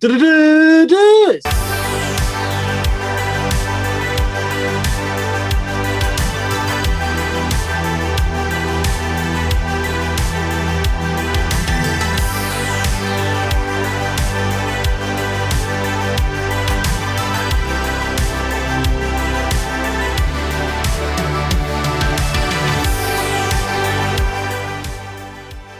Du-du-du-du. 0.00 1.40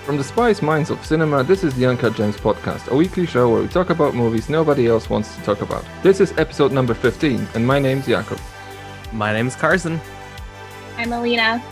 From 0.08 0.16
the 0.16 0.24
spice 0.24 0.62
minds 0.62 0.88
of 0.88 1.04
cinema, 1.04 1.44
this 1.44 1.62
is 1.62 1.74
the 1.74 1.84
Uncut 1.84 2.14
Gems 2.14 2.38
podcast, 2.38 2.90
a 2.90 2.96
weekly 2.96 3.26
show 3.26 3.50
where 3.52 3.60
we 3.60 3.68
talk 3.68 3.90
about 3.90 4.14
movies 4.14 4.48
nobody 4.48 4.86
else 4.86 5.10
wants 5.10 5.36
to 5.36 5.42
talk 5.42 5.60
about. 5.60 5.84
This 6.02 6.18
is 6.18 6.32
episode 6.38 6.72
number 6.72 6.94
15, 6.94 7.46
and 7.54 7.66
my 7.66 7.78
name's 7.78 8.06
Jakub. 8.06 8.40
My 9.12 9.34
name's 9.34 9.54
Carson. 9.54 10.00
I'm 10.96 11.12
Alina. 11.12 11.62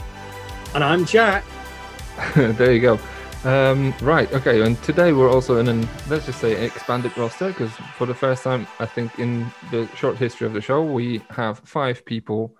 And 0.75 0.85
I'm 0.85 1.07
Jack. 1.07 1.47
there 2.37 2.75
you 2.75 2.81
go. 2.83 2.99
Um, 3.45 3.95
right, 4.03 4.31
okay, 4.35 4.61
and 4.61 4.83
today 4.83 5.15
we're 5.15 5.33
also 5.33 5.57
in 5.57 5.67
an, 5.69 5.89
let's 6.11 6.27
just 6.27 6.39
say, 6.39 6.63
expanded 6.63 7.17
roster, 7.17 7.49
because 7.49 7.73
for 7.97 8.05
the 8.05 8.15
first 8.15 8.43
time, 8.43 8.67
I 8.81 8.85
think, 8.85 9.19
in 9.19 9.51
the 9.71 9.89
short 9.97 10.19
history 10.19 10.47
of 10.47 10.53
the 10.53 10.61
show, 10.61 10.83
we 10.83 11.23
have 11.31 11.61
five 11.61 12.05
people 12.05 12.55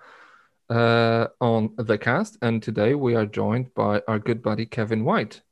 uh, 0.71 1.27
on 1.43 1.75
the 1.77 1.99
cast, 1.99 2.39
and 2.41 2.63
today 2.63 2.95
we 2.95 3.15
are 3.15 3.27
joined 3.27 3.75
by 3.75 4.01
our 4.09 4.19
good 4.19 4.43
buddy 4.43 4.65
Kevin 4.65 5.05
Whyte. 5.05 5.43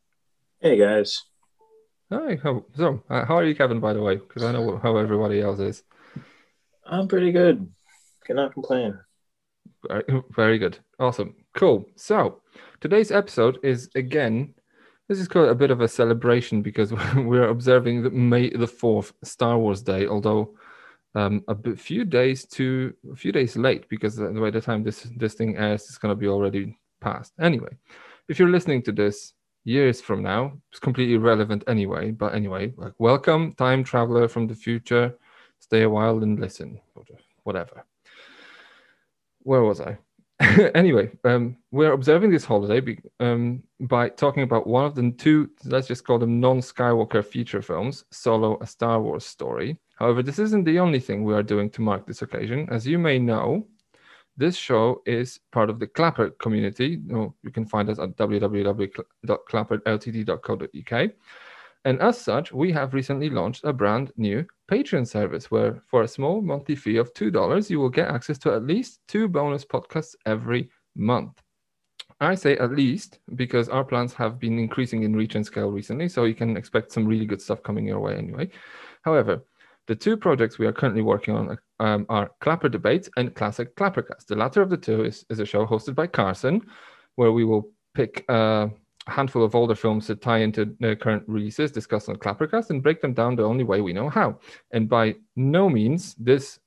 Hey 0.64 0.78
guys. 0.78 1.22
Hi, 2.10 2.38
how, 2.42 2.64
so 2.74 3.02
uh, 3.10 3.26
how 3.26 3.36
are 3.36 3.44
you, 3.44 3.54
Kevin, 3.54 3.80
by 3.80 3.92
the 3.92 4.00
way? 4.00 4.16
Because 4.16 4.44
I 4.44 4.52
know 4.52 4.80
how 4.82 4.96
everybody 4.96 5.42
else 5.42 5.58
is. 5.60 5.82
I'm 6.86 7.06
pretty 7.06 7.32
good. 7.32 7.70
Cannot 8.26 8.54
complain. 8.54 8.98
Very, 9.86 10.04
very 10.30 10.58
good. 10.58 10.78
Awesome. 10.98 11.34
Cool. 11.52 11.84
So 11.96 12.40
today's 12.80 13.12
episode 13.12 13.58
is 13.62 13.90
again, 13.94 14.54
this 15.06 15.18
is 15.18 15.28
called 15.28 15.50
a 15.50 15.54
bit 15.54 15.70
of 15.70 15.82
a 15.82 15.86
celebration 15.86 16.62
because 16.62 16.94
we're 17.14 17.50
observing 17.50 18.02
the 18.02 18.08
May 18.08 18.48
the 18.48 18.64
4th, 18.64 19.12
Star 19.22 19.58
Wars 19.58 19.82
Day, 19.82 20.06
although 20.06 20.54
um, 21.14 21.44
a 21.46 21.54
bit, 21.54 21.78
few 21.78 22.06
days 22.06 22.46
to 22.56 22.94
a 23.12 23.16
few 23.16 23.32
days 23.32 23.54
late 23.58 23.86
because 23.90 24.16
the 24.16 24.32
way 24.32 24.50
the 24.50 24.62
time 24.62 24.82
this 24.82 25.06
this 25.18 25.34
thing 25.34 25.58
airs 25.58 25.90
is 25.90 25.98
going 25.98 26.12
to 26.12 26.18
be 26.18 26.28
already 26.28 26.78
past. 27.02 27.34
Anyway, 27.38 27.76
if 28.30 28.38
you're 28.38 28.48
listening 28.48 28.80
to 28.84 28.92
this 28.92 29.34
years 29.64 30.00
from 30.00 30.22
now, 30.22 30.52
it's 30.70 30.80
completely 30.80 31.14
irrelevant 31.14 31.64
anyway. 31.66 32.10
But 32.10 32.34
anyway, 32.34 32.72
like 32.76 32.94
welcome, 32.98 33.54
time 33.54 33.84
traveler 33.84 34.28
from 34.28 34.46
the 34.46 34.54
future. 34.54 35.16
Stay 35.58 35.82
a 35.82 35.90
while 35.90 36.22
and 36.22 36.38
listen. 36.38 36.80
Whatever 37.42 37.84
where 39.44 39.62
was 39.62 39.80
I? 39.80 39.98
anyway, 40.74 41.10
um, 41.22 41.56
we're 41.70 41.92
observing 41.92 42.30
this 42.30 42.44
holiday 42.44 42.80
be, 42.80 42.98
um, 43.20 43.62
by 43.80 44.08
talking 44.08 44.42
about 44.42 44.66
one 44.66 44.84
of 44.84 44.96
the 44.96 45.12
two, 45.12 45.48
let's 45.64 45.86
just 45.86 46.04
call 46.04 46.18
them 46.18 46.40
non 46.40 46.58
Skywalker 46.58 47.24
feature 47.24 47.62
films, 47.62 48.04
Solo, 48.10 48.58
a 48.60 48.66
Star 48.66 49.00
Wars 49.00 49.24
story. 49.24 49.78
However, 49.94 50.22
this 50.22 50.40
isn't 50.40 50.64
the 50.64 50.80
only 50.80 50.98
thing 50.98 51.22
we 51.22 51.34
are 51.34 51.42
doing 51.42 51.70
to 51.70 51.82
mark 51.82 52.04
this 52.04 52.22
occasion. 52.22 52.66
As 52.70 52.84
you 52.84 52.98
may 52.98 53.18
know, 53.18 53.66
this 54.36 54.56
show 54.56 55.00
is 55.06 55.40
part 55.52 55.70
of 55.70 55.78
the 55.78 55.86
Clapper 55.86 56.30
community. 56.30 57.00
You 57.08 57.32
can 57.52 57.66
find 57.66 57.88
us 57.88 57.98
at 57.98 58.16
www.clapperltd.co.uk. 58.16 61.10
And 61.86 62.00
as 62.00 62.18
such, 62.18 62.50
we 62.52 62.72
have 62.72 62.94
recently 62.94 63.28
launched 63.28 63.64
a 63.64 63.72
brand 63.72 64.10
new 64.16 64.46
Patreon 64.70 65.06
service 65.06 65.50
where, 65.50 65.82
for 65.86 66.02
a 66.02 66.08
small 66.08 66.40
monthly 66.40 66.76
fee 66.76 66.96
of 66.96 67.12
$2, 67.12 67.68
you 67.68 67.78
will 67.78 67.90
get 67.90 68.08
access 68.08 68.38
to 68.38 68.54
at 68.54 68.64
least 68.64 69.00
two 69.06 69.28
bonus 69.28 69.66
podcasts 69.66 70.14
every 70.24 70.70
month. 70.96 71.42
I 72.20 72.36
say 72.36 72.56
at 72.56 72.72
least 72.72 73.18
because 73.34 73.68
our 73.68 73.84
plans 73.84 74.14
have 74.14 74.38
been 74.38 74.58
increasing 74.58 75.02
in 75.02 75.14
reach 75.14 75.34
and 75.34 75.44
scale 75.44 75.70
recently, 75.70 76.08
so 76.08 76.24
you 76.24 76.34
can 76.34 76.56
expect 76.56 76.92
some 76.92 77.06
really 77.06 77.26
good 77.26 77.42
stuff 77.42 77.62
coming 77.62 77.86
your 77.86 78.00
way 78.00 78.16
anyway. 78.16 78.48
However, 79.02 79.44
the 79.86 79.94
two 79.94 80.16
projects 80.16 80.58
we 80.58 80.66
are 80.66 80.72
currently 80.72 81.02
working 81.02 81.36
on 81.36 81.58
um, 81.80 82.06
are 82.08 82.30
Clapper 82.40 82.68
Debates 82.68 83.08
and 83.16 83.34
Classic 83.34 83.74
Clappercast. 83.76 84.26
The 84.26 84.36
latter 84.36 84.62
of 84.62 84.70
the 84.70 84.76
two 84.76 85.04
is, 85.04 85.24
is 85.30 85.40
a 85.40 85.46
show 85.46 85.66
hosted 85.66 85.94
by 85.94 86.06
Carson, 86.06 86.62
where 87.16 87.32
we 87.32 87.44
will 87.44 87.68
pick 87.94 88.24
a 88.28 88.70
handful 89.06 89.44
of 89.44 89.54
older 89.54 89.74
films 89.74 90.06
that 90.06 90.22
tie 90.22 90.38
into 90.38 90.74
the 90.80 90.96
current 90.96 91.24
releases, 91.26 91.70
discuss 91.70 92.08
on 92.08 92.16
Clappercast, 92.16 92.70
and 92.70 92.82
break 92.82 93.00
them 93.00 93.12
down 93.12 93.36
the 93.36 93.44
only 93.44 93.64
way 93.64 93.80
we 93.80 93.92
know 93.92 94.08
how. 94.08 94.38
And 94.72 94.88
by 94.88 95.16
no 95.36 95.68
means 95.68 96.14
this 96.14 96.58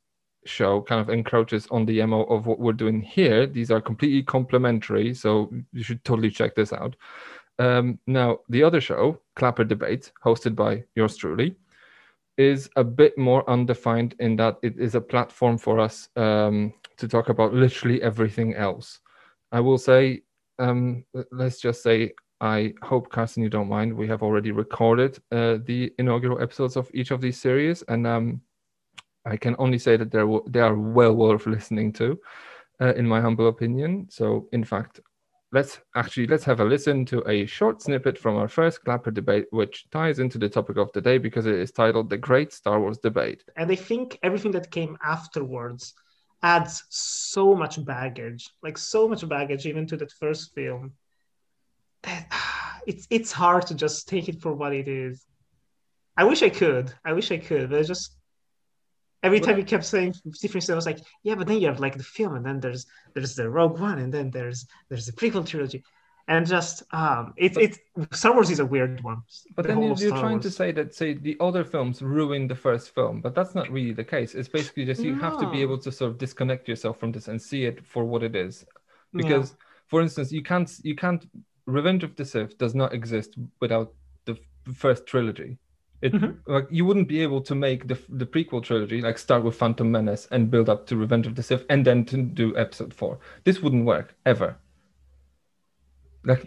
show 0.46 0.82
kind 0.82 1.02
of 1.02 1.10
encroaches 1.10 1.68
on 1.72 1.86
the 1.86 2.06
MO 2.06 2.24
of 2.24 2.46
what 2.46 2.60
we're 2.60 2.74
doing 2.74 3.02
here. 3.02 3.46
These 3.46 3.72
are 3.72 3.82
completely 3.82 4.24
complementary, 4.24 5.14
so 5.14 5.52
you 5.74 5.84
should 5.84 6.04
totally 6.04 6.32
check 6.32 6.56
this 6.56 6.74
out. 6.74 6.96
Um, 7.60 8.00
now, 8.08 8.40
the 8.50 8.64
other 8.64 8.80
show, 8.80 9.20
Clapper 9.36 9.64
Debate, 9.64 10.12
hosted 10.24 10.56
by 10.56 10.84
yours 10.96 11.18
truly, 11.18 11.56
is 12.38 12.70
a 12.76 12.84
bit 12.84 13.18
more 13.18 13.48
undefined 13.50 14.16
in 14.20 14.36
that 14.38 14.58
it 14.62 14.80
is 14.80 14.96
a 14.96 15.02
platform 15.02 15.58
for 15.58 15.80
us 15.80 16.10
um, 16.16 16.74
to 16.98 17.08
talk 17.08 17.30
about 17.30 17.54
literally 17.54 18.02
everything 18.02 18.54
else. 18.56 19.00
I 19.52 19.60
will 19.60 19.78
say, 19.78 20.22
um, 20.60 21.04
let's 21.32 21.60
just 21.60 21.82
say, 21.84 22.14
I 22.40 22.74
hope, 22.84 23.10
Carson, 23.10 23.42
you 23.42 23.50
don't 23.50 23.70
mind. 23.70 23.94
We 23.94 24.08
have 24.08 24.22
already 24.22 24.52
recorded 24.52 25.18
uh, 25.32 25.58
the 25.66 25.92
inaugural 25.98 26.42
episodes 26.42 26.76
of 26.76 26.90
each 26.94 27.12
of 27.12 27.22
these 27.22 27.40
series, 27.40 27.82
and 27.88 28.06
um, 28.06 28.42
I 29.26 29.38
can 29.38 29.56
only 29.58 29.80
say 29.80 29.98
that 29.98 30.12
they 30.12 30.60
are 30.60 30.76
well 30.76 31.14
worth 31.14 31.48
listening 31.48 31.94
to, 31.94 32.20
uh, 32.80 32.94
in 32.94 33.08
my 33.08 33.20
humble 33.22 33.48
opinion. 33.48 34.08
So, 34.10 34.48
in 34.52 34.64
fact, 34.64 35.00
let's 35.52 35.80
actually 35.96 36.28
let's 36.28 36.44
have 36.44 36.60
a 36.60 36.66
listen 36.66 37.06
to 37.06 37.28
a 37.28 37.46
short 37.46 37.82
snippet 37.82 38.18
from 38.18 38.36
our 38.36 38.48
first 38.48 38.84
Clapper 38.84 39.12
debate, 39.12 39.46
which 39.52 39.90
ties 39.92 40.20
into 40.20 40.38
the 40.38 40.50
topic 40.50 40.78
of 40.78 40.92
the 40.94 41.02
day 41.02 41.18
because 41.18 41.46
it 41.46 41.56
is 41.56 41.72
titled 41.72 42.10
"The 42.10 42.18
Great 42.18 42.52
Star 42.54 42.80
Wars 42.80 42.98
Debate." 42.98 43.44
And 43.56 43.72
I 43.72 43.76
think 43.76 44.20
everything 44.24 44.52
that 44.52 44.72
came 44.72 44.98
afterwards 45.04 45.94
adds 46.44 46.84
so 46.90 47.56
much 47.56 47.84
baggage, 47.84 48.50
like 48.62 48.78
so 48.78 49.08
much 49.08 49.28
baggage, 49.28 49.66
even 49.66 49.88
to 49.88 49.98
that 49.98 50.12
first 50.12 50.54
film 50.54 50.94
that 52.04 52.28
it's 52.88 53.08
it's 53.10 53.32
hard 53.32 53.66
to 53.68 53.76
just 53.76 54.08
take 54.08 54.30
it 54.30 54.42
for 54.42 54.54
what 54.54 54.74
it 54.74 54.88
is. 54.88 55.26
I 56.18 56.24
wish 56.24 56.42
I 56.44 56.50
could. 56.50 56.94
I 57.06 57.14
wish 57.14 57.32
I 57.32 57.38
could, 57.38 57.70
but 57.70 57.86
just 57.86 58.18
every 59.28 59.40
time 59.40 59.58
you 59.58 59.64
kept 59.64 59.86
saying 59.86 60.16
different 60.42 60.64
stuff, 60.64 60.74
I 60.74 60.82
was 60.84 60.86
like, 60.86 61.00
yeah, 61.24 61.36
but 61.36 61.48
then 61.48 61.60
you 61.62 61.68
have 61.68 61.80
like 61.80 61.98
the 61.98 62.04
film, 62.18 62.36
and 62.36 62.46
then 62.46 62.60
there's 62.60 62.86
there's 63.14 63.36
the 63.36 63.50
Rogue 63.50 63.80
One, 63.80 64.00
and 64.00 64.12
then 64.14 64.32
there's 64.32 64.66
there's 64.90 65.06
the 65.06 65.12
prequel 65.20 65.46
trilogy, 65.46 65.84
and 66.28 66.48
just 66.56 66.84
um, 66.92 67.34
it's 67.38 67.58
it's 67.58 67.78
Star 68.20 68.34
Wars 68.34 68.50
is 68.50 68.60
a 68.60 68.66
weird 68.66 69.04
one. 69.04 69.22
But 69.56 69.64
the 69.64 69.70
then 69.70 69.84
you're, 69.84 69.96
you're 69.98 70.18
trying 70.26 70.40
Wars. 70.40 70.44
to 70.44 70.52
say 70.52 70.72
that 70.72 70.96
say 70.96 71.14
the 71.14 71.38
other 71.40 71.64
films 71.64 72.02
ruin 72.02 72.48
the 72.48 72.56
first 72.56 72.96
film, 72.96 73.22
but 73.22 73.36
that's 73.36 73.54
not 73.54 73.70
really 73.70 73.94
the 73.94 74.10
case. 74.16 74.34
It's 74.34 74.50
basically 74.50 74.86
just 74.86 75.02
you 75.02 75.16
no. 75.16 75.22
have 75.22 75.38
to 75.40 75.50
be 75.50 75.62
able 75.62 75.78
to 75.80 75.92
sort 75.92 76.12
of 76.12 76.18
disconnect 76.18 76.68
yourself 76.68 77.00
from 77.00 77.12
this 77.12 77.28
and 77.28 77.42
see 77.42 77.66
it 77.66 77.86
for 77.86 78.04
what 78.04 78.24
it 78.24 78.36
is, 78.36 78.66
because. 79.14 79.52
Yeah. 79.52 79.64
For 79.88 80.02
instance, 80.02 80.34
you 80.34 80.44
can't 80.44 80.70
you 80.84 80.96
can't 80.96 81.26
Revenge 81.68 82.04
of 82.04 82.16
the 82.16 82.26
Sith 82.26 82.58
does 82.58 82.74
not 82.74 82.94
exist 82.94 83.36
without 83.62 83.94
the 84.26 84.38
first 84.74 85.06
trilogy. 85.06 85.58
It 86.02 86.14
mm-hmm. 86.14 86.52
like 86.52 86.68
you 86.70 86.86
wouldn't 86.86 87.08
be 87.08 87.22
able 87.22 87.42
to 87.42 87.56
make 87.56 87.88
the 87.88 87.98
the 88.10 88.26
prequel 88.26 88.62
trilogy 88.62 89.02
like 89.02 89.18
start 89.18 89.44
with 89.44 89.56
Phantom 89.56 89.92
Menace 89.92 90.28
and 90.30 90.52
build 90.52 90.70
up 90.70 90.86
to 90.88 90.96
Revenge 90.96 91.26
of 91.26 91.36
the 91.36 91.42
Sith 91.42 91.66
and 91.70 91.86
then 91.86 92.06
to 92.06 92.22
do 92.22 92.56
Episode 92.56 92.94
Four. 92.94 93.20
This 93.46 93.62
wouldn't 93.62 93.86
work 93.86 94.16
ever. 94.26 94.58
Like, 96.24 96.46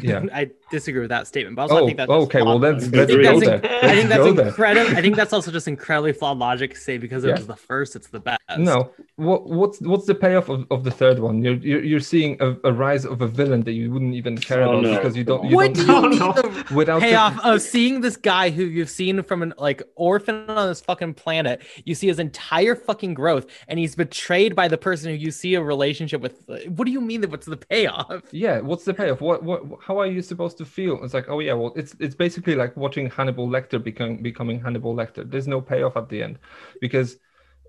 yeah, 0.00 0.24
I 0.34 0.50
disagree 0.70 1.00
with 1.00 1.10
that 1.10 1.26
statement, 1.26 1.56
but 1.56 1.62
also 1.62 1.76
oh, 1.76 1.84
I 1.84 1.86
think 1.86 1.96
that's 1.96 2.10
okay. 2.10 2.42
Well, 2.42 2.58
let's, 2.58 2.88
let's 2.88 3.12
go 3.14 3.38
there. 3.40 3.60
I 3.64 3.94
think 3.94 4.08
that's 4.08 4.26
incredible. 4.26 4.96
I 4.96 5.00
think 5.00 5.14
that's 5.14 5.32
also 5.32 5.52
just 5.52 5.68
incredibly 5.68 6.12
flawed 6.12 6.38
logic 6.38 6.74
to 6.74 6.80
say 6.80 6.98
because 6.98 7.22
it 7.22 7.28
yeah. 7.28 7.36
was 7.36 7.46
the 7.46 7.56
first, 7.56 7.94
it's 7.94 8.08
the 8.08 8.18
best. 8.18 8.41
No, 8.58 8.92
what 9.16 9.46
what's 9.46 9.80
what's 9.80 10.06
the 10.06 10.14
payoff 10.14 10.48
of, 10.48 10.66
of 10.70 10.84
the 10.84 10.90
third 10.90 11.18
one? 11.18 11.42
You're 11.42 11.54
you're, 11.54 11.84
you're 11.84 12.00
seeing 12.00 12.36
a, 12.40 12.56
a 12.64 12.72
rise 12.72 13.04
of 13.04 13.20
a 13.20 13.28
villain 13.28 13.62
that 13.62 13.72
you 13.72 13.90
wouldn't 13.90 14.14
even 14.14 14.38
care 14.38 14.62
oh, 14.62 14.70
about 14.70 14.82
no. 14.82 14.96
because 14.96 15.16
you 15.16 15.24
don't. 15.24 15.48
You 15.48 15.56
what 15.56 15.74
don't, 15.74 15.86
do 15.86 15.92
you 15.92 16.00
mean 16.02 16.18
the 16.18 16.74
without 16.74 17.02
payoff 17.02 17.36
the... 17.36 17.52
of 17.52 17.62
seeing 17.74 18.00
this 18.00 18.16
guy 18.16 18.50
who 18.50 18.64
you've 18.64 18.90
seen 18.90 19.22
from 19.22 19.42
an 19.42 19.54
like 19.58 19.82
orphan 19.96 20.48
on 20.48 20.68
this 20.68 20.80
fucking 20.80 21.14
planet? 21.14 21.62
You 21.84 21.94
see 21.94 22.08
his 22.08 22.18
entire 22.18 22.74
fucking 22.74 23.14
growth, 23.14 23.46
and 23.68 23.78
he's 23.78 23.94
betrayed 23.94 24.56
by 24.56 24.68
the 24.68 24.78
person 24.78 25.10
who 25.10 25.16
you 25.16 25.30
see 25.30 25.54
a 25.54 25.62
relationship 25.62 26.20
with. 26.20 26.42
What 26.68 26.86
do 26.86 26.90
you 26.90 27.00
mean 27.00 27.20
that? 27.20 27.30
What's 27.30 27.46
the 27.46 27.56
payoff? 27.56 28.22
Yeah, 28.32 28.60
what's 28.60 28.84
the 28.84 28.94
payoff? 28.94 29.20
What 29.20 29.42
what? 29.42 29.62
How 29.82 29.98
are 29.98 30.06
you 30.06 30.22
supposed 30.22 30.58
to 30.58 30.64
feel? 30.64 31.02
It's 31.04 31.14
like, 31.14 31.28
oh 31.28 31.40
yeah, 31.40 31.52
well, 31.52 31.72
it's 31.76 31.94
it's 32.00 32.14
basically 32.14 32.54
like 32.54 32.76
watching 32.76 33.10
Hannibal 33.10 33.46
Lecter 33.46 33.82
becoming 33.82 34.22
becoming 34.22 34.60
Hannibal 34.60 34.94
Lecter. 34.94 35.30
There's 35.30 35.46
no 35.46 35.60
payoff 35.60 35.96
at 35.96 36.08
the 36.08 36.22
end 36.22 36.38
because 36.80 37.18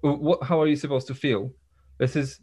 what? 0.03 0.43
How 0.43 0.61
are 0.61 0.67
you 0.67 0.75
supposed 0.75 1.07
to 1.07 1.15
feel? 1.15 1.51
This 1.99 2.15
is 2.15 2.39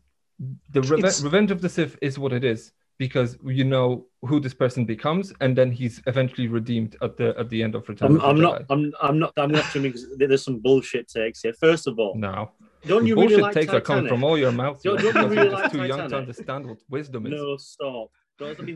the 0.71 0.81
Reve- 0.83 1.23
Revenge 1.23 1.51
of 1.51 1.61
the 1.61 1.69
Sith 1.69 1.97
is 2.01 2.19
what 2.19 2.33
it 2.33 2.45
is 2.45 2.73
because 2.99 3.39
you 3.45 3.65
know 3.65 4.07
who 4.23 4.41
this 4.41 4.55
person 4.55 4.85
becomes, 4.85 5.33
and 5.41 5.57
then 5.57 5.71
he's 5.71 6.03
eventually 6.07 6.49
redeemed 6.49 6.97
at 7.03 7.17
the 7.17 7.35
at 7.39 7.49
the 7.51 7.63
end 7.63 7.75
of 7.75 7.89
Return 7.89 8.11
I'm, 8.13 8.17
of 8.17 8.23
I'm 8.25 8.41
not. 8.41 8.65
I'm. 8.71 8.93
I'm 9.03 9.19
not. 9.19 9.33
I'm 9.37 9.51
not 9.51 9.65
there's 10.19 10.45
some 10.45 10.59
bullshit 10.59 11.09
takes 11.09 11.43
here. 11.43 11.53
First 11.55 11.87
of 11.87 11.99
all, 11.99 12.15
No, 12.17 12.51
don't 12.87 13.07
you 13.07 13.15
bullshit 13.15 13.31
really 13.31 13.43
like 13.43 13.55
takes 13.55 13.73
are 13.73 13.81
coming 13.81 14.09
from 14.09 14.25
all 14.25 14.39
your 14.39 14.53
mouth. 14.53 14.83
Don't- 14.83 15.01
don't 15.01 15.15
you 15.15 15.23
really 15.29 15.37
you're 15.37 15.45
just 15.51 15.63
like 15.63 15.73
too 15.73 15.85
young 15.87 16.09
to 16.11 16.17
understand 16.17 16.67
what 16.67 16.79
wisdom 16.89 17.27
is. 17.27 17.33
No, 17.33 17.57
stop. 17.57 18.11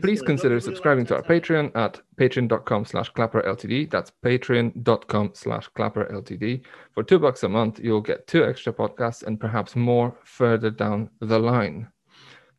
Please 0.01 0.21
consider 0.21 0.59
subscribing 0.59 1.05
to 1.07 1.15
our 1.15 1.23
Patreon 1.23 1.75
at 1.75 1.99
patreon.com 2.17 2.85
slash 2.85 3.09
clapper 3.09 3.41
ltd. 3.41 3.89
That's 3.89 4.11
patreon.com 4.23 5.31
slash 5.33 5.67
clapper 5.69 6.05
ltd. 6.05 6.61
For 6.91 7.03
two 7.03 7.17
bucks 7.17 7.41
a 7.41 7.49
month, 7.49 7.79
you'll 7.79 8.01
get 8.01 8.27
two 8.27 8.45
extra 8.45 8.71
podcasts 8.71 9.23
and 9.23 9.39
perhaps 9.39 9.75
more 9.75 10.15
further 10.23 10.69
down 10.69 11.09
the 11.19 11.39
line. 11.39 11.87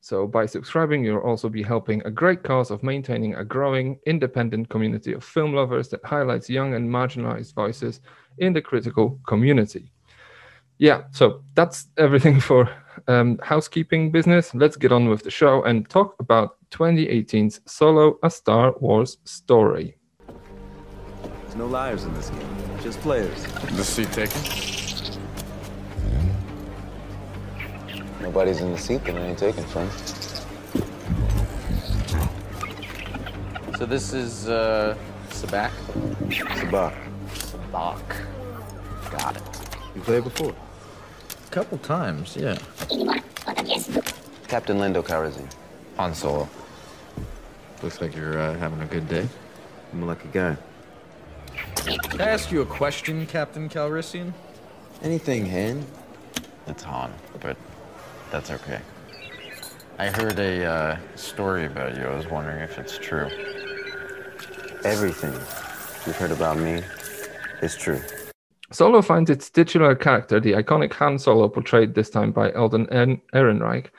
So 0.00 0.26
by 0.26 0.46
subscribing, 0.46 1.04
you'll 1.04 1.18
also 1.18 1.48
be 1.48 1.62
helping 1.62 2.02
a 2.04 2.10
great 2.10 2.42
cause 2.42 2.72
of 2.72 2.82
maintaining 2.82 3.36
a 3.36 3.44
growing 3.44 3.98
independent 4.06 4.68
community 4.68 5.12
of 5.12 5.22
film 5.22 5.52
lovers 5.52 5.88
that 5.90 6.04
highlights 6.04 6.50
young 6.50 6.74
and 6.74 6.88
marginalized 6.88 7.54
voices 7.54 8.00
in 8.38 8.52
the 8.52 8.62
critical 8.62 9.20
community. 9.26 9.92
Yeah, 10.78 11.04
so 11.12 11.42
that's 11.54 11.86
everything 11.98 12.40
for 12.48 12.68
um, 13.08 13.38
housekeeping 13.42 14.10
business. 14.10 14.54
Let's 14.54 14.76
get 14.76 14.92
on 14.92 15.08
with 15.08 15.22
the 15.22 15.30
show 15.30 15.62
and 15.64 15.88
talk 15.88 16.16
about 16.20 16.56
2018's 16.70 17.60
Solo: 17.66 18.18
A 18.22 18.30
Star 18.30 18.74
Wars 18.80 19.18
Story. 19.24 19.96
There's 21.42 21.56
no 21.56 21.66
liars 21.66 22.04
in 22.04 22.14
this 22.14 22.30
game, 22.30 22.40
just 22.82 23.00
players. 23.00 23.46
The 23.72 23.84
seat 23.84 24.12
taken? 24.12 24.40
Nobody's 28.20 28.60
in 28.60 28.72
the 28.72 28.78
seat 28.78 29.04
that 29.04 29.16
I 29.16 29.20
ain't 29.20 29.38
taking 29.38 29.64
from. 29.64 29.90
So 33.78 33.84
this 33.84 34.12
is 34.12 34.48
uh 34.48 34.96
Sabacc? 35.30 35.70
Sabacc. 36.28 36.94
Sabacc. 37.34 38.16
Got 39.10 39.36
it. 39.36 39.42
You 39.94 40.00
played 40.00 40.24
before? 40.24 40.54
Couple 41.50 41.78
times, 41.78 42.36
yeah. 42.36 42.58
Captain 44.48 44.78
Lando 44.78 45.02
Calrissian. 45.02 45.50
Han 45.96 46.14
Solo. 46.14 46.48
Looks 47.82 48.00
like 48.00 48.14
you're 48.14 48.38
uh, 48.38 48.54
having 48.58 48.80
a 48.80 48.86
good 48.86 49.08
day. 49.08 49.28
I'm 49.92 50.02
a 50.02 50.06
lucky 50.06 50.28
guy. 50.32 50.56
Can 51.84 52.20
I 52.20 52.28
ask 52.28 52.50
you 52.50 52.62
a 52.62 52.66
question, 52.66 53.26
Captain 53.26 53.68
Calrissian? 53.68 54.32
Anything, 55.02 55.46
Han? 55.46 55.86
It's 56.66 56.82
Han, 56.82 57.12
but 57.40 57.56
that's 58.30 58.50
okay. 58.50 58.80
I 59.98 60.08
heard 60.08 60.38
a 60.38 60.64
uh, 60.64 60.98
story 61.14 61.66
about 61.66 61.96
you. 61.96 62.04
I 62.04 62.14
was 62.14 62.26
wondering 62.26 62.60
if 62.60 62.78
it's 62.78 62.98
true. 62.98 63.30
Everything 64.84 65.32
you've 65.32 66.16
heard 66.16 66.32
about 66.32 66.58
me 66.58 66.82
is 67.62 67.76
true. 67.76 68.00
Solo 68.72 69.00
finds 69.00 69.30
its 69.30 69.48
titular 69.48 69.94
character, 69.94 70.40
the 70.40 70.54
iconic 70.54 70.92
Han 70.94 71.18
Solo, 71.18 71.48
portrayed 71.48 71.94
this 71.94 72.10
time 72.10 72.32
by 72.32 72.50
Alden 72.52 72.86
Ehren- 72.86 73.20
Ehrenreich, 73.32 73.90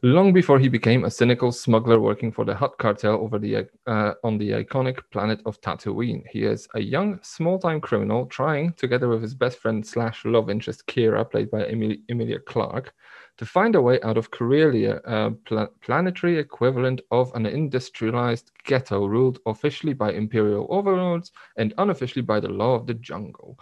long 0.00 0.32
before 0.32 0.58
he 0.58 0.68
became 0.68 1.04
a 1.04 1.10
cynical 1.10 1.52
smuggler 1.52 2.00
working 2.00 2.32
for 2.32 2.46
the 2.46 2.54
Hutt 2.54 2.78
cartel 2.78 3.14
over 3.14 3.38
the 3.38 3.68
uh, 3.86 4.14
on 4.24 4.38
the 4.38 4.52
iconic 4.52 5.00
planet 5.10 5.42
of 5.44 5.60
Tatooine. 5.60 6.22
He 6.30 6.44
is 6.44 6.66
a 6.74 6.80
young, 6.80 7.18
small-time 7.22 7.82
criminal 7.82 8.24
trying, 8.26 8.72
together 8.74 9.08
with 9.08 9.20
his 9.20 9.34
best 9.34 9.58
friend 9.58 9.86
slash 9.86 10.24
love 10.24 10.48
interest 10.48 10.86
Qi'ra, 10.86 11.30
played 11.30 11.50
by 11.50 11.66
Emily, 11.66 12.00
Emilia 12.08 12.38
Clarke, 12.38 12.94
to 13.38 13.46
find 13.46 13.76
a 13.76 13.82
way 13.82 14.00
out 14.02 14.16
of 14.16 14.30
Corellia, 14.30 15.00
a 15.04 15.30
pla- 15.30 15.68
planetary 15.80 16.38
equivalent 16.38 17.00
of 17.10 17.30
an 17.34 17.46
industrialized 17.46 18.50
ghetto 18.64 19.06
ruled 19.06 19.38
officially 19.46 19.92
by 19.92 20.12
imperial 20.12 20.66
overlords 20.70 21.30
and 21.56 21.72
unofficially 21.78 22.22
by 22.22 22.40
the 22.40 22.48
law 22.48 22.74
of 22.74 22.86
the 22.86 22.94
jungle. 22.94 23.58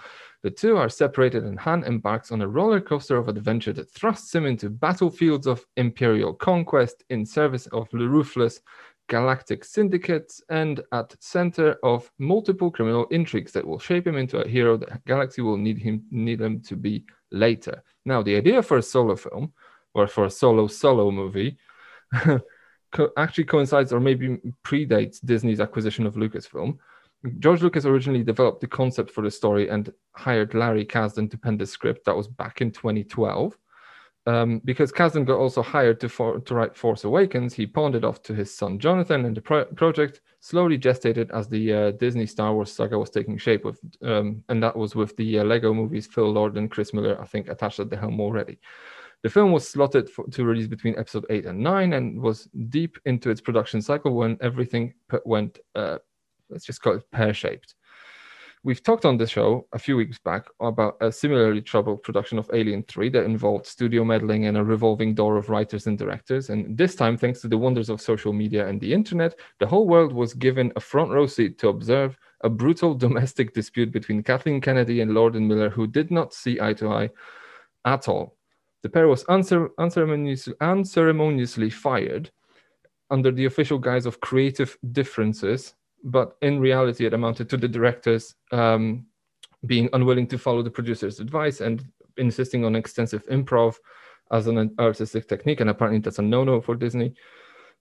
The 0.47 0.53
two 0.53 0.77
are 0.77 0.89
separated, 0.89 1.43
and 1.43 1.59
Han 1.59 1.83
embarks 1.83 2.31
on 2.31 2.41
a 2.41 2.47
roller 2.47 2.81
coaster 2.81 3.17
of 3.17 3.27
adventure 3.27 3.73
that 3.73 3.91
thrusts 3.91 4.33
him 4.33 4.47
into 4.47 4.71
battlefields 4.71 5.49
of 5.49 5.67
imperial 5.77 6.33
conquest 6.33 7.03
in 7.11 7.27
service 7.27 7.67
of 7.73 7.89
the 7.91 8.09
ruthless 8.09 8.61
galactic 9.09 9.65
syndicates 9.65 10.41
and 10.49 10.85
at 10.93 11.21
center 11.21 11.79
of 11.83 12.09
multiple 12.21 12.71
criminal 12.71 13.07
intrigues 13.07 13.51
that 13.55 13.67
will 13.67 13.81
shape 13.81 14.07
him 14.07 14.17
into 14.17 14.39
a 14.39 14.47
hero 14.47 14.77
the 14.77 15.01
galaxy 15.05 15.43
will 15.43 15.57
need 15.57 15.79
him 15.79 16.05
need 16.13 16.41
him 16.41 16.61
to 16.61 16.77
be 16.77 17.05
later. 17.33 17.83
Now, 18.05 18.23
the 18.23 18.37
idea 18.37 18.63
for 18.63 18.77
a 18.77 18.83
solo 18.83 19.17
film 19.17 19.53
or 19.95 20.07
for 20.07 20.27
a 20.27 20.31
solo 20.31 20.69
solo 20.69 21.11
movie 21.11 21.59
actually 23.17 23.45
coincides 23.47 23.93
or 23.93 23.99
maybe 23.99 24.39
predates 24.65 25.19
Disney's 25.25 25.59
acquisition 25.59 26.07
of 26.07 26.15
Lucasfilm. 26.15 26.79
George 27.39 27.63
Lucas 27.63 27.85
originally 27.85 28.23
developed 28.23 28.61
the 28.61 28.67
concept 28.67 29.11
for 29.11 29.23
the 29.23 29.31
story 29.31 29.69
and 29.69 29.93
hired 30.13 30.55
Larry 30.55 30.85
Kasdan 30.85 31.31
to 31.31 31.39
pen 31.39 31.57
the 31.57 31.67
script. 31.67 32.05
That 32.05 32.17
was 32.17 32.29
back 32.29 32.61
in 32.61 32.71
2012. 32.71 33.57
Um, 34.27 34.61
because 34.65 34.91
Kasdan 34.91 35.25
got 35.25 35.39
also 35.39 35.63
hired 35.63 36.01
to, 36.01 36.09
for, 36.09 36.41
to 36.41 36.55
write 36.55 36.77
Force 36.77 37.05
Awakens, 37.05 37.55
he 37.55 37.65
pawned 37.65 37.95
it 37.95 38.05
off 38.05 38.23
to 38.23 38.35
his 38.35 38.53
son 38.53 38.81
Jonathan, 38.81 39.25
and 39.25 39.37
the 39.37 39.41
pro- 39.41 39.67
project 39.67 40.21
slowly 40.41 40.77
gestated 40.77 41.31
as 41.31 41.49
the 41.49 41.73
uh, 41.73 41.91
Disney 41.93 42.27
Star 42.27 42.53
Wars 42.53 42.73
saga 42.73 42.99
was 42.99 43.11
taking 43.11 43.39
shape. 43.39 43.65
With, 43.65 43.81
um, 44.03 44.43
and 44.49 44.61
that 44.65 44.77
was 44.77 44.97
with 44.97 45.17
the 45.17 45.39
uh, 45.39 45.45
Lego 45.45 45.73
movies, 45.73 46.09
Phil 46.09 46.29
Lord 46.29 46.57
and 46.57 46.69
Chris 46.69 46.93
Miller, 46.93 47.21
I 47.21 47.27
think, 47.27 47.49
attached 47.49 47.79
at 47.79 47.89
the 47.89 47.97
helm 47.97 48.21
already. 48.21 48.59
The 49.23 49.31
film 49.31 49.53
was 49.53 49.69
slotted 49.69 50.11
for, 50.11 50.27
to 50.29 50.45
release 50.45 50.67
between 50.67 50.99
episode 50.99 51.27
8 51.31 51.47
and 51.47 51.61
9 51.61 51.93
and 51.93 52.21
was 52.21 52.49
deep 52.69 52.99
into 53.07 53.31
its 53.31 53.41
production 53.41 53.81
cycle 53.81 54.13
when 54.15 54.37
everything 54.41 54.95
p- 55.11 55.19
went, 55.25 55.59
uh, 55.75 55.99
let's 56.51 56.65
just 56.65 56.83
call 56.83 56.95
it 56.95 57.11
pear 57.11 57.35
shaped. 57.35 57.75
We've 58.67 58.83
talked 58.83 59.05
on 59.05 59.17
the 59.17 59.29
show 59.29 59.69
a 59.73 59.79
few 59.79 59.97
weeks 59.97 60.19
back 60.19 60.47
about 60.59 60.97
a 61.01 61.13
similarly 61.13 61.63
troubled 61.63 62.03
production 62.03 62.37
of 62.37 62.51
Alien 62.53 62.83
3 62.89 63.11
that 63.11 63.25
involved 63.25 63.65
studio 63.65 64.03
meddling 64.05 64.47
and 64.47 64.57
a 64.57 64.65
revolving 64.65 65.15
door 65.15 65.37
of 65.37 65.49
writers 65.49 65.87
and 65.87 65.97
directors. 65.97 66.51
And 66.51 66.77
this 66.77 66.97
time, 66.97 67.17
thanks 67.17 67.41
to 67.43 67.49
the 67.49 67.57
wonders 67.57 67.89
of 67.89 68.01
social 68.01 68.33
media 68.33 68.67
and 68.67 68.81
the 68.81 68.93
internet, 68.93 69.39
the 69.61 69.69
whole 69.69 69.87
world 69.87 70.13
was 70.13 70.35
given 70.35 70.73
a 70.75 70.81
front 70.81 71.13
row 71.13 71.27
seat 71.27 71.59
to 71.59 71.69
observe 71.69 72.19
a 72.41 72.49
brutal 72.51 72.93
domestic 73.07 73.55
dispute 73.55 73.93
between 73.93 74.25
Kathleen 74.25 74.61
Kennedy 74.61 75.01
and 75.01 75.15
Lord 75.15 75.37
and 75.37 75.47
Miller, 75.47 75.71
who 75.71 75.87
did 75.87 76.11
not 76.11 76.35
see 76.35 76.61
eye 76.61 76.75
to 76.75 76.89
eye 76.89 77.11
at 77.85 78.09
all. 78.09 78.37
The 78.83 78.89
pair 78.89 79.07
was 79.07 79.23
uncer- 79.27 79.71
unceremoniously, 79.79 80.55
unceremoniously 80.61 81.71
fired 81.71 82.33
under 83.11 83.31
the 83.31 83.45
official 83.45 83.79
guise 83.79 84.07
of 84.07 84.21
creative 84.21 84.77
differences, 84.91 85.75
but 86.07 86.37
in 86.41 86.61
reality, 86.61 87.05
it 87.05 87.15
amounted 87.15 87.51
to 87.51 87.57
the 87.57 87.69
directors 87.69 88.35
um, 88.53 89.05
being 89.67 89.89
unwilling 89.93 90.29
to 90.29 90.39
follow 90.39 90.63
the 90.63 90.71
producer's 90.71 91.19
advice 91.19 91.61
and 91.61 91.85
insisting 92.17 92.65
on 92.65 92.77
extensive 92.77 93.27
improv 93.27 93.75
as 94.31 94.47
an 94.47 94.75
artistic 94.79 95.29
technique. 95.29 95.61
And 95.61 95.69
apparently, 95.69 96.01
that's 96.01 96.21
a 96.21 96.23
no-no 96.23 96.61
for 96.61 96.77
Disney. 96.77 97.13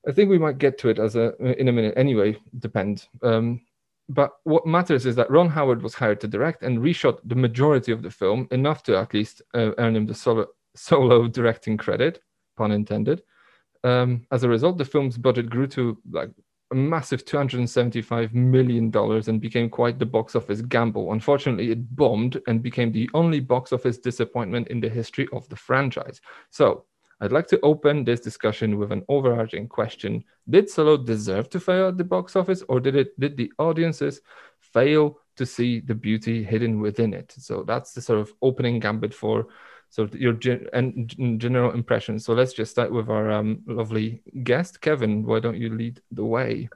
I 0.07 0.11
think 0.11 0.29
we 0.29 0.39
might 0.39 0.57
get 0.57 0.77
to 0.79 0.89
it 0.89 0.99
as 0.99 1.15
a 1.15 1.35
in 1.59 1.67
a 1.67 1.71
minute. 1.71 1.93
Anyway, 1.95 2.37
depends. 2.59 3.07
Um, 3.21 3.61
but 4.09 4.31
what 4.43 4.65
matters 4.65 5.05
is 5.05 5.15
that 5.15 5.29
Ron 5.31 5.49
Howard 5.49 5.81
was 5.81 5.93
hired 5.93 6.19
to 6.21 6.27
direct 6.27 6.63
and 6.63 6.79
reshot 6.79 7.19
the 7.23 7.35
majority 7.35 7.91
of 7.91 8.01
the 8.01 8.11
film, 8.11 8.47
enough 8.51 8.83
to 8.83 8.97
at 8.97 9.13
least 9.13 9.43
uh, 9.53 9.71
earn 9.77 9.95
him 9.95 10.05
the 10.05 10.13
solo, 10.13 10.47
solo 10.75 11.27
directing 11.27 11.77
credit, 11.77 12.21
pun 12.57 12.71
intended. 12.71 13.21
Um, 13.83 14.25
as 14.31 14.43
a 14.43 14.49
result, 14.49 14.79
the 14.79 14.85
film's 14.85 15.17
budget 15.17 15.49
grew 15.49 15.67
to 15.67 15.97
like 16.09 16.31
a 16.71 16.75
massive 16.75 17.25
$275 17.25 18.33
million 18.33 18.91
and 18.95 19.41
became 19.41 19.69
quite 19.69 19.99
the 19.99 20.05
box 20.05 20.35
office 20.35 20.61
gamble. 20.61 21.11
Unfortunately, 21.11 21.71
it 21.71 21.95
bombed 21.95 22.41
and 22.47 22.63
became 22.63 22.91
the 22.91 23.09
only 23.13 23.39
box 23.39 23.71
office 23.71 23.97
disappointment 23.97 24.67
in 24.69 24.79
the 24.79 24.89
history 24.89 25.27
of 25.31 25.47
the 25.49 25.55
franchise. 25.55 26.21
So, 26.49 26.85
I'd 27.21 27.31
like 27.31 27.47
to 27.47 27.59
open 27.61 28.03
this 28.03 28.19
discussion 28.19 28.77
with 28.77 28.91
an 28.91 29.03
overarching 29.07 29.69
question. 29.69 30.23
Did 30.49 30.69
Solo 30.69 30.97
deserve 30.97 31.49
to 31.51 31.59
fail 31.59 31.87
at 31.87 31.97
the 31.97 32.03
box 32.03 32.35
office, 32.35 32.61
or 32.67 32.79
did 32.79 32.95
it 32.95 33.17
did 33.19 33.37
the 33.37 33.51
audiences 33.57 34.21
fail 34.59 35.19
to 35.37 35.45
see 35.45 35.79
the 35.79 35.95
beauty 35.95 36.43
hidden 36.43 36.81
within 36.81 37.13
it? 37.13 37.33
So 37.37 37.63
that's 37.63 37.93
the 37.93 38.01
sort 38.01 38.19
of 38.19 38.33
opening 38.41 38.79
gambit 38.79 39.13
for 39.13 39.47
so 39.95 40.09
your 40.11 40.37
and 40.73 41.39
general 41.39 41.71
impression. 41.71 42.19
So 42.19 42.33
let's 42.33 42.51
just 42.51 42.71
start 42.71 42.91
with 42.91 43.07
our 43.09 43.31
um, 43.31 43.61
lovely 43.65 44.21
guest, 44.43 44.81
Kevin. 44.81 45.25
Why 45.25 45.39
don't 45.39 45.55
you 45.55 45.69
lead 45.69 46.01
the 46.11 46.25
way? 46.25 46.67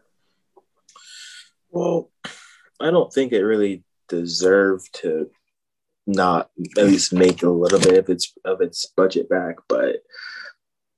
Well, 1.70 2.12
I 2.80 2.92
don't 2.92 3.12
think 3.12 3.34
it 3.34 3.44
really 3.44 3.84
deserved 4.08 5.02
to 5.02 5.30
not 6.08 6.50
at 6.78 6.86
least 6.86 7.12
make 7.12 7.44
a 7.44 7.50
little 7.50 7.82
bit 7.82 7.98
of 7.98 8.08
its 8.08 8.34
of 8.46 8.62
its 8.62 8.86
budget 8.86 9.28
back, 9.28 9.58
but 9.68 9.98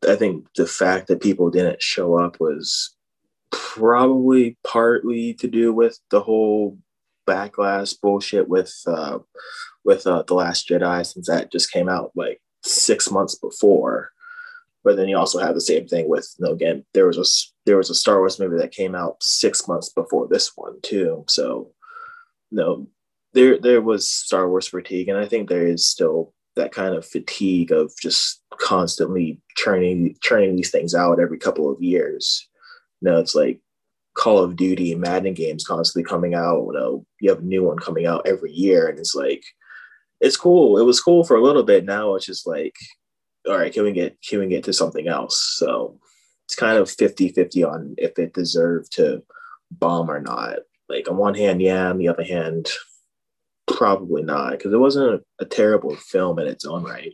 I 0.08 0.16
think 0.16 0.46
the 0.56 0.68
fact 0.68 1.08
that 1.08 1.24
people 1.24 1.50
didn't 1.50 1.82
show 1.82 2.20
up 2.20 2.40
was 2.40 2.96
probably 3.50 4.60
partly 4.64 5.34
to 5.40 5.48
do 5.48 5.74
with 5.74 5.98
the 6.12 6.22
whole 6.22 6.78
backlash 7.32 7.96
bullshit 8.02 8.48
with 8.48 8.74
uh, 8.88 9.20
with 9.84 10.06
uh, 10.06 10.24
the 10.28 10.34
Last 10.34 10.70
Jedi, 10.70 11.06
since 11.06 11.28
that 11.28 11.52
just 11.52 11.72
came 11.72 11.90
out 11.90 12.12
like 12.16 12.42
six 12.64 13.10
months 13.10 13.36
before. 13.36 14.12
But 14.84 14.98
then 14.98 15.08
you 15.08 15.18
also 15.18 15.40
have 15.40 15.54
the 15.54 15.62
same 15.62 15.88
thing 15.88 16.10
with 16.10 16.34
you 16.40 16.46
know, 16.46 16.52
again 16.52 16.84
there 16.94 17.08
was 17.08 17.18
a 17.18 17.26
there 17.66 17.78
was 17.78 17.90
a 17.90 17.96
Star 17.96 18.20
Wars 18.20 18.40
movie 18.40 18.58
that 18.58 18.72
came 18.72 18.96
out 18.96 19.22
six 19.22 19.68
months 19.68 19.90
before 19.90 20.28
this 20.28 20.52
one 20.56 20.80
too. 20.82 21.24
So 21.28 21.72
no, 22.52 22.88
there 23.34 23.60
there 23.60 23.82
was 23.82 24.10
Star 24.10 24.50
Wars 24.50 24.68
fatigue, 24.68 25.08
and 25.08 25.18
I 25.18 25.26
think 25.26 25.50
there 25.50 25.66
is 25.68 25.86
still 25.86 26.34
that 26.56 26.74
kind 26.74 26.96
of 26.96 27.06
fatigue 27.06 27.72
of 27.72 27.94
just 28.02 28.42
constantly 28.60 29.40
churning 29.56 30.16
churning 30.22 30.56
these 30.56 30.72
things 30.72 30.94
out 30.94 31.20
every 31.20 31.38
couple 31.38 31.72
of 31.72 31.82
years. 31.82 32.48
You 33.02 33.10
know, 33.10 33.20
it's 33.20 33.36
like 33.36 33.60
Call 34.14 34.40
of 34.40 34.56
Duty 34.56 34.92
and 34.92 35.02
Madden 35.02 35.34
games 35.34 35.64
constantly 35.64 36.08
coming 36.08 36.34
out. 36.34 36.66
You 36.66 36.74
know, 36.74 37.06
you 37.20 37.30
have 37.30 37.40
a 37.40 37.44
new 37.44 37.64
one 37.64 37.78
coming 37.78 38.06
out 38.06 38.28
every 38.28 38.52
year, 38.52 38.88
and 38.88 39.00
it's 39.00 39.16
like 39.16 39.44
it's 40.20 40.38
cool. 40.38 40.78
It 40.78 40.84
was 40.84 41.02
cool 41.02 41.24
for 41.24 41.36
a 41.36 41.44
little 41.44 41.64
bit. 41.64 41.86
Now 41.86 42.16
it's 42.16 42.26
just 42.26 42.46
like, 42.46 42.76
all 43.48 43.58
right, 43.58 43.74
can 43.74 43.84
we 43.84 43.92
get 43.92 44.18
can 44.22 44.40
we 44.40 44.48
get 44.48 44.64
to 44.66 44.74
something 44.74 45.08
else? 45.08 45.56
So 45.58 46.00
it's 46.46 46.56
kind 46.56 46.78
of 46.78 46.90
50-50 46.90 47.66
on 47.66 47.96
if 47.98 48.20
it 48.20 48.34
deserved 48.34 48.92
to 48.94 49.24
bomb 49.72 50.12
or 50.12 50.20
not. 50.20 50.60
Like 50.90 51.10
on 51.10 51.18
one 51.18 51.36
hand, 51.36 51.62
yeah, 51.62 51.90
on 51.90 51.98
the 51.98 52.10
other 52.10 52.24
hand, 52.24 52.70
probably 53.68 54.24
not, 54.24 54.52
because 54.52 54.74
it 54.74 54.78
wasn't 54.78 55.22
a, 55.40 55.44
a 55.44 55.46
terrible 55.46 55.96
film 55.96 56.40
in 56.40 56.48
its 56.48 56.66
own 56.66 56.84
right. 56.84 57.14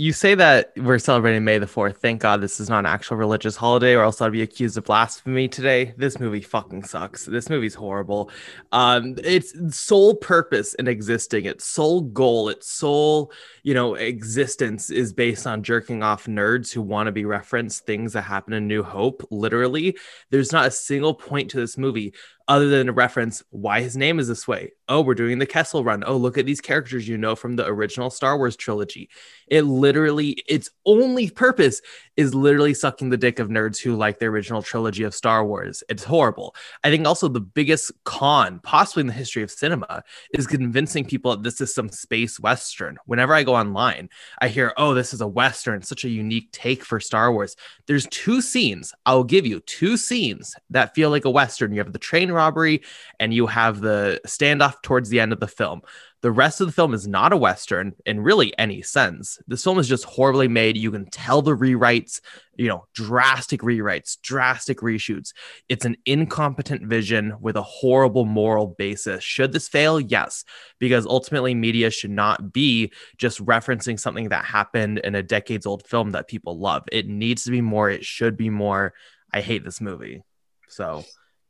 You 0.00 0.12
say 0.12 0.36
that 0.36 0.70
we're 0.76 1.00
celebrating 1.00 1.42
May 1.42 1.58
the 1.58 1.66
4th. 1.66 1.96
Thank 1.96 2.20
God 2.20 2.40
this 2.40 2.60
is 2.60 2.68
not 2.68 2.78
an 2.78 2.86
actual 2.86 3.16
religious 3.16 3.56
holiday, 3.56 3.94
or 3.94 4.04
else 4.04 4.20
I'd 4.20 4.30
be 4.30 4.42
accused 4.42 4.78
of 4.78 4.84
blasphemy 4.84 5.48
today. 5.48 5.92
This 5.96 6.20
movie 6.20 6.40
fucking 6.40 6.84
sucks. 6.84 7.24
This 7.24 7.50
movie's 7.50 7.74
horrible. 7.74 8.30
Um, 8.70 9.16
its 9.24 9.54
sole 9.76 10.14
purpose 10.14 10.74
in 10.74 10.86
existing, 10.86 11.46
its 11.46 11.64
sole 11.64 12.02
goal, 12.02 12.48
its 12.48 12.70
sole, 12.70 13.32
you 13.64 13.74
know, 13.74 13.96
existence 13.96 14.88
is 14.88 15.12
based 15.12 15.48
on 15.48 15.64
jerking 15.64 16.04
off 16.04 16.26
nerds 16.26 16.72
who 16.72 16.80
want 16.80 17.08
to 17.08 17.12
be 17.12 17.24
referenced 17.24 17.84
things 17.84 18.12
that 18.12 18.22
happen 18.22 18.52
in 18.52 18.68
New 18.68 18.84
Hope. 18.84 19.26
Literally, 19.32 19.98
there's 20.30 20.52
not 20.52 20.68
a 20.68 20.70
single 20.70 21.12
point 21.12 21.50
to 21.50 21.56
this 21.56 21.76
movie 21.76 22.14
other 22.48 22.68
than 22.68 22.88
a 22.88 22.92
reference 22.92 23.42
why 23.50 23.82
his 23.82 23.96
name 23.96 24.18
is 24.18 24.26
this 24.26 24.48
way. 24.48 24.72
Oh, 24.88 25.02
we're 25.02 25.14
doing 25.14 25.38
the 25.38 25.46
Kessel 25.46 25.84
run. 25.84 26.02
Oh, 26.06 26.16
look 26.16 26.38
at 26.38 26.46
these 26.46 26.62
characters 26.62 27.06
you 27.06 27.18
know 27.18 27.36
from 27.36 27.56
the 27.56 27.66
original 27.66 28.08
Star 28.08 28.38
Wars 28.38 28.56
trilogy. 28.56 29.10
It 29.48 29.62
literally, 29.62 30.42
its 30.48 30.70
only 30.86 31.28
purpose 31.28 31.82
is 32.16 32.34
literally 32.34 32.72
sucking 32.72 33.10
the 33.10 33.18
dick 33.18 33.38
of 33.38 33.48
nerds 33.48 33.78
who 33.78 33.94
like 33.94 34.18
the 34.18 34.26
original 34.26 34.62
trilogy 34.62 35.02
of 35.02 35.14
Star 35.14 35.44
Wars. 35.44 35.84
It's 35.90 36.04
horrible. 36.04 36.56
I 36.82 36.90
think 36.90 37.06
also 37.06 37.28
the 37.28 37.40
biggest 37.40 37.92
con, 38.04 38.60
possibly 38.62 39.02
in 39.02 39.06
the 39.08 39.12
history 39.12 39.42
of 39.42 39.50
cinema, 39.50 40.02
is 40.32 40.46
convincing 40.46 41.04
people 41.04 41.32
that 41.32 41.42
this 41.42 41.60
is 41.60 41.74
some 41.74 41.90
space 41.90 42.40
western. 42.40 42.96
Whenever 43.04 43.34
I 43.34 43.42
go 43.42 43.54
online, 43.54 44.08
I 44.40 44.48
hear, 44.48 44.72
oh, 44.78 44.94
this 44.94 45.12
is 45.12 45.20
a 45.20 45.28
western, 45.28 45.82
such 45.82 46.04
a 46.04 46.08
unique 46.08 46.50
take 46.52 46.82
for 46.82 46.98
Star 46.98 47.30
Wars. 47.30 47.56
There's 47.86 48.06
two 48.06 48.40
scenes, 48.40 48.94
I'll 49.04 49.24
give 49.24 49.46
you 49.46 49.60
two 49.60 49.98
scenes 49.98 50.54
that 50.70 50.94
feel 50.94 51.10
like 51.10 51.26
a 51.26 51.30
western. 51.30 51.72
You 51.72 51.80
have 51.80 51.92
the 51.92 51.98
train 51.98 52.32
robbery 52.38 52.82
and 53.20 53.34
you 53.34 53.46
have 53.46 53.80
the 53.80 54.20
standoff 54.26 54.80
towards 54.82 55.08
the 55.10 55.20
end 55.20 55.32
of 55.32 55.40
the 55.40 55.48
film. 55.48 55.82
The 56.20 56.32
rest 56.32 56.60
of 56.60 56.66
the 56.66 56.72
film 56.72 56.94
is 56.94 57.06
not 57.06 57.32
a 57.32 57.36
Western 57.36 57.94
in 58.04 58.20
really 58.20 58.52
any 58.58 58.82
sense. 58.82 59.38
This 59.46 59.62
film 59.62 59.78
is 59.78 59.86
just 59.86 60.04
horribly 60.04 60.48
made. 60.48 60.76
You 60.76 60.90
can 60.90 61.08
tell 61.08 61.42
the 61.42 61.56
rewrites, 61.56 62.20
you 62.56 62.66
know, 62.66 62.86
drastic 62.92 63.60
rewrites, 63.60 64.20
drastic 64.20 64.78
reshoots. 64.78 65.32
It's 65.68 65.84
an 65.84 65.96
incompetent 66.06 66.88
vision 66.88 67.34
with 67.40 67.56
a 67.56 67.62
horrible 67.62 68.24
moral 68.24 68.74
basis. 68.78 69.22
Should 69.22 69.52
this 69.52 69.68
fail? 69.68 70.00
Yes, 70.00 70.44
because 70.80 71.06
ultimately 71.06 71.54
media 71.54 71.88
should 71.88 72.10
not 72.10 72.52
be 72.52 72.92
just 73.16 73.44
referencing 73.44 74.00
something 74.00 74.30
that 74.30 74.44
happened 74.44 74.98
in 74.98 75.14
a 75.14 75.22
decades 75.22 75.66
old 75.66 75.86
film 75.86 76.10
that 76.10 76.26
people 76.26 76.58
love. 76.58 76.82
It 76.90 77.06
needs 77.06 77.44
to 77.44 77.52
be 77.52 77.60
more. 77.60 77.90
It 77.90 78.04
should 78.04 78.36
be 78.36 78.50
more. 78.50 78.92
I 79.32 79.40
hate 79.40 79.64
this 79.64 79.80
movie. 79.80 80.24
So 80.68 81.04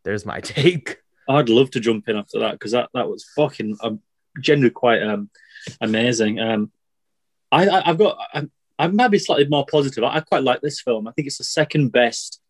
there's 0.05 0.27
my 0.27 0.41
take. 0.43 0.99
I'd 1.29 1.49
love 1.49 1.71
to 1.73 1.81
jump 1.81 2.09
in 2.09 2.17
after 2.17 2.39
that 2.41 2.53
because 2.53 2.73
that, 2.73 2.89
that 2.95 3.09
was 3.09 3.25
fucking 3.37 3.77
um, 3.83 4.01
generally 4.41 4.71
quite 4.71 5.03
um, 5.03 5.31
amazing. 5.81 6.41
Um, 6.41 6.73
I, 7.53 7.69
I 7.69 7.83
have 7.87 7.99
got 7.99 8.19
I, 8.33 8.49
I 8.79 8.87
might 8.89 9.09
be 9.09 9.19
slightly 9.19 9.47
more 9.49 9.67
positive. 9.71 10.05
I, 10.05 10.17
I, 10.17 10.21
quite 10.21 10.43
like 10.43 10.61
this 10.61 10.81
film. 10.81 11.07
I 11.09 11.13
think 11.13 11.27
it's 11.27 11.39
the 11.39 11.45
second 11.45 11.91
best 11.91 12.41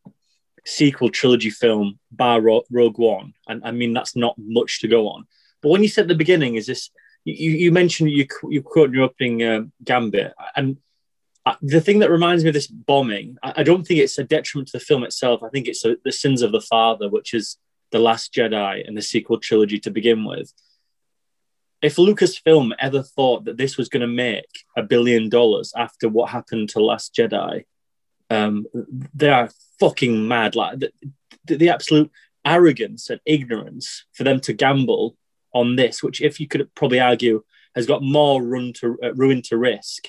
sequel 0.64 1.10
trilogy 1.10 1.50
film 1.50 1.98
bar 2.12 2.40
Ro- 2.40 2.64
Rogue 2.70 2.98
One, 2.98 3.34
and 3.48 3.62
I 3.64 3.70
mean 3.72 3.92
that's 3.92 4.14
not 4.14 4.36
much 4.38 4.80
to 4.80 4.88
go 4.88 5.08
on. 5.08 5.26
But 5.62 5.70
when 5.70 5.82
you 5.82 5.88
said 5.88 6.08
the 6.08 6.14
beginning, 6.14 6.54
is 6.54 6.66
this 6.66 6.90
you, 7.24 7.50
you 7.50 7.72
mentioned 7.72 8.10
you 8.10 8.26
you 8.48 8.62
quote 8.62 8.92
your 8.92 9.04
opening 9.04 9.42
uh, 9.42 9.62
gambit, 9.84 10.34
and 10.54 10.76
the 11.62 11.80
thing 11.80 12.00
that 12.00 12.10
reminds 12.10 12.42
me 12.42 12.50
of 12.50 12.54
this 12.54 12.66
bombing, 12.66 13.36
I, 13.42 13.62
don't 13.62 13.86
think 13.86 14.00
it's 14.00 14.18
a 14.18 14.24
detriment 14.24 14.68
to 14.68 14.78
the 14.78 14.84
film 14.84 15.04
itself. 15.04 15.42
I 15.42 15.48
think 15.48 15.68
it's 15.68 15.84
a, 15.84 15.96
the 16.04 16.12
sins 16.12 16.42
of 16.42 16.52
the 16.52 16.60
father, 16.60 17.08
which 17.08 17.32
is 17.32 17.56
the 17.92 17.98
Last 17.98 18.34
Jedi 18.34 18.86
and 18.86 18.96
the 18.96 19.02
sequel 19.02 19.38
trilogy 19.38 19.78
to 19.80 19.90
begin 19.90 20.24
with. 20.24 20.52
If 21.80 21.96
Lucasfilm 21.96 22.72
ever 22.80 23.02
thought 23.02 23.44
that 23.44 23.56
this 23.56 23.76
was 23.76 23.88
going 23.88 24.00
to 24.00 24.08
make 24.08 24.64
a 24.76 24.82
billion 24.82 25.28
dollars 25.28 25.72
after 25.76 26.08
what 26.08 26.30
happened 26.30 26.70
to 26.70 26.84
Last 26.84 27.14
Jedi, 27.14 27.64
um, 28.30 28.66
they 29.14 29.30
are 29.30 29.50
fucking 29.78 30.26
mad. 30.26 30.56
Like 30.56 30.80
the, 30.80 30.92
the, 31.44 31.56
the 31.56 31.68
absolute 31.70 32.10
arrogance 32.44 33.10
and 33.10 33.20
ignorance 33.24 34.06
for 34.12 34.24
them 34.24 34.40
to 34.40 34.52
gamble 34.52 35.16
on 35.54 35.76
this, 35.76 36.02
which, 36.02 36.20
if 36.20 36.40
you 36.40 36.48
could 36.48 36.74
probably 36.74 37.00
argue, 37.00 37.44
has 37.76 37.86
got 37.86 38.02
more 38.02 38.42
run 38.42 38.72
to 38.74 38.98
uh, 39.02 39.14
ruin 39.14 39.40
to 39.42 39.56
risk 39.56 40.08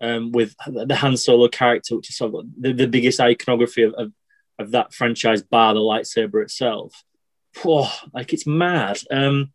um, 0.00 0.32
with 0.32 0.54
the 0.66 0.96
Han 0.96 1.16
Solo 1.16 1.48
character, 1.48 1.96
which 1.96 2.10
is 2.10 2.16
sort 2.16 2.34
of 2.34 2.46
the, 2.58 2.72
the 2.72 2.86
biggest 2.86 3.20
iconography 3.20 3.82
of, 3.82 3.94
of, 3.94 4.12
of, 4.58 4.70
that 4.72 4.94
franchise, 4.94 5.42
bar 5.42 5.74
the 5.74 5.80
lightsaber 5.80 6.42
itself. 6.42 7.04
Oh, 7.64 7.92
like 8.14 8.32
it's 8.32 8.46
mad. 8.46 8.98
Um, 9.10 9.52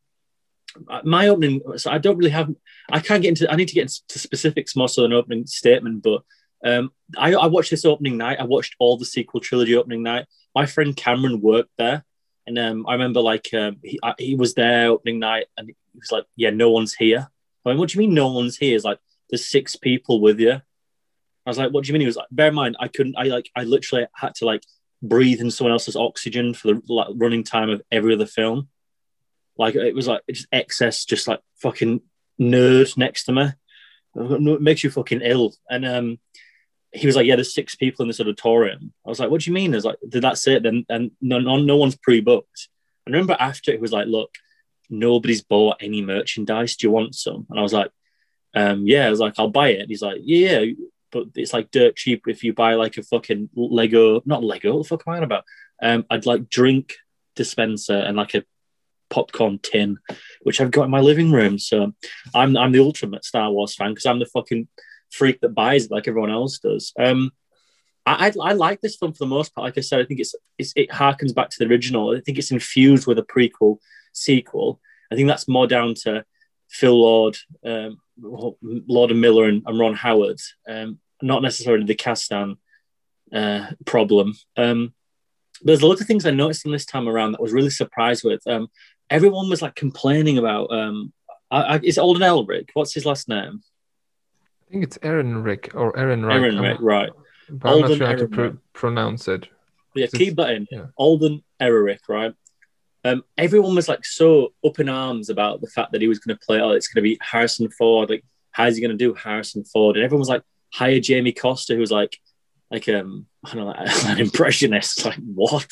my 1.03 1.29
opening, 1.29 1.61
so 1.77 1.89
I 1.89 1.97
don't 1.97 2.17
really 2.17 2.31
have, 2.31 2.53
I 2.91 2.99
can't 2.99 3.21
get 3.21 3.29
into, 3.29 3.51
I 3.51 3.55
need 3.55 3.69
to 3.69 3.73
get 3.73 3.83
into 3.83 4.19
specifics 4.19 4.75
more 4.75 4.89
so 4.89 5.01
than 5.01 5.13
opening 5.13 5.47
statement, 5.47 6.03
but 6.03 6.23
um, 6.63 6.91
I, 7.17 7.33
I 7.33 7.45
watched 7.47 7.69
this 7.69 7.85
opening 7.85 8.17
night. 8.17 8.39
I 8.39 8.45
watched 8.45 8.75
all 8.79 8.97
the 8.97 9.05
sequel 9.05 9.39
trilogy 9.39 9.75
opening 9.75 10.03
night. 10.03 10.25
My 10.53 10.65
friend 10.65 10.95
Cameron 10.95 11.41
worked 11.41 11.71
there. 11.77 12.03
And 12.47 12.59
um, 12.59 12.85
I 12.87 12.93
remember 12.93 13.21
like 13.21 13.53
um, 13.53 13.77
he, 13.83 13.99
I, 14.03 14.13
he 14.17 14.35
was 14.35 14.53
there 14.53 14.89
opening 14.89 15.19
night 15.19 15.45
and 15.57 15.67
he 15.67 15.75
was 15.99 16.11
like, 16.11 16.25
yeah, 16.35 16.51
no 16.51 16.69
one's 16.69 16.93
here. 16.93 17.27
I 17.65 17.69
mean, 17.69 17.79
what 17.79 17.89
do 17.89 17.97
you 17.97 17.99
mean 18.07 18.13
no 18.13 18.31
one's 18.31 18.57
here? 18.57 18.75
Is 18.75 18.83
like, 18.83 18.99
there's 19.29 19.49
six 19.49 19.75
people 19.75 20.21
with 20.21 20.39
you. 20.39 20.53
I 20.53 21.49
was 21.49 21.57
like, 21.57 21.71
what 21.71 21.83
do 21.83 21.89
you 21.89 21.93
mean? 21.93 22.01
He 22.01 22.07
was 22.07 22.15
like, 22.15 22.27
bear 22.31 22.47
in 22.47 22.55
mind, 22.55 22.75
I 22.79 22.87
couldn't, 22.87 23.15
I 23.17 23.23
like, 23.23 23.49
I 23.55 23.63
literally 23.63 24.07
had 24.15 24.35
to 24.35 24.45
like 24.45 24.63
breathe 25.01 25.41
in 25.41 25.51
someone 25.51 25.71
else's 25.71 25.95
oxygen 25.95 26.53
for 26.53 26.67
the 26.67 26.81
like, 26.87 27.09
running 27.15 27.43
time 27.43 27.69
of 27.69 27.81
every 27.91 28.13
other 28.13 28.25
film. 28.25 28.69
Like 29.57 29.75
it 29.75 29.95
was 29.95 30.07
like 30.07 30.21
just 30.29 30.47
excess, 30.51 31.05
just 31.05 31.27
like 31.27 31.39
fucking 31.61 32.01
nerd 32.39 32.97
next 32.97 33.25
to 33.25 33.31
me. 33.31 33.49
It 34.15 34.61
makes 34.61 34.83
you 34.83 34.89
fucking 34.89 35.21
ill. 35.23 35.53
And 35.69 35.85
um, 35.85 36.19
he 36.91 37.07
was 37.07 37.15
like, 37.15 37.25
"Yeah, 37.25 37.35
there's 37.35 37.53
six 37.53 37.75
people 37.75 38.03
in 38.03 38.07
this 38.07 38.19
auditorium." 38.19 38.93
I 39.05 39.09
was 39.09 39.19
like, 39.19 39.29
"What 39.29 39.41
do 39.41 39.49
you 39.49 39.53
mean?" 39.53 39.73
I 39.73 39.77
was 39.77 39.85
like, 39.85 39.97
"Did 40.07 40.23
that 40.23 40.37
say 40.37 40.55
it?" 40.55 40.63
Then 40.63 40.85
and 40.89 41.11
no, 41.21 41.39
no, 41.39 41.57
no 41.57 41.77
one's 41.77 41.95
pre-booked. 41.95 42.69
And 43.05 43.13
remember 43.13 43.35
after 43.39 43.71
it 43.71 43.81
was 43.81 43.91
like, 43.91 44.07
"Look, 44.07 44.35
nobody's 44.89 45.41
bought 45.41 45.77
any 45.81 46.01
merchandise. 46.01 46.75
Do 46.75 46.87
you 46.87 46.91
want 46.91 47.15
some?" 47.15 47.45
And 47.49 47.59
I 47.59 47.61
was 47.61 47.73
like, 47.73 47.91
um, 48.55 48.85
"Yeah." 48.85 49.07
I 49.07 49.09
was 49.09 49.19
like, 49.19 49.35
"I'll 49.37 49.49
buy 49.49 49.69
it." 49.69 49.81
And 49.81 49.89
he's 49.89 50.01
like, 50.01 50.17
"Yeah, 50.23 50.59
yeah." 50.59 50.73
But 51.11 51.27
it's 51.35 51.53
like 51.53 51.71
dirt 51.71 51.95
cheap 51.95 52.23
if 52.27 52.43
you 52.43 52.53
buy 52.53 52.73
like 52.73 52.97
a 52.97 53.03
fucking 53.03 53.49
Lego, 53.55 54.21
not 54.25 54.43
Lego. 54.43 54.73
What 54.73 54.83
the 54.83 54.89
fuck 54.89 55.03
am 55.07 55.13
I 55.13 55.17
on 55.17 55.23
about? 55.23 55.43
Um, 55.81 56.05
I'd 56.09 56.25
like 56.25 56.49
drink 56.49 56.95
dispenser 57.35 57.97
and 57.97 58.17
like 58.17 58.33
a 58.33 58.43
popcorn 59.09 59.59
tin, 59.59 59.97
which 60.41 60.59
I've 60.59 60.71
got 60.71 60.85
in 60.85 60.91
my 60.91 60.99
living 60.99 61.31
room. 61.31 61.59
So 61.59 61.93
I'm 62.33 62.57
I'm 62.57 62.71
the 62.71 62.83
ultimate 62.83 63.23
Star 63.25 63.51
Wars 63.51 63.75
fan 63.75 63.91
because 63.91 64.05
I'm 64.05 64.19
the 64.19 64.25
fucking 64.25 64.67
freak 65.11 65.41
that 65.41 65.49
buys 65.49 65.85
it 65.85 65.91
like 65.91 66.07
everyone 66.07 66.31
else 66.31 66.59
does. 66.59 66.93
Um, 66.99 67.31
I, 68.05 68.27
I, 68.27 68.49
I 68.49 68.53
like 68.53 68.81
this 68.81 68.95
film 68.95 69.13
for 69.13 69.19
the 69.19 69.29
most 69.29 69.53
part. 69.53 69.65
Like 69.65 69.77
I 69.77 69.81
said, 69.81 69.99
I 69.99 70.05
think 70.05 70.19
it's, 70.19 70.35
it's 70.57 70.73
it 70.75 70.89
harkens 70.89 71.33
back 71.33 71.49
to 71.49 71.57
the 71.59 71.69
original. 71.69 72.15
I 72.15 72.21
think 72.21 72.37
it's 72.37 72.51
infused 72.51 73.07
with 73.07 73.19
a 73.19 73.23
prequel 73.23 73.77
sequel. 74.13 74.79
I 75.11 75.15
think 75.15 75.27
that's 75.27 75.47
more 75.47 75.67
down 75.67 75.93
to 76.03 76.25
Phil 76.69 76.99
Lord, 76.99 77.37
um, 77.65 77.99
Lord 78.19 79.11
and 79.11 79.21
Miller, 79.21 79.45
and, 79.45 79.63
and 79.65 79.79
Ron 79.79 79.93
Howard, 79.93 80.39
um, 80.67 80.99
not 81.21 81.41
necessarily 81.41 81.85
the 81.85 81.95
Kasdan 81.95 82.57
uh, 83.33 83.67
problem. 83.85 84.33
Um, 84.57 84.93
there's 85.61 85.81
a 85.81 85.87
lot 85.87 86.01
of 86.01 86.07
things 86.07 86.25
I 86.25 86.31
noticed 86.31 86.65
in 86.65 86.71
this 86.71 86.85
time 86.85 87.07
around 87.07 87.31
that 87.31 87.39
I 87.39 87.43
was 87.43 87.53
really 87.53 87.69
surprised 87.69 88.23
with. 88.23 88.45
Um, 88.47 88.67
everyone 89.09 89.49
was 89.49 89.61
like 89.61 89.75
complaining 89.75 90.37
about. 90.37 90.71
Um, 90.71 91.13
I, 91.51 91.61
I, 91.61 91.79
is 91.83 91.97
Alden 91.97 92.23
Ehrenreich? 92.23 92.69
What's 92.73 92.93
his 92.93 93.05
last 93.05 93.29
name? 93.29 93.61
I 94.67 94.71
think 94.71 94.83
it's 94.83 94.97
Aaron 95.01 95.43
Rick 95.43 95.71
or 95.75 95.97
Aaron 95.97 96.25
Rick. 96.25 96.35
Aaron 96.35 96.59
Rick, 96.59 96.77
right. 96.81 97.09
But 97.49 97.73
I'm 97.73 97.81
not 97.81 97.97
sure 97.97 98.07
how 98.07 98.15
to 98.15 98.27
pr- 98.27 98.57
pronounce 98.73 99.27
it. 99.27 99.47
Yeah, 99.93 100.07
keep 100.07 100.35
that 100.37 100.49
in. 100.49 100.67
Yeah. 100.71 100.87
Alden 100.97 101.43
Ehrenreich, 101.61 101.99
right? 102.09 102.33
Um, 103.05 103.23
everyone 103.37 103.75
was 103.75 103.87
like 103.87 104.03
so 104.03 104.53
up 104.65 104.79
in 104.79 104.89
arms 104.89 105.29
about 105.29 105.61
the 105.61 105.67
fact 105.67 105.91
that 105.91 106.01
he 106.01 106.07
was 106.07 106.17
going 106.17 106.35
to 106.35 106.45
play. 106.45 106.59
Oh, 106.59 106.71
it's 106.71 106.87
going 106.87 107.03
to 107.03 107.07
be 107.07 107.19
Harrison 107.21 107.69
Ford. 107.69 108.09
Like, 108.09 108.25
how's 108.49 108.75
he 108.75 108.81
going 108.81 108.97
to 108.97 108.97
do 108.97 109.13
Harrison 109.13 109.63
Ford? 109.63 109.95
And 109.95 110.03
everyone 110.03 110.21
was 110.21 110.29
like 110.29 110.41
hire 110.73 110.99
Jamie 110.99 111.31
Costa, 111.31 111.75
who's 111.75 111.91
like 111.91 112.17
like 112.71 112.89
um 112.89 113.27
I 113.45 113.53
don't 113.53 113.65
know 113.65 113.73
an 114.11 114.19
impressionist. 114.19 115.05
Like 115.05 115.19
what? 115.23 115.69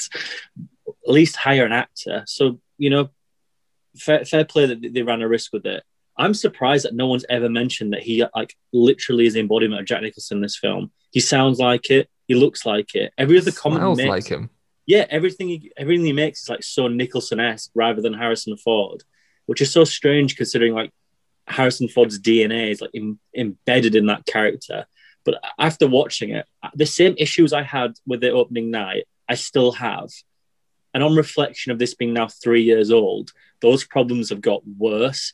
At 0.88 1.12
least 1.12 1.36
hire 1.36 1.66
an 1.66 1.72
actor. 1.72 2.24
So 2.28 2.60
you 2.78 2.92
know, 2.92 3.10
fair, 3.98 4.26
fair 4.26 4.46
play 4.46 4.68
that 4.68 4.94
they 4.94 5.02
ran 5.02 5.24
a 5.24 5.28
risk 5.28 5.54
with 5.54 5.66
it. 5.66 5.84
I'm 6.16 6.36
surprised 6.36 6.86
that 6.86 6.94
no 6.94 7.08
one's 7.08 7.26
ever 7.30 7.50
mentioned 7.50 7.94
that 7.94 8.04
he 8.04 8.24
like 8.36 8.56
literally 8.72 9.26
is 9.26 9.34
the 9.34 9.40
embodiment 9.40 9.82
of 9.82 9.88
Jack 9.88 10.04
Nicholson 10.04 10.38
in 10.38 10.42
this 10.44 10.60
film. 10.60 10.92
He 11.12 11.20
sounds 11.20 11.58
like 11.58 11.90
it. 11.90 12.10
He 12.28 12.36
looks 12.36 12.64
like 12.64 12.94
it. 12.94 13.12
Every 13.18 13.40
other 13.40 13.52
comment 13.52 13.82
Smells 13.82 14.00
he 14.00 14.06
makes, 14.06 14.30
like 14.30 14.32
him. 14.32 14.50
Yeah, 14.86 15.06
everything 15.10 15.48
he, 15.48 15.72
everything 15.78 16.06
he 16.06 16.14
makes 16.14 16.44
is 16.44 16.50
like 16.50 16.64
so 16.64 16.88
Nicholson 16.88 17.40
esque 17.40 17.72
rather 17.74 18.02
than 18.02 18.14
Harrison 18.14 18.58
Ford, 18.58 19.04
which 19.46 19.62
is 19.62 19.72
so 19.72 19.84
strange 19.84 20.36
considering 20.36 20.74
like 20.74 20.92
Harrison 21.48 21.88
Ford's 21.88 22.20
DNA 22.20 22.72
is 22.72 22.82
like 22.82 22.92
em- 22.96 23.20
embedded 23.36 23.96
in 23.96 24.08
that 24.08 24.26
character. 24.26 24.86
But 25.26 25.42
after 25.58 25.88
watching 25.88 26.32
it, 26.32 26.46
the 26.76 26.86
same 26.86 27.16
issues 27.18 27.54
I 27.54 27.64
had 27.64 27.94
with 28.06 28.22
the 28.22 28.32
opening 28.32 28.72
night, 28.72 29.06
I 29.30 29.36
still 29.36 29.72
have. 29.74 30.10
And 30.94 31.02
on 31.02 31.16
reflection 31.16 31.72
of 31.72 31.80
this 31.80 31.96
being 31.96 32.14
now 32.14 32.28
three 32.28 32.64
years 32.64 32.92
old, 32.92 33.32
those 33.62 33.86
problems 33.86 34.30
have 34.30 34.42
got 34.42 34.62
worse. 34.68 35.34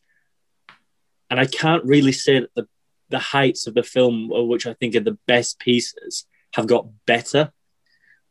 And 1.30 1.40
I 1.40 1.46
can't 1.46 1.84
really 1.84 2.12
say 2.12 2.40
that 2.40 2.56
the, 2.56 2.68
the 3.10 3.20
heights 3.20 3.68
of 3.68 3.74
the 3.74 3.84
film, 3.84 4.32
uh, 4.32 4.44
which 4.44 4.68
I 4.68 4.74
think 4.74 4.96
are 4.96 5.02
the 5.02 5.18
best 5.28 5.60
pieces, 5.60 6.26
have 6.54 6.68
got 6.68 6.88
better. 7.06 7.52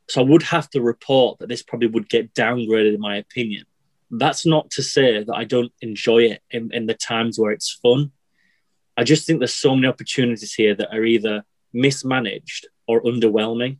So 0.08 0.20
I 0.20 0.24
would 0.24 0.42
have 0.44 0.70
to 0.70 0.80
report 0.80 1.38
that 1.38 1.48
this 1.48 1.62
probably 1.62 1.88
would 1.88 2.08
get 2.08 2.34
downgraded, 2.34 2.94
in 2.94 3.00
my 3.00 3.16
opinion. 3.16 3.64
That's 4.10 4.46
not 4.46 4.70
to 4.70 4.82
say 4.82 5.22
that 5.22 5.34
I 5.34 5.44
don't 5.44 5.72
enjoy 5.82 6.22
it 6.24 6.42
in, 6.50 6.72
in 6.72 6.86
the 6.86 6.94
times 6.94 7.38
where 7.38 7.52
it's 7.52 7.78
fun. 7.82 8.12
I 8.96 9.04
just 9.04 9.26
think 9.26 9.38
there's 9.38 9.54
so 9.54 9.74
many 9.74 9.86
opportunities 9.86 10.54
here 10.54 10.74
that 10.74 10.94
are 10.94 11.04
either 11.04 11.44
mismanaged 11.72 12.68
or 12.86 13.02
underwhelming. 13.02 13.78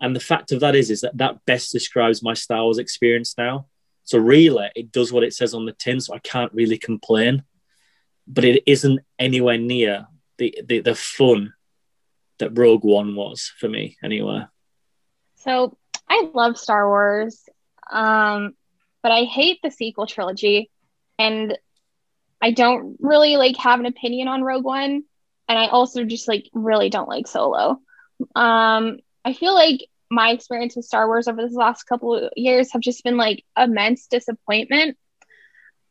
And 0.00 0.16
the 0.16 0.20
fact 0.20 0.50
of 0.52 0.60
that 0.60 0.74
is, 0.74 0.90
is 0.90 1.02
that 1.02 1.16
that 1.18 1.44
best 1.46 1.72
describes 1.72 2.22
my 2.22 2.34
Star 2.34 2.62
Wars 2.64 2.78
experience 2.78 3.34
now. 3.36 3.66
So 4.04 4.18
really, 4.18 4.70
it 4.74 4.92
does 4.92 5.12
what 5.12 5.24
it 5.24 5.34
says 5.34 5.52
on 5.52 5.66
the 5.66 5.72
tin, 5.72 6.00
so 6.00 6.14
I 6.14 6.20
can't 6.20 6.52
really 6.52 6.78
complain. 6.78 7.44
But 8.26 8.44
it 8.44 8.62
isn't 8.66 9.00
anywhere 9.18 9.58
near 9.58 10.06
the 10.38 10.58
the, 10.64 10.80
the 10.80 10.94
fun 10.94 11.54
that 12.38 12.56
Rogue 12.56 12.84
One 12.84 13.14
was 13.14 13.52
for 13.58 13.68
me, 13.68 13.96
anyway. 14.02 14.44
So 15.46 15.76
I 16.08 16.28
love 16.34 16.58
Star 16.58 16.88
Wars, 16.88 17.48
um, 17.90 18.54
but 19.02 19.12
I 19.12 19.24
hate 19.24 19.60
the 19.62 19.70
sequel 19.70 20.06
trilogy, 20.06 20.70
and 21.18 21.56
I 22.42 22.50
don't 22.50 22.96
really 23.00 23.36
like 23.36 23.56
have 23.58 23.80
an 23.80 23.86
opinion 23.86 24.28
on 24.28 24.42
Rogue 24.42 24.64
One, 24.64 25.04
and 25.48 25.58
I 25.58 25.68
also 25.68 26.04
just 26.04 26.26
like 26.26 26.48
really 26.52 26.90
don't 26.90 27.08
like 27.08 27.28
Solo. 27.28 27.80
Um, 28.34 28.98
I 29.24 29.32
feel 29.34 29.54
like 29.54 29.86
my 30.10 30.30
experience 30.30 30.76
with 30.76 30.84
Star 30.84 31.06
Wars 31.06 31.28
over 31.28 31.42
this 31.42 31.54
last 31.54 31.84
couple 31.84 32.14
of 32.14 32.32
years 32.36 32.72
have 32.72 32.80
just 32.82 33.04
been 33.04 33.16
like 33.16 33.44
immense 33.56 34.06
disappointment. 34.08 34.96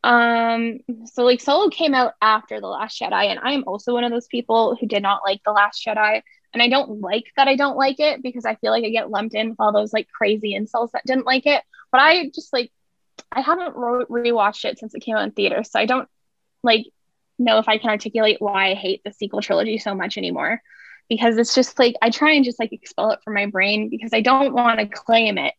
Um, 0.04 0.80
so 1.06 1.24
like 1.24 1.42
Solo 1.42 1.70
came 1.70 1.94
out 1.94 2.14
after 2.22 2.60
The 2.60 2.68
Last 2.68 3.00
Jedi, 3.00 3.26
and 3.26 3.40
I 3.40 3.54
am 3.54 3.64
also 3.66 3.94
one 3.94 4.04
of 4.04 4.12
those 4.12 4.28
people 4.28 4.76
who 4.80 4.86
did 4.86 5.02
not 5.02 5.22
like 5.26 5.42
The 5.46 5.52
Last 5.52 5.84
Jedi. 5.86 6.22
And 6.56 6.64
I 6.64 6.70
don't 6.70 7.02
like 7.02 7.26
that 7.36 7.50
I 7.50 7.58
don't 7.58 7.76
like 7.76 8.00
it 8.00 8.24
because 8.24 8.46
I 8.46 8.56
feel 8.56 8.72
like 8.72 8.86
I 8.86 8.90
get 8.90 9.10
lumped 9.10 9.36
in 9.36 9.50
with 9.50 9.60
all 9.60 9.74
those 9.74 9.92
like 9.92 10.08
crazy 10.08 10.56
insults 10.56 10.94
that 10.94 11.04
didn't 11.06 11.26
like 11.26 11.46
it. 11.46 11.62
But 11.92 12.00
I 12.00 12.30
just 12.34 12.54
like 12.54 12.72
I 13.30 13.42
haven't 13.42 13.76
re- 13.76 14.30
rewatched 14.32 14.64
it 14.64 14.80
since 14.80 14.96
it 14.96 15.02
came 15.02 15.18
out 15.18 15.26
in 15.26 15.32
theaters, 15.32 15.70
so 15.70 15.80
I 15.80 15.86
don't 15.86 16.08
like 16.64 16.86
know 17.38 17.60
if 17.60 17.68
I 17.68 17.78
can 17.78 17.90
articulate 17.90 18.38
why 18.40 18.72
I 18.72 18.74
hate 18.74 19.02
the 19.04 19.12
sequel 19.12 19.42
trilogy 19.42 19.78
so 19.80 19.94
much 19.96 20.18
anymore. 20.18 20.62
Because 21.10 21.38
it's 21.38 21.54
just 21.54 21.78
like 21.78 21.96
I 22.02 22.10
try 22.10 22.32
and 22.32 22.46
just 22.46 22.58
like 22.58 22.72
expel 22.72 23.12
it 23.12 23.20
from 23.22 23.34
my 23.34 23.48
brain 23.48 23.90
because 23.90 24.12
I 24.14 24.22
don't 24.22 24.54
want 24.54 24.80
to 24.80 24.88
claim 24.88 25.38
it. 25.38 25.54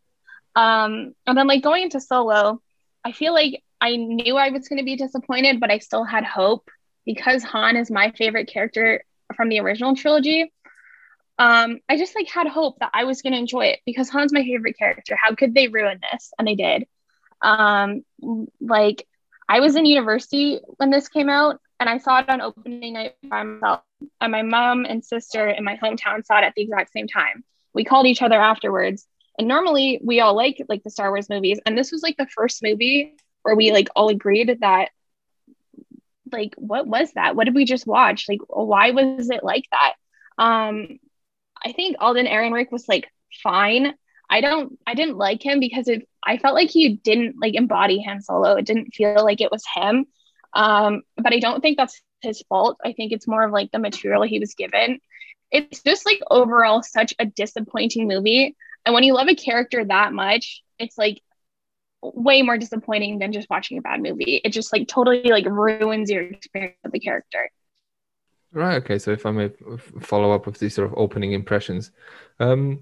Um, 0.55 1.15
and 1.27 1.37
then 1.37 1.47
like 1.47 1.63
going 1.63 1.83
into 1.83 2.01
Solo, 2.01 2.63
I 3.05 3.13
feel 3.13 3.35
like 3.35 3.63
I 3.83 3.97
knew 3.97 4.39
I 4.39 4.49
was 4.49 4.67
going 4.69 4.79
to 4.79 4.85
be 4.85 4.97
disappointed, 4.97 5.61
but 5.61 5.71
I 5.71 5.79
still 5.79 6.05
had 6.05 6.25
hope 6.25 6.71
because 7.05 7.45
Han 7.45 7.77
is 7.77 7.91
my 7.91 8.13
favorite 8.13 8.49
character 8.49 9.05
from 9.37 9.51
the 9.51 9.61
original 9.61 9.95
trilogy. 9.95 10.53
Um, 11.39 11.81
I 11.89 11.97
just 11.99 12.15
like 12.15 12.29
had 12.29 12.47
hope 12.47 12.79
that 12.81 12.91
I 12.95 13.05
was 13.05 13.23
going 13.23 13.35
to 13.35 13.39
enjoy 13.39 13.67
it 13.67 13.81
because 13.85 14.09
Han's 14.09 14.33
my 14.33 14.43
favorite 14.43 14.79
character. 14.79 15.17
How 15.21 15.35
could 15.35 15.55
they 15.55 15.69
ruin 15.69 16.01
this? 16.13 16.33
And 16.39 16.49
they 16.49 16.55
did. 16.55 16.87
Um, 17.43 18.05
like 18.61 19.07
I 19.49 19.61
was 19.61 19.77
in 19.77 19.87
university 19.87 20.61
when 20.79 20.91
this 20.91 21.09
came 21.09 21.29
out, 21.29 21.61
and 21.79 21.89
I 21.89 21.99
saw 21.99 22.21
it 22.21 22.29
on 22.29 22.41
opening 22.41 22.95
night 22.95 23.17
by 23.23 23.43
myself. 23.43 23.83
And 24.21 24.33
my 24.33 24.43
mom 24.43 24.85
and 24.85 25.05
sister 25.05 25.49
in 25.49 25.65
my 25.65 25.77
hometown 25.77 26.25
saw 26.25 26.39
it 26.39 26.45
at 26.45 26.55
the 26.57 26.63
exact 26.63 26.93
same 26.93 27.07
time. 27.07 27.45
We 27.75 27.85
called 27.85 28.07
each 28.07 28.23
other 28.23 28.41
afterwards. 28.41 29.07
And 29.39 29.47
normally 29.47 30.01
we 30.03 30.21
all 30.21 30.35
like 30.35 30.65
like 30.69 30.83
the 30.83 30.91
Star 30.91 31.11
Wars 31.11 31.29
movies, 31.29 31.61
and 31.67 31.77
this 31.77 31.93
was 31.93 32.03
like 32.03 32.17
the 32.17 32.27
first 32.27 32.63
movie 32.63 33.17
where 33.43 33.55
we 33.55 33.71
like 33.73 33.89
all 33.95 34.09
agreed 34.09 34.59
that 34.61 34.89
like 36.33 36.55
what 36.57 36.87
was 36.87 37.13
that? 37.13 37.37
What 37.37 37.45
did 37.45 37.55
we 37.55 37.67
just 37.67 37.87
watch? 37.87 38.27
Like 38.29 38.41
why 38.49 38.91
was 38.93 39.29
it 39.31 39.45
like 39.45 39.65
that? 39.71 39.95
Um, 40.39 40.99
I 41.67 41.73
think 41.73 41.97
Alden 41.99 42.27
Ehrenreich 42.27 42.71
was 42.71 42.89
like 42.89 43.09
fine. 43.43 43.95
I 44.31 44.41
don't 44.41 44.79
I 44.87 44.95
didn't 44.95 45.17
like 45.17 45.45
him 45.45 45.59
because 45.59 45.89
if 45.89 46.03
I 46.25 46.39
felt 46.39 46.55
like 46.55 46.71
he 46.71 46.95
didn't 46.97 47.37
like 47.41 47.55
embody 47.55 48.03
Han 48.03 48.21
Solo. 48.23 48.55
It 48.55 48.67
didn't 48.67 48.95
feel 48.95 49.25
like 49.25 49.41
it 49.41 49.51
was 49.51 49.65
him. 49.75 50.07
Um, 50.55 51.03
but 51.17 51.33
I 51.33 51.41
don't 51.41 51.61
think 51.61 51.77
that's 51.77 52.01
his 52.21 52.43
fault. 52.49 52.79
I 52.85 52.93
think 52.93 53.13
it's 53.13 53.29
more 53.29 53.45
of 53.45 53.53
like 53.53 53.73
the 53.73 53.81
material 53.81 54.23
he 54.23 54.39
was 54.39 54.55
given. 54.55 55.01
It's 55.51 55.83
just 55.83 56.07
like 56.07 56.21
overall 56.31 56.83
such 56.83 57.15
a 57.19 57.27
disappointing 57.27 58.07
movie. 58.09 58.57
And 58.85 58.95
when 58.95 59.05
you 59.05 59.15
love 59.15 59.29
a 59.29 59.35
character 59.35 59.85
that 59.85 60.13
much, 60.13 60.63
it's 60.79 60.97
like 60.97 61.21
way 62.03 62.43
more 62.43 62.59
disappointing 62.59 63.19
than 63.19 63.33
just 63.33 63.51
watching 63.51 63.79
a 63.79 63.83
bad 63.83 64.01
movie. 64.01 64.41
It 64.45 64.51
just 64.51 64.73
like 64.73 64.87
totally 64.87 65.31
like 65.31 65.47
ruins 65.47 66.11
your 66.11 66.23
experience 66.23 66.77
of 66.85 66.93
the 66.93 67.01
character. 67.01 67.51
Right. 68.53 68.77
Okay. 68.77 68.99
So 68.99 69.11
if 69.13 69.27
I 69.27 69.31
may 69.31 69.51
follow 70.01 70.33
up 70.33 70.47
with 70.47 70.59
these 70.59 70.75
sort 70.75 70.89
of 70.91 70.99
opening 70.99 71.33
impressions, 71.33 71.91
um, 72.41 72.81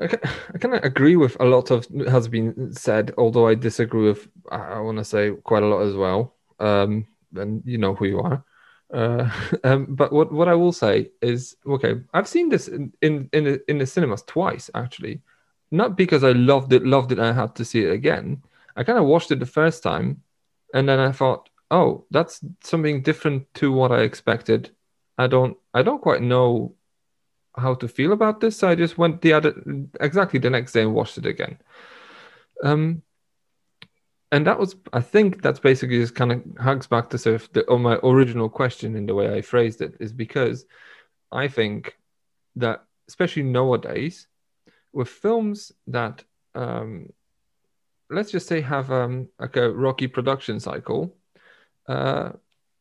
I, 0.00 0.04
I 0.04 0.58
kind 0.58 0.74
of 0.74 0.84
agree 0.84 1.16
with 1.16 1.36
a 1.40 1.44
lot 1.44 1.70
of 1.70 1.86
has 2.08 2.28
been 2.28 2.72
said, 2.72 3.12
although 3.18 3.48
I 3.48 3.54
disagree 3.54 4.08
with 4.08 4.28
I, 4.50 4.80
want 4.80 4.98
to 4.98 5.04
say 5.04 5.32
quite 5.44 5.62
a 5.62 5.66
lot 5.66 5.80
as 5.80 5.94
well. 5.94 6.34
Um, 6.60 7.06
and 7.34 7.62
you 7.64 7.78
know 7.78 7.94
who 7.94 8.06
you 8.06 8.20
are. 8.20 8.44
Uh, 8.92 9.30
um, 9.64 9.86
but 9.94 10.12
what 10.12 10.32
what 10.32 10.48
I 10.48 10.54
will 10.54 10.72
say 10.72 11.10
is 11.22 11.56
okay. 11.66 11.96
I've 12.12 12.28
seen 12.28 12.48
this 12.48 12.68
in 12.68 12.92
in 13.02 13.28
in 13.32 13.44
the, 13.44 13.70
in 13.70 13.78
the 13.78 13.86
cinemas 13.86 14.22
twice 14.22 14.70
actually, 14.74 15.20
not 15.70 15.96
because 15.96 16.24
I 16.24 16.32
loved 16.32 16.72
it, 16.72 16.84
loved 16.84 17.12
it, 17.12 17.18
and 17.18 17.26
I 17.26 17.32
had 17.32 17.54
to 17.56 17.64
see 17.64 17.84
it 17.84 17.92
again. 17.92 18.42
I 18.76 18.84
kind 18.84 18.98
of 18.98 19.06
watched 19.06 19.30
it 19.30 19.40
the 19.40 19.46
first 19.46 19.82
time, 19.82 20.22
and 20.74 20.88
then 20.88 21.00
I 21.00 21.12
thought, 21.12 21.47
oh, 21.70 22.04
that's 22.10 22.40
something 22.62 23.02
different 23.02 23.52
to 23.54 23.72
what 23.72 23.92
I 23.92 24.02
expected. 24.02 24.70
I 25.16 25.26
don't 25.26 25.56
I 25.74 25.82
don't 25.82 26.02
quite 26.02 26.22
know 26.22 26.74
how 27.56 27.74
to 27.74 27.88
feel 27.88 28.12
about 28.12 28.40
this. 28.40 28.56
So 28.56 28.68
I 28.68 28.74
just 28.74 28.98
went 28.98 29.20
the 29.20 29.32
other 29.32 29.54
exactly 30.00 30.38
the 30.38 30.50
next 30.50 30.72
day 30.72 30.82
and 30.82 30.94
watched 30.94 31.18
it 31.18 31.26
again. 31.26 31.58
Um, 32.62 33.02
and 34.30 34.46
that 34.46 34.58
was 34.58 34.76
I 34.92 35.00
think 35.00 35.42
that's 35.42 35.60
basically 35.60 35.98
just 35.98 36.14
kind 36.14 36.32
of 36.32 36.42
hugs 36.58 36.86
back 36.86 37.10
to 37.10 37.18
sort 37.18 37.36
of 37.36 37.52
the 37.52 37.70
on 37.70 37.82
my 37.82 37.98
original 38.02 38.48
question 38.48 38.96
in 38.96 39.06
the 39.06 39.14
way 39.14 39.34
I 39.34 39.42
phrased 39.42 39.80
it 39.80 39.94
is 40.00 40.12
because 40.12 40.66
I 41.32 41.48
think 41.48 41.96
that 42.56 42.84
especially 43.08 43.42
nowadays 43.42 44.26
with 44.92 45.08
films 45.08 45.72
that 45.86 46.24
um, 46.54 47.08
let's 48.10 48.30
just 48.30 48.48
say 48.48 48.60
have 48.60 48.90
um, 48.90 49.28
like 49.38 49.56
a 49.56 49.70
rocky 49.70 50.06
production 50.06 50.60
cycle 50.60 51.14
uh, 51.88 52.30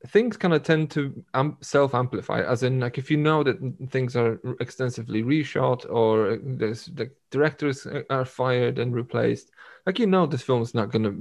things 0.08 0.38
kind 0.38 0.54
of 0.54 0.64
tend 0.64 0.92
to 0.92 1.24
um, 1.34 1.58
self 1.62 1.96
amplify 1.96 2.42
as 2.42 2.64
in 2.64 2.80
like 2.80 2.98
if 2.98 3.10
you 3.10 3.18
know 3.18 3.44
that 3.44 3.58
things 3.90 4.16
are 4.16 4.40
extensively 4.60 5.24
reshot 5.24 5.90
or 5.90 6.38
there's 6.44 6.86
the 6.86 7.10
directors 7.32 7.88
are 8.10 8.26
fired 8.26 8.78
and 8.78 8.94
replaced 8.94 9.52
like 9.88 9.98
you 9.98 10.06
know 10.06 10.28
this 10.28 10.44
film 10.44 10.62
is 10.62 10.76
not 10.76 10.92
gonna 10.92 11.12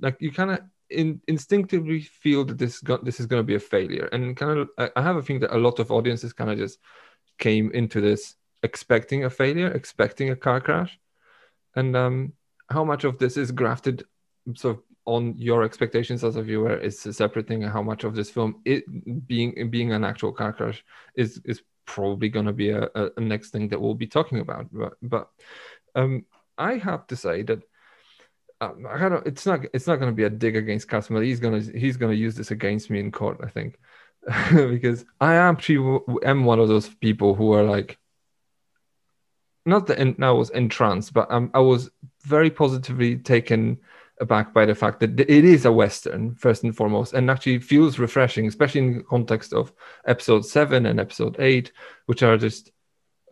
like 0.00 0.16
you 0.20 0.32
kind 0.32 0.50
of 0.50 0.60
in, 0.90 1.20
instinctively 1.28 2.00
feel 2.00 2.44
that 2.44 2.58
this 2.58 2.80
go- 2.80 3.02
this 3.02 3.20
is 3.20 3.26
gonna 3.26 3.42
be 3.42 3.54
a 3.54 3.60
failure. 3.60 4.08
And 4.12 4.36
kind 4.36 4.58
of 4.58 4.68
I, 4.78 4.90
I 4.96 5.02
have 5.02 5.16
a 5.16 5.22
feeling 5.22 5.40
that 5.40 5.56
a 5.56 5.58
lot 5.58 5.78
of 5.78 5.90
audiences 5.90 6.32
kind 6.32 6.50
of 6.50 6.58
just 6.58 6.78
came 7.38 7.70
into 7.72 8.00
this 8.00 8.36
expecting 8.62 9.24
a 9.24 9.30
failure 9.30 9.68
expecting 9.68 10.30
a 10.30 10.36
car 10.36 10.60
crash. 10.60 10.98
And 11.76 11.96
um 11.96 12.32
how 12.70 12.84
much 12.84 13.04
of 13.04 13.18
this 13.18 13.36
is 13.36 13.52
grafted 13.52 14.04
sort 14.54 14.76
of 14.76 14.82
on 15.06 15.34
your 15.36 15.62
expectations 15.62 16.24
as 16.24 16.36
a 16.36 16.42
viewer 16.42 16.76
is 16.76 17.04
a 17.06 17.12
separate 17.12 17.46
thing. 17.46 17.62
How 17.62 17.82
much 17.82 18.04
of 18.04 18.14
this 18.14 18.30
film, 18.30 18.60
it 18.64 18.84
being 19.26 19.70
being 19.70 19.92
an 19.92 20.04
actual 20.04 20.32
car 20.32 20.52
crash, 20.52 20.84
is 21.14 21.40
is 21.44 21.62
probably 21.86 22.28
going 22.28 22.46
to 22.46 22.52
be 22.52 22.70
a, 22.70 22.88
a, 22.94 23.10
a, 23.16 23.20
next 23.20 23.50
thing 23.50 23.68
that 23.68 23.80
we'll 23.80 23.94
be 23.94 24.06
talking 24.06 24.40
about. 24.40 24.66
But 24.72 24.94
but 25.02 25.28
um, 25.94 26.24
I 26.56 26.76
have 26.76 27.06
to 27.08 27.16
say 27.16 27.42
that. 27.42 27.62
Um, 28.60 28.86
I 28.88 29.08
don't, 29.08 29.26
it's 29.26 29.44
not. 29.44 29.60
It's 29.74 29.86
not 29.86 29.96
going 29.96 30.10
to 30.10 30.16
be 30.16 30.24
a 30.24 30.30
dig 30.30 30.56
against 30.56 30.88
Casimir. 30.88 31.22
He's 31.22 31.40
gonna. 31.40 31.60
He's 31.60 31.96
gonna 31.96 32.14
use 32.14 32.36
this 32.36 32.50
against 32.50 32.88
me 32.88 33.00
in 33.00 33.12
court. 33.12 33.40
I 33.42 33.48
think. 33.48 33.78
because 34.52 35.04
I 35.20 35.34
actually 35.34 36.00
am 36.24 36.44
one 36.44 36.58
of 36.58 36.68
those 36.68 36.88
people 36.88 37.34
who 37.34 37.52
are 37.52 37.62
like, 37.62 37.98
not 39.66 39.86
that 39.88 40.16
I 40.20 40.30
was 40.30 40.50
entranced, 40.50 41.12
but 41.12 41.30
um, 41.30 41.50
I 41.52 41.60
was 41.60 41.90
very 42.22 42.50
positively 42.50 43.16
taken 43.16 43.78
aback 44.20 44.54
by 44.54 44.64
the 44.66 44.74
fact 44.74 45.00
that 45.00 45.18
it 45.18 45.44
is 45.44 45.64
a 45.64 45.72
western 45.72 46.34
first 46.34 46.64
and 46.64 46.76
foremost, 46.76 47.14
and 47.14 47.30
actually 47.30 47.58
feels 47.58 47.98
refreshing, 47.98 48.46
especially 48.46 48.80
in 48.80 48.98
the 48.98 49.04
context 49.04 49.52
of 49.52 49.72
episode 50.06 50.44
seven 50.44 50.86
and 50.86 51.00
episode 51.00 51.36
eight, 51.38 51.72
which 52.06 52.22
are 52.22 52.36
just. 52.36 52.70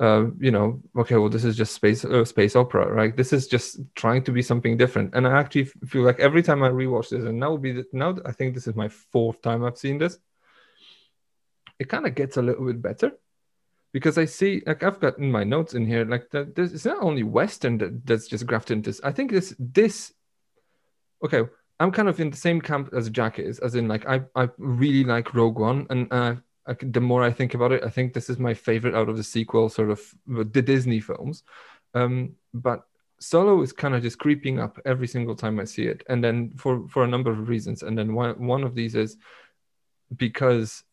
Uh, 0.00 0.30
you 0.40 0.50
know, 0.50 0.82
okay, 0.96 1.16
well, 1.16 1.28
this 1.28 1.44
is 1.44 1.54
just 1.54 1.74
space 1.74 2.04
uh, 2.04 2.24
space 2.24 2.56
opera, 2.56 2.90
right? 2.90 3.16
This 3.16 3.32
is 3.32 3.46
just 3.46 3.78
trying 3.94 4.24
to 4.24 4.32
be 4.32 4.42
something 4.42 4.76
different, 4.76 5.14
and 5.14 5.28
I 5.28 5.38
actually 5.38 5.64
feel 5.64 6.02
like 6.02 6.18
every 6.18 6.42
time 6.42 6.62
I 6.64 6.70
rewatch 6.70 7.10
this, 7.10 7.24
and 7.24 7.38
now 7.38 7.56
be 7.56 7.72
the, 7.72 7.84
now 7.92 8.16
I 8.24 8.32
think 8.32 8.54
this 8.54 8.66
is 8.66 8.74
my 8.74 8.88
fourth 8.88 9.42
time 9.42 9.62
I've 9.62 9.78
seen 9.78 9.98
this 9.98 10.18
it 11.82 11.88
kind 11.88 12.06
of 12.06 12.14
gets 12.14 12.36
a 12.36 12.42
little 12.42 12.64
bit 12.64 12.80
better 12.80 13.12
because 13.92 14.16
I 14.16 14.24
see 14.24 14.62
like 14.66 14.82
I've 14.82 15.00
got 15.00 15.18
in 15.18 15.30
my 15.30 15.44
notes 15.44 15.74
in 15.74 15.84
here 15.86 16.04
like 16.04 16.30
that 16.30 16.54
there's 16.54 16.72
it's 16.72 16.84
not 16.84 17.02
only 17.02 17.24
Western 17.24 17.78
that, 17.78 18.06
that's 18.06 18.28
just 18.28 18.46
grafted 18.46 18.78
into 18.78 18.90
this. 18.90 19.00
I 19.02 19.12
think 19.12 19.30
this 19.30 19.54
this 19.58 20.12
okay, 21.22 21.42
I'm 21.80 21.90
kind 21.90 22.08
of 22.08 22.20
in 22.20 22.30
the 22.30 22.36
same 22.36 22.60
camp 22.60 22.90
as 22.92 23.10
Jack 23.10 23.38
is, 23.38 23.58
as 23.58 23.74
in 23.74 23.88
like 23.88 24.06
I 24.06 24.22
I 24.34 24.48
really 24.58 25.04
like 25.04 25.34
Rogue 25.34 25.58
One 25.58 25.86
and 25.90 26.12
uh 26.12 26.36
I, 26.66 26.76
the 26.80 27.00
more 27.00 27.24
I 27.24 27.32
think 27.32 27.54
about 27.54 27.72
it, 27.72 27.82
I 27.84 27.90
think 27.90 28.12
this 28.12 28.30
is 28.30 28.38
my 28.38 28.54
favorite 28.54 28.94
out 28.94 29.08
of 29.08 29.16
the 29.16 29.24
sequel, 29.24 29.68
sort 29.68 29.90
of 29.90 30.00
the 30.26 30.62
Disney 30.62 31.00
films. 31.00 31.42
Um, 31.94 32.36
but 32.54 32.84
Solo 33.18 33.62
is 33.62 33.72
kind 33.72 33.94
of 33.94 34.02
just 34.02 34.18
creeping 34.18 34.60
up 34.60 34.78
every 34.84 35.06
single 35.06 35.34
time 35.34 35.60
I 35.60 35.64
see 35.64 35.86
it, 35.86 36.04
and 36.08 36.22
then 36.22 36.52
for 36.56 36.88
for 36.88 37.04
a 37.04 37.08
number 37.08 37.30
of 37.30 37.48
reasons. 37.48 37.82
And 37.82 37.96
then 37.96 38.14
one 38.14 38.46
one 38.46 38.64
of 38.64 38.74
these 38.74 38.94
is 38.94 39.16
because 40.16 40.84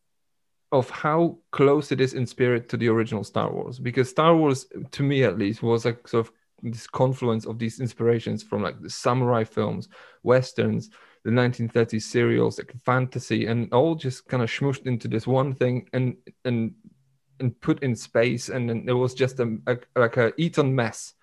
of 0.72 0.90
how 0.90 1.40
close 1.52 1.92
it 1.92 2.00
is 2.00 2.14
in 2.14 2.28
spirit 2.28 2.70
to 2.70 2.78
the 2.78 2.88
original 2.90 3.24
Star 3.24 3.52
Wars. 3.52 3.80
Because 3.80 4.10
Star 4.10 4.36
Wars, 4.36 4.68
to 4.92 5.04
me 5.04 5.24
at 5.24 5.40
least, 5.40 5.64
was 5.64 5.86
like 5.86 6.08
sort 6.08 6.28
of 6.28 6.34
this 6.64 6.88
confluence 6.88 7.46
of 7.46 7.60
these 7.60 7.80
inspirations 7.80 8.44
from 8.44 8.64
like 8.64 8.82
the 8.82 8.90
samurai 8.90 9.44
films, 9.44 9.90
westerns, 10.24 10.90
the 11.24 11.32
1930s 11.32 12.04
serials, 12.04 12.58
like 12.58 12.74
fantasy, 12.86 13.46
and 13.46 13.72
all 13.74 13.96
just 13.96 14.28
kind 14.28 14.44
of 14.44 14.50
smooshed 14.50 14.86
into 14.86 15.08
this 15.08 15.28
one 15.28 15.54
thing 15.54 15.88
and 15.94 16.16
and 16.46 16.74
and 17.40 17.60
put 17.62 17.84
in 17.84 17.96
space. 17.96 18.50
And 18.50 18.70
then 18.70 18.86
it 18.88 18.94
was 18.94 19.14
just 19.14 19.40
a, 19.40 19.58
a 19.68 19.78
like 19.96 20.18
a 20.18 20.34
eaten 20.38 20.76
mess 20.76 21.14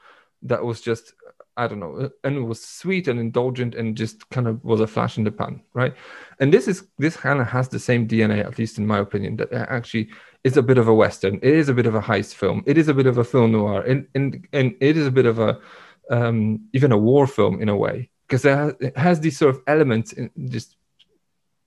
that 0.43 0.63
was 0.63 0.81
just 0.81 1.15
I 1.57 1.67
don't 1.67 1.81
know, 1.81 2.11
and 2.23 2.37
it 2.37 2.41
was 2.41 2.63
sweet 2.63 3.09
and 3.09 3.19
indulgent 3.19 3.75
and 3.75 3.97
just 3.97 4.29
kind 4.31 4.47
of 4.47 4.63
was 4.63 4.81
a 4.81 4.87
flash 4.87 5.17
in 5.17 5.25
the 5.25 5.31
pan, 5.31 5.63
right? 5.73 5.95
And 6.39 6.53
this 6.53 6.69
is 6.69 6.87
this 6.99 7.17
kind 7.17 7.41
of 7.41 7.47
has 7.47 7.69
the 7.69 7.79
same 7.79 8.07
DNA, 8.07 8.45
at 8.45 8.59
least 8.59 8.79
in 8.79 8.87
my 8.87 8.99
opinion, 8.99 9.37
that 9.37 9.53
actually 9.53 10.11
is 10.45 10.57
a 10.57 10.63
bit 10.63 10.77
of 10.77 10.87
a 10.87 10.95
western. 10.95 11.37
It 11.37 11.55
is 11.55 11.69
a 11.69 11.75
bit 11.75 11.87
of 11.87 11.95
a 11.95 12.01
heist 12.01 12.35
film. 12.35 12.63
It 12.67 12.77
is 12.77 12.89
a 12.89 12.95
bit 12.95 13.07
of 13.07 13.17
a 13.19 13.25
film 13.25 13.53
noir, 13.53 13.83
and 13.83 14.07
and 14.15 14.47
and 14.53 14.75
it 14.81 14.97
is 14.97 15.07
a 15.07 15.11
bit 15.11 15.27
of 15.27 15.39
a 15.39 15.59
um, 16.11 16.69
even 16.73 16.93
a 16.93 16.99
war 16.99 17.27
film 17.27 17.61
in 17.61 17.69
a 17.69 17.77
way 17.77 18.11
because 18.29 18.45
it 18.45 18.97
has 18.97 19.21
these 19.21 19.39
sort 19.39 19.55
of 19.55 19.63
elements 19.67 20.13
in 20.13 20.31
just 20.49 20.77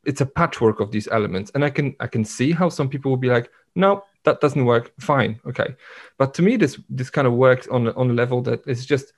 it's 0.05 0.21
a 0.21 0.25
patchwork 0.25 0.79
of 0.79 0.91
these 0.91 1.07
elements 1.09 1.51
and 1.55 1.63
i 1.63 1.69
can 1.69 1.95
i 1.99 2.07
can 2.07 2.23
see 2.23 2.51
how 2.51 2.69
some 2.69 2.89
people 2.89 3.11
will 3.11 3.17
be 3.17 3.29
like 3.29 3.49
no 3.75 4.03
that 4.23 4.41
doesn't 4.41 4.65
work 4.65 4.91
fine 4.99 5.39
okay 5.45 5.75
but 6.17 6.33
to 6.33 6.41
me 6.41 6.55
this 6.57 6.79
this 6.89 7.09
kind 7.09 7.27
of 7.27 7.33
works 7.33 7.67
on 7.67 7.89
on 7.89 8.09
a 8.09 8.13
level 8.13 8.41
that 8.41 8.65
is 8.67 8.85
just 8.85 9.13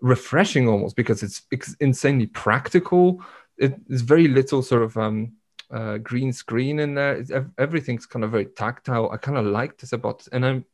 refreshing 0.00 0.68
almost 0.68 0.96
because 0.96 1.22
it's, 1.22 1.42
it's 1.50 1.74
insanely 1.80 2.26
practical. 2.26 3.22
it's 3.58 4.02
very 4.02 4.28
little 4.28 4.62
sort 4.62 4.82
of 4.82 4.96
um, 4.96 5.32
uh, 5.70 5.98
green 5.98 6.32
screen 6.32 6.78
in 6.78 6.94
there. 6.94 7.16
It's, 7.16 7.30
everything's 7.58 8.06
kind 8.06 8.24
of 8.24 8.30
very 8.30 8.46
tactile. 8.46 9.10
I 9.10 9.16
kind 9.16 9.38
of 9.38 9.46
like 9.46 9.78
this 9.78 9.92
about, 9.92 10.26
and 10.32 10.44
I'm 10.44 10.64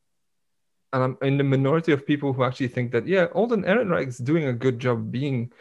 and 0.92 1.02
I'm 1.02 1.18
in 1.22 1.38
the 1.38 1.44
minority 1.44 1.90
of 1.90 2.06
people 2.06 2.32
who 2.32 2.44
actually 2.44 2.68
think 2.68 2.92
that 2.92 3.06
yeah, 3.06 3.24
Alden 3.34 3.64
Ehrenreich 3.64 4.06
is 4.06 4.18
doing 4.18 4.46
a 4.46 4.52
good 4.52 4.78
job 4.78 5.10
being 5.10 5.52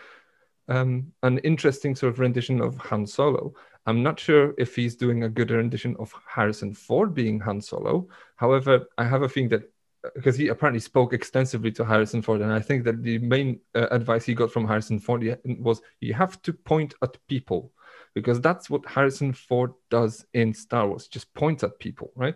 um, 0.67 1.11
an 1.23 1.39
interesting 1.39 1.95
sort 1.95 2.13
of 2.13 2.19
rendition 2.19 2.61
of 2.61 2.77
Han 2.77 3.07
Solo. 3.07 3.53
I'm 3.87 4.03
not 4.03 4.19
sure 4.19 4.53
if 4.59 4.75
he's 4.75 4.95
doing 4.95 5.23
a 5.23 5.29
good 5.29 5.49
rendition 5.49 5.95
of 5.97 6.13
Harrison 6.27 6.73
Ford 6.73 7.15
being 7.15 7.39
Han 7.39 7.61
Solo. 7.61 8.07
However, 8.35 8.85
I 8.97 9.05
have 9.05 9.23
a 9.23 9.29
feeling 9.29 9.49
that 9.49 9.72
because 10.15 10.35
he 10.35 10.49
apparently 10.49 10.79
spoke 10.79 11.13
extensively 11.13 11.71
to 11.71 11.85
Harrison 11.85 12.21
Ford, 12.21 12.41
and 12.41 12.51
I 12.51 12.59
think 12.59 12.83
that 12.83 13.03
the 13.03 13.19
main 13.19 13.59
uh, 13.73 13.87
advice 13.91 14.25
he 14.25 14.33
got 14.33 14.51
from 14.51 14.67
Harrison 14.67 14.99
Ford 14.99 15.23
was 15.59 15.81
you 16.01 16.13
have 16.13 16.41
to 16.41 16.53
point 16.53 16.93
at 17.01 17.17
people, 17.27 17.71
because 18.13 18.41
that's 18.41 18.69
what 18.69 18.85
Harrison 18.85 19.33
Ford 19.33 19.71
does 19.89 20.25
in 20.33 20.53
Star 20.53 20.87
Wars, 20.87 21.07
just 21.07 21.33
points 21.33 21.63
at 21.63 21.79
people, 21.79 22.11
right? 22.15 22.35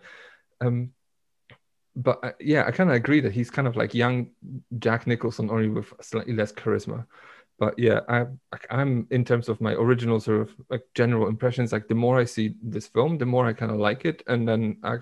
Um, 0.62 0.92
but 1.96 2.24
uh, 2.24 2.32
yeah, 2.40 2.64
I 2.66 2.72
kind 2.72 2.90
of 2.90 2.96
agree 2.96 3.20
that 3.22 3.34
he's 3.34 3.50
kind 3.50 3.68
of 3.68 3.76
like 3.76 3.94
young 3.94 4.30
Jack 4.80 5.08
Nicholson, 5.08 5.50
only 5.50 5.68
with 5.70 5.92
slightly 6.02 6.34
less 6.34 6.54
charisma. 6.54 7.06
But 7.60 7.78
yeah, 7.80 8.02
I, 8.08 8.28
I'm 8.70 9.08
in 9.10 9.26
terms 9.26 9.50
of 9.50 9.60
my 9.60 9.74
original 9.74 10.20
sort 10.20 10.42
of 10.42 10.56
like 10.70 10.84
general 10.94 11.28
impressions. 11.28 11.72
Like 11.72 11.88
the 11.88 11.96
more 11.96 12.20
I 12.20 12.26
see 12.26 12.54
this 12.62 12.88
film, 12.88 13.18
the 13.18 13.26
more 13.26 13.48
I 13.48 13.54
kind 13.54 13.72
of 13.72 13.80
like 13.80 14.06
it, 14.06 14.22
and 14.28 14.48
then 14.48 14.78
I, 14.84 14.98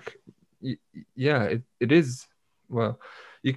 yeah, 1.14 1.42
it, 1.44 1.62
it 1.80 1.92
is 1.92 2.26
well, 2.68 3.00
you 3.42 3.56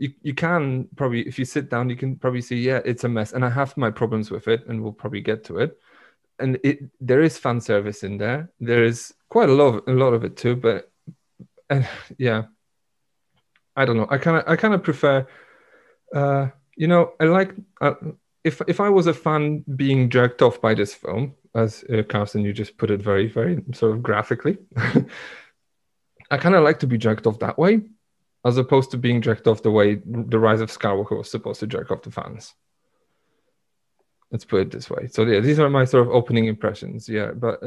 you 0.00 0.12
you 0.22 0.34
can 0.34 0.88
probably 0.96 1.26
if 1.28 1.38
you 1.38 1.44
sit 1.44 1.68
down, 1.68 1.90
you 1.90 1.96
can 1.96 2.16
probably 2.16 2.40
see 2.40 2.56
yeah, 2.56 2.80
it's 2.84 3.04
a 3.04 3.08
mess, 3.08 3.32
and 3.32 3.44
I 3.44 3.50
have 3.50 3.76
my 3.76 3.90
problems 3.90 4.30
with 4.30 4.48
it, 4.48 4.66
and 4.66 4.82
we'll 4.82 4.92
probably 4.92 5.20
get 5.20 5.44
to 5.44 5.58
it. 5.58 5.78
And 6.38 6.58
it 6.64 6.80
there 7.00 7.20
is 7.20 7.36
fan 7.36 7.60
service 7.60 8.02
in 8.02 8.16
there. 8.16 8.50
There 8.60 8.82
is 8.82 9.12
quite 9.28 9.50
a 9.50 9.52
lot 9.52 9.74
of, 9.74 9.88
a 9.88 9.92
lot 9.92 10.14
of 10.14 10.24
it 10.24 10.36
too, 10.38 10.56
but 10.56 10.90
and 11.68 11.86
yeah, 12.18 12.44
I 13.76 13.84
don't 13.84 13.98
know. 13.98 14.06
I 14.10 14.16
kind 14.16 14.38
of 14.38 14.44
I 14.46 14.56
kind 14.56 14.74
of 14.74 14.82
prefer. 14.82 15.26
Uh, 16.14 16.48
you 16.76 16.88
know, 16.88 17.12
I 17.20 17.24
like 17.24 17.54
uh, 17.82 17.94
if 18.42 18.62
if 18.66 18.80
I 18.80 18.88
was 18.88 19.06
a 19.06 19.14
fan 19.14 19.64
being 19.76 20.08
jerked 20.08 20.40
off 20.40 20.62
by 20.62 20.72
this 20.72 20.94
film, 20.94 21.34
as 21.54 21.84
uh, 21.92 22.02
Carson, 22.08 22.42
you 22.42 22.54
just 22.54 22.78
put 22.78 22.90
it 22.90 23.02
very 23.02 23.28
very 23.28 23.62
sort 23.74 23.92
of 23.92 24.02
graphically. 24.02 24.56
I 26.30 26.38
kind 26.38 26.54
of 26.54 26.64
like 26.64 26.78
to 26.78 26.86
be 26.86 26.96
jerked 26.96 27.26
off 27.26 27.40
that 27.40 27.58
way 27.58 27.82
as 28.44 28.56
opposed 28.56 28.90
to 28.90 28.96
being 28.96 29.20
jerked 29.20 29.46
off 29.46 29.62
the 29.62 29.70
way 29.70 30.00
the 30.04 30.38
Rise 30.38 30.60
of 30.60 30.70
Skywalker 30.70 31.16
was 31.16 31.30
supposed 31.30 31.60
to 31.60 31.66
jerk 31.66 31.90
off 31.90 32.02
the 32.02 32.10
fans. 32.10 32.54
Let's 34.30 34.44
put 34.44 34.60
it 34.62 34.70
this 34.70 34.88
way. 34.88 35.08
So 35.08 35.24
yeah, 35.24 35.40
these 35.40 35.58
are 35.58 35.68
my 35.68 35.84
sort 35.84 36.06
of 36.06 36.12
opening 36.12 36.46
impressions. 36.46 37.08
Yeah, 37.08 37.32
but 37.32 37.60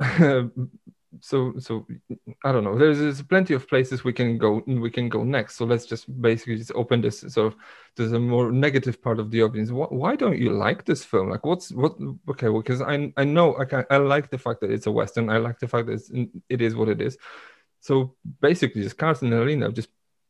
uh, 0.00 0.44
so 1.20 1.54
so 1.58 1.86
I 2.44 2.52
don't 2.52 2.64
know. 2.64 2.76
There's, 2.76 2.98
there's 2.98 3.22
plenty 3.22 3.54
of 3.54 3.68
places 3.68 4.04
we 4.04 4.12
can 4.12 4.36
go. 4.36 4.62
We 4.66 4.90
can 4.90 5.08
go 5.08 5.22
next. 5.22 5.56
So 5.56 5.64
let's 5.64 5.86
just 5.86 6.20
basically 6.20 6.56
just 6.56 6.72
open 6.74 7.00
this 7.00 7.20
sort 7.20 7.52
of. 7.52 7.56
There's 7.96 8.12
a 8.12 8.18
more 8.18 8.50
negative 8.50 9.00
part 9.00 9.20
of 9.20 9.30
the 9.30 9.42
audience. 9.42 9.70
Why, 9.70 9.86
why 9.86 10.16
don't 10.16 10.38
you 10.38 10.52
like 10.52 10.84
this 10.84 11.04
film? 11.04 11.30
Like, 11.30 11.46
what's 11.46 11.70
what? 11.70 11.96
Okay, 12.30 12.48
well, 12.48 12.62
because 12.62 12.82
I 12.82 13.12
I 13.16 13.24
know 13.24 13.56
I 13.56 13.84
I 13.88 13.96
like 13.98 14.30
the 14.30 14.38
fact 14.38 14.60
that 14.60 14.72
it's 14.72 14.86
a 14.86 14.92
western. 14.92 15.30
I 15.30 15.38
like 15.38 15.60
the 15.60 15.68
fact 15.68 15.86
that 15.86 15.94
it's, 15.94 16.10
it 16.48 16.60
is 16.60 16.74
what 16.74 16.88
it 16.88 17.00
is. 17.00 17.16
So 17.80 18.14
basically, 18.40 18.82
just 18.82 18.98
Carson 18.98 19.32
and 19.32 19.42
Alina 19.42 19.70
just 19.70 19.88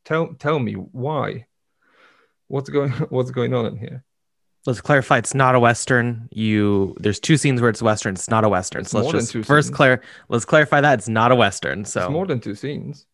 Tell 0.09 0.33
tell 0.39 0.59
me 0.59 0.73
why. 0.73 1.45
What's 2.47 2.71
going 2.71 2.91
What's 3.11 3.31
going 3.31 3.53
on 3.53 3.67
in 3.67 3.77
here? 3.77 4.05
Let's 4.65 4.81
clarify. 4.81 5.19
It's 5.19 5.35
not 5.35 5.55
a 5.55 5.61
western. 5.61 6.31
You 6.33 6.97
there's 6.99 7.21
two 7.21 7.37
scenes 7.37 7.61
where 7.61 7.69
it's 7.69 7.83
western. 7.83 8.15
It's 8.15 8.31
not 8.31 8.43
a 8.43 8.49
western. 8.49 8.81
It's 8.81 8.91
so 8.91 9.01
let's 9.01 9.33
just 9.33 9.47
first 9.47 9.75
clear. 9.75 10.03
Let's 10.31 10.47
clarify 10.47 10.81
that 10.81 10.99
it's 10.99 11.11
not 11.11 11.31
a 11.31 11.35
western. 11.35 11.85
So 11.85 12.05
it's 12.05 12.11
more 12.11 12.27
than 12.27 12.41
two 12.41 12.55
scenes. 12.55 13.07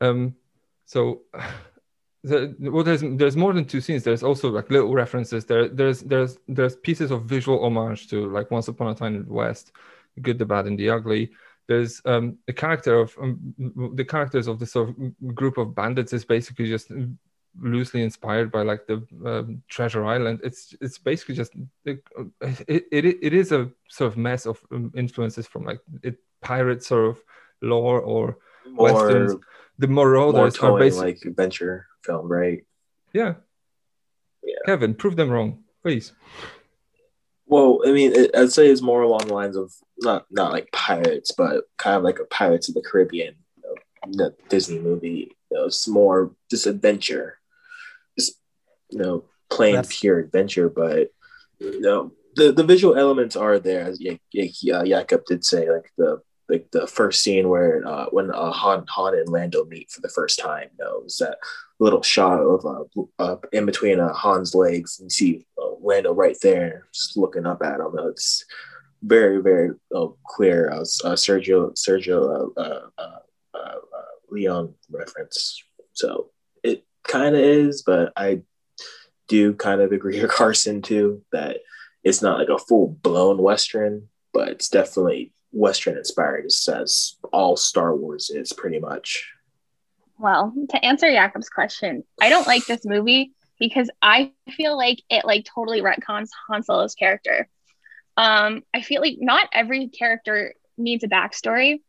Um, 0.00 0.36
so. 0.84 1.22
The, 2.26 2.56
well, 2.58 2.82
there's 2.82 3.02
there's 3.02 3.36
more 3.36 3.52
than 3.52 3.66
two 3.66 3.82
scenes. 3.82 4.02
There's 4.02 4.22
also 4.22 4.48
like 4.48 4.70
little 4.70 4.94
references. 4.94 5.44
There 5.44 5.68
there's 5.68 6.00
there's 6.00 6.38
there's 6.48 6.74
pieces 6.74 7.10
of 7.10 7.26
visual 7.26 7.62
homage 7.62 8.08
to 8.08 8.30
like 8.30 8.50
Once 8.50 8.66
Upon 8.66 8.86
a 8.86 8.94
Time 8.94 9.16
in 9.16 9.26
the 9.26 9.30
West, 9.34 9.72
Good, 10.22 10.38
the 10.38 10.46
Bad, 10.46 10.64
and 10.64 10.78
the 10.78 10.88
Ugly 10.88 11.32
there's 11.66 12.02
um, 12.04 12.38
the 12.46 12.52
character 12.52 13.00
of 13.00 13.16
um, 13.20 13.54
the 13.94 14.04
characters 14.04 14.46
of 14.46 14.58
this 14.58 14.72
sort 14.72 14.90
of 14.90 15.34
group 15.34 15.58
of 15.58 15.74
bandits 15.74 16.12
is 16.12 16.24
basically 16.24 16.68
just 16.68 16.90
loosely 17.60 18.02
inspired 18.02 18.50
by 18.50 18.62
like 18.62 18.86
the 18.86 19.06
um, 19.24 19.62
treasure 19.68 20.04
island. 20.04 20.40
It's 20.42 20.74
it's 20.80 20.98
basically 20.98 21.36
just 21.36 21.54
it, 21.84 22.02
it, 22.40 22.84
it, 22.90 23.32
is 23.32 23.52
a 23.52 23.70
sort 23.88 24.12
of 24.12 24.18
mess 24.18 24.46
of 24.46 24.60
um, 24.72 24.92
influences 24.96 25.46
from 25.46 25.64
like 25.64 25.80
it 26.02 26.16
pirate 26.42 26.82
sort 26.82 27.10
of 27.10 27.22
lore 27.62 28.00
or 28.00 28.38
more, 28.68 28.92
westerns. 28.92 29.36
The 29.78 29.88
marauders 29.88 30.60
more 30.60 30.72
are 30.72 30.78
basically 30.78 31.12
like 31.12 31.24
adventure 31.24 31.86
film 32.02 32.30
right? 32.30 32.64
Yeah. 33.12 33.34
Yeah. 34.42 34.54
Kevin 34.66 34.94
prove 34.94 35.16
them 35.16 35.30
wrong 35.30 35.64
please 35.82 36.12
well, 37.46 37.80
I 37.86 37.92
mean, 37.92 38.12
it, 38.14 38.30
I'd 38.36 38.52
say 38.52 38.68
it's 38.68 38.80
more 38.80 39.02
along 39.02 39.26
the 39.26 39.34
lines 39.34 39.56
of 39.56 39.72
not 39.98 40.26
not 40.30 40.52
like 40.52 40.72
pirates, 40.72 41.32
but 41.32 41.64
kind 41.76 41.96
of 41.96 42.02
like 42.02 42.18
a 42.18 42.24
Pirates 42.24 42.68
of 42.68 42.74
the 42.74 42.82
Caribbean, 42.82 43.34
you 43.56 43.62
know, 43.62 43.74
the 44.12 44.34
Disney 44.48 44.78
movie. 44.78 45.32
You 45.50 45.58
know, 45.58 45.64
it's 45.66 45.86
more 45.86 46.32
just 46.50 46.66
adventure, 46.66 47.38
just 48.18 48.38
you 48.90 48.98
know, 48.98 49.24
plain 49.50 49.74
That's... 49.74 50.00
pure 50.00 50.18
adventure. 50.18 50.68
But 50.68 51.10
you 51.58 51.80
know, 51.80 52.12
the 52.34 52.52
the 52.52 52.64
visual 52.64 52.96
elements 52.96 53.36
are 53.36 53.58
there, 53.58 53.82
as 53.82 54.00
y- 54.02 54.20
y- 54.34 54.50
uh, 54.72 54.84
Jakub 54.84 55.26
did 55.26 55.44
say, 55.44 55.70
like 55.70 55.92
the 55.98 56.22
like 56.48 56.70
the 56.72 56.86
first 56.86 57.22
scene 57.22 57.48
where 57.48 57.86
uh, 57.86 58.06
when 58.06 58.30
uh, 58.30 58.52
Han 58.52 58.84
Han 58.88 59.14
and 59.14 59.28
Lando 59.28 59.64
meet 59.66 59.90
for 59.90 60.00
the 60.00 60.08
first 60.08 60.38
time. 60.38 60.68
You 60.78 60.84
know, 60.84 61.02
is 61.04 61.18
that 61.18 61.38
little 61.80 62.02
shot 62.02 62.40
of 62.40 62.64
uh, 62.64 63.02
uh 63.18 63.36
in 63.52 63.66
between 63.66 64.00
uh, 64.00 64.14
Han's 64.14 64.54
legs 64.54 64.98
and 65.00 65.06
you 65.06 65.10
see 65.10 65.46
uh, 65.60 65.74
Lando 65.80 66.12
right 66.12 66.36
there, 66.42 66.86
just 66.92 67.16
looking 67.16 67.46
up 67.46 67.62
at 67.62 67.80
him. 67.80 67.94
It's 68.10 68.44
very 69.02 69.42
very 69.42 69.70
uh, 69.94 70.08
clear. 70.26 70.70
Uh, 70.70 70.80
uh, 70.80 71.14
Sergio 71.14 71.72
Sergio 71.74 72.50
uh, 72.56 72.60
uh, 72.60 72.80
uh, 72.98 73.18
uh, 73.54 73.78
Leone 74.30 74.74
reference. 74.90 75.62
So 75.92 76.30
it 76.62 76.84
kind 77.02 77.34
of 77.34 77.40
is, 77.40 77.82
but 77.82 78.12
I 78.16 78.42
do 79.28 79.54
kind 79.54 79.80
of 79.80 79.92
agree 79.92 80.20
with 80.20 80.30
Carson 80.30 80.82
too 80.82 81.22
that 81.32 81.58
it's 82.02 82.22
not 82.22 82.38
like 82.38 82.48
a 82.48 82.58
full 82.58 82.88
blown 83.02 83.38
Western, 83.38 84.08
but 84.32 84.48
it's 84.48 84.68
definitely 84.68 85.32
Western 85.52 85.96
inspired, 85.96 86.46
as 86.46 87.16
all 87.32 87.56
Star 87.56 87.94
Wars 87.94 88.30
is 88.30 88.52
pretty 88.52 88.80
much. 88.80 89.33
Well, 90.18 90.52
to 90.70 90.84
answer 90.84 91.08
Jakub's 91.08 91.48
question, 91.48 92.04
I 92.20 92.28
don't 92.28 92.46
like 92.46 92.66
this 92.66 92.84
movie 92.84 93.32
because 93.58 93.90
I 94.00 94.32
feel 94.50 94.76
like 94.76 95.02
it 95.10 95.24
like 95.24 95.44
totally 95.44 95.80
retcons 95.80 96.28
Han 96.48 96.62
Solo's 96.62 96.94
character. 96.94 97.48
Um, 98.16 98.62
I 98.72 98.82
feel 98.82 99.00
like 99.00 99.16
not 99.18 99.48
every 99.52 99.88
character 99.88 100.54
needs 100.76 101.04
a 101.04 101.08
backstory, 101.08 101.80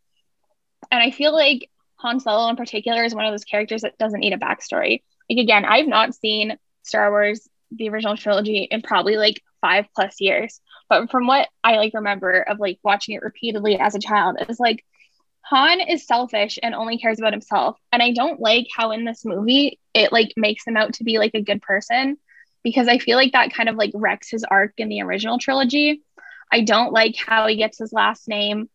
and 0.92 1.04
I 1.04 1.12
feel 1.12 1.34
like 1.34 1.70
Han 1.98 2.20
Solo 2.20 2.50
in 2.50 2.56
particular 2.56 3.04
is 3.04 3.14
one 3.14 3.26
of 3.26 3.34
those 3.34 3.46
characters 3.46 3.82
that 3.82 3.98
doesn't 3.98 4.20
need 4.20 4.34
a 4.34 4.38
backstory. 4.38 5.04
Like 5.30 5.40
again, 5.40 5.66
I've 5.66 5.88
not 5.88 6.16
seen 6.16 6.58
Star 6.84 7.12
Wars 7.12 7.48
the 7.72 7.90
original 7.90 8.16
trilogy 8.16 8.68
in 8.70 8.82
probably 8.82 9.18
like 9.18 9.42
five 9.62 9.88
plus 9.96 10.20
years, 10.20 10.62
but 10.90 11.10
from 11.12 11.28
what 11.28 11.48
I 11.64 11.78
like 11.78 11.94
remember 11.94 12.42
of 12.42 12.60
like 12.60 12.80
watching 12.84 13.16
it 13.16 13.24
repeatedly 13.24 13.78
as 13.80 13.96
a 13.96 14.00
child, 14.00 14.38
it's 14.40 14.60
like 14.60 14.84
Han 15.50 15.80
is 15.80 16.08
selfish 16.08 16.58
and 16.62 16.74
only 16.74 16.98
cares 16.98 17.20
about 17.20 17.34
himself. 17.34 17.78
And 17.92 18.02
I 18.02 18.12
don't 18.12 18.40
like 18.40 18.68
how 18.76 18.92
in 18.92 19.06
this 19.06 19.24
movie 19.24 19.80
it 19.94 20.12
like 20.12 20.34
makes 20.36 20.66
him 20.66 20.76
out 20.76 20.94
to 20.96 21.04
be 21.04 21.20
like 21.20 21.36
a 21.36 21.42
good 21.42 21.62
person 21.62 22.18
because 22.64 22.88
I 22.88 22.98
feel 22.98 23.16
like 23.16 23.34
that 23.34 23.54
kind 23.54 23.70
of 23.70 23.76
like 23.76 23.92
wrecks 23.94 24.30
his 24.32 24.44
arc 24.44 24.74
in 24.78 24.90
the 24.90 25.02
original 25.02 25.38
trilogy. 25.38 26.02
I 26.52 26.62
don't 26.62 26.92
like 26.92 27.16
how 27.16 27.46
he 27.46 27.58
gets 27.58 27.78
his 27.78 27.94
last 27.94 28.28
name. 28.28 28.70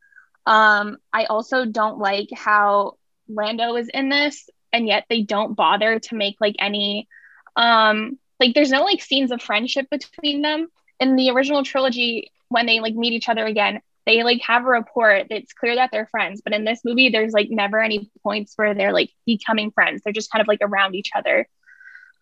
Um, 0.47 0.99
I 1.13 1.25
also 1.25 1.65
don't 1.65 1.99
like 1.99 2.29
how 2.33 2.99
Lando 3.29 3.75
is 3.75 3.89
in 3.89 4.09
this, 4.09 4.49
and 4.73 4.87
yet 4.87 5.07
they 5.09 5.23
don't 5.23 5.57
bother 5.57 5.99
to 5.99 6.15
make 6.15 6.37
like 6.41 6.57
any 6.59 7.09
um 7.57 8.17
like 8.39 8.55
there's 8.55 8.71
no 8.71 8.85
like 8.85 9.03
scenes 9.03 9.33
of 9.33 9.43
friendship 9.43 9.89
between 9.91 10.43
them. 10.43 10.69
In 11.01 11.17
the 11.17 11.31
original 11.31 11.65
trilogy, 11.65 12.31
when 12.49 12.67
they 12.67 12.79
like 12.79 12.95
meet 12.95 13.13
each 13.13 13.29
other 13.29 13.45
again, 13.45 13.81
they 14.11 14.23
like 14.25 14.43
have 14.43 14.65
a 14.65 14.69
rapport. 14.69 15.23
It's 15.31 15.53
clear 15.53 15.77
that 15.77 15.91
they're 15.93 16.07
friends. 16.07 16.43
But 16.43 16.53
in 16.53 16.65
this 16.65 16.81
movie, 16.85 17.11
there's 17.11 17.33
like 17.33 17.49
never 17.51 17.81
any 17.81 18.11
points 18.23 18.55
where 18.57 18.75
they're 18.75 18.93
like 18.93 19.11
becoming 19.27 19.71
friends. 19.71 20.03
They're 20.03 20.13
just 20.13 20.31
kind 20.31 20.43
of 20.43 20.49
like 20.49 20.61
around 20.63 20.95
each 20.95 21.11
other. 21.15 21.49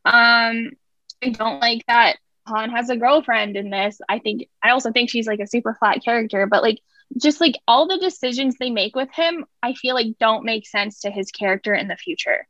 Um, 0.05 0.70
I 1.22 1.31
don't 1.31 1.61
like 1.61 1.85
that 1.87 2.16
Han 2.48 2.70
has 2.70 2.90
a 2.90 2.96
girlfriend 2.96 3.57
in 3.57 3.70
this. 3.70 4.01
I 4.09 4.18
think 4.18 4.48
I 4.62 4.70
also 4.70 4.90
think 4.90 5.11
she's 5.11 5.27
like 5.27 5.40
a 5.40 5.46
super 5.46 5.74
flat 5.74 6.03
character, 6.05 6.46
but 6.46 6.62
like 6.62 6.81
just 7.20 7.40
like 7.40 7.55
all 7.66 7.87
the 7.87 7.98
decisions 7.98 8.57
they 8.59 8.70
make 8.70 8.96
with 8.96 9.11
him, 9.12 9.44
I 9.62 9.74
feel 9.74 9.94
like 9.94 10.18
don't 10.18 10.44
make 10.44 10.66
sense 10.66 11.01
to 11.01 11.11
his 11.11 11.31
character 11.31 11.74
in 11.74 11.88
the 11.88 11.96
future. 11.96 12.46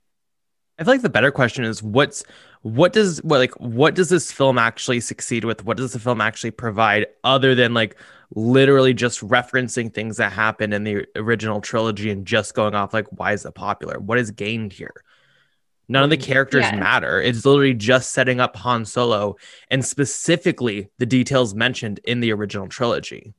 I 0.79 0.85
feel 0.85 0.95
like 0.95 1.03
the 1.03 1.09
better 1.09 1.33
question 1.33 1.65
is 1.65 1.83
what's 1.83 2.25
what 2.63 2.93
does 2.93 3.23
what 3.25 3.39
like 3.39 3.55
what 3.55 3.95
does 3.95 4.09
this 4.09 4.31
film 4.31 4.59
actually 4.59 5.01
succeed 5.01 5.45
with? 5.45 5.65
What 5.65 5.77
does 5.77 5.93
the 5.93 5.99
film 5.99 6.21
actually 6.21 6.53
provide 6.53 7.07
other 7.25 7.55
than 7.55 7.75
like 7.75 7.97
literally 8.35 8.93
just 8.95 9.21
referencing 9.21 9.93
things 9.93 10.19
that 10.19 10.33
happened 10.33 10.75
in 10.75 10.85
the 10.85 11.07
original 11.17 11.61
trilogy 11.61 12.11
and 12.11 12.27
just 12.27 12.55
going 12.55 12.75
off 12.75 12.93
like 12.93 13.07
why 13.11 13.33
is 13.33 13.45
it 13.45 13.55
popular? 13.55 13.99
What 13.99 14.19
is 14.19 14.31
gained 14.31 14.73
here? 14.73 14.93
None 15.89 16.05
of 16.05 16.11
the 16.11 16.19
mm-hmm. 16.19 16.31
characters 16.31 16.65
Yeah. 16.65 16.77
matter. 16.77 17.21
It's 17.23 17.47
literally 17.47 17.75
just 17.75 18.13
setting 18.13 18.41
up 18.41 18.57
Han 18.57 18.85
Solo 18.85 19.37
and 19.71 19.85
specifically 19.85 20.89
the 20.99 21.07
details 21.07 21.55
mentioned 21.55 22.01
in 22.05 22.21
the 22.21 22.33
original 22.33 22.69
trilogy. 22.69 23.33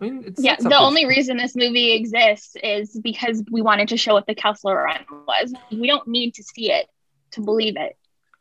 I 0.00 0.04
mean, 0.04 0.24
it 0.26 0.34
Yeah, 0.38 0.52
sets 0.52 0.64
the 0.64 0.70
its- 0.70 0.78
only 0.78 1.06
reason 1.06 1.36
this 1.36 1.54
movie 1.54 1.92
exists 1.92 2.56
is 2.62 2.98
because 3.02 3.42
we 3.50 3.60
wanted 3.60 3.88
to 3.88 3.96
show 3.96 4.14
what 4.14 4.26
the 4.26 4.34
Kessel 4.34 4.74
Run 4.74 5.04
was. 5.26 5.54
We 5.70 5.86
don't 5.86 6.06
need 6.08 6.34
to 6.34 6.42
see 6.42 6.72
it 6.72 6.86
to 7.32 7.42
believe 7.42 7.76
it. 7.76 7.96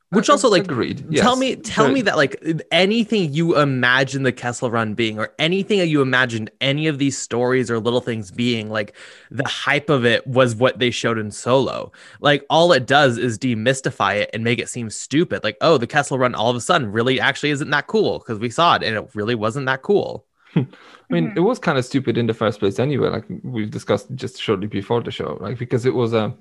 Which 0.10 0.30
also 0.30 0.50
like 0.50 0.64
agreed. 0.64 1.00
Tell 1.16 1.34
yes. 1.34 1.38
me, 1.40 1.56
tell 1.56 1.86
But- 1.88 1.94
me 1.94 2.02
that 2.04 2.16
like 2.16 2.42
anything 2.72 3.34
you 3.34 3.60
imagine 3.60 4.24
the 4.24 4.32
Kessel 4.32 4.70
Run 4.70 4.94
being, 4.94 5.18
or 5.18 5.34
anything 5.40 5.80
that 5.80 5.88
you 5.88 6.02
imagined 6.02 6.52
any 6.62 6.88
of 6.88 7.00
these 7.00 7.18
stories 7.18 7.72
or 7.72 7.80
little 7.80 8.02
things 8.02 8.30
being, 8.32 8.70
like 8.70 8.96
the 9.32 9.48
hype 9.48 9.90
of 9.90 10.06
it 10.06 10.26
was 10.28 10.56
what 10.56 10.80
they 10.80 10.92
showed 10.92 11.18
in 11.18 11.32
Solo. 11.32 11.92
Like 12.20 12.46
all 12.50 12.72
it 12.72 12.86
does 12.86 13.18
is 13.18 13.40
demystify 13.40 14.18
it 14.18 14.30
and 14.34 14.44
make 14.44 14.60
it 14.60 14.70
seem 14.70 14.90
stupid. 14.90 15.44
Like 15.44 15.58
oh, 15.62 15.78
the 15.78 15.88
Kessel 15.88 16.20
Run 16.20 16.36
all 16.36 16.50
of 16.50 16.56
a 16.56 16.62
sudden 16.62 16.92
really 16.92 17.20
actually 17.20 17.50
isn't 17.50 17.72
that 17.72 17.88
cool 17.88 18.20
because 18.20 18.40
we 18.40 18.50
saw 18.50 18.76
it 18.76 18.84
and 18.84 18.96
it 18.96 19.10
really 19.16 19.36
wasn't 19.36 19.66
that 19.66 19.82
cool. 19.82 20.26
I 20.56 21.14
mean, 21.14 21.28
mm-hmm. 21.30 21.38
it 21.38 21.42
was 21.42 21.60
kind 21.60 21.78
of 21.78 21.86
stupid 21.86 22.18
in 22.18 22.28
the 22.28 22.34
first 22.34 22.60
place 22.60 22.80
anyway, 22.80 23.10
like 23.10 23.26
we've 23.44 23.70
discussed 23.70 24.08
just 24.16 24.42
shortly 24.42 24.68
before 24.68 25.02
the 25.02 25.12
show, 25.12 25.38
like 25.42 25.58
because 25.58 25.86
it 25.86 25.94
was 25.94 26.14
a, 26.14 26.34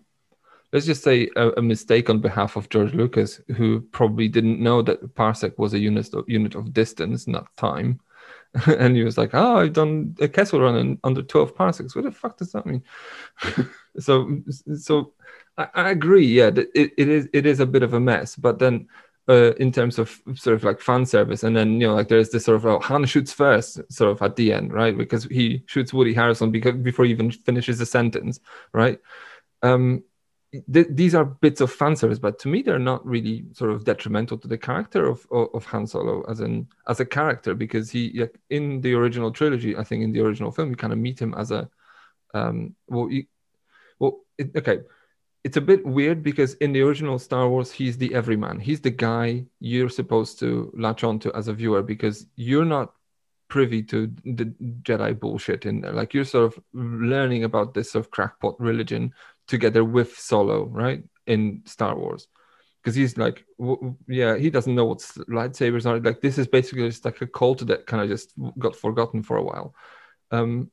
let's 0.73 0.87
just 0.87 1.03
say 1.03 1.31
a, 1.37 1.51
a 1.51 1.63
mistake 1.63 2.11
on 2.11 2.21
behalf 2.21 2.57
of 2.57 2.69
George 2.69 2.95
Lucas, 2.95 3.41
who 3.57 3.81
probably 3.93 4.29
didn't 4.29 4.61
know 4.61 4.83
that 4.83 5.15
parsec 5.15 5.59
was 5.59 5.75
a 5.75 5.79
unit 5.79 6.13
of, 6.15 6.25
unit 6.29 6.55
of 6.55 6.73
distance, 6.73 7.27
not 7.27 7.55
time. 7.57 8.01
and 8.67 8.97
he 8.97 9.03
was 9.03 9.19
like, 9.19 9.31
"Oh, 9.35 9.57
I've 9.57 9.73
done 9.73 10.15
a 10.21 10.29
Kessel 10.29 10.61
run 10.61 10.77
in 10.77 10.99
under 11.03 11.23
12 11.23 11.55
parsecs. 11.55 11.97
What 11.97 12.05
the 12.05 12.13
fuck 12.13 12.37
does 12.37 12.53
that 12.53 12.67
mean?" 12.67 12.83
so, 13.99 14.39
so 14.77 15.13
I, 15.59 15.69
I 15.75 15.91
agree. 15.91 16.27
Yeah, 16.27 16.51
it, 16.55 16.93
it 16.97 17.09
is 17.09 17.29
it 17.33 17.47
is 17.47 17.61
a 17.61 17.67
bit 17.67 17.83
of 17.83 17.95
a 17.95 18.01
mess, 18.01 18.37
but 18.37 18.61
then 18.61 18.89
uh, 19.29 19.55
in 19.55 19.73
terms 19.73 19.99
of 19.99 20.21
sort 20.35 20.55
of 20.55 20.65
like 20.65 20.81
fan 20.81 21.05
service, 21.07 21.43
and 21.43 21.57
then 21.57 21.81
you 21.81 21.89
know 21.89 21.95
like 21.95 22.09
there's 22.09 22.31
this 22.31 22.45
sort 22.45 22.57
of 22.57 22.67
oh, 22.67 22.79
Han 22.81 23.05
shoots 23.07 23.33
first, 23.33 23.81
sort 23.91 24.13
of 24.13 24.23
at 24.23 24.37
the 24.37 24.53
end, 24.53 24.73
right? 24.73 24.97
Because 24.97 25.25
he 25.25 25.63
shoots 25.67 25.93
Woody 25.93 26.15
Harrelson 26.15 26.53
because 26.53 26.75
before 26.77 27.05
he 27.05 27.11
even 27.11 27.31
finishes 27.31 27.79
the 27.79 27.87
sentence, 27.87 28.41
right? 28.73 29.01
Um, 29.63 30.05
th- 30.73 30.89
these 30.91 31.15
are 31.15 31.25
bits 31.25 31.61
of 31.61 31.73
fan 31.73 31.97
service, 31.97 32.19
but 32.19 32.39
to 32.41 32.49
me 32.49 32.63
they're 32.63 32.79
not 32.79 33.05
really 33.07 33.45
sort 33.53 33.71
of 33.71 33.85
detrimental 33.85 34.39
to 34.39 34.49
the 34.49 34.59
character 34.59 35.07
of 35.07 35.27
of, 35.31 35.49
of 35.55 35.65
Han 35.67 35.87
Solo 35.87 36.23
as 36.29 36.41
an 36.41 36.69
as 36.89 37.01
a 37.01 37.05
character 37.05 37.55
because 37.55 37.91
he 37.91 38.13
like, 38.21 38.39
in 38.51 38.81
the 38.81 38.95
original 38.95 39.31
trilogy, 39.31 39.77
I 39.77 39.85
think 39.85 40.03
in 40.03 40.13
the 40.13 40.21
original 40.21 40.51
film, 40.51 40.71
you 40.71 40.77
kind 40.77 40.93
of 40.93 40.99
meet 40.99 41.21
him 41.21 41.35
as 41.35 41.51
a 41.51 41.69
um, 42.35 42.75
well, 42.89 43.11
you, 43.11 43.25
well, 43.99 44.21
it, 44.39 44.57
okay 44.57 44.81
it's 45.45 45.59
a 45.59 45.61
bit 45.61 45.85
weird 45.85 46.23
because 46.23 46.55
in 46.55 46.73
the 46.73 46.81
original 46.81 47.19
Star 47.19 47.49
Wars, 47.49 47.71
he's 47.71 47.99
the 47.99 48.15
everyman. 48.15 48.59
He's 48.59 48.81
the 48.81 48.91
guy 48.91 49.45
you're 49.61 49.91
supposed 49.91 50.39
to 50.41 50.73
latch 50.75 51.05
onto 51.05 51.31
as 51.33 51.49
a 51.49 51.53
viewer 51.53 51.83
because 51.83 52.27
you're 52.35 52.65
not 52.65 52.95
privy 53.49 53.83
to 53.83 54.11
the 54.25 54.47
Jedi 54.83 55.19
bullshit 55.19 55.67
in 55.67 55.83
there. 55.83 55.93
Like 55.93 56.15
you're 56.15 56.25
sort 56.25 56.47
of 56.47 56.63
learning 56.73 57.45
about 57.45 57.75
this 57.75 57.93
sort 57.93 58.07
of 58.07 58.11
crackpot 58.11 58.59
religion 58.59 59.13
together 59.47 59.85
with 59.85 60.19
Solo, 60.19 60.65
right? 60.65 61.03
In 61.27 61.63
Star 61.67 61.97
Wars. 61.97 62.29
Because 62.83 62.95
he's 62.95 63.17
like, 63.17 63.45
w- 63.59 63.97
yeah, 64.07 64.37
he 64.37 64.51
doesn't 64.51 64.75
know 64.75 64.85
what 64.85 64.99
lightsabers 64.99 65.87
are. 65.87 66.01
Like, 66.01 66.21
this 66.21 66.37
is 66.37 66.47
basically 66.47 66.87
just 66.89 67.05
like 67.05 67.21
a 67.23 67.27
cult 67.27 67.67
that 67.67 67.87
kind 67.87 68.03
of 68.03 68.09
just 68.09 68.33
got 68.59 68.77
forgotten 68.77 69.23
for 69.23 69.39
a 69.39 69.43
while. 69.43 69.75
Um, 70.31 70.71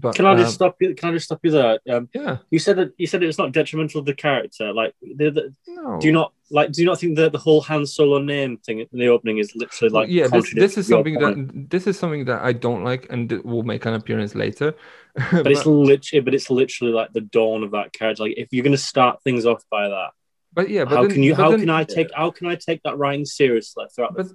but 0.00 0.14
Can 0.14 0.26
I 0.26 0.34
just 0.34 0.48
um, 0.48 0.52
stop 0.54 0.76
you? 0.80 0.94
Can 0.94 1.10
I 1.10 1.12
just 1.12 1.26
stop 1.26 1.40
you 1.42 1.50
there? 1.50 1.78
Um, 1.90 2.08
yeah. 2.14 2.38
You 2.50 2.58
said 2.58 2.76
that 2.76 2.92
you 2.98 3.06
said 3.06 3.22
it's 3.22 3.38
not 3.38 3.52
detrimental 3.52 4.02
to 4.02 4.04
the 4.04 4.14
character. 4.14 4.72
Like, 4.72 4.94
the, 5.02 5.30
the, 5.30 5.54
No. 5.66 5.98
do 6.00 6.06
you 6.06 6.12
not 6.12 6.32
like? 6.50 6.72
Do 6.72 6.80
you 6.80 6.86
not 6.86 6.98
think 6.98 7.16
that 7.16 7.32
the 7.32 7.38
whole 7.38 7.60
Han 7.62 7.84
Solo 7.86 8.18
name 8.18 8.56
thing 8.58 8.80
in 8.80 8.98
the 8.98 9.08
opening 9.08 9.38
is 9.38 9.54
literally 9.54 9.92
like? 9.92 10.08
yeah 10.08 10.28
this, 10.28 10.52
this 10.54 10.78
is 10.78 10.86
something 10.86 11.16
point? 11.16 11.48
that 11.52 11.70
this 11.70 11.86
is 11.86 11.98
something 11.98 12.24
that 12.24 12.40
i 12.42 12.52
don't 12.52 12.84
like 12.84 13.06
and 13.10 13.30
it 13.30 13.44
will 13.44 13.62
make 13.62 13.84
an 13.84 13.94
appearance 13.94 14.34
later 14.34 14.74
But 15.32 15.50
it's 15.50 15.66
literally, 15.66 16.20
but 16.20 16.34
it's 16.34 16.48
literally 16.48 16.92
like 16.92 17.12
the 17.12 17.20
dawn 17.20 17.64
of 17.64 17.72
that 17.72 17.92
character. 17.92 18.22
Like, 18.22 18.34
if 18.36 18.48
you're 18.52 18.62
going 18.62 18.70
to 18.72 18.78
start 18.78 19.22
things 19.24 19.46
off 19.46 19.62
by 19.70 19.88
that, 19.88 20.10
but 20.52 20.70
yeah 20.70 20.84
but 20.84 20.94
how 20.94 21.02
then- 21.02 21.10
can 21.12 21.22
you? 21.22 21.34
How 21.34 21.50
then- 21.50 21.60
can 21.60 21.70
I 21.70 21.84
take? 21.84 22.08
How 22.14 22.30
can 22.30 22.46
I 22.46 22.54
take 22.54 22.82
that 22.84 22.96
writing 22.98 23.24
seriously 23.24 23.84
throughout 23.94 24.14
but 24.16 24.26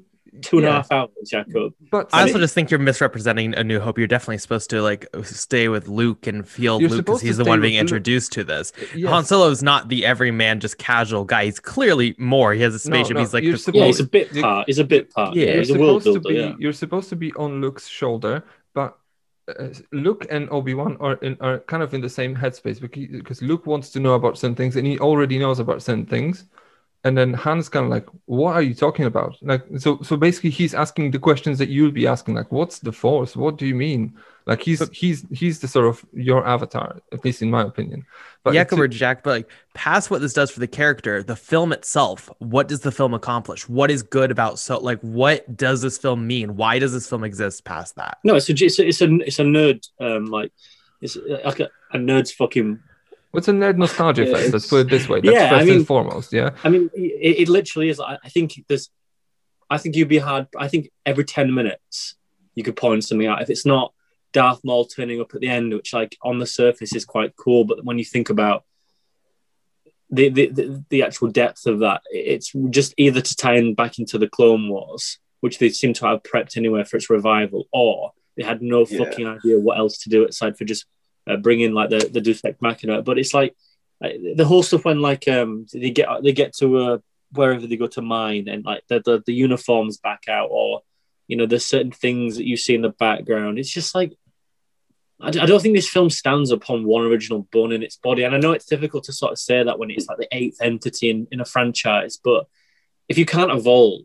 two 0.42 0.58
and 0.58 0.66
a 0.66 0.70
yeah. 0.70 0.76
half 0.76 0.92
hours, 0.92 1.10
Jakub? 1.32 1.74
but 1.92 2.10
I 2.14 2.22
also 2.24 2.38
it- 2.38 2.40
just 2.42 2.54
think 2.56 2.72
you're 2.72 2.80
misrepresenting 2.80 3.54
A 3.56 3.64
New 3.64 3.80
Hope. 3.80 3.98
You're 3.98 4.08
definitely 4.08 4.40
supposed 4.40 4.70
to 4.72 4.82
like 4.82 5.06
stay 5.24 5.68
with 5.68 5.88
Luke 5.88 6.26
and 6.28 6.48
feel 6.48 6.80
Luke 6.80 7.06
because 7.06 7.22
he's 7.22 7.38
the 7.38 7.44
one 7.46 7.62
being 7.62 7.74
Luke. 7.76 7.82
introduced 7.82 8.32
to 8.34 8.44
this. 8.44 8.74
Yes. 8.96 9.10
Han 9.10 9.26
Solo's 9.26 9.62
not 9.64 9.90
the 9.90 10.06
everyman, 10.06 10.60
just 10.60 10.78
casual 10.78 11.24
guy. 11.26 11.46
He's 11.46 11.60
clearly 11.60 12.16
more. 12.18 12.54
He 12.54 12.62
has 12.62 12.74
a 12.76 12.80
spaceship. 12.80 13.16
no, 13.16 13.20
he's 13.22 13.34
like 13.34 13.44
you're 13.44 13.54
the 13.54 13.58
supposed- 13.60 13.76
Yeah, 13.76 13.82
cool- 13.82 13.88
he's 13.88 14.00
a 14.00 14.04
bit 14.06 14.34
part. 14.42 14.68
He's 14.68 14.80
a 14.80 14.84
bit 14.84 15.12
part. 15.14 15.36
Yeah, 15.36 15.46
Yeah, 15.46 15.52
you're 15.52 15.60
he's 15.60 15.70
a 15.70 15.80
world 15.80 16.04
supposed 16.04 16.24
to 16.24 16.30
builder. 16.30 16.44
be 16.48 16.50
Yeah. 16.50 16.56
you're 16.60 16.74
supposed 16.74 17.10
to 17.10 17.16
be 17.16 17.32
on 17.34 17.62
luke's 17.62 17.88
shoulder 17.88 18.44
but 18.74 18.98
uh, 19.60 19.68
luke 19.92 20.26
and 20.32 20.50
obi-wan 20.52 20.96
are 21.02 21.16
in, 21.16 21.36
are 21.42 21.60
kind 21.60 21.84
of 21.84 21.94
in 21.94 22.00
the 22.02 22.10
same 22.10 22.34
headspace 22.36 22.80
because 22.80 23.08
because 23.12 23.42
luke 23.42 23.66
wants 23.68 23.90
to 23.90 24.00
know 24.00 24.14
about 24.14 24.38
certain 24.38 24.56
things 24.56 24.76
and 24.78 24.88
he 24.88 24.98
already 25.00 25.38
knows 25.38 25.60
about 25.60 25.82
certain 25.82 26.06
things 26.06 26.46
and 27.04 27.18
then 27.18 27.34
Han's 27.34 27.70
kind 27.70 27.86
of 27.86 27.92
like, 27.92 28.08
"What 28.26 28.54
are 28.54 28.62
you 28.62 28.74
talking 28.74 29.06
about?" 29.06 29.36
Like, 29.42 29.64
so 29.78 30.02
so 30.02 30.16
basically, 30.16 30.52
he's 30.52 30.74
asking 30.74 31.12
the 31.12 31.20
questions 31.20 31.58
that 31.60 31.70
you'll 31.70 31.92
be 31.92 32.08
asking, 32.08 32.36
like, 32.36 32.52
"What's 32.52 32.80
the 32.80 32.92
Force? 32.92 33.36
What 33.36 33.58
do 33.58 33.66
you 33.66 33.76
mean?" 33.76 34.14
Like, 34.46 34.62
he's 34.62 34.88
he's 34.90 35.26
he's 35.32 35.60
the 35.60 35.68
sort 35.68 35.88
of 35.88 36.06
your 36.14 36.46
avatar, 36.48 36.98
at 37.12 37.24
least 37.26 37.42
in 37.42 37.50
my 37.50 37.62
opinion. 37.62 38.06
But 38.44 38.54
yeah, 38.54 38.64
to- 38.64 38.70
cover 38.70 38.88
Jack. 38.88 39.24
But 39.24 39.30
like, 39.32 39.50
past 39.74 40.12
what 40.12 40.22
this 40.22 40.34
does 40.34 40.52
for 40.52 40.60
the 40.60 40.68
character, 40.68 41.24
the 41.24 41.36
film 41.36 41.74
itself. 41.74 42.30
What 42.40 42.68
does 42.68 42.82
the 42.82 42.92
film 42.92 43.14
accomplish? 43.14 43.68
What 43.68 43.92
is 43.92 44.04
good 44.04 44.32
about 44.32 44.60
so? 44.60 44.80
Like, 44.80 45.00
what 45.02 45.58
does 45.58 45.82
this 45.82 45.98
film 45.98 46.26
mean? 46.26 46.56
Why 46.56 46.80
does 46.80 46.94
this 46.94 47.08
film 47.08 47.24
exist 47.24 47.66
past 47.66 47.96
that? 47.96 48.18
No, 48.24 48.36
it's 48.36 48.50
a 48.50 48.54
it's 48.54 48.80
a 48.80 48.88
it's 48.88 49.02
a, 49.02 49.16
it's 49.22 49.40
a 49.40 49.44
nerd 49.44 49.88
um 50.00 50.26
like 50.26 50.52
it's 51.02 51.18
like 51.44 51.60
a, 51.60 51.70
a 51.92 51.98
nerd's 51.98 52.32
fucking. 52.32 52.80
What's 53.34 53.48
a 53.48 53.52
nerd 53.52 53.78
nostalgia 53.78 54.26
Yeah, 54.26 54.34
fest? 54.36 54.54
Let's 54.54 54.68
put 54.68 54.82
it 54.82 54.90
this 54.90 55.10
way. 55.10 55.20
That's 55.20 55.34
Yeah, 55.34 55.46
I 55.48 55.50
first 55.50 55.66
mean- 55.68 55.78
and 55.78 55.88
foremost. 55.88 56.32
Yeah. 56.32 56.52
I 56.64 56.70
mean, 56.70 56.90
it, 56.94 57.40
it 57.42 57.50
literally 57.50 57.90
is. 57.90 58.00
I, 58.00 58.18
I 58.24 58.30
think 58.30 58.64
there's. 58.68 58.90
I 59.70 59.80
think 59.80 59.96
you'd 59.96 60.08
be 60.08 60.20
hard. 60.20 60.48
I 60.58 60.68
think 60.68 60.92
every 61.06 61.26
ten 61.26 61.52
minutes 61.54 62.16
you 62.54 62.64
could 62.64 62.76
point 62.76 63.04
something 63.04 63.26
out. 63.26 63.42
If 63.42 63.50
it's 63.50 63.66
not 63.66 63.92
Darth 64.34 64.62
Maul 64.64 64.86
turning 64.86 65.20
up 65.20 65.34
at 65.34 65.42
the 65.42 65.48
end, 65.50 65.74
which 65.74 65.94
like 65.94 66.16
on 66.22 66.38
the 66.38 66.46
surface 66.46 66.94
is 66.94 67.06
quite 67.06 67.36
cool, 67.36 67.66
but 67.66 67.84
when 67.84 67.98
you 67.98 68.06
think 68.06 68.30
about 68.30 68.66
the 70.12 70.30
the, 70.30 70.48
the, 70.50 70.84
the 70.90 71.02
actual 71.04 71.30
depth 71.30 71.66
of 71.66 71.80
that, 71.80 72.02
it's 72.12 72.54
just 72.70 72.94
either 72.98 73.20
to 73.22 73.36
tie 73.36 73.56
in 73.56 73.74
back 73.74 73.98
into 73.98 74.20
the 74.20 74.28
Clone 74.28 74.70
Wars, 74.70 75.18
which 75.40 75.58
they 75.58 75.70
seem 75.70 75.94
to 75.94 76.06
have 76.06 76.22
prepped 76.22 76.56
anywhere 76.56 76.86
for 76.86 76.98
its 76.98 77.10
revival, 77.10 77.68
or 77.74 78.12
they 78.38 78.44
had 78.44 78.62
no 78.62 78.86
Yeah. 78.88 79.00
fucking 79.00 79.26
idea 79.28 79.60
what 79.60 79.80
else 79.80 79.98
to 80.04 80.10
do 80.10 80.28
aside 80.28 80.56
for 80.56 80.66
just 80.66 80.86
uh, 81.28 81.38
bringing 81.38 81.74
like 81.74 81.90
the 81.90 82.10
the 82.12 82.22
deus 82.22 82.42
ex 82.44 82.62
machina. 82.62 83.02
But 83.02 83.18
it's 83.18 83.34
like 83.34 83.56
like, 84.02 84.16
the 84.36 84.46
whole 84.46 84.64
stuff 84.64 84.86
when 84.86 85.02
like 85.02 85.28
um 85.28 85.66
they 85.74 85.92
get 85.92 86.08
they 86.24 86.34
get 86.34 86.54
to 86.58 86.78
uh, 86.78 86.98
wherever 87.32 87.66
they 87.66 87.78
go 87.78 87.88
to 87.88 88.02
mine 88.02 88.48
and 88.48 88.66
like 88.66 88.84
the, 88.88 89.02
the 89.04 89.24
the 89.26 89.34
uniforms 89.34 89.98
back 89.98 90.24
out 90.28 90.50
or 90.52 90.82
you 91.28 91.38
know 91.38 91.46
there's 91.46 91.66
certain 91.66 91.92
things 91.92 92.38
that 92.38 92.46
you 92.46 92.58
see 92.58 92.76
in 92.76 92.82
the 92.82 92.90
background. 92.90 93.60
It's 93.60 93.70
just 93.70 93.96
like 93.96 94.14
I, 95.24 95.32
don't 95.32 95.62
think 95.62 95.76
this 95.76 95.90
film 95.90 96.10
stands 96.10 96.52
upon 96.52 96.84
one 96.84 97.06
original 97.06 97.48
bone 97.52 97.72
in 97.72 97.82
its 97.82 97.96
body, 97.96 98.24
and 98.24 98.36
I 98.36 98.40
know 98.40 98.52
it's 98.52 98.66
difficult 98.66 99.06
to 99.06 99.14
sort 99.14 99.32
of 99.32 99.40
say 99.40 99.64
that 99.64 99.80
when 99.80 99.90
it's 99.90 100.08
like 100.08 100.18
the 100.18 100.28
eighth 100.34 100.62
entity 100.62 101.10
in, 101.10 101.28
in 101.32 101.40
a 101.40 101.46
franchise, 101.46 102.20
but 102.22 102.48
if 103.08 103.18
you 103.18 103.26
can't 103.26 103.52
evolve, 103.52 104.04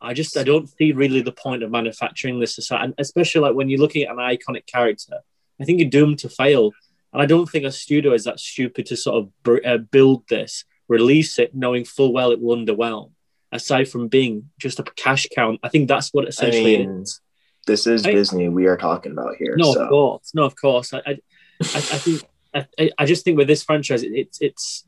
I 0.00 0.14
just 0.14 0.36
I 0.36 0.44
don't 0.44 0.68
see 0.68 0.92
really 0.92 1.22
the 1.22 1.32
point 1.32 1.62
of 1.62 1.70
manufacturing 1.70 2.38
this 2.38 2.54
society, 2.54 2.92
especially 2.98 3.40
like 3.40 3.54
when 3.54 3.68
you're 3.68 3.80
looking 3.80 4.04
at 4.04 4.12
an 4.12 4.18
iconic 4.18 4.66
character. 4.66 5.18
I 5.62 5.64
think 5.64 5.80
you're 5.80 5.88
doomed 5.88 6.18
to 6.20 6.28
fail, 6.28 6.72
and 7.12 7.22
I 7.22 7.26
don't 7.26 7.48
think 7.48 7.64
a 7.64 7.70
studio 7.70 8.12
is 8.12 8.24
that 8.24 8.40
stupid 8.40 8.86
to 8.86 8.96
sort 8.96 9.16
of 9.18 9.42
br- 9.42 9.64
uh, 9.64 9.78
build 9.78 10.24
this, 10.28 10.64
release 10.88 11.38
it, 11.38 11.54
knowing 11.54 11.84
full 11.84 12.12
well 12.12 12.32
it 12.32 12.40
will 12.40 12.56
underwhelm. 12.56 13.12
Aside 13.52 13.88
from 13.88 14.08
being 14.08 14.50
just 14.58 14.78
a 14.80 14.82
cash 14.82 15.26
count, 15.34 15.60
I 15.62 15.68
think 15.68 15.86
that's 15.88 16.12
what 16.12 16.24
I 16.24 16.28
essentially 16.28 16.74
it 16.74 16.88
mean, 16.88 17.02
is. 17.02 17.20
this 17.66 17.86
is 17.86 18.04
I- 18.06 18.12
Disney 18.12 18.48
we 18.48 18.66
are 18.66 18.76
talking 18.76 19.12
about 19.12 19.36
here. 19.36 19.54
No, 19.56 19.72
so. 19.72 19.82
of 19.82 19.88
course, 19.88 20.32
no, 20.34 20.44
of 20.44 20.56
course. 20.56 20.92
I, 20.94 20.98
I, 20.98 21.10
I, 21.10 21.16
I 21.60 21.98
think, 22.04 22.22
I, 22.54 22.66
I- 22.78 22.90
I 22.98 23.04
just 23.06 23.24
think 23.24 23.38
with 23.38 23.46
this 23.48 23.62
franchise, 23.62 24.02
it, 24.02 24.12
it's 24.14 24.38
it's 24.40 24.84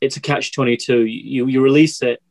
it's 0.00 0.16
a 0.16 0.20
catch 0.20 0.52
twenty 0.52 0.76
two. 0.76 1.04
You 1.04 1.46
you 1.46 1.60
release 1.60 2.02
it, 2.02 2.22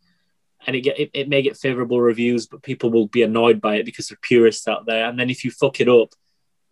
and 0.66 0.76
it 0.76 0.82
get 0.82 1.00
it, 1.00 1.12
it 1.14 1.30
may 1.30 1.42
get 1.44 1.56
favorable 1.56 2.02
reviews, 2.02 2.48
but 2.48 2.62
people 2.64 2.90
will 2.90 3.08
be 3.08 3.22
annoyed 3.24 3.62
by 3.62 3.76
it 3.76 3.86
because 3.86 4.08
there 4.08 4.16
are 4.16 4.28
purists 4.28 4.68
out 4.68 4.86
there. 4.86 5.06
And 5.08 5.20
then 5.20 5.30
if 5.30 5.46
you 5.46 5.52
fuck 5.52 5.80
it 5.80 5.88
up, 5.88 6.10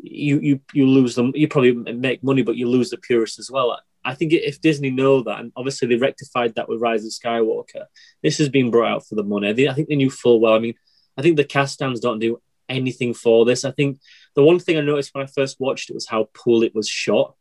you 0.04 0.40
you 0.40 0.60
you 0.74 0.86
lose 0.86 1.16
them. 1.16 1.32
You 1.34 1.48
probably 1.48 1.74
make 1.74 2.24
money, 2.24 2.44
but 2.44 2.58
you 2.58 2.68
lose 2.68 2.90
the 2.90 2.98
purists 2.98 3.40
as 3.40 3.50
well. 3.50 3.80
I 4.06 4.16
think 4.16 4.34
if 4.34 4.60
Disney 4.60 4.90
know 4.90 5.24
that, 5.24 5.40
and 5.40 5.54
obviously 5.56 5.88
they 5.88 5.96
rectified 5.96 6.56
that 6.56 6.68
with 6.68 6.82
Rise 6.82 7.06
of 7.06 7.12
Skywalker, 7.12 7.86
this 8.22 8.38
has 8.38 8.50
been 8.50 8.70
brought 8.70 8.92
out 8.92 9.08
for 9.08 9.16
the 9.16 9.24
money. 9.24 9.50
I 9.70 9.74
think 9.74 9.88
they 9.88 9.96
knew 9.96 10.10
full 10.10 10.42
well. 10.42 10.54
I 10.54 10.60
mean, 10.60 10.76
I 11.18 11.22
think 11.22 11.38
the 11.38 11.46
cast 11.46 11.76
stands 11.76 12.02
don't 12.02 12.20
do 12.20 12.42
anything 12.68 13.14
for 13.14 13.46
this. 13.46 13.64
I 13.64 13.72
think 13.72 14.00
the 14.36 14.44
one 14.44 14.60
thing 14.60 14.78
I 14.78 14.82
noticed 14.82 15.14
when 15.14 15.24
I 15.24 15.28
first 15.28 15.60
watched 15.60 15.90
it 15.90 15.94
was 15.94 16.08
how 16.08 16.30
poor 16.34 16.64
it 16.66 16.76
was 16.76 16.90
shot. 16.90 17.36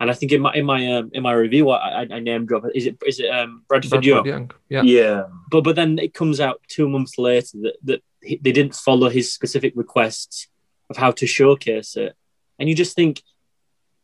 And 0.00 0.10
I 0.10 0.14
think 0.14 0.32
in 0.32 0.40
my 0.40 0.54
in 0.54 0.64
my 0.64 0.94
um, 0.94 1.10
in 1.12 1.22
my 1.22 1.32
review, 1.32 1.68
I, 1.70 2.02
I, 2.02 2.08
I 2.10 2.18
name 2.20 2.46
drop 2.46 2.64
it. 2.64 2.72
Is 2.74 2.86
it 2.86 2.96
is 3.06 3.20
it 3.20 3.30
um, 3.30 3.64
Bradford 3.68 3.90
Bradford 3.90 4.06
Young? 4.06 4.26
Young, 4.26 4.50
Yeah. 4.68 4.82
Yeah. 4.82 5.22
But 5.50 5.62
but 5.62 5.76
then 5.76 5.98
it 5.98 6.14
comes 6.14 6.40
out 6.40 6.60
two 6.66 6.88
months 6.88 7.18
later 7.18 7.58
that 7.62 7.76
that 7.84 8.02
he, 8.22 8.40
they 8.42 8.50
didn't 8.50 8.74
follow 8.74 9.10
his 9.10 9.32
specific 9.32 9.74
requests 9.76 10.48
of 10.90 10.96
how 10.96 11.12
to 11.12 11.26
showcase 11.26 11.96
it, 11.96 12.14
and 12.58 12.68
you 12.68 12.74
just 12.74 12.94
think 12.94 13.22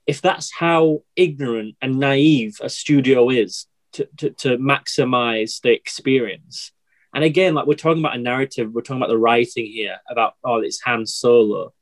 if 0.06 0.22
that's 0.22 0.52
how 0.54 1.02
ignorant 1.16 1.76
and 1.82 1.98
naive 1.98 2.58
a 2.62 2.70
studio 2.70 3.28
is 3.28 3.66
to 3.92 4.08
to, 4.18 4.30
to 4.30 4.58
maximize 4.58 5.60
the 5.60 5.72
experience. 5.72 6.72
And 7.14 7.24
again, 7.24 7.54
like 7.54 7.66
we're 7.66 7.74
talking 7.74 8.02
about 8.02 8.16
a 8.16 8.20
narrative, 8.20 8.72
we're 8.72 8.82
talking 8.82 8.98
about 9.02 9.08
the 9.08 9.18
writing 9.18 9.66
here 9.66 9.96
about 10.08 10.34
oh, 10.44 10.60
it's 10.60 10.80
Han 10.82 11.06
Solo. 11.06 11.72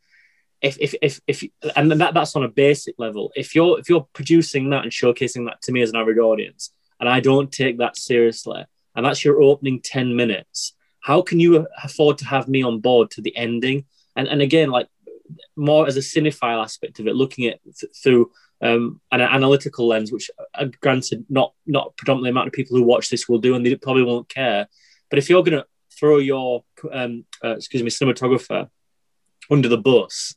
If 0.62 0.78
if 0.80 0.94
if 1.02 1.20
if 1.26 1.44
and 1.76 1.92
that 1.92 2.14
that's 2.14 2.36
on 2.36 2.44
a 2.44 2.48
basic 2.48 2.94
level. 2.98 3.32
If 3.36 3.54
you're 3.54 3.78
if 3.78 3.88
you're 3.88 4.08
producing 4.12 4.70
that 4.70 4.84
and 4.84 4.92
showcasing 4.92 5.46
that 5.46 5.60
to 5.62 5.72
me 5.72 5.82
as 5.82 5.90
an 5.90 5.96
average 5.96 6.18
audience, 6.18 6.70
and 7.00 7.08
I 7.08 7.20
don't 7.20 7.52
take 7.52 7.78
that 7.78 7.96
seriously, 7.96 8.64
and 8.94 9.04
that's 9.04 9.24
your 9.24 9.42
opening 9.42 9.80
10 9.80 10.16
minutes, 10.16 10.74
how 11.00 11.20
can 11.20 11.40
you 11.40 11.66
afford 11.82 12.18
to 12.18 12.26
have 12.26 12.48
me 12.48 12.62
on 12.62 12.80
board 12.80 13.10
to 13.10 13.20
the 13.20 13.36
ending? 13.36 13.84
And 14.16 14.28
and 14.28 14.40
again, 14.40 14.70
like 14.70 14.86
more 15.56 15.86
as 15.86 15.96
a 15.96 16.00
cinephile 16.00 16.62
aspect 16.62 17.00
of 17.00 17.06
it, 17.06 17.16
looking 17.16 17.46
at 17.46 17.60
th- 17.62 17.92
through 18.02 18.30
um, 18.60 19.00
an 19.12 19.20
analytical 19.20 19.86
lens, 19.86 20.12
which 20.12 20.30
uh, 20.54 20.66
granted 20.80 21.24
not 21.28 21.52
not 21.66 21.96
predominantly 21.96 22.30
amount 22.30 22.48
of 22.48 22.52
people 22.52 22.76
who 22.76 22.82
watch 22.82 23.08
this 23.08 23.28
will 23.28 23.38
do, 23.38 23.54
and 23.54 23.64
they 23.64 23.74
probably 23.76 24.02
won't 24.02 24.28
care. 24.28 24.68
But 25.10 25.18
if 25.18 25.28
you're 25.28 25.42
going 25.42 25.60
to 25.60 25.66
throw 25.98 26.18
your 26.18 26.64
um, 26.92 27.24
uh, 27.42 27.56
excuse 27.56 27.82
me 27.82 27.90
cinematographer 27.90 28.68
under 29.50 29.68
the 29.68 29.78
bus, 29.78 30.34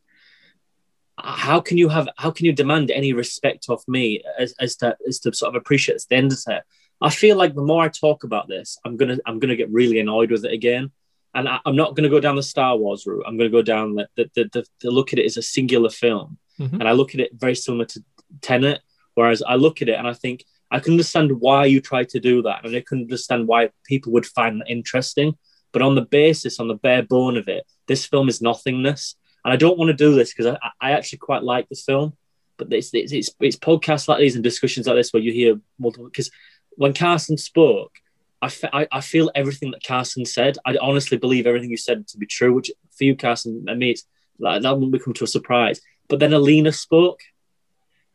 how 1.18 1.60
can 1.60 1.78
you 1.78 1.90
have 1.90 2.08
how 2.18 2.32
can 2.32 2.46
you 2.46 2.54
demand 2.54 2.92
any 2.92 3.14
respect 3.14 3.66
of 3.70 3.82
me 3.88 4.22
as, 4.38 4.54
as 4.60 4.76
to 4.78 4.96
as 5.08 5.20
to 5.20 5.34
sort 5.34 5.56
of 5.56 5.60
appreciate 5.60 6.04
the 6.10 6.16
end 6.16 6.32
of 6.32 6.40
it? 6.48 6.64
I 7.00 7.10
feel 7.10 7.38
like 7.38 7.54
the 7.54 7.62
more 7.62 7.84
I 7.84 7.90
talk 7.90 8.24
about 8.24 8.48
this, 8.48 8.78
I'm 8.86 8.98
gonna 8.98 9.18
I'm 9.26 9.40
gonna 9.40 9.56
get 9.56 9.72
really 9.72 10.00
annoyed 10.00 10.32
with 10.32 10.46
it 10.46 10.54
again. 10.54 10.92
And 11.36 11.48
I, 11.48 11.60
I'm 11.66 11.76
not 11.76 11.96
going 11.96 12.04
to 12.04 12.10
go 12.10 12.20
down 12.20 12.36
the 12.36 12.44
Star 12.44 12.76
Wars 12.78 13.06
route. 13.06 13.24
I'm 13.28 13.38
going 13.38 13.50
to 13.52 13.56
go 13.56 13.62
down 13.62 13.96
the, 13.96 14.08
the, 14.16 14.30
the, 14.36 14.50
the, 14.54 14.66
the 14.82 14.92
look 14.92 15.14
at 15.14 15.20
it 15.20 15.26
as 15.26 15.38
a 15.38 15.42
singular 15.42 15.90
film. 15.90 16.38
Mhm. 16.60 16.74
And 16.74 16.88
I 16.88 16.94
look 16.94 17.14
at 17.14 17.22
it 17.22 17.32
very 17.36 17.56
similar 17.56 17.86
to 17.86 18.04
Tenet, 18.42 18.82
whereas 19.14 19.44
I 19.44 19.56
look 19.56 19.82
at 19.82 19.90
it 19.90 19.98
and 19.98 20.08
I 20.08 20.14
think 20.14 20.44
I 20.72 20.80
can 20.80 20.94
understand 20.94 21.32
why 21.40 21.66
you 21.66 21.80
try 21.80 22.04
to 22.06 22.20
do 22.20 22.42
that. 22.44 22.66
And 22.66 22.76
I 22.76 22.84
can 22.86 23.02
understand 23.02 23.48
why 23.48 23.70
people 23.86 24.12
would 24.14 24.26
find 24.26 24.60
that 24.60 24.70
interesting. 24.70 25.38
But 25.72 25.82
on 25.82 25.96
the 25.96 26.02
basis, 26.02 26.60
on 26.60 26.68
the 26.68 26.76
bare 26.76 27.04
bone 27.04 27.38
of 27.38 27.48
it, 27.48 27.64
this 27.88 28.06
film 28.06 28.30
is 28.30 28.42
nothingness. 28.42 29.16
And 29.46 29.54
I 29.54 29.58
don't 29.58 29.78
want 29.78 29.90
to 29.90 29.94
do 29.94 30.16
this 30.16 30.34
because 30.34 30.58
I, 30.62 30.88
I 30.88 30.92
actually 30.92 31.20
quite 31.20 31.44
like 31.44 31.70
this 31.70 31.84
film. 31.84 32.18
But 32.58 32.74
it's, 32.74 32.90
it's, 32.94 33.12
it's, 33.12 33.30
it's 33.40 33.56
podcasts 33.56 34.08
like 34.08 34.20
these 34.20 34.36
and 34.36 34.44
discussions 34.44 34.88
like 34.88 34.96
this 34.96 35.14
where 35.14 35.22
you 35.22 35.32
hear 35.32 35.60
multiple. 35.78 36.06
Because 36.08 36.32
when 36.72 36.94
Carson 36.94 37.38
spoke, 37.38 37.94
I, 38.42 38.50
fe- 38.50 38.70
I, 38.72 38.88
I 38.92 39.02
feel 39.02 39.32
everything 39.34 39.72
that 39.72 39.84
Carson 39.84 40.26
said. 40.26 40.58
I 40.66 40.78
honestly 40.82 41.18
believe 41.18 41.48
everything 41.48 41.72
you 41.72 41.78
said 41.78 42.08
to 42.10 42.18
be 42.18 42.26
true, 42.26 42.54
which 42.54 42.72
for 42.96 43.04
you, 43.04 43.16
Carson, 43.16 43.66
and 43.68 43.80
me, 43.80 43.92
it's 43.92 44.06
like, 44.40 44.62
that 44.62 44.78
won't 44.78 44.92
become 44.92 45.14
to 45.14 45.24
a 45.24 45.28
surprise. 45.28 45.82
But 46.08 46.20
then 46.20 46.34
Alina 46.34 46.72
spoke, 46.72 47.22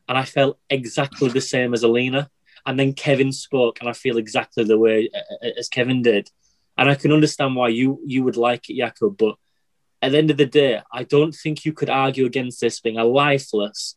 and 0.09 0.17
I 0.17 0.25
felt 0.25 0.59
exactly 0.71 1.29
the 1.29 1.41
same 1.41 1.75
as 1.75 1.83
Alina. 1.83 2.31
And 2.65 2.79
then 2.79 2.93
Kevin 2.93 3.33
spoke, 3.33 3.81
and 3.81 3.89
I 3.89 3.93
feel 3.93 4.19
exactly 4.19 4.63
the 4.63 4.79
way 4.79 5.11
as 5.59 5.69
Kevin 5.69 6.03
did. 6.03 6.31
And 6.79 6.89
I 6.89 6.95
can 6.95 7.13
understand 7.13 7.57
why 7.57 7.69
you 7.69 8.01
you 8.07 8.23
would 8.23 8.37
like 8.37 8.71
it, 8.71 8.79
Jakub. 8.79 9.19
But 9.19 9.35
at 10.01 10.13
the 10.13 10.19
end 10.19 10.31
of 10.31 10.37
the 10.37 10.47
day, 10.47 10.81
I 10.93 11.03
don't 11.03 11.33
think 11.35 11.65
you 11.65 11.73
could 11.73 11.91
argue 11.91 12.25
against 12.25 12.61
this 12.61 12.81
being 12.81 12.99
a 12.99 13.05
lifeless, 13.05 13.97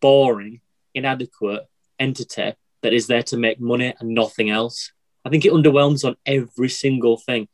boring, 0.00 0.60
inadequate 0.94 1.66
entity 1.98 2.54
that 2.82 2.92
is 2.92 3.08
there 3.08 3.22
to 3.24 3.36
make 3.36 3.60
money 3.60 3.94
and 3.98 4.10
nothing 4.10 4.48
else. 4.48 4.92
I 5.24 5.30
think 5.30 5.44
it 5.44 5.52
underwhelms 5.52 6.04
on 6.04 6.16
every 6.26 6.68
single 6.68 7.16
thing. 7.16 7.48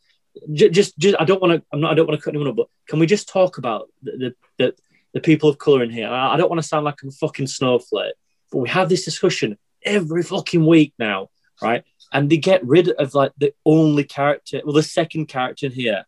Ju- 0.53 0.71
Just, 0.71 0.99
just, 0.99 1.17
I 1.21 1.25
don't 1.25 1.41
want 1.43 1.53
to. 1.55 1.67
I'm 1.73 1.81
not. 1.81 1.93
I 1.93 1.95
don't 1.95 2.07
want 2.09 2.19
to 2.19 2.25
cut 2.25 2.33
anyone 2.35 2.49
up. 2.49 2.57
But 2.57 2.69
can 2.89 2.99
we 2.99 3.07
just 3.07 3.29
talk 3.29 3.59
about 3.59 3.89
the 4.03 4.13
the, 4.19 4.35
the, 4.59 4.75
the 5.15 5.21
people 5.21 5.49
of 5.49 5.59
color 5.59 5.83
in 5.83 5.91
here? 5.91 6.09
I 6.09 6.35
I 6.35 6.37
don't 6.37 6.49
want 6.51 6.61
to 6.63 6.67
sound 6.69 6.85
like 6.85 7.03
a 7.03 7.11
fucking 7.11 7.47
snowflake, 7.49 8.15
but 8.51 8.59
we 8.59 8.69
have 8.69 8.89
this 8.89 9.05
discussion 9.05 9.59
every 9.85 10.23
fucking 10.23 10.65
week 10.67 10.93
now, 10.99 11.29
right? 11.63 11.85
And 12.13 12.29
they 12.31 12.37
get 12.39 12.65
rid 12.67 12.89
of 12.91 13.15
like 13.15 13.33
the 13.39 13.55
only 13.65 14.05
character, 14.05 14.61
well, 14.65 14.75
the 14.75 14.83
second 14.83 15.27
character 15.27 15.67
in 15.67 15.73
here, 15.73 16.05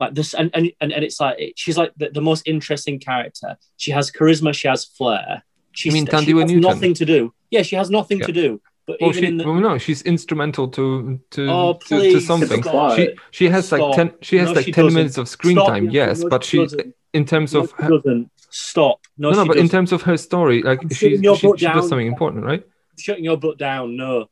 like 0.00 0.14
this, 0.14 0.34
and 0.34 0.50
and 0.54 0.70
and, 0.80 0.92
and 0.92 1.04
it's 1.04 1.20
like 1.20 1.54
she's 1.56 1.76
like 1.78 1.92
the, 1.96 2.10
the 2.10 2.20
most 2.20 2.46
interesting 2.46 2.98
character. 3.00 3.56
She 3.76 3.90
has 3.92 4.10
charisma. 4.10 4.54
She 4.54 4.68
has 4.68 4.84
flair. 4.84 5.42
She's, 5.72 5.92
mean 5.92 6.06
she 6.06 6.10
Thandie 6.12 6.40
has 6.40 6.50
Newton? 6.50 6.60
nothing 6.60 6.94
to 6.94 7.04
do. 7.04 7.32
Yeah, 7.50 7.62
she 7.62 7.76
has 7.76 7.90
nothing 7.90 8.18
Yeah. 8.20 8.26
to 8.26 8.32
do. 8.32 8.60
But 8.88 8.96
Well, 9.02 9.12
she, 9.12 9.26
in 9.26 9.36
the, 9.36 9.44
well, 9.44 9.60
no, 9.60 9.76
she's 9.78 10.00
instrumental 10.02 10.66
to 10.68 11.20
to 11.32 11.40
Oh, 11.50 11.74
to, 11.88 12.12
to 12.12 12.20
something. 12.20 12.62
stop. 12.62 12.96
She 12.96 13.04
she 13.30 13.48
has 13.50 13.70
like 13.70 13.94
ten 13.94 14.14
she 14.22 14.36
has 14.38 14.48
No, 14.48 14.52
like 14.54 14.64
she 14.64 14.72
ten 14.72 14.84
doesn't. 14.86 14.96
minutes 14.98 15.18
of 15.18 15.28
screen 15.28 15.56
Stop, 15.56 15.68
time, 15.68 15.90
yes, 15.90 16.20
No, 16.22 16.28
but 16.30 16.42
she 16.42 16.66
she 16.66 16.76
in 17.12 17.24
terms 17.26 17.54
of 17.54 17.70
her, 17.72 17.90
doesn't. 17.90 18.30
Stop. 18.50 19.00
No, 19.18 19.30
no, 19.30 19.44
but 19.46 19.56
in 19.58 19.64
doesn't. 19.64 19.68
terms 19.76 19.92
of 19.92 20.02
her 20.02 20.16
story, 20.16 20.62
like 20.62 20.80
I'm 20.82 20.88
she 20.88 21.16
shutting 21.18 21.34
she, 21.36 21.52
she 21.58 21.66
does 21.66 21.88
something 21.88 22.06
important, 22.06 22.44
right? 22.44 22.64
shutting 22.98 23.24
your 23.24 23.36
butt 23.36 23.58
down. 23.58 23.96
No, 23.96 24.26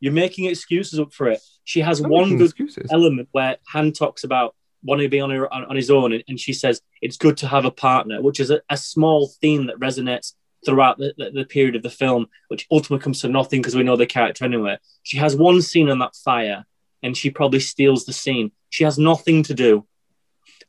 You're 0.00 0.12
making 0.24 0.46
excuses 0.46 0.98
up 0.98 1.12
for 1.12 1.28
it. 1.28 1.40
She 1.64 1.80
has 1.80 2.00
I'm 2.00 2.08
one 2.10 2.38
good 2.38 2.46
excuses. 2.46 2.90
element 2.90 3.28
where 3.32 3.58
Han 3.72 3.92
talks 3.92 4.24
about 4.24 4.54
wanting 4.82 5.04
to 5.04 5.10
be 5.10 5.20
on, 5.20 5.30
her, 5.30 5.52
on, 5.52 5.64
on 5.66 5.76
his 5.76 5.90
own, 5.90 6.12
and, 6.14 6.24
and 6.28 6.40
she 6.40 6.52
says 6.54 6.80
it's 7.02 7.16
good 7.18 7.36
to 7.38 7.46
have 7.46 7.64
a 7.66 7.70
partner, 7.70 8.20
which 8.22 8.40
is 8.40 8.50
a, 8.50 8.60
a 8.70 8.76
small 8.76 9.28
theme 9.40 9.66
that 9.66 9.76
resonates 9.78 10.32
throughout 10.64 10.98
the, 10.98 11.14
the, 11.16 11.30
the 11.30 11.44
period 11.44 11.76
of 11.76 11.82
the 11.82 11.90
film, 11.90 12.26
which 12.48 12.66
ultimately 12.70 13.02
comes 13.02 13.20
to 13.20 13.28
nothing 13.28 13.60
because 13.60 13.76
we 13.76 13.82
know 13.82 13.96
the 13.96 14.06
character 14.06 14.44
anyway. 14.44 14.78
She 15.02 15.16
has 15.18 15.36
one 15.36 15.62
scene 15.62 15.88
on 15.88 15.98
that 16.00 16.14
fire, 16.16 16.64
and 17.02 17.16
she 17.16 17.30
probably 17.30 17.60
steals 17.60 18.04
the 18.04 18.12
scene. 18.12 18.52
She 18.70 18.84
has 18.84 18.98
nothing 18.98 19.42
to 19.44 19.54
do. 19.54 19.86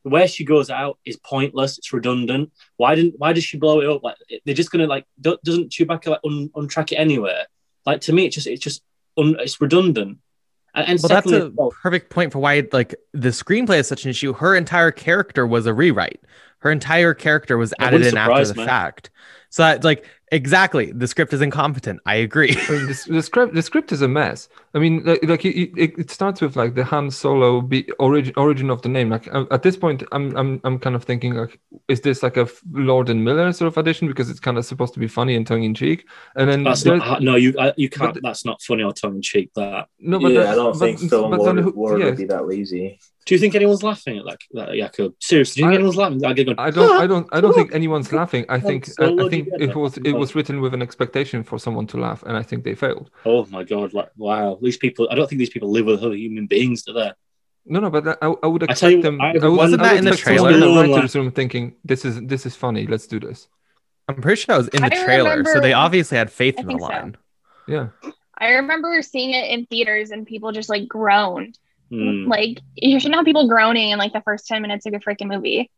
Where 0.04 0.28
she 0.28 0.46
goes 0.46 0.70
out 0.70 0.98
is 1.04 1.18
pointless. 1.18 1.78
It's 1.78 1.92
redundant. 1.92 2.52
Why 2.78 2.96
didn't? 2.96 3.16
Why 3.18 3.34
does 3.34 3.44
she 3.44 3.58
blow 3.58 3.82
it 3.82 3.90
up? 3.90 4.02
Like 4.02 4.16
they're 4.46 4.56
just 4.56 4.72
gonna 4.72 4.88
like. 4.88 5.06
do- 5.20 5.38
Doesn't 5.44 5.72
Chewbacca 5.72 6.08
like 6.08 6.22
un, 6.24 6.50
untrack 6.56 6.94
it 6.94 6.96
anywhere? 6.96 7.48
Like 7.86 8.02
to 8.02 8.14
me, 8.14 8.26
it's 8.26 8.36
just 8.36 8.48
it's 8.48 8.64
just 8.64 8.82
un, 9.18 9.36
it's 9.40 9.60
redundant. 9.60 10.20
And, 10.74 10.88
and 10.88 11.00
well, 11.02 11.10
that's 11.10 11.30
secondly, 11.30 11.54
a 11.60 11.70
perfect 11.72 12.10
point 12.12 12.32
for 12.32 12.40
why 12.40 12.66
like 12.72 12.96
the 13.14 13.30
screenplay 13.30 13.80
is 13.80 13.88
such 13.88 14.06
an 14.06 14.10
issue. 14.10 14.32
Her 14.34 14.56
entire 14.56 14.92
character 14.92 15.46
was 15.46 15.66
a 15.66 15.74
rewrite. 15.74 16.22
Her 16.60 16.72
entire 16.72 17.14
character 17.14 17.58
was 17.58 17.74
added 17.80 18.06
in 18.06 18.18
after 18.18 18.46
the 18.46 18.66
fact. 18.66 19.10
So 19.52 19.64
that's 19.64 19.84
like 19.84 20.06
exactly 20.32 20.92
the 20.92 21.08
script 21.08 21.34
is 21.34 21.42
incompetent. 21.42 22.00
I 22.06 22.16
agree. 22.16 22.52
I 22.70 22.72
mean, 22.72 22.86
the, 22.88 23.06
the 23.10 23.24
script 23.24 23.54
the 23.56 23.62
script 23.64 23.92
is 23.92 24.02
a 24.04 24.08
mess. 24.08 24.48
I 24.76 24.80
mean, 24.80 25.04
like, 25.04 25.24
like 25.24 25.44
it, 25.46 25.72
it, 25.76 25.98
it 25.98 26.12
starts 26.12 26.40
with 26.42 26.56
like 26.56 26.76
the 26.76 26.84
Han 26.84 27.10
Solo 27.10 27.60
be, 27.62 27.90
origin 27.94 28.34
origin 28.38 28.70
of 28.70 28.84
the 28.84 28.90
name. 28.90 29.10
Like 29.10 29.28
uh, 29.34 29.46
at 29.50 29.64
this 29.64 29.76
point, 29.76 30.04
I'm 30.12 30.36
I'm 30.38 30.62
I'm 30.64 30.78
kind 30.78 30.96
of 30.96 31.04
thinking 31.04 31.34
like, 31.34 31.60
is 31.88 32.02
this 32.02 32.22
like 32.22 32.38
a 32.38 32.48
Lord 32.72 33.10
and 33.10 33.26
Miller 33.26 33.52
sort 33.54 33.68
of 33.70 33.78
addition 33.78 34.08
because 34.08 34.30
it's 34.30 34.40
kind 34.40 34.58
of 34.60 34.66
supposed 34.66 34.94
to 34.94 35.00
be 35.00 35.08
funny 35.08 35.36
and 35.36 35.48
tongue 35.48 35.64
in 35.64 35.74
cheek? 35.74 36.08
And 36.36 36.48
then 36.48 36.64
That's 36.64 36.84
there's- 36.84 37.00
not 37.00 37.24
no, 37.24 37.36
you 37.36 37.56
I, 37.60 37.74
you 37.76 37.90
can't. 37.90 38.18
that's 38.22 38.46
not 38.46 38.62
funny 38.62 38.84
or 38.84 38.94
tongue 38.94 39.16
in 39.16 39.22
cheek. 39.24 39.50
That 39.56 39.88
no, 40.00 40.20
but 40.20 40.32
yeah, 40.32 40.42
then- 40.42 40.52
I 40.52 40.56
don't 40.56 40.74
but- 40.74 40.80
think 40.80 41.00
film 41.10 41.32
but 41.32 41.40
Lord, 41.40 41.58
then 41.58 41.64
who- 41.64 41.98
yeah. 42.00 42.06
would 42.06 42.18
be 42.18 42.26
that 42.26 42.48
lazy. 42.48 43.00
Do 43.26 43.36
you 43.36 43.40
think 43.40 43.54
anyone's 43.54 43.84
laughing 43.84 44.18
at 44.18 44.26
like 44.26 44.40
that, 44.54 44.70
Jakub? 44.70 45.14
Seriously, 45.20 45.62
do 45.62 45.66
you 45.66 45.72
think 45.72 45.74
I- 45.74 45.76
anyone's 45.76 45.98
laughing? 45.98 46.26
I, 46.26 46.34
get 46.34 46.50
I 46.60 46.72
don't, 46.72 47.02
I 47.04 47.06
don't, 47.06 47.28
I 47.32 47.42
don't 47.42 47.54
think 47.54 47.74
anyone's 47.76 48.12
laughing. 48.12 48.46
I 48.50 48.58
Han 48.58 48.68
think, 48.68 48.90
I, 49.00 49.06
I 49.06 49.30
think 49.30 49.50
it 49.60 49.76
was, 49.76 49.98
it 49.98 50.14
was 50.14 50.34
written 50.36 50.62
with 50.62 50.74
an 50.74 50.82
expectation 50.82 51.44
for 51.44 51.60
someone 51.60 51.86
to 51.88 51.98
laugh, 51.98 52.24
and 52.24 52.36
I 52.36 52.42
think 52.44 52.64
they 52.64 52.74
failed. 52.76 53.12
Oh 53.26 53.46
my 53.52 53.64
god! 53.64 53.94
Like 53.94 54.10
wow, 54.18 54.58
these 54.62 54.78
people. 54.78 55.08
I 55.12 55.16
don't 55.16 55.28
think 55.30 55.40
these 55.40 55.50
people 55.52 55.70
live 55.70 55.86
with 55.86 56.02
other 56.04 56.16
human 56.16 56.48
beings, 56.48 56.84
do 56.84 56.94
they? 56.94 57.12
No, 57.66 57.80
no, 57.82 57.90
but 57.92 58.18
I, 58.24 58.34
I 58.44 58.48
would 58.48 58.64
I 58.64 58.66
expect 58.72 58.80
tell 58.80 58.90
you 58.92 59.02
them. 59.04 59.22
I- 59.22 59.32
I 59.32 59.48
would, 59.48 59.58
wasn't 59.58 59.82
I 59.84 59.90
that 59.90 59.98
in 59.98 60.06
the 60.06 60.12
expect 60.14 60.38
someone 60.38 60.54
trailer? 60.54 60.68
in 60.84 60.90
the 60.90 60.94
writers' 60.96 61.16
room 61.16 61.32
thinking, 61.32 61.76
"This 61.86 62.06
is, 62.06 62.20
this 62.24 62.46
is 62.48 62.56
funny. 62.56 62.88
Let's 62.88 63.06
do 63.06 63.20
this." 63.20 63.48
I'm 64.08 64.22
pretty 64.22 64.42
sure 64.42 64.56
I 64.56 64.58
was 64.58 64.70
in 64.70 64.82
the 64.82 64.88
I 64.96 65.06
trailer, 65.06 65.44
so 65.46 65.60
they 65.60 65.74
obviously 65.74 66.18
had 66.18 66.32
faith 66.32 66.56
I 66.58 66.62
in 66.62 66.66
the 66.68 66.72
think 66.72 66.82
so. 66.82 66.88
line. 66.88 67.18
Yeah. 67.68 67.90
I 68.36 68.52
remember 68.54 69.00
seeing 69.04 69.32
it 69.36 69.52
in 69.52 69.68
theaters 69.68 70.10
and 70.10 70.26
people 70.26 70.52
just 70.52 70.70
like 70.70 70.88
groaned. 70.88 71.60
Hmm. 71.90 72.28
Like 72.28 72.60
you 72.76 73.00
should 73.00 73.12
not 73.12 73.18
have 73.20 73.26
people 73.26 73.48
groaning 73.48 73.90
in 73.90 74.00
like 74.00 74.14
the 74.14 74.22
first 74.22 74.48
10 74.48 74.62
minutes 74.62 74.86
of 74.86 74.92
your 74.94 75.02
freaking 75.02 75.28
movie. 75.28 75.70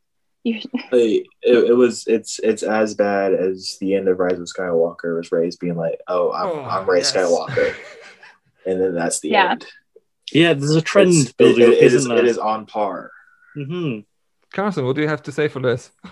You 0.43 0.59
it, 0.91 1.27
it 1.43 1.75
was 1.77 2.05
it's 2.07 2.39
it's 2.39 2.63
as 2.63 2.95
bad 2.95 3.33
as 3.33 3.77
the 3.79 3.95
end 3.95 4.07
of 4.07 4.19
Rise 4.19 4.39
of 4.39 4.47
Skywalker 4.47 5.15
was 5.15 5.31
Rey's 5.31 5.55
being 5.55 5.75
like, 5.75 5.99
"Oh, 6.07 6.31
I'm, 6.31 6.47
Oh, 6.49 6.61
I'm 6.63 6.89
Ray 6.89 6.99
yes. 6.99 7.13
Skywalker," 7.13 7.75
and 8.65 8.81
then 8.81 8.95
that's 8.95 9.19
the 9.19 9.29
Yeah. 9.29 9.51
end. 9.51 9.67
Yeah, 10.33 10.53
there's 10.53 10.75
a 10.75 10.81
trend 10.81 11.09
It's- 11.11 11.31
building 11.33 11.61
it- 11.63 11.67
up, 11.67 11.73
it 11.75 11.83
is- 11.83 11.93
isn't 11.93 12.09
there? 12.09 12.19
It 12.19 12.27
is 12.27 12.37
on 12.39 12.65
par. 12.65 13.11
hmm 13.53 13.99
Carson, 14.51 14.85
what 14.85 14.95
do 14.95 15.01
you 15.01 15.07
have 15.07 15.23
to 15.23 15.31
say 15.31 15.47
for 15.47 15.59
this? 15.61 15.91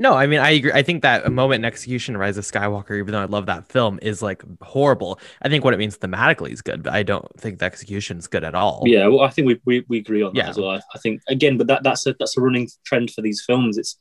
No, 0.00 0.14
I 0.14 0.26
mean 0.28 0.38
I 0.38 0.50
agree. 0.50 0.72
I 0.72 0.82
think 0.82 1.02
that 1.02 1.26
a 1.26 1.30
moment 1.30 1.60
in 1.62 1.64
execution, 1.64 2.16
Rise 2.16 2.38
of 2.38 2.44
Skywalker, 2.44 2.96
even 2.98 3.12
though 3.12 3.20
I 3.20 3.24
love 3.24 3.46
that 3.46 3.66
film, 3.66 3.98
is 4.00 4.22
like 4.22 4.42
horrible. 4.62 5.18
I 5.42 5.48
think 5.48 5.64
what 5.64 5.74
it 5.74 5.78
means 5.78 5.98
thematically 5.98 6.50
is 6.52 6.62
good, 6.62 6.84
but 6.84 6.92
I 6.92 7.02
don't 7.02 7.26
think 7.40 7.58
the 7.58 7.64
execution 7.64 8.18
is 8.18 8.28
good 8.28 8.44
at 8.44 8.54
all. 8.54 8.84
Yeah, 8.86 9.08
well, 9.08 9.22
I 9.22 9.30
think 9.30 9.46
we, 9.48 9.60
we, 9.64 9.84
we 9.88 9.98
agree 9.98 10.22
on 10.22 10.32
that 10.34 10.38
Yeah. 10.38 10.48
as 10.50 10.56
well. 10.56 10.70
I, 10.70 10.80
I 10.94 10.98
think 10.98 11.20
again, 11.28 11.58
but 11.58 11.66
that 11.66 11.82
that's 11.82 12.06
a 12.06 12.14
that's 12.18 12.36
a 12.38 12.40
running 12.40 12.68
trend 12.84 13.10
for 13.10 13.22
these 13.22 13.42
films. 13.44 13.76
It's 13.76 13.98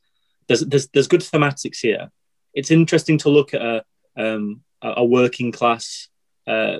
there's 0.47 0.61
there's 0.61 0.87
there's 0.89 1.07
good 1.07 1.21
thematics 1.21 1.79
here. 1.81 2.09
It's 2.53 2.71
interesting 2.71 3.17
to 3.19 3.29
look 3.29 3.53
at 3.55 3.61
a 3.61 3.83
um 4.15 4.61
a 4.83 5.03
working 5.03 5.51
class 5.51 6.09
uh 6.45 6.77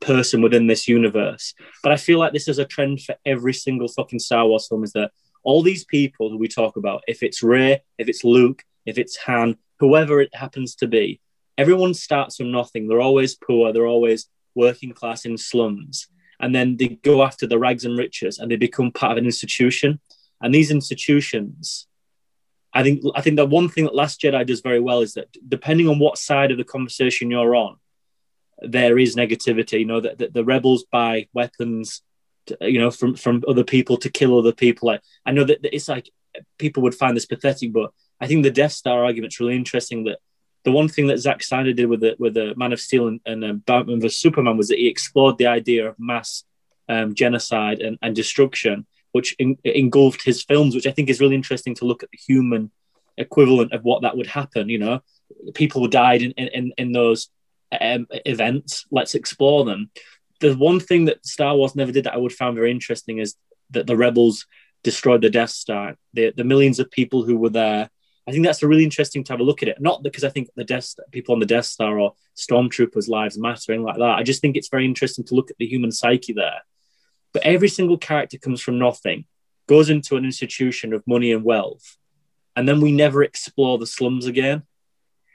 person 0.00 0.42
within 0.42 0.66
this 0.68 0.86
universe, 0.86 1.54
but 1.82 1.90
I 1.90 1.96
feel 1.96 2.18
like 2.20 2.32
this 2.32 2.46
is 2.46 2.58
a 2.58 2.64
trend 2.64 3.00
for 3.00 3.16
every 3.24 3.52
single 3.54 3.88
fucking 3.88 4.20
Star 4.20 4.46
Wars 4.46 4.68
film. 4.68 4.84
Is 4.84 4.92
that 4.92 5.10
all 5.46 5.62
these 5.62 5.84
people 5.84 6.28
who 6.28 6.38
we 6.38 6.48
talk 6.48 6.76
about, 6.76 7.02
if 7.06 7.22
it's 7.22 7.42
Rey, 7.42 7.82
if 7.98 8.08
it's 8.08 8.24
Luke, 8.24 8.64
if 8.84 8.98
it's 8.98 9.16
Han, 9.18 9.56
whoever 9.78 10.20
it 10.20 10.34
happens 10.34 10.74
to 10.76 10.86
be, 10.86 11.20
everyone 11.56 11.94
starts 11.94 12.36
from 12.36 12.50
nothing. 12.50 12.88
They're 12.88 13.00
always 13.00 13.34
poor. 13.34 13.72
They're 13.72 13.86
always 13.86 14.28
working 14.54 14.92
class 14.92 15.24
in 15.24 15.38
slums 15.38 16.08
and 16.40 16.54
then 16.54 16.76
they 16.76 16.88
go 16.88 17.22
after 17.22 17.46
the 17.46 17.58
rags 17.58 17.84
and 17.84 17.98
riches 17.98 18.38
and 18.38 18.50
they 18.50 18.56
become 18.56 18.90
part 18.90 19.12
of 19.12 19.18
an 19.18 19.24
institution 19.24 20.00
and 20.40 20.54
these 20.54 20.70
institutions 20.70 21.86
i 22.72 22.82
think 22.82 23.02
i 23.14 23.20
think 23.20 23.36
that 23.36 23.48
one 23.48 23.68
thing 23.68 23.84
that 23.84 23.94
last 23.94 24.20
jedi 24.20 24.46
does 24.46 24.60
very 24.60 24.80
well 24.80 25.00
is 25.00 25.14
that 25.14 25.28
depending 25.48 25.88
on 25.88 25.98
what 25.98 26.18
side 26.18 26.50
of 26.50 26.58
the 26.58 26.64
conversation 26.64 27.30
you're 27.30 27.54
on 27.54 27.76
there 28.60 28.98
is 28.98 29.16
negativity 29.16 29.80
you 29.80 29.86
know 29.86 30.00
that 30.00 30.18
that 30.18 30.34
the 30.34 30.44
rebels 30.44 30.84
buy 30.90 31.26
weapons 31.32 32.02
to, 32.46 32.56
you 32.60 32.78
know 32.78 32.90
from 32.90 33.14
from 33.14 33.42
other 33.48 33.64
people 33.64 33.96
to 33.96 34.10
kill 34.10 34.38
other 34.38 34.52
people 34.52 34.88
like 34.88 35.00
i 35.24 35.32
know 35.32 35.44
that 35.44 35.58
it's 35.74 35.88
like 35.88 36.10
people 36.58 36.82
would 36.82 36.94
find 36.94 37.16
this 37.16 37.26
pathetic 37.26 37.72
but 37.72 37.90
i 38.20 38.26
think 38.26 38.42
the 38.42 38.50
death 38.50 38.72
star 38.72 39.04
argument's 39.04 39.40
really 39.40 39.56
interesting 39.56 40.04
that 40.04 40.18
the 40.66 40.72
one 40.72 40.88
thing 40.88 41.06
that 41.06 41.18
Zack 41.18 41.44
Snyder 41.44 41.72
did 41.72 41.86
with 41.86 42.00
the 42.00 42.16
with 42.18 42.34
the 42.34 42.52
Man 42.56 42.72
of 42.72 42.80
Steel 42.80 43.06
and, 43.06 43.20
and 43.24 43.44
um, 43.44 43.58
Batman 43.58 44.00
vs 44.00 44.18
Superman 44.18 44.56
was 44.56 44.66
that 44.66 44.78
he 44.78 44.88
explored 44.88 45.38
the 45.38 45.46
idea 45.46 45.88
of 45.88 45.94
mass 45.96 46.42
um, 46.88 47.14
genocide 47.14 47.78
and, 47.78 47.96
and 48.02 48.16
destruction, 48.16 48.84
which 49.12 49.36
en- 49.38 49.58
engulfed 49.62 50.24
his 50.24 50.42
films, 50.42 50.74
which 50.74 50.88
I 50.88 50.90
think 50.90 51.08
is 51.08 51.20
really 51.20 51.36
interesting 51.36 51.76
to 51.76 51.84
look 51.84 52.02
at 52.02 52.10
the 52.10 52.18
human 52.18 52.72
equivalent 53.16 53.72
of 53.72 53.84
what 53.84 54.02
that 54.02 54.16
would 54.16 54.26
happen. 54.26 54.68
You 54.68 54.80
know, 54.80 55.00
people 55.54 55.86
died 55.86 56.22
in 56.22 56.32
in, 56.32 56.72
in 56.76 56.90
those 56.90 57.28
um, 57.80 58.08
events. 58.10 58.86
Let's 58.90 59.14
explore 59.14 59.64
them. 59.64 59.92
The 60.40 60.54
one 60.54 60.80
thing 60.80 61.06
that 61.06 61.24
Star 61.26 61.56
Wars 61.56 61.74
never 61.74 61.92
did 61.92 62.04
that 62.04 62.14
I 62.14 62.18
would 62.18 62.32
find 62.32 62.54
very 62.54 62.70
interesting 62.70 63.18
is 63.18 63.36
that 63.70 63.86
the 63.86 63.96
rebels 63.96 64.46
destroyed 64.82 65.22
the 65.22 65.30
Death 65.30 65.50
Star. 65.50 65.96
The 66.12 66.32
the 66.36 66.44
millions 66.44 66.78
of 66.78 66.90
people 66.90 67.24
who 67.24 67.36
were 67.36 67.50
there. 67.50 67.90
I 68.28 68.32
think 68.32 68.44
that's 68.44 68.62
a 68.62 68.68
really 68.68 68.82
interesting 68.82 69.22
to 69.24 69.32
have 69.32 69.40
a 69.40 69.44
look 69.44 69.62
at 69.62 69.68
it. 69.68 69.80
Not 69.80 70.02
because 70.02 70.24
I 70.24 70.30
think 70.30 70.48
the 70.56 70.64
Death 70.64 70.94
people 71.12 71.32
on 71.32 71.40
the 71.40 71.46
Death 71.46 71.66
Star 71.66 71.98
or 71.98 72.14
stormtroopers' 72.36 73.08
lives 73.08 73.38
matter, 73.38 73.72
anything 73.72 73.86
like 73.86 73.98
that. 73.98 74.18
I 74.18 74.22
just 74.22 74.40
think 74.40 74.56
it's 74.56 74.68
very 74.68 74.84
interesting 74.84 75.24
to 75.26 75.34
look 75.34 75.50
at 75.50 75.56
the 75.58 75.66
human 75.66 75.92
psyche 75.92 76.32
there. 76.32 76.62
But 77.32 77.44
every 77.44 77.68
single 77.68 77.98
character 77.98 78.38
comes 78.38 78.60
from 78.60 78.78
nothing, 78.78 79.26
goes 79.68 79.90
into 79.90 80.16
an 80.16 80.24
institution 80.24 80.92
of 80.92 81.06
money 81.06 81.32
and 81.32 81.44
wealth, 81.44 81.96
and 82.56 82.68
then 82.68 82.80
we 82.80 82.92
never 82.92 83.22
explore 83.22 83.78
the 83.78 83.86
slums 83.86 84.26
again. 84.26 84.62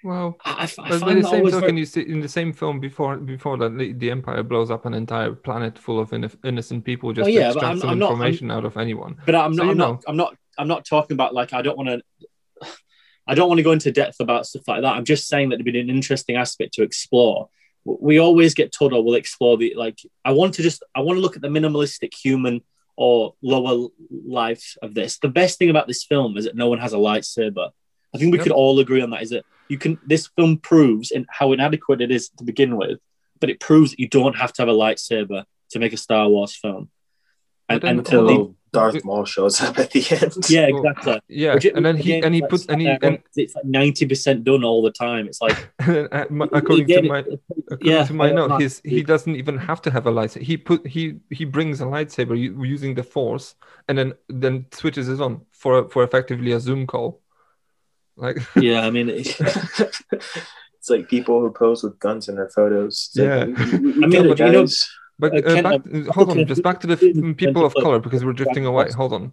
Well, 0.04 0.38
I, 0.46 0.52
I, 0.52 0.84
I 0.86 0.90
but 0.90 1.02
by 1.02 1.14
the 1.14 1.24
same 1.24 1.44
token, 1.46 1.60
very- 1.60 1.78
you 1.78 1.86
see 1.86 2.02
in 2.02 2.22
the 2.22 2.28
same 2.28 2.54
film 2.54 2.80
before 2.80 3.18
before 3.18 3.58
that 3.58 3.78
the, 3.78 3.94
the 3.94 4.10
Empire 4.12 4.42
blows 4.44 4.72
up 4.72 4.86
an 4.86 4.94
entire 4.94 5.34
planet 5.34 5.78
full 5.78 6.00
of 6.00 6.10
inno- 6.10 6.36
innocent 6.44 6.84
people 6.86 7.14
just 7.14 7.26
Oh, 7.26 7.30
yeah, 7.30 7.42
to 7.42 7.48
extract 7.50 7.66
I'm- 7.68 7.80
some 7.80 7.90
I'm 7.92 8.00
not- 8.00 8.06
I'm- 8.08 8.14
information 8.16 8.50
out 8.52 8.66
of 8.66 8.78
anyone. 8.78 9.18
But 9.26 9.36
I'm 9.36 9.54
So, 9.54 9.64
not. 9.64 9.72
I'm 9.72 9.78
know. 9.78 9.92
not. 9.94 10.04
I'm 10.08 10.18
not. 10.18 10.38
I'm 10.58 10.68
not 10.68 10.86
talking 10.86 11.14
about 11.16 11.34
like 11.34 11.54
I 11.54 11.62
don't 11.62 11.78
want 11.78 11.90
to. 11.90 12.02
I 13.28 13.36
don't 13.36 13.48
want 13.48 13.60
to 13.60 13.64
go 13.64 13.72
into 13.72 13.92
depth 13.92 14.20
about 14.20 14.48
stuff 14.48 14.68
like 14.68 14.82
that. 14.82 14.94
I'm 14.96 15.06
just 15.06 15.28
saying 15.28 15.50
that 15.50 15.56
it'd 15.56 15.66
be 15.66 15.80
an 15.80 15.90
interesting 15.90 16.36
aspect 16.36 16.74
to 16.74 16.84
explore. 16.84 17.50
We 17.86 18.20
always 18.20 18.54
get 18.54 18.72
told, 18.72 18.94
"Oh, 18.94 19.02
we'll 19.02 19.16
explore 19.16 19.58
the 19.58 19.74
like." 19.78 20.00
I 20.26 20.32
want 20.32 20.56
to 20.56 20.64
just. 20.64 20.84
I 20.96 21.02
want 21.02 21.18
to 21.18 21.22
look 21.22 21.36
at 21.36 21.42
the 21.42 21.48
minimalistic 21.48 22.14
human 22.14 22.62
or 22.98 23.34
lower 23.42 23.88
life 24.28 24.76
of 24.82 24.94
this. 24.94 25.18
The 25.20 25.30
best 25.30 25.58
thing 25.60 25.70
about 25.70 25.88
this 25.88 26.04
film 26.04 26.38
is 26.38 26.46
that 26.46 26.56
no 26.56 26.68
one 26.68 26.80
has 26.80 26.94
a 26.94 26.98
lightsaber. 26.98 27.70
I 28.14 28.18
think 28.18 28.32
we 28.34 28.38
Yep. 28.40 28.44
could 28.44 28.52
all 28.52 28.78
agree 28.80 29.02
on 29.02 29.12
that. 29.12 29.22
Is 29.24 29.30
that 29.30 29.46
you 29.72 29.78
can? 29.84 29.98
This 30.06 30.28
film 30.38 30.58
proves 30.58 31.12
in 31.12 31.26
how 31.30 31.52
inadequate 31.54 32.02
it 32.02 32.12
is 32.12 32.30
to 32.38 32.44
begin 32.44 32.72
with, 32.78 33.00
but 33.40 33.50
it 33.50 33.60
proves 33.60 33.92
that 33.92 34.00
you 34.00 34.08
don't 34.08 34.36
have 34.42 34.52
to 34.54 34.62
have 34.62 34.70
a 34.70 34.80
lightsaber 34.86 35.46
to 35.72 35.80
make 35.80 35.94
a 35.94 35.98
Star 35.98 36.28
Wars 36.30 36.54
film. 36.56 36.90
And, 37.70 37.80
But 37.80 37.82
then 37.88 37.98
and 38.00 38.06
to 38.08 38.22
hold. 38.28 38.56
Darth 38.74 39.04
Maul 39.04 39.26
shows 39.26 39.60
up 39.62 39.78
at 39.80 39.92
the 39.92 40.00
end. 40.22 40.34
yeah, 40.50 40.70
Well, 40.72 40.84
exactly. 40.88 41.20
Yeah, 41.28 41.54
Which 41.56 41.66
and 41.66 41.86
then 41.86 41.98
he 41.98 42.12
again, 42.14 42.24
and 42.26 42.34
he 42.36 42.42
like, 42.42 42.50
put 42.52 42.62
and 42.70 42.80
he 42.82 42.88
and 42.88 43.20
it's 43.36 43.54
like 43.54 43.66
ninety 43.66 44.06
percent 44.12 44.46
done 44.46 44.64
all 44.64 44.82
the 44.82 44.92
time. 44.92 45.28
It's 45.28 45.42
like 45.42 45.58
Uh, 45.82 46.26
my- 46.30 46.48
according 46.54 46.88
to 46.88 47.02
my 47.02 47.20
it- 47.20 47.42
according 47.70 47.88
yeah, 47.92 48.06
to 48.06 48.14
my 48.14 48.30
I 48.30 48.32
note, 48.32 48.50
know. 48.52 48.58
his 48.64 48.82
he 48.86 49.04
doesn't 49.04 49.36
even 49.36 49.58
have 49.58 49.82
to 49.86 49.92
have 49.92 50.06
a 50.08 50.12
lightsaber. 50.20 50.44
He 50.52 50.56
put 50.56 50.88
he 50.88 51.04
he 51.30 51.44
brings 51.44 51.82
a 51.82 51.86
lightsaber 51.96 52.36
using 52.74 52.96
the 52.96 53.04
Force, 53.04 53.56
and 53.90 53.98
then 53.98 54.14
then 54.30 54.66
switches 54.72 55.10
it 55.10 55.20
on 55.20 55.42
for 55.52 55.90
for 55.90 56.02
effectively 56.08 56.54
a 56.54 56.60
Zoom 56.62 56.88
call. 56.88 57.20
Like 58.22 58.38
yeah, 58.56 58.82
I 58.88 58.90
mean, 58.92 59.10
it- 59.10 59.36
it's 60.78 60.90
like 60.90 61.10
people 61.10 61.42
who 61.42 61.52
pose 61.52 61.84
with 61.84 62.00
guns 62.00 62.30
in 62.30 62.36
their 62.36 62.50
photos. 62.50 63.10
It's 63.10 63.18
like, 63.18 63.28
Yeah. 63.28 63.46
we- 63.46 63.78
we- 63.80 63.92
we 64.00 64.04
I 64.04 64.08
mean, 64.08 64.26
it, 64.32 64.40
you 64.40 64.52
know. 64.52 64.68
But 65.20 65.34
Uh, 65.34 65.50
uh, 65.50 65.62
back, 65.62 65.82
uh, 65.94 66.12
hold 66.14 66.30
on, 66.32 66.48
just 66.48 66.64
back 66.64 66.80
to 66.82 66.88
the 66.88 66.94
f- 67.32 67.38
people 67.38 67.64
of 67.66 67.74
color 67.76 68.00
because 68.00 68.24
we're 68.26 68.34
drifting 68.42 68.66
away. 68.66 68.88
Hold 68.92 69.14
on. 69.14 69.32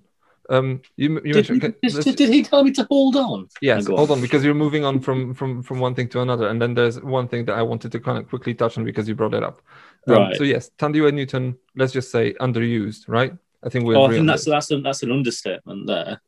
Um, 0.50 0.80
you, 0.96 1.08
you 1.24 1.32
Did, 1.32 1.34
mentioned. 1.34 1.64
okay, 1.64 1.74
did, 1.82 2.16
did 2.16 2.28
he 2.30 2.42
tell 2.42 2.64
me 2.64 2.72
to 2.72 2.84
hold 2.90 3.16
on? 3.16 3.48
Yes, 3.60 3.86
hold 3.86 4.10
on, 4.10 4.20
because 4.22 4.42
you're 4.44 4.54
moving 4.54 4.82
on 4.84 4.98
from 5.00 5.34
from 5.34 5.62
from 5.62 5.78
one 5.78 5.94
thing 5.94 6.08
to 6.10 6.20
another, 6.22 6.48
and 6.48 6.60
then 6.60 6.72
there's 6.74 6.96
one 7.02 7.28
thing 7.28 7.44
that 7.46 7.56
I 7.60 7.62
wanted 7.62 7.92
to 7.92 8.00
kind 8.00 8.16
of 8.18 8.26
quickly 8.28 8.54
touch 8.54 8.78
on 8.78 8.84
because 8.84 9.06
you 9.08 9.14
brought 9.14 9.34
it 9.34 9.42
up. 9.42 9.60
Um, 10.06 10.14
Right. 10.14 10.36
So 10.36 10.44
yes, 10.44 10.70
Thandie 10.78 11.12
Newton, 11.12 11.56
let's 11.76 11.92
just 11.92 12.10
say 12.10 12.32
underused, 12.40 13.02
right? 13.08 13.32
I 13.62 13.68
think 13.68 13.84
we 13.86 13.94
Oh, 13.94 14.04
I 14.06 14.10
think 14.14 14.26
that's 14.26 14.46
that's 14.46 14.70
an, 14.70 14.82
that's 14.82 15.02
an 15.02 15.10
understatement 15.12 15.86
there. 15.86 16.20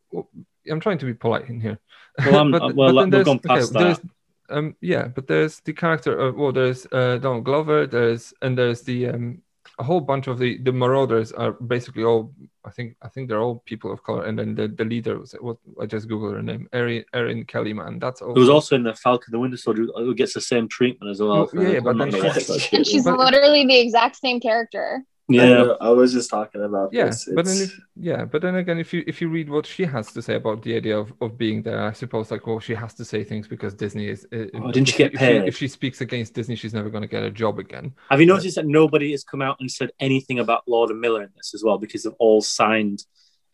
I'm 0.71 0.81
trying 0.81 0.99
to 0.99 1.07
be 1.07 1.15
polite 1.15 1.49
in 1.49 1.61
here. 1.61 1.79
Well, 2.27 2.37
I'm- 2.55 2.77
well, 2.77 2.95
then 2.95 3.11
we've 3.11 3.25
gone 3.25 3.39
past 3.39 3.73
there's, 3.73 3.99
that. 3.99 4.09
um, 4.57 4.77
yeah, 4.81 5.09
but 5.09 5.27
there's 5.27 5.61
the 5.61 5.73
character. 5.73 6.17
Of, 6.19 6.37
well, 6.37 6.53
there's 6.53 6.87
uh, 6.93 7.19
Donald 7.19 7.45
Glover. 7.45 7.87
There's 7.87 8.33
and 8.43 8.57
there's 8.57 8.83
the 8.83 9.09
um, 9.09 9.43
a 9.79 9.83
whole 9.83 10.01
bunch 10.01 10.27
of 10.27 10.39
the 10.39 10.59
the 10.59 10.73
Marauders 10.73 11.33
are 11.33 11.53
basically 11.53 12.05
all. 12.05 12.33
I 12.65 12.71
think 12.71 12.97
I 13.01 13.09
think 13.09 13.29
they're 13.29 13.41
all 13.41 13.63
people 13.65 13.91
of 13.91 14.03
color, 14.03 14.25
and 14.27 14.39
then 14.39 14.55
the, 14.55 14.69
the 14.69 14.85
leader 14.85 15.19
was 15.19 15.33
what 15.41 15.57
I 15.81 15.87
just 15.87 16.09
googled 16.09 16.35
her 16.35 16.43
name, 16.43 16.69
Erin 16.75 17.05
Erin 17.15 17.45
Kellyman. 17.47 17.99
That's 18.01 18.21
all. 18.21 18.35
There 18.35 18.41
was 18.41 18.51
also 18.51 18.77
in 18.77 18.83
the 18.83 18.95
Falcon 18.95 19.33
the 19.33 19.39
Winter 19.39 19.57
Soldier 19.57 19.87
who 19.97 20.15
gets 20.15 20.35
the 20.35 20.43
same 20.43 20.69
treatment 20.69 21.11
as 21.11 21.21
well. 21.21 21.31
Well, 21.31 21.47
for- 21.47 21.63
yeah, 21.67 21.81
but 21.81 21.91
I'm 22.01 22.11
then 22.11 22.13
she's- 22.13 22.73
And 22.73 22.87
she's 22.91 23.05
But- 23.05 23.19
literally 23.19 23.65
the 23.67 23.79
exact 23.81 24.17
same 24.17 24.41
character. 24.41 25.03
I, 25.31 25.35
yeah. 25.35 25.49
know, 25.49 25.77
I 25.81 25.91
was 25.91 26.13
just 26.13 26.29
talking 26.31 26.63
about 26.65 26.91
yeah 26.93 27.07
this. 27.07 27.29
but 27.35 27.45
then 27.45 27.59
if, 27.63 27.81
yeah 27.97 28.25
but 28.25 28.43
then 28.43 28.57
again 28.57 28.79
if 28.79 28.93
you 28.93 29.05
if 29.07 29.21
you 29.21 29.29
read 29.29 29.49
what 29.49 29.65
she 29.67 29.85
has 29.85 30.13
to 30.13 30.21
say 30.23 30.35
about 30.35 30.63
the 30.63 30.75
idea 30.75 30.97
of, 30.99 31.13
of 31.21 31.39
being 31.39 31.63
there 31.63 31.81
i 31.87 31.93
suppose 31.93 32.31
like 32.31 32.47
well 32.47 32.59
she 32.61 32.75
has 32.75 32.93
to 32.95 33.05
say 33.05 33.23
things 33.23 33.47
because 33.47 33.73
disney 33.75 34.09
is 34.09 34.27
uh, 34.33 34.47
Oh, 34.55 34.73
didn't 34.73 34.89
she 34.89 34.99
get 34.99 35.15
if 35.15 35.19
paid? 35.21 35.45
if 35.51 35.57
she 35.57 35.69
speaks 35.69 36.01
against 36.01 36.35
disney 36.35 36.57
she's 36.57 36.75
never 36.75 36.91
going 36.91 37.03
to 37.03 37.09
get 37.17 37.23
a 37.23 37.31
job 37.31 37.59
again 37.59 37.93
Have 38.11 38.21
you 38.21 38.27
noticed 38.27 38.57
that 38.57 38.67
nobody 38.67 39.11
has 39.13 39.23
come 39.25 39.43
out 39.43 39.57
and 39.61 39.71
said 39.71 39.91
anything 40.01 40.39
about 40.41 40.63
Lord 40.67 40.91
and 40.91 41.01
Miller 41.01 41.23
in 41.23 41.31
this 41.37 41.55
as 41.55 41.63
well 41.65 41.79
because 41.79 42.03
they've 42.03 42.13
all 42.19 42.41
signed 42.43 43.05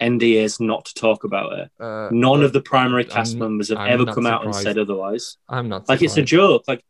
NDAs 0.00 0.60
not 0.60 0.84
to 0.86 0.94
talk 0.94 1.24
about 1.24 1.58
it. 1.58 1.70
uh, 1.80 2.08
None 2.12 2.42
of 2.42 2.52
the 2.52 2.60
primary 2.60 3.04
cast 3.04 3.32
I'm- 3.32 3.38
members 3.40 3.68
have 3.70 3.78
I'm 3.78 3.90
ever 3.92 4.04
come 4.12 4.26
out 4.26 4.44
and 4.44 4.54
said 4.54 4.76
otherwise. 4.78 5.38
i'm 5.48 5.68
not 5.68 5.88
Like 5.88 6.02
it's 6.02 6.16
a 6.18 6.22
joke. 6.22 6.64
Like 6.68 6.82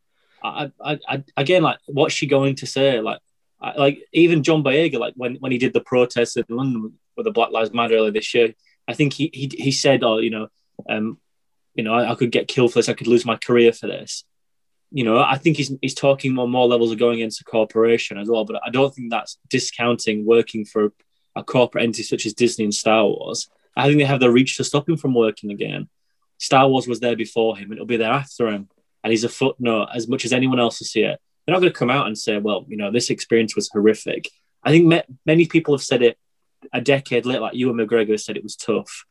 I, 0.42 0.70
I, 0.84 0.98
I, 1.08 1.24
again, 1.36 1.62
like 1.62 1.78
what's 1.86 2.14
she 2.14 2.26
going 2.26 2.54
to 2.56 2.66
say? 2.66 3.00
Like, 3.00 3.20
Like 3.76 4.06
even 4.12 4.42
John 4.42 4.62
Boyega, 4.62 4.98
like 4.98 5.14
when, 5.16 5.36
when 5.36 5.52
he 5.52 5.58
did 5.58 5.72
the 5.72 5.80
protests 5.80 6.36
in 6.36 6.44
London 6.48 6.98
with 7.16 7.24
the 7.24 7.32
Black 7.32 7.50
Lives 7.50 7.72
Matter 7.72 7.96
earlier 7.96 8.12
this 8.12 8.34
year, 8.34 8.54
I 8.88 8.94
think 8.94 9.12
he 9.12 9.30
he, 9.32 9.50
he 9.56 9.72
said, 9.72 10.04
"Oh, 10.04 10.18
you 10.18 10.30
know, 10.30 10.48
um, 10.88 11.18
you 11.74 11.82
know, 11.82 11.94
I, 11.94 12.12
I 12.12 12.14
could 12.14 12.30
get 12.30 12.48
killed 12.48 12.72
for 12.72 12.78
this. 12.78 12.88
I 12.88 12.94
could 12.94 13.06
lose 13.06 13.24
my 13.24 13.36
career 13.36 13.72
for 13.72 13.86
this." 13.86 14.24
You 14.92 15.04
know, 15.04 15.18
I 15.18 15.36
think 15.36 15.56
he's 15.56 15.72
he's 15.82 15.94
talking 15.94 16.38
on 16.38 16.50
more 16.50 16.68
levels 16.68 16.92
of 16.92 16.98
going 16.98 17.20
into 17.20 17.44
corporation 17.44 18.18
as 18.18 18.28
well. 18.28 18.44
But 18.44 18.60
I 18.64 18.70
don't 18.70 18.94
think 18.94 19.10
that's 19.10 19.38
discounting 19.48 20.24
working 20.24 20.64
for 20.64 20.92
a 21.34 21.42
corporate 21.42 21.84
entity 21.84 22.02
such 22.02 22.26
as 22.26 22.34
Disney 22.34 22.64
and 22.64 22.74
Star 22.74 23.04
Wars. 23.04 23.48
I 23.76 23.86
think 23.86 23.98
they 23.98 24.04
have 24.04 24.20
the 24.20 24.30
reach 24.30 24.56
to 24.56 24.64
stop 24.64 24.88
him 24.88 24.96
from 24.96 25.14
working 25.14 25.50
again. 25.50 25.88
Star 26.38 26.68
Wars 26.68 26.86
was 26.86 27.00
there 27.00 27.16
before 27.16 27.56
him, 27.56 27.64
and 27.64 27.74
it'll 27.74 27.86
be 27.86 27.96
there 27.96 28.12
after 28.12 28.48
him. 28.48 28.68
And 29.02 29.10
he's 29.10 29.24
a 29.24 29.28
footnote 29.28 29.88
as 29.94 30.08
much 30.08 30.24
as 30.24 30.32
anyone 30.32 30.58
else 30.58 30.80
will 30.80 30.86
see 30.86 31.02
it. 31.02 31.20
They're 31.46 31.54
not 31.54 31.60
going 31.60 31.72
to 31.72 31.78
come 31.78 31.90
out 31.90 32.06
and 32.06 32.18
say, 32.18 32.38
well, 32.38 32.64
you 32.68 32.76
know, 32.76 32.90
this 32.90 33.10
experience 33.10 33.54
was 33.54 33.70
horrific. 33.70 34.28
I 34.62 34.70
think 34.70 34.86
ma- 34.86 35.14
many 35.24 35.46
people 35.46 35.74
have 35.74 35.82
said 35.82 36.02
it 36.02 36.18
a 36.72 36.80
decade 36.80 37.24
later, 37.24 37.40
like 37.40 37.54
Ewan 37.54 37.76
McGregor 37.76 38.18
said 38.18 38.36
it 38.36 38.42
was 38.42 38.56
tough. 38.56 39.04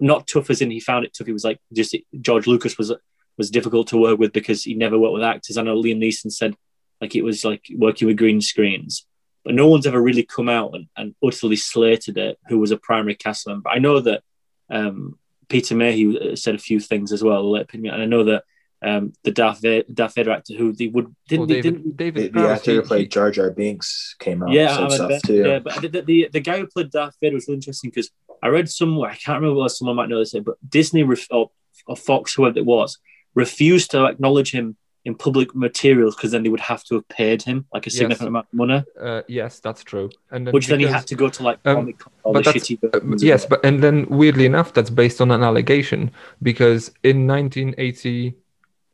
Not 0.00 0.26
tough 0.26 0.50
as 0.50 0.60
in 0.60 0.70
he 0.70 0.80
found 0.80 1.04
it 1.04 1.14
tough. 1.14 1.26
He 1.26 1.32
was 1.32 1.44
like, 1.44 1.60
just 1.72 1.94
George 2.20 2.46
Lucas 2.46 2.76
was 2.76 2.92
was 3.36 3.50
difficult 3.50 3.86
to 3.88 3.96
work 3.96 4.18
with 4.18 4.32
because 4.32 4.64
he 4.64 4.74
never 4.74 4.98
worked 4.98 5.14
with 5.14 5.22
actors. 5.22 5.56
I 5.56 5.62
know 5.62 5.80
Liam 5.80 5.98
Neeson 5.98 6.30
said 6.30 6.54
like 7.00 7.14
it 7.14 7.22
was 7.22 7.44
like 7.44 7.64
working 7.74 8.06
with 8.06 8.18
green 8.18 8.40
screens. 8.40 9.06
But 9.44 9.54
no 9.54 9.68
one's 9.68 9.86
ever 9.86 10.00
really 10.00 10.22
come 10.22 10.50
out 10.50 10.74
and, 10.74 10.88
and 10.96 11.14
utterly 11.24 11.56
slated 11.56 12.18
it 12.18 12.38
who 12.48 12.58
was 12.58 12.72
a 12.72 12.76
primary 12.76 13.14
cast 13.14 13.46
member. 13.46 13.70
I 13.70 13.78
know 13.78 14.00
that 14.00 14.22
um, 14.68 15.18
Peter 15.48 15.74
Mayhew 15.74 16.36
said 16.36 16.54
a 16.54 16.58
few 16.58 16.78
things 16.78 17.12
as 17.12 17.24
well, 17.24 17.54
and 17.56 17.90
I 17.90 18.04
know 18.04 18.24
that 18.24 18.44
um, 18.82 19.12
the 19.24 19.30
Darth 19.30 19.60
Vader, 19.60 19.84
Darth 19.92 20.14
Vader 20.14 20.30
actor 20.30 20.54
who 20.54 20.72
they 20.72 20.86
would 20.88 21.14
didn't 21.28 21.40
well, 21.40 21.46
they 21.48 21.54
david 21.60 21.74
didn't 21.82 21.96
david 21.96 22.22
the, 22.22 22.26
the 22.28 22.32
Prowse, 22.32 22.58
actor 22.58 22.72
who 22.74 22.82
played 22.82 23.10
Jar 23.10 23.30
Jar 23.30 23.50
Binks 23.50 24.16
came 24.18 24.42
out 24.42 24.52
yeah, 24.52 24.76
and 24.76 24.86
I 24.86 24.96
said 24.96 25.08
bet, 25.08 25.18
stuff 25.20 25.28
too. 25.28 25.34
yeah, 25.48 25.58
but 25.58 25.82
the, 25.82 25.88
the, 25.88 26.00
the, 26.02 26.28
the 26.32 26.40
guy 26.40 26.58
who 26.58 26.66
played 26.66 26.90
Darth 26.90 27.16
Vader 27.20 27.34
was 27.34 27.46
really 27.48 27.56
interesting 27.56 27.90
because 27.90 28.10
I 28.42 28.48
read 28.48 28.70
somewhere 28.70 29.10
I 29.10 29.14
can't 29.16 29.40
remember 29.40 29.58
what 29.60 29.68
someone 29.70 29.96
might 29.96 30.08
know 30.08 30.18
this, 30.18 30.32
but 30.32 30.56
Disney 30.68 31.02
ref, 31.02 31.26
or, 31.30 31.50
or 31.86 31.96
Fox, 31.96 32.34
whoever 32.34 32.58
it 32.58 32.64
was, 32.64 32.98
refused 33.34 33.90
to 33.92 34.06
acknowledge 34.06 34.50
him 34.52 34.76
in 35.06 35.14
public 35.14 35.54
materials 35.54 36.14
because 36.14 36.30
then 36.30 36.42
they 36.42 36.50
would 36.50 36.60
have 36.60 36.84
to 36.84 36.94
have 36.96 37.08
paid 37.08 37.42
him 37.42 37.64
like 37.72 37.86
a 37.86 37.90
Yes. 37.90 37.96
significant 37.98 38.28
amount 38.28 38.46
of 38.52 38.54
money, 38.54 38.84
uh, 39.00 39.22
yes 39.28 39.58
that's 39.58 39.82
true 39.82 40.10
and 40.30 40.46
then 40.46 40.52
which 40.52 40.66
then 40.66 40.78
he 40.78 40.84
had 40.84 41.06
to 41.06 41.14
go 41.14 41.30
to 41.30 41.42
like 41.42 41.58
Um, 41.64 41.76
Comic 41.76 41.98
Con 41.98 42.12
or 42.22 42.34
the 42.34 42.38
but 42.40 42.44
that's- 42.44 42.68
shitty 42.68 43.12
Uh, 43.12 43.16
yes, 43.18 43.46
but 43.46 43.64
and 43.64 43.82
then 43.82 44.06
weirdly 44.10 44.44
enough, 44.44 44.74
that's 44.74 44.90
based 44.90 45.20
on 45.22 45.30
an 45.30 45.42
allegation 45.42 46.10
because 46.42 46.90
in 47.02 47.26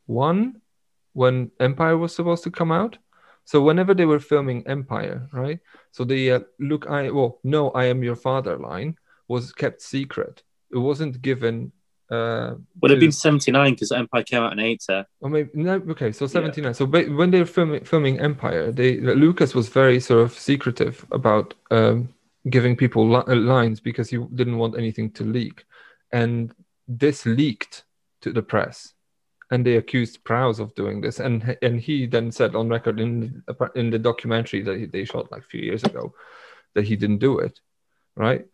1981, 0.08 0.60
when 1.12 1.50
Empire 1.60 1.96
was 1.96 2.14
supposed 2.14 2.44
to 2.44 2.50
come 2.50 2.72
out, 2.72 2.98
so 3.44 3.60
whenever 3.62 3.94
they 3.94 4.06
were 4.06 4.20
filming 4.20 4.66
Empire, 4.66 5.28
right? 5.32 5.60
So 5.92 6.04
the 6.04 6.32
uh, 6.32 6.40
look, 6.58 6.86
I 6.88 7.10
well, 7.10 7.38
no, 7.44 7.70
I 7.70 7.84
am 7.86 8.02
your 8.02 8.16
father 8.16 8.58
line 8.58 8.96
was 9.28 9.52
kept 9.52 9.80
secret. 9.82 10.42
It 10.72 10.78
wasn't 10.78 11.22
given. 11.22 11.72
Uh, 12.10 12.54
would 12.80 12.90
have 12.92 12.98
to- 13.00 13.06
been 13.06 13.12
79 13.12 13.72
because 13.74 13.90
Empire 13.92 14.22
came 14.22 14.42
out 14.42 14.52
in 14.52 14.60
80. 14.60 15.04
or 15.20 15.30
maybe 15.30 15.50
no. 15.54 15.74
Okay, 15.90 16.12
so 16.12 16.26
seventy 16.26 16.60
nine. 16.60 16.74
So 16.74 16.86
ba- 16.86 17.04
when 17.06 17.30
they 17.30 17.38
were 17.40 17.46
filming 17.46 17.84
filming 17.84 18.20
Empire, 18.20 18.70
they 18.72 18.98
Lucas 19.00 19.54
was 19.54 19.68
very 19.68 19.98
sort 20.00 20.22
of 20.22 20.32
secretive 20.32 21.04
about 21.12 21.54
um, 21.70 22.08
giving 22.50 22.76
people 22.76 23.08
li- 23.08 23.24
uh, 23.26 23.34
lines 23.36 23.80
because 23.80 24.08
he 24.10 24.18
didn't 24.34 24.58
want 24.58 24.76
anything 24.76 25.10
to 25.12 25.24
leak, 25.24 25.64
and 26.12 26.52
this 26.86 27.26
leaked 27.26 27.84
to 28.22 28.32
the 28.32 28.42
press, 28.42 28.92
and 29.50 29.64
they 29.64 29.76
accused 29.76 30.24
Prowse 30.24 30.58
of 30.58 30.74
doing 30.74 31.00
this, 31.00 31.20
and 31.20 31.56
and 31.62 31.80
he 31.80 32.06
then 32.06 32.32
said 32.32 32.54
on 32.54 32.68
record 32.68 33.00
in 33.00 33.42
in 33.74 33.90
the 33.90 33.98
documentary 33.98 34.62
that 34.62 34.78
he, 34.78 34.86
they 34.86 35.04
shot 35.04 35.30
like 35.30 35.42
a 35.42 35.46
few 35.46 35.60
years 35.60 35.84
ago 35.84 36.14
that 36.74 36.84
he 36.84 36.96
didn't 36.96 37.18
do 37.18 37.38
it, 37.38 37.60
right? 38.16 38.46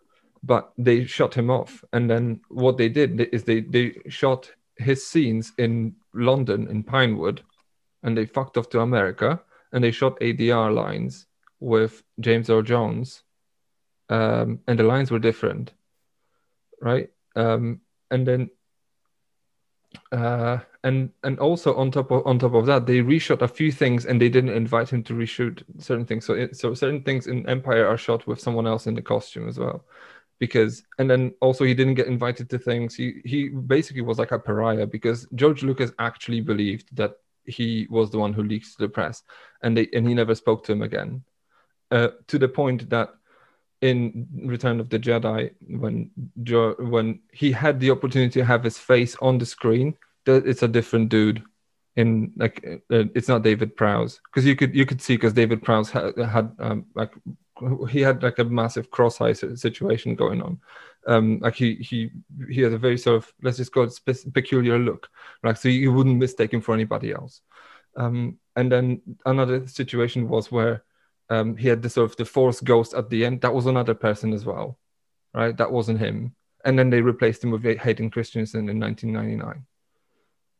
But 0.42 0.72
they 0.76 1.04
shot 1.04 1.34
him 1.34 1.50
off, 1.50 1.84
and 1.92 2.10
then 2.10 2.40
what 2.48 2.76
they 2.76 2.88
did 2.88 3.20
is 3.32 3.44
they 3.44 3.60
they 3.60 3.96
shot 4.08 4.50
his 4.76 5.06
scenes 5.06 5.52
in 5.58 5.94
London 6.14 6.68
in 6.68 6.82
Pinewood, 6.82 7.42
and 8.02 8.16
they 8.16 8.26
fucked 8.26 8.56
off 8.56 8.68
to 8.70 8.80
America, 8.80 9.40
and 9.72 9.82
they 9.82 9.90
shot 9.90 10.20
ADR 10.20 10.74
lines 10.74 11.26
with 11.60 12.02
James 12.20 12.50
Earl 12.50 12.62
Jones, 12.62 13.22
um, 14.08 14.60
and 14.66 14.78
the 14.78 14.82
lines 14.82 15.10
were 15.10 15.18
different, 15.18 15.72
right? 16.80 17.08
Um, 17.36 17.80
and 18.10 18.26
then, 18.26 18.50
uh, 20.12 20.58
and 20.84 21.10
and 21.22 21.38
also 21.38 21.74
on 21.76 21.90
top 21.90 22.10
of 22.10 22.26
on 22.26 22.38
top 22.38 22.54
of 22.54 22.66
that, 22.66 22.86
they 22.86 22.98
reshot 22.98 23.42
a 23.42 23.48
few 23.48 23.72
things, 23.72 24.06
and 24.06 24.20
they 24.20 24.28
didn't 24.28 24.56
invite 24.56 24.90
him 24.90 25.02
to 25.04 25.14
reshoot 25.14 25.62
certain 25.78 26.06
things. 26.06 26.26
So 26.26 26.34
it, 26.34 26.56
so 26.56 26.74
certain 26.74 27.02
things 27.02 27.26
in 27.26 27.48
Empire 27.48 27.86
are 27.86 27.98
shot 27.98 28.26
with 28.26 28.40
someone 28.40 28.66
else 28.66 28.86
in 28.86 28.94
the 28.94 29.02
costume 29.02 29.48
as 29.48 29.58
well. 29.58 29.84
Because 30.38 30.82
and 30.98 31.08
then 31.10 31.34
also 31.40 31.64
he 31.64 31.74
didn't 31.74 31.94
get 31.94 32.08
invited 32.08 32.50
to 32.50 32.58
things. 32.58 32.94
He 32.94 33.20
he 33.24 33.48
basically 33.48 34.02
was 34.02 34.18
like 34.18 34.32
a 34.32 34.38
pariah 34.38 34.86
because 34.86 35.28
george 35.34 35.62
lucas 35.62 35.92
actually 36.00 36.40
believed 36.40 36.94
that 36.96 37.12
he 37.44 37.86
was 37.90 38.10
the 38.10 38.18
one 38.18 38.32
who 38.32 38.42
leaked 38.42 38.66
to 38.66 38.78
the 38.78 38.88
press 38.88 39.22
and 39.62 39.76
they 39.76 39.88
and 39.92 40.06
he 40.06 40.14
never 40.14 40.34
spoke 40.34 40.64
to 40.64 40.72
him 40.72 40.82
again. 40.82 41.22
Uh, 41.90 42.08
to 42.26 42.38
the 42.38 42.48
point 42.48 42.88
that 42.90 43.10
in 43.82 44.26
return 44.44 44.80
of 44.80 44.88
the 44.88 44.98
jedi 44.98 45.50
when 45.68 46.10
when 46.78 47.20
he 47.32 47.52
had 47.52 47.78
the 47.80 47.90
opportunity 47.90 48.40
to 48.40 48.44
have 48.44 48.64
his 48.64 48.78
face 48.78 49.16
on 49.20 49.38
the 49.38 49.46
screen 49.46 49.94
it's 50.26 50.62
a 50.62 50.68
different 50.68 51.08
dude 51.08 51.42
in 51.96 52.32
like 52.36 52.64
uh, 52.64 53.04
it's 53.14 53.28
not 53.28 53.42
david 53.42 53.76
prowse. 53.76 54.20
Because 54.24 54.46
you 54.46 54.56
could 54.56 54.74
you 54.74 54.86
could 54.86 55.02
see 55.02 55.16
because 55.16 55.32
david 55.32 55.62
prowse 55.62 55.90
had, 55.90 56.16
had 56.18 56.54
um, 56.58 56.86
like 56.94 57.12
he 57.90 58.00
had 58.00 58.22
like 58.22 58.38
a 58.38 58.44
massive 58.44 58.90
cross-eye 58.90 59.34
situation 59.34 60.14
going 60.14 60.42
on. 60.42 60.60
Um 61.06 61.38
like 61.40 61.54
he 61.54 61.74
he 61.76 62.10
he 62.48 62.60
had 62.62 62.72
a 62.72 62.78
very 62.78 62.98
sort 62.98 63.16
of 63.16 63.32
let's 63.42 63.58
just 63.58 63.72
call 63.72 63.84
it 63.84 63.92
spe- 63.92 64.32
peculiar 64.32 64.78
look. 64.78 65.08
Like 65.42 65.56
so 65.56 65.68
you 65.68 65.92
wouldn't 65.92 66.18
mistake 66.18 66.52
him 66.52 66.60
for 66.60 66.74
anybody 66.74 67.12
else. 67.12 67.42
Um 67.96 68.38
and 68.56 68.70
then 68.70 69.02
another 69.26 69.66
situation 69.66 70.28
was 70.28 70.50
where 70.50 70.84
um 71.32 71.56
he 71.56 71.68
had 71.68 71.82
the 71.82 71.90
sort 71.90 72.10
of 72.10 72.16
the 72.16 72.24
force 72.24 72.60
ghost 72.60 72.94
at 72.94 73.08
the 73.10 73.24
end 73.26 73.40
that 73.40 73.54
was 73.58 73.66
another 73.66 73.94
person 73.94 74.32
as 74.32 74.44
well 74.44 74.78
right 75.34 75.56
that 75.56 75.72
wasn't 75.78 75.98
him 76.06 76.34
and 76.64 76.78
then 76.78 76.90
they 76.90 77.00
replaced 77.00 77.42
him 77.42 77.50
with 77.50 77.64
hayden 77.86 78.10
christensen 78.10 78.68
in 78.68 78.78
1999 78.78 79.66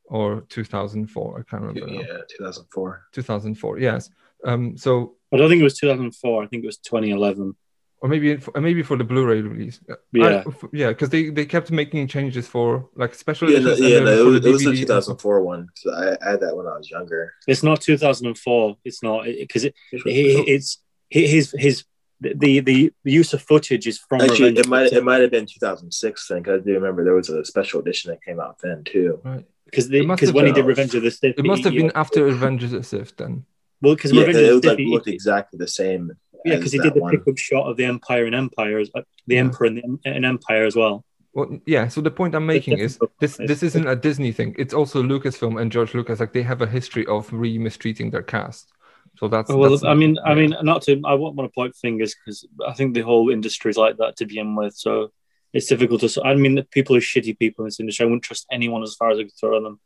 or 0.07 0.45
2004 0.49 1.39
i 1.39 1.51
can't 1.51 1.63
remember 1.63 1.87
now. 1.87 2.01
Yeah, 2.01 2.19
2004. 2.39 3.07
2004 3.13 3.79
yes 3.79 4.11
um 4.45 4.77
so 4.77 5.17
I 5.33 5.39
don't 5.39 5.49
think 5.49 5.61
it 5.61 5.65
was 5.65 5.79
2004. 5.79 6.43
I 6.43 6.47
think 6.47 6.63
it 6.63 6.67
was 6.67 6.77
2011. 6.79 7.57
Or 8.03 8.09
maybe 8.09 8.33
or 8.35 8.39
uh, 8.57 8.61
maybe 8.61 8.83
for 8.83 8.97
the 8.97 9.05
Blu-ray 9.05 9.41
release. 9.43 9.81
Uh, 9.89 9.95
yeah. 10.13 10.27
I- 10.27 10.49
f- 10.49 10.65
yeah, 10.73 10.89
because 10.89 11.11
they 11.11 11.31
they 11.31 11.47
kept 11.47 11.71
making 11.71 12.09
changes 12.09 12.47
for 12.49 12.89
like 12.97 13.15
special 13.15 13.49
Yeah, 13.51 13.59
editions. 13.59 13.81
and 13.81 13.89
yeah, 13.91 14.01
no, 14.01 14.13
it 14.21 14.25
was, 14.31 14.41
the 14.43 14.49
it 14.49 14.53
was 14.53 14.65
the 14.65 14.71
DVD. 14.73 14.81
2004 14.81 15.41
one. 15.43 15.69
'cause 15.69 15.95
I, 15.95 16.27
I 16.27 16.31
had 16.33 16.41
that 16.41 16.57
when 16.57 16.67
I 16.67 16.77
was 16.77 16.91
younger. 16.91 17.33
It's 17.47 17.63
not 17.63 17.81
2004. 17.81 18.77
It's 18.85 19.03
not 19.03 19.25
because 19.25 19.65
it, 19.65 19.75
So- 19.93 20.03
he- 20.05 20.45
it's 20.55 20.79
his 21.11 21.55
his 21.57 21.85
the 22.21 22.61
the, 22.61 22.93
the 23.05 23.13
use 23.21 23.33
of 23.35 23.41
footage 23.43 23.87
is 23.87 23.99
from 23.99 24.21
Actually, 24.21 24.51
Revenge 24.51 24.59
it 24.59 24.69
might 24.69 24.93
it 24.93 25.05
might 25.05 25.21
have 25.23 25.31
been 25.31 25.47
2006 25.47 26.29
then, 26.29 26.39
because 26.43 26.61
I 26.61 26.65
do 26.65 26.75
remember 26.75 27.05
there 27.05 27.15
was 27.15 27.29
a 27.31 27.45
special 27.45 27.81
edition 27.81 28.11
that 28.11 28.23
came 28.23 28.39
out 28.41 28.59
then 28.63 28.83
too. 28.85 29.21
Right. 29.25 29.45
because 29.67 29.87
It 29.91 30.07
must 30.07 30.19
because 30.21 30.29
have 30.31 30.35
when 30.37 30.47
he 30.47 30.53
did 30.53 30.65
Revenge 30.65 30.95
of 30.95 31.03
the 31.03 31.11
Sith, 31.11 31.35
It 31.39 31.45
must 31.45 31.65
have 31.65 31.73
been 31.75 31.93
after 31.95 32.25
Revenge 32.25 32.63
of 32.65 32.71
the 32.71 32.83
Sith 32.83 33.17
then. 33.17 33.45
well 33.81 33.95
because 33.97 34.13
Yeah, 34.13 34.21
Revenge 34.25 34.37
'cause 34.37 34.43
of 34.43 34.49
the 34.49 34.53
looked, 34.55 34.65
Sith, 34.65 34.79
like, 34.79 34.93
looked 34.95 35.09
exactly 35.09 35.57
the 35.59 35.69
same. 35.69 36.13
Yeah, 36.45 36.57
because 36.57 36.73
he 36.73 36.79
did 36.79 36.95
the 36.95 37.01
one. 37.01 37.11
pickup 37.13 37.39
shot 37.39 37.69
of 37.69 37.77
the 37.77 37.85
Empire 37.85 38.27
and 38.27 38.35
Empire, 38.35 38.79
as, 38.79 38.91
uh, 38.95 39.03
the 39.27 39.35
Yeah. 39.37 39.41
Emperor 39.41 39.67
in, 39.67 39.75
the, 39.77 40.17
in 40.17 40.25
Empire 40.25 40.65
as 40.65 40.77
well. 40.77 41.05
Well, 41.35 41.59
yeah. 41.67 41.89
So 41.89 42.01
the 42.01 42.11
point 42.11 42.35
I'm 42.35 42.47
making 42.47 42.79
is 42.79 42.99
this: 43.21 43.39
this 43.39 43.63
isn't 43.63 43.87
a 43.87 43.97
Disney 43.97 44.33
thing. 44.33 44.55
It's 44.59 44.75
also 44.75 45.03
Lucasfilm 45.03 45.61
and 45.61 45.73
George 45.73 45.95
Lucas. 45.95 46.21
Like 46.21 46.33
they 46.35 46.43
have 46.43 46.61
a 46.61 46.67
history 46.67 47.07
of 47.07 47.33
re-mistreating 47.33 48.11
their 48.11 48.23
cast. 48.23 48.71
So 49.19 49.29
that's 49.29 49.49
well, 49.51 49.71
that's- 49.71 49.85
I 49.85 49.95
mean, 49.95 50.19
I 50.25 50.35
mean, 50.35 50.55
not 50.63 50.83
to, 50.83 51.01
I 51.05 51.15
won't 51.15 51.35
want 51.37 51.51
to 51.51 51.55
point 51.55 51.75
fingers 51.77 52.15
because 52.15 52.47
I 52.67 52.73
think 52.75 52.95
the 52.95 53.01
whole 53.01 53.31
industry 53.31 53.71
is 53.71 53.77
like 53.77 53.97
that 53.99 54.17
to 54.17 54.27
begin 54.27 54.55
with. 54.57 54.75
So 54.75 55.13
it's 55.55 55.67
difficult 55.67 56.01
to. 56.03 56.23
I 56.25 56.35
mean, 56.35 56.55
the 56.57 56.65
people 56.65 56.97
are 56.97 57.01
shitty 57.01 57.39
people 57.39 57.65
in 57.65 57.69
this 57.69 57.81
industry. 57.81 58.05
I 58.05 58.07
wouldn't 58.07 58.25
trust 58.25 58.47
anyone 58.51 58.83
as 58.83 58.95
far 58.95 59.11
as 59.11 59.19
I 59.19 59.23
could 59.23 59.33
throw 59.41 59.63
them, 59.63 59.81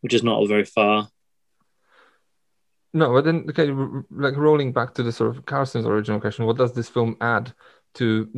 which 0.00 0.14
is 0.14 0.22
not 0.22 0.46
very 0.48 0.64
far. 0.64 1.08
No, 2.94 3.12
but 3.12 3.24
then 3.24 3.46
okay, 3.50 3.70
r- 3.70 3.80
r- 3.96 4.04
like 4.10 4.36
rolling 4.36 4.72
back 4.72 4.94
to 4.94 5.02
the 5.02 5.12
sort 5.12 5.36
of 5.36 5.46
Carson's 5.46 5.86
original 5.86 6.20
question, 6.20 6.44
what 6.46 6.58
does 6.58 6.72
this 6.72 6.88
film 6.88 7.16
add 7.20 7.52
to 7.94 8.28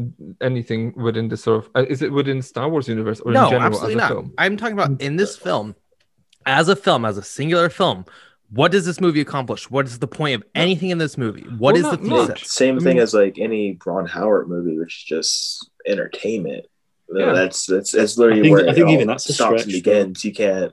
anything 0.40 0.92
within 0.96 1.28
the 1.28 1.36
sort 1.36 1.64
of 1.64 1.70
uh, 1.74 1.84
is 1.88 2.02
it 2.02 2.12
within 2.12 2.40
Star 2.42 2.68
Wars 2.68 2.88
universe 2.88 3.20
or 3.20 3.32
no, 3.32 3.44
in 3.44 3.50
general 3.50 3.66
absolutely 3.66 3.94
as 3.94 3.96
a 3.96 4.00
not. 4.02 4.08
film? 4.08 4.34
I'm 4.38 4.56
talking 4.56 4.74
about 4.78 5.00
in 5.00 5.16
this 5.16 5.36
film, 5.36 5.74
as 6.46 6.68
a 6.68 6.76
film, 6.76 7.04
as 7.04 7.18
a 7.18 7.22
singular 7.22 7.68
film. 7.68 8.04
What 8.50 8.70
does 8.70 8.84
this 8.86 9.00
movie 9.00 9.20
accomplish? 9.20 9.68
What 9.70 9.86
is 9.86 9.98
the 9.98 10.06
point 10.06 10.34
of 10.36 10.44
anything 10.54 10.90
in 10.90 10.98
this 10.98 11.18
movie? 11.18 11.42
What 11.58 11.74
Well, 11.74 11.76
is 11.76 11.82
not 11.82 12.02
the 12.02 12.08
much. 12.08 12.28
thesis? 12.42 12.52
Same 12.52 12.76
I 12.76 12.78
thing 12.80 12.94
mean- 12.96 13.02
as 13.02 13.12
like 13.14 13.38
any 13.40 13.76
Ron 13.84 14.06
Howard 14.06 14.48
movie, 14.48 14.78
which 14.78 14.98
is 14.98 15.02
just 15.04 15.70
entertainment. 15.86 16.66
Yeah. 17.12 17.32
That's 17.32 17.66
that's 17.66 17.90
that's 17.90 18.16
literally 18.16 18.40
I 18.40 18.42
think- 18.44 18.56
where 18.56 18.68
I 18.68 18.72
think 18.74 18.88
it 18.88 18.92
even 18.92 19.08
all 19.08 19.14
that's 19.14 19.28
a 19.28 19.32
stops 19.32 19.50
and 19.52 19.60
stretch, 19.62 19.72
begins. 19.84 20.24
You 20.24 20.32
can't. 20.32 20.72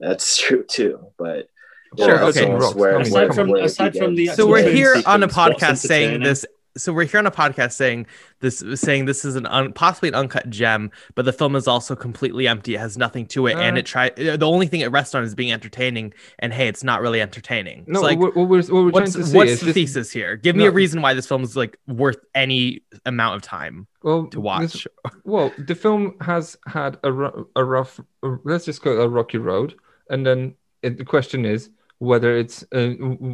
That's 0.00 0.36
true 0.42 0.64
too, 0.64 1.08
but 1.18 1.48
Sure, 1.96 2.18
that's 2.18 2.36
okay. 2.36 2.50
Rocks, 2.52 2.74
where- 2.74 2.98
Aside 3.00 3.26
come 3.28 3.36
from 3.36 3.48
where 3.50 3.64
aside 3.64 3.96
from 3.96 4.14
the. 4.14 4.26
So 4.28 4.46
we're 4.46 4.62
film 4.62 4.74
here 4.76 4.96
on 5.06 5.22
a 5.22 5.28
podcast 5.28 5.78
saying 5.78 6.22
this. 6.22 6.44
So 6.76 6.92
we're 6.92 7.04
here 7.06 7.18
on 7.18 7.26
a 7.26 7.30
podcast 7.32 7.72
saying 7.72 8.06
this, 8.38 8.62
saying 8.76 9.06
this 9.06 9.24
is 9.24 9.34
an 9.34 9.46
un, 9.46 9.72
possibly 9.72 10.10
an 10.10 10.14
uncut 10.14 10.48
gem, 10.48 10.92
but 11.16 11.24
the 11.24 11.32
film 11.32 11.56
is 11.56 11.66
also 11.66 11.96
completely 11.96 12.46
empty. 12.46 12.76
It 12.76 12.78
has 12.78 12.96
nothing 12.96 13.26
to 13.28 13.48
it, 13.48 13.56
and 13.56 13.76
Uh, 13.76 13.80
it 13.80 13.86
try. 13.86 14.10
The 14.10 14.46
only 14.46 14.68
thing 14.68 14.82
it 14.82 14.92
rests 14.92 15.12
on 15.14 15.24
is 15.24 15.34
being 15.34 15.50
entertaining. 15.50 16.12
And 16.38 16.52
hey, 16.52 16.68
it's 16.68 16.84
not 16.84 17.00
really 17.00 17.20
entertaining. 17.20 17.84
No, 17.88 17.98
It's 18.00 18.04
like, 18.04 18.18
what, 18.20 18.36
what 18.36 18.48
we're, 18.48 18.62
what 18.62 18.70
we're 18.70 18.90
what's 18.90 19.12
trying 19.14 19.24
to 19.24 19.30
say 19.30 19.36
what's 19.36 19.58
the 19.58 19.66
this- 19.66 19.74
thesis 19.74 20.12
here? 20.12 20.36
Give 20.36 20.54
me 20.54 20.64
No. 20.64 20.70
a 20.70 20.72
reason 20.72 21.02
why 21.02 21.14
this 21.14 21.26
film 21.26 21.42
is 21.42 21.56
like 21.56 21.78
worth 21.88 22.18
any 22.34 22.82
amount 23.06 23.36
of 23.36 23.42
time 23.42 23.88
well, 24.04 24.26
to 24.26 24.36
this- 24.36 24.44
watch. 24.44 24.86
well, 25.24 25.50
the 25.58 25.74
film 25.74 26.14
has 26.20 26.56
had 26.66 26.96
a, 27.02 27.08
a 27.56 27.64
rough, 27.64 27.98
uh, 28.22 28.36
let's 28.44 28.66
just 28.66 28.82
call 28.82 28.92
it 29.00 29.04
a 29.04 29.08
rocky 29.08 29.38
road, 29.38 29.74
and 30.10 30.24
then 30.24 30.54
it, 30.82 30.96
the 30.98 31.04
question 31.04 31.44
is 31.44 31.70
whether 31.98 32.36
it's 32.36 32.64
uh, 32.72 32.90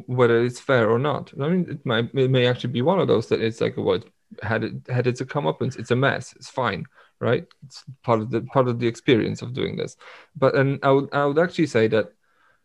whether 0.07 0.43
it's 0.43 0.61
fair 0.61 0.91
or 0.91 0.99
not. 0.99 1.33
I 1.41 1.49
mean, 1.49 1.67
it 1.71 1.87
might 1.87 2.15
it 2.15 2.31
may 2.31 2.47
actually 2.47 2.73
be 2.73 2.83
one 2.83 2.99
of 2.99 3.09
those 3.09 3.29
that 3.29 3.41
it's 3.41 3.61
like 3.61 3.77
what 3.77 4.05
had 4.43 4.65
it 4.65 4.75
had 4.89 5.07
it 5.07 5.17
to 5.17 5.27
come 5.27 5.47
up 5.47 5.61
and 5.61 5.75
it's 5.77 5.91
a 5.91 5.97
mess. 5.97 6.33
It's 6.37 6.51
fine, 6.51 6.87
right? 7.21 7.47
It's 7.67 7.85
part 8.03 8.21
of 8.21 8.31
the 8.31 8.43
part 8.43 8.69
of 8.69 8.79
the 8.79 8.87
experience 8.87 9.43
of 9.43 9.53
doing 9.53 9.77
this. 9.77 9.97
But 10.37 10.55
and 10.55 10.79
I 10.83 10.91
would 10.91 11.13
I 11.13 11.27
would 11.27 11.39
actually 11.39 11.67
say 11.67 11.89
that 11.89 12.13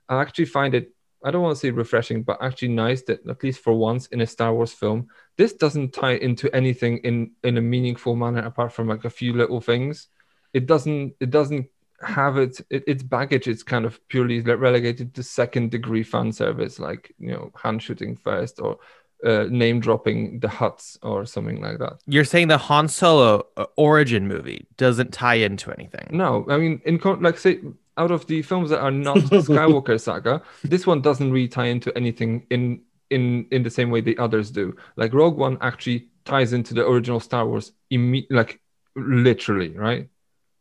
I 0.07 0.21
actually 0.21 0.45
find 0.45 0.73
it. 0.73 0.93
I 1.21 1.31
don't 1.31 1.41
want 1.41 1.53
to 1.57 1.59
say 1.59 1.71
refreshing, 1.71 2.23
but 2.23 2.41
actually 2.41 2.69
nice 2.69 3.01
that 3.03 3.27
at 3.27 3.43
least 3.43 3.59
for 3.59 3.73
once 3.73 4.07
in 4.07 4.21
a 4.21 4.27
Star 4.27 4.53
Wars 4.53 4.71
film, 4.71 5.09
this 5.35 5.51
doesn't 5.51 5.91
tie 5.91 6.13
into 6.13 6.53
anything 6.55 6.99
in 6.99 7.31
in 7.43 7.57
a 7.57 7.61
meaningful 7.61 8.15
manner 8.15 8.39
apart 8.39 8.71
from 8.71 8.87
like 8.87 9.03
a 9.03 9.09
few 9.09 9.33
little 9.33 9.59
things. 9.59 10.07
It 10.53 10.65
doesn't. 10.65 11.15
It 11.19 11.29
doesn't 11.29 11.67
have 12.01 12.37
it, 12.37 12.59
it 12.69 12.83
its 12.87 13.03
baggage. 13.03 13.47
It's 13.47 13.63
kind 13.63 13.85
of 13.85 13.99
purely 14.07 14.41
le- 14.41 14.57
relegated 14.57 15.13
to 15.15 15.23
second 15.23 15.71
degree 15.71 16.03
fan 16.03 16.31
service, 16.31 16.79
like 16.79 17.13
you 17.19 17.31
know, 17.31 17.51
Han 17.55 17.79
shooting 17.79 18.15
first 18.15 18.59
or 18.59 18.77
uh, 19.25 19.45
name 19.49 19.79
dropping 19.79 20.39
the 20.39 20.47
Hutts 20.47 20.97
or 21.01 21.25
something 21.25 21.61
like 21.61 21.79
that. 21.79 21.99
You're 22.07 22.25
saying 22.25 22.47
the 22.47 22.57
Han 22.57 22.87
Solo 22.87 23.47
uh, 23.57 23.65
origin 23.75 24.27
movie 24.27 24.67
doesn't 24.77 25.11
tie 25.11 25.35
into 25.35 25.71
anything. 25.71 26.07
No, 26.11 26.45
I 26.49 26.57
mean, 26.57 26.81
in 26.85 26.99
con- 26.99 27.21
like 27.21 27.37
say, 27.37 27.59
out 27.97 28.11
of 28.11 28.25
the 28.27 28.41
films 28.41 28.69
that 28.69 28.79
are 28.79 28.91
not 28.91 29.17
Skywalker 29.17 29.99
saga, 29.99 30.41
this 30.63 30.87
one 30.87 31.01
doesn't 31.01 31.31
really 31.31 31.49
tie 31.49 31.65
into 31.65 31.95
anything 31.97 32.45
in 32.49 32.81
in 33.09 33.47
in 33.51 33.63
the 33.63 33.69
same 33.69 33.89
way 33.89 34.01
the 34.01 34.17
others 34.17 34.51
do. 34.51 34.75
Like 34.95 35.13
Rogue 35.13 35.37
One 35.37 35.57
actually 35.61 36.07
ties 36.25 36.53
into 36.53 36.73
the 36.73 36.87
original 36.87 37.19
Star 37.19 37.45
Wars, 37.45 37.73
imme- 37.91 38.27
like 38.29 38.61
literally, 38.95 39.69
right? 39.77 40.09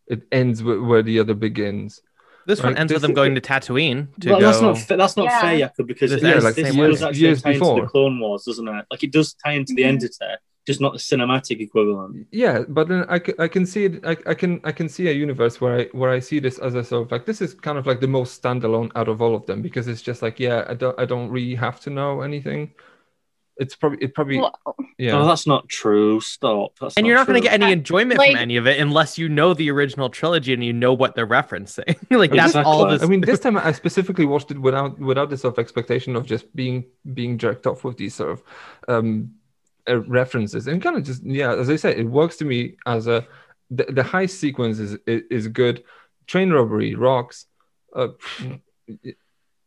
It 0.09 0.23
ends 0.33 0.61
wh- 0.61 0.83
where 0.89 1.03
the 1.03 1.21
other 1.21 1.35
begins. 1.35 2.01
This 2.47 2.63
one 2.63 2.73
Right, 2.73 2.81
ends 2.81 2.93
with 2.93 3.03
them 3.03 3.13
going 3.13 3.35
to 3.35 3.43
Tatooine 3.43 4.09
to 4.21 4.31
well, 4.31 4.41
go. 4.41 4.47
that's 4.47 4.63
not 4.63 4.79
fa- 4.79 4.97
that's 4.97 5.17
not 5.19 5.25
Yeah. 5.27 5.41
fair, 5.41 5.59
Jakub, 5.69 5.87
because 5.87 6.11
This- 6.13 6.23
yeah, 6.23 6.39
like 6.39 6.55
this 6.55 6.69
same 6.69 6.77
does 6.79 7.03
actually 7.03 7.21
Years 7.21 7.43
tie 7.43 7.51
into 7.51 7.61
before. 7.61 7.81
the 7.83 7.87
Clone 7.89 8.19
Wars, 8.21 8.45
doesn't 8.45 8.67
it? 8.67 8.87
Like 8.91 9.05
it 9.05 9.13
does 9.13 9.35
tie 9.35 9.53
into 9.53 9.75
the 9.75 9.85
Endor, 9.85 10.09
just 10.67 10.81
not 10.81 10.93
the 10.95 10.99
cinematic 10.99 11.61
equivalent. 11.61 12.27
Yeah, 12.31 12.65
but 12.69 12.89
then 12.89 13.05
I, 13.09 13.19
ca- 13.19 13.35
I 13.39 13.49
can 13.49 13.67
see 13.67 13.85
it. 13.85 14.01
I, 14.07 14.17
I 14.27 14.35
can 14.35 14.61
I 14.65 14.73
can 14.73 14.89
see 14.89 15.09
a 15.09 15.13
universe 15.13 15.61
where 15.61 15.81
I 15.81 15.85
where 15.93 16.11
I 16.11 16.21
see 16.21 16.39
this 16.41 16.59
as 16.59 16.75
a 16.75 16.83
sort 16.83 17.03
of 17.07 17.13
like 17.13 17.27
this 17.27 17.43
is 17.43 17.53
kind 17.53 17.77
of 17.77 17.87
like 17.87 18.01
the 18.01 18.09
most 18.09 18.43
standalone 18.43 18.91
out 18.97 19.09
of 19.09 19.21
all 19.21 19.35
of 19.35 19.45
them 19.45 19.61
because 19.61 19.87
it's 19.87 20.01
just 20.03 20.23
like 20.23 20.41
yeah 20.41 20.65
I 20.69 20.75
don't 20.75 20.99
I 20.99 21.05
don't 21.05 21.29
really 21.31 21.55
have 21.55 21.81
to 21.81 21.91
know 21.91 22.23
anything. 22.23 22.73
It's 23.59 23.75
probably 23.75 23.99
it 24.03 24.15
probably 24.15 24.39
Well, 24.39 24.55
yeah. 24.99 25.13
Oh, 25.13 25.27
that's 25.27 25.47
not 25.47 25.69
true. 25.69 26.21
Stop. 26.21 26.79
That's 26.81 26.97
and 26.97 27.07
you're 27.07 27.17
not 27.17 27.27
going 27.27 27.41
to 27.43 27.47
get 27.47 27.61
any 27.61 27.73
enjoyment 27.73 28.19
Like- 28.19 28.31
from 28.33 28.39
any 28.39 28.57
of 28.57 28.67
it 28.67 28.81
unless 28.81 29.19
you 29.19 29.29
know 29.29 29.53
the 29.55 29.71
original 29.71 30.09
trilogy 30.09 30.53
and 30.55 30.65
you 30.65 30.73
know 30.73 30.93
what 30.93 31.15
they're 31.15 31.27
referencing. 31.27 31.97
like 32.11 32.31
that's 32.31 32.51
Exactly. 32.51 32.63
all 32.73 32.87
this. 32.87 33.03
I 33.03 33.07
mean, 33.07 33.21
this 33.21 33.41
time 33.45 33.57
I 33.57 33.73
specifically 33.73 34.27
watched 34.27 34.51
it 34.51 34.59
without 34.59 34.99
without 34.99 35.31
the 35.31 35.37
sort 35.37 35.55
of 35.55 35.59
expectation 35.59 36.15
of 36.17 36.25
just 36.25 36.55
being 36.55 36.85
being 37.15 37.37
jerked 37.39 37.67
off 37.67 37.85
with 37.85 37.97
these 37.97 38.15
sort 38.15 38.31
of 38.31 38.43
um, 38.87 39.33
uh, 39.89 40.01
references, 40.03 40.69
and 40.69 40.81
kind 40.81 40.97
of 40.97 41.03
just 41.03 41.25
yeah, 41.25 41.53
as 41.55 41.69
I 41.69 41.77
said, 41.77 41.99
it 41.99 42.05
works 42.05 42.37
to 42.37 42.45
me 42.45 42.77
as 42.87 43.07
a 43.09 43.27
the, 43.71 43.85
the 43.85 44.03
heist 44.03 44.31
sequence 44.39 44.79
is 44.79 44.99
is 45.07 45.23
is 45.31 45.49
good, 45.49 45.83
train 46.27 46.51
robbery, 46.51 46.95
rocks, 46.95 47.47
uh, 47.97 48.09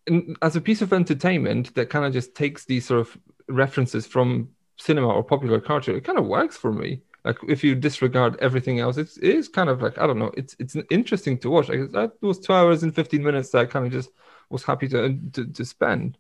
and 0.08 0.36
as 0.42 0.56
a 0.56 0.62
piece 0.62 0.82
of 0.82 0.94
entertainment 0.94 1.74
that 1.76 1.90
kind 1.90 2.06
of 2.06 2.14
just 2.14 2.34
takes 2.36 2.66
these 2.66 2.86
sort 2.86 3.02
of 3.02 3.18
references 3.52 4.06
from 4.08 4.50
cinema 4.78 5.08
or 5.08 5.24
popular 5.24 5.60
culture, 5.60 5.96
it 5.96 6.04
kind 6.04 6.18
of 6.18 6.26
works 6.26 6.58
for 6.58 6.72
me. 6.72 7.02
Like 7.24 7.38
if 7.48 7.64
you 7.64 7.76
disregard 7.76 8.38
everything 8.40 8.80
else, 8.80 8.98
it's 8.98 9.18
it 9.18 9.36
is 9.36 9.48
kind 9.48 9.70
of 9.70 9.82
like 9.82 10.00
I 10.00 10.08
don't 10.08 10.18
know. 10.18 10.32
It's 10.36 10.56
it's 10.60 10.76
interesting 10.90 11.38
to 11.40 11.50
watch. 11.50 11.70
Like 11.70 11.92
that 11.92 12.14
was 12.22 12.40
two 12.40 12.54
hours 12.54 12.82
and 12.84 12.94
fifteen 12.94 13.24
minutes 13.24 13.52
that 13.52 13.60
I 13.60 13.66
kind 13.66 13.86
of 13.86 13.92
just 13.92 14.10
was 14.50 14.64
happy 14.64 14.88
to 14.90 15.18
to, 15.34 15.46
to 15.46 15.66
spend. 15.66 16.18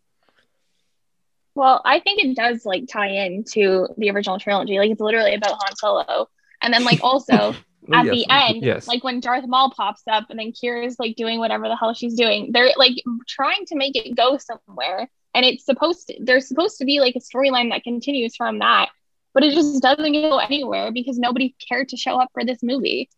Well, 1.56 1.82
I 1.84 2.00
think 2.00 2.24
it 2.24 2.36
does 2.36 2.66
like 2.66 2.88
tie 2.88 3.10
into 3.10 3.88
the 3.98 4.10
original 4.12 4.40
trilogy. 4.40 4.78
Like 4.78 4.92
it's 4.92 5.02
literally 5.02 5.34
about 5.34 5.58
Han 5.62 5.76
Solo. 5.76 6.30
And 6.62 6.74
then 6.74 6.84
like 6.84 7.04
also 7.04 7.34
Well, 7.34 7.56
oh, 7.92 7.96
at 7.96 8.06
yes, 8.06 8.14
the 8.14 8.26
end, 8.30 8.64
yes. 8.64 8.88
like 8.88 9.04
when 9.04 9.20
Darth 9.20 9.48
Maul 9.48 9.72
pops 9.72 10.04
up 10.10 10.30
and 10.30 10.40
then 10.40 10.54
Qi'ra's 10.54 10.98
like 11.00 11.16
doing 11.16 11.40
whatever 11.40 11.68
the 11.68 11.76
hell 11.76 11.94
she's 11.94 12.16
doing, 12.16 12.52
they're 12.52 12.72
like 12.78 12.94
trying 13.28 13.66
to 13.66 13.76
make 13.76 13.96
it 13.96 14.16
go 14.16 14.38
somewhere. 14.38 15.10
And 15.34 15.46
it's 15.46 15.66
supposed 15.66 16.08
to 16.08 16.18
there's 16.20 16.48
supposed 16.48 16.78
to 16.80 16.86
be 16.86 17.00
like 17.00 17.16
a 17.16 17.20
storyline 17.20 17.72
that 17.72 17.84
continues 17.84 18.36
from 18.36 18.60
that, 18.60 18.90
but 19.34 19.44
it 19.44 19.54
just 19.54 19.82
doesn't 19.82 20.14
go 20.14 20.38
anywhere 20.38 20.92
because 20.92 21.18
nobody 21.18 21.56
cared 21.68 21.90
to 21.90 21.98
show 21.98 22.20
up 22.20 22.30
for 22.34 22.44
this 22.44 22.62
movie. 22.62 23.10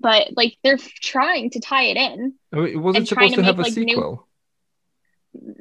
But 0.00 0.36
like 0.36 0.56
they're 0.64 0.78
trying 0.78 1.50
to 1.50 1.60
tie 1.60 1.84
it 1.84 1.96
in. 1.96 2.34
it 2.52 2.76
wasn't 2.76 3.08
supposed 3.08 3.34
to 3.34 3.40
to 3.40 3.44
have 3.44 3.58
a 3.58 3.62
make, 3.62 3.76
like, 3.76 3.84
new- 3.84 3.94
sequel? 3.94 4.26
A 4.26 4.29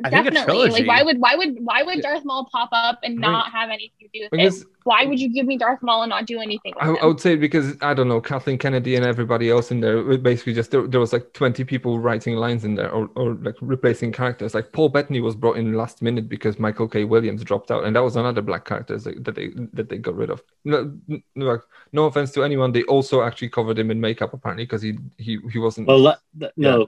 Definitely. 0.04 0.42
trilogy. 0.46 0.72
Like 0.72 0.88
why 0.88 1.04
would 1.04 1.20
why 1.20 1.36
would 1.36 1.58
why 1.62 1.84
would 1.84 2.02
Darth 2.02 2.26
Maul 2.26 2.50
pop 2.52 2.70
up 2.72 3.00
and 3.04 3.14
I 3.14 3.16
mean, 3.16 3.22
not 3.22 3.52
have 3.52 3.70
anything 3.70 3.92
to 4.02 4.08
do 4.12 4.20
with 4.24 4.32
because- 4.32 4.62
it? 4.62 4.68
Why 4.86 5.06
would 5.06 5.20
you 5.20 5.32
give 5.32 5.46
me 5.46 5.56
Darth 5.56 5.84
Maul 5.84 6.02
and 6.02 6.10
not 6.10 6.26
do 6.26 6.40
anything 6.40 6.74
with 6.76 6.84
I, 6.84 6.90
him? 6.90 6.98
I 7.04 7.06
would 7.06 7.20
say 7.20 7.36
because 7.36 7.76
I 7.82 7.94
don't 7.94 8.08
know 8.08 8.20
Kathleen 8.20 8.58
Kennedy 8.58 8.96
and 8.96 9.06
everybody 9.06 9.52
else 9.52 9.70
in 9.70 9.82
there. 9.82 10.18
Basically, 10.18 10.54
just 10.54 10.72
there, 10.72 10.88
there 10.88 11.00
was 11.00 11.14
like 11.14 11.34
twenty 11.34 11.64
people 11.64 12.00
writing 12.00 12.36
lines 12.38 12.66
in 12.66 12.74
there 12.74 12.90
or, 12.90 13.08
or 13.16 13.36
like 13.36 13.56
replacing 13.62 14.12
characters. 14.12 14.56
Like 14.56 14.72
Paul 14.72 14.90
Bettany 14.90 15.22
was 15.22 15.36
brought 15.36 15.58
in 15.58 15.74
last 15.74 16.02
minute 16.02 16.28
because 16.28 16.58
Michael 16.58 16.88
K. 16.88 17.04
Williams 17.04 17.44
dropped 17.44 17.70
out, 17.70 17.84
and 17.84 17.96
that 17.96 18.04
was 18.04 18.16
another 18.16 18.42
black 18.42 18.66
character 18.66 18.98
that 18.98 19.24
that 19.26 19.36
they 19.36 19.52
that 19.74 19.90
they 19.90 19.98
got 20.00 20.16
rid 20.16 20.32
of. 20.32 20.42
No, 20.66 20.92
no, 21.08 21.46
like, 21.46 21.62
no 21.92 22.06
offense 22.06 22.32
to 22.32 22.44
anyone, 22.44 22.72
they 22.72 22.84
also 22.84 23.22
actually 23.22 23.50
covered 23.50 23.78
him 23.78 23.92
in 23.92 24.02
makeup 24.02 24.34
apparently 24.34 24.66
because 24.66 24.82
he 24.82 24.98
he 25.18 25.38
he 25.52 25.60
wasn't. 25.60 25.88
Well, 25.88 26.02
that, 26.04 26.20
that- 26.38 26.54
no. 26.58 26.88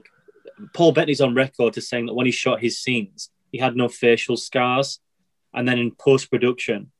Paul 0.74 0.92
Bettany's 0.92 1.20
on 1.20 1.34
record 1.34 1.76
as 1.76 1.88
saying 1.88 2.06
that 2.06 2.14
when 2.14 2.26
he 2.26 2.32
shot 2.32 2.60
his 2.60 2.78
scenes, 2.78 3.30
he 3.50 3.58
had 3.58 3.76
no 3.76 3.88
facial 3.88 4.36
scars, 4.36 5.00
and 5.54 5.66
then 5.68 5.78
in 5.78 5.90
post 5.92 6.30
production, 6.30 6.90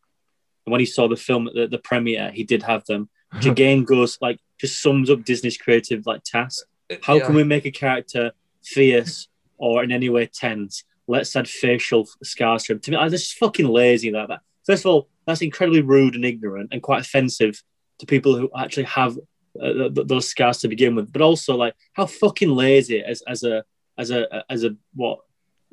when 0.64 0.80
he 0.80 0.86
saw 0.86 1.08
the 1.08 1.16
film 1.16 1.48
at 1.48 1.54
the, 1.54 1.66
the 1.66 1.78
premiere, 1.78 2.30
he 2.30 2.44
did 2.44 2.62
have 2.62 2.84
them. 2.84 3.08
Which 3.32 3.46
again 3.54 3.84
goes 3.84 4.18
like 4.20 4.38
just 4.60 4.80
sums 4.80 5.10
up 5.10 5.24
Disney's 5.24 5.56
creative 5.56 6.06
like 6.06 6.22
task. 6.24 6.66
Uh, 6.90 6.96
How 7.02 7.16
Yeah. 7.16 7.26
can 7.26 7.34
we 7.34 7.44
make 7.44 7.64
a 7.66 7.70
character 7.70 8.32
fierce 8.64 9.28
or 9.58 9.82
in 9.82 9.90
any 9.90 10.08
way 10.08 10.26
tense? 10.26 10.84
Let's 11.08 11.34
add 11.34 11.48
facial 11.48 12.06
scars 12.22 12.64
to 12.64 12.72
him. 12.74 12.80
To 12.80 12.90
me, 12.92 12.96
I 12.96 13.08
just 13.08 13.34
fucking 13.38 13.66
lazy 13.66 14.10
like 14.12 14.28
that. 14.28 14.40
First 14.66 14.84
of 14.84 14.90
all, 14.90 15.08
that's 15.26 15.42
incredibly 15.42 15.80
rude 15.80 16.14
and 16.14 16.24
ignorant 16.24 16.68
and 16.72 16.80
quite 16.82 17.00
offensive 17.00 17.60
to 17.98 18.06
people 18.06 18.36
who 18.36 18.50
actually 18.56 18.84
have 18.84 19.18
uh, 19.60 19.72
th- 19.72 19.94
th- 19.94 20.06
those 20.06 20.28
scars 20.28 20.58
to 20.58 20.68
begin 20.68 20.94
with. 20.94 21.12
But 21.12 21.22
also, 21.22 21.56
like, 21.56 21.74
how 21.92 22.06
fucking 22.06 22.50
lazy 22.50 23.02
as 23.02 23.22
as 23.26 23.42
a 23.44 23.64
as 23.98 24.10
a 24.10 24.44
as 24.50 24.64
a 24.64 24.76
what 24.94 25.20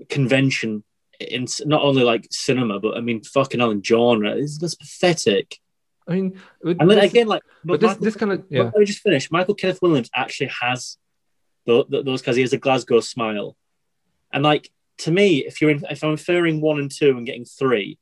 convention 0.09 0.83
in 1.19 1.45
not 1.65 1.81
only 1.81 2.03
like 2.03 2.27
cinema, 2.31 2.79
but 2.79 2.95
I 2.97 3.01
mean, 3.01 3.21
fucking 3.23 3.59
hell, 3.59 3.71
in 3.71 3.83
genre 3.83 4.31
is 4.35 4.57
that's 4.57 4.75
pathetic. 4.75 5.57
I 6.07 6.13
mean, 6.13 6.39
but 6.63 6.77
And 6.79 6.89
then 6.89 6.99
this- 6.99 7.11
again, 7.11 7.27
like, 7.27 7.43
but 7.63 7.79
this 7.81 7.89
Michael- 7.89 8.03
this 8.05 8.15
kind 8.15 8.31
of 8.31 8.43
yeah. 8.49 8.63
Let 8.63 8.77
me 8.77 8.85
just 8.85 9.01
finish. 9.01 9.29
Michael 9.31 9.53
Kenneth 9.55 9.81
Williams 9.81 10.09
actually 10.15 10.51
has 10.61 10.97
tho- 11.65 11.83
th- 11.83 12.05
those 12.05 12.21
because 12.21 12.35
he 12.35 12.41
has 12.41 12.53
a 12.53 12.57
Glasgow 12.57 12.99
smile, 13.01 13.55
and 14.31 14.43
like 14.43 14.69
to 14.99 15.11
me, 15.11 15.45
if 15.45 15.61
you're 15.61 15.69
in, 15.71 15.85
if 15.89 16.03
I'm 16.03 16.11
inferring 16.11 16.61
one 16.61 16.79
and 16.79 16.91
two 16.91 17.11
and 17.11 17.25
getting 17.25 17.45
three, 17.45 17.97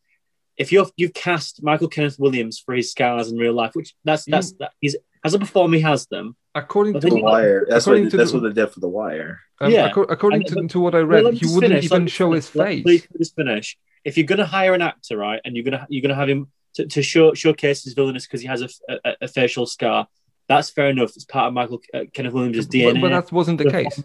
if 0.57 0.71
you've 0.71 0.91
you've 0.95 1.13
cast 1.13 1.61
Michael 1.63 1.87
Kenneth 1.87 2.17
Williams 2.19 2.59
for 2.59 2.73
his 2.75 2.91
scars 2.91 3.31
in 3.31 3.37
real 3.37 3.53
life, 3.53 3.71
which 3.73 3.93
that's 4.05 4.25
that's 4.25 4.53
that 4.53 4.71
he's 4.79 4.95
as 5.25 5.33
a 5.33 5.39
performer 5.39 5.75
he 5.75 5.81
has 5.81 6.07
them. 6.07 6.35
According 6.55 6.93
But 6.93 7.01
to 7.03 7.09
The 7.09 7.21
Wire. 7.21 7.65
That's 7.69 7.85
what 7.85 7.93
according 7.93 8.09
to 8.11 8.17
that's 8.17 8.31
the- 8.31 8.39
what 8.39 8.53
they 8.55 8.61
did 8.61 8.71
for 8.71 8.79
the 8.79 8.87
Wire. 8.89 9.39
Um, 9.59 9.71
Yeah. 9.71 9.89
acco- 9.91 10.05
according 10.09 10.41
And- 10.41 10.47
to, 10.49 10.55
but- 10.55 10.69
to 10.71 10.79
what 10.79 10.95
I 10.95 10.99
read, 10.99 11.23
let 11.23 11.33
me 11.33 11.39
he 11.39 11.45
wouldn't 11.47 11.71
finish, 11.73 11.91
let 11.91 11.95
even 11.97 12.03
me 12.05 12.09
show 12.09 12.29
finish, 12.31 12.45
his 12.45 12.55
let- 12.55 12.67
face. 12.67 12.83
Please 12.83 13.07
just 13.17 13.35
finish. 13.35 13.77
If 14.05 14.17
you're 14.17 14.25
going 14.27 14.39
to 14.39 14.45
hire 14.45 14.73
an 14.73 14.81
actor, 14.81 15.17
right, 15.17 15.41
and 15.43 15.55
you're 15.55 15.63
gonna 15.65 15.85
you're 15.89 16.01
gonna 16.01 16.15
have 16.15 16.29
him 16.29 16.51
to, 16.75 16.85
to 16.87 17.01
show 17.01 17.33
showcase 17.33 17.83
his 17.83 17.93
villainous 17.93 18.25
because 18.25 18.41
he 18.41 18.47
has 18.47 18.61
a, 18.61 18.69
a, 19.05 19.13
a 19.23 19.27
facial 19.27 19.65
scar, 19.65 20.07
that's 20.47 20.69
fair 20.69 20.89
enough. 20.89 21.11
It's 21.15 21.25
part 21.25 21.47
of 21.47 21.53
Michael 21.53 21.81
uh, 21.93 22.05
Kenneth 22.13 22.33
Williams' 22.33 22.67
But, 22.67 22.73
DNA. 22.73 23.01
but 23.01 23.09
that 23.09 23.31
wasn't 23.31 23.57
the 23.57 23.69
case. 23.69 24.01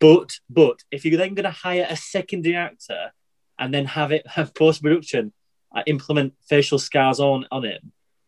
But 0.00 0.32
but 0.50 0.82
if 0.90 1.04
you're 1.04 1.16
then 1.18 1.34
going 1.34 1.44
to 1.44 1.50
hire 1.50 1.86
a 1.88 1.96
secondary 1.96 2.56
actor 2.56 3.12
and 3.58 3.72
then 3.72 3.84
have 3.86 4.10
it 4.12 4.26
have 4.36 4.54
post 4.54 4.82
production 4.82 5.32
uh, 5.74 5.82
implement 5.86 6.34
facial 6.48 6.78
scars 6.78 7.20
on 7.20 7.46
on 7.52 7.64
it, 7.64 7.80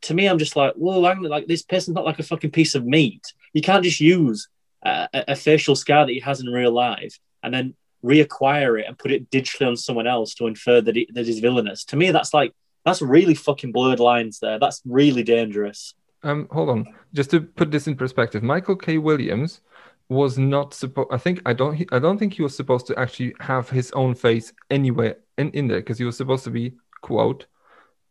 to 0.06 0.14
me, 0.14 0.28
I'm 0.28 0.38
just 0.38 0.54
like, 0.54 0.74
whoa, 0.74 1.02
hang 1.04 1.18
on, 1.18 1.24
like 1.24 1.48
this 1.48 1.62
person's 1.62 1.96
not 1.96 2.04
like 2.04 2.20
a 2.20 2.22
fucking 2.22 2.52
piece 2.52 2.74
of 2.76 2.86
meat. 2.86 3.22
You 3.52 3.60
can't 3.60 3.82
just 3.82 4.00
use 4.00 4.48
a, 4.84 5.08
a 5.12 5.36
facial 5.36 5.74
scar 5.74 6.06
that 6.06 6.12
he 6.12 6.20
has 6.20 6.40
in 6.40 6.46
real 6.46 6.70
life 6.70 7.18
and 7.42 7.52
then 7.52 7.74
reacquire 8.04 8.78
it 8.80 8.86
and 8.86 8.96
put 8.96 9.10
it 9.10 9.28
digitally 9.30 9.66
on 9.66 9.76
someone 9.76 10.06
else 10.06 10.34
to 10.34 10.46
infer 10.46 10.80
that, 10.80 10.96
it, 10.96 11.12
that 11.14 11.26
he's 11.26 11.40
villainous. 11.40 11.84
To 11.86 11.96
me, 11.96 12.12
that's 12.12 12.32
like 12.32 12.52
that's 12.84 13.02
really 13.02 13.34
fucking 13.34 13.72
blurred 13.72 13.98
lines 13.98 14.38
there. 14.38 14.60
That's 14.60 14.80
really 14.84 15.24
dangerous. 15.24 15.94
Um, 16.22 16.46
hold 16.52 16.70
on, 16.70 16.86
just 17.12 17.30
to 17.30 17.40
put 17.40 17.72
this 17.72 17.88
in 17.88 17.96
perspective, 17.96 18.44
Michael 18.44 18.76
K. 18.76 18.98
Williams 18.98 19.60
was 20.08 20.38
not 20.38 20.72
supposed. 20.72 21.08
I 21.10 21.18
think 21.18 21.42
I 21.44 21.52
don't. 21.52 21.84
I 21.92 21.98
don't 21.98 22.18
think 22.18 22.34
he 22.34 22.42
was 22.42 22.56
supposed 22.56 22.86
to 22.86 22.98
actually 22.98 23.34
have 23.40 23.68
his 23.68 23.90
own 23.92 24.14
face 24.14 24.52
anywhere 24.70 25.16
in, 25.36 25.50
in 25.50 25.66
there 25.66 25.80
because 25.80 25.98
he 25.98 26.04
was 26.04 26.16
supposed 26.16 26.44
to 26.44 26.50
be 26.50 26.74
quote 27.00 27.46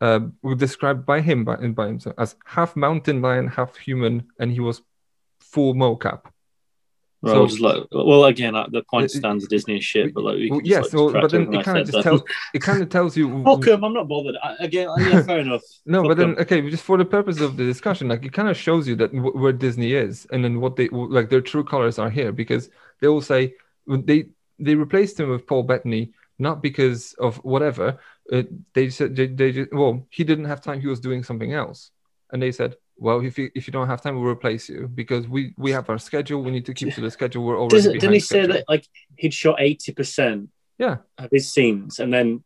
uh, 0.02 0.20
described 0.58 1.06
by 1.06 1.22
him 1.22 1.44
by, 1.46 1.56
by 1.56 1.88
himself 1.88 2.16
as 2.18 2.36
half 2.46 2.76
mountain 2.76 3.22
lion, 3.22 3.48
half 3.48 3.76
human, 3.78 4.28
and 4.40 4.52
he 4.52 4.60
was 4.60 4.82
full 5.40 5.74
mocap. 5.74 6.22
Well, 7.22 7.50
So- 7.50 7.64
like, 7.64 7.84
well, 7.92 8.26
again, 8.26 8.56
uh, 8.56 8.68
the 8.70 8.84
point 8.84 9.06
Uh, 9.06 9.18
stands 9.20 9.48
Disney 9.48 9.78
is 9.78 9.84
shit, 9.86 10.14
but 10.14 10.24
like, 10.24 10.36
we 10.36 10.52
Well, 10.52 10.62
yes, 10.64 10.86
like, 10.86 10.94
well, 10.94 11.12
but 11.22 11.32
then 11.32 11.52
it 11.54 11.64
kind 11.64 11.80
of 11.80 11.88
just 11.90 12.04
tells 12.04 12.22
it 12.54 12.60
kind 12.62 12.84
of 12.84 12.90
tells 12.90 13.18
you 13.18 13.44
Fuck 13.46 13.66
him, 13.66 13.84
I'm 13.84 13.94
not 13.94 14.08
bothered. 14.08 14.36
I, 14.44 14.56
again, 14.60 14.90
yeah, 15.00 15.24
fair 15.24 15.40
enough. 15.40 15.62
No, 15.88 16.02
Fuck 16.02 16.10
but 16.10 16.18
then 16.18 16.30
'em. 16.32 16.38
okay, 16.40 16.70
just 16.70 16.84
for 16.84 16.98
the 16.98 17.06
purpose 17.06 17.40
of 17.42 17.58
the 17.58 17.64
discussion, 17.64 18.10
like 18.10 18.24
it 18.26 18.34
kind 18.34 18.50
of 18.50 18.58
shows 18.58 18.88
you 18.88 18.96
that 18.98 19.12
w- 19.14 19.36
where 19.42 19.54
Disney 19.54 19.94
is, 19.94 20.28
and 20.32 20.44
then 20.44 20.62
what 20.62 20.76
they 20.76 20.88
like 20.90 21.30
their 21.30 21.42
true 21.42 21.64
colors 21.64 21.98
are 21.98 22.10
here, 22.12 22.32
because 22.32 22.70
they 23.00 23.08
will 23.08 23.22
say 23.22 23.56
they 23.88 24.26
they 24.60 24.76
replaced 24.76 25.20
him 25.20 25.30
with 25.30 25.48
Paul 25.48 25.64
Bettany 25.64 26.12
not 26.38 26.62
because 26.62 27.14
of 27.14 27.38
whatever. 27.38 27.98
Uh, 28.32 28.44
they 28.74 28.90
said 28.90 29.16
they, 29.16 29.28
they 29.28 29.52
just, 29.52 29.72
well 29.72 30.08
he 30.10 30.24
didn't 30.24 30.46
have 30.46 30.60
time, 30.62 30.82
he 30.82 30.88
was 30.88 31.00
doing 31.00 31.24
something 31.24 31.54
else, 31.54 31.92
and 32.32 32.42
they 32.42 32.52
said, 32.52 32.76
well 32.98 33.20
if 33.20 33.38
you 33.38 33.52
if 33.54 33.68
you 33.68 33.72
don't 33.74 33.88
have 33.88 34.02
time, 34.02 34.16
we'll 34.16 34.32
replace 34.32 34.68
you 34.68 34.88
because 34.88 35.28
we 35.28 35.54
we 35.58 35.70
have 35.72 35.90
our 35.92 36.00
schedule, 36.00 36.42
we 36.42 36.52
need 36.52 36.66
to 36.66 36.74
keep 36.74 36.94
to 36.96 37.02
the 37.02 37.12
schedule. 37.12 37.44
We're 37.44 37.60
already 37.60 37.76
Does 37.76 37.86
it, 37.86 37.90
behind 37.90 38.02
didn't 38.02 38.14
he 38.16 38.20
say 38.22 38.46
that 38.48 38.66
like 38.68 38.88
he'd 39.18 39.34
shot 39.34 39.58
eighty 39.60 39.92
percent 39.94 40.50
Yeah. 40.80 40.98
of 41.20 41.30
his 41.32 41.52
scenes, 41.54 42.00
and 42.00 42.12
then 42.14 42.44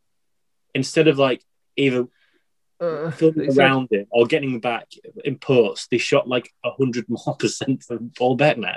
instead 0.74 1.08
of 1.08 1.16
like 1.18 1.42
either 1.76 2.06
Uh, 2.80 3.10
filming 3.10 3.46
they 3.46 3.50
said- 3.54 3.58
around 3.58 3.88
it 3.90 4.06
or 4.10 4.26
getting 4.26 4.60
back 4.60 4.86
in 5.24 5.36
post, 5.38 5.88
they 5.90 5.98
shot 5.98 6.28
like 6.28 6.52
hundred 6.64 7.06
more 7.08 7.36
percent 7.42 7.82
from 7.82 8.10
Paul 8.18 8.36
Bettany. 8.36 8.76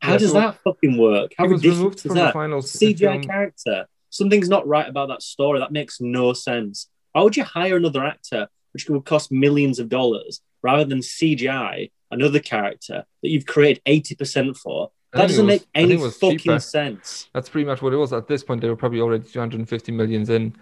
How 0.00 0.12
Yeah, 0.12 0.18
does 0.18 0.32
so- 0.32 0.40
that 0.40 0.58
fucking 0.64 0.98
work? 0.98 1.32
How 1.38 1.46
He 1.46 1.52
was 1.52 1.62
ridiculous 1.62 1.78
removed 1.78 1.96
is 1.96 2.02
from 2.02 2.14
the 2.16 2.24
that? 2.24 2.34
CGI 2.78 2.98
film. 3.12 3.22
character. 3.24 3.86
Something's 4.14 4.48
not 4.48 4.66
right 4.66 4.88
about 4.88 5.08
that 5.08 5.22
story. 5.22 5.58
That 5.58 5.72
makes 5.72 6.00
no 6.00 6.32
sense. 6.32 6.88
Why 7.12 7.22
would 7.22 7.36
you 7.36 7.42
hire 7.44 7.76
another 7.76 8.04
actor, 8.04 8.48
which 8.72 8.88
would 8.88 9.04
cost 9.04 9.32
millions 9.32 9.78
of 9.80 9.88
dollars, 9.88 10.40
rather 10.62 10.84
than 10.84 11.00
CGI 11.00 11.90
another 12.10 12.38
character 12.38 13.04
that 13.22 13.28
you've 13.28 13.46
created 13.46 13.82
eighty 13.86 14.14
percent 14.14 14.56
for? 14.56 14.92
That 15.12 15.28
doesn't 15.28 15.46
was- 15.46 15.60
make 15.60 15.66
any 15.74 15.96
fucking 15.96 16.38
cheaper. 16.38 16.58
sense. 16.60 17.28
That's 17.34 17.48
pretty 17.48 17.66
much 17.66 17.82
what 17.82 17.92
it 17.92 17.96
was. 17.96 18.12
At 18.12 18.28
this 18.28 18.44
point, 18.44 18.60
they 18.60 18.68
were 18.68 18.76
probably 18.76 19.00
already 19.00 19.24
250 19.24 19.92
millions 19.92 20.30
in, 20.30 20.54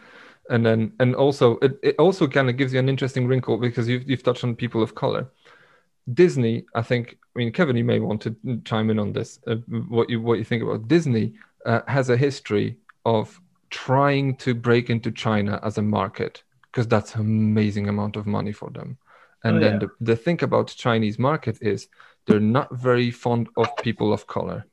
and 0.50 0.64
then 0.64 0.92
and 0.98 1.14
also 1.14 1.59
it, 1.62 1.78
it 1.82 1.96
also 1.98 2.26
kind 2.26 2.48
of 2.48 2.57
gives 2.57 2.72
you 2.72 2.78
an 2.78 2.88
interesting 2.88 3.26
wrinkle 3.26 3.59
because 3.59 3.86
you've 3.86 4.09
you've 4.09 4.22
touched 4.22 4.44
on 4.44 4.57
people 4.57 4.82
of 4.82 4.94
color. 4.94 5.26
Disney, 6.14 6.64
I 6.74 6.82
think. 6.82 7.18
I 7.34 7.38
mean, 7.38 7.53
Kevin, 7.53 7.76
you 7.76 7.84
may 7.84 8.00
want 8.00 8.20
to 8.22 8.34
chime 8.64 8.90
in 8.90 8.98
on 8.98 9.12
this. 9.12 9.38
Uh, 9.46 9.57
what 9.88 10.09
you 10.11 10.20
what 10.22 10.38
you 10.38 10.44
think 10.44 10.62
about 10.62 10.88
Disney 10.88 11.34
uh, 11.66 11.80
has 11.86 12.09
a 12.11 12.16
history 12.16 12.76
of 13.05 13.40
trying 13.73 14.37
to 14.37 14.55
break 14.55 14.91
into 14.91 15.11
China 15.11 15.59
as 15.64 15.79
a 15.79 15.83
market 15.83 16.43
because 16.70 16.87
that's 16.87 17.14
an 17.16 17.23
amazing 17.23 17.89
amount 17.89 18.16
of 18.16 18.27
money 18.27 18.53
for 18.53 18.70
them. 18.70 18.99
And 19.45 19.57
Oh, 19.57 19.61
then 19.61 19.73
yeah. 19.73 19.79
the, 19.81 19.89
the 20.12 20.16
thing 20.16 20.39
about 20.45 20.68
Chinese 20.68 21.18
market 21.18 21.59
is 21.61 21.89
they're 22.27 22.39
not 22.59 22.68
very 22.77 23.11
fond 23.11 23.49
of 23.57 23.66
people 23.79 24.12
of 24.12 24.27
color. 24.27 24.64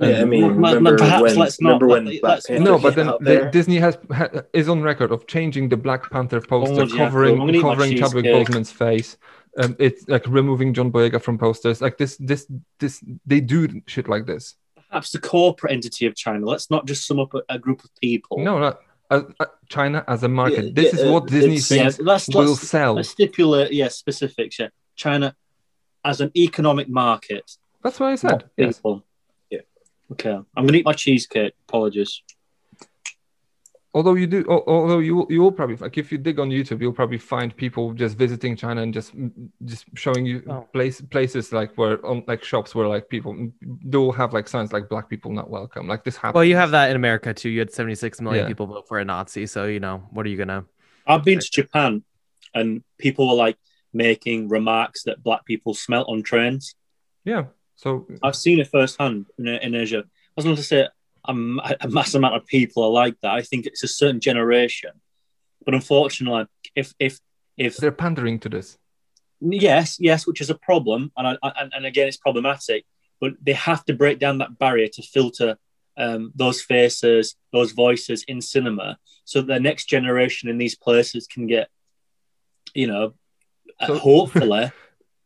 Yeah, 0.00 0.20
I 0.22 0.24
mean, 0.26 0.42
but- 0.42 0.54
remember 0.54 0.90
but 0.92 0.98
perhaps 1.00 1.22
when, 1.22 1.36
let's 1.36 1.60
not- 1.60 1.68
remember 1.68 1.86
when 1.88 2.04
let- 2.06 2.20
Black 2.20 2.32
let's- 2.34 2.46
Panther 2.46 2.64
no, 2.64 2.78
but 2.78 2.94
then 2.96 3.06
the. 3.20 3.48
Disney 3.52 3.78
has 3.78 3.98
ha, 4.12 4.28
is 4.52 4.68
on 4.68 4.82
record 4.82 5.10
of 5.10 5.26
changing 5.26 5.68
the 5.70 5.76
Black 5.76 6.10
Panther 6.10 6.40
poster, 6.40 6.82
Oh, 6.82 6.86
covering 7.02 7.34
cool. 7.36 7.42
I'm 7.42 7.46
gonna 7.48 7.58
eat 7.58 7.62
my 7.62 7.70
covering 7.74 7.96
Chadwick 7.96 8.24
cheesecake. 8.24 8.48
Boseman's 8.48 8.72
face. 8.72 9.16
Um, 9.58 9.74
it's 9.78 10.06
like 10.08 10.26
removing 10.26 10.74
John 10.74 10.92
Boyega 10.92 11.20
from 11.20 11.38
posters. 11.38 11.80
Like 11.80 11.96
this, 11.96 12.16
this, 12.18 12.46
this. 12.78 13.02
They 13.24 13.40
do 13.40 13.80
shit 13.86 14.06
like 14.08 14.26
this. 14.26 14.54
Perhaps 14.88 15.10
the 15.10 15.18
corporate 15.18 15.72
entity 15.72 16.06
of 16.06 16.14
China. 16.14 16.46
Let's 16.46 16.70
not 16.70 16.86
just 16.86 17.06
sum 17.06 17.18
up 17.18 17.34
a, 17.34 17.42
a 17.48 17.58
group 17.58 17.82
of 17.82 17.90
people. 18.00 18.38
No, 18.38 18.58
not 18.58 18.80
uh, 19.10 19.22
uh, 19.40 19.46
China 19.68 20.04
as 20.08 20.22
a 20.22 20.28
market. 20.28 20.66
Yeah, 20.66 20.70
this 20.74 20.94
yeah, 20.94 21.00
is 21.00 21.10
what 21.10 21.24
uh, 21.24 21.26
Disney 21.26 21.58
thinks 21.58 21.98
Yeah, 21.98 22.04
let's, 22.04 22.28
will 22.28 22.50
let's, 22.50 22.68
sell. 22.68 22.94
let's 22.94 23.10
stipulate, 23.10 23.72
yeah, 23.72 23.88
specifics. 23.88 24.58
Yeah, 24.58 24.68
China 24.94 25.34
as 26.04 26.20
an 26.20 26.30
economic 26.36 26.88
market. 26.88 27.50
That's 27.82 28.00
what 28.00 28.10
I 28.10 28.14
said. 28.16 28.44
Yes. 28.56 28.76
people. 28.76 29.04
Yeah. 29.50 29.60
Okay. 30.12 30.30
I'm 30.30 30.66
gonna 30.66 30.78
eat 30.78 30.84
my 30.84 30.92
cheesecake. 30.92 31.54
Apologies. 31.68 32.22
Although 33.96 34.16
you 34.22 34.26
do, 34.26 34.44
although 34.74 34.98
you 35.08 35.14
will- 35.16 35.30
you 35.34 35.40
will 35.40 35.50
probably 35.58 35.76
like 35.76 35.96
if 36.02 36.12
you 36.12 36.18
dig 36.18 36.38
on 36.38 36.48
YouTube, 36.50 36.78
you'll 36.82 36.98
probably 37.02 37.16
find 37.34 37.48
people 37.64 37.84
just 38.02 38.14
visiting 38.24 38.52
China 38.54 38.82
and 38.82 38.92
just 38.98 39.10
just 39.64 39.84
showing 40.04 40.24
you 40.30 40.42
Oh. 40.52 40.68
place 40.76 41.00
places 41.00 41.44
like 41.58 41.70
where 41.78 41.96
on 42.04 42.22
like 42.32 42.42
shops 42.44 42.74
where 42.74 42.86
like 42.94 43.08
people 43.08 43.32
do 43.96 44.10
have 44.10 44.34
like 44.34 44.48
signs 44.48 44.70
like 44.76 44.86
black 44.90 45.08
people 45.08 45.30
not 45.40 45.48
welcome. 45.58 45.84
Like 45.92 46.02
this 46.04 46.16
happens. 46.18 46.34
Well, 46.34 46.44
you 46.44 46.56
have 46.56 46.72
that 46.72 46.90
in 46.90 46.96
America 46.96 47.32
too. 47.32 47.48
You 47.48 47.60
had 47.60 47.72
76 47.72 48.20
million 48.20 48.44
Yeah. 48.44 48.48
people 48.52 48.66
vote 48.66 48.86
for 48.86 48.98
a 48.98 49.04
Nazi. 49.12 49.46
So, 49.46 49.64
you 49.64 49.80
know, 49.80 49.96
what 50.10 50.26
are 50.26 50.28
you 50.28 50.36
going 50.36 50.48
to. 50.56 50.64
I've 51.06 51.24
been 51.24 51.38
to 51.40 51.50
Japan, 51.50 52.04
and 52.54 52.82
people 52.98 53.24
were 53.30 53.34
like 53.46 53.56
making 53.94 54.48
remarks 54.50 55.04
that 55.04 55.22
black 55.22 55.46
people 55.46 55.72
smelt 55.72 56.06
on 56.12 56.22
trains. 56.22 56.74
Yeah. 57.24 57.44
So 57.76 58.06
I've 58.22 58.36
seen 58.36 58.58
it 58.60 58.68
firsthand 58.68 59.24
in, 59.38 59.46
in 59.48 59.74
Asia. 59.74 60.00
I 60.04 60.34
was 60.36 60.44
going 60.44 60.56
to 60.56 60.62
say 60.62 60.86
a, 61.28 61.76
a 61.82 61.88
mass 61.88 62.14
amount 62.14 62.34
of 62.36 62.46
people 62.46 62.82
are 62.84 62.90
like 62.90 63.16
that. 63.22 63.32
I 63.32 63.42
think 63.42 63.66
it's 63.66 63.82
a 63.84 63.88
certain 63.88 64.20
generation, 64.20 64.90
but 65.64 65.74
unfortunately, 65.74 66.46
if 66.74 66.94
if 66.98 67.18
if 67.56 67.76
they're 67.76 67.92
pandering 67.92 68.38
to 68.40 68.48
this. 68.48 68.78
yes, 69.40 69.98
yes, 70.00 70.26
which 70.26 70.40
is 70.40 70.50
a 70.50 70.54
problem, 70.54 71.12
and 71.16 71.26
I, 71.42 71.52
and, 71.60 71.72
and 71.74 71.86
again, 71.86 72.08
it's 72.08 72.16
problematic. 72.16 72.84
But 73.20 73.32
they 73.42 73.54
have 73.54 73.84
to 73.86 73.94
break 73.94 74.18
down 74.18 74.38
that 74.38 74.58
barrier 74.58 74.88
to 74.88 75.02
filter 75.02 75.56
um, 75.96 76.32
those 76.34 76.60
faces, 76.60 77.34
those 77.52 77.72
voices 77.72 78.24
in 78.28 78.40
cinema, 78.42 78.98
so 79.24 79.40
that 79.40 79.46
the 79.46 79.60
next 79.60 79.86
generation 79.86 80.50
in 80.50 80.58
these 80.58 80.74
places 80.76 81.26
can 81.26 81.46
get, 81.46 81.68
you 82.74 82.86
know, 82.86 83.14
uh, 83.80 83.86
So- 83.86 83.98
hopefully 83.98 84.70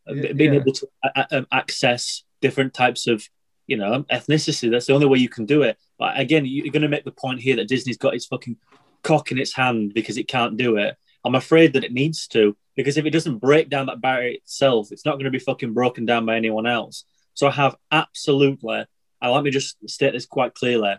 Yeah, 0.07 0.33
being 0.33 0.53
yeah. 0.53 0.59
able 0.61 0.73
to 0.73 0.87
uh, 1.03 1.23
um, 1.31 1.47
access 1.51 2.23
different 2.41 2.73
types 2.73 3.07
of, 3.07 3.27
you 3.67 3.77
know, 3.77 4.03
ethnicity. 4.11 4.71
That's 4.71 4.87
the 4.87 4.93
only 4.93 5.05
way 5.05 5.19
you 5.19 5.29
can 5.29 5.45
do 5.45 5.61
it. 5.63 5.77
But 6.01 6.19
again, 6.19 6.47
you're 6.47 6.71
going 6.71 6.81
to 6.81 6.89
make 6.89 7.05
the 7.05 7.11
point 7.11 7.41
here 7.41 7.57
that 7.57 7.67
Disney's 7.67 7.99
got 7.99 8.15
its 8.15 8.25
fucking 8.25 8.57
cock 9.03 9.31
in 9.31 9.37
its 9.37 9.53
hand 9.53 9.93
because 9.93 10.17
it 10.17 10.27
can't 10.27 10.57
do 10.57 10.77
it. 10.77 10.97
I'm 11.23 11.35
afraid 11.35 11.73
that 11.73 11.83
it 11.83 11.93
needs 11.93 12.25
to 12.29 12.57
because 12.75 12.97
if 12.97 13.05
it 13.05 13.11
doesn't 13.11 13.37
break 13.37 13.69
down 13.69 13.85
that 13.85 14.01
barrier 14.01 14.31
itself, 14.31 14.91
it's 14.91 15.05
not 15.05 15.17
going 15.17 15.25
to 15.25 15.29
be 15.29 15.37
fucking 15.37 15.73
broken 15.73 16.07
down 16.07 16.25
by 16.25 16.37
anyone 16.37 16.65
else. 16.65 17.05
So 17.35 17.47
I 17.47 17.51
have 17.51 17.75
absolutely, 17.91 18.83
and 19.21 19.31
let 19.31 19.43
me 19.43 19.51
just 19.51 19.77
state 19.87 20.13
this 20.13 20.25
quite 20.25 20.55
clearly. 20.55 20.95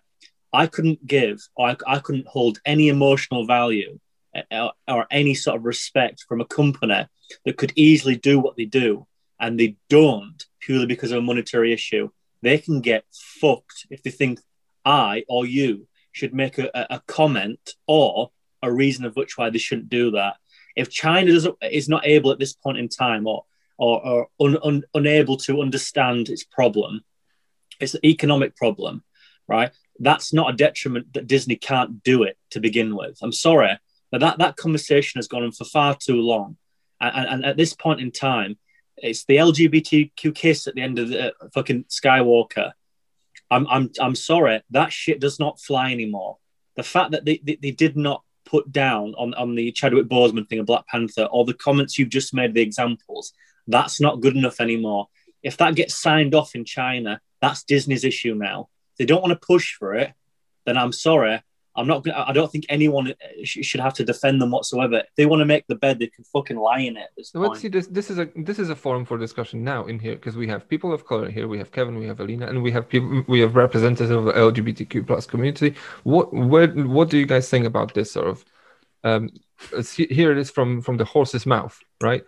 I 0.53 0.69
couldn't 0.69 1.05
give, 1.05 1.41
or 1.57 1.71
I, 1.71 1.77
I 1.85 1.99
couldn't 1.99 2.29
hold 2.29 2.61
any 2.65 2.89
emotional 2.89 3.45
value 3.45 3.99
uh, 4.37 4.43
or, 4.53 4.73
or 4.87 5.07
any 5.11 5.35
sort 5.35 5.57
of 5.57 5.65
respect 5.65 6.27
from 6.29 6.41
a 6.41 6.47
company 6.47 7.09
that 7.45 7.57
could 7.57 7.73
easily 7.75 8.15
do 8.15 8.39
what 8.39 8.57
they 8.57 8.67
do, 8.67 9.09
and 9.41 9.59
they 9.59 9.75
don't 9.89 10.45
purely 10.61 10.87
because 10.87 11.11
of 11.11 11.19
a 11.19 11.23
monetary 11.23 11.73
issue, 11.73 12.09
they 12.41 12.57
can 12.57 12.81
get 12.81 13.05
fucked 13.11 13.87
if 13.91 14.01
they 14.05 14.11
think 14.11 14.39
I 14.85 15.25
or 15.29 15.47
you 15.47 15.87
should 16.13 16.35
make 16.35 16.59
a, 16.59 16.71
a 16.75 17.01
comment 17.07 17.75
or 17.87 18.31
a 18.63 18.73
reason 18.73 19.05
of 19.05 19.17
which 19.17 19.37
why 19.37 19.51
they 19.51 19.59
shouldn't 19.59 19.89
do 19.89 20.13
that. 20.13 20.37
If 20.77 20.91
China 20.91 21.33
doesn't, 21.33 21.57
is 21.63 21.89
not 21.89 22.07
able 22.07 22.31
at 22.31 22.39
this 22.39 22.53
point 22.53 22.79
in 22.79 22.89
time 22.89 23.27
or 23.27 23.45
or, 23.79 24.29
or 24.39 24.47
un, 24.47 24.59
un, 24.63 24.83
unable 24.95 25.37
to 25.39 25.61
understand 25.61 26.29
its 26.29 26.45
problem, 26.45 27.03
it's 27.81 27.95
an 27.95 28.07
economic 28.07 28.55
problem, 28.55 29.03
right? 29.49 29.73
That's 29.99 30.33
not 30.33 30.53
a 30.53 30.57
detriment 30.57 31.13
that 31.15 31.27
Disney 31.27 31.57
can't 31.57 32.03
do 32.03 32.23
it 32.23 32.37
to 32.51 32.61
begin 32.61 32.95
with. 32.95 33.19
I'm 33.23 33.33
sorry, 33.33 33.79
but 34.11 34.21
that, 34.21 34.39
that 34.39 34.57
conversation 34.57 35.19
has 35.19 35.27
gone 35.27 35.43
on 35.43 35.53
for 35.53 35.65
far 35.65 35.97
too 35.97 36.21
long. 36.21 36.57
And, 37.01 37.27
and 37.27 37.45
at 37.45 37.57
this 37.57 37.75
point 37.75 38.01
in 38.01 38.13
time, 38.13 38.57
it's 38.97 39.25
the 39.25 39.37
LGBTQ 39.37 40.35
kiss 40.35 40.67
at 40.67 40.75
the 40.75 40.83
end 40.83 40.99
of 40.99 41.09
the 41.09 41.31
uh, 41.31 41.49
fucking 41.53 41.85
Skywalker. 41.85 42.73
I'm, 43.53 43.67
I'm, 43.69 43.91
I'm 44.01 44.15
sorry, 44.15 44.63
that 44.71 44.93
shit 44.93 45.21
does 45.21 45.39
not 45.39 45.61
fly 45.61 45.93
anymore. 45.93 46.39
The 46.77 46.83
fact 46.83 47.11
that 47.11 47.25
they, 47.25 47.41
they, 47.45 47.57
they 47.57 47.71
did 47.71 47.97
not 47.97 48.23
put 48.47 48.73
down 48.73 49.15
on, 49.19 49.35
on 49.35 49.55
the 49.55 49.71
Chadwick 49.73 50.07
Boseman 50.07 50.49
thing 50.49 50.59
of 50.59 50.67
Black 50.67 50.87
Panther 50.87 51.25
or 51.25 51.45
the 51.45 51.55
comments 51.55 51.99
you've 51.99 52.09
just 52.09 52.33
made, 52.33 52.55
the 52.55 52.63
examples, 52.63 53.33
that's 53.67 54.01
not 54.01 54.21
good 54.21 54.37
enough 54.37 54.61
anymore. 54.61 55.09
If 55.43 55.59
that 55.59 55.75
gets 55.75 55.95
signed 55.95 56.35
off 56.35 56.55
in 56.55 56.65
China, 56.65 57.21
that's 57.41 57.65
Disney's 57.65 58.05
issue 58.05 58.35
now. 58.35 58.69
If 58.93 58.99
they 58.99 59.05
don't 59.05 59.23
want 59.23 59.39
to 59.39 59.47
push 59.47 59.75
for 59.75 59.95
it, 59.95 60.13
then 60.65 60.79
I'm 60.79 60.93
sorry. 60.93 61.43
I'm 61.75 61.87
not. 61.87 62.05
gonna- 62.05 62.25
I 62.27 62.33
don't 62.33 62.51
think 62.53 62.67
anyone 62.69 63.15
should 63.45 63.81
have 63.81 63.95
to 63.95 64.05
defend 64.05 64.41
them 64.43 64.51
whatsoever. 64.51 64.97
If 64.99 65.15
they 65.17 65.27
want 65.27 65.41
to 65.41 65.47
make 65.47 65.67
the 65.69 65.75
bed, 65.75 65.99
they 65.99 66.09
can 66.09 66.25
fucking 66.25 66.57
lie 66.57 66.81
in 66.81 66.97
it. 66.97 67.09
At 67.19 67.41
let's 67.41 67.61
see 67.61 67.69
this. 67.69 67.87
This 67.87 68.11
is 68.11 68.19
a 68.19 68.29
this 68.37 68.59
is 68.59 68.69
a 68.71 68.77
forum 68.77 69.05
for 69.05 69.17
discussion 69.19 69.65
now 69.65 69.87
in 69.87 69.99
here 69.99 70.15
because 70.15 70.37
we 70.37 70.49
have 70.49 70.69
people 70.69 70.93
of 70.93 71.07
color 71.07 71.31
here. 71.31 71.49
We 71.49 71.59
have 71.59 71.73
Kevin, 71.73 71.99
we 71.99 72.07
have 72.07 72.21
Alina, 72.21 72.47
and 72.47 72.63
we 72.63 72.71
have 72.73 72.89
people. 72.89 73.25
We 73.27 73.41
have 73.41 73.57
representatives 73.57 74.11
of 74.11 74.25
the 74.25 74.33
LGBTQ 74.33 75.07
plus 75.07 75.27
community. 75.27 75.75
What 76.05 76.33
where, 76.33 76.69
what 76.69 77.09
do 77.11 77.17
you 77.19 77.27
guys 77.27 77.49
think 77.49 77.67
about 77.67 77.95
this 77.95 78.13
sort 78.13 78.29
of? 78.29 78.45
Um, 79.05 79.31
here 79.97 80.31
it 80.33 80.39
is 80.39 80.51
from 80.51 80.83
from 80.83 80.97
the 80.99 81.05
horse's 81.05 81.47
mouth, 81.47 81.79
right? 82.03 82.23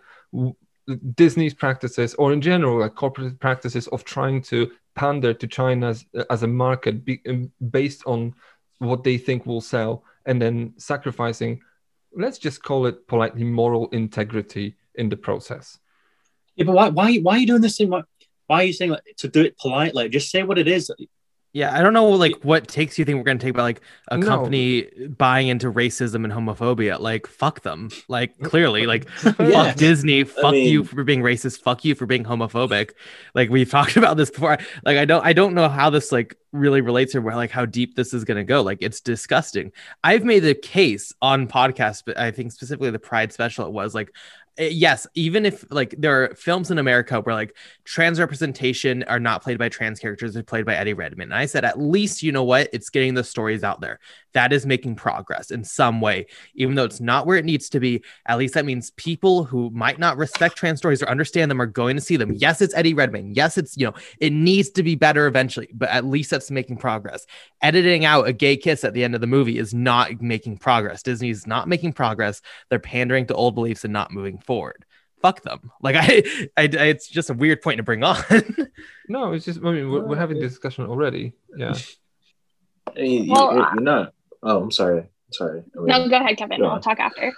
Disney's 1.15 1.53
practices, 1.53 2.13
or 2.15 2.31
in 2.33 2.41
general, 2.41 2.79
like 2.79 2.95
corporate 2.95 3.39
practices 3.39 3.87
of 3.87 4.03
trying 4.03 4.41
to 4.43 4.71
pander 4.95 5.33
to 5.33 5.47
China 5.47 5.89
as, 5.89 6.05
as 6.29 6.43
a 6.43 6.47
market 6.47 7.03
be, 7.03 7.21
um, 7.27 7.51
based 7.69 8.03
on 8.05 8.33
what 8.79 9.03
they 9.03 9.17
think 9.17 9.45
will 9.45 9.61
sell, 9.61 10.03
and 10.25 10.41
then 10.41 10.73
sacrificing 10.77 11.61
let's 12.15 12.37
just 12.37 12.63
call 12.63 12.85
it 12.85 13.07
politely 13.07 13.43
moral 13.43 13.87
integrity 13.89 14.75
in 14.95 15.09
the 15.09 15.17
process. 15.17 15.77
Yeah, 16.55 16.65
but 16.65 16.73
why, 16.73 16.89
why, 16.89 17.17
why 17.17 17.35
are 17.35 17.39
you 17.39 17.47
doing 17.47 17.61
this 17.61 17.77
thing? 17.77 17.89
Why, 17.89 18.03
why 18.47 18.61
are 18.61 18.63
you 18.63 18.73
saying 18.73 18.91
like, 18.91 19.03
to 19.17 19.27
do 19.27 19.41
it 19.41 19.57
politely? 19.57 20.07
Just 20.09 20.31
say 20.31 20.43
what 20.43 20.57
it 20.57 20.67
is. 20.67 20.89
Yeah, 21.55 21.73
I 21.73 21.81
don't 21.81 21.93
know 21.93 22.09
like 22.09 22.33
what 22.43 22.67
takes 22.67 22.99
you 22.99 23.05
think 23.05 23.15
we're 23.17 23.23
gonna 23.23 23.39
take 23.39 23.51
about 23.51 23.63
like 23.63 23.79
a 24.11 24.17
No. 24.17 24.27
company 24.27 24.89
buying 25.17 25.47
into 25.47 25.71
racism 25.71 26.25
and 26.25 26.33
homophobia. 26.33 26.99
Like 26.99 27.27
fuck 27.27 27.61
them. 27.61 27.91
Like 28.09 28.37
clearly, 28.41 28.85
like 28.85 29.07
Yeah. 29.23 29.31
fuck 29.71 29.77
Disney, 29.77 30.25
fuck 30.25 30.53
you 30.53 30.79
mean- 30.79 30.83
for 30.83 31.05
being 31.05 31.21
racist, 31.21 31.61
fuck 31.61 31.85
you 31.85 31.95
for 31.95 32.05
being 32.05 32.25
homophobic. 32.25 32.89
Like 33.33 33.49
we've 33.49 33.69
talked 33.77 33.95
about 33.95 34.17
this 34.17 34.29
before. 34.29 34.57
Like 34.83 34.97
I 34.97 35.05
don't 35.05 35.25
I 35.25 35.31
don't 35.31 35.53
know 35.53 35.69
how 35.69 35.89
this 35.89 36.11
like 36.11 36.35
really 36.51 36.81
relates 36.81 37.15
or 37.15 37.21
where 37.21 37.35
like 37.37 37.51
how 37.51 37.65
deep 37.65 37.95
this 37.95 38.13
is 38.13 38.25
gonna 38.25 38.43
go. 38.43 38.61
Like 38.61 38.79
it's 38.81 38.99
disgusting. 38.99 39.71
I've 40.03 40.25
made 40.25 40.41
the 40.41 40.55
case 40.55 41.13
on 41.21 41.47
podcasts, 41.47 42.03
but 42.05 42.17
I 42.17 42.31
think 42.31 42.51
specifically 42.51 42.89
the 42.91 42.99
Pride 42.99 43.31
special 43.31 43.65
it 43.65 43.71
was 43.71 43.95
like 43.95 44.11
Eh, 44.57 44.69
yes, 44.71 45.05
even 45.15 45.45
if 45.45 45.65
like 45.69 45.93
there 45.97 46.23
are 46.23 46.35
films 46.35 46.71
in 46.71 46.77
America 46.77 47.19
where 47.21 47.35
like 47.35 47.55
trans 47.83 48.19
representation 48.19 49.03
are 49.03 49.19
not 49.19 49.43
played 49.43 49.59
by 49.59 49.67
trans 49.67 49.99
characters, 49.99 50.33
they're 50.33 50.43
played 50.43 50.65
by 50.65 50.75
Eddie 50.75 50.93
Redmayne. 50.93 51.31
And 51.31 51.35
I 51.35 51.45
said, 51.45 51.65
at 51.65 51.79
least 51.79 52.23
you 52.23 52.31
know 52.31 52.43
what? 52.43 52.69
It's 52.71 52.89
getting 52.89 53.15
the 53.15 53.23
stories 53.23 53.63
out 53.63 53.81
there. 53.81 53.99
That 54.33 54.53
is 54.53 54.65
making 54.65 54.95
progress 54.95 55.51
in 55.51 55.63
some 55.63 56.01
way, 56.01 56.27
even 56.55 56.75
though 56.75 56.83
it's 56.83 56.99
not 56.99 57.25
where 57.25 57.37
it 57.37 57.45
needs 57.45 57.69
to 57.69 57.79
be. 57.79 58.03
At 58.25 58.37
least 58.37 58.53
that 58.53 58.65
means 58.65 58.91
people 58.91 59.43
who 59.43 59.69
might 59.71 59.99
not 59.99 60.17
respect 60.17 60.57
trans 60.57 60.79
stories 60.79 61.01
or 61.01 61.09
understand 61.09 61.49
them 61.49 61.61
are 61.61 61.65
going 61.65 61.95
to 61.95 62.01
see 62.01 62.17
them. 62.17 62.33
Yes, 62.33 62.61
it's 62.61 62.75
Eddie 62.75 62.93
Redmayne. 62.93 63.33
Yes, 63.33 63.57
it's 63.57 63.77
you 63.77 63.85
know 63.85 63.93
it 64.19 64.31
needs 64.31 64.69
to 64.71 64.83
be 64.83 64.95
better 64.95 65.27
eventually, 65.27 65.69
but 65.73 65.89
at 65.89 66.05
least 66.05 66.31
that's 66.31 66.51
making 66.51 66.77
progress. 66.77 67.25
Editing 67.61 68.05
out 68.05 68.27
a 68.27 68.33
gay 68.33 68.57
kiss 68.57 68.83
at 68.83 68.93
the 68.93 69.03
end 69.03 69.15
of 69.15 69.21
the 69.21 69.27
movie 69.27 69.57
is 69.57 69.73
not 69.73 70.21
making 70.21 70.57
progress. 70.57 71.01
Disney's 71.01 71.47
not 71.47 71.67
making 71.67 71.93
progress. 71.93 72.41
They're 72.69 72.79
pandering 72.79 73.25
to 73.27 73.33
old 73.33 73.55
beliefs 73.55 73.83
and 73.83 73.93
not 73.93 74.11
moving 74.11 74.37
forward. 74.45 74.85
Fuck 75.21 75.41
them. 75.43 75.71
Like 75.81 75.95
I, 75.99 76.23
I, 76.57 76.63
I 76.63 76.85
it's 76.85 77.07
just 77.07 77.29
a 77.29 77.33
weird 77.33 77.61
point 77.61 77.77
to 77.77 77.83
bring 77.83 78.03
on. 78.03 78.17
No, 79.07 79.33
it's 79.33 79.45
just 79.45 79.59
I 79.63 79.71
mean 79.71 79.91
we're, 79.91 80.03
we're 80.05 80.15
having 80.15 80.39
this 80.39 80.51
discussion 80.53 80.85
already. 80.85 81.33
Yeah. 81.55 81.73
I 82.97 82.99
mean, 83.01 83.25
you- 83.25 83.31
Well, 83.31 83.53
you're, 83.53 83.63
uh, 83.65 83.73
you're 83.73 83.81
not. 83.83 84.13
Oh, 84.43 84.61
I'm 84.63 84.71
sorry. 84.71 84.99
I'm 85.01 85.31
sorry. 85.31 85.63
I 85.75 85.77
mean, 85.79 85.87
No, 85.87 86.09
go 86.09 86.15
ahead, 86.17 86.37
Kevin. 86.37 86.59
Go 86.59 86.67
I'll 86.67 86.79
talk 86.79 86.99
after. 86.99 87.33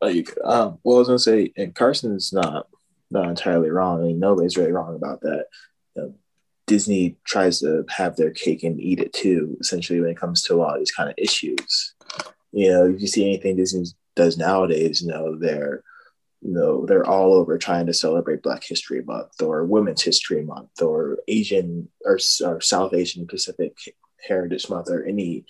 like, 0.00 0.28
um, 0.44 0.78
well, 0.84 0.96
I 0.96 0.98
was 1.00 1.08
gonna 1.08 1.18
say, 1.18 1.52
and 1.56 1.74
Carson's 1.74 2.32
not 2.32 2.68
not 3.10 3.28
entirely 3.28 3.70
wrong. 3.70 4.00
I 4.00 4.06
mean, 4.08 4.18
nobody's 4.18 4.56
really 4.56 4.72
wrong 4.72 4.94
about 4.96 5.20
that. 5.22 5.46
You 5.94 6.02
know, 6.02 6.14
Disney 6.66 7.16
tries 7.24 7.60
to 7.60 7.84
have 7.90 8.16
their 8.16 8.30
cake 8.30 8.64
and 8.64 8.80
eat 8.80 8.98
it 9.00 9.12
too. 9.12 9.56
Essentially, 9.60 10.00
when 10.00 10.10
it 10.10 10.16
comes 10.18 10.42
to 10.42 10.54
a 10.54 10.56
lot 10.56 10.74
of 10.74 10.80
these 10.80 10.92
kind 10.92 11.08
of 11.08 11.14
issues, 11.18 11.94
you 12.52 12.68
know, 12.70 12.86
if 12.86 13.00
you 13.00 13.06
see 13.06 13.24
anything 13.24 13.56
Disney 13.56 13.84
does 14.14 14.36
nowadays, 14.36 15.02
you 15.02 15.08
know, 15.08 15.38
they're 15.38 15.82
you 16.42 16.52
know 16.52 16.86
they're 16.86 17.06
all 17.06 17.32
over 17.32 17.58
trying 17.58 17.86
to 17.86 17.94
celebrate 17.94 18.42
Black 18.42 18.64
History 18.64 19.02
Month 19.02 19.40
or 19.42 19.64
Women's 19.64 20.02
History 20.02 20.42
Month 20.42 20.82
or 20.82 21.18
Asian 21.28 21.88
or, 22.04 22.18
or 22.44 22.60
South 22.60 22.94
Asian 22.94 23.26
Pacific 23.26 23.76
Heritage 24.26 24.68
Month 24.68 24.90
or 24.90 25.04
any 25.04 25.44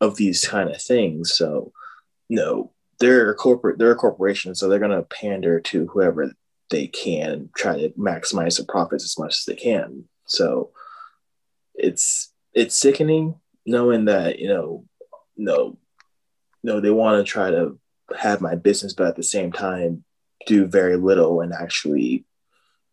of 0.00 0.16
these 0.16 0.46
kind 0.46 0.70
of 0.70 0.80
things. 0.80 1.34
So, 1.34 1.72
no, 2.28 2.72
they're 3.00 3.30
a 3.30 3.34
corporate, 3.34 3.78
they're 3.78 3.92
a 3.92 3.96
corporation, 3.96 4.54
so 4.54 4.68
they're 4.68 4.78
going 4.78 4.92
to 4.92 5.02
pander 5.02 5.60
to 5.60 5.86
whoever 5.86 6.32
they 6.70 6.86
can 6.86 7.50
try 7.56 7.78
to 7.78 7.88
maximize 7.90 8.58
the 8.58 8.64
profits 8.64 9.04
as 9.04 9.18
much 9.18 9.34
as 9.34 9.44
they 9.44 9.56
can. 9.56 10.04
So, 10.26 10.70
it's 11.74 12.32
it's 12.54 12.76
sickening 12.76 13.36
knowing 13.66 14.06
that 14.06 14.38
you 14.38 14.48
know, 14.48 14.84
no, 15.36 15.78
no, 16.62 16.80
they 16.80 16.90
want 16.90 17.24
to 17.24 17.30
try 17.30 17.50
to 17.50 17.78
have 18.16 18.40
my 18.40 18.54
business, 18.54 18.94
but 18.94 19.06
at 19.06 19.16
the 19.16 19.22
same 19.22 19.52
time, 19.52 20.04
do 20.48 20.66
very 20.66 20.96
little 20.96 21.40
and 21.40 21.52
actually, 21.52 22.24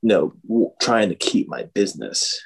you 0.01 0.33
know, 0.49 0.73
trying 0.79 1.09
to 1.09 1.15
keep 1.15 1.47
my 1.47 1.63
business 1.63 2.39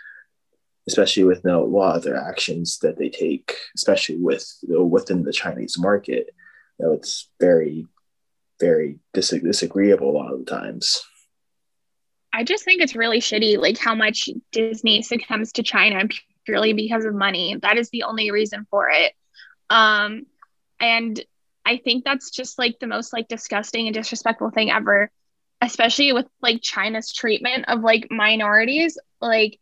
especially 0.90 1.24
with 1.24 1.42
you 1.46 1.52
know, 1.52 1.64
a 1.64 1.66
lot 1.66 1.96
of 1.96 2.04
their 2.04 2.18
actions 2.18 2.80
that 2.80 2.98
they 2.98 3.10
take, 3.10 3.56
especially 3.76 4.18
with 4.18 4.52
you 4.62 4.74
know, 4.74 4.84
within 4.84 5.24
the 5.24 5.32
Chinese 5.32 5.78
market. 5.78 6.32
You 6.80 6.86
know, 6.86 6.94
it's 6.94 7.30
very, 7.40 7.86
very 8.60 9.00
dis- 9.14 9.30
disagreeable 9.30 10.10
a 10.10 10.18
lot 10.18 10.34
of 10.34 10.40
the 10.40 10.46
times. 10.46 11.02
I 12.34 12.44
just 12.44 12.64
think 12.66 12.82
it's 12.82 12.96
really 12.96 13.20
shitty, 13.20 13.58
like 13.58 13.78
how 13.78 13.94
much 13.94 14.30
Disney 14.52 15.02
succumbs 15.04 15.52
to 15.54 15.64
China 15.64 16.08
purely 16.46 16.74
because 16.74 17.06
of 17.06 17.14
money. 17.14 17.58
That 17.62 17.78
is 17.78 17.90
the 17.90 18.04
only 18.04 18.32
reason 18.32 18.66
for 18.72 18.90
it. 18.90 19.14
Um, 19.70 20.26
and 20.80 21.24
I 21.66 21.78
think 21.78 22.04
that's 22.04 22.32
just 22.32 22.58
like 22.58 22.80
the 22.80 22.88
most 22.88 23.14
like 23.14 23.28
disgusting 23.28 23.88
and 23.88 23.94
disrespectful 23.94 24.50
thing 24.50 24.72
ever, 24.72 25.12
especially 25.62 26.14
with 26.14 26.28
like 26.42 26.62
China's 26.62 27.14
treatment 27.14 27.66
of 27.68 27.82
like 27.82 28.08
minorities. 28.10 28.98
Like 29.22 29.60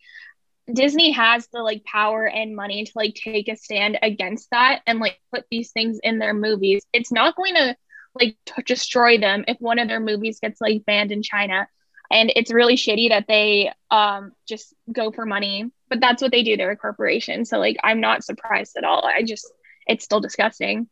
Disney 0.72 1.12
has 1.12 1.48
the 1.48 1.62
like 1.62 1.84
power 1.86 2.28
and 2.28 2.56
money 2.56 2.86
to 2.86 2.92
like 2.96 3.16
take 3.16 3.48
a 3.48 3.56
stand 3.56 3.98
against 4.02 4.50
that 4.52 4.82
and 4.86 5.00
like 5.00 5.20
put 5.34 5.46
these 5.50 5.72
things 5.72 6.00
in 6.04 6.20
their 6.20 6.34
movies. 6.34 6.86
It's 6.94 7.12
not 7.12 7.36
going 7.36 7.56
to 7.56 7.76
like 8.20 8.38
t- 8.46 8.62
destroy 8.64 9.18
them 9.18 9.46
if 9.48 9.58
one 9.60 9.80
of 9.80 9.88
their 9.88 10.00
movies 10.00 10.40
gets 10.40 10.60
like 10.60 10.86
banned 10.86 11.12
in 11.12 11.24
China. 11.24 11.68
And 12.10 12.32
it's 12.36 12.54
really 12.54 12.76
shitty 12.76 13.10
that 13.10 13.26
they 13.28 13.72
um 13.92 14.32
just 14.48 14.74
go 14.92 15.12
for 15.12 15.26
money, 15.26 15.72
but 15.90 16.00
that's 16.00 16.22
what 16.22 16.32
they 16.32 16.44
do. 16.44 16.56
They're 16.56 16.72
a 16.72 16.78
corporation, 16.78 17.44
so 17.44 17.60
like 17.60 17.78
I'm 17.84 18.00
not 18.00 18.24
surprised 18.24 18.78
at 18.78 18.86
all. 18.86 19.06
I 19.06 19.24
just 19.24 19.52
it's 19.88 20.06
still 20.06 20.22
disgusting. 20.22 20.88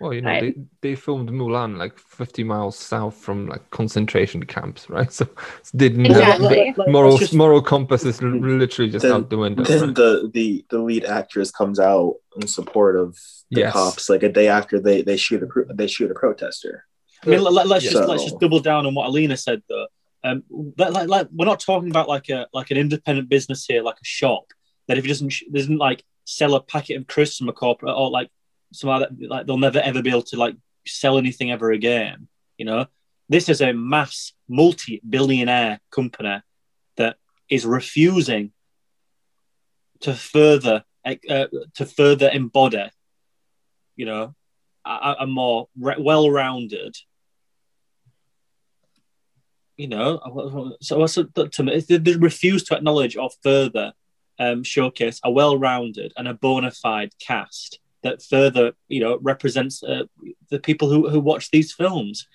Well, 0.00 0.14
you 0.14 0.22
know, 0.22 0.30
Right. 0.30 0.54
they, 0.82 0.90
they 0.90 0.94
filmed 0.94 1.28
Mulan 1.30 1.76
like 1.76 1.98
50 1.98 2.42
miles 2.44 2.78
south 2.78 3.14
from 3.16 3.46
like 3.46 3.68
concentration 3.70 4.42
camps, 4.44 4.88
right? 4.96 5.12
So 5.12 5.28
it's 5.58 5.70
didn't 5.72 6.06
Exactly. 6.06 6.72
the 6.76 6.90
moral 6.90 7.18
just- 7.18 7.34
moral 7.34 7.60
compass 7.62 8.04
is 8.04 8.22
literally 8.22 8.90
just 8.90 9.02
Then- 9.02 9.12
out 9.12 9.30
the 9.30 9.38
window. 9.38 9.62
Then 9.64 9.80
right? 9.88 9.94
the, 9.94 10.30
the 10.32 10.64
the 10.70 10.78
lead 10.78 11.04
actress 11.04 11.50
comes 11.50 11.78
out 11.78 12.14
in 12.40 12.46
support 12.46 12.96
of 12.96 13.14
the 13.50 13.60
Yes. 13.60 13.72
cops 13.72 14.08
like 14.08 14.22
a 14.22 14.28
day 14.30 14.48
after 14.48 14.80
they 14.80 15.02
they 15.02 15.16
shoot 15.16 15.42
a 15.42 15.46
pro- 15.46 15.66
they 15.74 15.86
shoot 15.86 16.10
a 16.10 16.14
protester. 16.14 16.86
I 17.22 17.28
mean, 17.28 17.42
let, 17.42 17.66
us 17.70 17.84
Yeah. 17.84 17.90
just 17.90 18.08
let's 18.08 18.24
just 18.24 18.40
double 18.40 18.60
down 18.60 18.86
on 18.86 18.94
what 18.94 19.06
Alina 19.08 19.36
said 19.36 19.62
though. 19.68 19.86
Um, 20.24 20.44
but 20.50 20.92
like, 20.92 21.08
like 21.08 21.28
we're 21.32 21.44
not 21.46 21.60
talking 21.60 21.90
about 21.90 22.08
like 22.08 22.28
a 22.30 22.46
like 22.54 22.70
an 22.70 22.76
independent 22.78 23.28
business 23.28 23.66
here, 23.66 23.82
like 23.82 23.96
a 24.00 24.04
shop 24.04 24.44
that 24.88 24.96
if 24.98 25.04
it 25.04 25.08
doesn't 25.08 25.30
sh- 25.30 25.44
doesn't 25.52 25.76
like 25.78 26.02
sell 26.24 26.54
a 26.54 26.60
packet 26.62 26.96
of 26.96 27.06
crisps 27.06 27.38
from 27.38 27.48
a 27.48 27.52
corporate 27.52 27.94
or 27.96 28.08
like 28.10 28.30
some 28.72 28.90
other 28.90 29.08
like 29.28 29.46
they'll 29.46 29.58
never 29.58 29.80
ever 29.80 30.02
be 30.02 30.10
able 30.10 30.22
to 30.22 30.36
like 30.36 30.56
sell 30.86 31.18
anything 31.18 31.50
ever 31.50 31.70
again. 31.70 32.28
You 32.56 32.66
know, 32.66 32.86
this 33.28 33.48
is 33.48 33.60
a 33.60 33.72
mass 33.72 34.32
multi-billionaire 34.48 35.80
company 35.90 36.42
that 36.96 37.16
is 37.48 37.64
refusing 37.66 38.52
to 40.00 40.14
further 40.14 40.84
uh, 41.04 41.46
to 41.74 41.86
further 41.86 42.30
embody, 42.32 42.90
you 43.96 44.06
know, 44.06 44.34
a, 44.84 45.16
a 45.20 45.26
more 45.26 45.68
re- 45.78 45.96
well-rounded. 45.98 46.96
You 49.76 49.88
know, 49.88 50.76
so 50.82 51.06
to 51.06 51.62
me? 51.62 51.80
They 51.80 52.16
refuse 52.16 52.64
to 52.64 52.76
acknowledge 52.76 53.16
or 53.16 53.30
further 53.42 53.94
um, 54.38 54.62
showcase 54.62 55.20
a 55.24 55.30
well-rounded 55.30 56.12
and 56.18 56.28
a 56.28 56.34
bona 56.34 56.70
fide 56.70 57.14
cast 57.18 57.79
that 58.02 58.22
further, 58.22 58.72
you 58.88 59.00
know, 59.00 59.18
represents 59.20 59.82
uh, 59.82 60.04
the 60.50 60.58
people 60.58 60.88
who, 60.88 61.08
who 61.08 61.20
watch 61.20 61.50
these 61.50 61.72
films. 61.72 62.26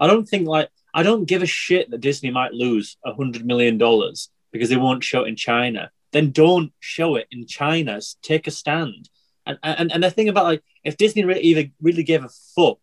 I 0.00 0.06
don't 0.06 0.28
think 0.28 0.48
like 0.48 0.70
I 0.92 1.02
don't 1.02 1.24
give 1.24 1.42
a 1.42 1.46
shit 1.46 1.90
that 1.90 2.00
Disney 2.00 2.30
might 2.30 2.52
lose 2.52 2.96
a 3.04 3.14
hundred 3.14 3.44
million 3.44 3.78
dollars 3.78 4.30
because 4.52 4.68
they 4.68 4.76
won't 4.76 5.04
show 5.04 5.24
it 5.24 5.28
in 5.28 5.36
China. 5.36 5.90
Then 6.12 6.30
don't 6.30 6.72
show 6.78 7.16
it 7.16 7.26
in 7.30 7.46
China. 7.46 8.00
Take 8.22 8.46
a 8.46 8.52
stand. 8.52 9.08
And 9.46 9.58
and 9.62 9.92
and 9.92 10.02
the 10.02 10.10
thing 10.10 10.28
about 10.28 10.44
like 10.44 10.62
if 10.84 10.96
Disney 10.96 11.24
really 11.24 11.40
either 11.40 11.64
really 11.82 12.04
gave 12.04 12.24
a 12.24 12.30
fuck, 12.56 12.78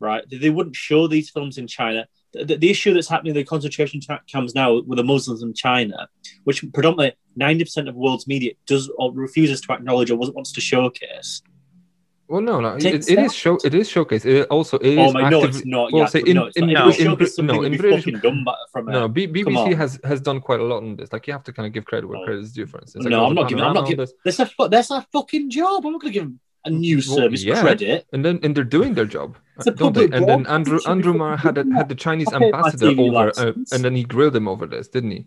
right, 0.00 0.24
they 0.30 0.50
wouldn't 0.50 0.76
show 0.76 1.06
these 1.06 1.30
films 1.30 1.58
in 1.58 1.66
China. 1.66 2.06
The, 2.32 2.56
the, 2.56 2.70
issue 2.70 2.92
that's 2.92 3.08
happening 3.08 3.30
in 3.30 3.36
the 3.36 3.44
concentration 3.44 4.02
camps 4.30 4.54
now 4.54 4.82
with 4.82 4.98
the 4.98 5.02
Muslims 5.02 5.42
in 5.42 5.54
China, 5.54 6.08
which 6.44 6.62
predominantly 6.74 7.16
ninety 7.36 7.64
percent 7.64 7.88
of 7.88 7.94
world's 7.94 8.26
media 8.26 8.52
does 8.66 8.90
or 8.98 9.12
refuses 9.12 9.62
to 9.62 9.72
acknowledge 9.72 10.10
or 10.10 10.16
wants 10.16 10.52
to 10.52 10.60
showcase. 10.60 11.42
Well, 12.28 12.42
no, 12.42 12.60
no, 12.60 12.76
it, 12.76 12.84
it 12.84 13.18
is 13.18 13.34
show. 13.34 13.58
It 13.64 13.74
is 13.74 13.88
showcase. 13.88 14.24
It 14.26 14.46
also 14.48 14.76
it 14.78 14.98
Oh 14.98 15.06
is 15.08 15.14
my, 15.14 15.30
no, 15.30 15.38
active- 15.40 15.56
it's 15.56 15.64
not. 15.66 15.92
well, 15.92 16.08
yeah, 16.14 16.20
in, 16.26 16.34
no, 16.36 16.50
in, 16.56 16.66
not. 16.72 16.98
in, 17.00 17.06
in, 17.08 17.46
no, 17.46 17.62
in 17.62 17.76
British, 17.78 18.06
no, 18.06 19.08
B- 19.08 19.26
BBC 19.26 19.74
has 19.76 19.98
has 20.04 20.20
done 20.20 20.40
quite 20.40 20.60
a 20.60 20.64
lot 20.64 20.78
on 20.82 20.96
this. 20.96 21.10
Like 21.12 21.26
you 21.26 21.32
have 21.32 21.44
to 21.44 21.52
kind 21.52 21.66
of 21.66 21.72
give 21.72 21.84
credit 21.86 22.06
where 22.06 22.22
credit 22.26 22.42
is 22.44 22.52
due. 22.52 22.66
For 22.66 22.80
instance, 22.80 23.04
like, 23.04 23.10
no, 23.12 23.24
I'm 23.26 23.34
not 23.34 23.48
giving. 23.48 23.64
I'm 23.64 23.72
not 23.72 23.86
giving. 23.86 24.04
this. 24.04 24.12
That's 24.24 24.40
a 24.40 24.68
that's 24.68 24.90
a 24.90 25.06
fucking 25.12 25.50
job. 25.50 25.86
I'm 25.86 25.92
not 25.92 26.02
going 26.02 26.12
to 26.12 26.18
give 26.18 26.24
them 26.28 26.40
a 26.66 26.70
news 26.70 27.08
Well, 27.08 27.16
service 27.18 27.42
yeah, 27.44 27.60
credit. 27.62 28.06
and 28.12 28.22
then 28.24 28.40
and 28.42 28.54
they're 28.54 28.64
doing 28.64 28.92
their 28.94 29.06
job, 29.06 29.38
don't 29.76 29.94
they? 29.94 30.04
And 30.04 30.28
then 30.28 30.46
Andrew 30.46 30.80
Andrew 30.86 31.14
Marr 31.14 31.36
had 31.36 31.56
a, 31.56 31.64
had 31.72 31.88
the 31.88 31.94
Chinese 31.94 32.28
I 32.28 32.38
paid 32.40 32.52
my 32.52 32.58
ambassador 32.58 33.00
over, 33.00 33.32
uh, 33.38 33.52
and 33.72 33.84
then 33.84 33.94
he 33.96 34.02
grilled 34.04 34.36
him 34.36 34.48
over 34.48 34.66
this, 34.66 34.88
didn't 34.88 35.12
he? 35.12 35.24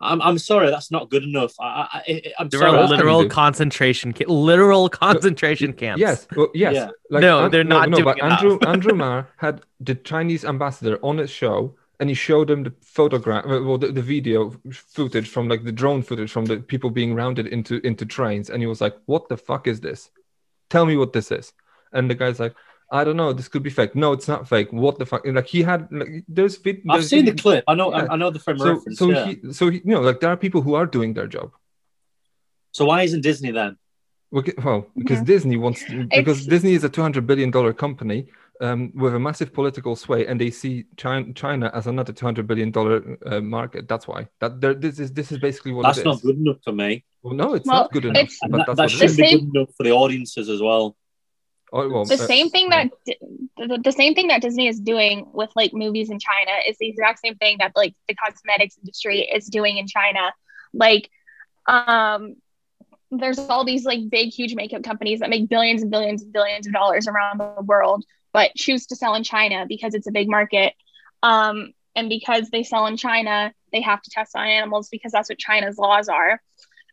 I'm, 0.00 0.22
I'm 0.22 0.38
sorry, 0.38 0.70
that's 0.70 0.90
not 0.90 1.10
good 1.10 1.24
enough. 1.24 1.54
I, 1.60 1.64
I, 1.66 2.02
I, 2.06 2.32
I'm 2.38 2.48
There 2.48 2.60
sorry. 2.60 2.70
are 2.70 2.74
that's- 2.74 2.90
literal 2.90 3.28
concentration, 3.28 4.12
ca- 4.12 4.26
literal 4.28 4.88
concentration 4.88 5.72
camps. 5.72 6.00
Yes, 6.00 6.26
well, 6.36 6.48
yes. 6.54 6.74
Yeah. 6.74 6.90
No, 7.20 7.44
An- 7.46 7.50
they're 7.50 7.64
not 7.64 7.88
no, 7.90 7.96
doing 7.96 8.04
but 8.04 8.18
enough. 8.18 8.42
Andrew 8.42 8.58
Andrew 8.66 8.94
Marr 8.94 9.28
had 9.38 9.62
the 9.80 9.94
Chinese 9.96 10.44
ambassador 10.44 10.98
on 11.02 11.18
his 11.18 11.30
show, 11.30 11.74
and 11.98 12.08
he 12.08 12.14
showed 12.14 12.48
him 12.48 12.62
the 12.62 12.72
photograph, 12.80 13.44
well, 13.46 13.76
the, 13.78 13.88
the 13.88 14.02
video 14.02 14.54
footage 14.72 15.28
from 15.28 15.48
like 15.48 15.64
the 15.64 15.72
drone 15.72 16.02
footage 16.02 16.30
from 16.30 16.44
the 16.44 16.58
people 16.58 16.90
being 16.90 17.12
rounded 17.14 17.48
into 17.48 17.84
into 17.84 18.06
trains, 18.06 18.50
and 18.50 18.62
he 18.62 18.66
was 18.68 18.80
like, 18.80 18.94
"What 19.06 19.28
the 19.28 19.36
fuck 19.36 19.66
is 19.66 19.80
this? 19.80 20.10
Tell 20.70 20.86
me 20.86 20.96
what 20.96 21.12
this 21.12 21.32
is." 21.32 21.52
And 21.92 22.08
the 22.10 22.14
guy's 22.14 22.38
like, 22.38 22.54
"I 22.90 23.04
don't 23.04 23.16
know. 23.16 23.32
This 23.32 23.48
could 23.48 23.62
be 23.62 23.70
fake. 23.70 23.94
No, 23.94 24.12
it's 24.12 24.28
not 24.28 24.48
fake. 24.48 24.72
What 24.72 24.98
the 24.98 25.06
fuck?" 25.06 25.22
Like 25.26 25.46
he 25.46 25.62
had 25.62 25.88
like 25.90 26.24
there's 26.28 26.56
vid- 26.56 26.82
I've 26.88 27.00
there's 27.00 27.08
seen 27.08 27.24
the 27.24 27.34
clip. 27.34 27.64
I 27.68 27.74
know. 27.74 27.90
Yeah. 27.90 28.06
I, 28.10 28.14
I 28.14 28.16
know 28.16 28.30
the 28.30 28.38
frame 28.38 28.58
So 28.58 28.74
reference. 28.74 28.98
so 28.98 29.10
yeah. 29.10 29.26
he 29.26 29.52
so 29.52 29.70
he, 29.70 29.78
you 29.78 29.92
know 29.94 30.00
like 30.00 30.20
there 30.20 30.30
are 30.30 30.36
people 30.36 30.62
who 30.62 30.74
are 30.74 30.86
doing 30.86 31.14
their 31.14 31.26
job. 31.26 31.50
so 32.72 32.84
why 32.84 33.02
isn't 33.02 33.22
Disney 33.22 33.50
then? 33.50 33.76
Well, 34.30 34.44
well, 34.64 34.86
because 34.96 35.20
Mhm. 35.20 35.26
Disney 35.26 35.56
wants 35.56 35.80
because 36.18 36.38
It's- 36.40 36.46
Disney 36.46 36.74
is 36.74 36.84
a 36.84 36.88
two 36.90 37.02
hundred 37.02 37.26
billion 37.26 37.50
dollar 37.50 37.72
company 37.72 38.26
um, 38.60 38.92
with 38.94 39.14
a 39.14 39.18
massive 39.18 39.52
political 39.52 39.94
sway, 39.96 40.26
and 40.26 40.38
they 40.40 40.50
see 40.50 40.84
China, 40.96 41.32
China 41.32 41.70
as 41.78 41.86
another 41.86 42.12
two 42.12 42.26
hundred 42.26 42.46
billion 42.46 42.70
dollar 42.70 42.96
uh, 43.24 43.40
market. 43.40 43.88
That's 43.88 44.06
why 44.06 44.28
that 44.40 44.60
this 44.84 44.98
is 44.98 45.12
this 45.12 45.32
is 45.32 45.38
basically 45.38 45.72
what. 45.72 45.84
That's 45.84 46.04
not 46.04 46.20
good 46.22 46.36
enough 46.36 46.60
for 46.64 46.72
me. 46.72 47.04
No, 47.24 47.54
it's 47.54 47.66
not 47.66 47.90
good 47.92 48.04
enough. 48.04 48.28
that 48.42 48.76
there, 48.76 48.84
this 48.84 49.76
is 49.78 49.88
this 49.92 50.08
is 50.12 50.18
basically 50.18 50.52
what 50.52 50.97
Oh, 51.72 51.88
well, 51.88 52.04
the 52.04 52.16
same 52.16 52.48
thing 52.48 52.70
yeah. 52.70 52.84
that 53.06 53.18
the, 53.56 53.80
the 53.82 53.92
same 53.92 54.14
thing 54.14 54.28
that 54.28 54.40
Disney 54.40 54.68
is 54.68 54.80
doing 54.80 55.26
with 55.32 55.50
like 55.54 55.74
movies 55.74 56.10
in 56.10 56.18
China 56.18 56.52
is 56.66 56.78
the 56.78 56.88
exact 56.88 57.20
same 57.20 57.36
thing 57.36 57.56
that 57.60 57.72
like 57.76 57.94
the 58.08 58.14
cosmetics 58.14 58.78
industry 58.78 59.20
is 59.20 59.46
doing 59.46 59.76
in 59.76 59.86
China. 59.86 60.32
Like, 60.72 61.10
um, 61.66 62.36
there's 63.10 63.38
all 63.38 63.64
these 63.64 63.84
like 63.84 64.08
big, 64.08 64.30
huge 64.30 64.54
makeup 64.54 64.82
companies 64.82 65.20
that 65.20 65.30
make 65.30 65.48
billions 65.48 65.82
and 65.82 65.90
billions 65.90 66.22
and 66.22 66.32
billions 66.32 66.66
of 66.66 66.72
dollars 66.72 67.06
around 67.06 67.38
the 67.38 67.62
world, 67.62 68.04
but 68.32 68.54
choose 68.54 68.86
to 68.86 68.96
sell 68.96 69.14
in 69.14 69.24
China 69.24 69.66
because 69.68 69.94
it's 69.94 70.06
a 70.06 70.12
big 70.12 70.28
market. 70.28 70.74
Um, 71.22 71.72
and 71.94 72.08
because 72.08 72.48
they 72.50 72.62
sell 72.62 72.86
in 72.86 72.96
China, 72.96 73.52
they 73.72 73.82
have 73.82 74.00
to 74.00 74.10
test 74.10 74.36
on 74.36 74.46
animals 74.46 74.88
because 74.88 75.12
that's 75.12 75.28
what 75.28 75.38
China's 75.38 75.76
laws 75.76 76.08
are 76.08 76.40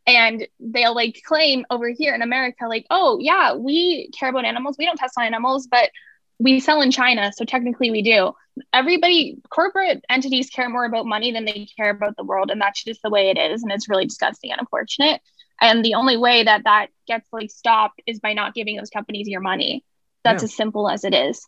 and 0.08 0.48
they'll 0.60 0.96
like 0.96 1.22
claim 1.26 1.66
over 1.70 1.90
here 1.90 2.14
in 2.14 2.22
America, 2.22 2.68
like, 2.68 2.86
oh 2.90 3.18
yeah, 3.20 3.54
we 3.56 4.10
care 4.18 4.30
about 4.30 4.46
animals. 4.46 4.76
We 4.78 4.86
don't 4.86 4.98
test 4.98 5.18
on 5.18 5.26
animals, 5.26 5.68
but 5.68 5.90
we 6.38 6.60
sell 6.60 6.82
in 6.82 6.92
China, 6.92 7.32
so 7.34 7.46
technically 7.46 7.92
we 7.92 8.02
do. 8.02 8.34
Everybody, 8.74 9.38
corporate 9.50 10.04
entities 10.10 10.50
care 10.50 10.70
more 10.70 10.86
about 10.86 11.06
money 11.06 11.32
than 11.32 11.46
they 11.46 11.68
care 11.78 11.90
about 11.90 12.18
the 12.18 12.24
world, 12.24 12.52
and 12.52 12.60
that's 12.60 12.84
just 12.84 13.02
the 13.02 13.10
way 13.10 13.30
it 13.30 13.38
is, 13.38 13.64
and 13.64 13.72
it's 13.72 13.90
really 13.90 14.06
disgusting 14.06 14.52
and 14.52 14.60
unfortunate. 14.60 15.22
And 15.62 15.84
the 15.84 15.94
only 15.94 16.18
way 16.18 16.44
that 16.44 16.66
that 16.66 16.88
gets 17.08 17.28
like 17.32 17.50
stopped 17.50 18.02
is 18.06 18.20
by 18.20 18.34
not 18.34 18.54
giving 18.54 18.76
those 18.76 18.90
companies 18.90 19.28
your 19.28 19.42
money. 19.42 19.84
That's 20.24 20.44
Yeah. 20.44 20.46
as 20.46 20.56
simple 20.56 20.90
as 20.90 21.06
it 21.06 21.14
is. 21.14 21.48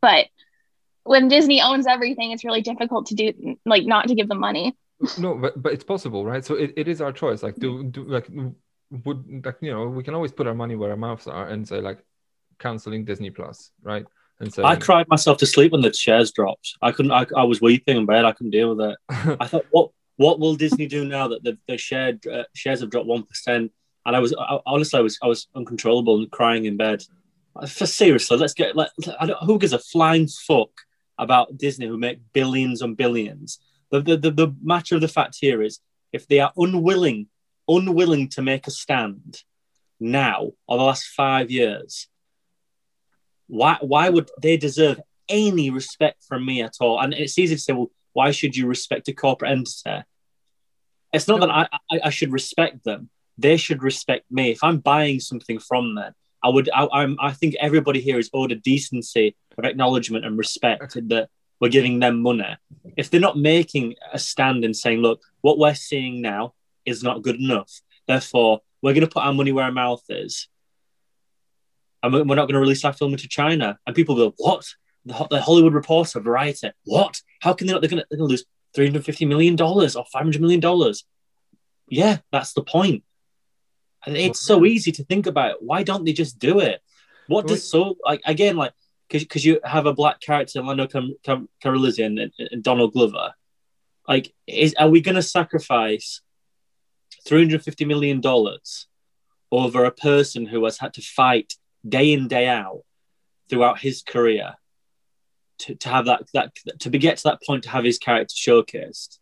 But 0.00 0.26
when 1.04 1.28
Disney 1.28 1.62
owns 1.62 1.86
everything, 1.86 2.32
it's 2.32 2.44
really 2.44 2.62
difficult 2.62 3.06
to 3.06 3.14
do 3.14 3.56
like 3.64 3.84
not 3.84 4.08
to 4.08 4.14
give 4.14 4.28
them 4.28 4.40
money. 4.40 4.74
No, 5.18 5.34
but 5.34 5.62
but 5.62 5.72
it's 5.72 5.84
possible, 5.84 6.24
right? 6.24 6.44
So 6.44 6.54
it, 6.54 6.72
it 6.76 6.88
is 6.88 7.00
our 7.00 7.12
choice. 7.12 7.42
Like, 7.42 7.56
do 7.56 7.84
do 7.84 8.04
like 8.04 8.28
would 9.04 9.44
like 9.44 9.56
you 9.60 9.72
know 9.72 9.88
we 9.88 10.02
can 10.02 10.14
always 10.14 10.32
put 10.32 10.46
our 10.46 10.54
money 10.54 10.76
where 10.76 10.90
our 10.90 10.96
mouths 10.96 11.26
are 11.26 11.48
and 11.48 11.66
say 11.66 11.80
like 11.80 11.98
canceling 12.58 13.04
Disney 13.04 13.30
Plus, 13.30 13.70
right? 13.82 14.06
And 14.40 14.52
so 14.52 14.64
I 14.64 14.76
cried 14.76 15.08
myself 15.08 15.38
to 15.38 15.46
sleep 15.46 15.72
when 15.72 15.80
the 15.80 15.92
shares 15.92 16.30
dropped. 16.32 16.76
I 16.82 16.92
couldn't. 16.92 17.12
I, 17.12 17.26
I 17.36 17.44
was 17.44 17.60
weeping 17.60 17.96
in 17.96 18.06
bed. 18.06 18.24
I 18.24 18.32
couldn't 18.32 18.50
deal 18.50 18.74
with 18.74 18.90
it. 18.90 18.98
I 19.40 19.46
thought, 19.46 19.66
what 19.70 19.90
what 20.16 20.38
will 20.38 20.56
Disney 20.56 20.86
do 20.86 21.04
now 21.04 21.28
that 21.28 21.42
the, 21.42 21.58
the 21.68 21.78
share 21.78 22.18
uh, 22.30 22.44
shares 22.54 22.80
have 22.80 22.90
dropped 22.90 23.06
one 23.06 23.22
percent? 23.22 23.72
And 24.04 24.14
I 24.14 24.18
was 24.18 24.34
I, 24.38 24.58
honestly, 24.66 24.98
I 24.98 25.02
was 25.02 25.18
I 25.22 25.26
was 25.26 25.48
uncontrollable 25.54 26.18
and 26.18 26.30
crying 26.30 26.66
in 26.66 26.76
bed. 26.76 27.02
For 27.68 27.86
seriously, 27.86 28.36
let's 28.36 28.54
get. 28.54 28.76
Let, 28.76 28.90
I 29.18 29.26
don't, 29.26 29.42
who 29.44 29.58
gives 29.58 29.72
a 29.72 29.78
flying 29.78 30.28
fuck 30.28 30.70
about 31.18 31.56
Disney 31.56 31.86
who 31.86 31.96
make 31.96 32.18
billions 32.34 32.82
and 32.82 32.96
billions? 32.96 33.58
The, 33.90 34.00
the 34.00 34.16
the 34.16 34.30
the 34.30 34.54
matter 34.62 34.94
of 34.96 35.00
the 35.00 35.08
fact 35.08 35.36
here 35.40 35.62
is 35.62 35.80
if 36.12 36.26
they 36.26 36.40
are 36.40 36.52
unwilling 36.56 37.28
unwilling 37.68 38.28
to 38.28 38.42
make 38.42 38.66
a 38.66 38.70
stand 38.70 39.42
now 39.98 40.52
or 40.68 40.78
the 40.78 40.84
last 40.84 41.06
five 41.08 41.50
years, 41.50 42.08
why 43.48 43.78
why 43.80 44.08
would 44.08 44.30
they 44.40 44.56
deserve 44.56 45.00
any 45.28 45.70
respect 45.70 46.24
from 46.24 46.44
me 46.44 46.62
at 46.62 46.76
all? 46.80 47.00
And 47.00 47.14
it's 47.14 47.38
easy 47.38 47.54
to 47.54 47.60
say, 47.60 47.72
well, 47.72 47.90
why 48.12 48.30
should 48.30 48.56
you 48.56 48.66
respect 48.66 49.08
a 49.08 49.12
corporate 49.12 49.52
entity? 49.52 50.04
It's 51.12 51.28
not 51.28 51.40
that 51.40 51.50
I, 51.50 51.68
I, 51.90 52.00
I 52.04 52.10
should 52.10 52.32
respect 52.32 52.84
them. 52.84 53.10
They 53.38 53.56
should 53.56 53.82
respect 53.82 54.24
me. 54.30 54.50
If 54.50 54.62
I'm 54.62 54.78
buying 54.78 55.20
something 55.20 55.58
from 55.58 55.94
them, 55.94 56.14
I 56.42 56.48
would. 56.48 56.68
I, 56.74 56.88
I'm. 56.92 57.16
I 57.20 57.32
think 57.32 57.54
everybody 57.60 58.00
here 58.00 58.18
is 58.18 58.30
owed 58.32 58.52
a 58.52 58.56
decency 58.56 59.36
of 59.58 59.64
acknowledgement 59.64 60.24
and 60.24 60.38
respect 60.38 60.94
that 61.08 61.28
we're 61.60 61.70
giving 61.70 62.00
them 62.00 62.22
money. 62.22 62.56
If 62.96 63.10
they're 63.10 63.20
not 63.20 63.38
making 63.38 63.94
a 64.12 64.18
stand 64.18 64.64
and 64.64 64.76
saying, 64.76 65.00
"Look, 65.00 65.20
what 65.40 65.58
we're 65.58 65.74
seeing 65.74 66.20
now 66.20 66.54
is 66.84 67.02
not 67.02 67.22
good 67.22 67.36
enough," 67.36 67.80
therefore 68.06 68.60
we're 68.82 68.94
going 68.94 69.06
to 69.06 69.12
put 69.12 69.24
our 69.24 69.32
money 69.32 69.52
where 69.52 69.64
our 69.64 69.72
mouth 69.72 70.02
is, 70.08 70.48
and 72.02 72.12
we're 72.12 72.36
not 72.36 72.46
going 72.46 72.54
to 72.54 72.60
release 72.60 72.84
our 72.84 72.92
film 72.92 73.12
into 73.12 73.28
China. 73.28 73.78
And 73.86 73.96
people 73.96 74.16
go, 74.16 74.34
"What?" 74.36 74.66
The, 75.04 75.14
Ho- 75.14 75.28
the 75.30 75.40
Hollywood 75.40 75.72
Reporter, 75.72 76.18
Variety. 76.18 76.70
What? 76.84 77.20
How 77.40 77.52
can 77.52 77.68
they 77.68 77.72
not? 77.72 77.80
They're 77.80 77.90
going 77.90 78.02
to 78.10 78.24
lose 78.24 78.44
three 78.74 78.86
hundred 78.86 79.04
fifty 79.04 79.24
million 79.24 79.56
dollars 79.56 79.94
or 79.96 80.04
five 80.12 80.22
hundred 80.22 80.40
million 80.40 80.60
dollars. 80.60 81.04
Yeah, 81.88 82.18
that's 82.32 82.52
the 82.54 82.62
point. 82.62 83.04
And 84.04 84.16
it's 84.16 84.40
so 84.44 84.64
easy 84.64 84.92
to 84.92 85.04
think 85.04 85.26
about. 85.26 85.62
Why 85.62 85.82
don't 85.82 86.04
they 86.04 86.12
just 86.12 86.38
do 86.38 86.60
it? 86.60 86.80
What 87.28 87.46
does 87.46 87.68
so 87.68 87.96
like 88.04 88.20
again 88.24 88.56
like 88.56 88.72
because 89.08 89.44
you 89.44 89.60
have 89.64 89.86
a 89.86 89.94
black 89.94 90.20
character 90.20 90.62
Lando 90.62 90.86
Cam- 90.86 91.16
Cam- 91.24 91.48
Calrissian 91.62 92.20
and, 92.22 92.32
and 92.50 92.62
Donald 92.62 92.92
Glover, 92.92 93.34
like 94.08 94.34
is 94.46 94.74
are 94.78 94.88
we 94.88 95.00
going 95.00 95.14
to 95.14 95.22
sacrifice 95.22 96.20
three 97.26 97.42
hundred 97.42 97.62
fifty 97.62 97.84
million 97.84 98.20
dollars 98.20 98.86
over 99.52 99.84
a 99.84 99.92
person 99.92 100.46
who 100.46 100.64
has 100.64 100.78
had 100.78 100.94
to 100.94 101.02
fight 101.02 101.54
day 101.88 102.12
in 102.12 102.28
day 102.28 102.46
out 102.46 102.82
throughout 103.48 103.78
his 103.78 104.02
career 104.02 104.54
to, 105.58 105.74
to 105.76 105.88
have 105.88 106.06
that 106.06 106.24
that 106.34 106.52
to 106.80 106.90
get 106.90 107.18
to 107.18 107.22
that 107.24 107.42
point 107.46 107.64
to 107.64 107.70
have 107.70 107.84
his 107.84 107.98
character 107.98 108.34
showcased? 108.34 109.18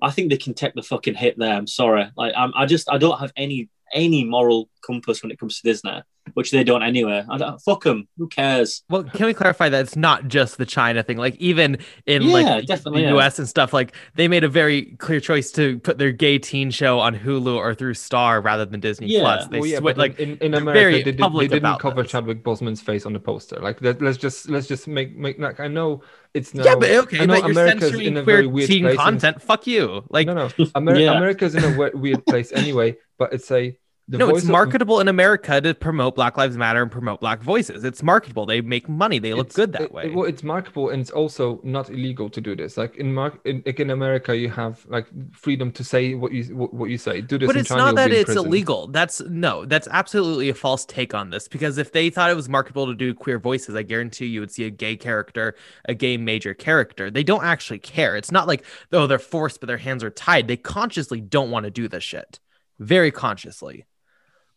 I 0.00 0.10
think 0.10 0.28
they 0.28 0.36
can 0.36 0.54
take 0.54 0.74
the 0.74 0.82
fucking 0.82 1.14
hit 1.14 1.38
there. 1.38 1.54
I'm 1.54 1.66
sorry. 1.66 2.10
Like 2.16 2.34
I'm, 2.36 2.52
I 2.54 2.66
just 2.66 2.90
I 2.90 2.98
don't 2.98 3.18
have 3.18 3.32
any 3.36 3.70
any 3.94 4.24
moral 4.24 4.68
compass 4.84 5.22
when 5.22 5.30
it 5.32 5.38
comes 5.38 5.60
to 5.60 5.62
Disney. 5.64 6.02
which 6.34 6.50
they 6.50 6.64
don't 6.64 6.82
anyway. 6.82 7.24
I 7.30 7.38
don't, 7.38 7.60
fuck 7.62 7.84
them. 7.84 8.08
Who 8.18 8.26
cares? 8.28 8.82
Well, 8.90 9.04
can 9.04 9.26
we 9.26 9.34
clarify 9.34 9.68
that 9.68 9.80
it's 9.80 9.94
not 9.96 10.26
just 10.26 10.58
the 10.58 10.66
China 10.66 11.02
thing? 11.04 11.18
Like 11.18 11.36
even 11.36 11.78
in 12.04 12.22
Yeah, 12.22 12.32
like 12.32 12.66
definitely, 12.66 13.02
the 13.02 13.08
yeah. 13.10 13.16
US 13.26 13.38
and 13.38 13.48
stuff, 13.48 13.72
like 13.72 13.94
they 14.16 14.26
made 14.26 14.42
a 14.42 14.48
very 14.48 14.96
clear 14.98 15.20
choice 15.20 15.52
to 15.52 15.78
put 15.80 15.98
their 15.98 16.10
gay 16.12 16.38
teen 16.38 16.70
show 16.72 16.98
on 16.98 17.16
Hulu 17.16 17.56
or 17.56 17.74
through 17.76 17.94
Star 17.94 18.40
rather 18.40 18.64
than 18.64 18.80
Disney 18.80 19.06
Yeah. 19.06 19.20
Plus. 19.20 19.46
They 19.48 19.60
well, 19.60 19.68
yeah, 19.70 19.78
swi- 19.78 19.84
but 19.84 19.96
like 19.98 20.18
in, 20.18 20.36
in 20.38 20.54
America, 20.54 20.80
very 20.80 20.92
they, 21.02 21.12
did, 21.12 21.18
they 21.18 21.46
didn't 21.48 21.78
cover 21.78 22.02
this. 22.02 22.10
Chadwick 22.10 22.42
Boseman's 22.42 22.80
face 22.80 23.06
on 23.06 23.12
the 23.12 23.20
poster. 23.20 23.56
Like, 23.60 23.80
let, 23.80 24.02
let's 24.02 24.18
just 24.18 24.48
let's 24.48 24.66
just 24.66 24.88
make 24.88 25.16
make 25.16 25.38
like 25.38 25.60
I 25.60 25.68
know 25.68 26.02
it's 26.34 26.54
now. 26.54 26.64
yeah, 26.64 26.74
but 26.74 26.90
okay, 26.90 27.20
I 27.20 27.26
know 27.26 27.34
but 27.34 27.42
you're 27.42 27.50
America's 27.52 27.82
censoring 27.90 28.06
in 28.08 28.16
a 28.16 28.24
queer 28.24 28.36
very 28.36 28.46
weird 28.48 28.68
teen 28.68 28.82
place. 28.82 28.92
and- 28.98 29.00
content. 29.00 29.42
Fuck 29.42 29.66
you. 29.68 30.04
Like 30.10 30.26
no, 30.26 30.34
no, 30.34 30.48
Amer- 30.74 30.96
Yeah. 30.98 31.12
America's 31.16 31.54
in 31.54 31.62
a 31.64 31.90
weird 31.94 32.26
place 32.26 32.50
anyway. 32.52 32.96
But 33.18 33.32
it's 33.32 33.50
a 33.50 33.76
the 34.08 34.18
no, 34.18 34.26
voice 34.26 34.36
it's 34.36 34.44
of- 34.44 34.52
marketable 34.52 35.00
in 35.00 35.08
America 35.08 35.60
to 35.60 35.74
promote 35.74 36.14
Black 36.14 36.36
Lives 36.36 36.56
Matter 36.56 36.80
and 36.80 36.92
promote 36.92 37.18
Black 37.18 37.42
voices. 37.42 37.82
It's 37.82 38.04
marketable. 38.04 38.46
They 38.46 38.60
make 38.60 38.88
money. 38.88 39.18
They 39.18 39.34
look 39.34 39.46
it's- 39.48 39.56
good 39.56 39.72
that 39.72 39.80
it- 39.82 39.92
way. 39.92 40.10
well, 40.10 40.26
it's 40.26 40.44
marketable 40.44 40.90
and 40.90 41.00
it's 41.00 41.10
also 41.10 41.60
not 41.64 41.90
illegal 41.90 42.30
to 42.30 42.40
do 42.40 42.54
this. 42.54 42.76
Like 42.76 42.94
in 42.98 43.12
Mark, 43.12 43.40
in, 43.44 43.64
like 43.66 43.80
in 43.80 43.90
America, 43.90 44.36
you 44.36 44.48
have 44.48 44.86
like 44.88 45.08
freedom 45.32 45.72
to 45.72 45.82
say 45.82 46.14
what 46.14 46.30
you 46.30 46.44
what, 46.54 46.88
you 46.88 46.98
say. 46.98 47.20
Do 47.20 47.36
this, 47.36 47.48
but 47.48 47.56
it's 47.56 47.68
China, 47.68 47.86
not 47.86 47.96
that 47.96 48.12
it's 48.12 48.26
prison. 48.26 48.46
illegal. 48.46 48.86
That's 48.86 49.20
no, 49.22 49.64
that's 49.64 49.88
absolutely 49.90 50.50
a 50.50 50.54
false 50.54 50.84
take 50.84 51.12
on 51.12 51.30
this. 51.30 51.48
Because 51.48 51.76
if 51.76 51.90
they 51.90 52.08
thought 52.08 52.30
it 52.30 52.36
was 52.36 52.48
marketable 52.48 52.86
to 52.86 52.94
do 52.94 53.12
queer 53.12 53.40
voices, 53.40 53.74
I 53.74 53.82
guarantee 53.82 54.26
you 54.26 54.38
would 54.38 54.52
see 54.52 54.66
a 54.66 54.70
gay 54.70 54.94
character, 54.96 55.56
a 55.86 55.94
gay 55.94 56.16
major 56.16 56.54
character. 56.54 57.10
They 57.10 57.24
don't 57.24 57.42
actually 57.42 57.80
care. 57.80 58.14
It's 58.14 58.30
not 58.30 58.46
like 58.46 58.64
oh 58.92 59.08
they're 59.08 59.18
forced, 59.18 59.58
but 59.58 59.66
their 59.66 59.78
hands 59.78 60.04
are 60.04 60.10
tied. 60.10 60.46
They 60.46 60.56
consciously 60.56 61.20
don't 61.20 61.50
want 61.50 61.64
to 61.64 61.70
do 61.72 61.88
this 61.88 62.04
shit, 62.04 62.38
very 62.78 63.10
consciously. 63.10 63.86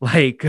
Like, 0.01 0.45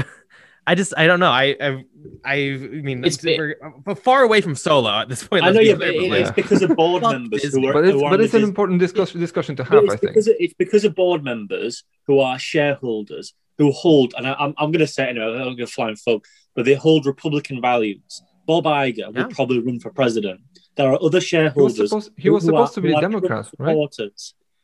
I 0.65 0.77
just 0.77 0.95
I 0.97 1.09
don't 1.09 1.19
know. 1.19 1.31
I 1.33 1.57
I 1.61 1.85
I 2.25 2.37
mean 2.61 3.05
It's 3.05 3.17
it's 3.17 3.25
bit- 3.25 3.37
we're 3.37 3.57
we're 3.85 3.97
far 3.97 4.23
away 4.23 4.41
from 4.41 4.55
solo 4.55 4.89
at 4.91 5.09
this 5.09 5.27
point. 5.27 5.43
I 5.43 5.47
let's 5.51 5.57
know, 5.57 5.61
be 5.63 5.67
yeah, 5.67 5.75
clear, 5.75 6.09
but 6.09 6.19
it- 6.19 6.21
it's 6.23 6.31
because 6.31 6.63
of 6.63 6.77
board 6.77 7.03
members 7.15 7.43
who 7.53 7.67
are. 7.67 7.73
But 7.73 7.85
it's 7.87 7.93
who 7.99 8.05
are 8.05 8.11
but 8.11 8.21
it's 8.21 8.35
an 8.35 8.45
important 8.45 8.79
discussion 8.79 9.19
discussion 9.19 9.57
to 9.57 9.65
have. 9.65 9.85
I 9.91 9.97
think. 9.97 10.01
because 10.03 10.29
of, 10.29 10.37
it's 10.39 10.55
because 10.55 10.85
of 10.85 10.95
board 10.95 11.25
members 11.25 11.83
who 12.07 12.21
are 12.21 12.39
shareholders 12.39 13.35
who 13.59 13.73
hold, 13.73 14.15
and 14.17 14.25
I, 14.29 14.35
I'm, 14.35 14.55
I'm 14.57 14.71
going 14.71 14.79
to 14.79 14.87
say 14.87 15.07
it 15.07 15.11
anyway, 15.17 15.27
I'm 15.35 15.43
going 15.43 15.57
to 15.57 15.67
fly 15.67 15.89
and 15.89 15.99
folk, 15.99 16.25
but 16.55 16.65
they 16.65 16.75
hold 16.75 17.07
Republican 17.07 17.61
values. 17.61 18.23
Bob 18.47 18.65
Iger 18.67 18.97
Yeah. 18.99 19.09
would 19.09 19.31
probably 19.31 19.59
run 19.59 19.81
for 19.81 19.91
president. 19.91 20.41
There 20.77 20.89
are 20.89 20.95
other 20.95 21.09
He 21.09 21.15
was 21.17 21.27
shareholders. 21.27 21.89
supposed, 21.91 22.11
he 22.17 22.31
was 22.31 22.45
who 22.45 22.51
are- 22.51 22.69
supposed 22.69 22.75
to 22.75 22.81
be 22.83 22.93
who 22.93 22.99
a 22.99 23.01
Democrat, 23.01 23.51
right? 23.59 23.77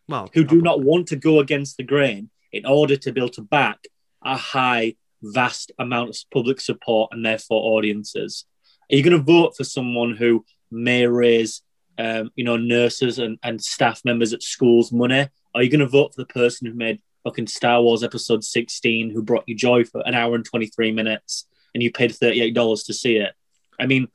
well, 0.09 0.30
who 0.32 0.44
do 0.44 0.62
not 0.62 0.80
want 0.82 1.09
to 1.09 1.16
go 1.16 1.40
against 1.40 1.76
the 1.76 1.82
grain 1.82 2.30
in 2.57 2.66
order 2.66 2.96
to 2.96 3.12
be 3.12 3.20
able 3.20 3.30
to 3.30 3.42
back 3.42 3.86
a 4.24 4.36
high, 4.36 4.94
vast 5.22 5.72
amount 5.78 6.11
of 6.11 6.16
public 6.32 6.61
support 6.61 7.11
and 7.12 7.24
therefore 7.24 7.76
audiences. 7.76 8.44
Are 8.90 8.96
you 8.96 9.02
going 9.02 9.16
to 9.16 9.22
vote 9.22 9.57
for 9.57 9.64
someone 9.64 10.16
who 10.16 10.44
may 10.70 11.07
raise, 11.07 11.62
um, 11.98 12.30
you 12.36 12.44
know, 12.44 12.57
nurses 12.57 13.18
and, 13.18 13.38
and 13.42 13.62
staff 13.62 14.02
members 14.04 14.32
at 14.32 14.42
schools 14.42 14.92
money? 14.92 15.28
Are 15.54 15.62
you 15.62 15.70
going 15.70 15.80
to 15.80 15.86
vote 15.86 16.14
for 16.14 16.22
the 16.22 16.26
person 16.26 16.66
who 16.66 16.74
made 16.74 17.00
fucking 17.24 17.46
Star 17.46 17.82
Wars 17.82 18.04
Episode 18.04 18.44
16, 18.44 19.11
who 19.11 19.22
brought 19.22 19.44
you 19.46 19.57
joy 19.57 19.84
for 19.84 20.02
an 20.07 20.14
hour 20.14 20.34
and 20.34 20.44
23 20.44 20.92
minutes 20.92 21.46
and 21.74 21.82
you 21.82 21.90
paid 21.90 22.12
$38 22.12 22.86
to 22.86 22.94
see 22.94 23.16
it? 23.16 23.32
I 23.80 23.86
mean, 23.86 24.09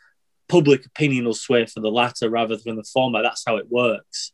public 0.47 0.85
opinion 0.85 1.25
will 1.25 1.33
sway 1.33 1.65
for 1.65 1.79
the 1.79 1.91
latter 1.91 2.29
rather 2.29 2.57
than 2.57 2.75
the 2.75 2.83
former. 2.83 3.21
That's 3.21 3.43
how 3.45 3.57
it 3.57 3.71
works. 3.71 4.33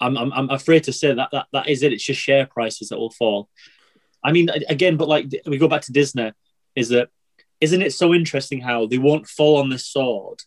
I'm, 0.00 0.16
I'm, 0.16 0.32
I'm 0.32 0.50
afraid 0.50 0.84
to 0.84 0.92
say 0.92 1.14
that, 1.14 1.30
that 1.32 1.46
that 1.52 1.68
is 1.68 1.82
it. 1.82 1.92
It's 1.92 2.04
just 2.04 2.20
share 2.20 2.46
prices 2.46 2.88
that 2.88 2.98
will 2.98 3.10
fall. 3.10 3.48
I 4.22 4.32
mean, 4.32 4.48
again, 4.68 4.96
but 4.96 5.08
like 5.08 5.32
we 5.46 5.58
go 5.58 5.68
back 5.68 5.82
to 5.82 5.92
Disney, 5.92 6.32
is 6.74 6.88
that 6.90 7.10
isn't 7.60 7.82
it 7.82 7.92
so 7.92 8.14
interesting 8.14 8.60
how 8.60 8.86
they 8.86 8.98
won't 8.98 9.26
fall 9.26 9.58
on 9.58 9.68
the 9.68 9.78
sword 9.78 10.42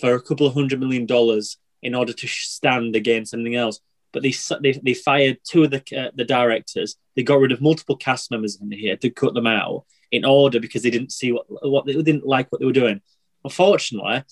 for 0.00 0.14
a 0.14 0.22
couple 0.22 0.46
of 0.46 0.54
hundred 0.54 0.80
million 0.80 1.06
dollars 1.06 1.58
in 1.82 1.94
order 1.94 2.12
to 2.12 2.26
stand 2.26 2.96
against 2.96 3.30
something 3.30 3.54
else? 3.54 3.80
But 4.12 4.22
they 4.22 4.34
they, 4.60 4.72
they 4.72 4.94
fired 4.94 5.38
two 5.44 5.64
of 5.64 5.70
the 5.70 5.82
uh, 5.96 6.10
the 6.14 6.24
directors. 6.24 6.96
They 7.14 7.22
got 7.22 7.40
rid 7.40 7.52
of 7.52 7.60
multiple 7.60 7.96
cast 7.96 8.30
members 8.30 8.58
in 8.60 8.70
here 8.70 8.96
to 8.96 9.10
cut 9.10 9.34
them 9.34 9.46
out 9.46 9.84
in 10.10 10.24
order 10.24 10.60
because 10.60 10.82
they 10.82 10.90
didn't 10.90 11.12
see 11.12 11.32
what 11.32 11.46
what 11.48 11.86
they 11.86 11.92
didn't 11.94 12.26
like 12.26 12.50
what 12.50 12.60
they 12.60 12.66
were 12.66 12.72
doing. 12.72 13.00
Unfortunately, 13.44 14.24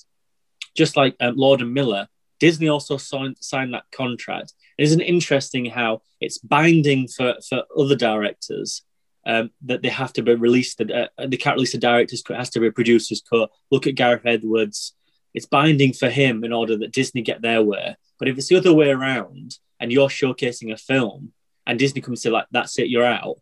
just 0.75 0.97
like 0.97 1.17
um, 1.21 1.37
Lord 1.37 1.61
and 1.61 1.75
Miller, 1.75 2.09
Disney 2.41 2.69
also 2.69 2.97
signed, 2.97 3.37
signed 3.41 3.75
that 3.75 3.85
contract. 3.93 4.53
It 4.79 4.85
isn't 4.85 5.01
interesting 5.01 5.67
how 5.67 6.03
it's 6.21 6.39
binding 6.39 7.09
for, 7.09 7.35
for 7.49 7.65
other 7.77 7.97
directors 7.97 8.83
um, 9.27 9.51
that 9.63 9.83
they 9.83 9.89
have 9.89 10.13
to 10.15 10.23
be 10.23 10.35
released? 10.35 10.81
Uh, 10.81 11.09
they 11.19 11.37
can't 11.37 11.57
release 11.57 11.75
a 11.75 11.79
director's 11.79 12.23
cut; 12.23 12.35
it 12.35 12.39
has 12.39 12.51
to 12.51 12.61
be 12.61 12.67
a 12.67 12.73
producer's 12.73 13.23
cut. 13.23 13.51
Look 13.71 13.87
at 13.87 13.95
Gareth 13.95 14.27
Edwards; 14.27 14.95
it's 15.33 15.47
binding 15.47 15.93
for 15.93 16.11
him 16.11 16.45
in 16.45 16.53
order 16.53 16.77
that 16.79 16.93
Disney 16.93 17.23
get 17.23 17.43
their 17.43 17.63
way. 17.63 17.97
But 18.19 18.29
if 18.29 18.39
it's 18.39 18.49
the 18.49 18.57
other 18.57 18.73
way 18.73 18.91
around, 18.91 19.59
and 19.81 19.93
you're 19.93 20.09
showcasing 20.09 20.73
a 20.73 20.77
film, 20.77 21.33
and 21.67 21.79
Disney 21.79 22.01
comes 22.01 22.23
to 22.23 22.31
like, 22.31 22.47
"That's 22.51 22.79
it, 22.79 22.89
you're 22.89 23.05
out." 23.05 23.41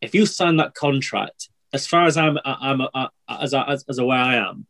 If 0.00 0.14
you 0.14 0.26
sign 0.26 0.56
that 0.56 0.74
contract, 0.74 1.48
as 1.72 1.86
far 1.86 2.06
as 2.06 2.16
I'm, 2.16 2.38
I'm, 2.44 2.82
i 2.94 3.08
as, 3.28 3.54
as 3.54 3.84
as 3.88 3.98
aware 3.98 4.18
I 4.18 4.34
am, 4.36 4.66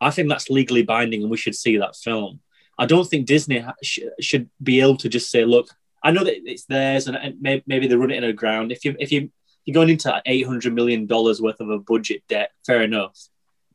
I 0.00 0.10
think 0.10 0.28
that's 0.28 0.50
legally 0.50 0.82
binding, 0.82 1.22
and 1.22 1.30
we 1.30 1.36
should 1.36 1.54
see 1.54 1.76
that 1.78 1.96
film. 1.96 2.40
I 2.78 2.86
don't 2.86 3.04
think 3.04 3.26
Disney 3.26 3.64
sh- 3.82 4.00
should 4.20 4.48
be 4.62 4.80
able 4.80 4.96
to 4.98 5.08
just 5.08 5.30
say, 5.30 5.44
"Look, 5.44 5.68
I 6.02 6.10
know 6.10 6.24
that 6.24 6.48
it's 6.50 6.64
theirs, 6.64 7.06
and, 7.06 7.16
and 7.16 7.40
may- 7.40 7.62
maybe 7.66 7.86
they 7.86 7.96
run 7.96 8.10
it 8.10 8.22
in 8.22 8.26
the 8.26 8.32
ground." 8.32 8.72
If 8.72 8.84
you 8.84 8.96
if 8.98 9.12
you 9.12 9.30
you're 9.64 9.74
going 9.74 9.90
into 9.90 10.22
eight 10.26 10.46
hundred 10.46 10.74
million 10.74 11.06
dollars 11.06 11.40
worth 11.40 11.60
of 11.60 11.70
a 11.70 11.78
budget 11.78 12.22
debt, 12.28 12.50
fair 12.66 12.82
enough. 12.82 13.16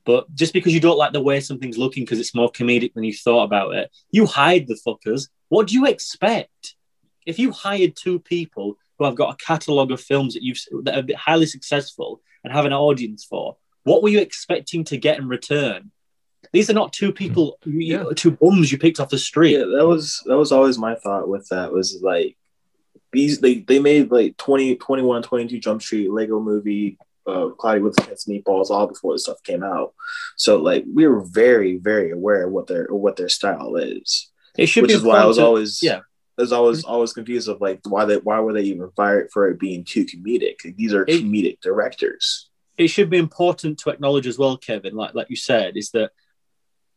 But 0.06 0.34
just 0.34 0.54
because 0.54 0.74
you 0.74 0.80
don't 0.80 0.98
like 0.98 1.12
the 1.12 1.22
way 1.22 1.42
something's 1.42 1.78
looking 1.78 2.04
because 2.06 2.20
it's 2.20 2.36
more 2.36 2.52
comedic 2.52 2.94
than 2.94 3.04
you 3.04 3.14
thought 3.14 3.44
about 3.44 3.76
it, 3.76 3.92
you 4.10 4.26
hide 4.26 4.66
the 4.68 4.80
fuckers. 4.88 5.28
What 5.50 5.68
do 5.68 5.76
you 5.76 5.86
expect? 5.86 6.76
If 7.26 7.40
you 7.40 7.52
hired 7.52 7.98
two 7.98 8.20
people 8.20 8.78
who 8.98 9.06
have 9.06 9.16
got 9.16 9.34
a 9.34 9.46
catalogue 9.46 9.92
of 9.92 10.02
films 10.02 10.34
that 10.34 10.44
you've 10.44 10.60
that 10.84 11.06
been 11.06 11.18
highly 11.18 11.46
successful 11.46 12.22
and 12.44 12.54
have 12.54 12.66
an 12.66 12.74
audience 12.74 13.26
for, 13.26 13.58
what 13.84 14.02
were 14.02 14.10
you 14.10 14.20
expecting 14.20 14.86
to 14.86 14.98
get 14.98 15.18
in 15.18 15.28
return? 15.28 15.92
These 16.58 16.70
are 16.72 16.74
not 16.74 16.92
two 16.92 17.12
people, 17.12 17.60
you, 17.66 18.14
two 18.16 18.32
bums 18.32 18.72
you 18.72 18.78
picked 18.80 19.00
off 19.00 19.10
the 19.10 19.18
street. 19.20 19.52
Yeah, 19.54 19.66
that 19.78 19.86
was 19.88 20.24
that 20.26 20.38
was 20.38 20.52
always 20.52 20.78
my 20.80 20.96
thought 20.96 21.28
with 21.30 21.48
that 21.50 21.72
was 21.72 22.00
like 22.02 22.36
these 23.12 23.40
they, 23.40 23.60
they 23.60 23.80
made 23.80 24.12
like 24.12 24.38
20, 24.38 24.76
21, 24.78 25.22
22 25.24 25.60
Jump 25.60 25.82
Street, 25.82 26.10
Lego 26.12 26.40
movie, 26.40 26.98
uh 27.28 27.50
Cloudy 27.60 27.82
with 27.82 27.98
Against 28.04 28.28
Meatballs 28.28 28.70
all 28.72 28.88
before 28.88 29.14
the 29.14 29.20
stuff 29.20 29.42
came 29.44 29.64
out. 29.64 29.94
So 30.36 30.58
like 30.58 30.84
we 30.92 31.08
were 31.08 31.22
very, 31.22 31.78
very 31.78 32.10
aware 32.12 32.48
of 32.48 32.52
what 32.52 32.66
their 32.68 32.88
what 32.90 33.16
their 33.18 33.30
style 33.30 33.76
is. 33.76 34.30
It 34.58 34.66
should 34.66 34.82
Which 34.84 34.90
be 34.90 34.96
is 34.96 35.04
why 35.04 35.20
I 35.20 35.26
was 35.26 35.38
to- 35.38 35.46
always 35.46 35.82
yeah. 35.84 36.00
I 36.40 36.42
was 36.42 36.52
always 36.52 36.84
always 36.84 37.14
confused 37.14 37.50
of 37.50 37.62
like 37.62 37.82
why 37.88 38.06
they 38.06 38.18
why 38.18 38.40
were 38.40 38.54
they 38.54 38.64
even 38.64 38.90
fired 38.96 39.30
for 39.32 39.48
it 39.50 39.60
being 39.60 39.84
too 39.84 40.06
comedic? 40.06 40.56
Like, 40.66 40.76
these 40.76 40.94
are 40.94 41.04
It- 41.08 41.24
comedic 41.24 41.62
directors. 41.62 42.50
it 42.78 42.88
should 42.90 43.10
be 43.10 43.18
important 43.18 43.80
to 43.80 43.90
acknowledge 43.90 44.28
as 44.28 44.38
well, 44.38 44.56
Kevin, 44.58 44.96
like 44.96 45.14
like 45.16 45.30
you 45.30 45.36
said, 45.36 45.78
is 45.78 45.90
that 45.92 46.12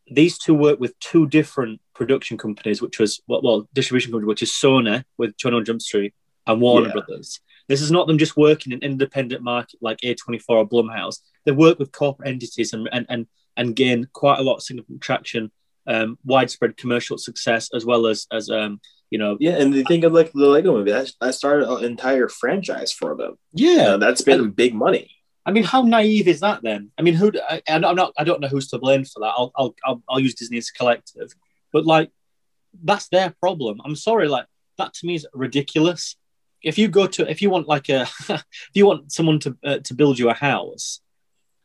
these 0.09 0.37
two 0.37 0.53
work 0.53 0.79
with 0.79 0.97
two 0.99 1.27
different 1.27 1.79
production 1.93 2.37
companies, 2.37 2.81
which 2.81 2.99
was 2.99 3.21
well, 3.27 3.41
well 3.43 3.69
distribution 3.73 4.11
company, 4.11 4.27
which 4.27 4.43
is 4.43 4.51
Sony 4.51 5.03
with 5.17 5.33
on 5.45 5.65
Jump 5.65 5.81
Street 5.81 6.13
and 6.47 6.59
Warner 6.61 6.87
Yeah. 6.87 6.93
Brothers. 6.93 7.39
This 7.67 7.81
is 7.81 7.91
not 7.91 8.07
them 8.07 8.17
just 8.17 8.35
working 8.35 8.73
in 8.73 8.79
independent 8.79 9.43
market 9.43 9.79
like 9.81 9.99
A24 10.01 10.41
or 10.49 10.67
Blumhouse. 10.67 11.19
They 11.45 11.51
work 11.51 11.79
with 11.79 11.91
corporate 11.91 12.29
entities 12.29 12.73
and 12.73 12.89
and 12.91 13.05
and, 13.09 13.27
and 13.55 13.75
gain 13.75 14.07
quite 14.13 14.39
a 14.39 14.43
lot 14.43 14.55
of 14.55 14.63
significant 14.63 15.01
traction, 15.01 15.51
um, 15.87 16.17
widespread 16.25 16.77
commercial 16.77 17.17
success, 17.17 17.69
as 17.73 17.85
well 17.85 18.07
as 18.07 18.27
as 18.31 18.49
um, 18.49 18.81
you 19.09 19.17
know, 19.19 19.37
Yeah, 19.39 19.57
and 19.61 19.73
they 19.73 19.83
think 19.83 20.03
of 20.03 20.13
like 20.13 20.31
the 20.33 20.47
Lego 20.47 20.71
movie. 20.73 20.91
That, 20.91 21.11
that 21.21 21.35
started 21.35 21.69
an 21.69 21.83
entire 21.83 22.27
franchise 22.27 22.91
for 22.91 23.15
them. 23.15 23.37
yeah. 23.53 23.89
Uh, 23.89 23.97
that's 23.97 24.21
been 24.21 24.51
big 24.51 24.73
money. 24.73 25.11
I 25.45 25.51
mean, 25.51 25.63
how 25.63 25.81
naive 25.81 26.27
is 26.27 26.41
that 26.41 26.61
then? 26.61 26.91
I 26.97 27.01
mean, 27.01 27.15
who? 27.15 27.31
I, 27.49 27.61
I'm 27.67 27.81
not. 27.81 28.13
I 28.17 28.23
don't 28.23 28.41
know 28.41 28.47
who's 28.47 28.67
to 28.69 28.77
blame 28.77 29.05
for 29.05 29.21
that. 29.21 29.33
I'll, 29.35 29.51
I'll, 29.55 29.75
I'll, 29.83 30.03
I'll 30.07 30.19
use 30.19 30.35
Disney 30.35 30.57
as 30.57 30.69
a 30.69 30.77
collective, 30.77 31.33
but 31.73 31.85
like, 31.85 32.11
that's 32.83 33.07
their 33.09 33.33
problem. 33.39 33.81
I'm 33.83 33.95
sorry, 33.95 34.27
like 34.27 34.45
that 34.77 34.93
to 34.95 35.07
me 35.07 35.15
is 35.15 35.27
ridiculous. 35.33 36.15
If 36.61 36.77
you 36.77 36.87
go 36.89 37.07
to, 37.07 37.29
if 37.29 37.41
you 37.41 37.49
want 37.49 37.67
like 37.67 37.89
a, 37.89 38.01
if 38.29 38.71
you 38.75 38.85
want 38.85 39.11
someone 39.11 39.39
to 39.39 39.57
uh, 39.65 39.79
to 39.79 39.93
build 39.95 40.19
you 40.19 40.29
a 40.29 40.35
house, 40.35 41.01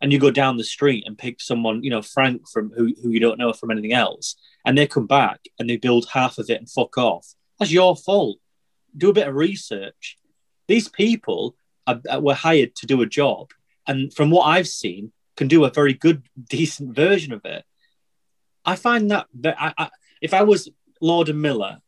and 0.00 0.10
you 0.10 0.18
go 0.18 0.30
down 0.30 0.56
the 0.56 0.64
street 0.64 1.04
and 1.06 1.18
pick 1.18 1.40
someone, 1.40 1.84
you 1.84 1.90
know, 1.90 2.02
Frank 2.02 2.48
from 2.48 2.70
who 2.70 2.94
who 3.02 3.10
you 3.10 3.20
don't 3.20 3.38
know 3.38 3.52
from 3.52 3.70
anything 3.70 3.92
else, 3.92 4.36
and 4.64 4.76
they 4.76 4.86
come 4.86 5.06
back 5.06 5.40
and 5.58 5.68
they 5.68 5.76
build 5.76 6.08
half 6.12 6.38
of 6.38 6.48
it 6.48 6.58
and 6.58 6.70
fuck 6.70 6.96
off. 6.96 7.34
That's 7.58 7.72
your 7.72 7.94
fault. 7.94 8.38
Do 8.96 9.10
a 9.10 9.14
bit 9.14 9.28
of 9.28 9.34
research. 9.34 10.16
These 10.66 10.88
people 10.88 11.56
uh, 11.86 11.98
were 12.20 12.34
hired 12.34 12.74
to 12.76 12.86
do 12.86 13.02
a 13.02 13.06
job 13.06 13.50
and 13.86 14.12
from 14.12 14.30
what 14.30 14.44
I've 14.44 14.68
seen, 14.68 15.12
can 15.36 15.48
do 15.48 15.64
a 15.64 15.70
very 15.70 15.92
good, 15.92 16.22
decent 16.48 16.94
version 16.94 17.32
of 17.32 17.44
it. 17.44 17.64
I 18.64 18.76
find 18.76 19.10
that, 19.10 19.26
that 19.40 19.56
I, 19.60 19.72
I, 19.78 19.90
if 20.20 20.34
I 20.34 20.42
was 20.42 20.68
Lord 21.00 21.28
and 21.28 21.40
Miller, 21.40 21.78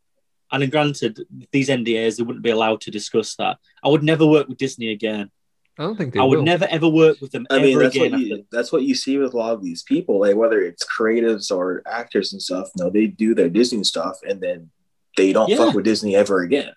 and 0.50 0.70
granted 0.70 1.20
these 1.52 1.68
NDAs, 1.68 2.16
they 2.16 2.22
wouldn't 2.22 2.42
be 2.44 2.50
allowed 2.50 2.80
to 2.82 2.90
discuss 2.90 3.34
that. 3.36 3.58
I 3.82 3.88
would 3.88 4.02
never 4.02 4.26
work 4.26 4.48
with 4.48 4.58
Disney 4.58 4.90
again. 4.92 5.30
I 5.78 5.82
don't 5.82 5.96
think 5.96 6.12
they 6.14 6.20
would 6.20 6.24
I 6.24 6.28
would 6.28 6.36
will. 6.38 6.44
never 6.44 6.66
ever 6.70 6.88
work 6.88 7.20
with 7.20 7.30
them 7.32 7.46
I 7.50 7.58
mean, 7.60 7.74
ever 7.74 7.84
that's 7.84 7.96
again. 7.96 8.12
what 8.12 8.20
you 8.20 8.44
that's 8.50 8.72
what 8.72 8.82
you 8.82 8.94
see 8.94 9.16
with 9.18 9.34
a 9.34 9.36
lot 9.36 9.52
of 9.52 9.62
these 9.62 9.82
people, 9.82 10.20
like 10.20 10.36
whether 10.36 10.60
it's 10.60 10.84
creatives 10.84 11.54
or 11.54 11.82
actors 11.86 12.32
and 12.32 12.42
stuff. 12.42 12.70
No, 12.76 12.90
they 12.90 13.06
do 13.06 13.34
their 13.34 13.48
Disney 13.48 13.84
stuff 13.84 14.18
and 14.28 14.40
then 14.40 14.70
they 15.16 15.32
don't 15.32 15.48
Yeah. 15.48 15.56
fuck 15.58 15.74
with 15.74 15.84
Disney 15.84 16.16
ever 16.16 16.40
again. 16.42 16.72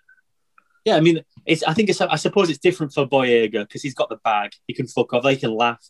Yeah, 0.84 0.96
I 0.96 1.00
mean, 1.00 1.22
it's. 1.46 1.62
I 1.62 1.74
think 1.74 1.88
it's. 1.90 2.00
I 2.00 2.16
suppose 2.16 2.50
it's 2.50 2.58
different 2.58 2.92
for 2.92 3.06
Boyega 3.06 3.60
because 3.66 3.82
he's 3.82 3.94
got 3.94 4.08
the 4.08 4.16
bag. 4.24 4.52
He 4.66 4.74
can 4.74 4.86
fuck 4.86 5.12
off. 5.12 5.22
They 5.22 5.36
can 5.36 5.54
laugh, 5.54 5.86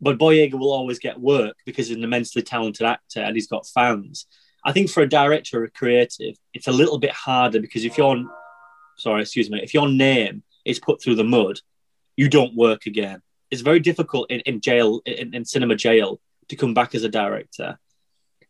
but 0.00 0.18
Boyega 0.18 0.54
will 0.54 0.72
always 0.72 0.98
get 1.00 1.20
work 1.20 1.56
because 1.66 1.88
he's 1.88 1.96
an 1.96 2.04
immensely 2.04 2.42
talented 2.42 2.86
actor 2.86 3.20
and 3.20 3.34
he's 3.34 3.48
got 3.48 3.66
fans. 3.66 4.26
I 4.64 4.70
think 4.72 4.90
for 4.90 5.02
a 5.02 5.08
director 5.08 5.60
or 5.60 5.64
a 5.64 5.70
creative, 5.70 6.36
it's 6.54 6.68
a 6.68 6.72
little 6.72 6.98
bit 6.98 7.10
harder 7.10 7.60
because 7.60 7.84
if 7.84 7.98
your, 7.98 8.24
sorry, 8.96 9.22
excuse 9.22 9.50
me, 9.50 9.60
if 9.60 9.74
your 9.74 9.88
name 9.88 10.44
is 10.64 10.78
put 10.78 11.02
through 11.02 11.16
the 11.16 11.24
mud, 11.24 11.58
you 12.16 12.28
don't 12.28 12.54
work 12.54 12.86
again. 12.86 13.22
It's 13.50 13.62
very 13.62 13.80
difficult 13.80 14.30
in, 14.30 14.38
in 14.40 14.60
jail, 14.60 15.00
in, 15.04 15.34
in 15.34 15.44
cinema 15.44 15.74
jail, 15.74 16.20
to 16.48 16.54
come 16.54 16.74
back 16.74 16.94
as 16.94 17.02
a 17.02 17.08
director. 17.08 17.76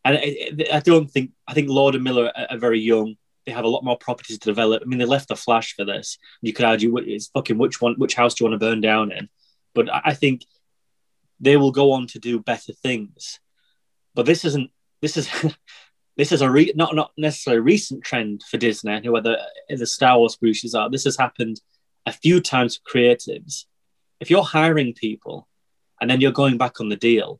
And 0.05 0.19
it- 0.21 0.71
I 0.71 0.81
don't 0.81 1.09
think. 1.09 1.31
I 1.47 1.53
think 1.55 1.69
Lord 1.69 1.95
and 1.95 2.03
Miller 2.03 2.31
are, 2.35 2.47
are 2.51 2.57
very 2.57 2.79
young. 2.79 3.15
They 3.45 3.51
have 3.51 3.65
a 3.65 3.69
lot 3.69 3.83
more 3.83 3.97
properties 3.97 4.39
to 4.39 4.45
develop. 4.45 4.81
I 4.81 4.85
mean, 4.85 4.99
they 4.99 5.05
left 5.05 5.27
the 5.27 5.35
Flash 5.35 5.75
for 5.75 5.85
this. 5.85 6.17
You 6.41 6.53
could 6.53 6.65
argue 6.65 6.97
it's 6.97 7.27
fucking 7.27 7.57
which 7.57 7.81
one, 7.81 7.95
which 7.97 8.15
house 8.15 8.35
do 8.35 8.43
you 8.43 8.49
want 8.49 8.59
to 8.59 8.65
burn 8.65 8.81
down 8.81 9.11
in? 9.11 9.29
But 9.75 9.89
I 9.91 10.13
think 10.13 10.45
they 11.39 11.57
will 11.57 11.71
go 11.71 11.91
on 11.91 12.07
to 12.07 12.19
do 12.19 12.39
better 12.39 12.73
things. 12.73 13.39
But 14.15 14.25
this 14.25 14.45
isn't. 14.45 14.71
This 15.01 15.17
is. 15.17 15.29
This 16.15 16.31
is 16.31 16.43
a 16.43 16.51
re- 16.51 16.71
not 16.75 16.93
not 16.93 17.11
necessarily 17.17 17.57
a 17.57 17.63
recent 17.63 18.03
trend 18.03 18.43
for 18.43 18.57
Disney, 18.57 19.01
whoever 19.03 19.35
the 19.67 19.87
Star 19.87 20.19
Wars 20.19 20.35
producers 20.35 20.75
are. 20.75 20.87
This 20.87 21.05
has 21.05 21.17
happened 21.17 21.59
a 22.05 22.11
few 22.11 22.39
times 22.39 22.77
for 22.77 22.97
creatives. 22.97 23.65
If 24.19 24.29
you're 24.29 24.43
hiring 24.43 24.93
people 24.93 25.47
and 25.99 26.09
then 26.09 26.21
you're 26.21 26.31
going 26.31 26.57
back 26.57 26.79
on 26.79 26.89
the 26.89 26.95
deal, 26.95 27.39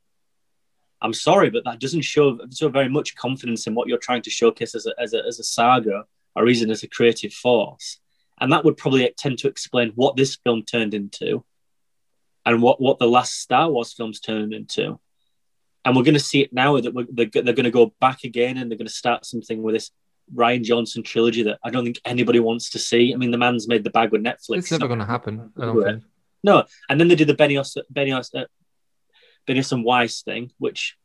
I'm 1.03 1.13
sorry, 1.13 1.49
but 1.49 1.65
that 1.65 1.79
doesn't 1.79 2.01
show 2.01 2.39
so 2.49 2.69
very 2.69 2.89
much 2.89 3.15
confidence 3.15 3.67
in 3.67 3.75
what 3.75 3.87
you're 3.87 3.97
trying 3.97 4.21
to 4.23 4.29
showcase 4.29 4.73
as 4.73 4.87
a, 4.87 4.93
as 4.99 5.13
a, 5.13 5.21
as 5.27 5.37
a 5.37 5.43
saga 5.43 6.05
or 6.35 6.47
even 6.47 6.71
as 6.71 6.81
a 6.81 6.87
creative 6.87 7.33
force. 7.33 7.99
And 8.39 8.51
that 8.51 8.63
would 8.63 8.77
probably 8.77 9.13
tend 9.17 9.37
to 9.39 9.47
explain 9.47 9.91
what 9.95 10.15
this 10.15 10.37
film 10.37 10.63
turned 10.63 10.93
into 10.93 11.43
and 12.45 12.61
what, 12.61 12.81
what 12.81 12.99
the 12.99 13.07
last 13.07 13.41
Star 13.41 13.69
Wars 13.69 13.93
films 13.93 14.19
turned 14.19 14.53
into. 14.53 14.99
And 15.85 15.95
we're 15.95 16.03
going 16.03 16.13
to 16.13 16.19
see 16.19 16.41
it 16.41 16.53
now 16.53 16.79
that 16.79 16.93
we're, 16.93 17.05
they're, 17.11 17.29
they're 17.33 17.53
going 17.53 17.65
to 17.65 17.71
go 17.71 17.93
back 17.99 18.23
again 18.23 18.57
and 18.57 18.71
they're 18.71 18.77
going 18.77 18.87
to 18.87 18.93
start 18.93 19.25
something 19.25 19.61
with 19.61 19.75
this 19.75 19.91
Rian 20.33 20.63
Johnson 20.63 21.03
trilogy 21.03 21.43
that 21.43 21.59
I 21.63 21.69
don't 21.69 21.83
think 21.83 21.99
anybody 22.05 22.39
wants 22.39 22.69
to 22.71 22.79
see. 22.79 23.13
I 23.13 23.17
mean, 23.17 23.31
the 23.31 23.37
man's 23.37 23.67
made 23.67 23.83
the 23.83 23.89
bag 23.89 24.13
with 24.13 24.23
Netflix. 24.23 24.59
It's 24.59 24.71
never 24.71 24.87
going 24.87 24.99
to 24.99 25.05
happen. 25.05 25.51
I 25.59 25.65
don't 25.65 25.83
think. 25.83 26.03
No, 26.43 26.63
and 26.89 26.99
then 26.99 27.07
they 27.07 27.15
did 27.15 27.27
the 27.27 27.35
Benioff 27.35 27.77
Benioff 27.93 28.29
uh, 28.35 28.45
Benioff 29.47 29.71
and 29.71 29.83
Weiss 29.83 30.21
thing, 30.21 30.51
which 30.57 30.95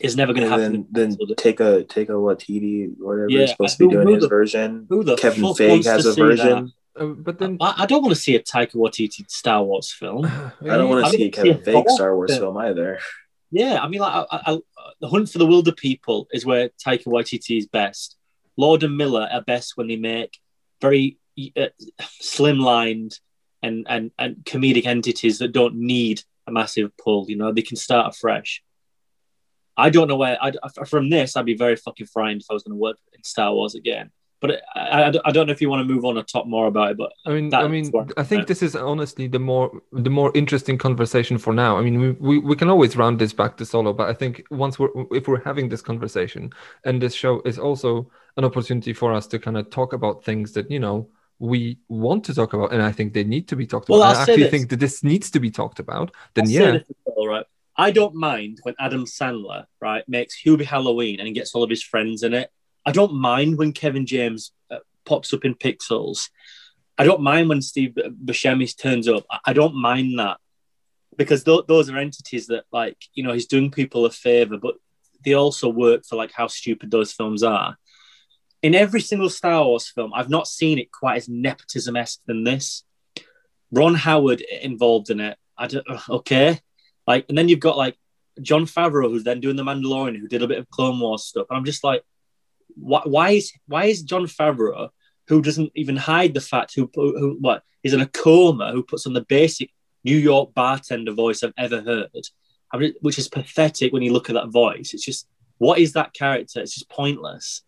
is 0.00 0.16
never 0.16 0.32
going 0.32 0.44
to 0.44 0.50
happen. 0.50 0.86
then, 0.90 1.16
then 1.18 1.34
take 1.36 1.60
a 1.60 1.84
take 1.84 2.08
a 2.08 2.12
Waititi, 2.12 2.88
or 3.00 3.06
whatever 3.16 3.30
Yeah, 3.30 3.40
is 3.44 3.50
supposed 3.50 3.78
to 3.78 3.88
be 3.88 3.94
doing 3.94 4.06
who 4.06 4.14
his 4.14 4.22
the- 4.22 4.28
version. 4.28 4.86
who 4.88 5.02
the 5.04 5.16
Kevin 5.16 5.42
fuck 5.42 5.56
Feige 5.56 5.68
wants 5.70 5.86
has 5.86 6.02
to 6.04 6.10
a 6.10 6.12
see 6.12 6.20
version. 6.20 6.72
Uh, 6.98 7.04
but 7.06 7.38
then 7.38 7.58
I, 7.60 7.74
I 7.82 7.86
don't 7.86 8.02
want 8.02 8.14
to 8.14 8.20
see 8.20 8.36
a 8.36 8.40
Taika 8.42 8.74
Waititi 8.74 9.30
Star 9.30 9.62
Wars 9.62 9.92
film. 9.92 10.24
I 10.26 10.50
don't 10.62 10.88
want 10.88 11.04
I 11.04 11.10
to 11.10 11.16
see 11.16 11.24
a 11.24 11.30
Kevin 11.30 11.62
see 11.64 11.70
a 11.70 11.74
Feige 11.74 11.88
Star 11.90 12.14
Wars 12.16 12.30
film. 12.30 12.40
film 12.54 12.56
either. 12.58 12.98
Yeah, 13.50 13.78
I 13.80 13.88
mean, 13.88 14.00
like, 14.00 14.12
I, 14.12 14.26
I, 14.30 14.52
I, 14.54 14.58
the 15.00 15.08
Hunt 15.08 15.28
for 15.30 15.38
the 15.38 15.46
Wilderpeople 15.46 16.26
is 16.32 16.44
where 16.44 16.70
Taika 16.84 17.04
Waititi 17.06 17.58
is 17.58 17.66
best. 17.66 18.16
Lord 18.56 18.82
and 18.82 18.96
Miller 18.96 19.28
are 19.30 19.42
best 19.42 19.76
when 19.76 19.88
they 19.88 19.96
make 19.96 20.38
very 20.80 21.18
uh, 21.56 21.66
slimlined 22.22 23.18
and, 23.62 23.86
and 23.88 24.10
and 24.18 24.36
comedic 24.44 24.86
entities 24.86 25.38
that 25.38 25.52
don't 25.52 25.74
need 25.76 26.22
a 26.46 26.52
massive 26.52 26.96
pull. 26.96 27.26
You 27.28 27.36
know, 27.36 27.52
they 27.52 27.62
can 27.62 27.76
start 27.76 28.14
afresh. 28.14 28.62
I 29.76 29.90
don't 29.90 30.08
know 30.08 30.16
where. 30.16 30.38
I, 30.42 30.52
from 30.86 31.10
this, 31.10 31.36
I'd 31.36 31.44
be 31.44 31.56
very 31.56 31.76
fucking 31.76 32.06
frightened 32.06 32.42
if 32.42 32.50
I 32.50 32.54
was 32.54 32.62
going 32.62 32.76
to 32.76 32.80
work 32.80 32.96
in 33.12 33.22
Star 33.22 33.52
Wars 33.52 33.74
again. 33.74 34.10
But 34.40 34.62
I, 34.74 35.04
I, 35.04 35.12
I 35.24 35.32
don't 35.32 35.46
know 35.46 35.52
if 35.52 35.62
you 35.62 35.70
want 35.70 35.86
to 35.86 35.92
move 35.92 36.04
on 36.04 36.18
or 36.18 36.22
talk 36.22 36.46
more 36.46 36.66
about 36.66 36.92
it. 36.92 36.98
But 36.98 37.12
I 37.24 37.30
mean, 37.30 37.52
I 37.54 37.66
mean, 37.68 37.90
I 38.16 38.22
think 38.22 38.46
this 38.46 38.62
is 38.62 38.76
honestly 38.76 39.28
the 39.28 39.38
more 39.38 39.80
the 39.92 40.10
more 40.10 40.30
interesting 40.34 40.76
conversation 40.76 41.38
for 41.38 41.54
now. 41.54 41.78
I 41.78 41.82
mean, 41.82 42.00
we, 42.00 42.10
we, 42.12 42.38
we 42.38 42.56
can 42.56 42.68
always 42.68 42.96
round 42.96 43.18
this 43.18 43.32
back 43.32 43.56
to 43.56 43.64
solo, 43.64 43.92
but 43.92 44.08
I 44.08 44.12
think 44.12 44.44
once 44.50 44.78
we're 44.78 44.90
if 45.10 45.26
we're 45.26 45.42
having 45.42 45.68
this 45.68 45.80
conversation, 45.80 46.52
and 46.84 47.00
this 47.00 47.14
show 47.14 47.40
is 47.44 47.58
also 47.58 48.10
an 48.36 48.44
opportunity 48.44 48.92
for 48.92 49.12
us 49.12 49.26
to 49.28 49.38
kind 49.38 49.56
of 49.56 49.70
talk 49.70 49.94
about 49.94 50.22
things 50.22 50.52
that 50.52 50.70
you 50.70 50.80
know 50.80 51.08
we 51.38 51.78
want 51.88 52.24
to 52.24 52.34
talk 52.34 52.52
about, 52.52 52.72
and 52.72 52.82
I 52.82 52.92
think 52.92 53.12
they 53.12 53.24
need 53.24 53.48
to 53.48 53.56
be 53.56 53.66
talked 53.66 53.88
Well, 53.88 54.00
about. 54.00 54.16
I'll 54.16 54.18
I 54.18 54.22
actually 54.22 54.50
think 54.50 54.70
that 54.70 54.80
this 54.80 55.04
needs 55.04 55.30
to 55.32 55.40
be 55.40 55.50
talked 55.50 55.78
about. 55.78 56.10
Then 56.34 56.44
I'll 56.44 56.50
yeah, 56.50 56.78
well, 57.04 57.26
right? 57.26 57.46
I 57.76 57.90
don't 57.90 58.14
mind 58.14 58.60
when 58.62 58.74
Adam 58.78 59.04
Sandler, 59.04 59.66
right, 59.80 60.08
makes 60.08 60.42
Hubie 60.42 60.64
Halloween 60.64 61.18
and 61.18 61.26
he 61.26 61.34
gets 61.34 61.54
all 61.54 61.62
of 61.62 61.70
his 61.70 61.82
friends 61.82 62.22
in 62.22 62.32
it. 62.32 62.50
I 62.86 62.92
don't 62.92 63.14
mind 63.14 63.58
when 63.58 63.72
Kevin 63.72 64.06
James 64.06 64.52
uh, 64.70 64.78
pops 65.04 65.34
up 65.34 65.44
in 65.44 65.54
Pixels. 65.54 66.30
I 66.96 67.04
don't 67.04 67.20
mind 67.20 67.50
when 67.50 67.60
Steve 67.60 67.94
Buscemi 68.24 68.74
turns 68.74 69.08
up. 69.08 69.26
I, 69.30 69.38
I 69.46 69.52
don't 69.52 69.74
mind 69.74 70.18
that 70.18 70.38
because 71.18 71.44
th- 71.44 71.66
those 71.68 71.90
are 71.90 71.98
entities 71.98 72.46
that, 72.46 72.64
like, 72.72 72.96
you 73.12 73.22
know, 73.22 73.32
he's 73.32 73.46
doing 73.46 73.70
people 73.70 74.06
a 74.06 74.10
favor, 74.10 74.56
but 74.56 74.76
they 75.24 75.34
also 75.34 75.68
work 75.68 76.04
for 76.06 76.16
like 76.16 76.32
how 76.32 76.46
stupid 76.46 76.90
those 76.90 77.12
films 77.12 77.42
are. 77.42 77.76
In 78.66 78.74
every 78.74 79.00
single 79.00 79.30
Star 79.30 79.64
Wars 79.64 79.86
film, 79.86 80.12
I've 80.12 80.28
not 80.28 80.48
seen 80.48 80.80
it 80.80 80.90
quite 80.90 81.18
as 81.18 81.28
nepotism 81.28 81.94
esque 81.94 82.18
than 82.26 82.42
this. 82.42 82.82
Ron 83.70 83.94
Howard 83.94 84.40
involved 84.40 85.08
in 85.08 85.20
it. 85.20 85.38
I 85.56 85.68
don't. 85.68 85.86
Okay, 86.10 86.58
like, 87.06 87.26
and 87.28 87.38
then 87.38 87.48
you've 87.48 87.60
got 87.60 87.76
like 87.76 87.96
Jon 88.42 88.66
Favreau, 88.66 89.08
who's 89.08 89.22
then 89.22 89.38
doing 89.38 89.54
the 89.54 89.62
Mandalorian, 89.62 90.18
who 90.18 90.26
did 90.26 90.42
a 90.42 90.48
bit 90.48 90.58
of 90.58 90.68
Clone 90.68 90.98
Wars 90.98 91.26
stuff. 91.26 91.46
And 91.48 91.56
I'm 91.56 91.64
just 91.64 91.84
like, 91.84 92.02
why, 92.74 93.02
why 93.04 93.30
is 93.38 93.52
why 93.68 93.84
is 93.84 94.02
Jon 94.02 94.26
Favreau, 94.26 94.88
who 95.28 95.42
doesn't 95.42 95.70
even 95.76 95.94
hide 95.96 96.34
the 96.34 96.40
fact 96.40 96.74
who 96.74 96.90
who, 96.92 97.36
what 97.40 97.62
is 97.84 97.94
in 97.94 98.00
a 98.00 98.08
coma, 98.08 98.72
who 98.72 98.82
puts 98.82 99.06
on 99.06 99.12
the 99.12 99.26
basic 99.28 99.70
New 100.02 100.16
York 100.16 100.54
bartender 100.54 101.12
voice 101.12 101.44
I've 101.44 101.54
ever 101.56 101.82
heard, 101.82 102.26
I 102.72 102.78
mean, 102.78 102.94
which 103.00 103.20
is 103.20 103.28
pathetic 103.28 103.92
when 103.92 104.02
you 104.02 104.12
look 104.12 104.28
at 104.28 104.34
that 104.34 104.48
voice. 104.48 104.92
It's 104.92 105.04
just 105.04 105.28
what 105.58 105.78
is 105.78 105.92
that 105.92 106.14
character? 106.14 106.60
It's 106.60 106.74
just 106.74 106.90
pointless. 106.90 107.62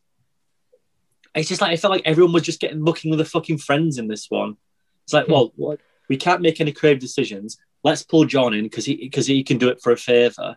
It's 1.38 1.48
just 1.48 1.60
like 1.60 1.72
I 1.72 1.76
felt 1.76 1.92
like 1.92 2.02
everyone 2.04 2.32
was 2.32 2.42
just 2.42 2.60
getting 2.60 2.84
looking 2.84 3.10
with 3.10 3.18
the 3.18 3.24
fucking 3.24 3.58
friends 3.58 3.98
in 3.98 4.08
this 4.08 4.26
one. 4.28 4.56
It's 5.04 5.12
like, 5.12 5.28
well, 5.28 5.52
what, 5.56 5.80
we 6.08 6.16
can't 6.16 6.42
make 6.42 6.60
any 6.60 6.72
creative 6.72 7.00
decisions. 7.00 7.58
Let's 7.84 8.02
pull 8.02 8.24
Jon 8.24 8.54
in 8.54 8.64
because 8.64 8.84
he 8.84 8.96
because 8.96 9.26
he 9.26 9.42
can 9.44 9.58
do 9.58 9.68
it 9.68 9.80
for 9.82 9.92
a 9.92 9.96
favor. 9.96 10.56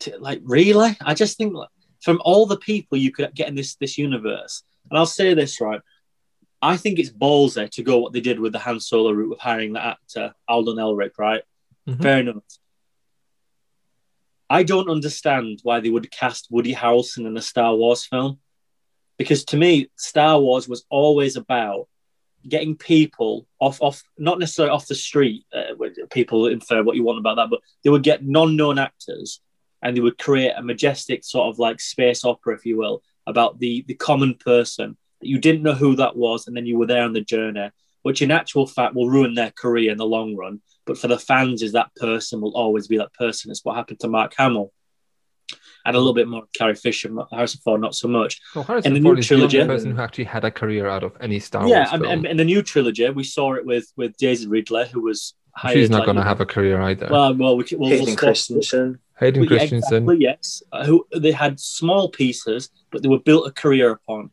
To- 0.00 0.18
Like, 0.18 0.40
really? 0.44 0.96
I 1.00 1.14
just 1.14 1.36
think 1.38 1.54
like, 1.54 1.68
from 2.02 2.20
all 2.24 2.46
the 2.46 2.58
people 2.58 2.98
you 2.98 3.10
could 3.10 3.34
get 3.34 3.48
in 3.48 3.54
this 3.54 3.74
this 3.76 3.98
universe, 3.98 4.62
and 4.90 4.98
I'll 4.98 5.06
say 5.06 5.34
this 5.34 5.60
right. 5.60 5.80
I 6.60 6.76
think 6.76 6.98
it's 6.98 7.10
ballsy 7.10 7.70
to 7.70 7.82
go 7.84 7.98
what 7.98 8.12
they 8.12 8.20
did 8.20 8.40
with 8.40 8.52
the 8.52 8.58
Han 8.58 8.80
Solo 8.80 9.12
route 9.12 9.32
of 9.32 9.38
hiring 9.38 9.74
that 9.74 9.86
actor 9.86 10.34
Alden 10.48 10.76
Ehrenreich, 10.76 11.16
right? 11.18 11.42
Mhm. 11.88 12.02
Fair 12.02 12.18
enough. 12.20 12.42
I 14.50 14.62
don't 14.62 14.88
understand 14.90 15.60
why 15.62 15.80
they 15.80 15.90
would 15.90 16.10
cast 16.10 16.48
Woody 16.50 16.74
Harrelson 16.74 17.26
in 17.26 17.36
a 17.36 17.42
Star 17.42 17.74
Wars 17.74 18.04
film. 18.04 18.40
Because 19.18 19.44
to 19.46 19.56
me, 19.56 19.90
Star 19.96 20.40
Wars 20.40 20.68
was 20.68 20.84
always 20.88 21.36
about 21.36 21.88
getting 22.48 22.76
people 22.76 23.46
off, 23.58 23.82
off 23.82 24.02
not 24.16 24.38
necessarily 24.38 24.72
off 24.72 24.86
the 24.86 24.94
street. 24.94 25.44
Uh, 25.52 25.74
people 26.10 26.46
infer 26.46 26.82
what 26.82 26.96
you 26.96 27.04
want 27.04 27.18
about 27.18 27.36
that, 27.36 27.50
but 27.50 27.60
they 27.82 27.90
would 27.90 28.04
get 28.04 28.24
non-known 28.24 28.78
actors, 28.78 29.40
and 29.82 29.96
they 29.96 30.00
would 30.00 30.18
create 30.18 30.52
a 30.56 30.62
majestic 30.62 31.24
sort 31.24 31.48
of 31.48 31.58
like 31.58 31.80
space 31.80 32.24
opera, 32.24 32.54
if 32.54 32.64
you 32.64 32.76
will, 32.78 33.02
about 33.26 33.58
the 33.58 33.84
the 33.88 33.94
common 33.94 34.34
person 34.34 34.96
that 35.20 35.28
you 35.28 35.38
didn't 35.38 35.62
know 35.62 35.74
who 35.74 35.96
that 35.96 36.16
was, 36.16 36.46
and 36.46 36.56
then 36.56 36.66
you 36.66 36.78
were 36.78 36.86
there 36.86 37.04
on 37.04 37.12
the 37.12 37.20
journey, 37.20 37.70
which 38.02 38.22
in 38.22 38.30
actual 38.30 38.66
fact 38.66 38.94
will 38.94 39.10
ruin 39.10 39.34
their 39.34 39.50
career 39.50 39.90
in 39.90 39.98
the 39.98 40.06
long 40.06 40.36
run. 40.36 40.60
But 40.86 40.96
for 40.96 41.08
the 41.08 41.18
fans, 41.18 41.62
is 41.62 41.72
that 41.72 41.94
person 41.96 42.40
will 42.40 42.56
always 42.56 42.86
be 42.86 42.98
that 42.98 43.12
person. 43.14 43.50
It's 43.50 43.64
what 43.64 43.76
happened 43.76 44.00
to 44.00 44.08
Mark 44.08 44.34
Hamill. 44.38 44.72
And 45.84 45.96
a 45.96 45.98
little 45.98 46.14
bit 46.14 46.28
more 46.28 46.44
Carrie 46.54 46.74
Fisher, 46.74 47.10
Harrison 47.32 47.60
Ford, 47.64 47.80
not 47.80 47.94
so 47.94 48.08
much. 48.08 48.40
well, 48.54 48.64
Harrison 48.64 48.94
in 48.96 49.02
the 49.02 49.06
Ford 49.06 49.16
new 49.16 49.20
is 49.20 49.28
the 49.28 49.34
only 49.36 49.48
trilogy, 49.48 49.68
person 49.68 49.96
who 49.96 50.02
actually 50.02 50.24
had 50.24 50.44
a 50.44 50.50
career 50.50 50.86
out 50.86 51.02
of 51.02 51.16
any 51.20 51.38
Star 51.38 51.66
yeah, 51.66 51.78
Wars 51.78 51.88
and, 51.92 52.02
film. 52.02 52.12
and 52.12 52.26
in 52.26 52.36
the 52.36 52.44
new 52.44 52.62
trilogy, 52.62 53.08
we 53.10 53.24
saw 53.24 53.54
it 53.54 53.64
with 53.64 53.92
with 53.96 54.16
Daisy 54.18 54.46
Ridley, 54.46 54.86
who 54.88 55.00
was 55.00 55.34
hired. 55.52 55.76
She's 55.76 55.90
not 55.90 55.98
like- 55.98 56.06
going 56.06 56.16
to 56.16 56.22
have 56.24 56.40
a 56.40 56.46
career 56.46 56.80
either. 56.82 57.08
Well, 57.10 57.34
well, 57.34 57.56
we, 57.56 57.64
can- 57.64 57.78
we'll, 57.78 57.90
we'll 57.90 57.98
Hayden 58.00 58.12
stop- 58.14 58.18
Christensen. 58.18 58.98
Hayden 59.18 59.42
yeah, 59.42 59.48
Christensen. 59.48 60.04
exactly, 60.04 60.16
yes. 60.20 60.62
Uh, 60.70 60.84
who 60.84 61.06
they 61.16 61.32
had 61.32 61.58
small 61.58 62.08
pieces, 62.10 62.70
but 62.92 63.02
they 63.02 63.08
were 63.08 63.18
built 63.18 63.48
a 63.48 63.50
career 63.50 63.90
upon. 63.90 64.30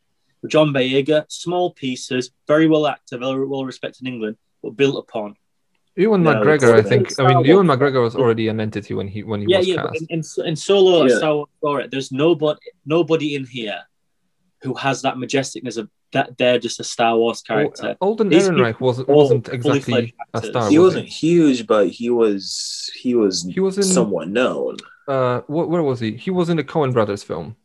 John 0.48 0.68
Boyega, 0.74 1.26
small 1.28 1.74
pieces, 1.74 2.30
very 2.48 2.68
well 2.68 2.86
acted, 2.86 3.20
very 3.20 3.48
well 3.48 3.66
respected 3.66 4.06
in 4.06 4.14
England, 4.14 4.38
but 4.62 4.72
built 4.78 4.98
upon. 4.98 5.38
Ewan 5.98 6.24
No, 6.24 6.34
McGregor, 6.36 6.74
I 6.74 6.82
think. 6.82 7.18
I 7.20 7.24
mean, 7.24 7.32
Star 7.32 7.46
Ewan 7.46 7.68
McGregor 7.68 8.02
was 8.04 8.16
already 8.16 8.48
an 8.50 8.60
entity 8.60 8.94
when 8.94 9.08
he 9.08 9.24
when 9.24 9.42
he 9.42 9.48
yeah, 9.50 9.60
was 9.60 9.68
yeah. 9.68 9.82
But 9.82 9.92
cast. 9.94 10.06
in, 10.10 10.24
in, 10.44 10.50
in 10.50 10.56
Solo 10.56 11.04
or 11.04 11.10
Yeah. 11.10 11.18
Star 11.18 11.36
Wars 11.36 11.50
Story, 11.60 11.88
there's 11.90 12.12
nobody, 12.12 12.60
nobody 12.86 13.36
in 13.36 13.46
here 13.46 13.82
who 14.62 14.74
has 14.74 15.02
that 15.04 15.16
majesticness 15.16 15.78
of 15.78 15.90
that 16.12 16.38
they're 16.38 16.60
just 16.60 16.80
a 16.80 16.84
Star 16.84 17.18
Wars 17.18 17.42
character. 17.42 17.96
Alden 18.02 18.30
These 18.30 18.50
Ehrenreich 18.50 18.80
was, 18.80 19.00
are 19.00 19.04
all 19.04 19.24
wasn't 19.24 19.50
exactly 19.50 20.14
a 20.34 20.38
actors. 20.38 20.50
star. 20.52 20.70
he 20.70 20.80
was 20.80 20.94
wasn't 20.96 21.08
huge, 21.08 21.68
but 21.68 21.88
he 21.90 22.10
was 22.10 22.90
he 22.96 23.16
was 23.16 23.44
He 23.44 23.60
was 23.60 23.78
in- 23.78 23.84
somewhat 23.84 24.28
known. 24.30 24.78
Uh, 25.08 25.42
wh- 25.42 25.70
where 25.70 25.84
was 25.84 26.00
he? 26.00 26.16
He 26.18 26.32
was 26.32 26.50
in 26.50 26.58
the 26.58 26.64
Coen 26.64 26.92
Brothers 26.94 27.22
film. 27.24 27.56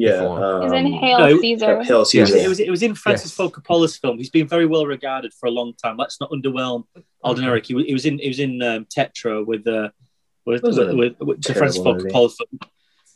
Yeah, 0.00 0.20
Before. 0.20 0.62
He's 0.62 0.72
in 0.72 0.86
um, 0.86 0.92
Hail 0.92 1.18
no, 1.18 1.40
Caesar. 1.40 1.82
Hail 1.82 1.96
It 1.96 1.98
was, 1.98 2.10
Caesar. 2.12 2.36
it 2.36 2.48
was 2.48 2.60
it 2.60 2.70
was 2.70 2.82
in 2.84 2.94
Francis 2.94 3.30
Yes. 3.30 3.34
Ford 3.36 3.52
Coppola's 3.52 3.96
film. 3.96 4.16
He's 4.16 4.30
been 4.30 4.46
very 4.46 4.64
well 4.64 4.86
regarded 4.86 5.32
for 5.34 5.46
a 5.46 5.50
long 5.50 5.74
time. 5.74 5.96
Let's 5.96 6.20
not 6.20 6.30
underwhelm 6.30 6.84
Alden 7.24 7.44
Ehrenreich. 7.44 7.66
He, 7.66 7.74
was- 7.74 7.86
he 7.86 7.92
was 7.92 8.06
in 8.06 8.18
he 8.20 8.28
was 8.28 8.38
in 8.38 8.62
um, 8.62 8.84
Tetro 8.86 9.44
with 9.44 9.66
uh 9.66 9.88
with 10.46 10.62
with, 10.62 10.78
with, 10.94 11.14
with 11.20 11.44
Francis 11.44 11.82
Ford 11.82 11.96
movie? 11.98 12.10
Coppola 12.10 12.32
film. 12.36 12.60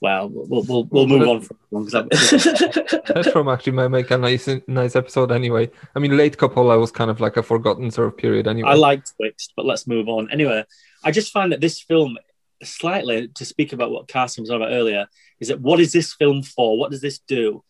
Well, 0.00 0.28
we'll 0.32 0.64
we'll, 0.64 0.84
we'll 0.90 1.06
move 1.06 1.28
on 1.28 1.40
from 1.42 1.86
that 1.90 2.08
because 2.10 2.42
That 3.14 3.30
film 3.32 3.48
actually 3.48 3.74
might 3.74 3.88
make 3.98 4.10
a 4.10 4.18
nice 4.18 4.48
nice 4.66 4.96
episode 4.96 5.30
anyway. 5.30 5.70
I 5.94 6.00
mean, 6.00 6.16
late 6.16 6.36
Coppola 6.36 6.80
was 6.80 6.90
kind 6.90 7.08
of 7.12 7.20
like 7.20 7.36
a 7.36 7.42
forgotten 7.44 7.92
sort 7.92 8.08
of 8.08 8.16
period 8.18 8.48
anyway. 8.48 8.70
I 8.70 8.74
like 8.74 9.04
Twixt, 9.16 9.52
but 9.56 9.64
let's 9.64 9.86
move 9.86 10.08
on. 10.08 10.28
Anyway, 10.32 10.64
I 11.04 11.12
just 11.12 11.30
find 11.32 11.52
that 11.52 11.60
this 11.60 11.80
film, 11.80 12.18
slightly 12.64 13.28
to 13.28 13.44
speak 13.44 13.72
about 13.72 13.90
what 13.90 14.08
Carson 14.08 14.42
was 14.42 14.50
on 14.50 14.56
about 14.56 14.72
earlier, 14.72 15.06
is 15.40 15.48
that 15.48 15.60
what 15.60 15.80
is 15.80 15.92
this 15.92 16.12
film 16.12 16.42
for? 16.42 16.78
What 16.78 16.90
does 16.90 17.00
this 17.00 17.18
do? 17.18 17.64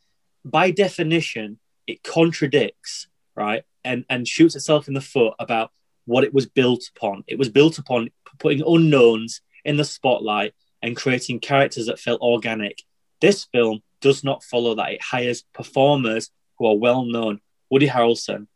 By 0.45 0.71
definition, 0.71 1.59
it 1.87 2.03
contradicts, 2.03 3.09
right, 3.35 3.65
and 3.85 4.05
and 4.09 4.27
shoots 4.27 4.57
itself 4.57 4.89
in 4.89 4.95
the 4.95 5.01
foot 5.01 5.35
about 5.39 5.71
what 6.05 6.25
it 6.25 6.35
was 6.35 6.47
built 6.47 6.83
upon. 6.97 7.25
It 7.27 7.39
was 7.39 7.49
built 7.49 7.79
upon 7.79 8.11
putting 8.39 8.63
unknowns 8.67 9.41
in 9.65 9.77
the 9.77 9.85
spotlight 9.85 10.55
and 10.83 10.97
creating 10.97 11.41
characters 11.41 11.87
that 11.87 12.01
felt 12.01 12.21
organic. 12.21 12.83
This 13.21 13.45
film 13.45 13.81
does 14.01 14.25
not 14.25 14.43
follow 14.43 14.75
that. 14.75 14.93
It 14.93 15.03
hires 15.03 15.45
performers 15.55 16.31
who 16.59 16.67
are 16.67 16.77
well 16.77 17.05
known. 17.05 17.41
Woody 17.71 17.89
Harrelson, 17.89 18.49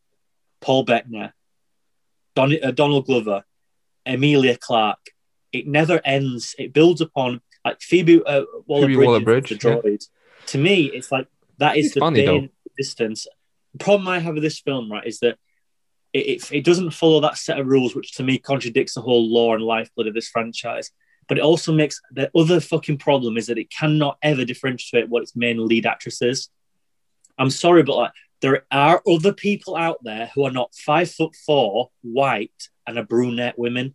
Paul 0.60 0.82
Bettany, 0.82 1.30
Don- 2.34 2.62
uh, 2.62 2.72
Donald 2.72 3.06
Glover, 3.06 3.44
Emilia 4.04 4.56
Clarke. 4.56 5.10
It 5.60 5.66
never 5.66 6.00
ends. 6.04 6.54
It 6.58 6.72
builds 6.72 7.00
upon 7.00 7.40
like 7.64 7.80
Phoebe 7.80 8.22
uh, 8.24 8.44
Waller-Bridge, 8.66 9.06
Waller-Bridge, 9.06 9.48
the 9.50 9.56
droid. 9.56 10.06
To 10.46 10.58
me, 10.58 10.84
it's 10.84 11.10
like 11.10 11.26
that 11.58 11.76
is 11.76 11.86
She's 11.86 11.94
the 11.94 12.00
funny, 12.00 12.50
distance. 12.76 13.26
The 13.72 13.84
problem 13.84 14.08
I 14.08 14.18
have 14.18 14.34
with 14.34 14.42
this 14.42 14.60
film, 14.60 14.90
right, 14.90 15.06
is 15.06 15.20
that 15.20 15.38
it, 16.12 16.18
it, 16.18 16.52
it 16.52 16.64
doesn't 16.64 16.92
follow 16.92 17.20
that 17.20 17.36
set 17.36 17.58
of 17.58 17.66
rules, 17.66 17.94
which 17.94 18.12
to 18.12 18.22
me 18.22 18.38
contradicts 18.38 18.94
the 18.94 19.02
whole 19.02 19.28
lore 19.28 19.54
and 19.56 19.64
lifeblood 19.64 20.06
of 20.06 20.14
this 20.14 20.28
franchise. 20.28 20.90
But 21.28 21.38
it 21.38 21.44
also 21.44 21.72
makes 21.72 22.00
the 22.12 22.30
other 22.36 22.60
fucking 22.60 22.98
problem 22.98 23.36
is 23.36 23.48
that 23.48 23.58
it 23.58 23.70
cannot 23.70 24.16
ever 24.22 24.44
differentiate 24.44 25.08
what 25.08 25.22
its 25.22 25.34
main 25.34 25.66
lead 25.66 25.84
actress 25.84 26.22
is. 26.22 26.48
I'm 27.38 27.50
sorry, 27.50 27.82
but 27.82 27.96
like 27.96 28.12
there 28.40 28.64
are 28.70 29.02
other 29.06 29.32
people 29.32 29.76
out 29.76 29.98
there 30.04 30.30
who 30.34 30.44
are 30.44 30.52
not 30.52 30.74
five 30.74 31.10
foot 31.10 31.34
four, 31.34 31.90
white, 32.02 32.68
and 32.86 32.98
a 32.98 33.02
brunette 33.02 33.58
women. 33.58 33.94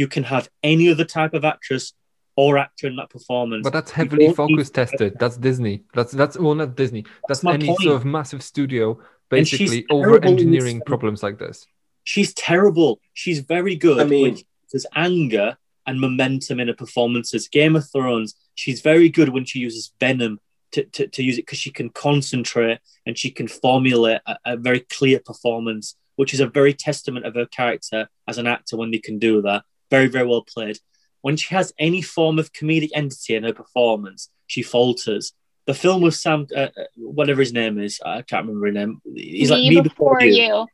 You 0.00 0.06
can 0.06 0.24
have 0.24 0.48
any 0.62 0.86
other 0.92 1.04
type 1.04 1.34
of 1.34 1.44
actress 1.44 1.92
or 2.36 2.56
actor 2.56 2.86
in 2.86 2.94
that 2.96 3.10
performance. 3.10 3.64
But 3.64 3.72
that's 3.72 3.90
heavily 3.90 4.26
don't 4.26 4.36
focus 4.36 4.70
tested. 4.70 5.16
That's 5.18 5.36
Disney. 5.36 5.82
That's 5.92 6.12
that's 6.12 6.38
well 6.38 6.54
not 6.54 6.76
Disney. 6.76 7.04
That's, 7.26 7.42
my 7.42 7.54
any 7.54 7.66
point. 7.66 7.80
sort 7.80 7.96
of 7.96 8.04
massive 8.04 8.42
studio 8.44 9.00
basically 9.28 9.84
over 9.90 10.24
engineering 10.24 10.80
problems 10.86 11.20
like 11.22 11.38
this. 11.38 11.66
She's 12.04 12.32
terrible. 12.34 13.00
She's 13.12 13.40
very 13.40 13.74
good. 13.74 13.98
I 13.98 14.04
mean- 14.04 14.38
there's 14.70 14.86
anger 14.94 15.56
and 15.86 16.00
momentum 16.00 16.60
in 16.60 16.68
her 16.68 16.74
performances. 16.74 17.48
Game 17.48 17.74
of 17.74 17.90
Thrones, 17.90 18.34
she's 18.54 18.82
very 18.82 19.08
good 19.08 19.30
when 19.30 19.46
she 19.46 19.58
uses 19.58 19.92
venom 19.98 20.38
to, 20.72 20.84
to, 20.84 21.08
to 21.08 21.22
use 21.22 21.38
it 21.38 21.46
because 21.46 21.58
she 21.58 21.70
can 21.70 21.88
concentrate 21.88 22.78
and 23.06 23.16
she 23.18 23.30
can 23.30 23.48
formulate 23.48 24.20
a, 24.26 24.36
a 24.44 24.56
very 24.56 24.80
clear 24.80 25.20
performance, 25.24 25.96
which 26.16 26.34
is 26.34 26.40
a 26.40 26.46
very 26.46 26.74
testament 26.74 27.24
of 27.24 27.34
her 27.34 27.46
character 27.46 28.08
as 28.28 28.36
an 28.36 28.46
actor 28.46 28.76
when 28.76 28.90
they 28.90 28.98
can 28.98 29.18
do 29.18 29.40
that. 29.42 29.64
Very, 29.90 30.06
very 30.08 30.26
well 30.26 30.42
played. 30.42 30.78
When 31.22 31.36
she 31.36 31.54
has 31.54 31.72
any 31.78 32.02
form 32.02 32.38
of 32.38 32.52
comedic 32.52 32.90
entity 32.94 33.34
in 33.34 33.44
her 33.44 33.52
performance, 33.52 34.28
she 34.46 34.62
falters. 34.62 35.32
The 35.66 35.74
film 35.74 36.00
with 36.00 36.14
Sam, 36.14 36.46
uh, 36.56 36.60
uh, 36.60 36.84
whatever 36.96 37.40
his 37.40 37.52
name 37.52 37.78
is, 37.78 38.00
I 38.04 38.22
can't 38.22 38.46
remember 38.46 38.66
his 38.66 38.74
name. 38.74 39.02
He's 39.14 39.50
like 39.50 39.60
Me 39.60 39.70
me 39.70 39.80
before 39.82 40.20
you. 40.22 40.66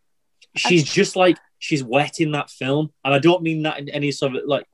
she's 0.56 0.84
just 0.84 1.16
like 1.16 1.36
she's 1.58 1.82
wet 1.82 2.20
in 2.20 2.32
that 2.32 2.50
film 2.50 2.92
and 3.04 3.14
i 3.14 3.18
don't 3.18 3.42
mean 3.42 3.62
that 3.62 3.78
in 3.78 3.88
any 3.88 4.12
sort 4.12 4.36
of 4.36 4.42
like 4.46 4.66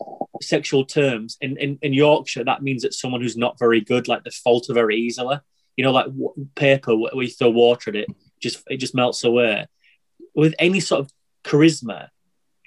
sexual 0.43 0.85
terms 0.85 1.39
in, 1.41 1.57
in 1.57 1.79
in 1.83 1.93
yorkshire 1.95 2.45
that 2.45 2.63
means 2.63 2.83
that 2.83 2.93
someone 2.93 3.21
who's 3.23 3.37
not 3.37 3.59
very 3.59 3.81
good 3.81 4.09
like 4.09 4.23
they 4.25 4.31
falter 4.31 4.75
very 4.75 4.97
easily 4.97 5.37
you 5.77 5.85
know 5.85 5.93
like 5.93 6.07
w- 6.07 6.35
paper 6.55 6.95
where 6.97 7.13
we 7.15 7.29
throw 7.29 7.49
water 7.51 7.91
at 7.91 7.97
it 7.97 8.09
just 8.41 8.63
it 8.69 8.79
just 8.79 8.95
melts 8.95 9.25
away 9.25 9.67
with 10.35 10.55
any 10.59 10.81
sort 10.81 11.01
of 11.01 11.11
charisma 11.45 12.09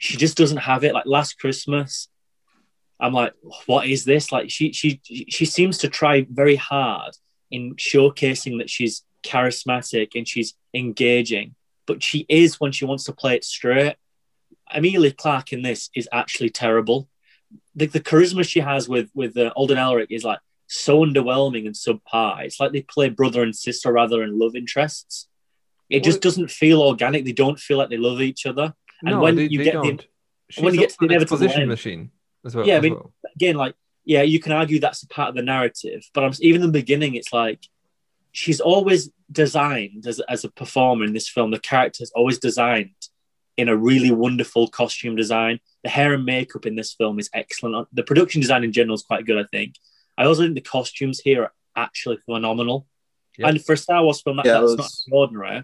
she 0.04 0.18
just 0.18 0.38
doesn't 0.38 0.58
have 0.58 0.84
it 0.84 0.94
like 0.94 1.06
last 1.06 1.40
christmas 1.40 2.08
i'm 3.00 3.14
like 3.14 3.34
what 3.66 3.88
is 3.88 4.06
this 4.06 4.32
like 4.32 4.50
she 4.50 4.72
she 4.72 5.00
she 5.30 5.46
seems 5.46 5.78
to 5.78 5.88
try 5.88 6.26
very 6.30 6.56
hard 6.56 7.12
in 7.52 7.76
showcasing 7.76 8.60
that 8.60 8.70
she's 8.70 9.04
charismatic 9.24 10.10
and 10.16 10.28
she's 10.28 10.54
engaging 10.74 11.56
but 11.86 12.04
she 12.04 12.26
is 12.30 12.60
when 12.60 12.72
she 12.72 12.86
wants 12.86 13.04
to 13.06 13.14
play 13.14 13.36
it 13.36 13.44
straight. 13.44 13.96
Emilia 14.74 15.12
Clarke 15.12 15.54
in 15.54 15.62
this 15.62 15.90
is 15.96 16.08
actually 16.12 16.50
terrible. 16.50 17.10
The, 17.76 17.88
the 17.88 18.00
charisma 18.00 18.48
she 18.48 18.62
has 18.62 18.88
with 18.88 19.10
with 19.14 19.38
uh, 19.38 19.52
Alden 19.56 19.78
Ehrenreich 19.78 20.08
is 20.10 20.24
like 20.24 20.40
so 20.68 21.06
underwhelming 21.06 21.66
and 21.66 21.76
subpar. 21.76 22.44
It's 22.44 22.60
like 22.60 22.72
they 22.72 22.82
play 22.82 23.10
brother 23.10 23.44
and 23.44 23.56
sister 23.56 23.92
rather 23.92 24.20
than 24.20 24.40
love 24.40 24.56
interests. 24.56 25.28
It 25.90 26.04
just 26.04 26.22
doesn't 26.22 26.50
feel 26.50 26.82
organic. 26.82 27.26
They 27.26 27.34
don't 27.34 27.60
feel 27.60 27.78
like 27.78 27.90
they 27.90 27.98
love 27.98 28.22
each 28.22 28.46
other. 28.46 28.74
And 29.04 29.16
no, 29.16 29.22
when 29.22 29.36
they, 29.36 29.48
you 29.48 29.58
they 29.60 29.64
get 29.66 29.74
don't. 29.74 29.98
the 29.98 30.06
She's 30.50 30.64
when 30.64 30.74
you 30.74 30.80
get 30.80 30.90
to 30.92 30.96
the 31.00 31.06
an 31.06 31.12
inevitable 31.12 31.36
exposition 31.36 31.62
end- 31.64 31.70
machine 31.70 32.12
as 32.46 32.56
well. 32.56 32.66
Yeah, 32.68 32.78
I 32.78 32.82
mean, 32.82 32.94
well. 32.94 33.14
again, 33.36 33.56
like, 33.56 33.76
yeah, 34.06 34.22
you 34.22 34.40
can 34.40 34.52
argue 34.52 34.80
that's 34.80 35.04
a 35.04 35.08
part 35.08 35.30
of 35.30 35.36
the 35.36 35.42
narrative, 35.42 36.04
but 36.14 36.24
I'm 36.24 36.34
even 36.42 36.62
in 36.62 36.68
the 36.68 36.80
beginning, 36.80 37.16
it's 37.16 37.32
like 37.34 37.60
she's 38.32 38.60
always 38.60 39.10
designed 39.32 40.06
as, 40.08 40.20
as 40.30 40.44
a 40.44 40.50
performer 40.50 41.06
in 41.06 41.14
this 41.14 41.30
film. 41.30 41.52
The 41.52 41.60
character's 41.60 42.12
always 42.16 42.40
designed 42.40 42.92
in 43.58 43.70
a 43.70 43.76
really 43.78 44.12
wonderful 44.12 44.68
costume 44.68 45.16
design. 45.16 45.60
The 45.84 45.90
hair 45.90 46.14
and 46.14 46.26
makeup 46.26 46.66
in 46.66 46.76
this 46.76 46.94
film 46.94 47.20
is 47.20 47.30
excellent. 47.34 47.88
The 47.94 48.04
production 48.04 48.42
design 48.42 48.64
in 48.64 48.72
general 48.72 48.96
is 48.96 49.04
quite 49.04 49.26
good, 49.26 49.38
I 49.38 49.46
think. 49.52 49.76
I 50.18 50.26
also 50.26 50.44
think 50.44 50.56
the 50.56 50.62
costumes 50.62 51.20
here 51.20 51.44
are 51.44 51.54
actually 51.76 52.18
phenomenal. 52.26 52.88
Yeah. 53.38 53.48
And 53.50 53.64
for 53.64 53.74
a 53.74 53.78
Star 53.78 54.04
Wars 54.04 54.22
film, 54.22 54.38
that, 54.38 54.46
Yeah, 54.46 54.54
that's 54.54 54.64
was- 54.64 54.78
not 54.78 54.86
extraordinary. 54.86 55.64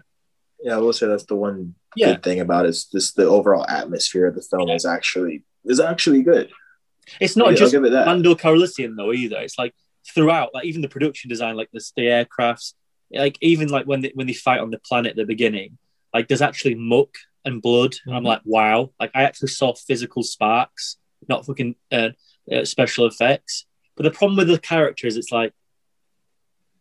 Yeah, 0.62 0.76
I 0.76 0.78
will 0.78 0.92
say 0.92 1.06
that's 1.06 1.24
the 1.24 1.36
one 1.36 1.74
Yeah. 1.96 2.12
good 2.12 2.22
thing 2.22 2.40
about 2.40 2.66
it 2.66 2.70
is 2.70 2.88
this 2.92 3.12
the 3.12 3.24
overall 3.24 3.66
atmosphere 3.68 4.26
of 4.26 4.34
the 4.34 4.42
film 4.42 4.68
is 4.70 4.84
actually 4.84 5.44
is 5.64 5.80
actually 5.80 6.22
good. 6.22 6.50
It's 7.20 7.36
not 7.36 7.48
I'll 7.48 7.54
just 7.54 7.72
give 7.72 7.84
it 7.84 7.90
that. 7.90 8.06
Lando 8.06 8.34
Calrissian 8.34 8.96
though 8.96 9.12
either. 9.12 9.38
It's 9.40 9.58
like 9.58 9.74
throughout, 10.14 10.54
like 10.54 10.64
even 10.64 10.80
the 10.80 10.88
production 10.88 11.28
design, 11.28 11.56
like 11.56 11.70
the, 11.72 11.82
the 11.96 12.02
aircrafts, 12.02 12.74
like 13.12 13.36
even 13.40 13.68
like 13.68 13.86
when 13.86 14.00
they 14.02 14.12
when 14.14 14.26
they 14.26 14.32
fight 14.32 14.60
on 14.60 14.70
the 14.70 14.78
planet 14.78 15.10
at 15.10 15.16
the 15.16 15.24
beginning, 15.24 15.78
like 16.14 16.28
there's 16.28 16.42
actually 16.42 16.74
muck 16.76 17.10
and 17.44 17.62
blood, 17.62 17.94
and 18.06 18.14
I'm 18.14 18.22
like, 18.24 18.42
wow, 18.44 18.90
like 19.00 19.10
I 19.14 19.22
actually 19.22 19.48
saw 19.48 19.74
physical 19.74 20.22
sparks, 20.22 20.96
not 21.28 21.46
fucking 21.46 21.74
uh, 21.90 22.10
uh, 22.52 22.64
special 22.64 23.06
effects. 23.06 23.66
But 23.96 24.04
the 24.04 24.10
problem 24.10 24.36
with 24.36 24.48
the 24.48 24.58
character 24.58 25.06
is 25.06 25.16
it's 25.16 25.32
like 25.32 25.52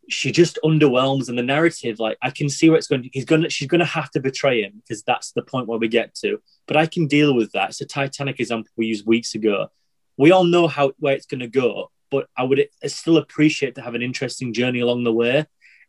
she 0.10 0.32
just 0.32 0.60
underwhelms, 0.64 1.30
and 1.30 1.38
the 1.38 1.44
narrative, 1.44 2.00
like 2.00 2.18
I 2.22 2.32
can 2.32 2.50
see 2.50 2.70
where 2.70 2.78
it's 2.78 2.88
going. 2.88 3.04
To, 3.04 3.10
he's 3.14 3.26
gonna, 3.26 3.50
she's 3.50 3.68
gonna 3.68 3.86
have 3.86 4.10
to 4.12 4.20
betray 4.20 4.64
him 4.64 4.82
because 4.82 5.04
that's 5.04 5.32
the 5.32 5.44
point 5.44 5.68
where 5.68 5.80
we 5.80 5.88
get 5.88 6.16
to. 6.16 6.42
But 6.68 6.78
I 6.78 6.86
can 6.86 7.08
deal 7.08 7.34
with 7.34 7.52
that. 7.54 7.70
It's 7.70 7.82
a 7.82 7.86
Titanic 7.86 8.40
example 8.40 8.72
we 8.76 8.88
used 8.88 9.06
weeks 9.06 9.36
ago. 9.36 9.68
We 10.18 10.32
all 10.32 10.44
know 10.44 10.68
how 10.68 10.92
where 11.00 11.16
it's 11.16 11.26
to 11.26 11.48
go, 11.48 11.92
but 12.12 12.28
I 12.36 12.44
would 12.44 12.68
still 12.88 13.18
appreciate 13.18 13.76
to 13.76 13.82
have 13.82 13.96
an 13.96 14.02
interesting 14.02 14.54
journey 14.54 14.80
along 14.80 15.04
the 15.04 15.14
way. 15.14 15.46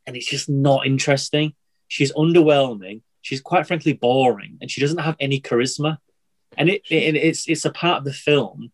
And 0.07 0.17
it's 0.17 0.27
just 0.27 0.49
not 0.49 0.87
interesting. 0.87 1.55
She's 1.89 2.13
underwhelming. 2.13 3.03
She's 3.23 3.41
quite 3.41 3.67
frankly 3.67 3.93
boring, 3.93 4.59
and 4.61 4.71
she 4.71 4.81
doesn't 4.81 4.99
have 4.99 5.17
any 5.21 5.41
charisma. 5.41 5.99
And 6.57 6.69
it, 6.69 6.83
it 6.91 7.17
it's 7.17 7.49
it's 7.49 7.65
a 7.65 7.71
part 7.71 7.99
of 7.99 8.05
the 8.05 8.13
film, 8.13 8.73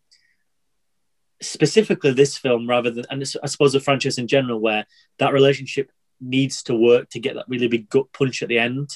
specifically 1.41 2.13
this 2.13 2.37
film, 2.37 2.67
rather 2.67 2.91
than 2.91 3.05
and 3.09 3.23
I 3.43 3.47
suppose 3.47 3.73
the 3.73 3.79
franchise 3.79 4.17
in 4.17 4.27
general, 4.27 4.59
where 4.59 4.85
that 5.19 5.33
relationship 5.33 5.91
needs 6.19 6.63
to 6.63 6.75
work 6.75 7.09
to 7.09 7.19
get 7.19 7.35
that 7.35 7.45
really 7.47 7.67
big 7.67 7.89
gut 7.89 8.11
punch 8.11 8.41
at 8.41 8.49
the 8.49 8.57
end. 8.57 8.89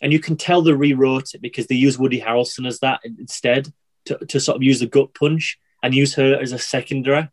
And 0.00 0.12
you 0.12 0.20
can 0.20 0.36
tell 0.36 0.62
they 0.62 0.72
rewrote 0.72 1.34
it 1.34 1.42
because 1.42 1.66
they 1.66 1.74
use 1.74 1.98
Woody 1.98 2.20
Harrelson 2.20 2.66
as 2.66 2.78
that 2.80 3.00
instead 3.04 3.68
to, 4.06 4.16
to 4.16 4.40
sort 4.40 4.56
of 4.56 4.62
use 4.62 4.80
the 4.80 4.86
gut 4.86 5.12
punch 5.12 5.58
and 5.82 5.94
use 5.94 6.14
her 6.14 6.38
as 6.40 6.52
a 6.52 6.58
secondary. 6.58 7.28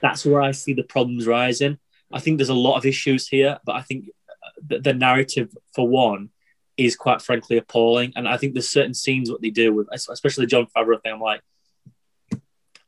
That's 0.00 0.26
where 0.26 0.42
I 0.42 0.50
see 0.50 0.74
the 0.74 0.82
problems 0.82 1.26
rising. 1.26 1.78
I 2.12 2.20
think 2.20 2.38
there's 2.38 2.48
a 2.48 2.54
lot 2.54 2.76
of 2.76 2.84
issues 2.84 3.28
here, 3.28 3.58
but 3.64 3.76
I 3.76 3.82
think 3.82 4.06
uh, 4.28 4.50
the, 4.66 4.78
the 4.80 4.94
narrative, 4.94 5.54
for 5.74 5.88
one, 5.88 6.30
is 6.76 6.96
quite 6.96 7.22
frankly 7.22 7.56
appalling. 7.56 8.12
And 8.16 8.28
I 8.28 8.36
think 8.36 8.54
there's 8.54 8.68
certain 8.68 8.94
scenes 8.94 9.30
what 9.30 9.42
they 9.42 9.50
do 9.50 9.72
with, 9.72 9.88
especially 9.92 10.46
Jon 10.46 10.66
Favreau 10.76 11.00
thing. 11.00 11.12
I'm 11.12 11.20
like, 11.20 11.40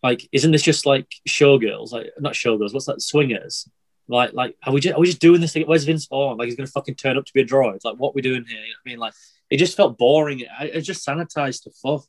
like, 0.05 0.29
isn't 0.33 0.53
this 0.53 0.63
just 0.63 0.85
like 0.85 1.09
showgirls? 1.27 1.91
Like, 1.91 2.11
not 2.21 2.35
showgirls. 2.35 2.75
What's 2.75 2.85
that? 2.85 3.01
Swingers. 3.01 3.67
Like, 4.07 4.35
like 4.35 4.55
are 4.67 4.73
we 4.75 4.81
just 4.81 4.95
are 4.95 5.01
we 5.01 5.07
just 5.07 5.21
doing 5.21 5.41
this 5.41 5.55
thing? 5.55 5.65
Where's 5.67 5.85
Vince 5.85 6.07
Vaughn? 6.07 6.37
Like 6.37 6.45
he's 6.45 6.57
gonna 6.57 6.67
fucking 6.67 6.97
turn 6.97 7.17
up 7.17 7.25
to 7.25 7.33
be 7.33 7.41
a 7.41 7.47
droid. 7.47 7.81
Like 7.85 7.97
what 7.97 8.15
we 8.15 8.21
doing 8.21 8.45
here? 8.47 8.61
You 8.61 8.73
know 8.73 8.77
I 8.85 8.89
mean, 8.91 8.99
like 8.99 9.15
it 9.49 9.57
just 9.57 9.79
felt 9.79 9.97
boring. 9.97 10.41
It, 10.41 10.49
it 10.61 10.83
just 10.83 11.07
sanitized 11.07 11.63
to 11.63 11.71
fuck. 11.71 12.07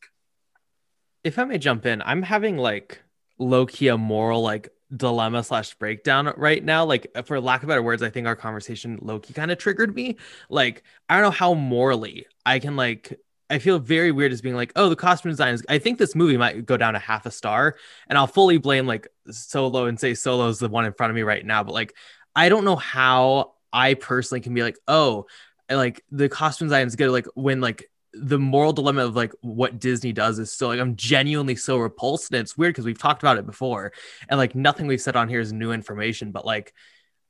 if 1.23 1.39
I 1.39 1.45
may 1.45 1.57
jump 1.57 1.85
in, 1.85 2.01
I'm 2.01 2.21
having 2.21 2.57
like 2.57 3.01
low 3.39 3.65
key 3.65 3.87
a 3.87 3.97
moral 3.97 4.41
like 4.41 4.69
dilemma 4.93 5.41
slash 5.43 5.73
breakdown 5.75 6.33
right 6.35 6.61
now. 6.61 6.83
Like 6.83 7.07
for 7.25 7.39
lack 7.39 7.63
of 7.63 7.69
better 7.69 7.81
words, 7.81 8.03
I 8.03 8.09
think 8.09 8.27
our 8.27 8.35
conversation 8.35 8.99
low 9.01 9.19
key 9.19 9.33
kind 9.33 9.51
of 9.51 9.57
triggered 9.57 9.95
me. 9.95 10.17
Like 10.49 10.83
I 11.07 11.15
don't 11.15 11.23
know 11.23 11.31
how 11.31 11.53
morally 11.53 12.27
I 12.45 12.59
can 12.59 12.75
like. 12.75 13.17
I 13.49 13.59
feel 13.59 13.77
very 13.77 14.11
weird 14.11 14.31
as 14.31 14.41
being 14.41 14.55
like, 14.55 14.71
oh, 14.75 14.89
the 14.89 14.95
costume 14.95 15.31
design 15.31 15.53
is. 15.53 15.63
I 15.69 15.77
think 15.77 15.99
this 15.99 16.15
movie 16.15 16.37
might 16.37 16.65
go 16.65 16.77
down 16.77 16.93
to 16.93 16.99
half 16.99 17.25
a 17.25 17.31
star, 17.31 17.75
and 18.09 18.17
I'll 18.17 18.27
fully 18.27 18.57
blame 18.57 18.87
like 18.87 19.07
Solo 19.29 19.85
and 19.85 19.99
say 19.99 20.13
Solo 20.13 20.47
is 20.47 20.59
the 20.59 20.69
one 20.69 20.85
in 20.85 20.93
front 20.93 21.11
of 21.11 21.15
me 21.15 21.21
right 21.21 21.45
now. 21.45 21.63
But 21.63 21.73
like, 21.73 21.93
I 22.35 22.49
don't 22.49 22.65
know 22.65 22.75
how 22.75 23.53
I 23.71 23.93
personally 23.93 24.41
can 24.41 24.53
be 24.53 24.63
like, 24.63 24.77
oh, 24.87 25.27
like 25.69 26.03
the 26.11 26.29
costume 26.29 26.67
design 26.67 26.87
is 26.87 26.95
good. 26.95 27.11
Like 27.11 27.27
when 27.35 27.61
like 27.61 27.89
the 28.13 28.39
moral 28.39 28.73
dilemma 28.73 29.05
of 29.05 29.15
like 29.15 29.33
what 29.41 29.79
Disney 29.79 30.13
does 30.13 30.39
is 30.39 30.51
still 30.51 30.69
like 30.69 30.79
I'm 30.79 30.95
genuinely 30.95 31.55
so 31.55 31.77
repulsed. 31.77 32.31
And 32.31 32.41
it's 32.41 32.57
weird 32.57 32.73
because 32.73 32.85
we've 32.85 32.97
talked 32.97 33.21
about 33.21 33.37
it 33.37 33.45
before, 33.45 33.93
and 34.27 34.39
like 34.39 34.55
nothing 34.55 34.87
we've 34.87 35.01
said 35.01 35.15
on 35.15 35.29
here 35.29 35.39
is 35.39 35.53
new 35.53 35.71
information. 35.71 36.31
But 36.31 36.45
like, 36.45 36.73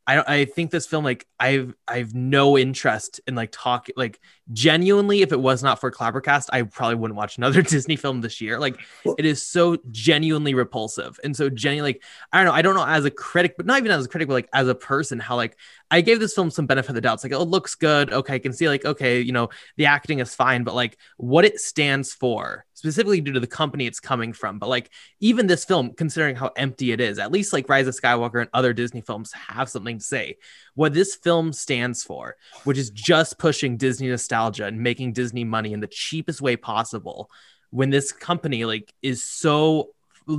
I 0.08 0.16
don't. 0.16 0.30
I 0.30 0.46
think 0.46 0.70
this 0.70 0.86
film 0.86 1.04
like 1.04 1.26
I've 1.40 1.74
I've 1.88 2.14
no 2.14 2.58
interest 2.58 3.22
in 3.28 3.34
like 3.34 3.50
talk 3.52 3.88
like 3.96 4.20
genuinely. 4.54 5.24
If 5.24 5.32
it 5.32 5.40
was 5.40 5.64
not 5.64 5.80
for 5.80 5.92
Clappercast, 5.92 6.50
I 6.54 6.62
probably 6.62 6.96
wouldn't 6.96 7.18
watch 7.18 7.38
another 7.38 7.62
Disney 7.64 7.96
film 7.96 8.22
this 8.22 8.40
year. 8.40 8.60
Like 8.60 8.80
it 9.18 9.26
is 9.26 9.44
so 9.44 9.78
genuinely 9.90 10.54
repulsive, 10.54 11.20
and 11.24 11.36
so 11.36 11.50
genuinely 11.50 11.94
like 11.94 12.04
I 12.32 12.38
don't 12.38 12.46
know. 12.46 12.54
I 12.54 12.62
don't 12.62 12.76
know 12.76 12.86
as 12.86 13.06
a 13.06 13.12
critic, 13.12 13.56
but 13.58 13.66
not 13.66 13.80
even 13.80 13.92
as 13.92 14.06
a 14.06 14.10
critic, 14.10 14.28
but 14.28 14.36
like 14.36 14.50
as 14.54 14.68
a 14.68 14.76
person, 14.76 15.20
how 15.20 15.36
like 15.36 15.58
I 15.90 16.02
gave 16.02 16.20
this 16.20 16.36
film 16.36 16.52
some 16.52 16.68
benefit 16.68 16.90
of 16.90 16.96
the 16.96 17.02
doubt. 17.02 17.16
It's 17.16 17.24
like, 17.24 17.34
oh, 17.34 17.42
it 17.42 17.48
looks 17.48 17.76
good. 17.76 18.12
Okay, 18.12 18.36
I 18.36 18.40
can 18.40 18.54
see 18.54 18.68
like, 18.68 18.86
okay, 18.86 19.22
you 19.22 19.32
know, 19.32 19.50
the 19.78 19.88
acting 19.88 20.20
is 20.20 20.36
fine, 20.36 20.64
but 20.64 20.76
like 20.76 20.98
what 21.18 21.46
it 21.46 21.60
stands 21.60 22.14
for, 22.14 22.66
specifically 22.86 23.20
due 23.20 23.34
to 23.34 23.40
the 23.40 23.48
company 23.48 23.88
it's 23.88 24.00
coming 24.00 24.32
from. 24.32 24.60
But 24.60 24.70
like 24.70 24.92
even 25.20 25.48
this 25.48 25.66
film, 25.66 25.94
considering 25.96 26.36
how 26.36 26.52
empty 26.56 26.92
it 26.92 27.02
is, 27.02 27.18
at 27.18 27.32
least 27.32 27.52
like 27.52 27.68
Rise 27.68 27.88
of 27.88 27.96
Skywalker 27.96 28.40
and 28.40 28.50
other 28.54 28.74
Disney 28.74 29.02
films 29.02 29.34
have 29.34 29.70
something 29.70 29.98
to 29.98 30.04
say. 30.04 30.38
What 30.76 30.94
this 30.94 31.16
film 31.16 31.52
stands 31.52 32.04
for, 32.04 32.36
which 32.64 32.78
is 32.78 32.92
just 32.92 33.40
pushing 33.40 33.78
Disney 33.78 34.08
nostalgia 34.08 34.66
and 34.66 34.80
making 34.80 35.14
Disney 35.14 35.44
money 35.44 35.74
in 35.74 35.80
the 35.80 35.88
cheapest 35.88 36.42
way 36.42 36.58
possible, 36.58 37.32
when 37.72 37.90
this 37.90 38.12
company 38.12 38.66
like 38.66 38.94
is 39.02 39.24
so 39.24 39.90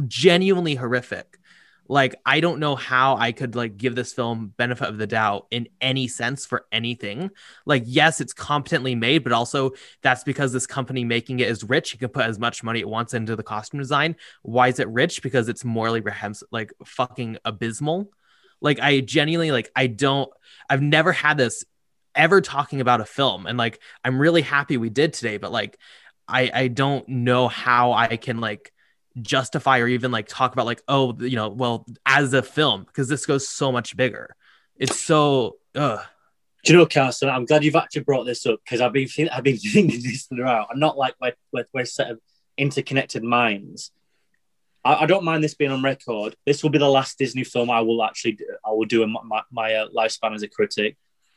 genuinely 0.06 0.76
horrific 0.76 1.38
like 1.88 2.14
i 2.24 2.40
don't 2.40 2.58
know 2.58 2.76
how 2.76 3.16
i 3.16 3.32
could 3.32 3.54
like 3.54 3.76
give 3.76 3.94
this 3.94 4.12
film 4.12 4.52
benefit 4.56 4.88
of 4.88 4.98
the 4.98 5.06
doubt 5.06 5.46
in 5.50 5.68
any 5.80 6.08
sense 6.08 6.46
for 6.46 6.66
anything. 6.72 7.30
Like 7.64 7.82
yes 7.86 8.20
it's 8.20 8.32
competently 8.32 8.94
made 8.94 9.24
but 9.24 9.32
also 9.32 9.72
that's 10.02 10.24
because 10.24 10.52
this 10.52 10.66
company 10.66 11.04
making 11.04 11.40
it 11.40 11.48
is 11.48 11.64
rich. 11.64 11.94
It 11.94 11.98
can 11.98 12.08
put 12.08 12.26
as 12.26 12.38
much 12.38 12.62
money 12.62 12.80
it 12.80 12.88
wants 12.88 13.14
into 13.14 13.36
the 13.36 13.42
costume 13.42 13.80
design. 13.80 14.16
Why 14.42 14.68
is 14.68 14.78
it 14.78 14.88
rich? 14.88 15.22
Because 15.22 15.48
it's 15.48 15.64
morally 15.64 16.00
rehems- 16.00 16.42
like 16.50 16.72
fucking 16.84 17.38
abysmal. 17.44 18.10
Like 18.60 18.80
i 18.80 19.00
genuinely 19.00 19.52
like 19.52 19.70
i 19.76 19.86
don't 19.86 20.30
i've 20.68 20.82
never 20.82 21.12
had 21.12 21.36
this 21.36 21.64
ever 22.14 22.40
talking 22.40 22.80
about 22.80 23.00
a 23.00 23.04
film. 23.04 23.46
And 23.46 23.58
like 23.58 23.80
i'm 24.04 24.18
really 24.18 24.42
happy 24.42 24.76
we 24.76 24.90
did 24.90 25.12
today 25.12 25.36
but 25.36 25.52
like 25.52 25.78
i 26.28 26.50
i 26.52 26.68
don't 26.68 27.08
know 27.08 27.48
how 27.48 27.92
i 27.92 28.16
can 28.16 28.40
like 28.40 28.72
justify 29.22 29.78
or 29.78 29.88
even 29.88 30.10
like 30.10 30.28
talk 30.28 30.52
about 30.52 30.66
like 30.66 30.82
oh 30.88 31.16
you 31.20 31.36
know 31.36 31.48
well 31.48 31.86
as 32.04 32.32
a 32.34 32.42
film 32.42 32.84
because 32.84 33.08
this 33.08 33.24
goes 33.26 33.48
so 33.48 33.72
much 33.72 33.96
bigger 33.96 34.34
it's 34.76 35.00
so 35.00 35.56
uh 35.74 36.02
Do 36.64 36.72
you 36.72 36.78
know, 36.78 36.86
Carson? 36.86 37.28
I'm 37.28 37.44
glad 37.46 37.64
you've 37.64 37.76
actually 37.76 38.02
brought 38.02 38.24
this 38.24 38.44
up 38.44 38.58
because 38.64 38.80
I've 38.80 38.92
been 38.92 39.08
think- 39.08 39.30
I've 39.32 39.44
been 39.44 39.56
thinking 39.74 40.02
this 40.02 40.26
throughout. 40.26 40.68
I'm 40.70 40.80
not 40.80 40.98
like 40.98 41.14
we're, 41.20 41.34
we're, 41.52 41.66
we're 41.72 41.84
set 41.84 42.10
of 42.10 42.20
interconnected 42.58 43.22
minds. 43.22 43.92
I, 44.84 45.02
I 45.02 45.06
don't 45.06 45.24
mind 45.24 45.42
this 45.44 45.54
being 45.54 45.70
on 45.70 45.82
record. 45.82 46.34
This 46.44 46.62
will 46.62 46.70
be 46.70 46.78
the 46.78 46.88
last 46.88 47.18
Disney 47.18 47.44
film 47.44 47.70
I 47.70 47.80
will 47.80 48.02
actually 48.02 48.32
do, 48.32 48.46
I 48.64 48.70
will 48.70 48.84
do 48.84 49.02
in 49.02 49.12
my, 49.12 49.20
my, 49.24 49.42
my 49.50 49.74
uh, 49.74 49.88
lifespan 49.96 50.34
as 50.34 50.42
a 50.42 50.48
critic. 50.48 50.96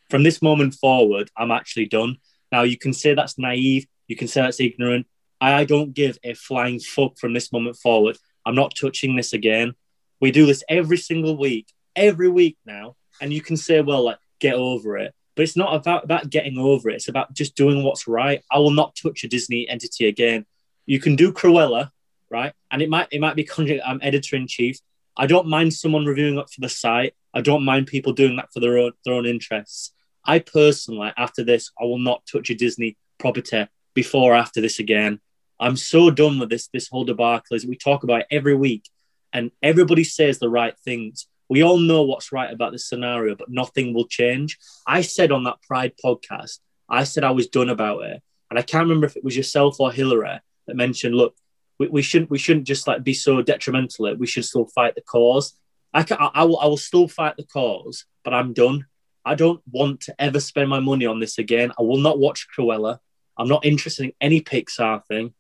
From 0.10 0.24
this 0.24 0.42
moment 0.42 0.74
forward, 0.74 1.30
I'm 1.38 1.52
actually 1.52 1.86
done. 1.86 2.18
Now 2.52 2.64
you 2.64 2.78
can 2.78 2.94
say 2.94 3.14
that's 3.14 3.38
naive. 3.38 3.86
You 4.08 4.16
can 4.16 4.28
say 4.28 4.42
that's 4.42 4.60
ignorant. 4.60 5.06
I 5.41 5.64
don't 5.66 5.94
give 5.94 6.18
a 6.24 6.34
flying 6.34 6.80
fuck 6.80 7.18
from 7.18 7.34
this 7.34 7.52
moment 7.52 7.78
forward. 7.78 8.18
I'm 8.45 8.56
not 8.56 8.76
touching 8.80 9.16
this 9.16 9.34
again. 9.34 9.74
We 10.20 10.32
do 10.32 10.45
this 10.45 10.64
every 10.68 10.98
single 10.98 11.38
week, 11.38 11.68
every 11.95 12.30
week 12.30 12.57
now. 12.66 12.95
And 13.22 13.32
you 13.32 13.41
can 13.41 13.57
say, 13.57 13.82
well, 13.82 14.03
like, 14.03 14.18
get 14.40 14.56
over 14.56 14.98
it. 14.98 15.14
But 15.36 15.44
it's 15.44 15.56
not 15.56 15.76
about, 15.76 16.03
about 16.03 16.30
getting 16.30 16.57
over 16.57 16.90
it. 16.90 16.95
It's 16.95 17.07
about 17.07 17.34
just 17.34 17.56
doing 17.56 17.84
what's 17.84 18.07
right. 18.07 18.44
I 18.52 18.60
will 18.60 18.72
not 18.72 18.95
touch 18.95 19.24
a 19.24 19.28
Disney 19.28 19.68
entity 19.70 20.07
again. 20.07 20.45
You 20.86 20.99
can 20.99 21.16
do 21.16 21.32
Cruella, 21.32 21.91
right? 22.30 22.53
And 22.72 22.82
it 22.82 22.90
might 22.90 23.07
it 23.11 23.22
might 23.22 23.36
be 23.36 23.48
I'm 23.86 23.99
editor 24.02 24.36
in 24.36 24.48
chief. 24.48 24.80
I 25.16 25.28
don't 25.28 25.48
mind 25.48 25.74
someone 25.74 26.06
reviewing 26.06 26.38
it 26.38 26.49
for 26.49 26.61
the 26.61 26.70
site. 26.70 27.14
I 27.34 27.41
don't 27.41 27.64
mind 27.64 27.88
people 27.88 28.14
doing 28.14 28.38
that 28.38 28.52
for 28.53 28.60
their 28.60 28.78
own 28.78 28.91
their 29.06 29.14
own 29.14 29.26
interests. 29.26 29.94
I 30.26 30.40
personally, 30.40 31.11
after 31.16 31.44
this, 31.44 31.72
I 31.80 31.86
will 31.86 31.99
not 31.99 32.24
touch 32.26 32.49
a 32.49 32.56
Disney 32.56 32.98
property 33.18 33.68
before 33.94 34.34
or 34.34 34.36
after 34.36 34.61
this 34.61 34.80
again. 34.80 35.20
I'm 35.60 35.76
so 35.76 36.10
done 36.10 36.40
with 36.40 36.49
this 36.49 36.68
this 36.68 36.88
whole 36.88 37.06
debacle. 37.06 37.57
We 37.68 37.76
talk 37.76 38.03
about 38.03 38.22
it 38.22 38.27
every 38.31 38.56
week, 38.56 38.90
and 39.34 39.52
everybody 39.61 40.03
says 40.03 40.40
the 40.40 40.49
right 40.49 40.77
things. 40.80 41.27
We 41.49 41.64
all 41.64 41.77
know 41.77 42.03
what's 42.03 42.31
right 42.31 42.52
about 42.53 42.72
this 42.72 42.88
scenario, 42.88 43.36
but 43.36 43.49
nothing 43.49 43.94
will 43.94 44.07
change. 44.07 44.57
I 44.86 45.02
said 45.02 45.31
on 45.31 45.44
that 45.45 45.61
Pride 45.64 45.94
podcast, 46.03 46.60
I 46.88 47.03
said 47.03 47.23
I 47.23 47.31
was 47.31 47.48
done 47.48 47.69
about 47.69 48.03
it, 48.03 48.22
and 48.49 48.60
I 48.60 48.61
can't 48.61 48.84
remember 48.84 49.07
if 49.07 49.18
it 49.18 49.23
was 49.23 49.36
yourself 49.36 49.80
or 49.80 49.91
Hillary 49.91 50.40
that 50.68 50.76
mentioned, 50.76 51.15
look, 51.15 51.36
we, 51.80 51.88
we 51.88 52.02
shouldn't 52.02 52.30
we 52.30 52.38
shouldn't 52.38 52.68
just 52.68 52.88
like 52.88 53.03
be 53.03 53.14
so 53.14 53.41
detrimental. 53.41 54.15
We 54.15 54.27
should 54.27 54.45
still 54.45 54.65
fight 54.65 54.95
the 54.95 55.02
cause. 55.02 55.53
I 55.94 56.03
can, 56.03 56.18
I, 56.19 56.30
I 56.36 56.44
will 56.44 56.60
I 56.60 56.68
will 56.68 56.77
still 56.77 57.07
fight 57.07 57.36
the 57.38 57.45
cause, 57.45 58.06
but 58.23 58.34
I'm 58.34 58.53
done. 58.53 58.86
I 59.26 59.36
don't 59.36 59.61
want 59.69 60.02
to 60.02 60.15
ever 60.19 60.40
spend 60.40 60.69
my 60.69 60.80
money 60.80 61.06
on 61.06 61.19
this 61.19 61.38
again. 61.38 61.72
I 61.77 61.81
will 61.81 61.98
not 61.98 62.19
watch 62.19 62.48
Cruella. 62.56 62.99
I'm 63.38 63.48
not 63.48 63.65
interested 63.65 64.06
in 64.06 64.14
any 64.22 64.41
Pixar 64.41 65.06
thing. 65.06 65.34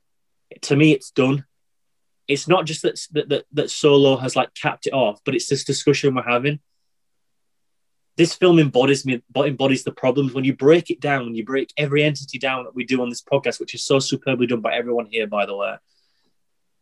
To 0.61 0.75
me, 0.75 0.91
it's 0.91 1.11
done. 1.11 1.45
It's 2.27 2.47
not 2.47 2.65
just 2.65 2.83
that 2.83 2.99
that, 3.11 3.29
that, 3.29 3.45
that 3.53 3.69
Solo 3.69 4.17
has 4.17 4.35
like 4.35 4.53
capped 4.53 4.87
it 4.87 4.93
off, 4.93 5.19
but 5.25 5.35
it's 5.35 5.47
this 5.47 5.63
discussion 5.63 6.15
we're 6.15 6.23
having. 6.23 6.59
This 8.17 8.35
film 8.35 8.59
embodies 8.59 9.05
me, 9.05 9.21
embodies 9.35 9.83
the 9.83 9.91
problems. 9.91 10.33
When 10.33 10.43
you 10.43 10.53
break 10.53 10.89
it 10.89 10.99
down, 10.99 11.25
when 11.25 11.35
you 11.35 11.45
break 11.45 11.71
every 11.77 12.03
entity 12.03 12.37
down 12.37 12.65
that 12.65 12.75
we 12.75 12.83
do 12.83 13.01
on 13.01 13.09
this 13.09 13.23
podcast, 13.23 13.59
which 13.59 13.73
is 13.73 13.83
so 13.85 13.99
superbly 13.99 14.45
done 14.45 14.61
by 14.61 14.73
everyone 14.73 15.05
here, 15.05 15.25
by 15.25 15.45
the 15.45 15.55
way, 15.55 15.75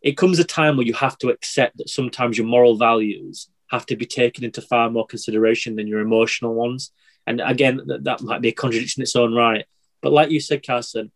it 0.02 0.18
comes 0.18 0.40
a 0.40 0.44
time 0.44 0.78
where 0.78 0.86
you 0.86 0.94
have 0.94 1.18
to 1.20 1.30
accept 1.30 1.78
that 1.78 1.90
sometimes 1.90 2.38
your 2.38 2.48
moral 2.48 2.76
values 2.76 3.50
have 3.70 3.86
to 3.88 3.96
be 3.96 4.06
taken 4.06 4.44
into 4.44 4.62
far 4.62 4.90
more 4.90 5.06
consideration 5.06 5.76
than 5.76 5.88
your 5.88 6.00
emotional 6.00 6.56
ones. 6.56 6.92
And 7.26 7.42
again, 7.42 7.82
that, 7.88 8.06
that 8.06 8.22
might 8.22 8.42
be 8.42 8.48
a 8.50 8.54
contradiction 8.54 9.02
in 9.02 9.04
its 9.04 9.16
own 9.16 9.34
right. 9.34 9.66
But 10.02 10.14
like 10.14 10.32
you 10.32 10.40
said, 10.40 10.66
Carson, 10.66 11.12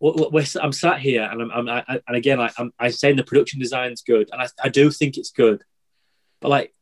I'm 0.00 0.72
sat 0.72 1.00
here 1.00 1.22
and 1.22 1.42
I'm, 1.42 1.50
I'm 1.50 1.68
I, 1.68 2.00
and 2.06 2.16
again 2.16 2.40
I, 2.40 2.50
am 2.58 2.72
I'm 2.78 2.92
saying 2.92 3.16
the 3.16 3.24
production 3.24 3.58
design's 3.58 4.02
good 4.02 4.28
and 4.32 4.40
I, 4.40 4.46
I 4.62 4.68
do 4.68 4.90
think 4.90 5.16
it's 5.16 5.30
good, 5.30 5.64
but 6.40 6.48
like, 6.48 6.74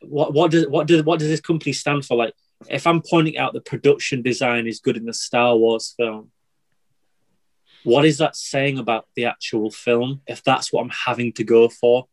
what 0.00 0.34
what 0.34 0.50
does 0.50 0.66
what 0.68 0.86
does 0.86 1.02
what 1.02 1.18
does 1.18 1.28
this 1.28 1.40
company 1.40 1.72
stand 1.72 2.04
for? 2.04 2.16
Like, 2.16 2.34
if 2.68 2.86
I'm 2.86 3.00
pointing 3.00 3.38
out 3.38 3.54
the 3.54 3.60
production 3.60 4.22
design 4.22 4.66
is 4.66 4.80
good 4.80 4.96
in 4.96 5.06
the 5.06 5.14
Star 5.14 5.56
Wars 5.56 5.94
film, 5.96 6.30
what 7.84 8.04
is 8.04 8.18
that 8.18 8.36
saying 8.36 8.78
about 8.78 9.06
the 9.16 9.26
actual 9.26 9.70
film? 9.70 10.20
If 10.26 10.42
that's 10.42 10.72
what 10.72 10.82
I'm 10.82 10.92
having 11.06 11.32
to 11.34 11.44
go 11.44 11.68
for, 11.68 12.06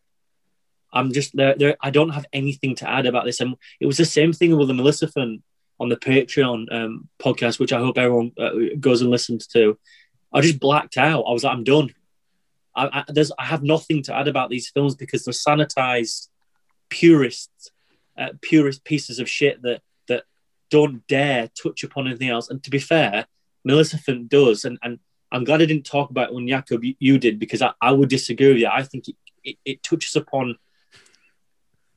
I'm 0.93 1.11
just 1.11 1.35
there. 1.35 1.55
There, 1.55 1.77
I 1.81 1.89
don't 1.89 2.09
have 2.09 2.25
anything 2.33 2.75
to 2.75 2.89
add 2.89 3.05
about 3.05 3.25
this. 3.25 3.39
And 3.39 3.55
it 3.79 3.85
was 3.85 3.97
the 3.97 4.05
same 4.05 4.33
thing 4.33 4.55
with 4.55 4.67
the 4.67 4.73
Maleficent 4.73 5.41
on 5.81 5.89
the 5.89 5.97
Patreon 5.97 6.71
um, 6.71 7.09
podcast, 7.19 7.59
which 7.59 7.73
I 7.73 7.79
hope 7.79 7.97
everyone 7.97 8.31
uh, 8.37 8.51
goes 8.79 9.01
and 9.01 9.09
listens 9.09 9.47
to. 9.47 9.79
I 10.31 10.41
just 10.41 10.59
blacked 10.59 10.95
out. 10.95 11.23
I 11.23 11.31
was 11.31 11.43
like, 11.43 11.53
I'm 11.53 11.63
done. 11.63 11.93
I, 12.75 12.99
I, 12.99 13.03
there's, 13.07 13.31
I 13.39 13.45
have 13.45 13.63
nothing 13.63 14.03
to 14.03 14.15
add 14.15 14.27
about 14.27 14.51
these 14.51 14.69
films 14.69 14.93
because 14.95 15.25
they're 15.25 15.33
sanitized, 15.33 16.27
purists, 16.89 17.71
uh, 18.15 18.29
purist 18.41 18.83
pieces 18.83 19.17
of 19.17 19.27
shit 19.27 19.59
that 19.63 19.81
that 20.07 20.25
don't 20.69 21.05
dare 21.07 21.49
touch 21.61 21.83
upon 21.83 22.07
anything 22.07 22.29
else. 22.29 22.49
And 22.49 22.61
to 22.63 22.69
be 22.69 22.79
fair, 22.79 23.25
Maleficent 23.65 24.29
does, 24.29 24.63
and 24.63 24.77
and 24.83 24.99
I'm 25.31 25.45
glad 25.45 25.63
I 25.63 25.65
didn't 25.65 25.85
talk 25.85 26.11
about 26.11 26.29
it 26.29 26.35
when 26.35 26.45
Jakub 26.45 26.83
you, 26.83 26.95
you 26.99 27.17
did 27.17 27.39
because 27.39 27.63
I, 27.63 27.71
I 27.81 27.91
would 27.91 28.09
disagree 28.09 28.49
with 28.49 28.57
you. 28.57 28.69
I 28.71 28.83
think 28.83 29.07
it, 29.07 29.15
it, 29.43 29.57
it 29.65 29.83
touches 29.83 30.15
upon 30.15 30.57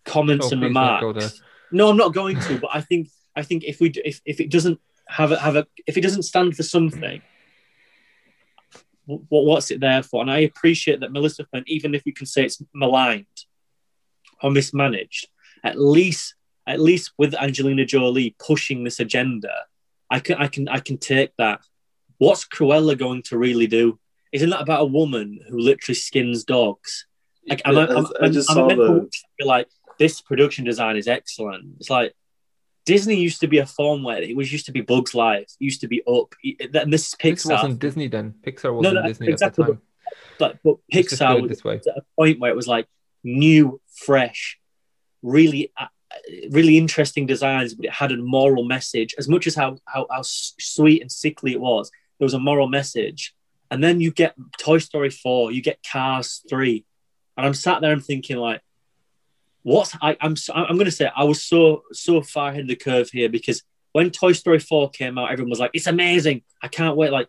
comments 0.05 0.47
Oh, 0.47 0.52
and 0.52 0.62
remarks. 0.62 1.43
No, 1.70 1.90
I'm 1.90 1.97
not 1.98 2.15
going 2.15 2.40
to. 2.40 2.59
But 2.59 2.70
I 2.73 2.81
think 2.81 3.09
I 3.36 3.43
think 3.43 3.65
if 3.65 3.81
we 3.81 3.90
if, 4.05 4.20
if 4.24 4.40
it 4.40 4.51
doesn't 4.51 4.81
have 5.09 5.32
a 5.32 5.39
have 5.39 5.56
a 5.56 5.66
if 5.86 5.97
it 5.97 6.02
doesn't 6.02 6.23
stand 6.23 6.56
for 6.56 6.62
something, 6.62 7.20
what 9.06 9.44
what's 9.44 9.70
it 9.70 9.81
there 9.81 10.02
for? 10.02 10.23
And 10.23 10.31
I 10.31 10.39
appreciate 10.40 11.01
that 11.01 11.12
Maleficent, 11.12 11.65
even 11.66 11.94
if 11.94 12.02
you 12.06 12.12
can 12.12 12.27
say 12.27 12.44
it's 12.44 12.62
maligned, 12.73 13.27
or 14.43 14.51
mismanaged. 14.51 15.28
At 15.62 15.78
least, 15.78 16.35
at 16.66 16.81
least 16.81 17.12
with 17.19 17.35
Angelina 17.35 17.85
Jolie 17.85 18.35
pushing 18.39 18.85
this 18.85 19.01
agenda, 19.01 19.52
I 20.11 20.20
can, 20.20 20.36
I 20.36 20.48
can, 20.48 20.69
I 20.69 20.78
can 20.78 20.98
take 20.98 21.32
that. 21.39 21.61
What's 22.19 22.44
Cruella 22.47 22.97
going 22.98 23.23
to 23.24 23.39
really 23.39 23.66
do? 23.66 23.98
Isn't 24.32 24.51
that 24.51 24.61
about 24.62 24.82
a 24.82 24.86
woman 24.86 25.40
who 25.48 25.59
literally 25.59 25.94
skins 25.94 26.44
dogs? 26.44 27.06
Like, 27.48 27.62
am 27.65 27.78
I, 27.78 27.85
I- 28.23 28.28
just 28.28 28.51
am 28.51 28.56
saw 28.56 28.66
meant 28.66 28.81
to 28.81 28.86
the- 28.86 29.11
be 29.39 29.44
like 29.44 29.69
this 29.98 30.20
production 30.20 30.65
design 30.65 30.97
is 30.97 31.09
excellent. 31.09 31.77
It's 31.78 31.90
like 31.90 32.15
Disney 32.86 33.16
used 33.16 33.40
to 33.40 33.47
be 33.47 33.59
a 33.59 33.66
form 33.66 34.02
where 34.02 34.20
it 34.23 34.36
was 34.36 34.52
used 34.52 34.66
to 34.66 34.73
be 34.73 34.82
Bugs 34.82 35.15
Life, 35.15 35.51
used 35.59 35.81
to 35.81 35.89
be 35.89 36.02
Up, 36.06 36.35
and 36.43 36.93
this 36.93 37.09
is 37.09 37.16
This 37.20 37.44
Pixar. 37.44 37.52
wasn't 37.52 37.78
Disney 37.78 38.09
then. 38.09 38.35
Pixar 38.47 38.74
wasn't 38.74 38.94
no, 38.97 39.06
Disney 39.06 39.28
exactly. 39.28 39.62
at 39.62 39.66
the 39.69 39.74
time. 39.74 39.82
But, 40.39 40.59
but 40.62 40.77
Let's 40.93 41.15
Pixar 41.15 41.40
was 41.40 41.48
this 41.48 41.65
way. 41.65 41.77
at 41.77 41.97
a 41.97 42.02
point 42.16 42.40
where 42.40 42.51
it 42.51 42.56
was 42.56 42.69
like 42.69 42.86
new, 43.23 43.81
fresh, 43.94 44.59
really, 45.23 45.73
uh, 45.78 45.86
really 46.51 46.77
interesting 46.77 47.27
designs, 47.27 47.74
but 47.74 47.86
it 47.86 47.93
had 47.93 48.12
a 48.12 48.16
moral 48.16 48.65
message. 48.65 49.15
As 49.19 49.28
much 49.28 49.47
as 49.47 49.55
how, 49.55 49.78
how 49.86 50.06
how 50.11 50.20
sweet 50.23 51.01
and 51.01 51.11
sickly 51.11 51.52
it 51.52 51.61
was, 51.61 51.90
there 52.19 52.27
was 52.27 52.35
a 52.35 52.39
moral 52.39 52.69
message. 52.69 53.35
And 53.70 53.82
then 53.82 54.01
you 54.01 54.11
get 54.12 54.35
Toy 54.59 54.78
Story 54.78 55.11
four, 55.11 55.51
you 55.51 55.62
get 55.62 55.85
Cars 55.90 56.44
three, 56.48 56.85
and 57.36 57.47
I'm 57.47 57.55
sat 57.55 57.81
there 57.81 57.93
and 57.93 58.05
thinking 58.05 58.36
like, 58.36 58.61
what's 59.65 59.97
I, 60.01 60.16
I'm 60.20 60.36
so- 60.36 60.55
I'm 60.55 60.77
going 60.77 60.85
to 60.85 60.91
say 60.93 61.11
I 61.15 61.24
was 61.24 61.43
so 61.43 61.82
so 61.93 62.23
far 62.23 62.51
ahead 62.51 62.62
of 62.62 62.69
the 62.69 62.77
curve 62.77 63.11
here 63.11 63.28
because 63.28 63.62
when 63.93 64.11
Toy 64.11 64.32
Story 64.32 64.61
four 64.61 64.89
came 64.91 65.19
out, 65.19 65.31
everyone 65.32 65.51
was 65.51 65.59
like, 65.61 65.73
it's 65.74 65.86
amazing, 65.89 66.43
I 66.62 66.69
can't 66.69 66.97
wait. 66.97 67.11
Like, 67.12 67.28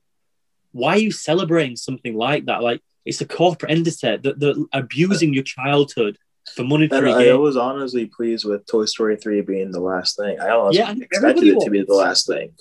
why 0.72 0.92
are 0.96 1.00
you 1.00 1.12
celebrating 1.12 1.76
something 1.76 2.16
like 2.16 2.46
that? 2.46 2.62
Like, 2.64 2.82
it's 3.06 3.22
a 3.22 3.26
corporate 3.28 3.72
entity 3.72 4.18
that 4.18 4.40
that 4.40 4.68
abusing 4.74 5.34
your 5.34 5.44
childhood 5.44 6.18
for 6.56 6.62
And 6.62 6.70
monetary 6.70 7.12
I 7.14 7.24
gain. 7.26 7.40
was 7.42 7.56
honestly 7.58 8.06
pleased 8.08 8.46
with 8.46 8.66
Toy 8.68 8.86
Story 8.86 9.16
3 9.18 9.42
being 9.42 9.72
the 9.72 9.80
last 9.80 10.18
thing. 10.18 10.40
I 10.40 10.50
honestly 10.52 10.80
Yeah, 10.84 10.92
expected 11.02 11.44
it 11.48 11.60
to 11.62 11.70
be 11.72 11.84
the 11.84 11.94
last 11.94 12.28
thing. 12.28 12.54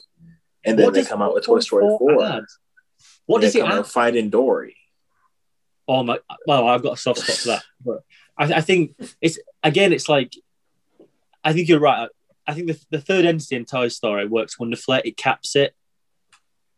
And 0.67 0.79
then 0.79 0.87
What 0.87 0.95
they 0.95 1.05
come 1.05 1.21
out 1.21 1.35
with 1.35 1.45
Toy 1.45 1.59
Story 1.61 1.85
4 1.85 1.99
4. 1.99 2.25
add? 2.25 2.45
What 3.27 3.41
does 3.43 3.55
it 3.57 3.65
add? 3.65 3.87
Finding 3.87 4.29
Dory. 4.31 4.77
Oh 5.89 6.03
my! 6.03 6.19
Well, 6.47 6.67
I've 6.69 6.83
got 6.83 6.95
a 6.95 6.97
soft 6.97 7.21
spot 7.21 7.37
for 7.37 7.49
that. 7.49 7.63
But 7.85 8.03
I, 8.37 8.55
I 8.55 8.61
think 8.61 8.97
it's 9.21 9.39
again, 9.63 9.93
it's 9.93 10.09
like 10.09 10.35
I 11.43 11.53
think 11.53 11.69
you're 11.69 11.81
right. 11.81 12.09
I 12.47 12.55
think 12.55 12.69
the, 12.69 12.81
the 12.91 13.01
third 13.01 13.25
entity 13.25 13.57
in 13.57 13.65
Toy 13.65 13.89
Story 13.89 14.27
works 14.27 14.59
wonderfully. 14.59 15.03
It 15.05 15.17
caps 15.17 15.57
it. 15.57 15.75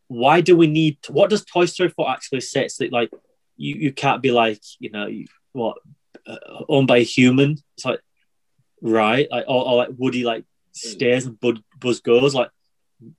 Why 0.09 0.41
do 0.41 0.57
we 0.57 0.67
need? 0.67 0.99
What 1.09 1.31
does 1.31 1.45
Toy 1.45 1.67
Story 1.67 1.89
Four 1.89 2.11
actually 2.11 2.41
say? 2.41 2.65
It's 2.65 2.77
that 2.79 2.93
like 2.93 3.11
you 3.57 3.77
you 3.77 3.93
can't 3.93 4.23
be 4.23 4.31
like 4.31 4.63
you 4.79 4.91
know 4.91 5.07
you, 5.07 5.27
what 5.53 5.79
uh, 6.27 6.37
owned 6.69 6.89
by 6.89 6.99
a 6.99 7.05
human. 7.05 7.57
It's 7.77 7.85
like 7.85 8.01
right, 8.81 9.29
like 9.31 9.45
or, 9.49 9.67
or 9.67 9.77
like 9.77 9.91
Woody 9.97 10.25
like 10.25 10.45
stares 10.73 11.27
and 11.27 11.41
Bud, 11.41 11.63
Buzz 11.79 12.01
goes 12.01 12.35
like 12.35 12.51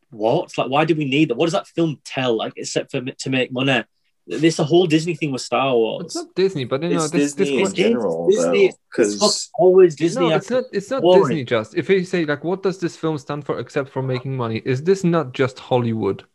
what? 0.09 0.57
Like 0.57 0.69
why 0.69 0.85
do 0.85 0.95
we 0.95 1.05
need 1.05 1.29
that? 1.29 1.35
What 1.35 1.45
does 1.45 1.53
that 1.53 1.67
film 1.67 1.99
tell? 2.05 2.35
Like 2.37 2.53
except 2.55 2.91
for 2.91 3.01
to 3.01 3.29
make 3.29 3.51
money. 3.51 3.83
This 4.27 4.59
a 4.59 4.63
whole 4.65 4.87
Disney 4.87 5.15
thing 5.15 5.31
with 5.31 5.41
Star 5.41 5.73
Wars. 5.73 6.05
It's 6.05 6.15
not 6.15 6.35
Disney, 6.35 6.65
but 6.65 6.83
you 6.83 6.89
know 6.89 6.95
It's 7.03 7.11
this, 7.11 7.33
Disney 7.33 7.59
this 7.59 7.69
in 7.69 7.75
general, 7.75 8.27
Disney- 8.29 8.73
Because 8.91 9.15
It's 9.15 9.49
always 9.57 9.95
Disney. 9.95 10.29
No, 10.29 10.35
it's 10.35 10.49
not. 10.49 10.65
It's 10.73 10.91
not 10.91 11.01
Boring. 11.01 11.21
Disney. 11.29 11.43
Just 11.45 11.75
if 11.75 11.89
you 11.89 12.03
say 12.03 12.25
like, 12.25 12.43
what 12.43 12.61
does 12.61 12.77
this 12.77 12.97
film 12.97 13.17
stand 13.17 13.45
for 13.45 13.59
except 13.59 13.89
for 13.89 14.01
making 14.01 14.35
money? 14.35 14.61
Is 14.65 14.83
this 14.83 15.03
not 15.05 15.33
just 15.33 15.59
Hollywood? 15.59 16.25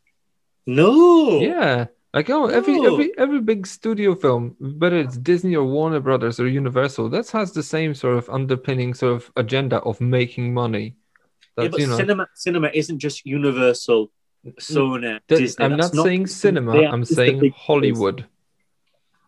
No. 0.67 1.41
Yeah, 1.41 1.87
like 2.15 2.31
oh, 2.31 2.47
every 2.47 2.81
No. 2.81 2.95
every 2.95 3.19
every 3.19 3.41
big 3.41 3.67
studio 3.67 4.15
film, 4.15 4.57
whether 4.59 4.99
it's 4.99 5.17
Disney 5.17 5.57
or 5.57 5.65
Warner 5.67 6.01
Brothers 6.01 6.41
or 6.41 6.47
Universal, 6.49 7.11
that 7.11 7.29
has 7.31 7.53
the 7.53 7.63
same 7.63 7.95
sort 7.95 8.17
of 8.17 8.29
underpinning 8.31 8.95
sort 8.95 9.15
of 9.17 9.31
agenda 9.37 9.79
of 9.79 10.01
making 10.01 10.55
money. 10.55 10.97
Yeah, 11.59 11.69
but 11.69 11.81
you 11.81 11.87
know. 11.89 11.97
cinema 11.97 12.27
cinema 12.35 12.71
isn't 12.73 12.99
just 13.01 13.27
Universal, 13.27 14.11
Sony, 14.61 15.21
that- 15.29 15.39
Disney. 15.39 15.65
I'm 15.65 15.77
That's 15.77 15.95
not 15.95 16.05
saying 16.05 16.27
cinema. 16.27 16.83
I'm 16.83 17.05
saying 17.05 17.53
Hollywood. 17.57 18.27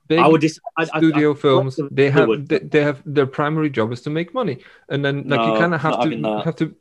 Big 0.07 0.19
I 0.19 0.29
would 0.29 0.43
dis- 0.43 0.61
I, 0.77 0.85
studio 0.85 1.33
I, 1.33 1.35
films 1.35 1.81
I, 1.81 1.89
they 1.91 2.11
have 2.11 2.47
they, 2.47 2.59
they 2.59 2.83
have 2.83 3.03
their 3.07 3.27
primary 3.27 3.71
job 3.71 3.91
is 3.91 4.03
to 4.03 4.11
make 4.11 4.35
money 4.35 4.59
and 4.91 5.03
then 5.03 5.27
like 5.27 5.41
you 5.41 5.59
kind 5.59 5.75
of 5.75 5.81
have 5.81 6.03
to 6.03 6.43
have 6.45 6.57
to 6.57 6.75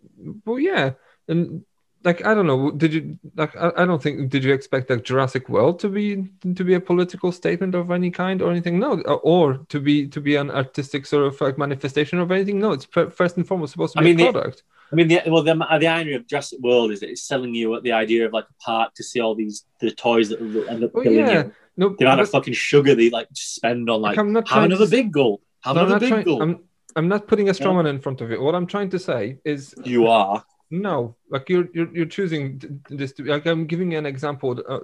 well 0.46 0.60
yeah 0.60 0.92
and 1.30 1.64
like 2.04 2.26
i 2.26 2.34
don't 2.34 2.48
know 2.48 2.72
did 2.72 2.94
you 2.94 3.18
like 3.36 3.56
I, 3.56 3.72
I 3.78 3.86
don't 3.86 4.02
think 4.02 4.30
did 4.30 4.44
you 4.44 4.54
expect 4.54 4.90
like 4.90 5.04
jurassic 5.04 5.48
world 5.50 5.80
to 5.80 5.90
be 5.90 6.28
to 6.56 6.64
be 6.64 6.74
a 6.74 6.80
political 6.80 7.32
statement 7.32 7.76
of 7.76 7.92
any 7.92 8.12
kind 8.12 8.42
or 8.42 8.52
anything 8.52 8.80
no 8.80 9.02
or, 9.02 9.20
or 9.22 9.58
to 9.70 9.80
be 9.80 10.08
to 10.08 10.20
be 10.22 10.36
an 10.36 10.52
artistic 10.52 11.06
sort 11.06 11.26
of 11.26 11.40
like 11.40 11.58
manifestation 11.58 12.20
of 12.20 12.32
anything 12.32 12.60
no 12.60 12.72
it's 12.72 12.86
fir- 12.86 13.10
first 13.10 13.38
and 13.38 13.48
foremost 13.48 13.72
supposed 13.74 13.94
to 13.94 14.00
I 14.00 14.04
be 14.04 14.10
mean, 14.16 14.20
a 14.20 14.26
the- 14.26 14.32
product 14.32 14.64
I 14.92 14.96
mean, 14.96 15.08
the, 15.08 15.22
well, 15.26 15.42
the, 15.42 15.56
the 15.80 15.88
irony 15.88 16.14
of 16.14 16.28
Jurassic 16.28 16.60
World 16.62 16.92
is 16.92 17.00
that 17.00 17.10
it's 17.10 17.24
selling 17.24 17.56
you 17.56 17.82
the 17.82 17.94
idea 17.94 18.28
of 18.28 18.32
like 18.32 18.44
a 18.44 18.54
park 18.64 18.94
to 18.94 19.04
see 19.04 19.20
all 19.20 19.34
these 19.34 19.66
the 19.80 19.90
toys 19.90 20.30
that 20.30 20.40
end 20.70 20.84
up 20.84 20.94
well 20.94 21.04
killing 21.04 21.18
yeah 21.18 21.46
you. 21.46 21.54
no 21.78 21.96
The 21.98 22.06
amount 22.06 22.22
of 22.22 22.30
fucking 22.30 22.54
sugar 22.54 22.94
they 22.94 23.10
like 23.10 23.28
spend 23.34 23.90
on 23.90 24.02
like 24.02 24.20
I'm 24.20 24.32
not 24.34 24.48
have 24.50 24.56
trying 24.56 24.70
to 24.70 24.76
another 24.76 24.92
big 24.92 25.12
goal, 25.12 25.42
have 25.64 25.76
no, 25.78 25.86
another 25.86 26.00
big 26.00 26.10
trying, 26.10 26.26
goal. 26.26 26.44
I'm, 26.44 26.60
I'm 26.96 27.08
not 27.08 27.26
putting 27.26 27.50
a 27.50 27.56
strong 27.56 27.78
man 27.78 27.88
in 27.88 28.00
front 28.02 28.22
of 28.22 28.32
it 28.32 28.40
what 28.40 28.54
i'm 28.54 28.68
trying 28.68 28.92
to 28.92 29.00
say 29.00 29.40
is 29.44 29.74
You 29.84 30.06
are. 30.08 30.46
No, 30.74 31.16
like 31.30 31.50
you're 31.50 31.68
you're, 31.72 31.96
you're 31.96 32.08
choosing 32.08 32.82
this 32.90 33.14
to 33.14 33.24
like 33.24 33.46
I'm 33.46 33.68
giving 33.68 33.92
you 33.92 34.00
an 34.00 34.08
example 34.08 34.60
uh, 34.68 34.80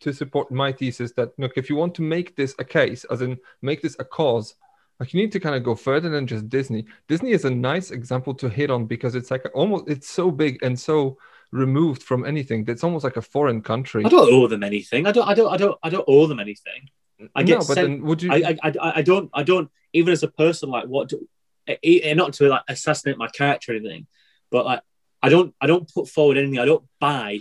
to 0.00 0.12
support 0.12 0.50
my 0.50 0.72
thesis 0.72 1.12
that 1.12 1.30
look 1.38 1.52
if 1.56 1.70
you 1.70 1.76
want 1.76 1.94
to 1.94 2.02
make 2.02 2.36
this 2.36 2.54
a 2.58 2.64
case, 2.64 3.04
as 3.10 3.22
in 3.22 3.38
make 3.62 3.80
this 3.80 3.96
a 3.98 4.04
cause, 4.04 4.56
like 5.00 5.14
you 5.14 5.22
need 5.22 5.32
to 5.32 5.40
kind 5.40 5.54
of 5.54 5.62
go 5.62 5.74
further 5.74 6.10
than 6.10 6.26
just 6.26 6.50
Disney. 6.50 6.84
Disney 7.08 7.30
is 7.30 7.46
a 7.46 7.50
nice 7.50 7.92
example 7.92 8.34
to 8.34 8.50
hit 8.50 8.70
on 8.70 8.84
because 8.84 9.14
it's 9.14 9.30
like 9.30 9.46
almost 9.54 9.88
it's 9.88 10.10
so 10.10 10.30
big 10.30 10.62
and 10.62 10.78
so 10.78 11.16
removed 11.50 12.02
from 12.02 12.26
anything. 12.26 12.66
It's 12.68 12.84
almost 12.84 13.04
like 13.04 13.16
a 13.16 13.22
foreign 13.22 13.62
country. 13.62 14.04
I 14.04 14.10
don't 14.10 14.30
owe 14.30 14.48
them 14.48 14.62
anything. 14.62 15.06
I 15.06 15.12
don't. 15.12 15.26
I 15.26 15.32
don't. 15.32 15.50
I 15.50 15.56
don't. 15.56 15.78
I 15.82 15.88
don't 15.88 16.04
owe 16.06 16.26
them 16.26 16.40
anything. 16.40 16.90
I 17.34 17.42
get 17.42 17.54
no, 17.54 17.58
but 17.60 17.74
sent- 17.74 17.88
then 17.88 18.02
would 18.02 18.22
you? 18.22 18.30
I, 18.30 18.58
I, 18.62 18.68
I, 18.68 18.92
I 18.96 19.02
don't, 19.02 19.30
I 19.32 19.44
don't, 19.44 19.70
even 19.94 20.12
as 20.12 20.22
a 20.22 20.28
person, 20.28 20.68
like 20.68 20.86
what, 20.86 21.08
do, 21.08 21.26
eh, 21.68 21.76
eh, 21.82 22.12
not 22.14 22.34
to 22.34 22.48
like 22.48 22.62
assassinate 22.68 23.16
my 23.16 23.28
character 23.28 23.72
or 23.72 23.76
anything, 23.76 24.06
but 24.54 24.64
like, 24.64 24.82
I 25.20 25.30
don't, 25.30 25.52
I 25.60 25.66
don't 25.66 25.92
put 25.92 26.06
forward 26.08 26.38
anything. 26.38 26.60
I 26.60 26.64
don't 26.64 26.84
buy 27.00 27.40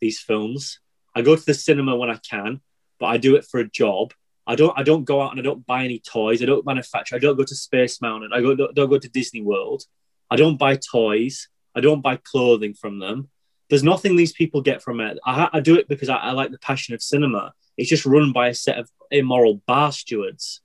these 0.00 0.18
films. 0.18 0.80
I 1.14 1.20
go 1.20 1.36
to 1.36 1.44
the 1.44 1.52
cinema 1.52 1.94
when 1.94 2.08
I 2.08 2.16
can, 2.16 2.62
but 2.98 3.08
I 3.08 3.18
do 3.18 3.36
it 3.36 3.44
for 3.44 3.60
a 3.60 3.68
job. 3.68 4.14
I 4.46 4.54
don't, 4.54 4.72
I 4.74 4.82
don't 4.82 5.04
go 5.04 5.20
out 5.20 5.32
and 5.32 5.40
I 5.40 5.42
don't 5.42 5.66
buy 5.66 5.84
any 5.84 5.98
toys. 5.98 6.42
I 6.42 6.46
don't 6.46 6.64
manufacture. 6.64 7.14
I 7.14 7.18
don't 7.18 7.36
go 7.36 7.44
to 7.44 7.54
Space 7.54 8.00
Mountain. 8.00 8.30
I 8.32 8.40
go, 8.40 8.54
don't, 8.54 8.74
don't 8.74 8.88
go 8.88 8.98
to 8.98 9.08
Disney 9.10 9.42
World. 9.42 9.82
I 10.30 10.36
don't 10.36 10.58
buy 10.58 10.76
toys. 10.76 11.48
I 11.74 11.82
don't 11.82 12.00
buy 12.00 12.16
clothing 12.16 12.72
from 12.72 13.00
them. 13.00 13.28
There's 13.68 13.82
nothing 13.82 14.16
these 14.16 14.32
people 14.32 14.62
get 14.62 14.80
from 14.80 15.00
it. 15.00 15.18
I, 15.26 15.50
I 15.52 15.60
do 15.60 15.74
it 15.74 15.88
because 15.88 16.08
I, 16.08 16.16
I 16.16 16.30
like 16.32 16.52
the 16.52 16.58
passion 16.58 16.94
of 16.94 17.02
cinema. 17.02 17.52
It's 17.76 17.90
just 17.90 18.06
run 18.06 18.32
by 18.32 18.48
a 18.48 18.54
set 18.54 18.78
of 18.78 18.88
immoral 19.10 19.60
bar 19.66 19.92
stewards. 19.92 20.62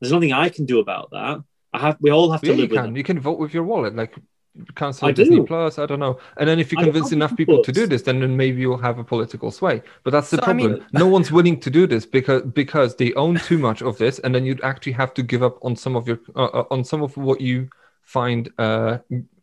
There's 0.00 0.12
nothing 0.12 0.32
I 0.32 0.50
can 0.50 0.66
do 0.66 0.78
about 0.78 1.10
that. 1.10 1.42
I 1.72 1.78
have. 1.80 1.96
We 2.00 2.12
all 2.12 2.30
have 2.30 2.42
to 2.42 2.46
yeah, 2.46 2.52
you 2.52 2.60
live 2.60 2.70
with 2.70 2.78
can. 2.78 2.86
them. 2.86 2.96
You 2.96 3.02
can 3.02 3.18
vote 3.18 3.40
with 3.40 3.54
your 3.54 3.64
wallet, 3.64 3.96
like 3.96 4.14
cancel 4.74 5.08
I 5.08 5.12
Disney 5.12 5.36
do. 5.36 5.44
Plus. 5.46 5.78
I 5.78 5.86
don't 5.86 5.98
know. 6.00 6.18
And 6.36 6.48
then 6.48 6.58
if 6.58 6.70
you 6.72 6.78
convince 6.78 7.12
enough 7.12 7.36
people 7.36 7.62
to 7.62 7.72
do 7.72 7.86
this, 7.86 8.02
then, 8.02 8.20
then 8.20 8.36
maybe 8.36 8.60
you'll 8.60 8.76
have 8.78 8.98
a 8.98 9.04
political 9.04 9.50
sway. 9.50 9.82
But 10.04 10.10
that's 10.10 10.30
the 10.30 10.36
So, 10.38 10.44
I 10.44 10.52
mean- 10.52 10.70
problem. 10.70 10.88
no 10.92 11.06
one's 11.06 11.32
willing 11.32 11.58
to 11.60 11.70
do 11.70 11.86
this 11.86 12.04
because 12.06 12.42
because 12.42 12.96
they 12.96 13.12
own 13.14 13.36
too 13.36 13.58
much 13.58 13.80
of 13.82 13.98
this, 13.98 14.18
and 14.20 14.34
then 14.34 14.44
you'd 14.44 14.62
actually 14.62 14.92
have 14.92 15.14
to 15.14 15.22
give 15.22 15.42
up 15.42 15.58
on 15.64 15.76
some 15.76 15.96
of 15.96 16.06
your 16.06 16.18
uh, 16.36 16.44
uh, 16.44 16.64
on 16.70 16.84
some 16.84 17.02
of 17.02 17.16
what 17.16 17.40
you 17.40 17.68
find. 18.02 18.50
Uh, 18.58 18.98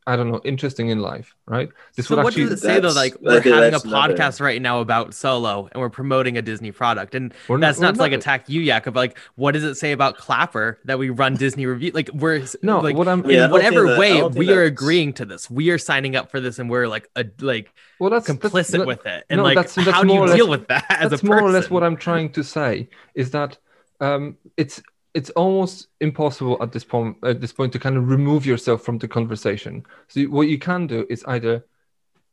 I 0.07 0.15
don't 0.15 0.31
know, 0.31 0.41
interesting 0.43 0.89
in 0.89 0.99
life, 1.01 1.35
right? 1.45 1.69
This 1.95 2.07
So 2.07 2.15
would 2.15 2.23
what 2.23 2.33
actually. 2.33 2.45
does 2.49 2.53
it 2.53 2.65
say 2.65 2.79
though? 2.79 2.89
Like 2.89 3.15
we're 3.21 3.41
think 3.41 3.53
having 3.53 3.67
a 3.67 3.71
that's 3.71 3.83
another- 3.85 4.15
podcast 4.15 4.41
right 4.41 4.59
now 4.59 4.79
about 4.79 5.13
Solo, 5.13 5.69
and 5.71 5.79
we're 5.79 5.89
promoting 5.89 6.35
a 6.37 6.41
Disney 6.41 6.71
product, 6.71 7.13
and 7.13 7.31
We're 7.47 7.57
not- 7.57 7.67
that's 7.67 7.79
not, 7.79 7.87
we're 7.89 7.93
to 7.95 8.01
like 8.01 8.11
not- 8.13 8.19
attack 8.19 8.49
you, 8.49 8.61
Jakub. 8.61 8.95
Like, 8.95 9.17
what 9.35 9.51
does 9.51 9.63
it 9.63 9.75
say 9.75 9.91
about 9.91 10.17
Clapper 10.17 10.79
that 10.85 10.97
we 10.97 11.11
run 11.11 11.35
Disney 11.35 11.67
review? 11.67 11.91
Like, 11.93 12.09
we're 12.13 12.43
No, 12.63 12.79
like 12.79 12.95
what 12.95 13.07
I'm- 13.07 13.23
in 13.25 13.29
Yeah, 13.31 13.45
I 13.47 13.51
whatever 13.51 13.87
that- 13.87 13.99
way 13.99 14.23
we 14.23 14.49
are 14.51 14.55
that's- 14.55 14.67
agreeing 14.69 15.13
to 15.13 15.25
this. 15.25 15.47
We 15.49 15.69
are 15.69 15.77
signing 15.77 16.15
up 16.15 16.31
for 16.31 16.39
this, 16.39 16.57
and 16.57 16.69
we're 16.71 16.87
like 16.87 17.07
a 17.15 17.25
like 17.41 17.71
well, 17.99 18.09
that's 18.09 18.25
that's- 18.27 18.51
complicit 18.51 18.77
that- 18.79 18.87
with 18.87 19.05
it. 19.05 19.25
And 19.29 19.37
no, 19.39 19.43
like, 19.43 19.55
that's- 19.57 19.75
that's 19.75 19.89
how 19.91 20.03
do 20.03 20.13
you 20.13 20.19
or 20.21 20.27
deal 20.27 20.47
less- 20.47 20.59
with 20.59 20.67
that 20.69 20.85
as 20.89 21.11
that's 21.11 21.21
a 21.21 21.25
more 21.25 21.39
or 21.39 21.51
less 21.51 21.69
what 21.69 21.83
I'm 21.83 21.97
trying 21.97 22.31
to 22.31 22.43
say 22.43 22.89
is 23.13 23.31
that 23.31 23.57
um, 24.01 24.37
it's 24.57 24.81
it's 25.13 25.29
almost 25.31 25.87
impossible 26.01 26.57
at 26.61 26.71
this 26.71 26.83
point 26.83 27.17
at 27.23 27.41
this 27.41 27.51
point 27.51 27.73
to 27.73 27.79
kind 27.79 27.97
of 27.97 28.09
remove 28.09 28.45
yourself 28.45 28.83
from 28.83 28.97
the 28.99 29.07
conversation. 29.07 29.83
So 30.07 30.21
what 30.23 30.47
you 30.47 30.59
can 30.59 30.87
do 30.87 31.05
is 31.09 31.23
either 31.27 31.65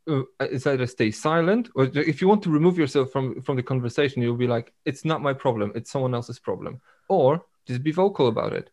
uh, 0.09 0.23
is 0.41 0.67
either 0.67 0.87
stay 0.87 1.11
silent 1.11 1.69
or 1.75 1.85
if 1.95 2.21
you 2.21 2.29
want 2.29 2.43
to 2.45 2.51
remove 2.51 2.79
yourself 2.79 3.11
from 3.11 3.41
from 3.43 3.57
the 3.57 3.63
conversation, 3.63 4.23
you'll 4.23 4.37
be 4.37 4.47
like, 4.47 4.73
it's 4.85 5.05
not 5.05 5.23
my 5.23 5.33
problem, 5.33 5.73
it's 5.75 5.91
someone 5.91 6.15
else's 6.15 6.39
problem, 6.39 6.81
or 7.09 7.45
just 7.67 7.83
be 7.83 7.93
vocal 7.93 8.29
about 8.29 8.53
it. 8.53 8.71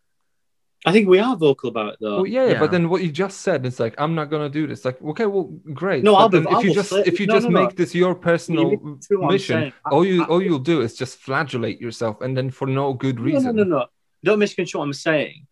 I 0.85 0.91
think 0.91 1.07
we 1.07 1.19
are 1.19 1.37
vocal 1.37 1.69
about 1.69 1.93
it 1.93 1.99
though. 2.01 2.17
Well, 2.17 2.27
yeah, 2.27 2.47
Yeah. 2.49 2.59
but 2.59 2.69
then 2.69 2.89
what 2.89 3.01
you 3.01 3.09
just 3.09 3.39
said 3.39 3.65
is 3.65 3.79
like, 3.79 3.95
I'm 3.97 4.15
not 4.15 4.29
gonna 4.29 4.49
do 4.49 4.67
this. 4.67 4.83
Like, 4.83 5.01
okay, 5.01 5.25
well, 5.25 5.45
great. 5.73 6.03
No, 6.03 6.15
I'll 6.15 6.27
be- 6.27 6.39
then 6.39 6.47
if 6.49 6.53
I'll 6.53 6.65
you 6.65 6.73
just 6.73 6.89
flip- 6.89 7.07
if 7.07 7.21
you 7.21 7.25
no, 7.25 7.33
just 7.35 7.47
no, 7.47 7.51
no. 7.51 7.61
make 7.65 7.77
this 7.77 7.95
your 7.95 8.13
personal 8.13 8.69
listen 8.71 8.99
to 9.07 9.15
what 9.15 9.27
I'm 9.27 9.31
mission, 9.33 9.73
all 9.89 10.05
you 10.05 10.23
I- 10.23 10.27
all 10.27 10.41
you'll 10.41 10.59
do 10.73 10.81
is 10.81 10.93
just 10.93 11.17
flagellate 11.19 11.79
yourself, 11.79 12.19
and 12.21 12.35
then 12.37 12.49
for 12.51 12.67
no 12.67 12.93
good 12.93 13.15
No, 13.17 13.23
reason. 13.23 13.55
no, 13.55 13.63
no, 13.63 13.77
no. 13.77 13.85
Don't 14.23 14.39
misconstrue 14.39 14.79
what 14.79 14.85
I'm 14.85 14.93
saying. 14.93 15.47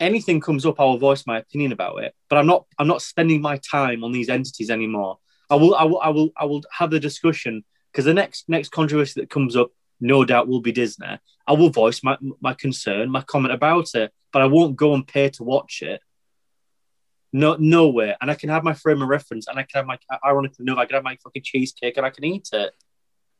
anything 0.00 0.40
comes 0.40 0.66
up, 0.66 0.80
I 0.80 0.84
will 0.84 0.98
voice 0.98 1.26
my 1.26 1.38
opinion 1.38 1.72
about 1.72 2.02
it. 2.02 2.14
But 2.28 2.38
I'm 2.38 2.46
not 2.46 2.66
I'm 2.78 2.88
not 2.88 3.02
spending 3.02 3.40
my 3.40 3.58
time 3.58 4.04
on 4.04 4.12
these 4.12 4.28
entities 4.28 4.70
anymore. 4.70 5.18
I 5.50 5.56
will 5.56 5.74
I 5.74 5.84
will 5.84 6.00
I 6.00 6.08
will 6.10 6.30
I 6.36 6.44
will 6.44 6.62
have 6.78 6.90
the 6.90 7.00
discussion 7.00 7.64
because 7.92 8.04
the 8.04 8.14
next 8.14 8.48
next 8.48 8.70
controversy 8.70 9.20
that 9.20 9.30
comes 9.30 9.56
up, 9.56 9.70
no 10.00 10.24
doubt, 10.24 10.48
will 10.48 10.60
be 10.60 10.72
Disney. 10.72 11.18
I 11.46 11.52
will 11.52 11.70
voice 11.70 12.02
my 12.02 12.16
my 12.40 12.54
concern, 12.54 13.10
my 13.10 13.22
comment 13.22 13.54
about 13.54 13.94
it, 13.94 14.12
but 14.32 14.42
I 14.42 14.46
won't 14.46 14.76
go 14.76 14.94
and 14.94 15.06
pay 15.06 15.30
to 15.30 15.44
watch 15.44 15.82
it. 15.82 16.00
No, 17.32 17.56
nowhere. 17.58 18.16
And 18.20 18.30
I 18.30 18.34
can 18.36 18.48
have 18.48 18.64
my 18.64 18.74
frame 18.74 19.02
of 19.02 19.08
reference, 19.08 19.48
and 19.48 19.58
I 19.58 19.62
can 19.62 19.80
have 19.80 19.86
my 19.86 19.98
ironically 20.24 20.64
no, 20.64 20.76
I 20.76 20.86
can 20.86 20.94
have 20.94 21.04
my 21.04 21.16
fucking 21.22 21.42
cheesecake, 21.44 21.96
and 21.96 22.06
I 22.06 22.10
can 22.10 22.24
eat 22.24 22.48
it. 22.52 22.72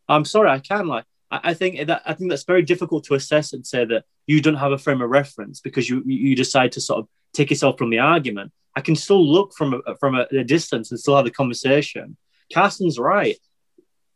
I'm 0.08 0.24
sorry, 0.24 0.50
I 0.50 0.58
can 0.58 0.86
like. 0.86 1.04
I, 1.42 1.54
think 1.54 1.86
that 1.86 2.02
I 2.04 2.14
think 2.14 2.30
that's 2.30 2.44
very 2.44 2.62
difficult 2.62 3.04
to 3.04 3.14
assess 3.14 3.52
and 3.52 3.66
say 3.66 3.84
that 3.84 4.04
you 4.26 4.40
don't 4.40 4.54
have 4.56 4.72
a 4.72 4.78
frame 4.78 5.00
of 5.00 5.10
reference 5.10 5.60
because 5.60 5.88
you 5.88 6.02
you 6.06 6.36
decide 6.36 6.72
to 6.72 6.80
sort 6.80 7.00
of 7.00 7.08
take 7.32 7.50
yourself 7.50 7.78
from 7.78 7.90
the 7.90 7.98
argument. 7.98 8.52
I 8.76 8.80
can 8.80 8.96
still 8.96 9.24
look 9.24 9.54
from 9.54 9.82
a, 9.86 9.96
from 9.96 10.16
a, 10.16 10.26
a 10.32 10.44
distance 10.44 10.90
and 10.90 10.98
still 10.98 11.16
have 11.16 11.24
the 11.24 11.30
conversation. 11.30 12.16
Carson's 12.52 12.98
right. 12.98 13.36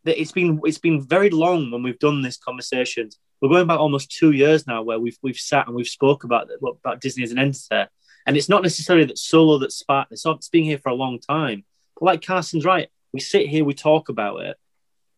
That 0.05 0.21
it's 0.21 0.33
been 0.33 0.61
it's 0.65 0.79
been 0.79 1.01
very 1.01 1.31
long 1.31 1.71
when 1.71 1.83
we've 1.83 1.99
done 1.99 2.23
this 2.23 2.37
conversation. 2.37 3.11
We're 3.41 3.51
going 3.51 3.67
back 3.67 3.79
almost 3.79 4.11
two 4.11 4.33
years 4.33 4.67
now 4.67 4.83
where 4.83 4.99
we've 4.99 5.19
we've 5.23 5.37
sat 5.37 5.67
and 5.67 5.77
we've 5.77 5.89
spoke 5.89 6.25
about 6.25 6.49
about 6.63 7.01
Disney 7.01 7.25
as 7.25 7.33
an 7.33 7.39
entity, 7.39 7.89
and 8.27 8.37
it's 8.37 8.49
not 8.49 8.63
necessarily 8.63 9.05
that 9.07 9.19
solo 9.19 9.59
that 9.59 9.73
sparked 9.73 10.11
this. 10.11 10.25
It's 10.27 10.49
been 10.49 10.65
here 10.65 10.79
for 10.79 10.91
a 10.91 10.95
long 10.95 11.19
time. 11.19 11.65
But 11.95 12.07
like 12.07 12.23
Carson's 12.23 12.65
right, 12.65 12.89
we 13.13 13.21
sit 13.21 13.49
here, 13.49 13.65
we 13.65 13.75
talk 13.75 14.09
about 14.09 14.43
it, 14.43 14.57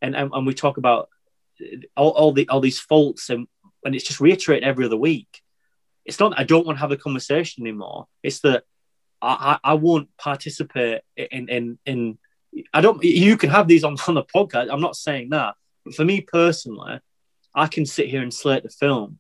and 0.01 0.15
and, 0.17 0.31
and 0.33 0.47
we 0.47 0.55
talk 0.55 0.77
about 0.77 1.09
all, 1.97 2.11
all 2.11 2.33
the 2.33 2.49
all 2.49 2.61
these 2.61 2.81
faults, 2.81 3.31
and 3.31 3.47
and 3.85 3.95
it's 3.95 4.07
just 4.07 4.21
reiterated 4.21 4.65
every 4.65 4.85
other 4.85 4.97
week. 4.97 5.43
It's 6.05 6.21
not 6.21 6.31
that 6.31 6.41
I 6.41 6.45
don't 6.45 6.67
want 6.67 6.79
to 6.79 6.81
have 6.81 6.93
a 6.93 6.97
conversation 6.97 7.63
anymore. 7.63 8.07
It's 8.23 8.41
that 8.41 8.65
I, 9.23 9.59
I, 9.65 9.73
I 9.73 9.75
won't 9.75 10.09
participate 10.17 11.03
in 11.17 11.49
in 11.49 11.79
in. 11.87 12.19
I 12.73 12.81
don't. 12.81 13.03
You 13.03 13.37
can 13.37 13.51
have 13.51 13.69
these 13.69 13.85
on 13.85 13.97
on 14.09 14.15
the 14.15 14.25
podcast. 14.25 14.69
I'm 14.71 14.81
not 14.81 14.97
saying 14.97 15.31
that, 15.31 15.55
but 15.85 15.95
for 15.95 16.05
me 16.05 16.21
personally, 16.21 17.01
I 17.55 17.67
can 17.67 17.87
sit 17.87 18.09
here 18.09 18.23
and 18.23 18.33
slate 18.33 18.63
the 18.63 18.71
film, 18.71 19.19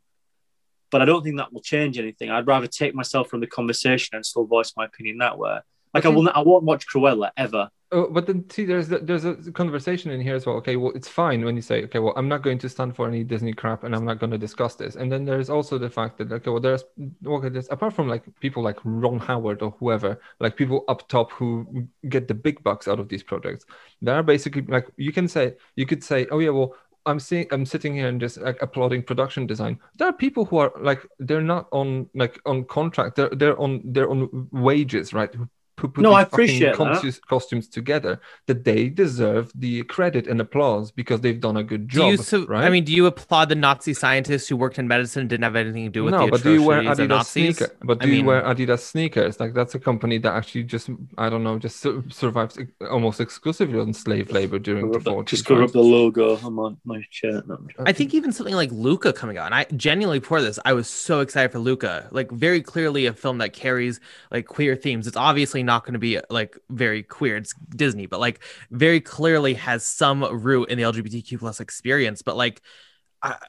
but 0.90 1.02
I 1.02 1.04
don't 1.04 1.22
think 1.22 1.36
that 1.36 1.52
will 1.52 1.62
change 1.62 1.98
anything. 1.98 2.30
I'd 2.30 2.46
rather 2.46 2.66
take 2.66 2.94
myself 2.94 3.28
from 3.28 3.40
the 3.40 3.46
conversation 3.46 4.16
and 4.16 4.24
still 4.24 4.44
voice 4.44 4.72
my 4.76 4.86
opinion 4.86 5.18
that 5.18 5.38
way. 5.38 5.58
Like 5.92 6.06
I 6.06 6.08
will, 6.08 6.28
I 6.28 6.40
won't 6.40 6.64
watch 6.64 6.86
Cruella 6.86 7.30
ever. 7.36 7.70
Oh, 7.92 8.08
but 8.08 8.26
then 8.28 8.48
see, 8.48 8.64
there's 8.66 8.86
there's 8.86 9.24
a 9.24 9.34
conversation 9.50 10.12
in 10.12 10.20
here 10.20 10.36
as 10.36 10.46
well. 10.46 10.54
Okay, 10.56 10.76
well, 10.76 10.92
it's 10.94 11.08
fine 11.08 11.44
when 11.44 11.56
you 11.56 11.62
say, 11.62 11.82
okay, 11.84 11.98
well, 11.98 12.12
I'm 12.16 12.28
not 12.28 12.42
going 12.42 12.58
to 12.58 12.68
stand 12.68 12.94
for 12.94 13.08
any 13.08 13.24
Disney 13.24 13.52
crap, 13.52 13.82
and 13.82 13.96
I'm 13.96 14.04
not 14.04 14.20
going 14.20 14.30
to 14.30 14.38
discuss 14.38 14.76
this. 14.76 14.94
And 14.94 15.10
then 15.10 15.24
there's 15.24 15.50
also 15.50 15.76
the 15.76 15.90
fact 15.90 16.16
that, 16.18 16.30
okay, 16.30 16.50
well, 16.50 16.60
there's 16.60 16.84
okay, 17.26 17.48
there's 17.48 17.68
apart 17.68 17.92
from 17.94 18.06
like 18.08 18.22
people 18.38 18.62
like 18.62 18.78
Ron 18.84 19.18
Howard 19.18 19.60
or 19.60 19.72
whoever, 19.80 20.20
like 20.38 20.56
people 20.56 20.84
up 20.86 21.08
top 21.08 21.32
who 21.32 21.88
get 22.08 22.28
the 22.28 22.34
big 22.34 22.62
bucks 22.62 22.86
out 22.86 23.00
of 23.00 23.08
these 23.08 23.24
projects. 23.24 23.64
There 24.00 24.14
are 24.14 24.22
basically 24.22 24.62
like 24.62 24.86
you 24.96 25.12
can 25.12 25.26
say 25.26 25.54
you 25.74 25.84
could 25.84 26.04
say, 26.04 26.28
oh 26.30 26.38
yeah, 26.38 26.50
well, 26.50 26.76
I'm 27.06 27.18
seeing 27.18 27.48
I'm 27.50 27.66
sitting 27.66 27.92
here 27.94 28.06
and 28.06 28.20
just 28.20 28.38
like 28.40 28.62
applauding 28.62 29.02
production 29.02 29.48
design. 29.48 29.80
There 29.98 30.06
are 30.06 30.12
people 30.12 30.44
who 30.44 30.58
are 30.58 30.72
like 30.78 31.04
they're 31.18 31.42
not 31.42 31.66
on 31.72 32.08
like 32.14 32.38
on 32.46 32.66
contract. 32.66 33.16
They're 33.16 33.30
they're 33.30 33.58
on 33.58 33.82
they're 33.84 34.10
on 34.10 34.48
wages, 34.52 35.12
right? 35.12 35.34
Who 35.81 35.89
put 35.89 36.02
No, 36.02 36.11
these 36.11 36.16
I 36.19 36.24
fucking 36.24 36.35
appreciate 36.35 36.77
that. 36.77 36.77
costumes, 36.77 37.20
costumes 37.28 37.69
together. 37.69 38.20
That 38.47 38.65
they 38.65 38.89
deserve 38.89 39.51
the 39.55 39.82
credit 39.85 40.27
and 40.27 40.40
applause 40.40 40.90
because 40.93 41.20
they've 41.23 41.40
done 41.40 41.57
a 41.57 41.62
good 41.65 41.89
Do 41.89 41.97
job. 41.98 42.11
you 42.11 42.16
su- 42.19 42.47
right? 42.47 42.65
I 42.65 42.70
mean, 42.70 42.85
do 42.85 42.93
you 42.93 43.07
applaud 43.07 43.48
the 43.48 43.55
Nazi 43.55 43.94
scientists 43.94 44.48
who 44.48 44.57
worked 44.57 44.78
in 44.78 44.86
medicine 44.89 45.20
and 45.23 45.31
didn't 45.31 45.44
have 45.44 45.57
anything 45.57 45.85
to 45.86 45.90
do 45.90 46.05
with 46.05 46.12
no, 46.12 46.27
the 46.27 46.31
but 46.32 46.43
do 46.43 46.52
you 46.52 46.62
wear 46.62 46.82
Adidas 46.82 47.24
sneakers? 47.27 47.70
But 47.82 48.02
I 48.02 48.07
do 48.07 48.12
you 48.15 48.24
wear 48.24 48.43
Adidas 48.43 48.81
sneakers? 48.81 49.40
Like 49.40 49.55
that's 49.55 49.74
a 49.74 49.78
company 49.81 50.19
that 50.19 50.32
actually 50.35 50.65
just 50.65 50.90
I 51.16 51.31
don't 51.31 51.44
know, 51.44 51.59
just 51.59 51.81
sur- 51.81 52.05
survives 52.11 52.59
almost 52.90 53.19
exclusively 53.20 53.78
on 53.81 53.94
slave 53.94 54.31
labor 54.32 54.59
during 54.59 54.90
the 54.90 54.98
40s. 54.98 55.27
Just 55.28 55.47
cover 55.47 55.62
up 55.62 55.73
the 55.73 55.81
logo 55.81 56.36
on 56.44 56.52
my, 56.52 56.70
my 56.85 57.02
shirt. 57.11 57.47
No, 57.48 57.55
I'm 57.55 57.69
joking. 57.69 57.86
I 57.86 57.93
think 57.93 58.12
even 58.12 58.32
something 58.32 58.55
like 58.55 58.70
Luca 58.73 59.12
coming 59.12 59.39
out, 59.39 59.47
and 59.47 59.55
I 59.55 59.65
genuinely 59.77 60.19
before 60.19 60.43
this, 60.43 60.59
I 60.65 60.73
was 60.74 60.89
so 60.89 61.20
excited 61.20 61.52
for 61.52 61.59
Luca. 61.59 62.09
Like 62.11 62.31
very 62.31 62.61
clearly 62.61 63.07
a 63.07 63.12
film 63.15 63.39
that 63.39 63.52
carries 63.55 63.98
like 64.31 64.47
queer 64.47 64.77
themes. 64.77 65.07
It's 65.07 65.16
obviously 65.16 65.62
not 65.62 65.69
going 65.78 65.92
to 65.92 66.01
be 66.01 66.20
like 66.28 66.59
very 66.68 67.02
queer. 67.02 67.36
It's 67.36 67.55
Disney, 67.70 68.06
but 68.06 68.18
like 68.18 68.40
very 68.70 69.01
clearly 69.01 69.55
has 69.55 69.86
some 69.86 70.24
root 70.42 70.68
in 70.68 70.78
the 70.78 70.84
LGBTQ 70.84 71.38
plus 71.38 71.60
experience. 71.60 72.22
But 72.22 72.36
like, 72.36 72.60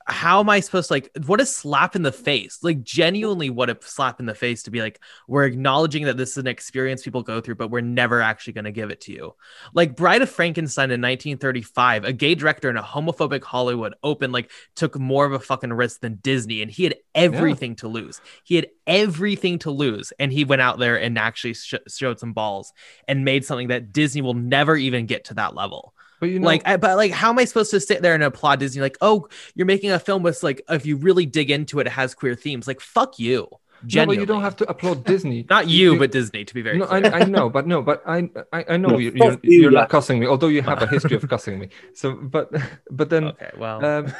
how 0.06 0.42
am 0.42 0.50
I 0.50 0.60
supposed 0.60 0.90
to 0.90 0.96
like? 0.96 1.10
What 1.26 1.40
a 1.40 1.46
slap 1.46 1.96
in 1.96 2.02
the 2.02 2.12
face! 2.12 2.60
Like 2.62 2.84
genuinely, 2.84 3.50
what 3.50 3.70
a 3.70 3.78
slap 3.82 4.20
in 4.20 4.26
the 4.26 4.36
face 4.36 4.64
to 4.64 4.72
be 4.72 4.82
like, 4.82 5.00
we're 5.30 5.46
acknowledging 5.46 6.06
that 6.06 6.18
this 6.18 6.32
is 6.32 6.38
an 6.38 6.48
experience 6.48 7.04
people 7.04 7.24
go 7.24 7.40
through, 7.40 7.56
but 7.56 7.70
we're 7.70 7.82
never 7.82 8.22
actually 8.22 8.54
going 8.54 8.66
to 8.66 8.72
give 8.72 8.90
it 8.90 9.00
to 9.02 9.14
you. 9.14 9.34
Like 9.74 9.96
Bride 9.96 10.22
of 10.22 10.30
Frankenstein 10.30 10.92
in 10.92 11.02
1935, 11.02 12.04
a 12.04 12.12
gay 12.12 12.36
director 12.36 12.70
in 12.70 12.76
a 12.76 12.84
homophobic 12.84 13.44
Hollywood 13.44 13.96
opened 14.04 14.34
like 14.34 14.52
took 14.76 15.00
more 15.00 15.26
of 15.26 15.32
a 15.32 15.40
fucking 15.40 15.72
risk 15.72 16.02
than 16.02 16.16
Disney, 16.16 16.62
and 16.62 16.70
he 16.70 16.84
had 16.84 16.96
everything 17.16 17.76
to 17.78 17.88
lose. 17.88 18.20
He 18.44 18.56
had 18.56 18.68
everything 18.86 19.60
to 19.60 19.72
lose, 19.72 20.12
and 20.20 20.34
he 20.34 20.44
went 20.44 20.62
out 20.62 20.80
there 20.80 21.00
and 21.00 21.18
actually 21.18 21.54
sh- 21.54 21.76
showed 21.88 22.20
some 22.20 22.34
balls 22.34 22.74
and 23.08 23.24
made 23.24 23.46
something 23.46 23.70
that 23.70 23.94
Disney 23.94 24.22
will 24.22 24.34
never 24.34 24.76
even 24.76 25.06
get 25.06 25.26
to 25.26 25.36
that 25.36 25.56
level. 25.56 25.94
But 26.22 26.30
you 26.30 26.40
know, 26.40 26.46
like, 26.46 26.62
I, 26.66 26.78
but 26.78 26.96
like, 26.98 27.12
how 27.12 27.32
am 27.32 27.40
I 27.40 27.46
supposed 27.46 27.72
to 27.72 27.82
sit 27.82 28.02
there 28.04 28.14
and 28.14 28.24
applaud 28.24 28.60
Disney? 28.60 28.82
Like, 28.82 28.98
oh, 29.02 29.28
you're 29.56 29.66
making 29.66 29.92
a 29.92 30.00
film 30.00 30.24
with 30.24 30.44
like, 30.44 30.62
if 30.70 30.86
you 30.86 30.96
really 30.98 31.26
dig 31.26 31.52
into 31.52 31.80
it, 31.82 31.88
it 31.88 31.92
has 31.92 32.14
queer 32.16 32.36
themes. 32.36 32.68
Like, 32.68 32.80
fuck 32.80 33.20
you. 33.20 33.50
no, 33.96 34.06
but 34.06 34.16
Genuinely. 34.16 34.22
you 34.22 34.26
don't 34.28 34.42
have 34.44 34.56
to 34.58 34.70
applaud 34.70 35.04
Disney. 35.06 35.46
Not 35.50 35.68
you, 35.68 35.98
but 35.98 36.12
Disney. 36.12 36.46
To 36.46 36.54
be 36.54 36.62
very 36.62 36.78
no, 36.78 36.88
I, 36.90 37.02
clear. 37.02 37.14
I 37.14 37.24
know, 37.24 37.50
but 37.50 37.68
no, 37.68 37.82
but 37.82 38.04
I 38.06 38.30
I, 38.54 38.66
I 38.70 38.78
know 38.78 38.90
No, 38.90 38.98
you're, 38.98 39.16
you're, 39.16 39.40
you, 39.44 39.62
you're 39.62 39.72
not 39.72 39.90
cussing 39.90 40.20
me, 40.20 40.28
although 40.28 40.48
you 40.48 40.62
have 40.62 40.82
a 40.82 40.88
history 40.88 41.18
of 41.18 41.28
cussing 41.30 41.60
me. 41.60 41.70
So, 41.94 42.14
but 42.14 42.52
but 42.92 43.10
then 43.10 43.34
okay, 43.34 43.52
well, 43.58 43.84
um, 43.84 44.14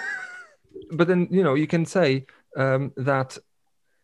but 0.92 1.08
then 1.08 1.28
you 1.32 1.44
know 1.44 1.54
you 1.54 1.68
can 1.68 1.86
say 1.86 2.26
um, 2.58 2.92
that 2.98 3.38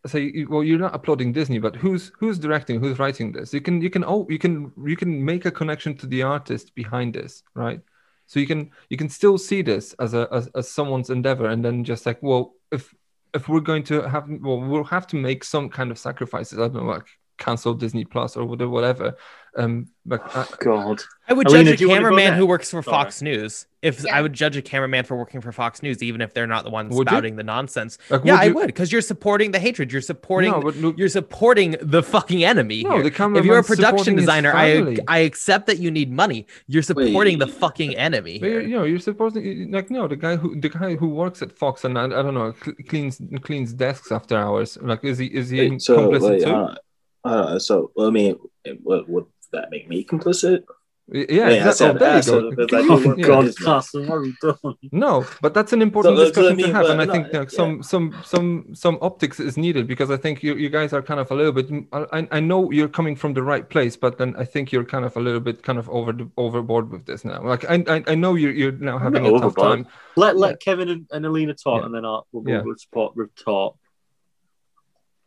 say 0.08 0.46
well 0.50 0.64
you're 0.64 0.80
not 0.80 0.96
applauding 0.96 1.32
Disney, 1.34 1.60
but 1.60 1.76
who's 1.76 2.12
who's 2.20 2.40
directing, 2.40 2.80
who's 2.80 3.00
writing 3.00 3.32
this? 3.32 3.54
You 3.54 3.62
can 3.62 3.82
you 3.82 3.90
can 3.90 4.04
oh 4.06 4.28
you 4.30 4.40
can 4.40 4.72
you 4.86 4.96
can 4.96 5.24
make 5.24 5.46
a 5.46 5.52
connection 5.52 5.96
to 5.98 6.08
the 6.08 6.24
artist 6.24 6.76
behind 6.76 7.14
this, 7.14 7.44
right? 7.54 7.82
So 8.28 8.40
you 8.40 8.48
can 8.48 8.72
you 8.90 8.98
can 8.98 9.10
still 9.10 9.38
see 9.38 9.62
this 9.62 9.94
as 10.00 10.14
a 10.14 10.28
as, 10.32 10.48
as 10.56 10.70
someone's 10.70 11.10
endeavor, 11.10 11.48
and 11.48 11.64
then 11.64 11.84
just 11.84 12.06
like 12.06 12.22
well 12.22 12.54
if 12.72 12.94
if 13.34 13.48
we're 13.50 13.60
going 13.60 13.84
to 13.84 14.02
have 14.02 14.26
well 14.42 14.60
we'll 14.60 14.84
have 14.84 15.08
to 15.08 15.16
make 15.16 15.44
some 15.44 15.70
kind 15.70 15.92
of 15.92 15.98
sacrifices. 15.98 16.60
I 16.60 16.64
don't 16.64 16.76
know 16.76 16.84
like 16.84 17.08
cancel 17.38 17.74
Disney 17.74 18.06
Plus 18.06 18.36
or 18.38 18.46
whatever 18.46 18.70
whatever. 18.72 19.18
Um, 19.56 19.88
but 20.06 20.22
I, 20.36 20.46
God. 20.60 21.02
I 21.28 21.34
would 21.34 21.48
Alina, 21.48 21.72
judge 21.72 21.80
a 21.80 21.84
you 21.84 21.90
wanna 21.90 22.02
go 22.02 22.10
cameraman 22.10 22.34
who 22.36 22.46
works 22.46 22.70
for 22.70 22.84
Sorry. 22.84 22.94
Fox 22.96 23.22
News. 23.24 23.66
If 23.82 24.04
Yeah. 24.04 24.16
I 24.16 24.22
would 24.22 24.34
judge 24.34 24.56
a 24.56 24.62
cameraman 24.62 25.04
for 25.06 25.18
working 25.18 25.42
for 25.42 25.52
Fox 25.52 25.82
News, 25.82 26.04
even 26.04 26.22
if 26.22 26.34
they're 26.36 26.46
not 26.46 26.64
the 26.64 26.70
ones 26.70 26.94
Would 26.96 27.08
you? 27.08 27.12
spouting 27.12 27.38
the 27.38 27.44
nonsense. 27.44 27.98
Like, 28.12 28.24
yeah, 28.24 28.34
would 28.34 28.40
I 28.42 28.44
you- 28.46 28.54
would, 28.54 28.68
because 28.68 28.92
you're 28.92 29.02
supporting 29.02 29.52
the 29.52 29.60
hatred. 29.60 29.92
You're 29.92 30.02
supporting. 30.04 30.52
No, 30.52 30.62
but 30.62 30.76
look- 30.78 30.98
you're 31.00 31.10
supporting 31.10 31.76
the 31.82 32.04
fucking 32.04 32.44
enemy. 32.44 32.84
No, 32.84 32.94
here. 33.02 33.10
the 33.10 33.36
if 33.36 33.46
you're 33.46 33.58
a 33.58 33.64
production 33.64 34.16
designer, 34.16 34.52
I. 34.56 34.98
I 35.08 35.20
accept 35.20 35.66
that 35.68 35.80
you 35.80 35.90
need 35.90 36.12
money. 36.12 36.46
You're 36.68 36.84
supporting 36.84 37.40
the 37.40 37.48
fucking 37.48 37.96
enemy. 37.96 38.38
But 38.38 38.50
you're, 38.50 38.60
Here. 38.62 38.70
you 38.70 38.76
know, 38.76 38.84
you're 38.84 39.00
supporting 39.00 39.72
like 39.72 39.90
no, 39.90 40.08
the 40.08 40.18
guy 40.18 40.36
who 40.36 40.60
the 40.60 40.70
guy 40.70 40.96
who 40.96 41.08
works 41.10 41.42
at 41.42 41.52
Fox 41.52 41.84
and 41.84 41.98
I, 41.98 42.04
I 42.06 42.08
don't 42.22 42.36
know 42.36 42.54
cl- 42.64 42.76
cleans 42.88 43.20
cleans 43.42 43.74
desks 43.74 44.12
after 44.12 44.38
hours. 44.38 44.78
Like, 44.82 45.04
is 45.04 45.18
he 45.18 45.26
is 45.28 45.50
he 45.50 45.60
Wait, 45.70 45.82
so 45.82 45.98
complicit 45.98 46.46
like, 46.46 46.76
too? 46.76 46.82
Uh, 47.24 47.28
uh, 47.28 47.60
so 47.60 47.92
I 48.00 48.10
mean, 48.10 48.36
what 48.84 49.08
would 49.10 49.26
that 49.54 49.70
make 49.72 49.88
me 49.88 50.04
complicit? 50.04 50.64
yeah, 51.10 51.26
yeah, 51.30 51.48
exactly. 51.70 52.00
that's- 52.00 52.28
Oh, 52.30 52.34
there 52.34 52.50
you 52.50 52.68
go. 52.68 52.68
that's- 52.68 52.72
that's- 52.72 53.08
Oh, 53.08 53.16
Yeah. 53.16 53.26
God, 53.28 53.46
Disney. 53.46 53.66
Carson, 53.66 54.08
what 54.08 54.16
have 54.18 54.26
you 54.26 54.34
done? 54.42 54.76
No, 54.92 55.26
but 55.42 55.54
that's 55.54 55.72
an 55.72 55.82
important 55.82 56.18
So, 56.18 56.24
that's 56.26 56.36
what 56.36 56.46
I 56.48 56.50
discussion 56.50 56.70
to 56.74 56.76
have, 56.78 56.84
but 56.88 56.92
and 56.92 57.02
I 57.02 57.06
no, 57.06 57.14
think 57.14 57.26
like, 57.28 57.34
yeah. 57.52 57.58
some 57.60 57.82
some 57.82 58.14
some 58.26 58.76
some 58.84 58.98
optics 59.02 59.40
is 59.40 59.56
needed 59.56 59.88
because 59.88 60.12
I 60.12 60.18
think 60.18 60.44
you 60.44 60.56
you 60.56 60.70
guys 60.70 60.92
are 60.92 61.02
kind 61.02 61.22
of 61.22 61.32
a 61.32 61.36
little 61.40 61.54
bit. 61.54 61.68
I 62.14 62.28
I 62.38 62.40
know 62.42 62.60
you're 62.72 62.90
coming 63.00 63.16
from 63.16 63.34
the 63.34 63.42
right 63.52 63.66
place, 63.70 63.96
but 63.96 64.18
then 64.18 64.36
I 64.38 64.44
think 64.44 64.74
you're 64.74 64.84
kind 64.96 65.06
of 65.06 65.16
a 65.16 65.22
little 65.22 65.40
bit 65.40 65.64
kind 65.64 65.80
of 65.80 65.90
over 65.90 66.12
the, 66.12 66.30
overboard 66.36 66.92
with 66.92 67.06
this 67.06 67.24
now. 67.24 67.40
Like 67.42 67.64
I 67.74 67.76
I, 67.96 68.04
I 68.14 68.16
know 68.16 68.36
you're 68.36 68.52
you're 68.62 68.78
now 68.92 68.98
having 69.00 69.26
a 69.26 69.32
not 69.32 69.42
tough 69.44 69.56
time. 69.56 69.88
Let 70.18 70.36
let 70.36 70.60
Kevin 70.60 70.90
and, 70.90 71.08
and 71.14 71.26
Alina 71.26 71.54
talk, 71.54 71.80
Yeah. 71.80 71.86
and 71.86 71.96
then 71.96 72.04
I'll 72.04 72.28
we'll, 72.34 72.44
Yeah. 72.52 72.62
we'll 72.66 72.76
support 72.86 73.16
we'll 73.16 73.28
talk. 73.50 73.78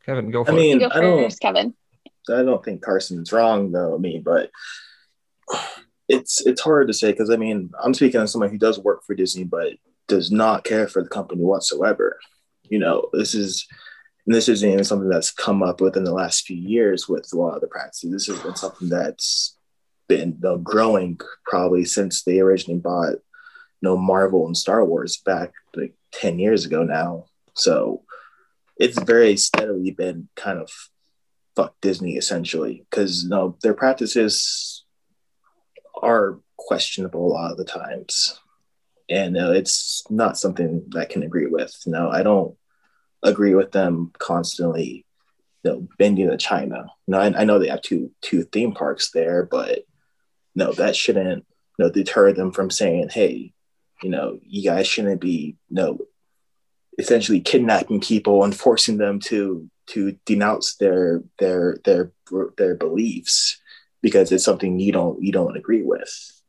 Kevin, 0.04 0.30
go 0.30 0.44
for 0.44 0.50
I 0.52 0.54
it. 0.54 0.56
mean, 0.60 0.80
You 0.80 0.88
go 0.88 0.94
I 0.94 1.00
don't, 1.00 1.22
first, 1.24 1.40
Kevin. 1.40 1.74
I 2.31 2.43
don't 2.43 2.65
think 2.65 2.82
Carson's 2.82 3.32
wrong 3.32 3.73
though. 3.73 3.94
I 3.94 3.98
mean, 3.98 4.23
but 4.23 4.51
it's 6.09 6.44
it's 6.47 6.61
hard 6.61 6.89
to 6.89 6.94
say 6.94 7.12
because 7.12 7.31
I 7.31 7.36
mean, 7.36 7.70
I'm 7.82 7.94
speaking 7.94 8.20
as 8.20 8.32
someone 8.32 8.51
who 8.51 8.59
does 8.59 8.78
work 8.78 9.05
for 9.05 9.15
Disney, 9.15 9.44
but 9.44 9.74
does 10.09 10.31
not 10.32 10.65
care 10.65 10.89
for 10.89 11.02
the 11.02 11.09
company 11.09 11.43
whatsoever. 11.43 12.19
You 12.65 12.78
know, 12.78 13.09
this 13.12 13.35
is 13.35 13.66
and 14.27 14.35
this 14.35 14.48
isn't 14.48 14.69
even 14.69 14.85
something 14.85 15.09
that's 15.09 15.31
come 15.31 15.62
up 15.62 15.81
within 15.81 16.05
the 16.05 16.12
last 16.12 16.47
few 16.47 16.57
years 16.57 17.09
with 17.09 17.28
a 17.32 17.36
lot 17.36 17.55
of 17.55 17.61
the 17.61 17.66
practices. 17.69 18.11
This 18.12 18.27
has 18.27 18.43
been 18.43 18.57
something 18.57 18.89
that's 18.89 19.57
been 20.09 20.32
you 20.32 20.39
know, 20.40 20.59
growing 20.59 21.19
probably 21.47 21.85
since 21.85 22.23
they 22.23 22.40
originally 22.40 22.81
bought 22.81 23.12
you 23.12 23.19
know 23.82 23.97
Marvel 23.97 24.47
and 24.47 24.57
Star 24.57 24.85
Wars 24.85 25.19
back 25.19 25.52
like 25.74 25.94
10 26.12 26.39
years 26.39 26.66
ago 26.66 26.82
now. 26.82 27.27
So 27.55 28.02
it's 28.77 29.01
very 29.01 29.36
steadily 29.36 29.90
been 29.93 30.28
kind 30.36 30.59
of 30.59 30.70
fuck 31.56 31.74
Disney 31.81 32.16
essentially 32.16 32.86
because 32.90 33.24
you 33.24 33.28
know 33.28 33.56
their 33.62 33.74
practices 33.74 34.85
are 36.02 36.39
questionable 36.56 37.27
a 37.27 37.32
lot 37.32 37.51
of 37.52 37.59
the 37.59 37.64
times, 37.64 38.40
and 39.09 39.36
uh, 39.36 39.52
it's 39.52 40.05
not 40.10 40.39
something 40.39 40.85
that 40.89 41.01
I 41.01 41.05
can 41.05 41.22
agree 41.22 41.47
with. 41.47 41.74
No, 41.86 42.10
I 42.10 42.22
don't 42.22 42.56
agree 43.22 43.55
with 43.55 43.72
them 43.72 44.12
constantly, 44.18 45.05
you 45.62 45.70
know, 45.70 45.89
bending 45.98 46.31
to 46.31 46.36
China. 46.36 46.86
No, 47.06 47.18
I, 47.18 47.40
I 47.40 47.44
know 47.44 47.59
they 47.59 47.68
have 47.68 47.82
two 47.82 48.10
two 48.22 48.44
theme 48.44 48.72
parks 48.72 49.10
there, 49.10 49.44
but 49.44 49.81
no, 50.55 50.72
that 50.72 50.97
shouldn't 50.97 51.44
you 51.78 51.85
know 51.85 51.90
deter 51.90 52.32
them 52.32 52.52
from 52.52 52.70
saying, 52.70 53.09
hey, 53.10 53.52
you 54.02 54.10
know, 54.10 54.39
you 54.43 54.64
guys 54.68 54.86
shouldn't 54.86 55.20
be 55.20 55.56
you 55.68 55.74
know 55.74 55.98
essentially 56.98 57.40
kidnapping 57.40 58.00
people 58.00 58.44
and 58.44 58.54
forcing 58.56 58.98
them 58.98 59.20
to 59.20 59.68
to 59.88 60.16
denounce 60.24 60.76
their 60.76 61.22
their 61.38 61.78
their 61.84 62.12
their 62.56 62.74
beliefs 62.76 63.60
because 64.02 64.30
it's 64.32 64.44
something 64.44 64.78
you 64.78 64.92
don't 64.92 65.22
you 65.22 65.32
don't 65.32 65.56
agree 65.56 65.82
with. 65.82 66.42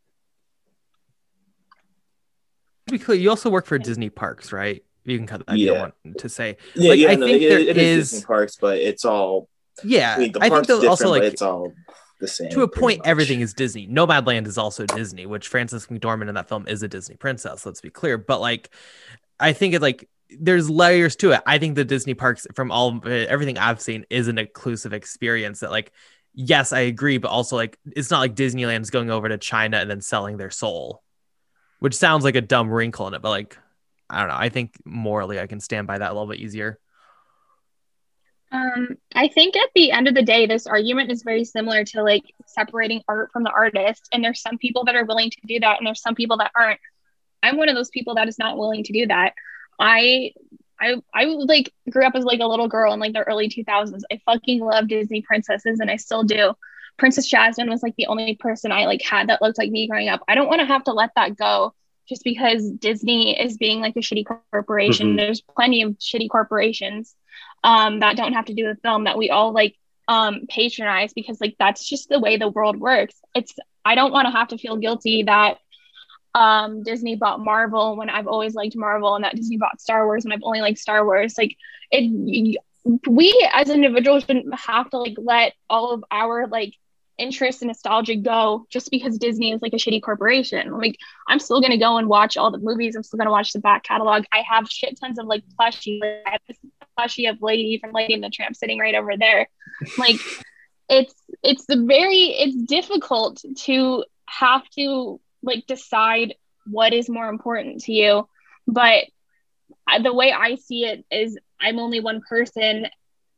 To 2.88 2.92
be 2.94 3.00
clear, 3.00 3.18
you 3.18 3.30
also 3.30 3.50
work 3.50 3.66
for 3.66 3.78
Disney 3.78 4.10
Parks, 4.10 4.52
right? 4.52 4.84
You 5.06 5.18
can 5.18 5.28
cut 5.28 5.46
that. 5.46 5.58
Yeah. 5.58 5.58
You 5.58 5.68
don't 5.68 5.80
want 6.06 6.18
to 6.20 6.30
say. 6.30 6.58
Yeah, 6.76 6.90
like, 6.90 7.00
yeah, 7.00 7.10
I 7.10 7.16
no, 7.16 7.26
think 7.26 7.42
it- 7.42 7.50
there 7.50 7.60
it 7.60 7.78
is 7.78 8.12
Disney 8.12 8.26
parks, 8.26 8.58
but 8.60 8.78
it's 8.80 9.06
all 9.06 9.50
Yeah, 9.84 10.16
I 10.16 10.20
mean, 10.20 10.34
I 10.42 10.50
think 10.50 10.68
different, 10.68 10.88
also 10.88 11.10
like 11.10 11.24
it's 11.24 11.42
all 11.42 11.74
the 12.20 12.28
same. 12.28 12.50
to 12.52 12.62
a 12.62 12.68
point, 12.68 13.00
much. 13.00 13.08
everything 13.08 13.42
is 13.42 13.54
Disney. 13.54 13.88
Nomadland 13.88 14.46
is 14.46 14.58
also 14.58 14.86
Disney, 14.86 15.26
which 15.26 15.48
Frances 15.48 15.88
McDormand 15.88 16.30
in 16.30 16.36
that 16.36 16.48
film 16.50 16.68
is 16.68 16.84
a 16.84 16.88
Disney 16.88 17.16
princess. 17.16 17.66
Let's 17.66 17.82
be 17.82 17.90
clear. 17.90 18.18
But 18.18 18.42
like, 18.42 18.70
I 19.40 19.54
think 19.54 19.74
it 19.74 19.82
like 19.82 20.08
there's 20.40 20.70
layers 20.70 21.16
to 21.18 21.32
it. 21.32 21.42
I 21.46 21.58
think 21.58 21.76
the 21.76 21.86
Disney 21.86 22.14
parks, 22.14 22.48
from 22.56 22.72
all 22.72 23.02
everything 23.06 23.58
I've 23.58 23.82
seen, 23.82 24.06
is 24.10 24.28
an 24.28 24.38
inclusive 24.38 24.94
experience. 24.94 25.60
That 25.60 25.72
like, 25.72 25.92
yes, 26.34 26.72
I 26.74 26.82
agree, 26.82 27.18
but 27.18 27.30
also 27.30 27.56
like, 27.56 27.78
it's 27.96 28.12
not 28.12 28.20
like 28.20 28.36
Disneyland's 28.36 28.90
going 28.90 29.10
over 29.10 29.30
to 29.30 29.38
China 29.38 29.78
and 29.78 29.90
then 29.90 30.02
selling 30.02 30.38
their 30.38 30.52
soul, 30.52 31.04
which 31.80 31.96
sounds 31.96 32.24
like 32.24 32.36
a 32.36 32.42
dumb 32.42 32.70
wrinkle 32.70 33.08
in 33.08 33.14
it. 33.14 33.22
But 33.22 33.30
like, 33.30 33.58
I 34.10 34.20
don't 34.20 34.30
know. 34.30 34.38
I 34.38 34.50
think 34.50 34.76
morally, 34.86 35.40
I 35.40 35.48
can 35.48 35.60
stand 35.60 35.88
by 35.88 35.98
that 35.98 36.12
a 36.12 36.14
little 36.14 36.28
bit 36.28 36.40
easier. 36.40 36.80
Um, 38.52 38.98
I 39.16 39.30
think 39.30 39.56
at 39.56 39.70
the 39.74 39.92
end 39.92 40.10
of 40.10 40.14
the 40.14 40.24
day, 40.24 40.46
this 40.46 40.68
argument 40.68 41.10
is 41.10 41.24
very 41.24 41.46
similar 41.46 41.86
to 41.86 42.04
like 42.04 42.24
separating 42.48 43.02
art 43.08 43.32
from 43.32 43.44
the 43.44 43.52
artist. 43.52 44.10
And 44.12 44.24
there's 44.24 44.42
some 44.42 44.58
people 44.58 44.84
that 44.86 44.96
are 44.96 45.06
willing 45.06 45.30
to 45.30 45.38
do 45.46 45.60
that, 45.62 45.78
and 45.78 45.88
there's 45.88 46.02
some 46.02 46.16
people 46.16 46.38
that 46.38 46.52
aren't. 46.56 46.80
I'm 47.44 47.58
one 47.58 47.70
of 47.70 47.76
those 47.76 47.90
people 47.90 48.16
that 48.16 48.28
is 48.28 48.38
not 48.38 48.58
willing 48.58 48.84
to 48.84 48.94
do 48.94 49.08
that. 49.08 49.34
I 49.82 50.34
I 50.80 50.96
I 51.14 51.26
like 51.26 51.74
grew 51.90 52.06
up 52.06 52.16
as 52.16 52.24
like 52.24 52.40
a 52.40 52.48
little 52.48 52.68
girl 52.68 52.94
in 52.94 53.00
like 53.00 53.14
the 53.14 53.24
early 53.24 53.50
2000s. 53.50 54.04
I 54.12 54.22
fucking 54.26 54.60
love 54.62 54.88
Disney 54.88 55.22
princesses, 55.22 55.80
and 55.80 55.92
I 55.92 55.98
still 55.98 56.24
do. 56.24 56.54
Princess 56.98 57.28
Jasmine 57.28 57.70
was 57.70 57.82
like 57.82 57.96
the 57.96 58.08
only 58.08 58.36
person 58.36 58.72
I 58.72 58.86
like 58.86 59.02
had 59.02 59.30
that 59.30 59.42
looked 59.42 59.58
like 59.58 59.72
me 59.72 59.88
growing 59.88 60.10
up. 60.10 60.22
I 60.28 60.36
don't 60.36 60.48
want 60.48 60.60
to 60.62 60.66
have 60.68 60.84
to 60.86 60.94
let 60.94 61.12
that 61.16 61.36
go 61.36 61.74
just 62.08 62.24
because 62.24 62.70
Disney 62.72 63.40
is 63.40 63.58
being 63.58 63.80
like 63.82 63.96
a 63.96 64.00
shitty 64.00 64.26
corporation. 64.26 65.14
Mhm. 65.14 65.18
There's 65.18 65.42
plenty 65.42 65.82
of 65.82 65.98
shitty 65.98 66.30
corporations 66.30 67.16
um, 67.64 68.00
that 68.00 68.18
don't 68.18 68.34
have 68.34 68.46
to 68.46 68.54
do 68.54 68.68
with 68.68 68.82
film 68.82 69.06
that 69.06 69.18
we 69.18 69.30
all 69.30 69.52
like 69.52 69.76
um, 70.08 70.46
patronize 70.50 71.14
because 71.14 71.40
like 71.40 71.56
that's 71.58 71.88
just 71.88 72.10
the 72.10 72.20
way 72.20 72.38
the 72.38 72.50
world 72.50 72.80
works. 72.80 73.16
It's 73.34 73.56
I 73.86 73.96
don't 73.96 74.12
want 74.12 74.28
to 74.28 74.32
have 74.32 74.50
to 74.50 74.58
feel 74.58 74.78
guilty 74.78 75.24
that 75.24 75.58
um, 76.34 76.84
Disney 76.84 77.16
bought 77.16 77.40
Marvel 77.40 77.96
when 77.96 78.10
I've 78.10 78.28
always 78.28 78.54
liked 78.54 78.76
Marvel 78.76 79.16
and 79.16 79.24
that 79.24 79.36
Disney 79.36 79.58
bought 79.58 79.82
Star 79.82 80.06
Wars 80.06 80.24
when 80.24 80.32
I've 80.32 80.44
only 80.44 80.62
liked 80.62 80.80
Star 80.80 81.06
Wars. 81.06 81.36
Like 81.38 81.58
it, 81.92 82.58
we 83.08 83.50
as 83.54 83.70
individuals 83.70 84.24
shouldn't 84.24 84.54
have 84.60 84.90
to 84.92 84.98
like 84.98 85.16
let 85.18 85.54
all 85.70 85.92
of 85.92 86.04
our 86.10 86.48
like 86.48 86.74
interest 87.18 87.62
and 87.62 87.68
nostalgia 87.68 88.16
go 88.16 88.66
just 88.70 88.90
because 88.90 89.18
Disney 89.18 89.52
is 89.52 89.62
like 89.62 89.74
a 89.74 89.78
shitty 89.78 90.02
corporation. 90.02 90.72
Like 90.72 90.98
I'm 91.28 91.40
still 91.40 91.62
gonna 91.62 91.78
go 91.78 91.98
and 91.98 92.08
watch 92.08 92.38
all 92.38 92.50
the 92.50 92.58
movies. 92.58 92.96
I'm 92.96 93.04
still 93.04 93.18
gonna 93.18 93.32
watch 93.32 93.52
the 93.54 93.60
back 93.60 93.84
catalog. 93.84 94.24
I 94.32 94.44
have 94.50 94.70
shit 94.70 95.00
tons 95.00 95.20
of 95.20 95.28
like 95.28 95.44
plushie. 95.60 96.00
Like, 96.00 96.24
I 96.26 96.32
have 96.32 96.42
this 96.48 96.58
plushie 96.98 97.30
of 97.30 97.42
Lady 97.42 97.78
from 97.78 97.92
Lady 97.92 98.14
and 98.14 98.24
the 98.24 98.30
Tramp 98.30 98.56
sitting 98.56 98.80
right 98.80 98.96
over 98.96 99.18
there. 99.18 99.48
Like 99.98 100.16
it's 100.90 101.14
it's 101.44 101.66
the 101.66 101.78
very 101.78 102.30
it's 102.32 102.56
difficult 102.56 103.44
to 103.58 104.04
have 104.28 104.68
to 104.72 105.20
like 105.44 105.66
decide 105.68 106.36
what 106.66 106.94
is 106.94 107.10
more 107.10 107.28
important 107.28 107.82
to 107.84 107.94
you. 107.94 108.28
But 108.68 109.06
the 110.02 110.14
way 110.14 110.32
I 110.32 110.56
see 110.56 110.86
it 110.86 111.06
is 111.12 111.38
I'm 111.60 111.80
only 111.80 112.00
one 112.00 112.22
person 112.22 112.88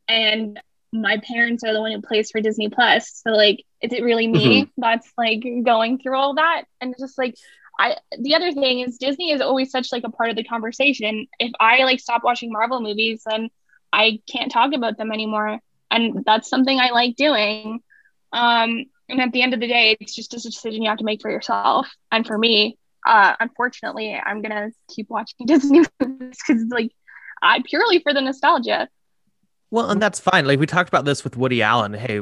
and 0.08 0.60
my 0.92 1.18
parents 1.18 1.64
are 1.64 1.72
the 1.72 1.80
one 1.80 1.92
who 1.92 2.02
plays 2.02 2.30
for 2.30 2.40
Disney 2.40 2.68
Plus. 2.68 3.20
So 3.24 3.30
like 3.32 3.64
is 3.80 3.92
it 3.92 4.02
really 4.02 4.26
me 4.26 4.70
that's 4.76 5.10
like 5.18 5.44
going 5.64 5.98
through 5.98 6.16
all 6.16 6.34
that? 6.34 6.64
And 6.80 6.94
just 6.98 7.18
like 7.18 7.36
I 7.78 7.96
the 8.18 8.34
other 8.34 8.52
thing 8.52 8.80
is 8.80 8.98
Disney 8.98 9.32
is 9.32 9.40
always 9.40 9.70
such 9.70 9.92
like 9.92 10.04
a 10.04 10.10
part 10.10 10.30
of 10.30 10.36
the 10.36 10.44
conversation. 10.44 11.26
If 11.38 11.52
I 11.58 11.84
like 11.84 12.00
stop 12.00 12.22
watching 12.22 12.52
Marvel 12.52 12.80
movies, 12.80 13.22
then 13.26 13.50
I 13.92 14.20
can't 14.30 14.52
talk 14.52 14.72
about 14.72 14.96
them 14.96 15.12
anymore. 15.12 15.58
And 15.90 16.24
that's 16.24 16.48
something 16.48 16.78
I 16.78 16.90
like 16.90 17.16
doing. 17.16 17.80
Um, 18.32 18.86
and 19.08 19.20
at 19.20 19.32
the 19.32 19.42
end 19.42 19.54
of 19.54 19.60
the 19.60 19.66
day, 19.68 19.96
it's 20.00 20.14
just 20.14 20.32
a 20.34 20.40
decision 20.40 20.82
you 20.82 20.88
have 20.88 20.98
to 20.98 21.04
make 21.04 21.20
for 21.22 21.30
yourself. 21.30 21.86
And 22.10 22.26
for 22.26 22.36
me, 22.38 22.78
uh, 23.06 23.34
unfortunately, 23.40 24.14
I'm 24.14 24.42
gonna 24.42 24.70
keep 24.94 25.10
watching 25.10 25.46
Disney 25.46 25.82
movies 26.00 26.38
because 26.46 26.64
like 26.70 26.90
I 27.42 27.62
purely 27.66 27.98
for 28.00 28.14
the 28.14 28.20
nostalgia. 28.20 28.88
Well, 29.70 29.90
and 29.90 30.00
that's 30.00 30.20
fine. 30.20 30.46
Like 30.46 30.60
we 30.60 30.66
talked 30.66 30.88
about 30.88 31.04
this 31.04 31.24
with 31.24 31.36
Woody 31.36 31.60
Allen. 31.62 31.94
Hey, 31.94 32.20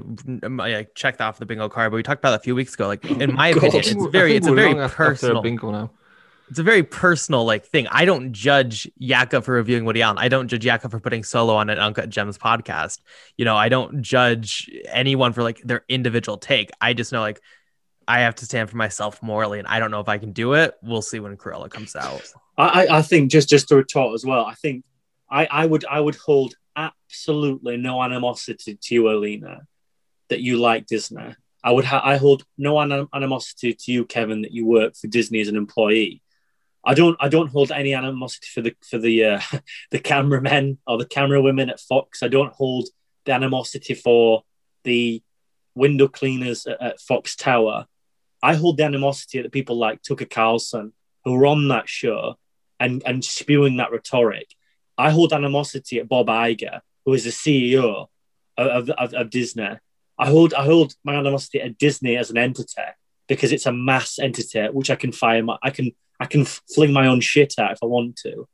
I 0.59 0.87
checked 0.95 1.21
off 1.21 1.39
the 1.39 1.45
bingo 1.47 1.69
card, 1.69 1.91
but 1.93 1.97
we 1.97 2.03
talked 2.03 2.21
about 2.21 2.31
that 2.31 2.41
a 2.41 2.43
few 2.43 2.55
weeks 2.55 2.75
ago. 2.75 2.87
Like 2.87 3.05
in 3.05 3.35
my 3.35 3.53
God. 3.53 3.65
opinion, 3.65 3.83
it's 3.99 4.07
very, 4.07 4.37
it's 4.37 4.47
a 4.47 4.55
very 4.55 4.73
long 4.73 4.81
after- 4.81 5.03
after 5.05 5.13
personal. 5.13 5.43
bingo 5.43 5.71
now. 5.71 5.91
It's 6.53 6.59
a 6.59 6.63
very 6.63 6.83
personal 6.83 7.47
like 7.47 7.65
thing. 7.65 7.87
I 7.91 8.05
don't 8.05 8.35
judge 8.35 8.87
Yaka 8.99 9.41
for 9.41 9.55
reviewing 9.55 9.87
Woody 9.87 10.03
Allen. 10.03 10.19
I 10.19 10.29
don't 10.29 10.49
judge 10.49 10.67
Yaka 10.67 10.91
for 10.91 11.01
putting 11.01 11.25
solo 11.25 11.55
on 11.55 11.71
an 11.71 11.79
Uncut 11.79 12.11
Gems 12.11 12.37
podcast. 12.37 12.99
You 13.39 13.47
know, 13.47 13.57
I 13.57 13.71
don't 13.71 14.03
judge 14.03 14.71
anyone 14.85 15.33
for 15.33 15.43
like 15.43 15.63
their 15.63 15.83
individual 15.89 16.37
take. 16.37 16.71
I 16.79 16.93
just 16.93 17.11
know 17.11 17.23
like 17.23 17.41
I 18.07 18.21
have 18.21 18.35
to 18.35 18.45
stand 18.45 18.69
for 18.69 18.77
myself 18.77 19.23
morally, 19.23 19.61
and 19.61 19.67
I 19.67 19.79
don't 19.79 19.91
know 19.91 20.01
if 20.01 20.11
I 20.11 20.19
can 20.19 20.33
do 20.33 20.53
it. 20.53 20.75
We'll 20.83 21.01
see 21.01 21.21
when 21.21 21.39
Cruella 21.39 21.71
comes 21.71 21.97
out. 21.97 22.21
I, 22.59 22.85
I- 22.85 22.99
I 22.99 23.03
think 23.03 23.31
just 23.31 23.49
just 23.49 23.69
to 23.69 23.77
retort 23.77 24.13
as 24.13 24.27
well. 24.27 24.45
I 24.45 24.53
think 24.53 24.85
I, 25.31 25.47
I 25.51 25.65
would 25.65 25.87
I 25.87 26.01
would 26.01 26.17
hold 26.17 26.55
absolutely 26.77 27.79
no 27.79 28.03
animosity 28.03 28.79
to 28.83 28.95
you, 28.95 29.09
Alina, 29.09 29.63
that 30.29 30.41
you 30.43 30.59
like 30.59 30.85
Disney. 30.87 31.35
I 31.65 31.71
would 31.73 31.87
ha- 31.87 32.03
I 32.05 32.19
hold 32.19 32.45
no 32.59 32.79
anim- 32.79 33.09
animosity 33.15 33.73
to 33.73 33.91
you, 33.91 34.05
Kevin, 34.05 34.43
that 34.43 34.53
you 34.53 34.67
work 34.67 34.97
for 34.97 35.07
Disney 35.07 35.41
as 35.41 35.49
an 35.49 35.57
employee. 35.57 36.21
I 36.85 36.95
don't 36.95 37.17
I 37.21 37.29
don't 37.29 37.51
hold 37.51 37.71
any 37.71 37.95
animosity 37.95 38.49
for 38.53 38.61
the 38.61 38.75
for 38.89 38.99
the 38.99 39.25
uh, 39.25 39.41
the 39.91 39.99
cameramen 39.99 40.79
or 40.87 40.99
the 40.99 41.07
camera 41.07 41.41
women 41.41 41.71
at 41.71 41.81
Fox. 41.81 42.23
I 42.23 42.29
don't 42.29 42.53
hold 42.53 42.89
the 43.25 43.33
animosity 43.33 43.95
for 43.95 44.43
the 44.85 45.23
window 45.75 46.09
cleaners 46.09 46.67
at, 46.67 46.83
at 46.83 47.01
Fox 47.01 47.37
Tower. 47.37 47.87
I 48.43 48.55
hold 48.55 48.77
the 48.77 48.85
animosity 48.85 49.39
at 49.39 49.45
the 49.45 49.51
people 49.51 49.77
like 49.77 50.03
Tucker 50.03 50.25
Carlson 50.25 50.93
who 51.25 51.35
were 51.35 51.47
on 51.47 51.69
that 51.69 51.89
show 51.89 52.37
and 52.81 53.03
and 53.07 53.25
spewing 53.25 53.77
that 53.77 53.93
rhetoric. 53.93 54.55
I 54.99 55.11
hold 55.11 55.33
animosity 55.33 56.01
at 56.01 56.09
Bob 56.09 56.27
Iger, 56.27 56.81
who 57.05 57.13
is 57.15 57.25
the 57.25 57.31
CEO 57.31 58.09
of, 58.59 58.91
of, 58.91 59.15
of 59.15 59.31
Disney. 59.31 59.79
I 60.19 60.27
hold 60.27 60.53
I 60.55 60.65
hold 60.65 60.95
my 61.05 61.15
animosity 61.15 61.61
at 61.61 61.79
Disney 61.79 62.17
as 62.17 62.31
an 62.31 62.39
entity 62.39 62.83
because 63.29 63.53
it's 63.53 63.67
a 63.67 63.73
mass 63.73 64.19
entity 64.19 64.67
which 64.67 64.91
I 64.91 64.97
can 64.97 65.13
fire 65.13 65.43
my 65.43 65.57
I 65.63 65.71
can 65.71 65.93
I 66.23 66.27
can 66.27 66.45
fling 66.45 66.93
my 66.93 67.09
own 67.09 67.21
shit 67.21 67.55
out 67.59 67.73
if 67.73 67.79
I 67.83 67.87
want 67.87 68.17
to. 68.19 68.47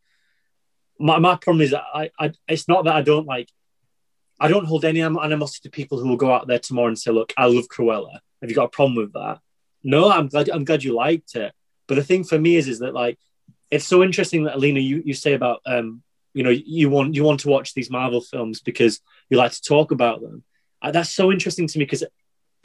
My, 0.99 1.19
my 1.19 1.37
problem 1.37 1.61
is 1.61 1.75
I, 1.75 2.11
I 2.19 2.33
it's 2.49 2.67
not 2.67 2.85
that 2.87 2.95
I 2.95 3.03
don't 3.03 3.27
like 3.27 3.51
I 4.41 4.49
don't 4.49 4.65
hold 4.65 4.85
any 4.85 5.03
animosity 5.03 5.69
to 5.69 5.71
people 5.71 5.99
who 5.99 6.09
will 6.09 6.17
go 6.17 6.33
out 6.33 6.47
there 6.47 6.59
tomorrow 6.59 6.89
and 6.89 6.99
say, 6.99 7.11
"Look, 7.11 7.35
I 7.37 7.47
love 7.47 7.69
Cruella." 7.69 8.21
Have 8.41 8.49
you 8.49 8.57
got 8.57 8.71
a 8.73 8.77
problem 8.79 8.97
with 8.97 9.13
that? 9.13 9.41
No, 9.83 10.11
I'm 10.11 10.29
glad. 10.29 10.49
I'm 10.49 10.65
glad 10.65 10.83
you 10.83 10.95
liked 10.95 11.35
it. 11.35 11.53
But 11.87 11.97
the 11.97 12.05
thing 12.05 12.25
for 12.25 12.39
me 12.39 12.57
is, 12.57 12.69
is 12.69 12.79
that 12.79 12.95
like 12.95 13.19
it's 13.71 13.87
so 13.87 14.03
interesting 14.03 14.45
that 14.45 14.57
Alina, 14.57 14.81
you, 14.81 15.03
you 15.05 15.13
say 15.13 15.35
about 15.35 15.61
um, 15.67 16.03
you 16.33 16.45
know, 16.45 16.51
you 16.51 16.89
want 16.89 17.15
you 17.15 17.23
want 17.23 17.41
to 17.41 17.49
watch 17.49 17.75
these 17.75 17.91
Marvel 17.91 18.23
films 18.23 18.61
because 18.61 19.01
you 19.29 19.37
like 19.37 19.53
to 19.53 19.63
talk 19.63 19.91
about 19.91 20.23
them. 20.23 20.43
Uh, 20.81 20.91
that's 20.91 21.11
so 21.11 21.31
interesting 21.31 21.67
to 21.67 21.79
me 21.79 21.85
because 21.85 22.05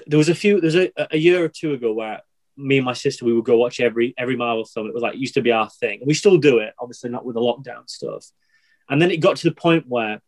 there 0.08 0.18
was 0.18 0.30
a 0.30 0.36
few 0.36 0.62
there's 0.62 0.76
a, 0.76 0.92
a 1.12 1.18
year 1.18 1.44
or 1.44 1.50
two 1.50 1.74
ago 1.74 1.92
where 1.92 2.22
me 2.56 2.78
and 2.78 2.86
my 2.86 2.94
sister 2.94 3.26
we 3.26 3.34
would 3.34 3.46
go 3.46 3.58
watch 3.58 3.80
every 3.80 4.14
every 4.18 4.36
Marvel 4.36 4.66
film. 4.66 4.88
It 4.88 4.94
was 4.94 5.04
like 5.04 5.16
it 5.16 5.20
used 5.20 5.34
to 5.36 5.42
be 5.42 5.52
our 5.52 5.70
thing. 5.70 6.02
We 6.06 6.14
still 6.14 6.38
do 6.38 6.60
it, 6.60 6.74
obviously 6.80 7.10
not 7.10 7.26
with 7.26 7.36
the 7.36 7.42
lockdown 7.42 7.90
stuff. 7.90 8.26
And 8.90 9.02
then 9.02 9.12
it 9.12 9.18
got 9.18 9.38
to 9.38 9.50
the 9.50 9.56
point 9.56 9.86
where 9.88 10.22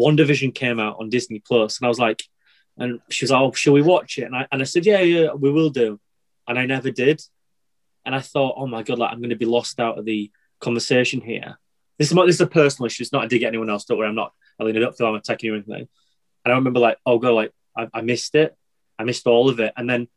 WandaVision 0.00 0.54
came 0.54 0.80
out 0.80 0.96
on 0.98 1.10
Disney 1.10 1.40
Plus, 1.40 1.78
and 1.78 1.86
I 1.86 1.88
was 1.88 1.98
like, 1.98 2.22
and 2.78 3.00
she 3.10 3.24
was 3.24 3.30
like, 3.30 3.40
"Oh, 3.40 3.52
shall 3.52 3.72
we 3.72 3.82
watch 3.82 4.18
it?" 4.18 4.24
And 4.24 4.36
I 4.36 4.46
and 4.50 4.60
I 4.60 4.64
said, 4.64 4.86
"Yeah, 4.86 5.00
yeah, 5.00 5.32
we 5.32 5.50
will 5.50 5.70
do." 5.70 6.00
And 6.48 6.58
I 6.58 6.66
never 6.66 6.90
did. 6.90 7.22
And 8.04 8.14
I 8.14 8.20
thought, 8.20 8.54
"Oh 8.56 8.66
my 8.66 8.82
god, 8.82 8.98
like 8.98 9.12
I'm 9.12 9.20
going 9.20 9.30
to 9.30 9.36
be 9.36 9.46
lost 9.46 9.80
out 9.80 9.98
of 9.98 10.04
the 10.04 10.30
conversation 10.60 11.20
here." 11.20 11.58
this 11.98 12.08
is 12.08 12.14
my, 12.14 12.26
this 12.26 12.36
is 12.36 12.40
a 12.40 12.46
personal 12.46 12.86
issue. 12.86 13.02
It's 13.02 13.12
not 13.12 13.24
a 13.24 13.28
dig 13.28 13.42
at 13.42 13.48
anyone 13.48 13.70
else. 13.70 13.84
Don't 13.84 13.98
worry, 13.98 14.08
I'm 14.08 14.14
not. 14.14 14.32
I 14.58 14.64
mean, 14.64 14.76
I 14.76 14.80
don't 14.80 14.96
feel 14.96 15.06
I'm 15.06 15.14
attacking 15.14 15.48
you 15.48 15.54
or 15.54 15.56
anything. 15.56 15.88
And 16.44 16.52
I 16.52 16.56
remember 16.56 16.80
like, 16.80 16.98
oh 17.06 17.18
god, 17.18 17.32
like 17.32 17.52
I, 17.76 17.88
I 17.92 18.00
missed 18.02 18.34
it. 18.34 18.54
I 18.98 19.04
missed 19.04 19.26
all 19.26 19.48
of 19.48 19.60
it. 19.60 19.72
And 19.76 19.88
then 19.88 20.08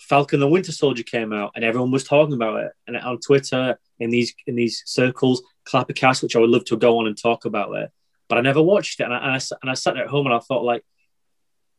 Falcon 0.00 0.40
the 0.40 0.48
Winter 0.48 0.72
Soldier 0.72 1.02
came 1.02 1.32
out, 1.32 1.52
and 1.54 1.64
everyone 1.64 1.90
was 1.90 2.04
talking 2.04 2.34
about 2.34 2.60
it. 2.60 2.72
And 2.86 2.96
on 2.96 3.18
Twitter, 3.18 3.78
in 3.98 4.10
these 4.10 4.34
in 4.46 4.54
these 4.54 4.82
circles, 4.86 5.42
Clappercast, 5.68 6.22
which 6.22 6.36
I 6.36 6.38
would 6.38 6.50
love 6.50 6.64
to 6.66 6.76
go 6.76 6.98
on 6.98 7.06
and 7.06 7.16
talk 7.16 7.44
about 7.44 7.74
it, 7.76 7.90
but 8.28 8.38
I 8.38 8.40
never 8.40 8.62
watched 8.62 9.00
it. 9.00 9.04
And 9.04 9.14
I, 9.14 9.18
and 9.18 9.32
I, 9.32 9.40
and 9.62 9.70
I 9.70 9.74
sat 9.74 9.96
at 9.96 10.08
home 10.08 10.26
and 10.26 10.34
I 10.34 10.38
thought 10.38 10.64
like, 10.64 10.84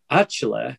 actually, 0.09 0.77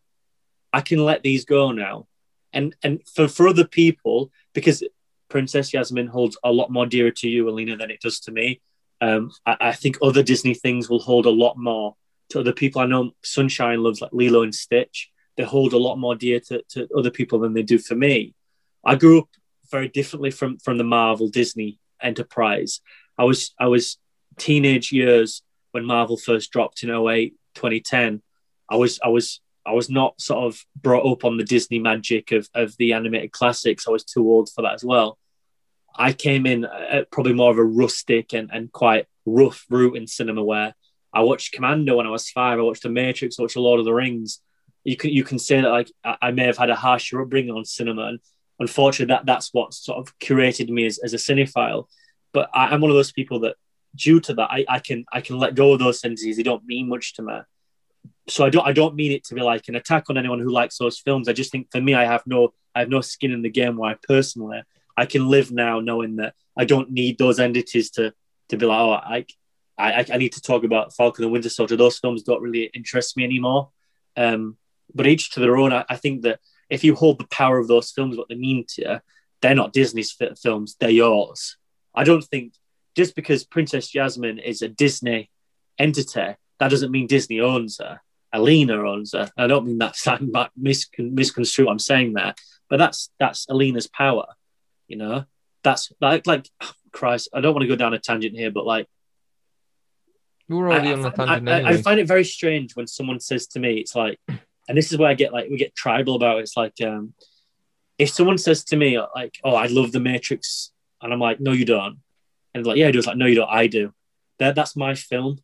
I 0.72 0.80
can 0.80 1.04
let 1.04 1.22
these 1.22 1.44
go 1.44 1.72
now. 1.72 2.06
And 2.52 2.74
and 2.82 3.00
for 3.14 3.28
for 3.28 3.48
other 3.48 3.66
people, 3.66 4.30
because 4.54 4.82
Princess 5.28 5.70
Jasmine 5.70 6.06
holds 6.06 6.38
a 6.42 6.50
lot 6.50 6.70
more 6.70 6.86
dear 6.86 7.10
to 7.10 7.28
you, 7.28 7.48
Alina, 7.48 7.76
than 7.76 7.90
it 7.90 8.00
does 8.00 8.20
to 8.20 8.32
me. 8.32 8.60
Um, 9.00 9.30
I, 9.46 9.56
I 9.60 9.72
think 9.72 9.98
other 10.02 10.22
Disney 10.22 10.54
things 10.54 10.88
will 10.88 10.98
hold 11.00 11.26
a 11.26 11.30
lot 11.30 11.56
more 11.56 11.94
to 12.30 12.40
other 12.40 12.52
people. 12.52 12.80
I 12.80 12.86
know 12.86 13.12
Sunshine 13.22 13.82
loves 13.82 14.00
like 14.00 14.12
Lilo 14.12 14.42
and 14.42 14.54
Stitch. 14.54 15.10
They 15.38 15.44
hold 15.44 15.72
a 15.72 15.78
lot 15.78 15.96
more 15.96 16.16
dear 16.16 16.40
to, 16.48 16.62
to 16.70 16.88
other 16.96 17.12
people 17.12 17.38
than 17.38 17.54
they 17.54 17.62
do 17.62 17.78
for 17.78 17.94
me. 17.94 18.34
I 18.84 18.96
grew 18.96 19.20
up 19.20 19.28
very 19.70 19.88
differently 19.88 20.32
from 20.32 20.58
from 20.58 20.78
the 20.78 20.84
Marvel 20.84 21.28
Disney 21.28 21.78
enterprise. 22.02 22.80
I 23.16 23.24
was 23.24 23.54
I 23.58 23.68
was 23.68 23.98
teenage 24.36 24.90
years 24.92 25.42
when 25.70 25.84
Marvel 25.84 26.16
first 26.16 26.50
dropped 26.50 26.82
in 26.82 26.90
08, 26.90 27.34
2010. 27.54 28.20
I 28.68 28.76
was 28.76 28.98
I 29.02 29.08
was 29.08 29.40
I 29.64 29.72
was 29.72 29.88
not 29.88 30.20
sort 30.20 30.44
of 30.44 30.64
brought 30.74 31.10
up 31.10 31.24
on 31.24 31.36
the 31.36 31.44
Disney 31.44 31.78
magic 31.78 32.32
of, 32.32 32.48
of 32.52 32.76
the 32.78 32.92
animated 32.92 33.30
classics. 33.30 33.86
I 33.86 33.92
was 33.92 34.04
too 34.04 34.28
old 34.28 34.50
for 34.50 34.62
that 34.62 34.74
as 34.74 34.84
well. 34.84 35.18
I 35.94 36.12
came 36.14 36.46
in 36.46 36.64
at 36.64 37.12
probably 37.12 37.34
more 37.34 37.52
of 37.52 37.58
a 37.58 37.64
rustic 37.64 38.32
and, 38.32 38.50
and 38.52 38.72
quite 38.72 39.06
rough 39.24 39.66
route 39.70 39.96
in 39.96 40.06
cinema 40.08 40.42
where 40.42 40.74
I 41.12 41.20
watched 41.20 41.52
Commando 41.52 41.96
when 41.96 42.06
I 42.06 42.10
was 42.10 42.30
five. 42.30 42.58
I 42.58 42.62
watched 42.62 42.82
The 42.82 42.88
Matrix. 42.88 43.38
I 43.38 43.42
watched 43.42 43.54
The 43.54 43.60
Lord 43.60 43.78
of 43.78 43.86
the 43.86 43.94
Rings. 43.94 44.40
You 44.88 44.96
can 44.96 45.10
you 45.10 45.22
can 45.22 45.38
say 45.38 45.60
that 45.60 45.68
like 45.68 45.92
I, 46.02 46.30
may 46.30 46.44
have 46.44 46.56
had 46.56 46.70
a 46.70 46.74
harsher 46.74 47.20
upbringing 47.20 47.54
on 47.54 47.64
cinema, 47.66 48.04
and 48.04 48.20
unfortunately 48.58 49.12
that 49.14 49.26
that's 49.26 49.52
what 49.52 49.74
sort 49.74 49.98
of 49.98 50.18
curated 50.18 50.70
me 50.70 50.86
as, 50.86 50.96
as 50.98 51.12
a 51.12 51.18
cinephile. 51.18 51.88
But 52.32 52.48
I, 52.54 52.74
am 52.74 52.80
one 52.80 52.90
of 52.90 52.96
those 52.96 53.12
people 53.12 53.40
that, 53.40 53.56
due 53.94 54.18
to 54.20 54.32
that, 54.34 54.48
I, 54.50 54.64
I 54.66 54.78
can 54.78 55.04
I 55.12 55.20
can 55.20 55.38
let 55.38 55.54
go 55.54 55.74
of 55.74 55.78
those 55.78 56.00
sentences. 56.00 56.38
They 56.38 56.42
don't 56.42 56.64
mean 56.64 56.88
much 56.88 57.14
to 57.14 57.22
me. 57.22 57.38
So 58.28 58.46
I 58.46 58.48
don't 58.48 58.66
I 58.66 58.72
don't 58.72 58.94
mean 58.94 59.12
it 59.12 59.24
to 59.24 59.34
be 59.34 59.42
like 59.42 59.68
an 59.68 59.74
attack 59.74 60.04
on 60.08 60.16
anyone 60.16 60.40
who 60.40 60.50
likes 60.50 60.78
those 60.78 60.98
films. 60.98 61.28
I 61.28 61.34
just 61.34 61.52
think 61.52 61.68
for 61.70 61.82
me, 61.82 61.92
I 61.94 62.06
have 62.06 62.22
no 62.26 62.54
I 62.74 62.80
have 62.80 62.88
no 62.88 63.02
skin 63.02 63.32
in 63.32 63.42
the 63.42 63.50
game. 63.50 63.76
Where 63.76 63.98
personally 64.08 64.62
I 64.96 65.04
can 65.04 65.28
live 65.28 65.52
now 65.52 65.80
knowing 65.80 66.16
that 66.16 66.34
I 66.56 66.64
don't 66.64 66.90
need 66.90 67.18
those 67.18 67.38
entities 67.38 67.90
to 67.90 68.14
to 68.48 68.56
be 68.56 68.64
like, 68.64 68.80
oh, 68.80 68.92
I 68.92 69.26
I, 69.78 70.06
I 70.14 70.16
need 70.16 70.32
to 70.32 70.40
talk 70.40 70.64
about 70.64 70.94
Falcon 70.94 71.24
and 71.24 71.32
Winter 71.32 71.50
Soldier. 71.50 71.76
Those 71.76 71.98
films 71.98 72.22
don't 72.22 72.42
really 72.42 72.70
interest 72.74 73.16
me 73.18 73.24
anymore. 73.24 73.70
Um, 74.16 74.56
but 74.94 75.06
each 75.06 75.32
to 75.32 75.40
their 75.40 75.56
own. 75.56 75.72
I, 75.72 75.84
I, 75.88 75.96
think 75.96 76.22
that 76.22 76.40
if 76.70 76.84
you 76.84 76.94
hold 76.94 77.18
the 77.18 77.26
power 77.26 77.58
of 77.58 77.68
those 77.68 77.90
films, 77.90 78.16
what 78.16 78.28
they 78.28 78.34
mean 78.34 78.64
to 78.70 78.82
you, 78.82 79.00
they're 79.40 79.54
not 79.54 79.72
Disney's 79.72 80.16
films, 80.40 80.76
they're 80.78 80.90
yours. 80.90 81.56
I 81.94 82.04
don't 82.04 82.24
think 82.24 82.54
just 82.96 83.14
because 83.14 83.44
Princess 83.44 83.88
Jasmine 83.88 84.38
is 84.38 84.62
a 84.62 84.68
Disney 84.68 85.30
entity, 85.78 86.34
that 86.58 86.70
doesn't 86.70 86.90
mean 86.90 87.06
Disney 87.06 87.40
owns 87.40 87.78
her. 87.78 88.00
Alina 88.32 88.74
owns 88.74 89.12
her. 89.12 89.30
I 89.36 89.46
don't 89.46 89.66
mean 89.66 89.78
that's 89.78 90.04
that 90.04 90.20
miscon- 90.60 91.12
misconstrued. 91.12 91.68
I'm 91.68 91.78
saying 91.78 92.14
that, 92.14 92.38
but 92.68 92.78
that's 92.78 93.10
that's 93.18 93.46
Alina's 93.48 93.86
power. 93.86 94.26
You 94.86 94.96
know, 94.96 95.24
that's 95.62 95.92
like 96.00 96.26
like 96.26 96.48
oh, 96.60 96.72
Christ. 96.92 97.28
I 97.32 97.40
don't 97.40 97.54
want 97.54 97.62
to 97.62 97.68
go 97.68 97.76
down 97.76 97.94
a 97.94 97.98
tangent 97.98 98.34
here, 98.34 98.50
but 98.50 98.66
like 98.66 98.86
we're 100.48 100.68
already 100.68 100.90
I, 100.90 100.92
on 100.94 101.02
the 101.02 101.10
tangent. 101.10 101.48
I, 101.48 101.52
anyway. 101.58 101.70
I, 101.70 101.82
find 101.82 102.00
it 102.00 102.08
very 102.08 102.24
strange 102.24 102.74
when 102.74 102.86
someone 102.86 103.20
says 103.20 103.46
to 103.48 103.60
me, 103.60 103.74
"It's 103.74 103.94
like," 103.94 104.18
and 104.68 104.76
this 104.76 104.92
is 104.92 104.98
where 104.98 105.08
I 105.08 105.14
get 105.14 105.32
like 105.32 105.48
we 105.50 105.56
get 105.56 105.74
tribal 105.74 106.16
about. 106.16 106.38
It. 106.38 106.42
It's 106.42 106.56
like 106.56 106.80
um, 106.82 107.14
if 107.98 108.10
someone 108.10 108.38
says 108.38 108.64
to 108.64 108.76
me 108.76 108.98
like, 109.14 109.38
"Oh, 109.42 109.54
I 109.54 109.66
love 109.66 109.92
the 109.92 110.00
Matrix," 110.00 110.70
and 111.02 111.12
I'm 111.12 111.20
like, 111.20 111.40
"No, 111.40 111.52
you 111.52 111.64
don't," 111.64 111.98
and 112.54 112.66
like, 112.66 112.76
"Yeah, 112.76 112.88
I 112.88 112.90
do." 112.90 112.98
It's 112.98 113.06
like, 113.06 113.16
"No, 113.16 113.26
you 113.26 113.36
don't. 113.36 113.50
I 113.50 113.66
do." 113.66 113.92
That 114.38 114.54
that's 114.54 114.76
my 114.76 114.94
film. 114.94 115.38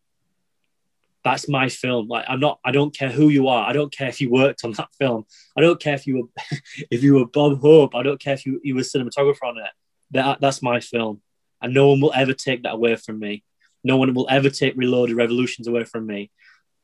That's 1.25 1.49
my 1.49 1.71
film. 1.71 2.07
Like, 2.07 2.27
I'm 2.29 2.41
not. 2.41 2.61
I 2.65 2.71
don't 2.71 2.95
care 2.95 3.11
who 3.11 3.31
you 3.31 3.49
are. 3.49 3.67
I 3.67 3.73
don't 3.73 3.91
care 3.91 4.09
if 4.09 4.21
you 4.21 4.31
worked 4.31 4.63
on 4.65 4.73
that 4.73 4.91
film. 4.99 5.25
I 5.57 5.63
don't 5.63 5.81
care 5.81 5.95
if 5.95 6.07
you 6.07 6.17
were 6.17 6.59
if 6.91 7.03
you 7.03 7.15
were 7.15 7.27
Bob 7.27 7.61
Hope. 7.61 7.95
I 7.95 8.03
don't 8.03 8.21
care 8.21 8.35
if 8.35 8.45
you 8.45 8.61
you 8.63 8.75
were 8.75 8.83
cinematographer 8.83 9.45
on 9.45 9.59
it. 9.59 9.71
That 10.11 10.41
that's 10.41 10.63
my 10.63 10.81
film, 10.81 11.23
and 11.63 11.73
no 11.73 11.89
one 11.89 12.01
will 12.01 12.13
ever 12.15 12.35
take 12.35 12.63
that 12.65 12.75
away 12.75 12.97
from 12.97 13.19
me 13.19 13.43
no 13.85 13.99
one 13.99 14.15
will 14.15 14.27
ever 14.31 14.49
take 14.51 14.75
Reloaded 14.77 15.15
Revolutions 15.15 15.69
away 15.69 15.85
from 15.85 16.07
me. 16.07 16.31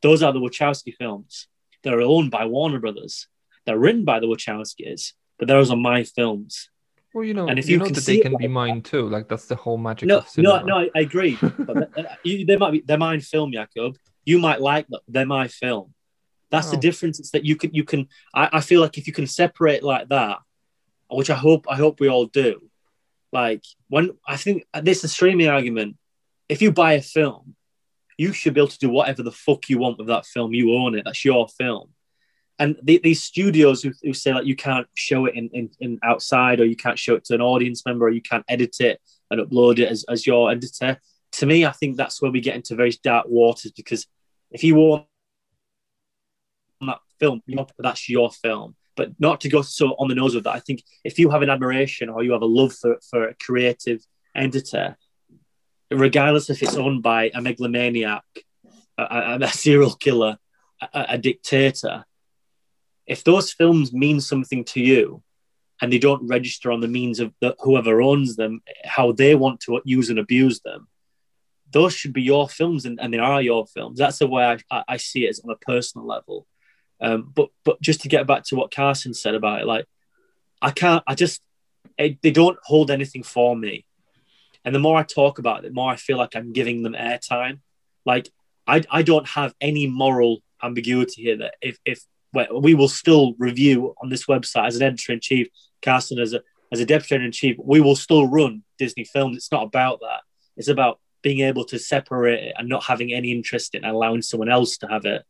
Those 0.01 0.21
are 0.23 0.31
the 0.31 0.39
Wachowski 0.39 0.95
films. 0.95 1.47
They're 1.83 2.01
owned 2.01 2.31
by 2.31 2.45
Warner 2.45 2.79
Brothers. 2.79 3.27
They're 3.65 3.79
written 3.79 4.05
by 4.05 4.19
the 4.19 4.27
Wachowskis, 4.27 5.13
but 5.37 5.47
those 5.47 5.71
are 5.71 5.77
my 5.77 6.03
films. 6.03 6.69
Well, 7.13 7.25
you 7.25 7.33
know, 7.33 7.47
and 7.47 7.59
if 7.59 7.67
you, 7.67 7.73
you 7.73 7.79
know 7.79 7.85
can 7.85 7.93
that 7.93 8.05
they 8.05 8.19
can 8.19 8.37
be 8.37 8.47
mine 8.47 8.81
too. 8.81 9.07
Like 9.09 9.27
that's 9.27 9.45
the 9.45 9.55
whole 9.55 9.77
magic 9.77 10.07
no. 10.07 10.23
No, 10.37 10.61
no, 10.61 10.89
I 10.95 10.99
agree. 10.99 11.37
but 11.41 11.97
uh, 11.97 12.15
they 12.23 12.57
might 12.57 12.71
be 12.71 12.81
they're 12.85 12.97
mine 12.97 13.19
film, 13.19 13.51
Jakub. 13.51 13.97
You 14.23 14.39
might 14.39 14.61
like 14.61 14.87
them. 14.87 15.01
They're 15.07 15.25
my 15.25 15.47
film. 15.47 15.93
That's 16.51 16.67
oh. 16.67 16.71
the 16.71 16.77
difference. 16.77 17.19
It's 17.19 17.31
that 17.31 17.43
you 17.43 17.57
can 17.57 17.73
you 17.73 17.83
can. 17.83 18.07
I, 18.33 18.49
I 18.53 18.61
feel 18.61 18.81
like 18.81 18.97
if 18.97 19.07
you 19.07 19.13
can 19.13 19.27
separate 19.27 19.83
like 19.83 20.07
that, 20.09 20.39
which 21.09 21.29
I 21.29 21.35
hope 21.35 21.65
I 21.69 21.75
hope 21.75 21.99
we 21.99 22.07
all 22.07 22.27
do. 22.27 22.61
Like 23.33 23.65
when 23.89 24.11
I 24.25 24.37
think 24.37 24.65
this 24.81 24.99
is 24.99 25.05
a 25.05 25.07
streaming 25.09 25.49
argument 25.49 25.97
if 26.51 26.61
you 26.61 26.69
buy 26.73 26.93
a 26.93 27.01
film, 27.01 27.55
you 28.21 28.31
should 28.33 28.53
be 28.53 28.59
able 28.59 28.67
to 28.67 28.77
do 28.77 28.89
whatever 28.91 29.23
the 29.23 29.31
fuck 29.31 29.67
you 29.67 29.79
want 29.79 29.97
with 29.97 30.05
that 30.05 30.27
film. 30.27 30.53
You 30.53 30.75
own 30.75 30.93
it. 30.93 31.05
That's 31.05 31.25
your 31.25 31.47
film. 31.47 31.89
And 32.59 32.77
the, 32.83 32.99
these 33.03 33.23
studios 33.23 33.81
who, 33.81 33.93
who, 34.03 34.13
say 34.13 34.31
like 34.31 34.45
you 34.45 34.55
can't 34.55 34.85
show 34.93 35.25
it 35.25 35.33
in, 35.33 35.49
in, 35.53 35.71
in, 35.79 35.99
outside 36.03 36.59
or 36.59 36.65
you 36.65 36.75
can't 36.75 36.99
show 36.99 37.15
it 37.15 37.25
to 37.25 37.33
an 37.33 37.41
audience 37.41 37.83
member 37.83 38.05
or 38.05 38.11
you 38.11 38.21
can't 38.21 38.45
edit 38.47 38.75
it 38.79 39.01
and 39.31 39.41
upload 39.41 39.79
it 39.79 39.89
as, 39.89 40.05
as 40.07 40.27
your 40.27 40.51
editor. 40.51 40.99
To 41.33 41.45
me, 41.47 41.65
I 41.65 41.71
think 41.71 41.97
that's 41.97 42.21
where 42.21 42.29
we 42.29 42.41
get 42.41 42.55
into 42.55 42.75
very 42.75 42.93
dark 43.03 43.25
waters 43.27 43.71
because 43.71 44.05
if 44.51 44.63
you 44.63 44.79
own 44.79 45.05
that 46.81 46.99
film, 47.19 47.41
that's 47.79 48.07
your 48.07 48.29
film. 48.29 48.75
But 48.95 49.13
not 49.17 49.41
to 49.41 49.49
go 49.49 49.63
so 49.63 49.95
on 49.97 50.09
the 50.09 50.15
nose 50.15 50.35
with 50.35 50.43
that. 50.43 50.53
I 50.53 50.59
think 50.59 50.83
if 51.03 51.17
you 51.17 51.31
have 51.31 51.41
an 51.41 51.49
admiration 51.49 52.07
or 52.07 52.23
you 52.23 52.33
have 52.33 52.43
a 52.43 52.45
love 52.45 52.73
for, 52.73 52.99
for 53.09 53.29
a 53.29 53.35
creative 53.43 54.05
entity, 54.35 54.93
regardless 55.91 56.49
if 56.49 56.63
it's 56.63 56.75
owned 56.75 57.03
by 57.03 57.31
a 57.33 57.41
megalomaniac, 57.41 58.23
a, 58.97 59.37
a 59.41 59.47
serial 59.51 59.93
killer, 59.93 60.37
a, 60.81 61.05
a, 61.09 61.17
dictator, 61.17 62.05
if 63.05 63.23
those 63.23 63.51
films 63.51 63.93
mean 63.93 64.21
something 64.21 64.63
to 64.63 64.79
you 64.79 65.21
and 65.81 65.91
they 65.91 65.99
don't 65.99 66.27
register 66.27 66.71
on 66.71 66.79
the 66.79 66.87
means 66.87 67.19
of 67.19 67.33
the, 67.41 67.55
whoever 67.59 68.01
owns 68.01 68.35
them, 68.35 68.61
how 68.85 69.11
they 69.11 69.35
want 69.35 69.59
to 69.61 69.81
use 69.83 70.09
and 70.09 70.19
abuse 70.19 70.61
them, 70.61 70.87
those 71.71 71.93
should 71.93 72.13
be 72.13 72.21
your 72.21 72.47
films 72.49 72.85
and, 72.85 72.99
and 72.99 73.13
they 73.13 73.17
are 73.17 73.41
your 73.41 73.65
films. 73.67 73.97
That's 73.97 74.19
the 74.19 74.27
way 74.27 74.57
I, 74.69 74.83
I 74.87 74.97
see 74.97 75.25
it 75.25 75.39
on 75.43 75.51
a 75.51 75.55
personal 75.55 76.07
level. 76.07 76.47
Um, 76.99 77.31
but 77.33 77.49
but 77.65 77.81
just 77.81 78.01
to 78.01 78.09
get 78.09 78.27
back 78.27 78.43
to 78.45 78.55
what 78.55 78.73
Carson 78.73 79.13
said 79.13 79.33
about 79.33 79.61
it, 79.61 79.65
like 79.65 79.85
I 80.61 80.69
can't, 80.69 81.03
I 81.07 81.15
just, 81.15 81.41
it, 81.97 82.21
they 82.21 82.29
don't 82.29 82.59
hold 82.63 82.91
anything 82.91 83.23
for 83.23 83.55
me 83.55 83.85
and 84.63 84.75
the 84.75 84.79
more 84.79 84.97
I 84.97 85.03
talk 85.03 85.39
about 85.39 85.59
it, 85.59 85.69
the 85.69 85.73
more 85.73 85.91
I 85.91 85.95
feel 85.95 86.17
like 86.17 86.35
I'm 86.35 86.53
giving 86.53 86.83
them 86.83 86.93
airtime. 86.93 87.59
Like 88.05 88.29
I, 88.67 88.83
I 88.89 89.01
don't 89.01 89.27
have 89.27 89.53
any 89.59 89.87
moral 89.87 90.41
ambiguity 90.63 91.23
here 91.23 91.37
that 91.37 91.55
if, 91.61 91.77
if 91.85 92.03
well, 92.33 92.61
we 92.61 92.73
will 92.73 92.87
still 92.87 93.33
review 93.37 93.93
on 94.01 94.09
this 94.09 94.25
website 94.25 94.67
as 94.67 94.75
an 94.77 94.83
editor 94.83 95.13
in 95.13 95.19
chief, 95.19 95.47
Carson 95.81 96.19
as 96.19 96.33
a 96.33 96.41
as 96.71 96.79
a 96.79 96.85
deputy 96.85 97.15
editor 97.15 97.25
in 97.25 97.31
chief, 97.31 97.57
we 97.61 97.81
will 97.81 97.95
still 97.95 98.27
run 98.27 98.63
Disney 98.77 99.03
films. 99.03 99.35
It's 99.35 99.51
not 99.51 99.63
about 99.63 99.99
that. 99.99 100.21
It's 100.55 100.69
about 100.69 100.99
being 101.21 101.41
able 101.41 101.65
to 101.65 101.77
separate 101.77 102.43
it 102.43 102.53
and 102.57 102.69
not 102.69 102.83
having 102.83 103.13
any 103.13 103.31
interest 103.31 103.75
in 103.75 103.83
allowing 103.83 104.21
someone 104.21 104.49
else 104.49 104.77
to 104.77 104.87
have 104.87 105.05
it. 105.05 105.23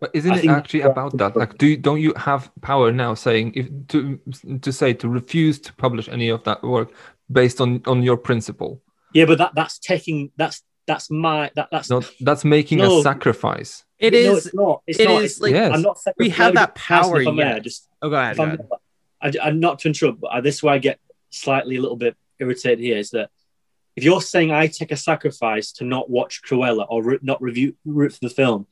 But 0.00 0.10
isn't 0.14 0.32
I 0.32 0.38
it 0.38 0.48
actually 0.48 0.80
about 0.80 1.16
that? 1.18 1.36
Like, 1.36 1.56
do 1.58 1.76
don't 1.76 2.00
you 2.00 2.12
have 2.16 2.50
power 2.60 2.90
now 2.90 3.14
saying 3.14 3.52
if 3.54 3.68
to 3.88 4.18
to 4.60 4.72
say 4.72 4.92
to 4.94 5.08
refuse 5.08 5.60
to 5.60 5.72
publish 5.74 6.08
any 6.08 6.28
of 6.28 6.42
that 6.42 6.60
work 6.64 6.92
based 7.32 7.60
on 7.60 7.82
on 7.86 8.02
your 8.02 8.16
principle. 8.16 8.82
Yeah, 9.12 9.26
but 9.26 9.38
that 9.38 9.54
that's 9.54 9.78
taking 9.78 10.30
that's 10.36 10.62
that's 10.86 11.10
my 11.10 11.50
that 11.54 11.68
that's 11.70 11.90
no, 11.90 12.02
that's 12.20 12.44
making 12.44 12.78
no, 12.78 13.00
a 13.00 13.02
sacrifice. 13.02 13.84
It 13.98 14.14
is. 14.14 14.26
No, 14.26 14.36
it's 14.36 14.54
not. 14.54 14.82
It's 14.86 14.98
it 14.98 15.08
not. 15.08 15.22
Is, 15.22 15.40
like, 15.40 15.52
yes. 15.52 15.72
I'm 15.72 15.82
not. 15.82 15.98
We 16.18 16.30
have 16.30 16.54
that 16.54 16.74
power. 16.74 17.20
Yeah. 17.20 17.58
Just 17.60 17.88
oh, 18.00 18.10
go 18.10 18.16
ahead. 18.16 18.36
Go 18.36 18.42
I'm, 18.42 18.48
ahead. 19.20 19.36
I, 19.40 19.48
am 19.48 19.60
not 19.60 19.78
to 19.80 19.88
interrupt, 19.88 20.20
but 20.20 20.40
this 20.42 20.56
is 20.56 20.62
where 20.62 20.74
I 20.74 20.78
get 20.78 20.98
slightly 21.30 21.76
a 21.76 21.80
little 21.80 21.96
bit 21.96 22.16
irritated 22.40 22.80
here. 22.80 22.98
Is 22.98 23.10
that 23.10 23.30
if 23.94 24.04
you're 24.04 24.20
saying 24.20 24.50
I 24.50 24.66
take 24.66 24.90
a 24.90 24.96
sacrifice 24.96 25.72
to 25.72 25.84
not 25.84 26.10
watch 26.10 26.42
Cruella 26.42 26.86
or 26.88 27.02
re- 27.02 27.18
not 27.22 27.40
review 27.40 27.76
root 27.84 28.14
for 28.14 28.20
the 28.22 28.30
film, 28.30 28.66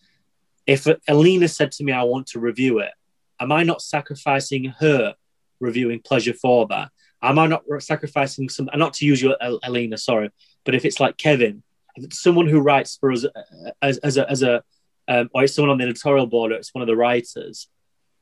if 0.67 0.87
Alina 1.09 1.49
said 1.49 1.73
to 1.73 1.85
me 1.85 1.93
I 1.93 2.03
want 2.03 2.29
to 2.29 2.41
review 2.41 2.81
it, 2.81 2.91
am 3.39 3.53
I 3.53 3.63
not 3.63 3.83
sacrificing 3.83 4.65
her 4.81 5.15
reviewing 5.61 6.01
pleasure 6.01 6.35
for 6.35 6.67
that? 6.69 6.91
Am 7.23 7.39
I 7.39 7.47
not 7.47 7.65
sacrificing 7.79 8.49
some? 8.49 8.69
Not 8.75 8.95
to 8.95 9.07
use 9.07 9.21
your 9.21 9.37
Alina, 9.41 9.99
sorry. 9.99 10.31
But 10.65 10.75
if 10.75 10.85
it's 10.85 11.01
like 11.01 11.17
Kevin, 11.17 11.63
if 11.97 12.05
it's 12.05 12.23
someone 12.23 12.47
who 12.47 12.61
writes 12.61 12.97
for 12.99 13.13
us 13.13 13.25
uh, 13.25 13.71
as, 13.83 13.99
as 13.99 14.17
a, 14.17 14.31
as 14.31 14.43
a 14.43 14.63
um, 15.09 15.29
or 15.35 15.45
it's 15.45 15.55
someone 15.55 15.71
on 15.71 15.79
the 15.79 15.85
editorial 15.85 16.27
board, 16.27 16.53
or 16.53 16.55
it's 16.55 16.75
one 16.75 16.83
of 16.83 16.89
the 16.89 16.97
writers, 16.97 17.69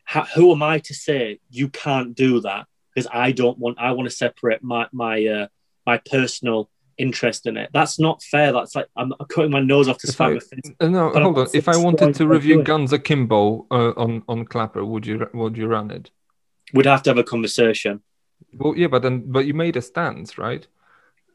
how, 0.04 0.24
who 0.24 0.52
am 0.52 0.62
I 0.62 0.78
to 0.80 0.94
say 0.94 1.38
you 1.50 1.68
can't 1.68 2.14
do 2.14 2.40
that? 2.40 2.66
Because 2.94 3.08
I 3.12 3.32
don't 3.32 3.58
want, 3.58 3.78
I 3.78 3.92
want 3.92 4.08
to 4.08 4.14
separate 4.14 4.62
my 4.62 4.86
my 4.92 5.24
uh, 5.26 5.46
my 5.86 5.98
personal 5.98 6.70
interest 6.96 7.46
in 7.46 7.56
it. 7.56 7.70
That's 7.72 7.98
not 8.00 8.22
fair. 8.22 8.52
That's 8.52 8.74
like 8.74 8.86
I'm 8.96 9.12
cutting 9.28 9.50
my 9.50 9.60
nose 9.60 9.88
off 9.88 9.98
to 9.98 10.06
spite 10.06 10.32
my 10.34 10.40
face. 10.40 10.72
no, 10.80 11.10
But 11.12 11.18
I'm 11.18 11.22
hold 11.22 11.38
on. 11.38 11.46
If 11.54 11.68
I 11.68 11.76
wanted 11.76 12.14
to 12.16 12.26
review. 12.26 12.62
Guns 12.62 12.92
Akimbo 12.92 13.66
uh, 13.70 13.92
on 13.96 14.22
on 14.28 14.44
Clapper, 14.44 14.84
would 14.84 15.06
you 15.06 15.28
would 15.34 15.56
you 15.56 15.66
run 15.66 15.90
it? 15.90 16.10
We'd 16.72 16.86
have 16.86 17.02
to 17.04 17.10
have 17.10 17.18
a 17.18 17.24
conversation. 17.24 18.02
Well, 18.52 18.76
yeah, 18.76 18.88
but 18.88 19.02
then 19.02 19.30
but 19.30 19.46
you 19.46 19.54
made 19.54 19.76
a 19.76 19.82
stance, 19.82 20.38
right? 20.38 20.66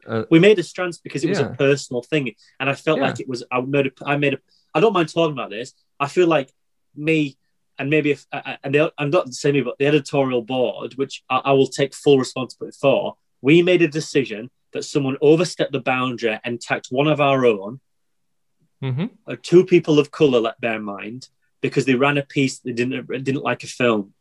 Uh, 0.06 0.24
we 0.30 0.38
made 0.38 0.58
a 0.58 0.62
stance 0.62 0.98
because 0.98 1.24
it 1.24 1.28
was 1.28 1.40
Yeah. 1.40 1.52
a 1.52 1.54
personal 1.54 2.02
thing, 2.02 2.34
and 2.60 2.68
I 2.68 2.74
felt 2.74 2.98
Yeah. 2.98 3.06
like 3.06 3.20
it 3.20 3.28
was. 3.28 3.44
I 3.50 3.60
made 3.60 3.86
a. 3.86 3.92
I 4.04 4.16
made 4.16 4.34
a. 4.34 4.38
I 4.74 4.80
don't 4.80 4.92
mind 4.92 5.08
talking 5.08 5.32
about 5.32 5.50
this. 5.50 5.72
I 5.98 6.08
feel 6.08 6.26
like 6.26 6.52
me 6.94 7.36
and 7.78 7.90
maybe 7.90 8.12
if 8.12 8.26
uh, 8.32 8.56
and 8.62 8.74
the, 8.74 8.92
I'm 8.98 9.10
not 9.10 9.32
saying 9.34 9.54
me, 9.54 9.60
but 9.62 9.78
the 9.78 9.86
editorial 9.86 10.42
board, 10.42 10.94
which 10.94 11.22
I, 11.28 11.38
I 11.46 11.52
will 11.52 11.66
take 11.66 11.94
full 11.94 12.18
responsibility 12.18 12.76
for, 12.80 13.16
we 13.40 13.62
made 13.62 13.82
a 13.82 13.88
decision 13.88 14.50
that 14.72 14.84
someone 14.84 15.16
overstepped 15.20 15.72
the 15.72 15.80
boundary 15.80 16.38
and 16.44 16.56
attacked 16.56 16.88
one 16.90 17.06
of 17.06 17.20
our 17.20 17.46
own, 17.46 17.80
mhm. 18.82 19.10
uh, 19.26 19.36
two 19.42 19.64
people 19.64 19.98
of 19.98 20.10
color. 20.10 20.40
Let 20.40 20.60
bear 20.60 20.76
in 20.76 20.84
mind 20.84 21.28
because 21.60 21.84
they 21.84 21.94
ran 21.94 22.18
a 22.18 22.22
piece 22.22 22.58
they 22.60 22.72
didn't 22.72 23.06
didn't 23.24 23.42
like 23.42 23.64
a 23.64 23.68
film. 23.68 24.13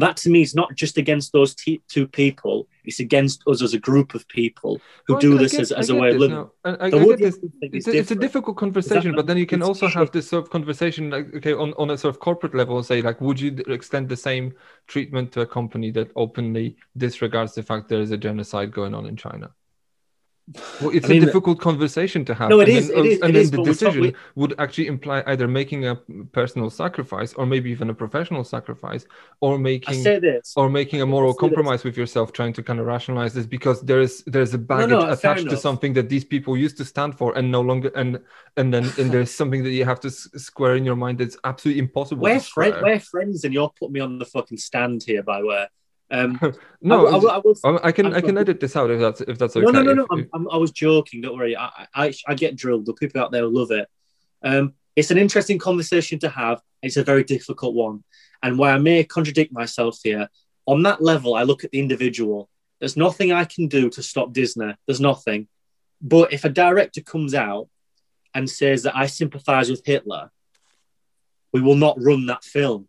That 0.00 0.16
to 0.18 0.30
me 0.30 0.40
is 0.40 0.54
not 0.54 0.74
just 0.74 0.96
against 0.96 1.32
those 1.32 1.54
t- 1.54 1.82
two 1.88 2.06
people; 2.08 2.66
it's 2.84 3.00
against 3.00 3.42
us 3.46 3.62
as 3.62 3.74
a 3.74 3.78
group 3.78 4.14
of 4.14 4.26
people 4.28 4.80
who 5.06 5.14
Well, 5.14 5.20
do 5.20 5.38
this 5.38 5.52
get- 5.52 5.60
as, 5.60 5.72
as 5.72 5.90
a 5.90 5.94
way 5.94 6.10
of 6.10 6.16
living. 6.16 6.48
I, 6.64 6.70
I, 6.70 6.90
The 6.90 6.96
I 6.96 7.00
this. 7.00 7.00
Allen 7.02 7.22
is 7.22 7.38
It's 7.60 7.88
a, 7.88 7.98
it's 8.00 8.10
a 8.10 8.14
difficult 8.14 8.56
conversation, 8.56 9.14
but 9.14 9.26
then 9.26 9.36
you 9.36 9.46
can 9.46 9.62
also 9.62 9.88
have 9.88 10.10
this 10.10 10.28
sort 10.28 10.42
of 10.44 10.50
conversation, 10.50 11.10
like 11.10 11.34
okay, 11.36 11.52
on, 11.52 11.74
on 11.76 11.90
a 11.90 11.98
sort 11.98 12.14
of 12.14 12.20
corporate 12.20 12.54
level, 12.54 12.76
and 12.78 12.86
say 12.86 13.02
like, 13.02 13.20
would 13.20 13.38
you 13.38 13.50
extend 13.68 14.08
the 14.08 14.16
same 14.16 14.54
treatment 14.86 15.32
to 15.32 15.42
a 15.42 15.46
company 15.46 15.90
that 15.92 16.10
openly 16.16 16.76
disregards 16.96 17.54
the 17.54 17.62
fact 17.62 17.88
there 17.88 18.00
is 18.00 18.10
a 18.10 18.16
genocide 18.16 18.72
going 18.72 18.94
on 18.94 19.06
in 19.06 19.16
China? 19.16 19.50
Well, 20.80 20.90
it's 20.90 21.06
I 21.06 21.10
mean, 21.10 21.22
a 21.22 21.26
difficult 21.26 21.60
conversation 21.60 22.24
to 22.24 22.34
have. 22.34 22.50
No, 22.50 22.60
it 22.60 22.68
and 22.68 22.78
is, 22.78 22.88
Then, 22.88 22.98
it 22.98 23.06
is, 23.06 23.20
and 23.20 23.30
it 23.30 23.32
then 23.34 23.42
is, 23.42 23.50
the 23.50 23.56
talk- 23.58 23.66
decision 23.66 24.02
we- 24.02 24.14
would 24.34 24.54
actually 24.58 24.88
imply 24.88 25.22
either 25.26 25.46
making 25.46 25.86
a 25.86 25.94
personal 26.32 26.70
sacrifice, 26.70 27.32
or 27.34 27.46
maybe 27.46 27.70
even 27.70 27.88
a 27.90 27.94
professional 27.94 28.42
sacrifice, 28.42 29.06
or 29.40 29.58
making 29.58 30.04
or 30.56 30.68
making 30.68 31.02
a 31.02 31.06
moral 31.06 31.32
say 31.32 31.36
this. 31.36 31.40
compromise 31.40 31.84
with 31.84 31.96
yourself 31.96 32.32
trying 32.32 32.52
to 32.54 32.62
kind 32.62 32.80
of 32.80 32.86
rationalize 32.86 33.32
this 33.34 33.46
because 33.46 33.80
there 33.82 34.00
is 34.00 34.24
there's 34.26 34.52
a 34.54 34.58
baggage 34.58 34.90
no, 34.90 35.00
fair 35.02 35.12
attached 35.12 35.48
to 35.50 35.56
something 35.56 35.92
that 35.92 36.08
these 36.08 36.24
people 36.24 36.56
used 36.56 36.76
to 36.78 36.84
stand 36.84 37.16
for 37.16 37.36
and 37.38 37.50
no 37.50 37.60
longer 37.60 37.90
and 37.94 38.18
and 38.56 38.74
then 38.74 38.84
and 38.98 39.12
there's 39.12 39.30
something 39.30 39.62
that 39.62 39.70
you 39.70 39.84
have 39.84 40.00
to 40.00 40.08
s- 40.08 40.28
square 40.36 40.74
in 40.76 40.84
your 40.84 40.96
mind 40.96 41.18
that's 41.18 41.36
absolutely 41.44 41.80
impossible 41.80 42.22
We're, 42.22 42.40
friend, 42.40 42.74
we're 42.82 42.98
friends, 43.00 43.44
and 43.44 43.54
you're 43.54 43.70
putting 43.78 43.92
me 43.92 44.00
on 44.00 44.18
the 44.18 44.24
fucking 44.24 44.58
stand 44.58 45.04
here, 45.04 45.22
by 45.22 45.42
way. 45.42 45.68
Um, 46.10 46.40
no 46.80 47.06
I, 47.06 47.36
I, 47.36 47.38
I 47.38 47.76
I, 47.76 47.88
I 47.88 47.92
can 47.92 48.06
I'm 48.06 48.14
i 48.14 48.20
can 48.20 48.36
edit 48.36 48.58
this 48.58 48.74
out 48.74 48.90
if 48.90 48.98
that's 48.98 49.20
if 49.20 49.38
that's 49.38 49.56
okay 49.56 49.64
No, 49.64 49.70
no, 49.70 49.82
no, 49.82 49.94
no. 49.94 50.02
If- 50.04 50.10
I'm, 50.10 50.28
I'm, 50.32 50.50
I 50.50 50.56
was 50.56 50.72
joking. 50.72 51.20
Don't 51.20 51.36
worry. 51.36 51.56
I, 51.56 51.86
I, 51.94 52.14
I 52.26 52.34
get 52.34 52.56
drilled. 52.56 52.86
The 52.86 52.94
people 52.94 53.20
out 53.20 53.30
there 53.30 53.44
will 53.44 53.52
love 53.52 53.70
it. 53.70 53.88
Um, 54.42 54.74
it's 54.96 55.10
an 55.10 55.18
interesting 55.18 55.58
conversation 55.58 56.18
to 56.20 56.28
have. 56.28 56.60
It's 56.82 56.96
a 56.96 57.04
very 57.04 57.24
difficult 57.24 57.74
one. 57.74 58.02
And 58.42 58.58
where 58.58 58.72
I 58.72 58.78
may 58.78 59.04
contradict 59.04 59.52
myself 59.52 59.98
here, 60.02 60.28
on 60.66 60.82
that 60.82 61.02
level, 61.02 61.34
I 61.34 61.44
look 61.44 61.64
at 61.64 61.70
the 61.70 61.78
individual. 61.78 62.48
There's 62.80 62.96
nothing 62.96 63.32
I 63.32 63.44
can 63.44 63.68
do 63.68 63.90
to 63.90 64.02
stop 64.02 64.32
Disney. 64.32 64.74
There's 64.86 65.00
nothing. 65.00 65.48
But 66.00 66.32
if 66.32 66.44
a 66.44 66.48
director 66.48 67.02
comes 67.02 67.34
out 67.34 67.68
and 68.34 68.48
says 68.48 68.84
that 68.84 68.96
I 68.96 69.06
sympathize 69.06 69.70
with 69.70 69.82
Hitler, 69.84 70.30
we 71.52 71.60
will 71.60 71.76
not 71.76 72.00
run 72.00 72.26
that 72.26 72.44
film. 72.44 72.88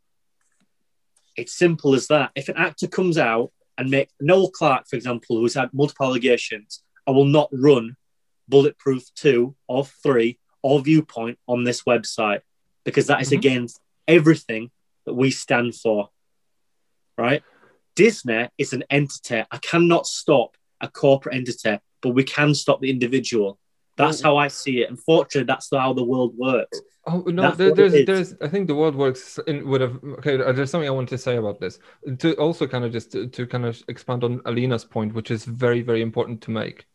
It's 1.35 1.53
simple 1.53 1.95
as 1.95 2.07
that. 2.07 2.31
If 2.35 2.49
an 2.49 2.57
actor 2.57 2.87
comes 2.87 3.17
out 3.17 3.51
and 3.77 3.89
make 3.89 4.09
Noel 4.19 4.49
Clarke, 4.49 4.87
for 4.87 4.95
example, 4.95 5.37
who's 5.37 5.53
had 5.53 5.73
multiple 5.73 6.05
allegations, 6.05 6.83
I 7.07 7.11
will 7.11 7.25
not 7.25 7.49
run 7.51 7.95
Bulletproof 8.47 9.03
2 9.15 9.55
or 9.67 9.85
3 9.85 10.37
or 10.61 10.81
Viewpoint 10.81 11.39
on 11.47 11.63
this 11.63 11.83
website 11.83 12.41
because 12.83 13.07
that 13.07 13.21
is 13.21 13.29
Mhm. 13.29 13.37
against 13.37 13.79
everything 14.07 14.71
that 15.05 15.13
we 15.13 15.31
stand 15.31 15.75
for. 15.75 16.09
Right? 17.17 17.43
Disney 17.95 18.49
is 18.57 18.73
an 18.73 18.83
entity. 18.89 19.43
I 19.51 19.57
cannot 19.57 20.05
stop 20.07 20.57
a 20.79 20.87
corporate 20.87 21.35
entity, 21.35 21.79
but 22.01 22.09
we 22.09 22.23
can 22.23 22.53
stop 22.55 22.81
the 22.81 22.89
individual. 22.89 23.59
That's 23.97 24.21
how 24.21 24.37
I 24.37 24.47
see 24.47 24.81
it. 24.81 24.89
Unfortunately, 24.89 25.45
that's 25.45 25.69
how 25.71 25.93
the 25.93 26.03
world 26.03 26.33
works. 26.37 26.79
Oh 27.07 27.23
no, 27.25 27.51
there, 27.51 27.73
there's 27.73 28.05
there's 28.05 28.35
I 28.41 28.47
think 28.47 28.67
the 28.67 28.75
world 28.75 28.95
works 28.95 29.39
in 29.47 29.67
would 29.67 29.81
have 29.81 29.99
okay. 30.19 30.41
uh, 30.41 30.51
There's 30.51 30.69
something 30.69 30.87
I 30.87 30.91
want 30.91 31.09
to 31.09 31.17
say 31.17 31.37
about 31.37 31.59
this 31.59 31.79
to 32.19 32.33
also 32.35 32.67
kind 32.67 32.85
of 32.85 32.91
just 32.91 33.11
to, 33.13 33.27
to 33.27 33.47
kind 33.47 33.65
of 33.65 33.81
expand 33.87 34.23
on 34.23 34.41
Alina's 34.45 34.85
point, 34.85 35.13
which 35.13 35.31
is 35.31 35.45
very 35.45 35.81
very 35.81 36.01
important 36.01 36.41
to 36.43 36.51
make. 36.51 36.85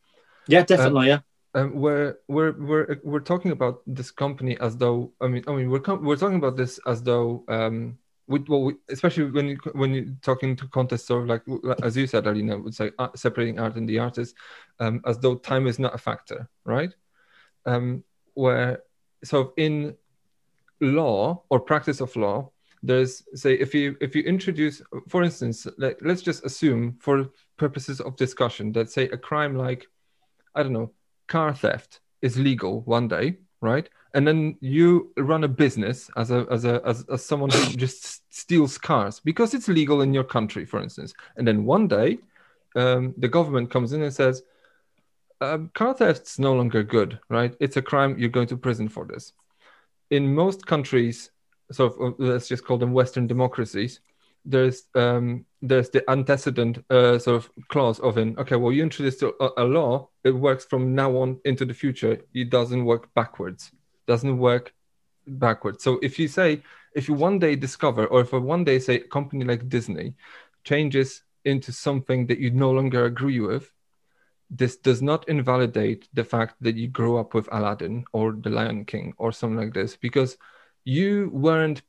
Yeah, 0.47 0.63
definitely. 0.63 1.09
yeah. 1.09 1.21
um, 1.55 1.75
where 1.75 2.19
we're 2.29 2.53
we're 2.53 3.01
we're 3.03 3.21
talking 3.21 3.51
about 3.51 3.83
this 3.87 4.11
company 4.11 4.57
as 4.61 4.77
though 4.77 5.13
I 5.21 5.27
mean 5.27 5.43
I 5.49 5.53
mean 5.53 5.71
we're 5.71 5.81
com- 5.81 6.05
we're 6.05 6.17
talking 6.17 6.37
about 6.37 6.57
this 6.57 6.79
as 6.87 7.03
though 7.03 7.45
um 7.49 7.99
we, 8.29 8.41
well 8.49 8.63
we, 8.65 8.75
especially 8.91 9.31
when 9.31 9.49
you 9.49 9.57
when 9.73 9.95
you're 9.95 10.15
talking 10.23 10.57
to 10.57 10.67
contests 10.69 11.11
of 11.11 11.27
like 11.27 11.43
as 11.83 11.97
you 11.97 12.07
said 12.07 12.27
Alina 12.27 12.59
would 12.59 12.75
say 12.75 12.91
uh, 12.99 13.09
separating 13.15 13.59
art 13.59 13.77
and 13.77 13.89
the 13.89 13.99
artist 13.99 14.35
um, 14.81 15.01
as 15.07 15.19
though 15.19 15.37
time 15.37 15.67
is 15.67 15.79
not 15.79 15.95
a 15.95 15.99
factor 15.99 16.49
right? 16.65 16.93
Um 17.65 18.05
where 18.35 18.83
so 19.25 19.53
in 19.57 19.95
law 20.81 21.43
or 21.49 21.59
practice 21.59 22.01
of 22.01 22.15
law 22.17 22.51
there's 22.83 23.23
say 23.35 23.55
if 23.55 23.75
you 23.75 23.97
if 24.01 24.15
you 24.15 24.23
introduce 24.23 24.83
for 25.09 25.23
instance 25.23 25.67
like, 25.79 25.99
let's 26.03 26.23
just 26.23 26.45
assume 26.45 26.97
for 27.01 27.31
purposes 27.57 28.01
of 28.01 28.17
discussion 28.17 28.73
that 28.73 28.91
say 28.91 29.05
a 29.09 29.17
crime 29.17 29.57
like 29.57 29.87
I 30.57 30.63
don't 30.63 30.73
know, 30.73 30.93
car 31.29 31.55
theft 31.55 32.01
is 32.23 32.39
legal 32.39 32.81
one 32.81 33.09
day, 33.09 33.37
right? 33.61 33.89
And 34.15 34.27
then 34.27 34.57
you 34.61 35.13
run 35.17 35.45
a 35.45 35.49
business 35.49 36.11
as 36.17 36.31
a 36.31 36.47
as 36.51 36.65
a 36.65 36.81
as, 36.85 37.05
as 37.13 37.25
someone 37.25 37.51
who 37.51 37.77
just 37.77 38.23
steals 38.35 38.79
cars 38.79 39.21
because 39.21 39.55
it's 39.55 39.69
legal 39.69 40.03
in 40.03 40.15
your 40.15 40.25
country, 40.25 40.65
for 40.65 40.83
instance. 40.83 41.15
And 41.37 41.47
then 41.47 41.65
one 41.65 41.89
day, 41.89 42.19
um, 42.75 43.15
the 43.17 43.29
government 43.29 43.71
comes 43.71 43.93
in 43.93 44.03
and 44.03 44.13
says, 44.13 44.43
um, 45.41 45.71
car 45.75 45.95
theft's 45.95 46.39
no 46.39 46.55
longer 46.55 46.83
good, 46.83 47.19
right? 47.29 47.55
It's 47.61 47.77
a 47.77 47.83
crime. 47.83 48.19
You're 48.19 48.31
going 48.31 48.49
to 48.49 48.57
prison 48.57 48.89
for 48.89 49.05
this. 49.05 49.33
In 50.11 50.35
most 50.35 50.67
countries, 50.67 51.31
so 51.73 51.87
uh, 52.01 52.23
let's 52.23 52.49
just 52.49 52.65
call 52.65 52.79
them 52.79 52.93
Western 52.93 53.27
democracies, 53.27 54.01
there's 54.47 54.85
um, 54.95 55.45
there's 55.61 55.91
the 55.91 56.09
antecedent 56.09 56.85
uh, 56.91 57.19
sort 57.19 57.37
of 57.37 57.51
clause 57.69 57.99
of 57.99 58.17
an 58.17 58.37
okay, 58.39 58.57
well, 58.57 58.73
you 58.73 58.83
introduced 58.83 59.23
a, 59.23 59.33
a 59.57 59.65
law, 59.65 60.09
it 60.25 60.31
works 60.31 60.65
from 60.65 60.95
now 60.95 61.17
on 61.17 61.41
into 61.45 61.65
the 61.65 61.75
future. 61.75 62.19
It 62.33 62.51
doesn't 62.51 62.85
work 62.85 63.13
backwards. 63.15 63.73
Doesn't 64.07 64.39
work 64.39 64.73
backwards. 65.27 65.83
So 65.83 65.99
if 66.03 66.19
you 66.19 66.29
say 66.29 66.63
if 66.95 67.09
you 67.09 67.15
one 67.15 67.39
day 67.39 67.57
discover, 67.57 68.07
or 68.07 68.21
if 68.23 68.33
a 68.33 68.41
one 68.41 68.65
day 68.65 68.79
say 68.79 68.97
a 68.97 69.09
company 69.09 69.45
like 69.45 69.69
Disney 69.69 70.15
changes 70.65 71.23
into 71.45 71.73
something 71.73 72.27
that 72.27 72.39
you 72.39 72.51
no 72.51 72.71
longer 72.71 73.05
agree 73.05 73.41
with, 73.41 73.71
this 74.49 74.77
does 74.77 75.03
not 75.03 75.29
invalidate 75.29 76.09
the 76.15 76.25
fact 76.25 76.55
that 76.61 76.77
you 76.77 76.89
grew 76.89 77.19
up 77.19 77.35
with 77.35 77.49
Aladdin 77.51 78.05
or 78.13 78.33
The 78.33 78.51
Lion 78.51 78.85
King 78.85 79.13
or 79.19 79.33
something 79.33 79.59
like 79.59 79.75
this 79.75 79.97
because 79.97 80.39
you 80.85 81.31
weren't 81.33 81.83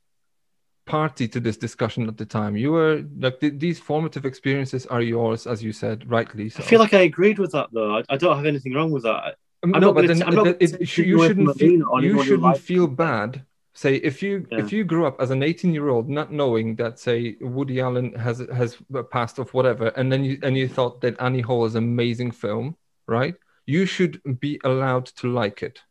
party 0.87 1.27
to 1.27 1.39
this 1.39 1.57
discussion 1.57 2.07
at 2.07 2.17
the 2.17 2.25
time. 2.25 2.55
You 2.57 2.71
were 2.71 3.03
like 3.19 3.39
th- 3.39 3.53
these 3.57 3.79
formative 3.79 4.25
experiences 4.25 4.85
are 4.87 5.01
yours, 5.01 5.45
as 5.45 5.63
you 5.63 5.71
said, 5.71 6.09
rightly. 6.09 6.49
So. 6.49 6.63
I 6.63 6.65
feel 6.65 6.79
like 6.79 6.93
I 6.93 7.01
agreed 7.01 7.37
with 7.39 7.51
that 7.51 7.67
though. 7.71 7.97
I, 7.97 8.03
I 8.09 8.17
don't 8.17 8.35
have 8.35 8.45
anything 8.45 8.73
wrong 8.73 8.91
with 8.91 9.03
that. 9.03 9.35
Um, 9.63 9.75
I'm 9.75 9.81
no, 9.81 9.87
not 9.87 9.95
but 9.95 10.07
then 10.07 10.17
t- 10.17 10.23
I'm 10.23 10.35
not 10.35 10.47
it- 10.47 10.61
it- 10.61 10.97
you 10.97 11.21
shouldn't 11.25 11.57
feel 11.57 12.01
you 12.01 12.23
shouldn't 12.23 12.57
feel 12.57 12.87
bad. 12.87 13.43
Say 13.73 13.95
if 13.97 14.23
you 14.23 14.47
if 14.49 14.71
you 14.71 14.83
grew 14.83 15.05
up 15.05 15.21
as 15.21 15.29
an 15.29 15.43
18 15.43 15.71
year 15.71 15.89
old 15.89 16.09
not 16.09 16.31
knowing 16.31 16.75
that 16.77 16.97
say 16.97 17.37
Woody 17.39 17.79
Allen 17.79 18.13
has 18.15 18.39
has 18.51 18.75
passed 19.11 19.37
off 19.37 19.53
whatever, 19.53 19.89
and 19.89 20.11
then 20.11 20.23
you 20.23 20.39
and 20.41 20.57
you 20.57 20.67
thought 20.67 21.01
that 21.01 21.21
Annie 21.21 21.41
Hall 21.41 21.63
is 21.65 21.75
an 21.75 21.83
amazing 21.83 22.31
film, 22.31 22.75
right? 23.07 23.35
You 23.67 23.85
should 23.85 24.19
be 24.39 24.59
allowed 24.63 25.05
to 25.17 25.31
like 25.31 25.61
it. 25.61 25.81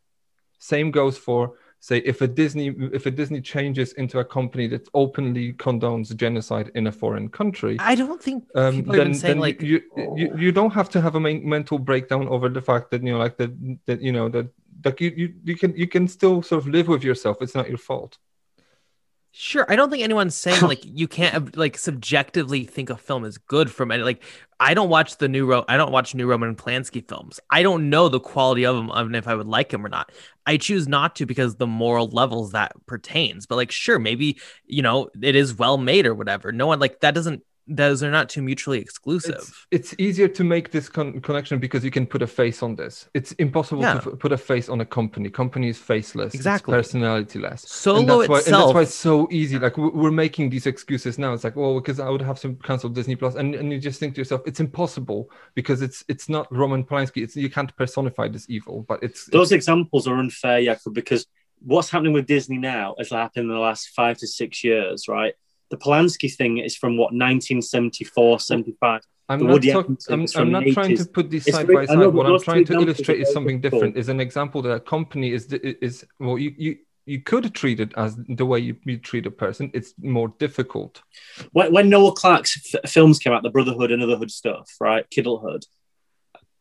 Same 0.59 0.91
goes 0.91 1.17
for 1.17 1.53
say 1.79 1.97
if 1.99 2.21
a 2.21 2.27
Disney 2.27 2.75
if 2.93 3.05
a 3.05 3.11
Disney 3.11 3.41
changes 3.41 3.93
into 3.93 4.19
a 4.19 4.25
company 4.25 4.67
that 4.67 4.87
openly 4.93 5.53
condones 5.53 6.15
genocide 6.15 6.71
in 6.75 6.87
a 6.87 6.91
foreign 6.91 7.29
country. 7.29 7.77
I 7.79 7.95
don't 7.95 8.21
think 8.21 8.45
um, 8.55 8.83
then, 8.83 8.95
even 8.95 9.13
saying 9.13 9.31
then 9.33 9.39
like 9.39 9.61
you, 9.61 9.81
you 10.15 10.35
you 10.37 10.51
don't 10.51 10.73
have 10.73 10.89
to 10.91 11.01
have 11.01 11.15
a 11.15 11.19
main, 11.19 11.47
mental 11.47 11.79
breakdown 11.79 12.27
over 12.27 12.49
the 12.49 12.61
fact 12.61 12.91
that 12.91 13.03
you 13.03 13.11
know 13.11 13.19
like 13.19 13.37
that 13.37 13.51
that 13.85 14.01
you 14.01 14.11
know 14.11 14.29
that 14.29 14.47
like 14.85 15.01
you, 15.01 15.13
you 15.15 15.33
you 15.43 15.55
can 15.55 15.75
you 15.75 15.87
can 15.87 16.07
still 16.07 16.41
sort 16.41 16.61
of 16.61 16.67
live 16.67 16.87
with 16.87 17.03
yourself 17.03 17.37
it's 17.41 17.55
not 17.55 17.67
your 17.67 17.77
fault 17.77 18.17
Sure, 19.31 19.65
I 19.69 19.75
don't 19.75 19.91
think 19.91 20.03
anyone's 20.03 20.35
saying 20.35 20.61
like 20.67 20.83
you 20.83 21.07
can't 21.07 21.55
like 21.55 21.77
subjectively 21.77 22.63
think 22.65 22.89
a 22.89 22.97
film 22.97 23.23
is 23.23 23.37
good 23.37 23.69
from 23.69 23.91
any 23.91 24.03
like 24.03 24.23
I 24.59 24.73
don't 24.73 24.89
watch 24.89 25.17
the 25.17 25.27
new 25.27 25.45
Ro- 25.45 25.65
I 25.67 25.77
don't 25.77 25.91
watch 25.91 26.15
new 26.15 26.25
Roman 26.27 26.55
Polanski 26.55 27.07
films. 27.07 27.39
I 27.51 27.61
don't 27.61 27.89
know 27.91 28.09
the 28.09 28.19
quality 28.19 28.65
of 28.65 28.75
them 28.75 28.89
and 28.89 29.15
if 29.15 29.27
I 29.27 29.35
would 29.35 29.45
like 29.45 29.71
him 29.71 29.85
or 29.85 29.89
not. 29.89 30.11
I 30.47 30.57
choose 30.57 30.87
not 30.87 31.15
to 31.17 31.25
because 31.27 31.55
the 31.55 31.67
moral 31.67 32.07
levels 32.07 32.53
that 32.53 32.73
pertains. 32.87 33.45
But 33.45 33.57
like 33.57 33.71
sure, 33.71 33.99
maybe 33.99 34.39
you 34.65 34.81
know 34.81 35.09
it 35.21 35.35
is 35.35 35.55
well 35.55 35.77
made 35.77 36.07
or 36.07 36.15
whatever. 36.15 36.51
No 36.51 36.65
one 36.65 36.79
like 36.79 37.01
that 37.01 37.13
doesn't 37.13 37.43
those 37.67 38.01
are 38.01 38.09
not 38.09 38.29
too 38.29 38.41
mutually 38.41 38.79
exclusive. 38.79 39.35
It's, 39.71 39.91
it's 39.91 39.95
easier 39.99 40.27
to 40.29 40.43
make 40.43 40.71
this 40.71 40.87
con- 40.87 41.19
connection 41.21 41.59
because 41.59 41.83
you 41.83 41.91
can 41.91 42.05
put 42.05 42.21
a 42.21 42.27
face 42.27 42.63
on 42.63 42.75
this. 42.75 43.09
It's 43.13 43.33
impossible 43.33 43.81
Yeah. 43.81 43.99
to 43.99 44.11
f- 44.13 44.19
put 44.19 44.31
a 44.31 44.37
face 44.37 44.69
on 44.69 44.79
a 44.81 44.85
company. 44.85 45.29
Company 45.29 45.69
is 45.69 45.77
faceless. 45.77 46.33
Exactly. 46.33 46.77
It's 46.77 46.93
personalityless. 46.93 47.59
Solo 47.67 47.99
and 47.99 48.09
that's 48.09 48.29
why, 48.29 48.37
and 48.37 48.53
that's 48.61 48.73
why 48.73 48.81
it's 48.83 48.93
so 48.95 49.27
easy. 49.31 49.59
Like 49.59 49.77
we- 49.77 49.89
we're 49.89 50.11
making 50.11 50.49
these 50.49 50.65
excuses 50.65 51.17
now. 51.19 51.33
It's 51.33 51.43
like, 51.43 51.55
well, 51.55 51.75
because 51.75 51.99
I 51.99 52.09
would 52.09 52.21
have 52.21 52.39
to 52.41 52.53
cancel 52.63 52.89
Disney 52.89 53.15
Plus, 53.15 53.35
and, 53.35 53.53
and 53.55 53.71
you 53.71 53.79
just 53.79 53.99
think 53.99 54.15
to 54.15 54.21
yourself, 54.21 54.41
it's 54.45 54.59
impossible 54.59 55.29
because 55.53 55.81
it's 55.81 56.03
it's 56.07 56.29
not 56.29 56.47
Roman 56.55 56.83
Polanski. 56.85 57.21
It's 57.23 57.35
you 57.35 57.49
can't 57.49 57.75
personify 57.75 58.27
this 58.29 58.45
evil, 58.49 58.85
but 58.87 59.03
it's 59.03 59.25
Those 59.25 59.51
examples 59.51 60.07
are 60.07 60.15
unfair, 60.17 60.61
Jakub, 60.61 60.93
because 60.93 61.25
what's 61.59 61.89
happening 61.89 62.13
with 62.13 62.27
Disney 62.27 62.57
now 62.57 62.95
has 62.97 63.09
happened 63.09 63.45
in 63.45 63.49
the 63.49 63.59
last 63.59 63.89
five 63.89 64.17
to 64.19 64.27
six 64.27 64.63
years, 64.63 65.07
right? 65.07 65.33
The 65.69 65.77
Polanski 65.77 66.33
thing 66.33 66.59
is 66.59 66.75
from 66.75 66.97
what 66.97 67.11
1974, 67.13 68.39
75. 68.39 69.01
I'm 69.29 69.39
The 69.39 69.45
not, 69.45 69.61
talk- 69.61 69.87
I'm, 70.09 70.25
I'm 70.35 70.51
not 70.51 70.63
trying 70.67 70.95
to 70.95 71.05
put 71.05 71.29
these 71.29 71.51
side 71.51 71.67
by 71.67 71.85
side. 71.85 71.97
what 72.13 72.25
I'm 72.25 72.39
trying 72.39 72.63
to 72.65 72.73
illustrate 72.73 73.19
is 73.19 73.33
something 73.33 73.59
different. 73.59 73.97
Is 73.97 74.07
an 74.09 74.21
example 74.21 74.61
that 74.61 74.71
a 74.71 74.79
company 74.79 75.33
is 75.33 75.51
is 75.51 76.05
well, 76.19 76.37
you 76.37 76.53
you 76.57 76.77
you 77.05 77.21
could 77.21 77.53
treat 77.53 77.79
it 77.79 77.93
as 77.97 78.17
the 78.27 78.45
way 78.45 78.59
you, 78.59 78.75
you 78.85 78.97
treat 78.97 79.25
a 79.25 79.31
person. 79.31 79.71
It's 79.73 79.93
more 80.01 80.29
difficult. 80.39 81.01
when, 81.53 81.71
when 81.73 81.89
Noel 81.89 82.11
Clarke's 82.13 82.73
f- 82.75 82.89
films 82.89 83.17
came 83.19 83.31
out, 83.33 83.43
the 83.43 83.49
Brotherhood 83.49 83.91
and 83.91 84.03
Adulthood 84.03 84.31
stuff, 84.31 84.69
right? 84.81 85.05
Kidulthood. 85.09 85.65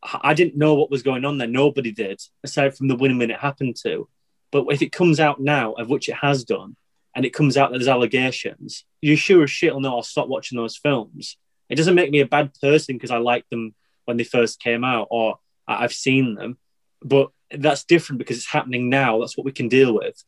I 0.03 0.21
I 0.31 0.35
didn't 0.35 0.57
know 0.57 0.75
what 0.75 0.91
was 0.91 1.03
going 1.03 1.25
on 1.25 1.39
there. 1.39 1.49
Nobody 1.49 1.93
did, 1.93 2.21
aside 2.45 2.77
from 2.77 2.89
the 2.89 2.97
women 2.97 3.31
it 3.31 3.39
happened 3.41 3.77
to. 3.85 4.09
But 4.53 4.67
if 4.71 4.83
it 4.83 4.93
comes 4.93 5.19
out 5.21 5.41
now, 5.41 5.73
of 5.75 5.89
which 5.89 6.09
it 6.09 6.15
has 6.17 6.45
done, 6.45 6.77
and 7.17 7.25
it 7.25 7.33
comes 7.33 7.57
out 7.57 7.73
that 7.73 7.79
there's 7.79 7.89
allegations, 7.89 8.85
you 9.01 9.17
sure 9.17 9.43
as 9.45 9.51
shit 9.51 9.73
will 9.73 9.81
know 9.81 9.97
I'll 9.97 10.03
stop 10.03 10.29
watching 10.29 10.59
those 10.59 10.77
films. 10.77 11.39
It 11.71 11.77
doesn't 11.77 11.95
make 11.95 12.11
me 12.11 12.21
a 12.21 12.27
bad 12.27 12.53
person 12.61 12.95
because 12.95 13.11
I 13.11 13.17
liked 13.17 13.49
them 13.49 13.75
when 14.05 14.19
they 14.19 14.25
first 14.25 14.61
came 14.61 14.85
out 14.85 15.09
or 15.11 15.39
I've 15.67 15.95
seen 15.95 16.35
them. 16.35 16.59
But 17.03 17.31
that's 17.51 17.85
different 17.85 18.19
because 18.19 18.37
it's 18.37 18.47
happening 18.47 18.91
now. 18.91 19.19
That's 19.19 19.35
what 19.37 19.47
we 19.47 19.53
can 19.53 19.69
deal 19.69 19.95
with. 19.95 20.23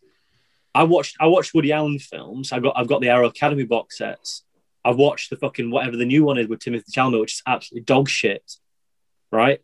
I 0.74 0.84
watched 0.84 1.16
I 1.20 1.26
watched 1.26 1.52
Woody 1.52 1.72
Allen 1.72 1.98
films. 1.98 2.52
I 2.52 2.58
got 2.58 2.72
I've 2.76 2.88
got 2.88 3.02
the 3.02 3.10
Arrow 3.10 3.28
Academy 3.28 3.64
box 3.64 3.98
sets. 3.98 4.44
I've 4.82 4.96
watched 4.96 5.28
the 5.28 5.36
fucking 5.36 5.70
whatever 5.70 5.96
the 5.96 6.06
new 6.06 6.24
one 6.24 6.38
is 6.38 6.48
with 6.48 6.60
Timothy 6.60 6.90
Chalamet, 6.90 7.20
which 7.20 7.34
is 7.34 7.42
absolutely 7.46 7.84
dog 7.84 8.08
shit. 8.08 8.50
Right? 9.30 9.60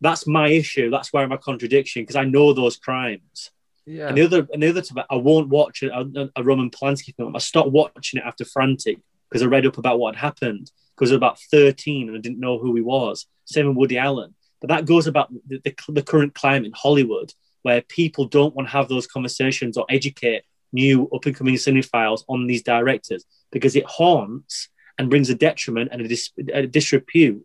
That's 0.00 0.26
my 0.26 0.48
issue. 0.48 0.90
That's 0.90 1.12
where 1.12 1.28
my 1.28 1.36
contradiction 1.36 2.02
because 2.02 2.16
I 2.16 2.24
know 2.24 2.52
those 2.52 2.76
crimes. 2.76 3.52
Yeah. 3.86 4.08
And 4.08 4.16
the 4.16 4.22
other 4.22 4.46
and 4.52 4.62
the 4.62 4.70
other 4.70 4.80
to 4.80 5.06
I 5.10 5.16
won't 5.16 5.48
watch 5.48 5.82
a, 5.82 6.30
a, 6.36 6.42
Roman 6.42 6.70
Polanski 6.70 7.14
film. 7.16 7.36
I 7.36 7.38
stopped 7.38 7.70
watching 7.70 8.18
it 8.18 8.26
after 8.26 8.44
Frantic 8.44 8.98
because 9.28 9.42
I 9.42 9.46
read 9.46 9.66
up 9.66 9.78
about 9.78 9.98
what 9.98 10.14
had 10.14 10.22
happened 10.22 10.70
because 10.94 11.10
I 11.10 11.14
was 11.14 11.18
about 11.18 11.40
13 11.50 12.08
and 12.08 12.16
I 12.16 12.20
didn't 12.20 12.40
know 12.40 12.58
who 12.58 12.74
he 12.74 12.80
was. 12.80 13.26
Same 13.44 13.68
with 13.68 13.76
Woody 13.76 13.98
Allen. 13.98 14.34
But 14.60 14.68
that 14.68 14.86
goes 14.86 15.06
about 15.06 15.30
the, 15.46 15.60
the, 15.64 15.74
the 15.88 16.02
current 16.02 16.34
climate 16.34 16.66
in 16.66 16.72
Hollywood 16.74 17.32
where 17.62 17.82
people 17.82 18.24
don't 18.26 18.54
want 18.54 18.68
to 18.68 18.72
have 18.72 18.88
those 18.88 19.06
conversations 19.06 19.76
or 19.76 19.84
educate 19.90 20.44
new 20.72 21.08
up 21.14 21.26
and 21.26 21.36
coming 21.36 21.54
cinephiles 21.54 22.24
on 22.28 22.46
these 22.46 22.62
directors 22.62 23.24
because 23.50 23.76
it 23.76 23.84
haunts 23.86 24.68
and 24.98 25.10
brings 25.10 25.30
a 25.30 25.34
detriment 25.34 25.90
and 25.92 26.02
a, 26.02 26.08
dis, 26.08 26.30
a 26.52 26.66
disrepute 26.66 27.44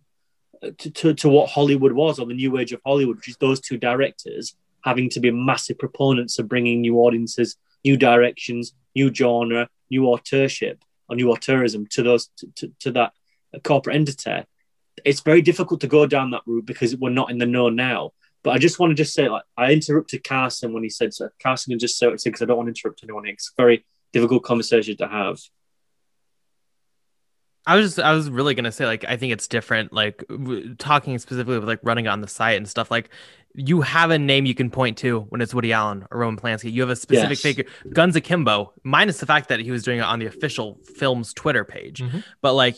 uh, 0.63 0.69
to, 0.77 0.91
to, 0.91 1.13
to 1.13 1.29
what 1.29 1.49
Hollywood 1.49 1.93
was 1.93 2.19
or 2.19 2.25
the 2.25 2.33
new 2.33 2.57
age 2.57 2.71
of 2.71 2.81
Hollywood, 2.85 3.17
which 3.17 3.29
is 3.29 3.37
those 3.37 3.59
two 3.59 3.77
directors 3.77 4.55
having 4.83 5.09
to 5.11 5.19
be 5.19 5.31
massive 5.31 5.77
proponents 5.77 6.39
of 6.39 6.47
bringing 6.47 6.81
new 6.81 6.97
audiences, 6.97 7.57
new 7.83 7.97
directions, 7.97 8.73
new 8.95 9.13
genre, 9.13 9.69
new 9.89 10.05
authorship 10.05 10.83
or 11.07 11.15
new 11.15 11.27
auteurism 11.27 11.89
to 11.89 12.03
those 12.03 12.29
to, 12.37 12.47
to, 12.55 12.71
to 12.79 12.91
that 12.91 13.13
corporate 13.63 13.95
entity. 13.95 14.45
It's 15.05 15.21
very 15.21 15.41
difficult 15.41 15.81
to 15.81 15.87
go 15.87 16.05
down 16.05 16.31
that 16.31 16.41
route 16.45 16.65
because 16.65 16.95
we're 16.95 17.09
not 17.09 17.31
in 17.31 17.37
the 17.37 17.45
know 17.45 17.69
now. 17.69 18.11
But 18.43 18.51
I 18.51 18.57
just 18.57 18.79
want 18.79 18.91
to 18.91 18.95
just 18.95 19.13
say, 19.13 19.27
like, 19.27 19.43
I 19.57 19.73
interrupted 19.73 20.23
Carson 20.23 20.71
when 20.71 20.83
he 20.83 20.89
said 20.89 21.13
so. 21.13 21.29
Carson 21.41 21.71
can 21.71 21.79
just 21.79 21.97
say 21.97 22.07
it 22.07 22.21
because 22.23 22.41
I 22.41 22.45
don't 22.45 22.57
want 22.57 22.67
to 22.67 22.71
interrupt 22.71 23.03
anyone. 23.03 23.27
It's 23.27 23.51
a 23.57 23.61
very 23.61 23.85
difficult 24.13 24.43
conversation 24.43 24.95
to 24.97 25.07
have. 25.07 25.39
I 27.69 27.75
was 27.75 27.85
just, 27.95 27.99
I 27.99 28.13
was 28.13 28.29
really 28.31 28.55
gonna 28.55 28.71
say 28.71 28.85
like 28.85 29.05
I 29.07 29.15
think 29.15 29.31
it's 29.31 29.47
different. 29.47 29.93
Like 29.93 30.23
w- 30.27 30.73
talking 30.75 31.19
specifically 31.19 31.59
with 31.59 31.67
like 31.67 31.79
running 31.83 32.07
on 32.07 32.21
the 32.21 32.27
site 32.27 32.57
and 32.57 32.67
stuff. 32.67 32.89
Like 32.89 33.09
you 33.53 33.81
have 33.81 34.09
a 34.09 34.17
name 34.17 34.45
you 34.45 34.55
can 34.55 34.71
point 34.71 34.97
to 34.99 35.21
when 35.29 35.39
it's 35.41 35.53
Woody 35.53 35.71
Allen 35.71 36.07
or 36.09 36.19
Roman 36.21 36.39
Polanski. 36.39 36.71
You 36.71 36.81
have 36.81 36.89
a 36.89 36.95
specific 36.95 37.37
Yes. 37.37 37.41
figure. 37.41 37.65
Guns 37.93 38.15
Akimbo, 38.15 38.73
minus 38.83 39.19
the 39.19 39.25
fact 39.27 39.49
that 39.49 39.59
he 39.59 39.69
was 39.69 39.83
doing 39.83 39.99
it 39.99 40.03
on 40.03 40.17
the 40.17 40.25
official 40.25 40.79
film's 40.95 41.31
Twitter 41.33 41.63
page, 41.63 42.01
mm-hmm. 42.01 42.19
but 42.41 42.53
like 42.53 42.77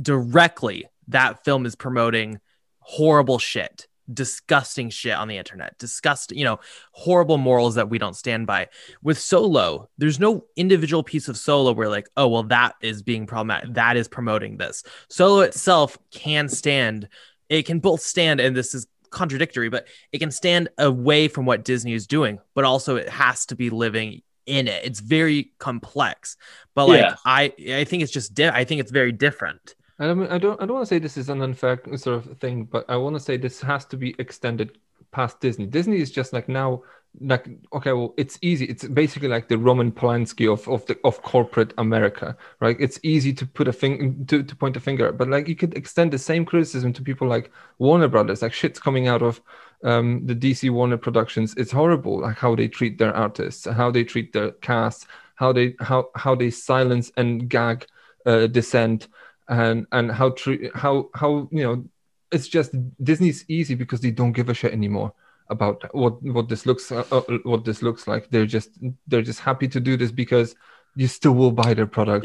directly 0.00 0.86
that 1.08 1.44
film 1.44 1.66
is 1.66 1.74
promoting 1.74 2.40
horrible 2.78 3.38
shit 3.38 3.86
disgusting 4.12 4.90
shit 4.90 5.14
on 5.14 5.28
the 5.28 5.36
internet 5.38 5.78
disgusting 5.78 6.36
you 6.38 6.44
know 6.44 6.58
horrible 6.92 7.38
morals 7.38 7.74
that 7.76 7.88
we 7.88 7.98
don't 7.98 8.16
stand 8.16 8.46
by. 8.46 8.68
With 9.02 9.18
solo 9.18 9.88
there's 9.98 10.18
no 10.20 10.44
individual 10.56 11.02
piece 11.02 11.28
of 11.28 11.36
solo 11.36 11.72
where 11.72 11.88
like 11.88 12.08
oh 12.16 12.28
well 12.28 12.42
that 12.44 12.74
is 12.80 13.02
being 13.02 13.26
problematic 13.26 13.74
that 13.74 13.96
is 13.96 14.08
promoting 14.08 14.56
this. 14.56 14.82
Solo 15.08 15.40
itself 15.40 15.98
can 16.10 16.48
stand 16.48 17.08
it 17.48 17.66
can 17.66 17.78
both 17.80 18.00
stand 18.00 18.40
and 18.40 18.56
this 18.56 18.74
is 18.74 18.86
contradictory 19.10 19.68
but 19.68 19.88
it 20.12 20.18
can 20.18 20.30
stand 20.30 20.68
away 20.78 21.26
from 21.26 21.44
what 21.44 21.64
disney 21.64 21.92
is 21.94 22.06
doing 22.06 22.38
but 22.54 22.64
also 22.64 22.94
it 22.94 23.08
has 23.08 23.44
to 23.46 23.56
be 23.56 23.68
living 23.68 24.22
in 24.46 24.68
it. 24.68 24.84
It's 24.84 25.00
very 25.00 25.52
complex 25.58 26.36
but 26.76 26.88
like 26.88 27.00
Yeah. 27.00 27.14
i 27.24 27.52
i 27.74 27.84
think 27.84 28.02
it's 28.04 28.12
just 28.12 28.34
di- 28.34 28.48
i 28.48 28.64
think 28.64 28.80
it's 28.80 28.92
very 28.92 29.10
different 29.12 29.74
I 30.00 30.04
I 30.04 30.38
don't, 30.38 30.60
I 30.60 30.66
don't 30.66 30.72
want 30.72 30.82
to 30.82 30.86
say 30.86 30.98
this 30.98 31.16
is 31.16 31.28
an 31.28 31.42
unfair 31.42 31.80
sort 31.96 32.26
of 32.26 32.38
thing, 32.38 32.64
but 32.64 32.84
I 32.88 32.96
want 32.96 33.16
to 33.16 33.20
say 33.20 33.36
this 33.36 33.60
has 33.60 33.84
to 33.86 33.96
be 33.96 34.14
extended 34.18 34.78
past 35.12 35.40
Disney. 35.40 35.66
Disney 35.66 36.00
is 36.00 36.10
just 36.10 36.32
like 36.32 36.48
now, 36.48 36.82
like 37.20 37.48
okay, 37.74 37.92
well, 37.92 38.14
it's 38.16 38.38
easy. 38.40 38.64
It's 38.64 38.86
basically 38.88 39.28
like 39.28 39.48
the 39.48 39.58
Roman 39.58 39.92
Polanski 39.92 40.50
of 40.50 40.66
of 40.68 40.86
the 40.86 40.98
of 41.04 41.20
corporate 41.22 41.74
America, 41.76 42.34
right? 42.60 42.76
It's 42.80 42.98
easy 43.02 43.34
to 43.34 43.46
put 43.46 43.68
a 43.68 43.72
thing 43.72 44.24
to, 44.26 44.42
to 44.42 44.56
point 44.56 44.76
a 44.76 44.80
finger, 44.80 45.12
but 45.12 45.28
like 45.28 45.48
you 45.48 45.56
could 45.56 45.76
extend 45.76 46.12
the 46.12 46.18
same 46.18 46.46
criticism 46.46 46.92
to 46.94 47.02
people 47.02 47.28
like 47.28 47.50
Warner 47.78 48.08
Brothers. 48.08 48.40
Like 48.40 48.54
shit's 48.54 48.78
coming 48.78 49.06
out 49.06 49.22
of 49.22 49.40
um, 49.84 50.24
the 50.24 50.34
DC 50.34 50.70
Warner 50.70 50.96
Productions. 50.96 51.54
It's 51.58 51.72
horrible, 51.72 52.20
like 52.20 52.38
how 52.38 52.54
they 52.54 52.68
treat 52.68 52.96
their 52.96 53.14
artists, 53.14 53.66
how 53.66 53.90
they 53.90 54.04
treat 54.04 54.32
their 54.32 54.52
cast, 54.52 55.06
how 55.34 55.52
they 55.52 55.74
how 55.80 56.08
how 56.14 56.34
they 56.34 56.50
silence 56.50 57.12
and 57.18 57.50
gag 57.50 57.86
uh, 58.24 58.46
dissent 58.46 59.08
and 59.50 59.86
and 59.92 60.10
how 60.10 60.30
true 60.30 60.70
how 60.74 61.10
how 61.14 61.48
you 61.50 61.62
know 61.64 61.84
it's 62.32 62.48
just 62.48 62.72
disney's 63.02 63.44
easy 63.48 63.74
because 63.74 64.00
they 64.00 64.10
don't 64.10 64.32
give 64.32 64.48
a 64.48 64.54
shit 64.54 64.72
anymore 64.72 65.12
about 65.50 65.84
what 65.92 66.22
what 66.22 66.48
this 66.48 66.64
looks 66.64 66.90
uh, 66.90 67.04
uh, 67.10 67.20
what 67.42 67.64
this 67.64 67.82
looks 67.82 68.06
like. 68.06 68.30
They're 68.30 68.46
just 68.46 68.70
they're 69.08 69.22
just 69.22 69.40
happy 69.40 69.68
to 69.68 69.80
do 69.80 69.96
this 69.96 70.12
because 70.12 70.54
you 70.96 71.08
still 71.08 71.32
will 71.32 71.50
buy 71.52 71.74
their 71.74 71.86
product 71.86 72.24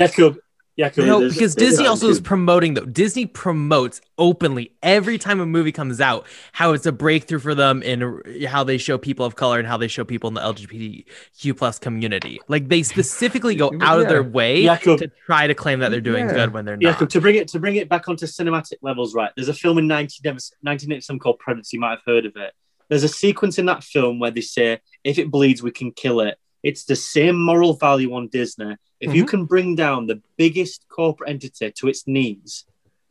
Jakub, 0.77 0.91
Jakub, 1.03 1.05
no, 1.05 1.19
there's- 1.19 1.33
because 1.33 1.55
there's 1.55 1.69
Disney 1.71 1.87
also 1.87 2.09
is 2.09 2.19
promoting 2.19 2.73
though. 2.73 2.85
Disney 2.85 3.25
promotes 3.25 4.01
openly 4.17 4.73
every 4.83 5.17
time 5.17 5.39
a 5.39 5.45
movie 5.45 5.71
comes 5.71 6.01
out 6.01 6.25
how 6.51 6.73
it's 6.73 6.85
a 6.85 6.91
breakthrough 6.91 7.39
for 7.39 7.55
them 7.55 7.81
and 7.85 8.21
how 8.45 8.63
they 8.63 8.77
show 8.77 8.97
people 8.97 9.25
of 9.25 9.35
color 9.35 9.57
and 9.57 9.67
how 9.67 9.77
they 9.77 9.87
show 9.87 10.03
people 10.03 10.27
in 10.27 10.33
the 10.33 10.41
LGBTQ 10.41 11.57
plus 11.57 11.79
community. 11.79 12.39
Like 12.47 12.67
they 12.67 12.83
specifically 12.83 13.55
go 13.55 13.71
out 13.81 14.01
of 14.01 14.07
their 14.09 14.23
way 14.23 14.63
Jakub. 14.63 14.97
to 14.99 15.11
try 15.25 15.47
to 15.47 15.53
claim 15.53 15.79
that 15.79 15.91
they're 15.91 16.01
doing 16.01 16.27
Yeah. 16.27 16.33
good 16.33 16.53
when 16.53 16.65
they're 16.65 16.77
Yeah, 16.79 16.97
not. 16.99 17.09
to 17.09 17.21
bring 17.21 17.35
it 17.35 17.47
to 17.49 17.59
bring 17.59 17.75
it 17.77 17.87
back 17.89 18.09
onto 18.09 18.25
cinematic 18.25 18.77
levels, 18.81 19.13
right? 19.15 19.31
There's 19.35 19.49
a 19.49 19.53
film 19.53 19.77
in 19.77 19.87
19, 19.87 20.21
1987 20.23 21.19
called 21.19 21.39
Predator. 21.39 21.67
You 21.71 21.79
might 21.79 21.91
have 21.91 22.01
heard 22.05 22.25
of 22.25 22.35
it. 22.35 22.53
There's 22.89 23.03
a 23.03 23.07
sequence 23.09 23.57
in 23.57 23.65
that 23.67 23.83
film 23.83 24.19
where 24.19 24.29
they 24.31 24.41
say, 24.41 24.79
"If 25.03 25.17
it 25.17 25.31
bleeds, 25.31 25.63
we 25.63 25.71
can 25.71 25.91
kill 25.91 26.19
it." 26.19 26.37
It's 26.69 26.83
the 26.91 26.95
same 27.15 27.37
moral 27.51 27.73
value 27.87 28.11
on 28.17 28.23
Disney. 28.39 28.73
If 29.05 29.13
you 29.17 29.23
Mhm. 29.23 29.31
can 29.33 29.41
bring 29.53 29.69
down 29.75 29.99
the 30.07 30.19
biggest 30.41 30.79
corporate 30.97 31.29
entity 31.35 31.67
to 31.79 31.87
its 31.91 32.01
knees, 32.13 32.51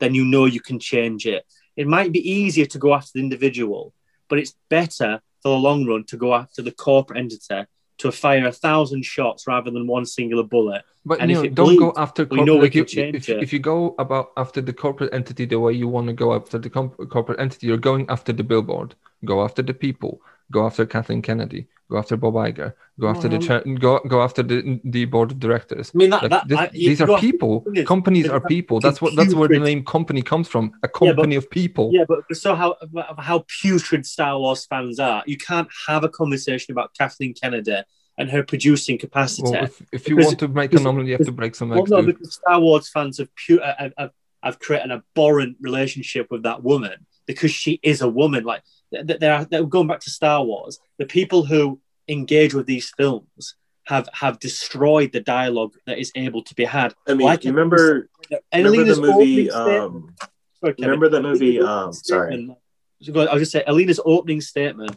then 0.00 0.12
you 0.18 0.24
know 0.32 0.44
you 0.56 0.60
can 0.68 0.78
change 0.92 1.22
it. 1.36 1.42
It 1.76 1.86
might 1.96 2.10
be 2.18 2.22
easier 2.38 2.66
to 2.74 2.78
go 2.84 2.90
after 2.98 3.12
the 3.14 3.20
individual, 3.28 3.82
but 4.28 4.38
it's 4.40 4.54
better 4.76 5.12
for 5.42 5.48
the 5.54 5.62
long 5.68 5.80
run 5.90 6.02
to 6.12 6.16
go 6.16 6.30
after 6.42 6.60
the 6.62 6.72
corporate 6.86 7.18
entity 7.24 7.60
to 8.02 8.10
fire 8.10 8.46
a 8.48 8.52
thousand 8.66 9.02
shots 9.14 9.40
rather 9.46 9.70
than 9.70 9.86
one 9.96 10.04
singular 10.16 10.42
bullet. 10.54 10.82
But 11.06 11.20
And 11.20 11.30
you 11.30 11.36
know, 11.36 11.48
don't 11.62 11.76
go 11.76 11.88
bleeds, 11.92 11.98
after 12.04 12.22
we 12.24 12.36
corp- 12.38 12.46
know 12.48 12.56
we 12.56 12.62
like 12.62 12.72
can 12.72 12.78
you, 12.80 12.84
change 12.98 13.14
if, 13.16 13.28
it. 13.28 13.42
if 13.44 13.52
you 13.52 13.60
go 13.74 13.94
about 14.04 14.26
after 14.36 14.60
the 14.68 14.72
corporate 14.84 15.12
entity 15.14 15.44
the 15.44 15.60
way 15.64 15.72
you 15.82 15.86
want 15.96 16.06
to 16.08 16.12
go 16.24 16.28
after 16.38 16.58
the 16.58 16.70
com- 16.76 16.96
corporate 17.14 17.38
entity, 17.38 17.64
you're 17.68 17.86
going 17.90 18.04
after 18.14 18.32
the 18.32 18.42
billboard. 18.52 18.90
Go 19.24 19.36
after 19.46 19.62
the 19.62 19.74
people. 19.86 20.12
Go 20.52 20.66
after 20.66 20.86
Kathleen 20.86 21.22
Kennedy, 21.22 21.66
go 21.90 21.98
after 21.98 22.16
Bob 22.16 22.34
Iger, 22.34 22.72
go 23.00 23.08
after 23.08 23.28
the 23.28 23.38
go 23.80 24.00
go 24.08 24.22
after 24.22 24.42
the 24.42 24.80
the 24.84 25.04
board 25.06 25.30
of 25.32 25.38
directors. 25.40 25.90
I 25.94 25.98
mean, 25.98 26.10
that- 26.10 26.22
Like, 26.22 26.30
that- 26.30 26.48
this- 26.48 26.58
I- 26.58 26.68
these 26.68 27.00
are 27.00 27.18
people. 27.18 27.64
Companies 27.86 28.28
are 28.28 28.40
people. 28.40 28.80
That's 28.80 29.00
what 29.02 29.16
that's 29.16 29.34
where 29.34 29.48
the 29.48 29.58
name 29.60 29.84
company 29.84 30.22
comes 30.22 30.48
from. 30.48 30.64
A 30.64 30.68
Yeah, 30.68 30.78
but- 30.82 30.92
company 30.98 31.34
of 31.36 31.48
people. 31.50 31.90
Yeah, 31.92 32.04
but 32.08 32.20
so 32.36 32.54
how 32.54 32.76
how 33.18 33.44
putrid 33.60 34.06
Star 34.06 34.38
Wars 34.38 34.64
fans 34.66 34.98
are, 34.98 35.22
you 35.26 35.36
can't 35.36 35.68
have 35.88 36.04
a 36.04 36.08
conversation 36.08 36.72
about 36.72 36.88
Kathleen 36.98 37.34
Kennedy 37.34 37.82
and 38.16 38.30
her 38.30 38.42
producing 38.44 38.96
capacity. 38.96 39.50
Well, 39.50 39.64
if, 39.64 39.82
if 39.92 40.08
you 40.08 40.14
Because- 40.16 40.26
want 40.26 40.38
to 40.40 40.48
make 40.48 40.72
a 40.72 40.76
anomaly, 40.76 41.06
you 41.10 41.16
have 41.18 41.26
to 41.26 41.32
break 41.32 41.54
some 41.56 41.70
Well, 41.70 41.84
no, 41.86 42.02
because 42.02 42.34
Star 42.34 42.60
Wars 42.60 42.88
fans 42.88 43.18
have, 43.18 43.28
pu- 43.34 43.58
have, 43.60 43.92
have, 43.98 44.10
have 44.42 44.58
created 44.60 44.90
an 44.90 45.02
abhorrent 45.02 45.56
relationship 45.60 46.28
with 46.30 46.42
that 46.44 46.62
woman 46.62 47.06
because 47.26 47.50
she 47.50 47.80
is 47.82 48.02
a 48.02 48.08
woman. 48.08 48.44
Like 48.44 48.62
th- 48.92 49.18
they're, 49.20 49.44
they're 49.46 49.64
going 49.64 49.86
back 49.86 50.00
to 50.00 50.10
Star 50.10 50.42
Wars. 50.44 50.78
The 50.98 51.06
people 51.06 51.44
who 51.44 51.80
engage 52.08 52.54
with 52.54 52.66
these 52.66 52.92
films 52.96 53.56
have 53.84 54.08
have 54.12 54.38
destroyed 54.38 55.12
the 55.12 55.20
dialogue 55.20 55.74
that 55.86 55.98
is 55.98 56.10
able 56.14 56.42
to 56.42 56.54
be 56.54 56.64
had. 56.64 56.94
I 57.06 57.14
mean, 57.14 57.26
Like 57.26 57.44
you 57.44 57.50
remember, 57.52 58.08
remember 58.54 58.84
the 58.84 59.00
movie? 59.00 59.50
Um, 59.50 60.14
Sorry, 60.60 60.74
remember 60.78 61.08
that 61.10 61.20
movie? 61.22 61.60
Um, 61.60 61.92
sorry. 61.92 62.32
statement- 62.32 62.58
So 63.02 63.12
go- 63.12 63.26
I'll 63.26 63.38
just 63.38 63.52
say, 63.52 63.62
Alina's 63.66 64.00
opening 64.04 64.40
statement 64.40 64.96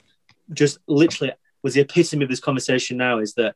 just 0.53 0.77
literally 0.87 1.33
was 1.63 1.73
the 1.73 1.81
epitome 1.81 2.23
of 2.23 2.29
this 2.29 2.39
conversation. 2.39 2.95
Now 2.97 3.19
is 3.19 3.33
that 3.33 3.55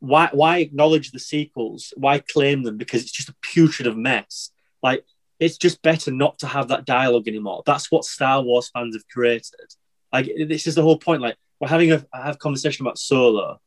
why 0.00 0.28
why 0.32 0.58
acknowledge 0.58 1.12
the 1.12 1.18
sequels? 1.20 1.92
Why 1.96 2.18
claim 2.18 2.64
them? 2.64 2.76
Because 2.76 3.02
it's 3.02 3.12
just 3.12 3.28
a 3.28 3.34
putrid 3.42 3.86
of 3.86 3.96
mess. 3.96 4.50
Like 4.82 5.04
it's 5.40 5.56
just 5.56 5.82
better 5.82 6.10
not 6.10 6.38
to 6.38 6.46
have 6.46 6.68
that 6.68 6.84
dialogue 6.84 7.28
anymore. 7.28 7.62
That's 7.66 7.90
what 7.90 8.04
Star 8.04 8.42
Wars 8.42 8.70
fans 8.72 8.94
have 8.94 9.08
created. 9.08 9.74
Like 10.12 10.30
this 10.48 10.66
is 10.66 10.74
the 10.74 10.82
whole 10.82 10.98
point. 10.98 11.22
Like 11.22 11.36
we're 11.60 11.68
having 11.68 11.92
a 11.92 12.04
have 12.12 12.38
conversation 12.38 12.86
about 12.86 12.98
Solo. 12.98 13.60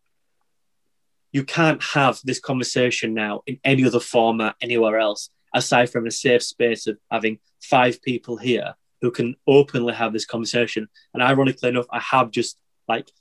You 1.32 1.44
can't 1.44 1.84
have 1.84 2.20
this 2.24 2.40
conversation 2.40 3.14
now 3.14 3.42
in 3.46 3.60
any 3.64 3.86
other 3.86 4.00
format 4.00 4.56
anywhere 4.62 4.98
else 4.98 5.30
aside 5.54 5.90
from 5.90 6.08
a 6.08 6.12
safe 6.12 6.44
space 6.44 6.88
of 6.88 6.98
having 7.12 7.40
five 7.62 8.02
people 8.02 8.38
here 8.38 8.76
who 9.02 9.12
can 9.12 9.36
openly 9.46 9.94
have 9.94 10.14
this 10.14 10.26
conversation. 10.26 10.88
And 11.14 11.22
ironically 11.22 11.70
enough, 11.70 11.86
I 11.92 12.00
have 12.00 12.32
just 12.32 12.58
like 12.88 13.12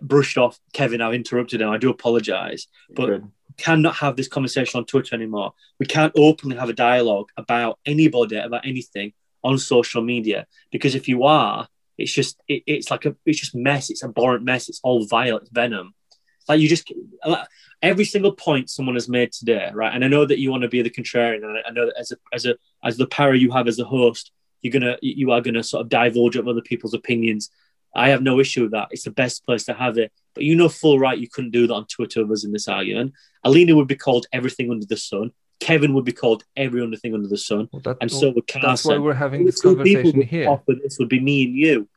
brushed 0.00 0.38
off 0.38 0.58
Kevin. 0.72 1.00
I've 1.00 1.14
interrupted 1.14 1.60
him. 1.60 1.70
I 1.70 1.78
do 1.78 1.90
apologize, 1.90 2.68
but 2.90 3.06
Good. 3.06 3.30
Cannot 3.56 3.96
have 3.96 4.16
this 4.16 4.28
conversation 4.28 4.78
on 4.78 4.86
Twitter 4.86 5.14
anymore. 5.14 5.52
We 5.78 5.86
can't 5.86 6.12
openly 6.16 6.56
have 6.56 6.68
a 6.68 6.74
dialogue 6.74 7.28
about 7.36 7.78
anybody 7.86 8.36
about 8.36 8.66
anything 8.66 9.12
on 9.42 9.58
social 9.58 10.02
media 10.02 10.46
because 10.70 10.94
if 10.94 11.08
you 11.08 11.24
are, 11.24 11.68
it's 11.98 12.12
just 12.12 12.40
it, 12.48 12.62
it's 12.66 12.90
like 12.90 13.04
a 13.04 13.14
it's 13.24 13.40
just 13.40 13.54
mess. 13.54 13.90
It's 13.90 14.02
abhorrent 14.04 14.44
mess. 14.44 14.68
It's 14.68 14.80
all 14.82 15.06
vile. 15.06 15.36
It's 15.38 15.50
venom. 15.50 15.94
Like 16.48 16.60
you 16.60 16.68
just 16.68 16.92
every 17.82 18.04
single 18.04 18.32
point 18.32 18.70
someone 18.70 18.96
has 18.96 19.08
made 19.08 19.32
today, 19.32 19.70
right? 19.72 19.94
And 19.94 20.04
I 20.04 20.08
know 20.08 20.26
that 20.26 20.38
you 20.38 20.50
want 20.50 20.62
to 20.62 20.68
be 20.68 20.82
the 20.82 20.90
contrarian, 20.90 21.44
and 21.44 21.58
I- 21.58 21.68
I 21.68 21.70
know 21.70 21.86
that 21.86 21.98
as 21.98 22.12
a 22.12 22.16
as 22.32 22.46
a 22.46 22.56
as 22.82 22.96
the 22.96 23.06
power 23.06 23.34
you 23.34 23.50
have 23.52 23.68
as 23.68 23.78
a 23.78 23.84
host, 23.84 24.32
you're 24.62 24.72
gonna 24.72 24.96
you 25.02 25.30
are 25.30 25.40
gonna 25.40 25.62
sort 25.62 25.82
of 25.82 25.88
divulge 25.88 26.36
of 26.36 26.48
other 26.48 26.62
people's 26.62 26.94
opinions. 26.94 27.50
I 27.94 28.08
have 28.10 28.22
no 28.22 28.40
issue 28.40 28.62
with 28.62 28.72
that. 28.72 28.88
It's 28.90 29.04
the 29.04 29.10
best 29.10 29.44
place 29.44 29.64
to 29.64 29.74
have 29.74 29.98
it. 29.98 30.12
But 30.34 30.44
you 30.44 30.56
know 30.56 30.68
full 30.68 30.98
right 30.98 31.18
you 31.18 31.28
couldn't 31.28 31.52
do 31.52 31.66
that 31.66 31.74
on 31.74 31.86
Twitter 31.86 32.22
with 32.26 32.38
us 32.38 32.44
in 32.44 32.52
this 32.52 32.66
argument. 32.68 33.12
Alina 33.44 33.76
would 33.76 33.86
be 33.88 33.94
called 33.94 34.26
everything 34.32 34.70
under 34.70 34.86
the 34.86 34.96
sun. 34.96 35.30
Kevin 35.60 35.94
would 35.94 36.04
be 36.04 36.12
called 36.12 36.44
every 36.56 36.82
other 36.82 36.96
thing 36.96 37.14
under 37.14 37.28
the 37.28 37.38
sun. 37.38 37.68
that- 37.84 37.96
and 38.00 38.10
so 38.10 38.30
would 38.30 38.46
Carson. 38.48 38.68
That's 38.68 38.84
why 38.84 38.98
we're 38.98 39.14
having 39.14 39.44
The 39.44 39.52
this 39.52 39.60
two 39.60 39.76
people 39.82 40.02
conversation 40.12 40.22
here. 40.22 40.48
off 40.48 40.62
with 40.66 40.82
this 40.82 40.98
would 40.98 41.08
be 41.08 41.20
me 41.20 41.44
and 41.44 41.56
you. 41.56 41.88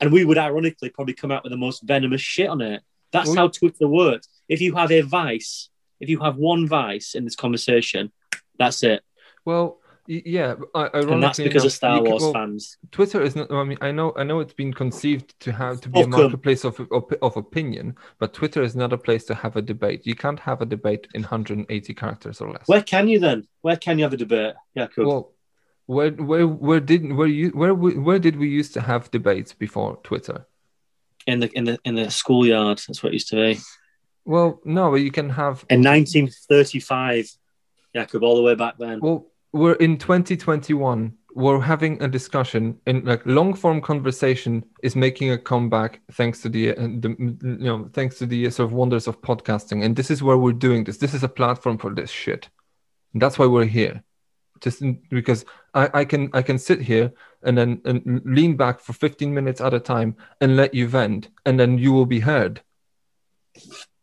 And 0.00 0.12
we 0.12 0.24
would 0.24 0.38
ironically 0.38 0.90
probably 0.90 1.14
come 1.14 1.30
out 1.30 1.44
with 1.44 1.52
the 1.52 1.56
most 1.58 1.82
venomous 1.82 2.20
shit 2.20 2.48
on 2.48 2.60
it. 2.60 2.82
That's 3.12 3.28
Well- 3.28 3.36
how 3.36 3.48
Twitter 3.48 3.86
works. 3.86 4.28
If 4.48 4.60
you 4.60 4.74
have 4.74 4.90
a 4.90 5.02
vice, 5.02 5.68
if 6.00 6.08
you 6.08 6.18
have 6.20 6.36
one 6.36 6.66
vice 6.66 7.14
in 7.14 7.24
this 7.24 7.36
conversation, 7.36 8.10
that's 8.58 8.82
it. 8.82 9.02
Well, 9.44 9.79
yeah, 10.10 10.54
I- 10.74 10.90
ironically 10.94 11.12
And 11.14 11.22
that's 11.22 11.38
because 11.38 11.62
of 11.62 11.66
enough, 11.66 11.72
Star 11.72 11.96
you 11.96 12.02
can- 12.02 12.10
Wars 12.10 12.22
well, 12.22 12.32
fans. 12.32 12.78
Twitter 12.90 13.22
is 13.22 13.36
not. 13.36 13.50
I 13.50 13.64
mean, 13.64 13.78
I 13.80 13.90
know, 13.92 14.12
I 14.16 14.24
know, 14.24 14.40
it's 14.40 14.52
been 14.54 14.72
conceived 14.72 15.38
to 15.40 15.52
have 15.52 15.80
to 15.82 15.88
be 15.88 16.00
a 16.00 16.06
marketplace 16.08 16.64
of, 16.64 16.80
of 16.90 17.04
of 17.22 17.36
opinion, 17.36 17.96
but 18.18 18.34
Twitter 18.34 18.62
is 18.62 18.74
not 18.74 18.92
a 18.92 18.98
place 18.98 19.24
to 19.26 19.34
have 19.34 19.56
a 19.56 19.62
debate. 19.62 20.06
You 20.06 20.14
can't 20.14 20.40
have 20.40 20.60
a 20.62 20.66
debate 20.66 21.06
in 21.14 21.22
180 21.22 21.94
characters 21.94 22.40
or 22.40 22.50
less. 22.52 22.66
Where 22.66 22.82
can 22.82 23.08
you 23.08 23.18
then? 23.18 23.46
Where 23.62 23.76
can 23.76 23.98
you 23.98 24.04
have 24.04 24.12
a 24.12 24.16
debate? 24.16 24.54
Yeah, 24.74 24.88
cool. 24.88 25.06
Well, 25.06 25.32
where 25.86 26.10
where 26.10 26.46
where 26.46 26.80
did 26.80 27.12
where 27.12 27.26
you 27.28 27.50
where 27.50 27.74
we- 27.74 27.98
where 27.98 28.18
did 28.18 28.36
we 28.36 28.48
used 28.48 28.74
to 28.74 28.80
have 28.80 29.10
debates 29.10 29.52
before 29.52 29.98
Twitter? 30.02 30.46
in 31.26 31.38
the 31.40 31.50
in 31.58 31.64
the 31.64 31.78
in 31.84 31.94
the 31.94 32.10
schoolyard, 32.10 32.78
that's 32.78 33.02
what 33.02 33.10
it 33.10 33.12
used 33.20 33.28
to 33.28 33.36
be. 33.36 33.58
Well, 34.24 34.60
no, 34.64 34.90
but 34.90 34.96
you 35.06 35.10
can 35.10 35.28
have. 35.30 35.64
In 35.68 35.82
1935, 35.82 37.30
Jakub, 37.94 38.22
all 38.22 38.36
the 38.36 38.42
way 38.42 38.54
back 38.54 38.78
then. 38.78 39.00
Well, 39.00 39.26
we're 39.52 39.74
in 39.74 39.98
2021. 39.98 41.14
We're 41.34 41.60
having 41.60 42.02
a 42.02 42.08
discussion 42.08 42.80
in 42.86 43.04
like 43.04 43.24
long 43.24 43.54
form 43.54 43.80
conversation 43.80 44.64
is 44.82 44.96
making 44.96 45.30
a 45.30 45.38
comeback 45.38 46.00
thanks 46.12 46.42
to 46.42 46.48
the, 46.48 46.70
uh, 46.70 46.74
the 46.82 47.14
you 47.18 47.58
know 47.58 47.88
thanks 47.92 48.18
to 48.18 48.26
the 48.26 48.50
sort 48.50 48.68
of 48.68 48.72
wonders 48.72 49.06
of 49.06 49.20
podcasting, 49.22 49.84
and 49.84 49.94
this 49.94 50.10
is 50.10 50.22
where 50.22 50.36
we're 50.36 50.52
doing 50.52 50.84
this. 50.84 50.98
This 50.98 51.14
is 51.14 51.22
a 51.22 51.28
platform 51.28 51.78
for 51.78 51.94
this 51.94 52.10
shit. 52.10 52.48
And 53.12 53.22
that's 53.22 53.38
why 53.38 53.46
we're 53.46 53.64
here, 53.64 54.02
just 54.60 54.82
because 55.08 55.44
I, 55.72 55.88
I 55.94 56.04
can 56.04 56.30
I 56.32 56.42
can 56.42 56.58
sit 56.58 56.80
here 56.80 57.12
and 57.44 57.56
then 57.56 57.80
and 57.84 58.22
lean 58.24 58.56
back 58.56 58.80
for 58.80 58.92
15 58.92 59.32
minutes 59.32 59.60
at 59.60 59.74
a 59.74 59.80
time 59.80 60.16
and 60.40 60.56
let 60.56 60.74
you 60.74 60.88
vent, 60.88 61.28
and 61.46 61.60
then 61.60 61.78
you 61.78 61.92
will 61.92 62.06
be 62.06 62.20
heard. 62.20 62.60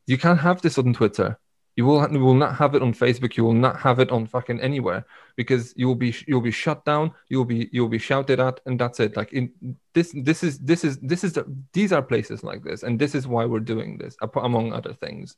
You 0.05 0.17
can't 0.17 0.39
have 0.39 0.61
this 0.61 0.77
on 0.77 0.93
Twitter. 0.93 1.37
You 1.77 1.85
will 1.85 2.11
you 2.11 2.19
will 2.19 2.33
not 2.33 2.55
have 2.55 2.73
it 2.73 2.81
on 2.81 2.91
Facebook. 2.91 3.37
You 3.37 3.43
will 3.45 3.53
not 3.53 3.79
have 3.79 3.99
it 3.99 4.09
on 4.09 4.25
fucking 4.25 4.59
anywhere 4.59 5.05
because 5.35 5.75
you 5.77 5.85
will 5.87 5.95
be 5.95 6.13
you'll 6.25 6.41
be 6.41 6.51
shut 6.51 6.83
down. 6.85 7.13
You'll 7.29 7.45
be 7.45 7.69
you'll 7.71 7.87
be 7.87 7.99
shouted 7.99 8.39
at, 8.39 8.59
and 8.65 8.79
that's 8.79 8.99
it. 8.99 9.15
Like 9.15 9.31
in 9.31 9.51
this 9.93 10.11
this 10.23 10.43
is 10.43 10.57
this 10.57 10.83
is 10.83 10.97
this 10.97 11.23
is 11.23 11.33
the, 11.33 11.45
these 11.73 11.93
are 11.93 12.01
places 12.01 12.43
like 12.43 12.63
this, 12.63 12.81
and 12.81 12.97
this 12.97 13.13
is 13.13 13.27
why 13.27 13.45
we're 13.45 13.59
doing 13.59 13.99
this, 13.99 14.17
among 14.35 14.73
other 14.73 14.91
things, 14.91 15.37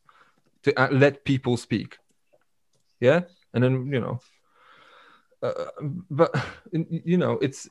to 0.63 0.73
uh, 0.81 0.87
let 0.91 1.25
people 1.25 1.57
speak. 1.57 1.97
Yeah, 3.01 3.23
and 3.53 3.61
then 3.61 3.91
you 3.91 3.99
know, 3.99 4.21
uh, 5.43 5.65
but 6.09 6.33
you 6.71 7.17
know 7.17 7.33
it's 7.41 7.67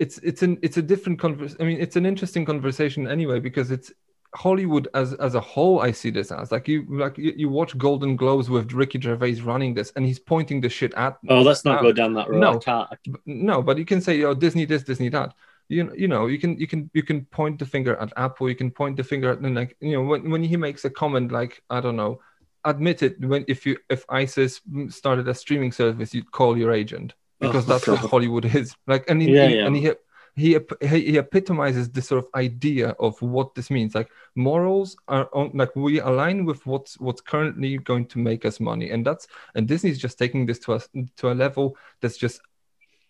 it's 0.00 0.18
it's 0.18 0.42
an 0.42 0.58
it's 0.62 0.78
a 0.78 0.82
different 0.82 1.20
convers. 1.20 1.54
I 1.60 1.62
mean, 1.62 1.80
it's 1.80 1.94
an 1.94 2.06
interesting 2.06 2.44
conversation 2.44 3.06
anyway 3.06 3.38
because 3.38 3.70
it's 3.70 3.92
Hollywood 4.34 4.88
as 4.94 5.14
as 5.14 5.34
a 5.34 5.40
whole. 5.40 5.80
I 5.80 5.92
see 5.92 6.10
this 6.10 6.30
as 6.32 6.50
like 6.52 6.66
you 6.68 6.84
like 6.88 7.16
you, 7.18 7.32
you 7.36 7.48
watch 7.48 7.76
Golden 7.78 8.16
Globes 8.16 8.50
with 8.50 8.72
Ricky 8.72 9.00
Gervais 9.00 9.40
running 9.42 9.74
this, 9.74 9.92
and 9.96 10.04
he's 10.04 10.18
pointing 10.18 10.60
the 10.60 10.68
shit 10.68 10.92
at. 10.94 11.18
Oh, 11.28 11.42
let's 11.42 11.64
not 11.64 11.76
at- 11.78 11.82
go 11.82 11.92
down 11.92 12.14
that 12.14 12.28
road. 12.28 12.40
No, 12.40 12.54
I 12.54 12.58
can't. 12.58 12.88
b- 13.04 13.12
no, 13.26 13.62
but 13.62 13.78
you 13.78 13.84
can 13.84 14.00
say, 14.00 14.22
oh, 14.24 14.34
Disney 14.34 14.64
this, 14.64 14.82
Disney 14.82 15.08
that. 15.10 15.34
You 15.68 15.92
you 15.96 16.08
know, 16.08 16.26
you 16.26 16.38
can 16.38 16.58
you 16.58 16.66
can 16.66 16.90
you 16.94 17.02
can 17.02 17.24
point 17.26 17.58
the 17.58 17.64
finger 17.66 17.96
at 17.96 18.12
Apple. 18.16 18.48
You 18.48 18.54
can 18.56 18.70
point 18.70 18.96
the 18.96 19.04
finger 19.04 19.30
at 19.30 19.38
and 19.38 19.54
like 19.54 19.76
you 19.80 19.92
know 19.92 20.02
when 20.02 20.30
when 20.30 20.42
he 20.42 20.56
makes 20.56 20.84
a 20.84 20.90
comment 20.90 21.32
like 21.32 21.62
I 21.70 21.80
don't 21.80 21.96
know, 21.96 22.20
admit 22.64 23.02
it 23.02 23.18
when 23.20 23.44
if 23.48 23.64
you 23.64 23.78
if 23.88 24.04
ISIS 24.08 24.60
started 24.88 25.26
a 25.28 25.34
streaming 25.34 25.72
service, 25.72 26.12
you'd 26.12 26.30
call 26.32 26.58
your 26.58 26.72
agent 26.72 27.14
because 27.40 27.64
Oh, 27.64 27.68
that's 27.72 27.86
what 27.86 27.98
Hollywood 28.10 28.44
is. 28.44 28.74
Like 28.86 29.08
and 29.08 29.22
he, 29.22 29.30
Yeah, 29.30 29.48
he- 29.48 29.56
yeah. 29.56 29.66
and 29.66 29.76
he 29.76 29.90
he 30.36 30.58
he 30.80 31.16
epitomizes 31.16 31.90
this 31.90 32.08
sort 32.08 32.24
of 32.24 32.30
idea 32.34 32.88
of 32.98 33.20
what 33.22 33.54
this 33.54 33.70
means. 33.70 33.94
Like 33.94 34.10
morals 34.34 34.96
are 35.06 35.28
on, 35.32 35.52
like 35.54 35.74
we 35.76 36.00
align 36.00 36.44
with 36.44 36.66
what's 36.66 36.98
what's 36.98 37.20
currently 37.20 37.78
going 37.78 38.06
to 38.06 38.18
make 38.18 38.44
us 38.44 38.58
money, 38.58 38.90
and 38.90 39.06
that's 39.06 39.28
and 39.54 39.68
Disney's 39.68 39.98
just 39.98 40.18
taking 40.18 40.44
this 40.44 40.58
to 40.60 40.72
us 40.72 40.88
to 41.16 41.30
a 41.30 41.34
level 41.34 41.76
that's 42.00 42.16
just 42.16 42.40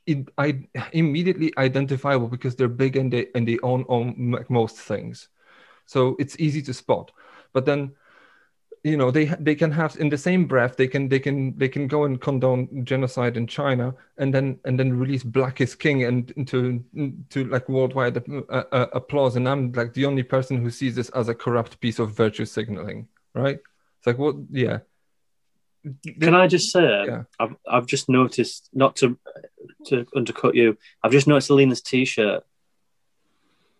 it, 0.06 0.28
I, 0.36 0.68
immediately 0.92 1.51
identifiable 1.56 2.28
because 2.28 2.56
they're 2.56 2.68
big 2.68 2.96
and 2.96 3.10
they 3.10 3.28
and 3.34 3.48
they 3.48 3.59
own 3.62 3.86
own 3.88 4.44
most 4.51 4.76
things, 4.76 5.28
so 5.86 6.16
it's 6.18 6.38
easy 6.38 6.60
to 6.62 6.74
spot. 6.74 7.10
But 7.55 7.64
then, 7.64 7.92
you 8.85 8.98
know, 8.98 9.11
they 9.11 9.24
they 9.40 9.55
can 9.55 9.70
have 9.70 9.97
in 9.97 10.11
the 10.11 10.19
same 10.19 10.44
breath 10.47 10.77
they 10.77 10.86
can 10.86 11.09
they 11.09 11.19
can 11.19 11.56
they 11.56 11.69
can 11.69 11.89
go 11.89 12.05
and 12.05 12.20
condone 12.20 12.85
genocide 12.85 13.39
in 13.39 13.47
China 13.47 13.94
and 14.19 14.32
then 14.32 14.59
and 14.66 14.78
then 14.78 14.93
release 14.93 15.23
Black 15.23 15.62
is 15.62 15.74
King 15.74 16.05
and 16.05 16.47
to 16.48 16.85
to 17.31 17.44
like 17.44 17.66
worldwide 17.66 18.19
uh, 18.19 18.62
uh, 18.70 18.86
applause. 18.93 19.36
And 19.36 19.48
I'm 19.48 19.73
like 19.73 19.94
the 19.94 20.05
only 20.05 20.23
person 20.23 20.59
who 20.61 20.69
sees 20.69 20.94
this 20.94 21.09
as 21.11 21.31
a 21.31 21.35
corrupt 21.35 21.81
piece 21.81 21.98
of 21.98 22.15
virtue 22.15 22.44
signaling, 22.44 23.09
right? 23.35 23.59
It's 23.98 24.06
like 24.06 24.19
what? 24.19 24.36
Yeah. 24.51 24.81
Can 26.20 26.35
I 26.35 26.47
just 26.47 26.70
say, 26.70 27.06
Yeah. 27.06 27.23
I've, 27.40 27.56
I've 27.66 27.86
just 27.86 28.11
noticed, 28.11 28.69
not 28.74 28.97
to 28.97 29.19
to 29.86 30.06
undercut 30.15 30.55
you, 30.55 30.77
I've 31.02 31.12
just 31.12 31.27
noticed 31.27 31.48
Alina's 31.48 31.81
t-shirt, 31.81 32.44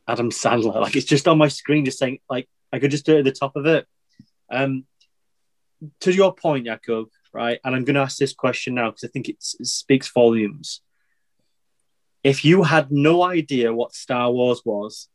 Adam 0.09 0.31
Sandler, 0.31 0.75
like 0.81 0.97
it's 0.97 1.05
just 1.05 1.29
on 1.29 1.37
my 1.37 1.49
screen, 1.49 1.85
just 1.85 1.99
saying, 1.99 2.21
like 2.31 2.49
I 2.73 2.79
could 2.79 2.91
just 2.91 3.05
do 3.05 3.17
it 3.17 3.19
at 3.19 3.25
the 3.27 3.33
top 3.33 3.57
of 3.57 3.67
it. 3.67 3.87
Um, 4.51 4.87
to 6.01 6.13
your 6.13 6.35
point, 6.35 6.67
Jakub, 6.67 7.07
right? 7.33 7.59
And 7.65 7.75
I'm 7.75 7.85
going 7.85 7.95
to 7.95 8.01
ask 8.01 8.19
this 8.19 8.33
question 8.33 8.75
now 8.75 8.91
because 8.91 9.05
I 9.05 9.09
think 9.09 9.29
it 9.29 9.43
speaks 9.43 10.11
volumes. 10.13 10.81
If 12.23 12.45
you 12.45 12.63
had 12.63 12.91
no 12.91 13.23
idea 13.23 13.75
what 13.75 13.95
Star 13.95 14.31
Wars 14.31 14.63
was, 14.65 15.09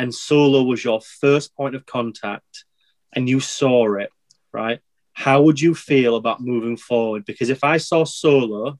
and 0.00 0.14
Solo 0.14 0.62
was 0.62 0.82
your 0.82 1.02
first 1.02 1.54
point 1.54 1.74
of 1.74 1.84
contact 1.84 2.64
and 3.12 3.28
you 3.28 3.38
saw 3.38 3.96
it, 3.96 4.10
right? 4.50 4.80
How 5.12 5.42
would 5.42 5.60
you 5.60 5.74
feel 5.74 6.16
about 6.16 6.40
moving 6.40 6.78
forward? 6.78 7.26
Because 7.26 7.50
if 7.50 7.62
I 7.62 7.76
saw 7.76 8.04
Solo 8.04 8.78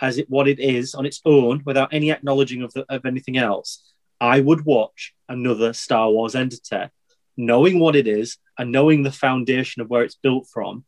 as 0.00 0.18
it 0.18 0.28
what 0.28 0.48
it 0.48 0.60
is 0.60 0.94
on 0.94 1.06
its 1.06 1.22
own 1.24 1.62
without 1.64 1.94
any 1.94 2.10
acknowledging 2.10 2.62
of, 2.62 2.74
the, 2.74 2.84
of 2.92 3.06
anything 3.06 3.38
else, 3.38 3.92
I 4.20 4.40
would 4.40 4.66
watch 4.66 5.14
another 5.30 5.72
Star 5.72 6.10
Wars 6.10 6.34
entity, 6.34 6.90
knowing 7.46 7.78
what 7.78 7.96
it 7.96 8.06
is 8.06 8.38
and 8.58 8.70
knowing 8.72 9.02
the 9.02 9.12
foundation 9.12 9.82
of 9.82 9.88
where 9.90 10.02
it's 10.04 10.16
built 10.16 10.46
from. 10.52 10.84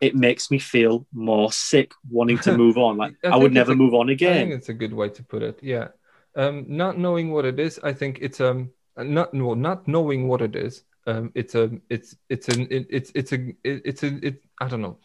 It 0.00 0.16
makes 0.16 0.50
me 0.50 0.58
feel 0.58 1.06
more 1.12 1.52
sick, 1.52 1.92
wanting 2.10 2.38
to 2.40 2.56
move 2.62 2.76
on. 2.76 2.96
Like 2.96 3.14
I, 3.24 3.28
I 3.28 3.36
would 3.36 3.52
never 3.52 3.72
a- 3.72 3.76
move 3.76 3.94
on 3.94 4.08
again. 4.08 4.32
I 4.36 4.40
think 4.40 4.54
it's 4.54 4.68
a 4.68 4.74
good 4.74 4.92
way 4.92 5.08
to 5.10 5.22
put 5.22 5.42
it. 5.42 5.58
Yeah. 5.62 5.88
Um, 6.34 6.64
not 6.68 6.98
knowing 6.98 7.30
what 7.30 7.44
it 7.44 7.60
is, 7.60 7.78
I 7.82 7.92
think 7.92 8.18
it's 8.20 8.40
um 8.40 8.70
not 8.96 9.32
well, 9.34 9.54
not 9.54 9.86
knowing 9.86 10.28
what 10.28 10.40
it 10.42 10.56
is. 10.56 10.82
Um, 11.06 11.30
it's 11.34 11.54
a 11.54 11.70
it's 11.90 12.16
it's 12.28 12.48
an 12.48 12.66
it, 12.70 12.86
it's 12.90 13.12
it's 13.14 13.32
a 13.32 13.48
it, 13.62 13.82
it's 13.84 14.02
a 14.02 14.26
it 14.26 14.42
I 14.60 14.66
don't 14.68 14.80
know. 14.82 14.98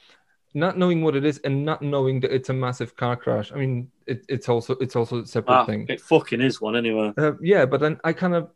Not 0.53 0.77
knowing 0.77 1.03
what 1.03 1.15
it 1.15 1.25
is 1.25 1.37
and 1.43 1.65
not 1.65 1.81
knowing 1.81 2.21
that 2.21 2.33
it's 2.33 2.49
a 2.49 2.53
massive 2.53 2.95
car 2.95 3.15
crash. 3.17 3.51
I 3.51 3.55
mean, 3.57 3.91
it, 4.07 4.25
it's 4.29 4.47
also 4.49 4.73
it's 4.79 4.95
also 4.95 5.21
a 5.21 5.25
separate 5.27 5.53
Ah, 5.53 5.65
thing. 5.65 5.85
it 5.89 6.01
fucking 6.01 6.41
is 6.41 6.59
one 6.61 6.75
anyway. 6.75 7.11
Uh, 7.17 7.33
yeah, 7.41 7.65
but 7.65 7.79
then 7.81 7.99
I 8.03 8.13
kind 8.13 8.33
of 8.33 8.49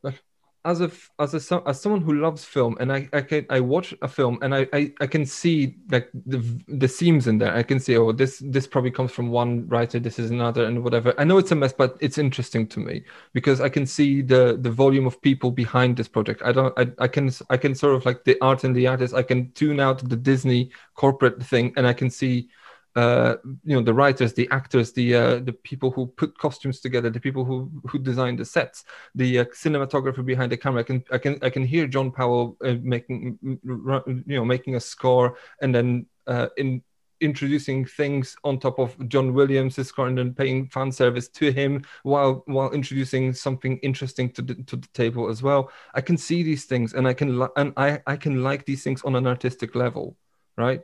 as 0.63 0.79
a 0.79 0.91
as 1.19 1.33
a 1.51 1.63
as 1.67 1.81
someone 1.81 2.01
who 2.01 2.13
loves 2.13 2.43
film 2.45 2.77
and 2.79 2.93
I 2.93 3.09
I 3.13 3.21
can 3.21 3.45
I 3.49 3.59
watch 3.59 3.95
a 4.01 4.07
film 4.07 4.37
and 4.43 4.53
I 4.53 4.67
I, 4.71 4.93
I 5.01 5.07
can 5.07 5.25
see 5.25 5.77
like 5.89 6.09
the 6.13 6.39
the 6.67 6.87
seams 6.87 7.27
in 7.27 7.39
there. 7.39 7.55
I 7.55 7.63
can 7.63 7.79
see 7.79 7.97
oh 7.97 8.11
this 8.11 8.43
this 8.45 8.67
probably 8.67 8.91
comes 8.91 9.11
from 9.11 9.29
one 9.29 9.67
writer, 9.67 9.99
this 9.99 10.19
is 10.19 10.29
another, 10.29 10.65
and 10.65 10.83
whatever. 10.83 11.15
I 11.17 11.23
know 11.23 11.39
it's 11.39 11.51
a 11.51 11.55
mess, 11.55 11.73
but 11.73 11.97
it's 11.99 12.19
interesting 12.19 12.67
to 12.67 12.79
me 12.79 13.03
because 13.33 13.59
I 13.59 13.69
can 13.69 13.87
see 13.87 14.21
the 14.21 14.57
the 14.61 14.69
volume 14.69 15.07
of 15.07 15.19
people 15.21 15.49
behind 15.51 15.97
this 15.97 16.07
project. 16.07 16.43
I 16.43 16.51
don't 16.51 16.77
I, 16.77 16.91
I 16.99 17.07
can 17.07 17.31
I 17.49 17.57
can 17.57 17.73
sort 17.73 17.95
of 17.95 18.05
like 18.05 18.23
the 18.23 18.37
art 18.41 18.63
and 18.63 18.75
the 18.75 18.85
artist. 18.85 19.15
I 19.15 19.23
can 19.23 19.51
tune 19.53 19.79
out 19.79 20.07
the 20.07 20.15
Disney 20.15 20.71
corporate 20.95 21.41
thing 21.41 21.73
and 21.75 21.87
I 21.87 21.93
can 21.93 22.11
see 22.11 22.49
uh 22.95 23.35
you 23.63 23.75
know 23.75 23.81
the 23.81 23.93
writers 23.93 24.33
the 24.33 24.47
actors 24.51 24.91
the 24.93 25.15
uh 25.15 25.39
the 25.39 25.53
people 25.53 25.91
who 25.91 26.07
put 26.07 26.37
costumes 26.37 26.79
together 26.79 27.09
the 27.09 27.19
people 27.19 27.45
who 27.45 27.71
who 27.87 27.97
design 27.97 28.35
the 28.35 28.45
sets 28.45 28.83
the 29.15 29.39
uh, 29.39 29.45
cinematographer 29.45 30.25
behind 30.25 30.51
the 30.51 30.57
camera. 30.57 30.81
I 30.81 30.83
can 30.83 31.03
i 31.11 31.17
can 31.17 31.39
i 31.41 31.49
can 31.49 31.63
hear 31.63 31.87
john 31.87 32.11
powell 32.11 32.57
uh, 32.65 32.75
making 32.81 33.37
you 33.43 34.21
know 34.27 34.45
making 34.45 34.75
a 34.75 34.79
score 34.79 35.37
and 35.61 35.73
then 35.73 36.05
uh 36.27 36.47
in 36.57 36.81
introducing 37.21 37.85
things 37.85 38.35
on 38.43 38.59
top 38.59 38.79
of 38.79 38.97
john 39.07 39.33
williams' 39.33 39.87
score 39.87 40.07
and 40.07 40.17
then 40.17 40.33
paying 40.33 40.67
fan 40.67 40.91
service 40.91 41.29
to 41.29 41.51
him 41.51 41.83
while 42.03 42.43
while 42.47 42.71
introducing 42.71 43.31
something 43.31 43.77
interesting 43.83 44.29
to 44.31 44.41
the, 44.41 44.55
to 44.63 44.75
the 44.75 44.87
table 44.93 45.29
as 45.29 45.43
well. 45.43 45.71
I 45.93 46.01
can 46.01 46.17
see 46.17 46.41
these 46.41 46.65
things 46.65 46.93
and 46.93 47.07
i 47.07 47.13
can 47.13 47.39
li- 47.39 47.55
and 47.55 47.73
i 47.77 48.01
i 48.07 48.15
can 48.15 48.43
like 48.43 48.65
these 48.65 48.83
things 48.83 49.03
on 49.03 49.15
an 49.15 49.27
artistic 49.27 49.75
level 49.75 50.17
right? 50.57 50.81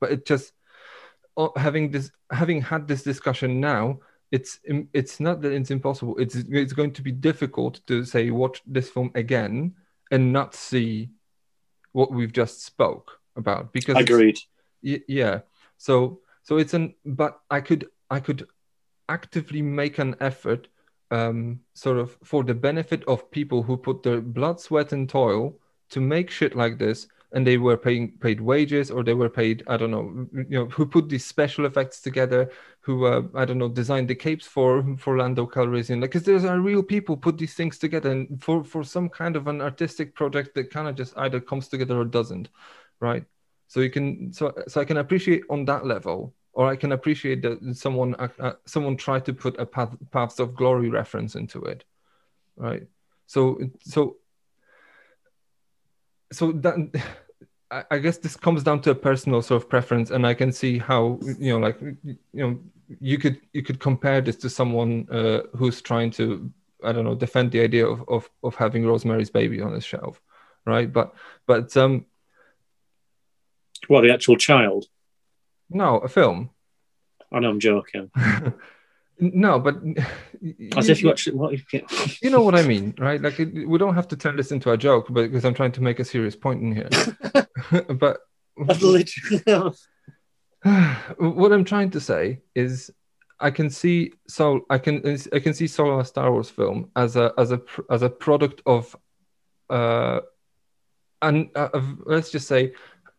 But 0.00 0.12
it 0.12 0.26
just 0.26 0.52
having 1.56 1.90
this 1.90 2.10
having 2.30 2.60
had 2.60 2.86
this 2.86 3.02
discussion 3.02 3.60
now 3.60 3.98
it's 4.30 4.60
it's 4.92 5.18
not 5.20 5.40
that 5.40 5.52
it's 5.52 5.70
impossible 5.70 6.16
it's 6.18 6.36
it's 6.36 6.72
going 6.72 6.92
to 6.92 7.02
be 7.02 7.12
difficult 7.12 7.80
to 7.86 8.04
say 8.04 8.30
watch 8.30 8.62
this 8.66 8.88
film 8.88 9.10
again 9.14 9.74
and 10.10 10.32
not 10.32 10.54
see 10.54 11.10
what 11.92 12.12
we've 12.12 12.32
just 12.32 12.64
spoke 12.64 13.18
about 13.36 13.72
because 13.72 13.96
Agreed. 13.96 14.38
yeah 14.82 15.40
so 15.78 16.20
so 16.42 16.58
it's 16.58 16.74
an 16.74 16.94
but 17.04 17.40
i 17.50 17.60
could 17.60 17.88
i 18.10 18.20
could 18.20 18.46
actively 19.08 19.62
make 19.62 19.98
an 19.98 20.14
effort 20.20 20.68
um 21.10 21.60
sort 21.74 21.98
of 21.98 22.16
for 22.22 22.44
the 22.44 22.54
benefit 22.54 23.02
of 23.08 23.30
people 23.30 23.62
who 23.62 23.76
put 23.76 24.02
their 24.02 24.20
blood 24.20 24.60
sweat 24.60 24.92
and 24.92 25.08
toil 25.08 25.58
to 25.88 26.00
make 26.00 26.30
shit 26.30 26.54
like 26.54 26.78
this 26.78 27.08
and 27.32 27.46
they 27.46 27.58
were 27.58 27.76
paying 27.76 28.12
paid 28.18 28.40
wages 28.40 28.90
or 28.90 29.04
they 29.04 29.14
were 29.14 29.28
paid 29.28 29.62
i 29.68 29.76
don't 29.76 29.90
know 29.90 30.26
you 30.32 30.58
know 30.58 30.66
who 30.66 30.86
put 30.86 31.08
these 31.08 31.24
special 31.24 31.64
effects 31.64 32.00
together 32.00 32.50
who 32.80 33.06
uh, 33.06 33.22
i 33.34 33.44
don't 33.44 33.58
know 33.58 33.68
designed 33.68 34.08
the 34.08 34.14
capes 34.14 34.46
for 34.46 34.96
for 34.96 35.16
lando 35.16 35.46
calrissian. 35.46 36.00
Like 36.00 36.10
because 36.10 36.24
there's 36.24 36.44
are 36.44 36.60
real 36.60 36.82
people 36.82 37.16
put 37.16 37.38
these 37.38 37.54
things 37.54 37.78
together 37.78 38.10
and 38.10 38.42
for 38.42 38.64
for 38.64 38.82
some 38.82 39.08
kind 39.08 39.36
of 39.36 39.46
an 39.46 39.60
artistic 39.60 40.14
project 40.14 40.54
that 40.54 40.70
kind 40.70 40.88
of 40.88 40.96
just 40.96 41.16
either 41.18 41.40
comes 41.40 41.68
together 41.68 41.98
or 41.98 42.04
doesn't 42.04 42.48
right? 43.00 43.24
So 43.68 43.80
you 43.80 43.90
can 43.90 44.32
so 44.32 44.52
so 44.66 44.80
i 44.80 44.84
can 44.84 44.96
appreciate 44.96 45.44
on 45.48 45.64
that 45.66 45.86
level 45.86 46.34
or 46.52 46.66
i 46.66 46.74
can 46.74 46.92
appreciate 46.92 47.42
that 47.42 47.76
someone 47.76 48.14
uh, 48.16 48.28
uh, 48.40 48.52
someone 48.66 48.96
tried 48.96 49.24
to 49.26 49.32
put 49.32 49.58
a 49.60 49.66
path, 49.66 49.96
paths 50.10 50.40
of 50.40 50.56
glory 50.56 50.88
reference 50.90 51.36
into 51.36 51.62
it 51.64 51.84
right? 52.56 52.82
So 53.26 53.58
so 53.80 54.16
so 56.32 56.52
that 56.52 56.76
I- 57.90 57.98
guess 57.98 58.18
this 58.18 58.36
comes 58.36 58.62
down 58.64 58.80
to 58.82 58.90
a 58.90 58.94
personal 58.94 59.42
sort 59.42 59.62
of 59.62 59.68
preference, 59.68 60.10
and 60.10 60.26
I 60.26 60.34
can 60.34 60.50
see 60.52 60.78
how 60.78 61.20
you 61.38 61.52
know, 61.52 61.58
like 61.58 61.80
you 61.80 62.16
know, 62.34 62.58
you 63.00 63.16
could 63.18 63.40
you 63.52 63.62
could 63.62 63.78
compare 63.78 64.20
this 64.20 64.36
to 64.36 64.50
someone 64.50 65.06
uh, 65.10 65.42
who's 65.56 65.80
trying 65.80 66.10
to 66.12 66.50
I 66.82 66.92
don't 66.92 67.04
know 67.04 67.14
defend 67.14 67.52
the 67.52 67.60
idea 67.60 67.86
of, 67.86 68.02
of 68.08 68.28
of 68.42 68.54
having 68.56 68.84
Rosemary's 68.86 69.30
Baby 69.30 69.60
on 69.62 69.72
his 69.72 69.84
shelf, 69.84 70.20
right? 70.66 70.92
But 70.92 71.14
but 71.46 71.76
um 71.76 72.06
What 73.88 74.02
the 74.02 74.12
actual 74.12 74.36
child? 74.36 74.86
no, 75.72 75.98
a 75.98 76.08
film. 76.08 76.50
I 77.32 77.38
know 77.38 77.50
I'm 77.50 77.60
joking. 77.60 78.10
No, 79.20 79.58
but 79.58 79.76
As 80.76 80.88
if 80.88 81.02
you 81.02 81.10
actually 81.10 81.36
what 81.36 81.52
you 81.52 81.82
you 82.22 82.30
know 82.30 82.40
what 82.40 82.54
I 82.54 82.62
mean, 82.62 82.94
right? 82.98 83.20
Like 83.20 83.38
it, 83.38 83.68
we 83.68 83.78
don't 83.78 83.94
have 83.94 84.08
to 84.08 84.16
turn 84.16 84.36
this 84.36 84.50
into 84.50 84.72
a 84.72 84.76
joke, 84.78 85.06
but 85.10 85.30
because 85.30 85.44
I'm 85.44 85.54
trying 85.54 85.72
to 85.72 85.82
make 85.82 86.00
a 86.00 86.04
serious 86.04 86.34
point 86.34 86.62
in 86.62 86.74
here. 86.74 86.88
but 87.94 88.20
what 91.18 91.52
I'm 91.52 91.64
trying 91.64 91.90
to 91.90 92.00
say 92.00 92.40
is 92.54 92.90
I 93.38 93.50
can 93.50 93.68
see 93.68 94.12
so 94.26 94.64
I 94.70 94.78
can 94.78 95.18
I 95.32 95.38
can 95.38 95.52
see 95.52 95.66
Solo 95.66 96.00
a 96.00 96.04
Star 96.04 96.32
Wars 96.32 96.48
film 96.48 96.90
as 96.96 97.16
a 97.16 97.32
as 97.36 97.52
a 97.52 97.60
as 97.90 98.02
a 98.02 98.08
product 98.08 98.62
of 98.64 98.96
uh 99.68 100.20
and 101.22 101.50
uh, 101.54 101.68
let's 102.06 102.30
just 102.30 102.48
say 102.48 102.72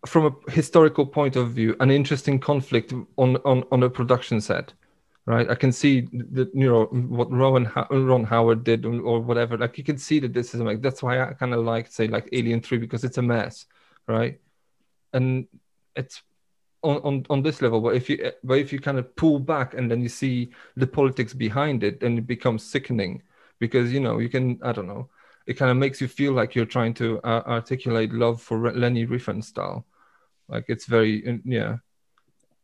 from 0.08 0.26
a 0.26 0.52
historical 0.52 1.06
point 1.06 1.36
of 1.36 1.52
view 1.52 1.76
an 1.80 1.92
interesting 1.92 2.40
conflict 2.40 2.94
on 3.18 3.38
on 3.38 3.64
on 3.72 3.84
a 3.84 3.90
production 3.90 4.42
set 4.42 4.74
right? 5.26 5.50
I 5.50 5.56
can 5.56 5.72
see 5.72 6.08
that 6.32 6.50
you 6.54 6.68
know 6.68 6.86
what 6.86 7.32
rowan 7.32 7.66
Ho- 7.66 7.88
ron 7.90 8.24
howard 8.24 8.64
did 8.64 8.86
or 8.86 9.20
whatever. 9.20 9.58
Like 9.58 9.78
you 9.78 9.84
can 9.84 9.98
see 9.98 10.20
that 10.20 10.34
this 10.34 10.54
is 10.54 10.62
like 10.62 10.82
that's 10.82 11.04
why 11.04 11.22
i 11.22 11.34
kind 11.34 11.54
of 11.54 11.64
like 11.64 11.92
say 11.92 12.08
like 12.08 12.30
alien 12.32 12.62
3 12.62 12.78
because 12.78 13.04
it's 13.04 13.18
a 13.18 13.22
mess 13.22 13.66
right? 14.08 14.40
And 15.14 15.48
it's 15.96 16.24
on, 16.84 16.98
on 16.98 17.26
on 17.30 17.44
this 17.44 17.62
level 17.62 17.80
but 17.82 17.96
if 17.96 18.10
you 18.10 18.32
but 18.44 18.58
if 18.58 18.74
you 18.74 18.80
kind 18.80 18.98
of 18.98 19.16
pull 19.16 19.40
back 19.40 19.76
and 19.76 19.90
then 19.92 20.02
you 20.02 20.10
see 20.10 20.52
the 20.76 20.88
politics 20.88 21.34
behind 21.34 21.84
it 21.84 22.00
then 22.00 22.18
it 22.18 22.28
becomes 22.28 22.64
sickening. 22.64 23.22
Because 23.60 23.94
you 23.94 24.00
know 24.00 24.18
you 24.18 24.28
can 24.28 24.60
i 24.64 24.72
don't 24.72 24.88
know 24.88 25.08
it 25.46 25.54
kind 25.54 25.70
of 25.70 25.78
makes 25.78 26.02
you 26.02 26.08
feel 26.08 26.34
like 26.34 26.56
you're 26.56 26.66
trying 26.66 26.96
to 26.96 27.20
uh, 27.24 27.44
articulate 27.46 28.12
love 28.12 28.42
for 28.42 28.58
Re- 28.58 28.74
leni 28.74 29.06
riefenstahl 29.06 29.84
like 30.48 30.66
it's 30.68 30.86
very 30.86 31.40
yeah 31.46 31.78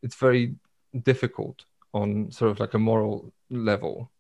it's 0.02 0.16
very 0.16 0.56
difficult 1.04 1.66
on 1.98 2.32
sort 2.32 2.52
of 2.52 2.60
like 2.60 2.74
a 2.74 2.80
moral 2.80 3.34
level 3.50 4.12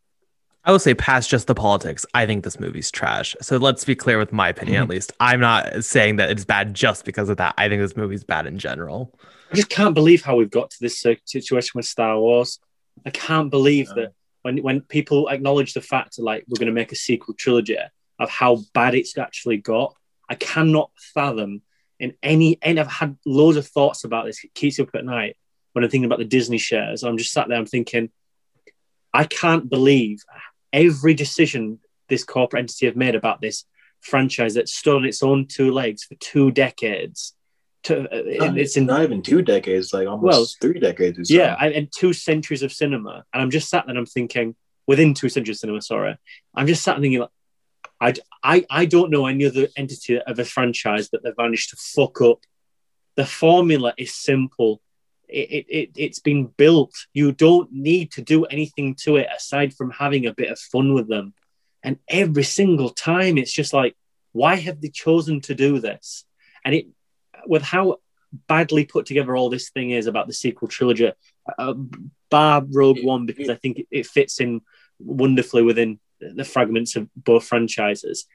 I 0.64 0.72
will 0.72 0.80
say, 0.80 0.94
past 0.96 1.30
just 1.30 1.48
the 1.48 1.56
politics, 1.56 2.06
I 2.14 2.26
think 2.26 2.44
this 2.44 2.60
movie's 2.60 2.92
trash. 2.92 3.38
So 3.42 3.56
let's 3.56 3.86
be 3.86 3.96
clear 3.96 4.18
with 4.18 4.34
my 4.34 4.50
opinion, 4.50 4.82
at 4.82 4.88
Mhm. 4.88 4.92
least. 4.92 5.14
I'm 5.18 5.40
not 5.40 5.86
saying 5.86 6.18
that 6.18 6.30
it's 6.30 6.44
bad 6.44 6.74
just 6.74 7.06
because 7.06 7.30
of 7.30 7.38
that. 7.38 7.54
I 7.58 7.70
think 7.70 7.82
this 7.82 7.96
movie's 7.96 8.26
bad 8.26 8.46
in 8.46 8.60
general. 8.60 9.18
I 9.50 9.56
just 9.56 9.70
can't 9.70 9.96
believe 9.96 10.24
how 10.24 10.36
we've 10.36 10.50
got 10.50 10.70
to 10.72 10.78
this 10.82 11.00
situation 11.24 11.72
with 11.76 11.86
Star 11.86 12.20
Wars. 12.20 12.60
I 13.06 13.12
can't 13.12 13.50
believe 13.50 13.88
that 13.96 14.12
when 14.42 14.58
when 14.58 14.82
people 14.82 15.30
acknowledge 15.30 15.72
the 15.74 15.80
fact 15.80 16.18
that 16.18 16.24
like 16.24 16.44
we're 16.50 16.60
going 16.60 16.68
to 16.68 16.74
make 16.74 16.92
a 16.92 16.98
sequel 16.98 17.34
trilogy 17.36 17.78
of 18.20 18.30
how 18.30 18.58
bad 18.74 18.94
it's 18.94 19.18
actually 19.18 19.58
got, 19.58 19.96
I 20.28 20.36
cannot 20.36 20.92
fathom 21.14 21.62
in 21.98 22.14
any. 22.22 22.58
And 22.62 22.78
I've 22.78 22.88
had 22.92 23.16
loads 23.26 23.56
of 23.56 23.66
thoughts 23.66 24.04
about 24.04 24.26
this. 24.26 24.44
It 24.44 24.54
keeps 24.54 24.80
me 24.80 24.84
up 24.84 24.96
at 24.96 25.06
night 25.06 25.38
when 25.78 25.84
I'm 25.84 25.92
thinking 25.92 26.06
about 26.06 26.18
the 26.18 26.26
Disney 26.26 26.58
shares. 26.58 27.04
I'm 27.04 27.20
just 27.20 27.32
sat 27.32 27.48
there. 27.48 27.58
I'm 27.60 27.68
thinking, 27.68 28.10
I 29.14 29.26
can't 29.26 29.70
believe 29.70 30.24
every 30.74 31.14
decision 31.14 31.78
this 32.10 32.24
corporate 32.24 32.62
entity 32.62 32.88
have 32.88 32.96
made 32.96 33.14
about 33.14 33.42
this 33.42 33.64
franchise 34.02 34.56
that 34.56 34.68
stood 34.68 34.96
on 34.96 35.06
its 35.06 35.22
own 35.22 35.46
two 35.46 35.72
legs 35.72 36.04
for 36.04 36.16
two 36.16 36.50
decades. 36.50 37.36
To, 37.84 38.00
uh, 38.12 38.46
Not- 38.48 38.58
it's 38.58 38.76
in 38.76 38.88
not 38.88 39.04
even 39.04 39.22
two 39.22 39.44
decades, 39.44 39.94
like 39.94 40.08
almost 40.08 40.24
Well, 40.24 40.48
three 40.60 40.80
decades. 40.80 41.30
Or 41.30 41.34
yeah, 41.36 41.56
and, 41.60 41.76
and 41.76 41.92
two 41.92 42.12
centuries 42.12 42.64
of 42.64 42.74
cinema. 42.74 43.24
And 43.32 43.44
I'm 43.44 43.52
just 43.52 43.70
sat 43.70 43.86
there 43.86 43.92
and 43.92 44.00
I'm 44.00 44.08
thinking, 44.08 44.56
within 44.88 45.14
two 45.14 45.30
centuries 45.30 45.58
of 45.58 45.60
cinema, 45.60 45.84
sorry. 45.84 46.18
I'm 46.56 46.66
just 46.66 46.82
sat 46.82 46.94
there 46.94 47.02
thinking, 47.02 47.20
like, 47.20 47.30
I, 48.02 48.14
I, 48.44 48.66
I 48.72 48.86
don't 48.86 49.12
know 49.12 49.28
any 49.28 49.46
other 49.46 49.68
entity 49.78 50.20
of 50.20 50.40
a 50.40 50.44
franchise 50.44 51.12
that 51.12 51.22
they've 51.22 51.38
managed 51.38 51.70
to 51.70 51.76
fuck 51.76 52.20
up. 52.20 52.40
The 53.16 53.28
formula 53.28 53.94
is 53.96 54.16
simple. 54.16 54.82
It, 55.28 55.52
it, 55.52 55.66
it, 55.70 55.90
it's 55.96 56.20
been 56.20 56.46
built. 56.46 56.94
You 57.14 57.32
don't 57.32 57.72
need 57.72 58.12
to 58.14 58.22
do 58.22 58.46
anything 58.46 58.96
to 59.04 59.18
it 59.18 59.28
aside 59.36 59.74
from 59.74 59.92
having 59.92 60.26
a 60.26 60.34
bit 60.34 60.50
of 60.50 60.60
fun 60.60 60.94
with 60.94 61.08
them. 61.08 61.34
And 61.84 62.00
every 62.08 62.44
single 62.44 62.90
time, 62.90 63.38
it's 63.38 63.52
just 63.52 63.74
like, 63.74 63.96
why 64.32 64.56
have 64.56 64.82
they 64.82 64.90
chosen 64.90 65.42
to 65.42 65.56
do 65.56 65.80
this? 65.80 66.26
And 66.64 66.76
it, 66.76 66.88
with 67.46 67.62
how 67.62 67.98
badly 68.48 68.86
put 68.86 69.06
together 69.06 69.36
all 69.36 69.50
this 69.50 69.70
thing 69.70 69.92
is 69.92 70.08
about 70.08 70.28
the 70.28 70.34
sequel 70.34 70.68
trilogy, 70.68 71.12
uh, 71.58 71.74
bar 72.30 72.64
Rogue 72.70 73.04
One, 73.04 73.26
because 73.26 73.50
I 73.50 73.56
think 73.56 73.80
it, 73.80 73.88
it 73.92 74.08
fits 74.08 74.40
in 74.40 74.62
wonderfully 75.00 75.64
within 75.64 76.00
the 76.20 76.44
fragments 76.44 76.96
of 76.96 77.10
both 77.16 77.46
franchises. 77.46 78.26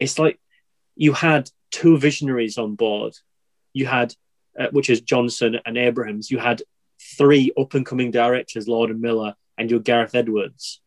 It's 0.00 0.18
like 0.18 0.40
you 0.96 1.12
had 1.12 1.50
two 1.70 1.98
visionaries 1.98 2.58
on 2.58 2.74
board. 2.74 3.14
You 3.72 3.86
had, 3.86 4.14
uh, 4.58 4.68
which 4.70 4.90
is 4.90 5.00
Johnson 5.00 5.58
and 5.64 5.76
Abrams. 5.76 6.30
You 6.30 6.38
had 6.38 6.62
three 7.16 7.52
up 7.58 7.74
and 7.74 7.84
coming 7.84 8.10
directors, 8.10 8.68
Lord 8.68 8.90
and 8.90 9.00
Miller, 9.00 9.34
and 9.58 9.70
your 9.70 9.80
Gareth 9.80 10.14
Edwards, 10.14 10.80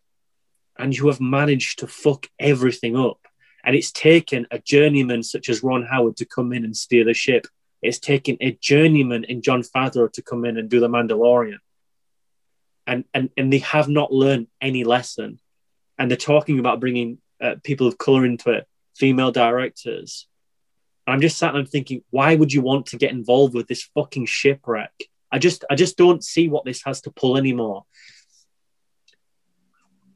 and 0.78 0.96
you 0.96 1.08
have 1.08 1.22
managed 1.22 1.80
to 1.80 1.88
fuck 1.88 2.28
everything 2.40 2.96
up. 2.96 3.20
And 3.64 3.76
it's 3.76 3.92
taken 3.92 4.48
a 4.52 4.60
journeyman 4.60 5.24
such 5.24 5.50
as 5.50 5.64
Ron 5.64 5.86
Howard 5.86 6.18
to 6.18 6.26
come 6.26 6.54
in 6.54 6.64
and 6.64 6.76
steer 6.76 7.04
the 7.04 7.14
ship. 7.14 7.46
It's 7.82 8.00
taken 8.00 8.38
a 8.40 8.58
journeyman 8.62 9.26
in 9.26 9.42
Jon 9.42 9.64
Favreau 9.64 10.12
to 10.14 10.22
come 10.22 10.46
in 10.46 10.58
and 10.58 10.70
do 10.70 10.80
the 10.80 10.88
Mandalorian. 10.88 11.60
And, 12.88 13.04
and, 13.14 13.30
and 13.36 13.52
they 13.52 13.60
have 13.60 13.90
not 13.90 14.14
learned 14.14 14.48
any 14.62 14.84
lesson. 14.84 15.40
And 15.98 16.10
they're 16.10 16.18
talking 16.18 16.60
about 16.60 16.80
bringing 16.80 17.20
uh, 17.42 17.56
people 17.64 17.88
of 17.88 17.98
color 17.98 18.26
into 18.26 18.52
it, 18.52 18.68
female 18.96 19.32
directors. 19.32 20.28
And 21.10 21.16
I'm 21.16 21.22
just 21.22 21.40
sat 21.40 21.56
I'm 21.56 21.66
thinking, 21.66 22.04
why 22.12 22.36
would 22.36 22.54
you 22.54 22.62
want 22.62 22.86
to 22.88 22.98
get 22.98 23.10
involved 23.10 23.56
with 23.56 23.68
this 23.68 23.90
fucking 23.96 24.28
shipwreck? 24.28 24.92
I 25.32 25.40
just 25.40 25.66
I 25.68 25.74
just 25.74 25.98
don't 25.98 26.24
see 26.24 26.48
what 26.50 26.66
this 26.66 26.84
has 26.86 27.02
to 27.02 27.10
pull 27.10 27.36
anymore. 27.36 27.86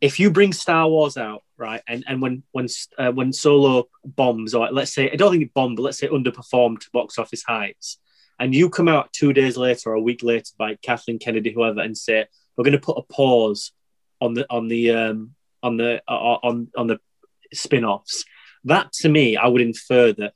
If 0.01 0.19
you 0.19 0.29
bring 0.29 0.53
Star 0.53 0.87
Wars 0.87 1.17
out, 1.17 1.41
right, 1.57 1.81
and 1.87 2.03
and 2.07 2.21
when 2.21 2.43
when 2.51 2.67
uh, 2.99 3.11
when 3.11 3.33
Solo 3.33 3.89
bombs, 4.05 4.53
or 4.53 4.69
let's 4.71 4.93
say 4.93 5.09
I 5.09 5.15
don't 5.15 5.31
think 5.31 5.41
it 5.41 5.53
bombed, 5.55 5.77
but 5.77 5.81
let's 5.81 5.97
say 5.97 6.09
underperformed 6.09 6.81
to 6.81 6.91
box 6.93 7.17
office 7.17 7.41
heights, 7.41 7.97
and 8.39 8.53
you 8.53 8.69
come 8.69 8.87
out 8.87 9.11
two 9.13 9.33
days 9.33 9.57
later 9.57 9.89
or 9.89 9.93
a 9.95 9.99
week 9.99 10.21
later 10.21 10.51
by 10.59 10.75
Kathleen 10.83 11.17
Kennedy, 11.17 11.51
whoever, 11.53 11.79
and 11.79 11.97
say 11.97 12.27
we're 12.55 12.65
going 12.65 12.73
to 12.73 12.77
put 12.77 12.99
a 12.99 13.13
pause 13.13 13.71
on 14.21 14.35
the 14.35 14.45
on 14.51 14.67
the 14.67 14.91
um, 14.91 15.33
on 15.63 15.77
the 15.77 16.03
uh, 16.07 16.37
on 16.43 16.67
on 16.77 16.85
the 16.85 16.99
spin-offs. 17.51 18.25
That 18.65 18.93
to 19.01 19.09
me, 19.09 19.37
I 19.37 19.47
would 19.47 19.61
infer 19.61 20.13
that 20.13 20.33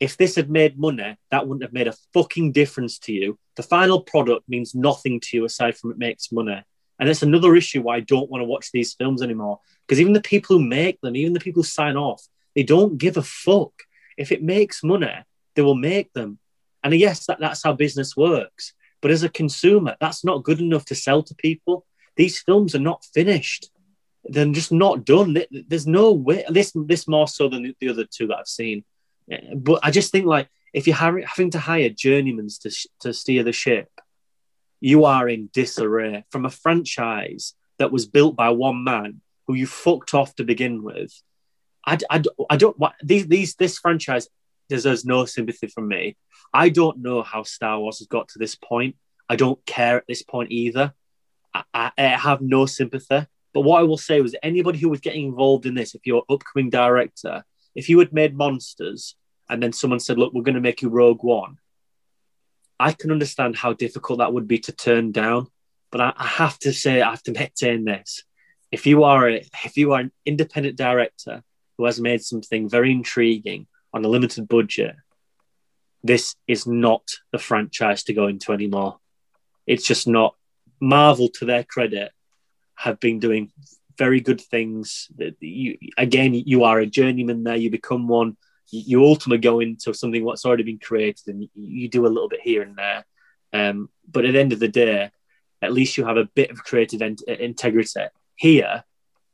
if 0.00 0.16
this 0.16 0.34
had 0.34 0.50
made 0.50 0.78
money, 0.78 1.16
that 1.30 1.46
wouldn't 1.46 1.62
have 1.62 1.74
made 1.74 1.86
a 1.86 1.94
fucking 2.14 2.52
difference 2.52 2.98
to 3.00 3.12
you. 3.12 3.38
The 3.56 3.62
final 3.62 4.00
product 4.00 4.48
means 4.48 4.74
nothing 4.74 5.20
to 5.20 5.36
you 5.36 5.44
aside 5.44 5.76
from 5.76 5.90
it 5.90 5.98
makes 5.98 6.32
money. 6.32 6.62
And 6.98 7.08
it's 7.08 7.22
another 7.22 7.54
issue 7.54 7.82
why 7.82 7.96
I 7.96 8.00
don't 8.00 8.30
want 8.30 8.40
to 8.40 8.46
watch 8.46 8.72
these 8.72 8.94
films 8.94 9.22
anymore. 9.22 9.60
Because 9.86 10.00
even 10.00 10.14
the 10.14 10.22
people 10.22 10.56
who 10.56 10.64
make 10.64 11.00
them, 11.02 11.16
even 11.16 11.34
the 11.34 11.40
people 11.40 11.62
who 11.62 11.68
sign 11.68 11.96
off, 11.96 12.26
they 12.54 12.62
don't 12.62 12.98
give 12.98 13.18
a 13.18 13.22
fuck. 13.22 13.72
If 14.16 14.32
it 14.32 14.42
makes 14.42 14.82
money, 14.82 15.14
they 15.54 15.62
will 15.62 15.74
make 15.74 16.12
them. 16.14 16.38
And 16.82 16.94
yes, 16.94 17.26
that, 17.26 17.40
that's 17.40 17.62
how 17.62 17.74
business 17.74 18.16
works. 18.16 18.72
But 19.02 19.10
as 19.10 19.22
a 19.22 19.28
consumer, 19.28 19.96
that's 20.00 20.24
not 20.24 20.44
good 20.44 20.60
enough 20.60 20.84
to 20.86 20.94
sell 20.94 21.22
to 21.22 21.34
people. 21.34 21.86
These 22.16 22.40
films 22.40 22.74
are 22.74 22.80
not 22.80 23.04
finished. 23.14 23.70
They're 24.24 24.46
just 24.46 24.72
not 24.72 25.04
done. 25.04 25.38
There's 25.50 25.86
no 25.86 26.12
way. 26.12 26.44
This 26.50 26.72
this 26.74 27.08
more 27.08 27.26
so 27.26 27.48
than 27.48 27.74
the 27.80 27.88
other 27.88 28.04
two 28.04 28.26
that 28.26 28.38
I've 28.40 28.46
seen. 28.46 28.84
But 29.54 29.80
I 29.82 29.90
just 29.90 30.12
think 30.12 30.26
like 30.26 30.48
if 30.72 30.86
you're 30.86 30.96
having 30.96 31.50
to 31.50 31.58
hire 31.58 31.90
journeymans 31.90 32.60
to 32.62 32.88
to 33.00 33.12
steer 33.12 33.42
the 33.42 33.52
ship, 33.52 33.88
you 34.80 35.04
are 35.04 35.28
in 35.28 35.50
disarray 35.52 36.24
from 36.30 36.44
a 36.44 36.50
franchise 36.50 37.54
that 37.78 37.92
was 37.92 38.06
built 38.06 38.36
by 38.36 38.50
one 38.50 38.84
man 38.84 39.20
who 39.46 39.54
you 39.54 39.66
fucked 39.66 40.14
off 40.14 40.34
to 40.36 40.44
begin 40.44 40.82
with. 40.82 41.12
I, 41.86 41.98
I, 42.10 42.22
I 42.48 42.56
don't 42.56 42.76
these 43.02 43.26
these 43.26 43.54
this 43.54 43.78
franchise 43.78 44.28
deserves 44.68 45.04
no 45.04 45.24
sympathy 45.24 45.66
from 45.66 45.88
me. 45.88 46.16
I 46.52 46.68
don't 46.68 46.98
know 46.98 47.22
how 47.22 47.42
Star 47.42 47.78
Wars 47.78 47.98
has 47.98 48.08
got 48.08 48.28
to 48.28 48.38
this 48.38 48.54
point. 48.54 48.96
I 49.28 49.36
don't 49.36 49.64
care 49.66 49.96
at 49.96 50.06
this 50.08 50.22
point 50.22 50.50
either. 50.50 50.92
I, 51.54 51.64
I, 51.72 51.92
I 51.98 52.02
have 52.02 52.40
no 52.40 52.66
sympathy. 52.66 53.26
But 53.52 53.62
what 53.62 53.80
I 53.80 53.82
will 53.82 53.98
say 53.98 54.20
was 54.20 54.36
anybody 54.42 54.78
who 54.78 54.88
was 54.88 55.00
getting 55.00 55.26
involved 55.26 55.66
in 55.66 55.74
this, 55.74 55.94
if 55.94 56.06
you're 56.06 56.22
upcoming 56.30 56.70
director, 56.70 57.44
if 57.74 57.88
you 57.88 57.98
had 57.98 58.12
made 58.12 58.36
monsters 58.36 59.16
and 59.48 59.62
then 59.62 59.72
someone 59.72 60.00
said, 60.00 60.18
"Look, 60.18 60.32
we're 60.32 60.42
going 60.42 60.54
to 60.54 60.60
make 60.60 60.82
you 60.82 60.88
Rogue 60.88 61.22
One," 61.22 61.58
I 62.78 62.92
can 62.92 63.10
understand 63.10 63.56
how 63.56 63.72
difficult 63.72 64.18
that 64.18 64.32
would 64.32 64.48
be 64.48 64.58
to 64.60 64.72
turn 64.72 65.12
down. 65.12 65.48
But 65.90 66.00
I, 66.00 66.12
I 66.16 66.26
have 66.26 66.58
to 66.60 66.72
say, 66.72 67.02
I 67.02 67.10
have 67.10 67.22
to 67.24 67.32
maintain 67.32 67.84
this: 67.84 68.24
if 68.70 68.86
you 68.86 69.04
are 69.04 69.28
a, 69.28 69.44
if 69.64 69.76
you 69.76 69.92
are 69.92 70.00
an 70.00 70.12
independent 70.24 70.76
director 70.76 71.42
who 71.76 71.84
has 71.86 72.00
made 72.00 72.22
something 72.22 72.68
very 72.68 72.92
intriguing 72.92 73.66
on 73.92 74.04
a 74.04 74.08
limited 74.08 74.48
budget, 74.48 74.96
this 76.02 76.36
is 76.46 76.66
not 76.66 77.02
the 77.32 77.38
franchise 77.38 78.04
to 78.04 78.14
go 78.14 78.26
into 78.26 78.52
anymore. 78.52 78.98
It's 79.66 79.86
just 79.86 80.06
not. 80.06 80.34
Marvel, 80.80 81.28
to 81.28 81.44
their 81.44 81.62
credit, 81.62 82.10
have 82.74 82.98
been 83.00 83.18
doing 83.18 83.52
very 84.04 84.20
good 84.20 84.40
things. 84.40 85.08
You, 85.40 85.78
again, 85.96 86.32
you 86.34 86.64
are 86.64 86.78
a 86.80 86.86
journeyman 86.98 87.44
there. 87.44 87.56
You 87.56 87.70
become 87.70 88.08
one 88.08 88.36
you 88.70 89.04
ultimately 89.04 89.38
go 89.38 89.60
into 89.60 89.92
something 89.92 90.24
what's 90.24 90.44
already 90.44 90.62
been 90.62 90.78
created 90.78 91.26
and 91.28 91.48
you 91.54 91.88
do 91.88 92.06
a 92.06 92.08
little 92.08 92.28
bit 92.28 92.40
here 92.40 92.62
and 92.62 92.76
there. 92.76 93.04
Um, 93.52 93.90
but 94.10 94.24
at 94.24 94.32
the 94.32 94.40
end 94.40 94.52
of 94.52 94.60
the 94.60 94.68
day, 94.68 95.10
at 95.62 95.72
least 95.72 95.96
you 95.96 96.04
have 96.04 96.16
a 96.16 96.28
bit 96.34 96.50
of 96.50 96.62
creative 96.62 97.02
in- 97.02 97.16
integrity. 97.26 98.06
Here, 98.36 98.84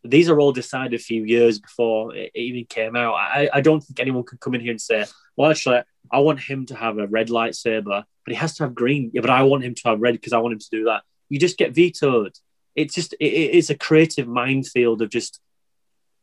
these 0.02 0.28
are 0.28 0.40
all 0.40 0.52
decided 0.52 0.94
a 0.94 1.02
few 1.02 1.24
years 1.24 1.59
before 1.59 2.14
it 2.14 2.30
even 2.34 2.64
came 2.64 2.97
out. 2.97 3.14
I, 3.14 3.48
I 3.52 3.60
don't 3.60 3.80
think 3.80 4.01
anyone 4.01 4.24
could 4.24 4.40
come 4.40 4.55
in 4.55 4.60
here 4.60 4.70
and 4.70 4.80
say, 4.80 5.05
well, 5.36 5.51
actually, 5.51 5.82
I 6.10 6.20
want 6.20 6.40
him 6.40 6.66
to 6.66 6.74
have 6.74 6.98
a 6.98 7.06
red 7.06 7.28
lightsaber, 7.28 7.84
but 7.84 8.32
he 8.32 8.34
has 8.34 8.55
to 8.56 8.64
have 8.64 8.74
green. 8.74 9.10
Yeah, 9.12 9.20
but 9.20 9.30
I 9.30 9.43
want 9.43 9.64
him 9.64 9.74
to 9.74 9.88
have 9.88 10.01
red 10.01 10.14
because 10.14 10.32
I 10.32 10.38
want 10.38 10.55
him 10.55 10.60
to 10.60 10.70
do 10.70 10.84
that. 10.84 11.02
You 11.28 11.38
just 11.38 11.59
get 11.59 11.74
vetoed. 11.74 12.32
It's 12.77 12.94
just, 12.94 13.15
it, 13.15 13.24
it's 13.27 13.70
a 13.70 13.77
creative 13.77 14.28
minefield 14.28 15.03
of 15.03 15.11
just 15.11 15.40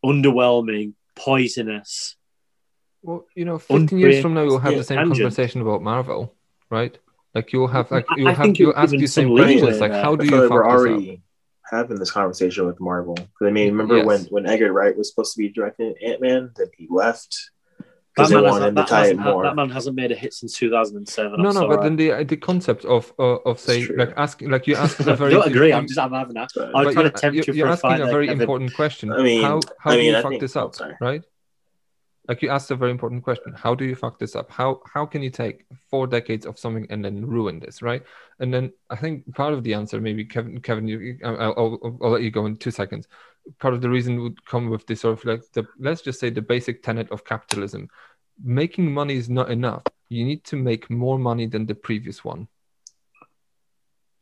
underwhelming, 0.05 0.93
poisonous, 1.15 2.15
well, 3.03 3.25
you 3.35 3.43
know, 3.43 3.59
15 3.59 3.99
years 3.99 4.21
from 4.21 4.33
now, 4.33 4.43
you'll 4.43 4.59
have 4.59 4.75
the 4.75 4.83
same 4.83 4.97
tangent. 4.97 5.19
conversation 5.19 5.61
about 5.61 5.81
Marvel, 5.81 6.33
right? 6.69 6.97
Like 7.35 7.51
you'll 7.51 7.67
have, 7.67 7.91
like 7.91 8.05
you'll 8.15 8.29
I 8.29 8.33
have, 8.33 8.57
you'll 8.57 8.75
ask 8.75 8.93
you 8.93 9.07
same 9.07 9.35
questions, 9.35 9.81
like 9.81 9.91
how 9.91 10.15
do 10.15 10.25
you? 10.25 10.41
Like 10.41 10.49
we're 10.49 10.65
already 10.65 11.21
having 11.69 11.99
this 11.99 12.11
conversation 12.11 12.65
with 12.65 12.79
Marvel. 12.79 13.15
Because 13.15 13.47
I 13.47 13.51
mean, 13.51 13.71
remember 13.71 13.97
yes. 13.97 14.05
when 14.05 14.21
when 14.25 14.45
Edgar 14.47 14.71
Wright 14.71 14.95
was 14.95 15.09
supposed 15.09 15.33
to 15.33 15.39
be 15.39 15.49
directing 15.49 15.93
Ant 16.01 16.21
Man, 16.21 16.51
then 16.55 16.67
he 16.77 16.87
left 16.89 17.51
because 18.15 18.29
they 18.29 18.41
wanted 18.41 18.67
him 18.67 18.75
to 18.75 18.83
tie 18.83 19.07
it 19.07 19.17
more. 19.17 19.43
That 19.43 19.55
man 19.55 19.69
hasn't 19.69 19.95
made 19.95 20.11
a 20.11 20.15
hit 20.15 20.33
since 20.33 20.55
2007. 20.57 21.31
No, 21.31 21.35
I'm 21.35 21.43
no, 21.43 21.51
sorry. 21.51 21.75
but 21.75 21.83
then 21.83 21.95
the 21.95 22.23
the 22.23 22.37
concept 22.37 22.85
of 22.85 23.11
uh, 23.17 23.37
of 23.45 23.59
say 23.59 23.85
like 23.87 24.13
asking 24.17 24.49
like 24.51 24.67
you 24.67 24.75
ask 24.75 24.99
a 25.07 25.15
very. 25.15 25.31
I 25.31 25.37
don't 25.37 25.47
agree. 25.47 25.73
I'm 25.73 25.87
just 25.87 25.99
I'm 25.99 26.13
having 26.13 26.35
that. 26.35 26.51
I'm 26.75 26.93
trying 26.93 27.05
to 27.05 27.11
tempt 27.11 27.47
you. 27.47 27.53
You're 27.53 27.69
asking 27.69 28.01
a 28.01 28.05
very 28.05 28.27
important 28.27 28.73
question. 28.75 29.11
I 29.11 29.23
mean, 29.23 29.41
how 29.41 29.61
how 29.79 29.91
I 29.91 29.95
mean, 29.95 30.05
do 30.05 30.11
you 30.11 30.17
I 30.17 30.21
fuck 30.21 30.31
think, 30.31 30.41
this 30.41 30.55
up, 30.55 30.75
right? 30.99 31.23
Like 32.27 32.41
you 32.41 32.49
asked 32.49 32.71
a 32.71 32.75
very 32.75 32.91
important 32.91 33.23
question. 33.23 33.53
How 33.53 33.75
do 33.75 33.83
you 33.83 33.95
fuck 33.95 34.17
this 34.17 34.35
up? 34.35 34.49
How 34.49 34.81
how 34.91 35.05
can 35.05 35.21
you 35.21 35.29
take 35.29 35.65
four 35.89 36.07
decades 36.07 36.45
of 36.45 36.57
something 36.57 36.87
and 36.89 37.03
then 37.03 37.25
ruin 37.25 37.59
this 37.59 37.81
right? 37.81 38.03
And 38.39 38.53
then 38.53 38.73
i 38.89 38.95
think 38.95 39.33
part 39.35 39.53
of 39.53 39.63
the 39.63 39.73
answer 39.73 40.01
maybe 40.01 40.25
kevin 40.25 40.59
kevin 40.59 40.87
you 40.87 41.17
i'll, 41.23 41.53
I'll, 41.57 41.97
I'll 42.01 42.11
let 42.11 42.23
you 42.23 42.31
go 42.31 42.45
in 42.45 42.55
two 42.57 42.71
seconds. 42.71 43.07
Part 43.59 43.73
of 43.73 43.81
the 43.81 43.89
reason 43.89 44.21
would 44.21 44.45
come 44.45 44.69
with 44.69 44.85
this 44.87 45.01
sort 45.01 45.19
of 45.19 45.25
like 45.25 45.43
the 45.53 45.65
let's 45.79 46.01
just 46.01 46.19
say 46.19 46.29
the 46.29 46.41
basic 46.41 46.81
tenet 46.83 47.11
of 47.11 47.25
capitalism. 47.25 47.89
Making 48.43 48.93
money 48.93 49.15
is 49.15 49.29
not 49.29 49.51
enough. 49.51 49.83
You 50.09 50.25
need 50.25 50.43
to 50.45 50.55
make 50.55 50.89
more 50.89 51.19
money 51.19 51.47
than 51.47 51.65
the 51.65 51.75
previous 51.75 52.23
one 52.23 52.47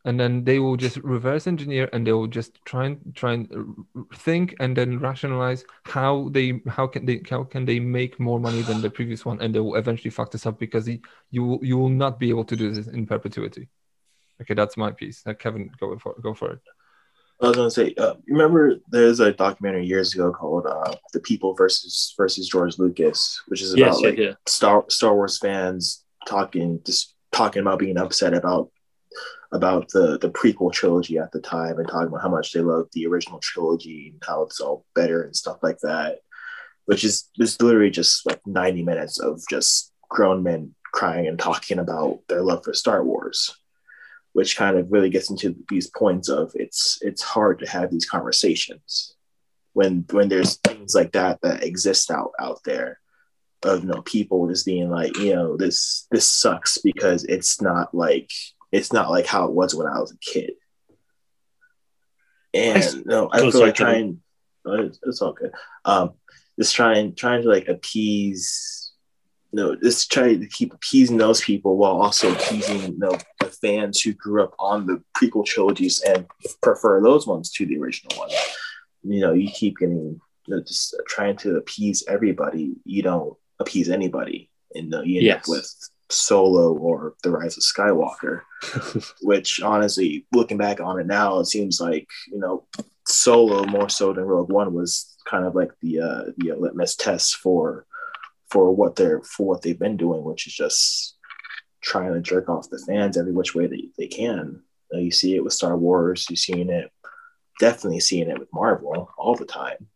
and 0.06 0.19
then 0.19 0.44
they 0.44 0.60
will 0.60 0.78
just 0.78 0.98
reverse 0.98 1.48
engineer 1.48 1.90
and 1.94 2.06
they 2.06 2.11
will 2.11 2.28
just 2.28 2.64
try 2.65 2.86
and 2.86 2.99
try 3.15 3.34
and 3.34 3.86
think 4.15 4.56
and 4.60 4.76
then 4.76 4.99
rationalize 4.99 5.64
how 5.84 6.30
they 6.32 6.61
how 6.68 6.88
can 6.88 7.06
they 7.06 7.22
how 7.30 7.44
can 7.44 7.65
they 7.65 7.80
make 7.80 8.19
more 8.19 8.40
money 8.40 8.61
than 8.61 8.82
the 8.82 8.90
previous 8.90 9.26
one 9.26 9.40
and 9.41 9.53
they 9.53 9.60
will 9.60 9.76
eventually 9.76 10.10
fuck 10.10 10.32
this 10.32 10.45
up 10.45 10.60
because 10.60 10.86
he, 10.86 11.02
you 11.30 11.44
will 11.44 11.60
you 11.64 11.78
will 11.78 11.90
not 11.90 12.19
be 12.19 12.30
able 12.30 12.45
to 12.45 12.56
do 12.56 12.72
this 12.73 12.88
in 12.88 13.06
perpetuity. 13.06 13.69
Okay 14.41 14.53
that's 14.53 14.78
my 14.78 14.91
piece. 14.91 15.22
Uh, 15.26 15.34
kevin 15.34 15.69
go 15.80 15.98
for 15.98 16.15
go 16.22 16.34
for 16.34 16.53
it. 16.53 16.60
I 17.41 17.48
was 17.48 17.56
gonna 17.56 17.72
say, 17.72 17.95
uh, 17.98 18.14
remember 18.28 18.76
there's 18.91 19.19
a 19.19 19.34
documentary 19.34 19.88
years 19.88 20.14
ago 20.14 20.32
called 20.32 20.68
uh, 20.68 20.94
"The 21.11 21.19
People 21.19 21.56
versus 21.56 22.14
versus 22.15 22.48
George 22.48 22.78
Lucas," 22.78 23.41
which 23.48 23.64
is 23.64 23.73
about 23.73 23.80
yes, 23.80 24.02
like 24.02 24.18
yeah. 24.18 24.34
Star 24.45 24.86
Star 24.90 25.15
Wars 25.15 25.40
fans 25.40 26.06
talking, 26.28 26.80
just 26.86 27.15
talking 27.32 27.64
about 27.64 27.80
being 27.80 27.98
upset 27.98 28.36
about 28.36 28.69
about 29.52 29.90
the 29.90 30.18
the 30.19 30.30
prequel 30.30 30.72
trilogy 30.72 31.18
at 31.18 31.32
the 31.32 31.41
time 31.41 31.78
and 31.78 31.88
talking 31.88 32.07
about 32.07 32.22
how 32.22 32.30
much 32.30 32.52
they 32.52 32.61
loved 32.61 32.90
the 32.94 33.06
original 33.06 33.40
trilogy 33.40 34.10
and 34.14 34.23
how 34.26 34.44
it's 34.44 34.60
all 34.60 34.86
better 34.95 35.23
and 35.23 35.36
stuff 35.36 35.57
like 35.61 35.80
that, 35.80 36.19
which 36.86 37.03
is 37.03 37.30
just 37.38 37.61
literally 37.61 37.90
just 37.90 38.26
like 38.26 38.45
90 38.45 38.84
minutes 38.84 39.19
of 39.19 39.41
just 39.49 39.91
grown 40.10 40.44
men 40.44 40.73
crying 40.94 41.28
and 41.28 41.40
talking 41.40 41.80
about 41.80 42.19
their 42.28 42.41
love 42.41 42.64
for 42.64 42.73
Star 42.73 43.03
Wars, 43.03 43.57
which 44.34 44.56
kind 44.56 44.78
of 44.78 44.91
really 44.91 45.10
gets 45.10 45.30
into 45.30 45.56
these 45.69 45.90
points 45.90 46.30
of 46.30 46.52
it's 46.56 46.98
it's 47.02 47.22
hard 47.22 47.60
to 47.60 47.69
have 47.69 47.91
these 47.91 48.06
conversations 48.06 49.15
when 49.73 50.06
when 50.11 50.30
there's 50.30 50.57
things 50.57 50.95
like 50.95 51.11
that 51.14 51.40
that 51.41 51.64
exist 51.64 52.11
out 52.11 52.32
out 52.40 52.60
there 52.65 52.99
of 53.64 53.84
you 53.84 53.90
know 53.90 54.02
people 54.02 54.48
just 54.48 54.65
being 54.65 54.90
like 54.90 55.15
you 55.18 55.34
know 55.36 55.56
this 55.56 56.07
this 56.11 56.26
sucks 56.26 56.78
because 56.80 57.23
it's 57.26 57.61
not 57.61 57.94
like 57.94 58.32
it's 58.72 58.93
not 58.93 59.10
like 59.10 59.26
how 59.26 59.45
it 59.45 59.52
was 59.53 59.76
when 59.76 59.88
I 59.88 59.99
was 59.99 60.11
a 60.11 60.18
kid. 60.18 60.52
And 62.53 63.06
no, 63.06 63.30
I 63.31 63.39
Oh, 63.39 63.52
feel 63.52 63.61
like 63.61 63.76
trying. 63.76 64.22
no, 64.65 64.73
It's, 64.73 64.99
it's 65.03 65.22
all 65.22 65.34
good. 65.34 65.52
Um, 65.85 66.11
just 66.60 66.76
trying 66.76 67.15
trying 67.15 67.41
to 67.43 67.49
like 67.49 67.68
appease. 67.68 68.77
No, 69.53 69.76
just 69.76 70.10
trying 70.11 70.39
to 70.39 70.48
keep 70.48 70.73
appeasing 70.73 71.18
those 71.18 71.41
people 71.41 71.76
while 71.76 72.02
also 72.02 72.31
appeasing 72.34 72.93
you 72.93 72.98
know, 72.98 73.18
the 73.41 73.48
fans 73.48 73.99
who 73.99 74.14
grew 74.14 74.41
up 74.43 74.53
on 74.60 74.85
the 74.88 75.03
prequel 75.18 75.45
trilogies 75.45 75.99
and 76.02 76.26
prefer 76.64 77.02
those 77.02 77.27
ones 77.27 77.52
to 77.52 77.65
the 77.65 77.77
original 77.77 78.18
ones. 78.18 78.34
You 79.03 79.19
know, 79.19 79.34
you 79.34 79.49
keep 79.52 79.77
getting 79.80 80.22
you 80.48 80.56
know, 80.56 80.61
just 80.64 80.95
trying 81.07 81.35
to 81.38 81.57
appease 81.57 82.03
everybody. 82.07 82.76
You 82.85 83.03
don't 83.03 83.34
appease 83.60 83.89
anybody, 83.89 84.49
and 84.73 84.93
uh, 84.93 85.02
you 85.02 85.18
end 85.18 85.26
Yes. 85.26 85.43
up 85.43 85.49
with 85.49 85.89
Solo 86.12 86.74
or 86.74 87.16
The 87.24 87.32
Rise 87.32 87.58
of 87.58 87.64
Skywalker 87.64 88.42
which 89.22 89.62
honestly, 89.62 90.26
looking 90.32 90.58
back 90.58 90.80
on 90.80 91.00
it 91.00 91.08
now, 91.08 91.40
it 91.40 91.46
seems 91.46 91.80
like 91.80 92.08
you 92.32 92.40
know, 92.40 92.66
Solo 93.08 93.66
more 93.66 93.90
so 93.90 94.14
than 94.14 94.26
Rogue 94.26 94.52
One 94.52 94.74
was 94.74 95.18
kind 95.26 95.46
of 95.46 95.56
like 95.56 95.72
the 95.82 96.00
uh, 96.00 96.24
the 96.38 96.54
litmus 96.54 96.96
test 96.96 97.38
for 97.38 97.86
for 98.50 98.74
what 98.74 98.96
they're 98.96 99.22
for 99.22 99.48
what 99.48 99.62
they've 99.62 99.80
been 99.80 99.98
doing, 99.98 100.24
which 100.24 100.48
is 100.48 100.54
just 100.54 101.18
trying 101.82 102.14
to 102.14 102.22
jerk 102.22 102.48
off 102.50 102.70
the 102.70 102.78
fans 102.88 103.18
every 103.18 103.32
which 103.32 103.56
way 103.56 103.66
they, 103.66 103.90
they 103.98 104.08
can. 104.08 104.62
Uh, 104.94 105.00
you 105.00 105.10
see 105.12 105.36
it 105.36 105.44
with 105.44 105.54
Star 105.54 105.76
Wars, 105.76 106.28
you're 106.30 106.38
seeing 106.38 106.70
it, 106.70 106.92
definitely 107.60 108.00
seeing 108.00 108.30
it 108.30 108.38
with 108.38 108.54
Marvel 108.54 109.10
all 109.18 109.36
the 109.36 109.46
time. 109.46 109.88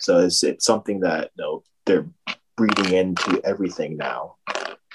So 0.00 0.20
it's 0.20 0.42
it's 0.42 0.64
something 0.64 1.00
that 1.00 1.30
you 1.36 1.44
know 1.44 1.62
they're 1.84 2.08
breeding 2.56 2.92
into 2.92 3.40
everything 3.44 3.96
now. 3.96 4.36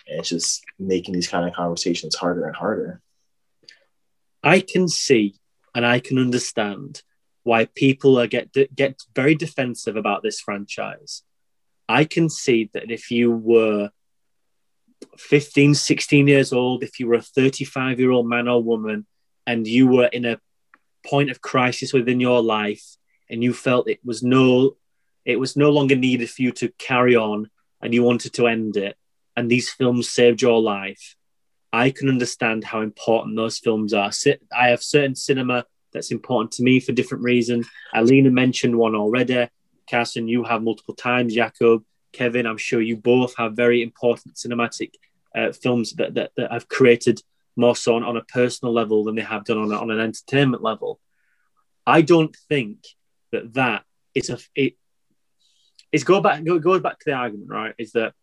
And 0.07 0.19
it's 0.19 0.29
just 0.29 0.63
making 0.79 1.13
these 1.13 1.27
kind 1.27 1.47
of 1.47 1.53
conversations 1.53 2.15
harder 2.15 2.45
and 2.45 2.55
harder. 2.55 3.01
I 4.43 4.61
can 4.61 4.87
see 4.87 5.35
and 5.75 5.85
I 5.85 5.99
can 5.99 6.17
understand 6.17 7.01
why 7.43 7.65
people 7.65 8.19
are 8.19 8.27
get 8.27 8.51
get 8.75 9.01
very 9.15 9.35
defensive 9.35 9.95
about 9.95 10.23
this 10.23 10.39
franchise. 10.39 11.23
I 11.87 12.03
can 12.03 12.29
see 12.29 12.69
that 12.73 12.91
if 12.91 13.11
you 13.11 13.31
were 13.31 13.91
15, 15.17 15.75
16 15.75 16.27
years 16.27 16.51
old, 16.51 16.83
if 16.83 16.99
you 16.99 17.07
were 17.07 17.15
a 17.15 17.21
35 17.21 17.99
year 17.99 18.11
old 18.11 18.27
man 18.27 18.47
or 18.47 18.61
woman, 18.61 19.05
and 19.45 19.65
you 19.65 19.87
were 19.87 20.07
in 20.07 20.25
a 20.25 20.39
point 21.05 21.29
of 21.29 21.41
crisis 21.41 21.93
within 21.93 22.19
your 22.19 22.41
life, 22.41 22.97
and 23.29 23.43
you 23.43 23.53
felt 23.53 23.89
it 23.89 23.99
was 24.03 24.23
no, 24.23 24.75
it 25.25 25.39
was 25.39 25.55
no 25.55 25.69
longer 25.69 25.95
needed 25.95 26.29
for 26.29 26.41
you 26.41 26.51
to 26.53 26.69
carry 26.77 27.15
on, 27.15 27.49
and 27.81 27.93
you 27.93 28.03
wanted 28.03 28.33
to 28.33 28.47
end 28.47 28.75
it, 28.75 28.97
and 29.37 29.49
these 29.49 29.69
films 29.69 30.09
saved 30.09 30.41
your 30.41 30.59
life, 30.59 31.15
I 31.71 31.91
can 31.91 32.09
understand 32.09 32.63
how 32.63 32.81
important 32.81 33.35
those 33.35 33.59
films 33.59 33.93
are. 33.93 34.11
I 34.51 34.69
have 34.69 34.81
certain 34.81 35.15
cinema 35.15 35.65
that's 35.93 36.11
important 36.11 36.51
to 36.53 36.63
me 36.63 36.79
for 36.79 36.91
different 36.91 37.23
reasons. 37.23 37.69
Alina 37.93 38.31
mentioned 38.31 38.75
one 38.75 38.95
already. 38.95 39.47
Carson, 39.89 40.27
you 40.27 40.43
have 40.43 40.63
multiple 40.63 40.95
times. 40.95 41.35
Jakub, 41.35 41.83
Kevin, 42.13 42.47
I'm 42.47 42.57
sure 42.57 42.81
you 42.81 42.97
both 42.97 43.35
have 43.37 43.53
very 43.53 43.83
important 43.83 44.35
cinematic 44.35 44.93
uh, 45.35 45.51
films 45.51 45.93
that, 45.93 46.15
that, 46.15 46.31
that 46.35 46.51
have 46.51 46.67
created 46.67 47.21
more 47.55 47.75
so 47.75 47.95
on, 47.95 48.03
on 48.03 48.17
a 48.17 48.23
personal 48.23 48.73
level 48.73 49.03
than 49.03 49.15
they 49.15 49.21
have 49.21 49.45
done 49.45 49.59
on, 49.59 49.71
on 49.71 49.91
an 49.91 49.99
entertainment 49.99 50.63
level. 50.63 50.99
I 51.85 52.01
don't 52.01 52.35
think 52.49 52.79
that 53.31 53.53
that 53.53 53.83
is 54.15 54.29
a 54.29 54.39
it. 54.55 54.77
It's 55.91 56.03
go 56.03 56.21
back 56.21 56.43
go, 56.43 56.59
goes 56.59 56.81
back 56.81 56.99
to 56.99 57.05
the 57.05 57.13
argument, 57.13 57.49
right? 57.49 57.73
Is 57.77 57.93
that 57.93 58.13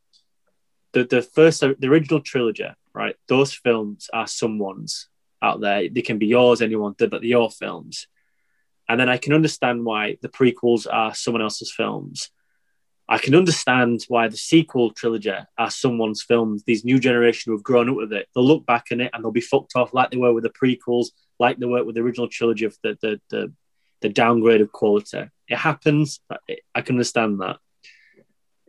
the 0.94 1.04
the 1.04 1.20
first 1.22 1.60
the 1.60 1.76
original 1.86 2.20
trilogy, 2.20 2.68
right? 2.94 3.16
Those 3.28 3.52
films 3.52 4.08
are 4.12 4.26
someone's 4.26 5.08
out 5.42 5.60
there. 5.60 5.88
They 5.88 6.02
can 6.02 6.18
be 6.18 6.26
yours, 6.26 6.62
anyone, 6.62 6.94
but 6.98 7.10
they're 7.10 7.24
your 7.24 7.50
films. 7.50 8.06
And 8.88 8.98
then 8.98 9.08
I 9.08 9.18
can 9.18 9.32
understand 9.32 9.84
why 9.84 10.16
the 10.22 10.28
prequels 10.28 10.86
are 10.90 11.14
someone 11.14 11.42
else's 11.42 11.72
films. 11.72 12.30
I 13.06 13.18
can 13.18 13.34
understand 13.34 14.04
why 14.08 14.28
the 14.28 14.36
sequel 14.36 14.92
trilogy 14.92 15.32
are 15.58 15.70
someone's 15.70 16.22
films. 16.22 16.64
These 16.64 16.84
new 16.84 16.98
generation 16.98 17.50
who 17.50 17.56
have 17.56 17.62
grown 17.62 17.90
up 17.90 17.96
with 17.96 18.12
it, 18.14 18.28
they'll 18.34 18.46
look 18.46 18.64
back 18.64 18.86
on 18.92 19.02
it 19.02 19.10
and 19.12 19.22
they'll 19.22 19.30
be 19.30 19.40
fucked 19.42 19.76
off 19.76 19.92
like 19.92 20.10
they 20.10 20.16
were 20.16 20.32
with 20.32 20.44
the 20.44 20.50
prequels, 20.50 21.08
like 21.38 21.58
they 21.58 21.66
were 21.66 21.84
with 21.84 21.96
the 21.96 22.00
original 22.00 22.28
trilogy 22.28 22.64
of 22.64 22.76
the 22.82 22.96
the 23.02 23.20
the, 23.30 23.52
the 24.00 24.08
downgrade 24.08 24.62
of 24.62 24.72
quality. 24.72 25.24
It 25.48 25.58
happens. 25.58 26.20
I 26.74 26.80
can 26.80 26.94
understand 26.94 27.40
that 27.40 27.58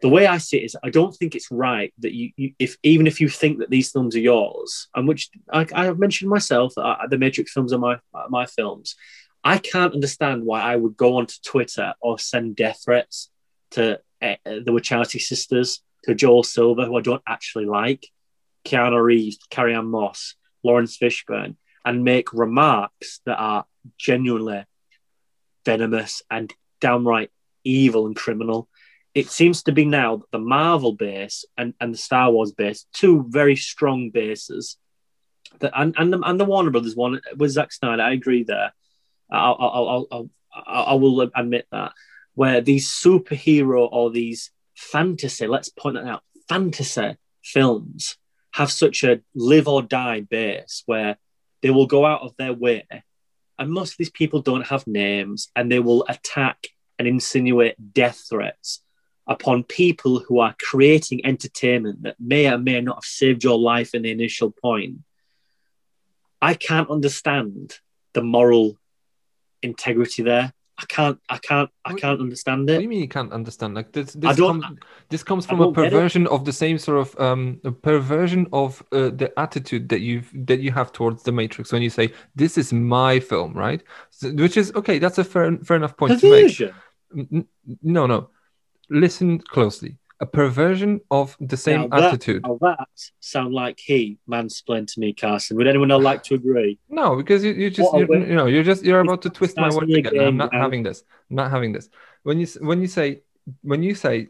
the 0.02 0.10
way 0.10 0.28
I 0.28 0.38
see 0.40 0.58
it 0.58 0.66
is, 0.66 0.78
I 0.84 0.90
don't 0.90 1.16
think 1.16 1.36
it's 1.36 1.50
right 1.52 1.94
that 2.00 2.14
you, 2.14 2.32
you 2.36 2.54
if 2.60 2.78
even 2.84 3.08
if 3.08 3.22
you 3.22 3.30
think 3.30 3.60
that 3.60 3.70
these 3.70 3.92
films 3.92 4.16
are 4.16 4.20
yours, 4.20 4.88
and 4.94 5.08
which 5.08 5.30
I, 5.52 5.66
I 5.74 5.86
have 5.86 6.00
mentioned 6.00 6.30
myself, 6.30 6.74
the 6.76 7.18
Matrix 7.18 7.54
films 7.54 7.72
are 7.74 7.80
my 7.80 8.00
my 8.30 8.46
films. 8.46 8.96
I 9.44 9.60
can't 9.60 9.94
understand 9.94 10.44
why 10.44 10.62
I 10.62 10.76
would 10.76 10.98
go 10.98 11.18
onto 11.18 11.36
Twitter 11.46 11.94
or 12.02 12.18
send 12.18 12.56
death 12.56 12.82
threats 12.84 13.30
to 13.72 14.00
uh, 14.22 14.36
the 14.46 14.72
Wachowski 14.72 15.22
sisters, 15.22 15.84
to 16.04 16.16
Joel 16.16 16.44
Silver, 16.44 16.86
who 16.86 16.98
I 16.98 17.02
don't 17.02 17.22
actually 17.28 17.66
like, 17.66 18.08
Keanu 18.66 19.02
Reeves, 19.02 19.38
Carrie-Anne 19.52 19.86
Moss, 19.86 20.36
Laurence 20.64 20.98
Fishburne, 20.98 21.58
and 21.86 22.04
make 22.04 22.34
remarks 22.34 23.22
that 23.26 23.38
are 23.38 23.66
genuinely 24.00 24.66
venomous 25.64 26.24
and 26.32 26.52
downright 26.82 27.30
evil 27.64 28.08
and 28.08 28.16
criminal 28.16 28.68
it 29.16 29.30
seems 29.30 29.64
to 29.64 29.72
be 29.72 29.86
now 29.86 30.18
that 30.18 30.32
the 30.32 30.40
Marvel 30.40 30.92
base 30.92 31.46
and, 31.58 31.74
and 31.80 31.94
the 31.94 31.98
Star 31.98 32.30
Wars 32.30 32.52
base, 32.52 32.86
two 32.94 33.26
very 33.30 33.56
strong 33.56 34.10
bases, 34.10 34.78
that 35.60 35.72
and 35.74 35.96
and 35.98 36.12
the, 36.12 36.20
and 36.20 36.38
the 36.38 36.44
Warner 36.44 36.70
Brothers 36.70 36.98
one 36.98 37.22
with 37.38 37.52
Zack 37.52 37.72
Snyder, 37.72 38.04
I 38.04 38.12
agree 38.12 38.44
there. 38.44 38.74
I'll, 39.32 39.56
I'll, 39.58 39.88
I'll, 39.90 40.08
I'll, 40.12 40.30
I 40.68 40.94
will 40.96 41.22
admit 41.34 41.66
that. 41.72 41.94
Where 42.34 42.60
these 42.60 42.92
superhero 42.92 43.88
or 43.90 44.12
these 44.12 44.52
fantasy, 44.76 45.48
let's 45.48 45.70
point 45.70 45.96
that 45.96 46.06
out, 46.06 46.22
fantasy 46.50 47.16
films 47.42 48.18
have 48.52 48.70
such 48.70 49.06
a 49.06 49.22
live 49.34 49.70
or 49.70 49.82
die 49.82 50.20
base 50.20 50.84
where 50.86 51.16
they 51.62 51.70
will 51.70 51.88
go 51.88 52.06
out 52.06 52.22
of 52.22 52.36
their 52.38 52.52
way, 52.52 52.86
and 53.58 53.72
most 53.72 53.94
of 53.94 53.98
these 53.98 54.10
people 54.10 54.42
don't 54.42 54.68
have 54.68 54.86
names, 54.86 55.50
and 55.56 55.72
they 55.72 55.80
will 55.80 56.06
attack 56.10 56.68
and 57.00 57.08
insinuate 57.08 57.94
death 57.94 58.26
threats 58.30 58.82
upon 59.28 59.64
people 59.64 60.20
who 60.20 60.40
are 60.40 60.56
creating 60.62 61.26
entertainment 61.26 62.04
that 62.04 62.16
may 62.20 62.48
or 62.48 62.58
may 62.58 62.80
not 62.82 62.98
have 62.98 63.04
saved 63.06 63.44
your 63.44 63.58
life 63.58 63.94
in 63.96 64.04
the 64.04 64.12
initial 64.12 64.52
point. 64.52 64.98
I 66.42 66.54
can't 66.54 66.90
understand 66.90 67.80
the 68.14 68.22
moral 68.22 68.78
integrity 69.62 70.22
there. 70.24 70.54
I 70.78 70.84
can't, 70.88 71.18
I 71.30 71.38
can't, 71.38 71.70
I 71.86 71.94
can't 71.94 72.20
understand 72.20 72.64
What 72.64 72.68
do 72.68 72.74
it. 72.74 72.82
you 72.82 72.90
mean 72.90 73.00
you 73.00 73.08
can't 73.08 73.32
understand? 73.32 73.76
Like 73.76 73.94
this, 73.94 74.14
I 74.18 74.20
this, 74.20 74.38
don't- 74.38 74.62
comes, 74.62 74.80
this 75.08 75.24
comes 75.24 75.46
from 75.46 75.62
a 75.62 75.72
perversion 75.72 76.28
of 76.28 76.44
the 76.44 76.52
same 76.52 76.78
sort 76.78 76.98
of 77.00 77.18
um, 77.20 77.62
a 77.64 77.72
perversion 77.72 78.46
of 78.52 78.84
uh, 78.92 79.10
the 79.10 79.32
attitude 79.38 79.88
that 79.90 80.02
you 80.02 80.22
that 80.34 80.60
you 80.60 80.72
have 80.74 80.92
towards 80.92 81.24
the 81.24 81.32
Matrix 81.32 81.72
when 81.72 81.82
you 81.82 81.90
say 81.90 82.12
this 82.36 82.58
is 82.58 82.74
my 82.74 83.22
film, 83.22 83.54
right? 83.54 83.82
So- 84.10 84.34
which 84.34 84.58
is 84.58 84.74
okay. 84.76 85.00
That's 85.00 85.18
a 85.18 85.24
fair 85.24 85.58
fair 85.60 85.78
enough 85.78 85.96
point 85.96 86.20
to 86.20 86.30
make. 86.30 86.42
Perversion. 86.44 86.74
N- 87.18 87.28
n- 87.32 87.48
No, 87.82 88.06
no. 88.06 88.30
Listen 88.90 89.40
closely. 89.40 89.98
A 90.22 90.26
perversion 90.26 91.02
of 91.12 91.36
the 91.42 91.58
same 91.58 91.82
Now 91.82 91.88
that- 92.00 92.04
attitude. 92.14 92.44
now 92.44 92.58
that 92.62 92.88
sound 93.20 93.54
like 93.54 93.78
he 93.80 94.18
mansplained 94.30 94.88
to 94.94 95.00
me, 95.02 95.12
Carson. 95.14 95.58
Would 95.58 95.68
anyone 95.68 95.90
like 95.90 96.24
to 96.24 96.36
agree? 96.36 96.80
No, 96.88 97.18
because 97.18 97.44
you, 97.44 97.52
you 97.52 97.70
just 97.70 97.92
you, 97.94 98.08
you 98.10 98.36
know 98.36 98.46
you're 98.46 98.64
just 98.64 98.84
you're 98.86 99.02
about 99.02 99.22
to 99.24 99.30
twist 99.30 99.58
my 99.58 99.70
words 99.70 99.94
again. 99.94 100.18
I'm 100.20 100.38
not 100.38 100.54
having 100.54 100.84
this. 100.84 101.04
I'm 101.30 101.36
not 101.36 101.52
having 101.52 101.74
this. 101.74 101.90
When 102.24 102.40
you 102.40 102.48
when 102.62 102.80
you 102.80 102.88
say 102.88 103.24
when 103.62 103.84
you 103.84 103.94
say 103.94 104.28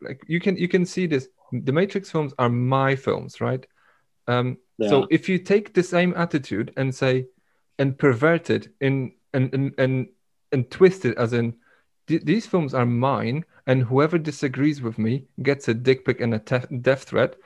like 0.00 0.22
you 0.26 0.40
can 0.40 0.56
you 0.56 0.68
can 0.68 0.86
see 0.86 1.06
this. 1.06 1.28
The 1.52 1.70
Matrix 1.72 2.10
films 2.10 2.32
are 2.38 2.48
my 2.48 2.96
films, 2.96 3.40
right? 3.40 3.64
Um, 4.26 4.56
They 4.78 4.88
so 4.88 5.06
if 5.10 5.28
you 5.28 5.38
take 5.38 5.74
the 5.74 5.82
same 5.82 6.14
attitude 6.16 6.72
and 6.78 6.94
say 6.94 7.26
and 7.78 7.96
pervert 7.98 8.48
it 8.48 8.68
in 8.80 9.12
and 9.34 9.52
and 9.54 9.74
and, 9.78 10.08
and 10.50 10.70
twist 10.70 11.04
it 11.04 11.18
as 11.18 11.34
in 11.34 11.56
"Th- 12.06 12.22
these 12.22 12.46
films 12.46 12.74
are 12.74 12.86
mine, 12.86 13.44
and 13.66 13.82
whoever 13.82 14.18
disagrees 14.18 14.80
with 14.82 14.98
me 14.98 15.24
gets 15.42 15.68
a 15.68 15.74
dick 15.74 16.04
pic 16.04 16.20
and 16.20 16.34
a 16.34 16.38
te- 16.38 16.76
death 16.80 17.04
threat. 17.04 17.36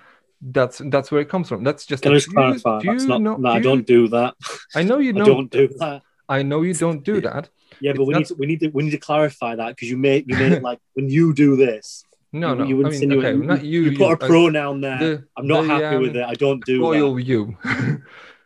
That's 0.43 0.81
that's 0.87 1.11
where 1.11 1.21
it 1.21 1.29
comes 1.29 1.49
from. 1.49 1.65
That's 1.65 1.85
just 1.85 2.03
Can 2.03 2.13
I 2.13 2.15
just 2.17 2.31
clarify? 2.33 2.81
That's 2.85 3.05
not, 3.05 3.21
no- 3.21 3.37
no, 3.37 3.51
I 3.51 3.61
don't 3.61 3.87
do 3.87 4.09
that. 4.09 4.35
I 4.75 4.83
know 4.83 4.99
you 4.99 5.11
I 5.17 5.19
don't. 5.19 5.27
don't 5.27 5.51
do 5.51 5.69
that. 5.79 6.03
I 6.29 6.43
know 6.43 6.63
you 6.63 6.75
don't 6.75 7.05
do 7.05 7.21
that. 7.21 7.49
Yeah, 7.81 7.93
but 7.93 8.03
It's 8.03 8.09
we 8.09 8.13
not- 8.15 8.19
need 8.21 8.27
to 8.29 8.35
we 8.35 8.47
need 8.47 8.61
to 8.61 8.69
we 8.69 8.83
need 8.85 8.91
to 8.93 8.99
clarify 8.99 9.55
that 9.57 9.69
because 9.77 9.91
you 9.91 9.97
made 9.99 10.25
you 10.29 10.37
made 10.37 10.53
it 10.53 10.63
like 10.71 10.79
when 10.95 11.09
you 11.11 11.35
do 11.35 11.57
this. 11.57 12.05
No, 12.33 12.51
you, 12.51 12.55
no. 12.55 12.65
You 12.65 12.87
I 12.87 12.91
mean, 12.91 13.13
okay, 13.19 13.33
you, 13.33 13.43
not 13.43 13.65
you. 13.65 13.81
you 13.83 13.99
put 13.99 14.13
a 14.13 14.17
pronoun 14.17 14.81
there. 14.81 14.99
the- 14.99 15.25
I'm 15.37 15.47
not 15.49 15.63
the, 15.63 15.69
happy 15.69 15.97
with 15.97 16.11
um, 16.11 16.17
it. 16.17 16.25
I 16.25 16.35
don't 16.35 16.65
do 16.65 16.81
Royal 16.81 17.15
that. 17.17 17.23
you. 17.27 17.59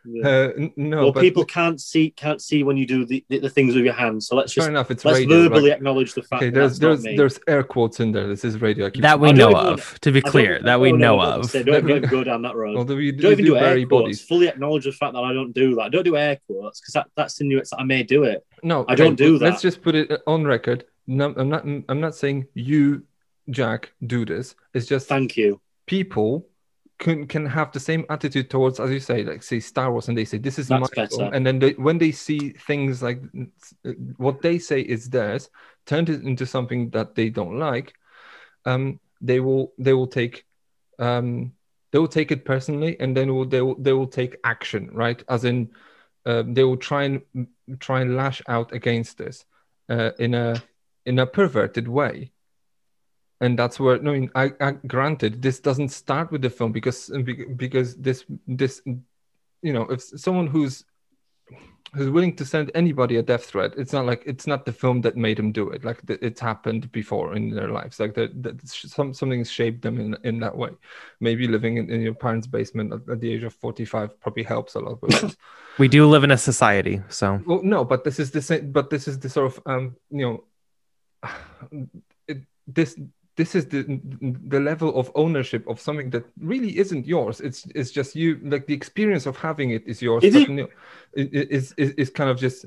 Yeah. 0.07 0.29
Uh, 0.29 0.69
no, 0.77 0.97
well, 1.05 1.13
but 1.13 1.21
people 1.21 1.45
can't 1.45 1.81
see 1.81 2.11
can't 2.11 2.41
see 2.43 2.63
when 2.63 2.77
you 2.77 2.87
do 2.87 3.05
the, 3.07 3.25
the, 3.29 3.39
the 3.39 3.49
things 3.51 3.75
with 3.75 3.85
your 3.85 3.95
hands. 3.95 4.27
So 4.27 4.37
let's 4.37 4.53
fair 4.53 4.63
just 4.63 4.69
enough. 4.71 4.91
It's 4.91 5.05
let's 5.05 5.19
radio. 5.21 5.43
verbally 5.45 5.71
right? 5.71 5.77
acknowledge 5.79 6.13
the 6.15 6.23
fact 6.23 6.43
Okay, 6.43 6.51
that 6.51 6.61
there's 6.61 6.81
not 6.81 6.89
there's 6.89 7.05
me. 7.05 7.17
there's 7.17 7.41
air 7.49 7.63
quotes 7.63 8.01
in 8.01 8.13
there. 8.13 8.27
This 8.27 8.45
is 8.45 8.61
radio. 8.61 8.91
Keep 8.91 9.03
That 9.03 9.21
we 9.21 9.33
know 9.33 9.51
don't 9.51 9.63
even- 9.63 9.73
of. 9.75 10.01
To 10.01 10.13
be 10.13 10.21
clear, 10.21 10.61
that 10.63 10.81
we 10.81 10.93
know 10.93 11.21
of. 11.21 11.51
Don't, 11.53 11.65
don't 11.67 11.89
even 11.91 12.09
go 12.11 12.23
down 12.25 12.43
that 12.43 12.55
road. 12.55 12.77
Although 12.79 12.97
you, 12.97 13.13
don't 13.13 13.33
even 13.33 13.45
you 13.47 13.53
do, 13.53 13.57
air 13.57 13.63
bury 13.63 13.87
quotes. 13.87 14.03
bodies. 14.03 14.23
Fully 14.23 14.49
acknowledge 14.49 14.85
the 14.85 14.93
fact 14.93 15.15
that 15.15 15.21
I 15.21 15.33
don't 15.33 15.53
do 15.53 15.75
that. 15.77 15.83
I 15.83 15.89
Don't 15.89 16.05
do 16.05 16.17
air 16.17 16.39
quotes 16.47 16.81
because 16.81 16.93
that, 16.95 17.07
that's 17.17 17.35
insinuates 17.35 17.71
that 17.71 17.81
I 17.81 17.85
may 17.85 18.03
do 18.03 18.25
it. 18.25 18.45
No, 18.63 18.85
I 18.89 18.95
don't 18.95 19.17
do 19.17 19.39
that. 19.39 19.45
Let's 19.45 19.63
just 19.63 19.83
put 19.83 19.95
it 19.95 20.23
on 20.27 20.45
record. 20.45 20.85
No, 21.07 21.35
I'm 21.37 21.49
not. 21.51 21.65
I'm 21.65 22.01
not 22.01 22.15
saying 22.15 22.47
you, 22.55 23.05
Jack, 23.51 23.93
do 24.07 24.25
this. 24.25 24.55
It's 24.73 24.87
just 24.87 25.07
Thank 25.09 25.37
you. 25.37 25.61
people 25.87 26.47
can 27.05 27.27
can 27.27 27.45
have 27.45 27.71
the 27.71 27.79
same 27.79 28.07
attitude 28.09 28.49
towards, 28.49 28.81
as 28.81 28.91
you 28.91 28.99
say, 28.99 29.23
like 29.23 29.43
say 29.43 29.61
Star 29.61 29.93
Wars, 29.93 30.09
and 30.09 30.17
they 30.17 30.25
say 30.25 30.39
this 30.39 30.59
is 30.59 30.69
That's 30.69 30.81
my 30.81 30.89
better. 31.03 31.17
film, 31.17 31.35
and 31.35 31.47
then 31.47 31.59
they, 31.59 31.73
when 31.73 31.99
they 31.99 32.11
see 32.11 32.51
things 32.51 33.03
like 33.03 33.21
what 34.17 34.41
they 34.41 34.59
say 34.59 34.81
is 34.81 35.11
theirs, 35.11 35.51
turned 35.85 36.09
it 36.09 36.23
into 36.23 36.47
something 36.47 36.89
that 36.91 37.15
they 37.15 37.29
don't 37.29 37.59
like, 37.59 37.93
um, 38.65 38.99
they 39.21 39.39
will 39.39 39.75
they 39.79 39.93
will 39.93 40.07
take, 40.07 40.47
um, 40.99 41.53
they 41.93 41.99
will 41.99 42.09
take 42.09 42.33
it 42.33 42.47
personally, 42.47 42.99
and 42.99 43.15
then 43.15 43.35
will, 43.35 43.45
they 43.45 43.61
will 43.61 43.77
they 43.77 43.93
will 43.93 44.09
take 44.09 44.39
action, 44.43 44.89
right? 44.93 45.23
As 45.29 45.45
in, 45.45 45.71
um, 46.25 46.55
they 46.55 46.65
will 46.65 46.79
try 46.79 47.05
and 47.05 47.21
try 47.81 48.01
and 48.01 48.17
lash 48.17 48.41
out 48.49 48.73
against 48.73 49.19
this 49.19 49.45
uh, 49.91 50.13
in 50.19 50.33
a 50.33 50.63
in 51.05 51.19
a 51.19 51.27
perverted 51.27 51.87
way 51.87 52.33
and 53.45 53.59
that's 53.59 53.79
where 53.79 53.99
no, 53.99 54.13
I 54.13 54.21
mean, 54.21 54.31
I, 54.35 54.53
I 54.61 54.73
granted 54.87 55.43
this 55.43 55.61
doesn't 55.61 55.91
start 55.91 56.33
with 56.33 56.43
the 56.43 56.51
film 56.51 56.73
because 56.73 57.11
because 57.57 57.97
this 57.97 58.25
this 58.49 58.81
you 58.87 59.73
know 59.73 59.83
if 59.95 60.01
someone 60.03 60.47
who's 60.47 60.85
who's 61.93 62.11
willing 62.11 62.35
to 62.37 62.45
send 62.45 62.71
anybody 62.75 63.17
a 63.17 63.23
death 63.23 63.45
threat 63.45 63.73
it's 63.77 63.93
not 63.93 64.07
like 64.07 64.23
it's 64.27 64.47
not 64.47 64.65
the 64.65 64.73
film 64.73 65.01
that 65.03 65.17
made 65.17 65.39
him 65.39 65.53
do 65.53 65.69
it. 65.71 65.85
Like 65.85 66.01
it's 66.09 66.41
happened 66.41 66.91
before 66.91 67.37
in 67.37 67.51
their 67.51 67.69
lives. 67.69 68.01
Like 68.01 68.15
that 68.15 68.43
that 68.43 68.67
some 68.67 69.13
something's 69.13 69.51
shaped 69.51 69.83
them 69.83 70.01
in 70.01 70.17
in 70.25 70.41
that 70.41 70.57
way. 70.57 70.71
Maybe 71.21 71.47
living 71.47 71.77
in, 71.77 71.91
in 71.91 72.01
your 72.01 72.15
parents 72.15 72.47
basement 72.47 72.95
at, 72.95 73.09
at 73.13 73.21
the 73.21 73.31
age 73.31 73.45
of 73.45 73.53
45 73.55 74.21
probably 74.21 74.43
helps 74.43 74.75
a 74.75 74.81
lot 74.81 74.99
We 75.79 75.89
do 75.89 76.07
live 76.07 76.25
in 76.25 76.31
a 76.31 76.39
society, 76.39 77.03
so. 77.09 77.43
Well, 77.45 77.61
no, 77.63 77.85
but 77.85 78.05
this 78.05 78.19
is 78.21 78.31
the 78.31 78.41
same. 78.41 78.71
But 78.71 78.91
this 78.91 79.09
is 79.09 79.19
the 79.19 79.29
sort 79.29 79.47
of 79.47 79.61
um, 79.67 79.97
you 80.11 80.25
know, 81.23 81.31
it, 82.29 82.39
this 82.67 82.97
this 83.37 83.55
is 83.55 83.67
the 83.67 83.83
the 84.55 84.61
level 84.61 84.95
of 85.01 85.11
ownership 85.15 85.67
of 85.69 85.81
something 85.81 86.11
that 86.11 86.25
really 86.41 86.79
isn't 86.79 87.07
yours. 87.07 87.41
It's 87.41 87.67
it's 87.75 87.91
just 87.91 88.15
you. 88.15 88.39
Like 88.43 88.67
the 88.67 88.75
experience 88.75 89.27
of 89.27 89.37
having 89.37 89.71
it 89.71 89.83
is 89.87 90.01
yours. 90.01 90.23
Is 90.25 90.35
it- 90.35 90.49
you 90.49 90.69
it- 91.15 91.35
it- 91.35 91.51
is 91.51 91.75
is 91.77 91.91
is 92.03 92.11
kind 92.11 92.31
of 92.31 92.39
just. 92.39 92.67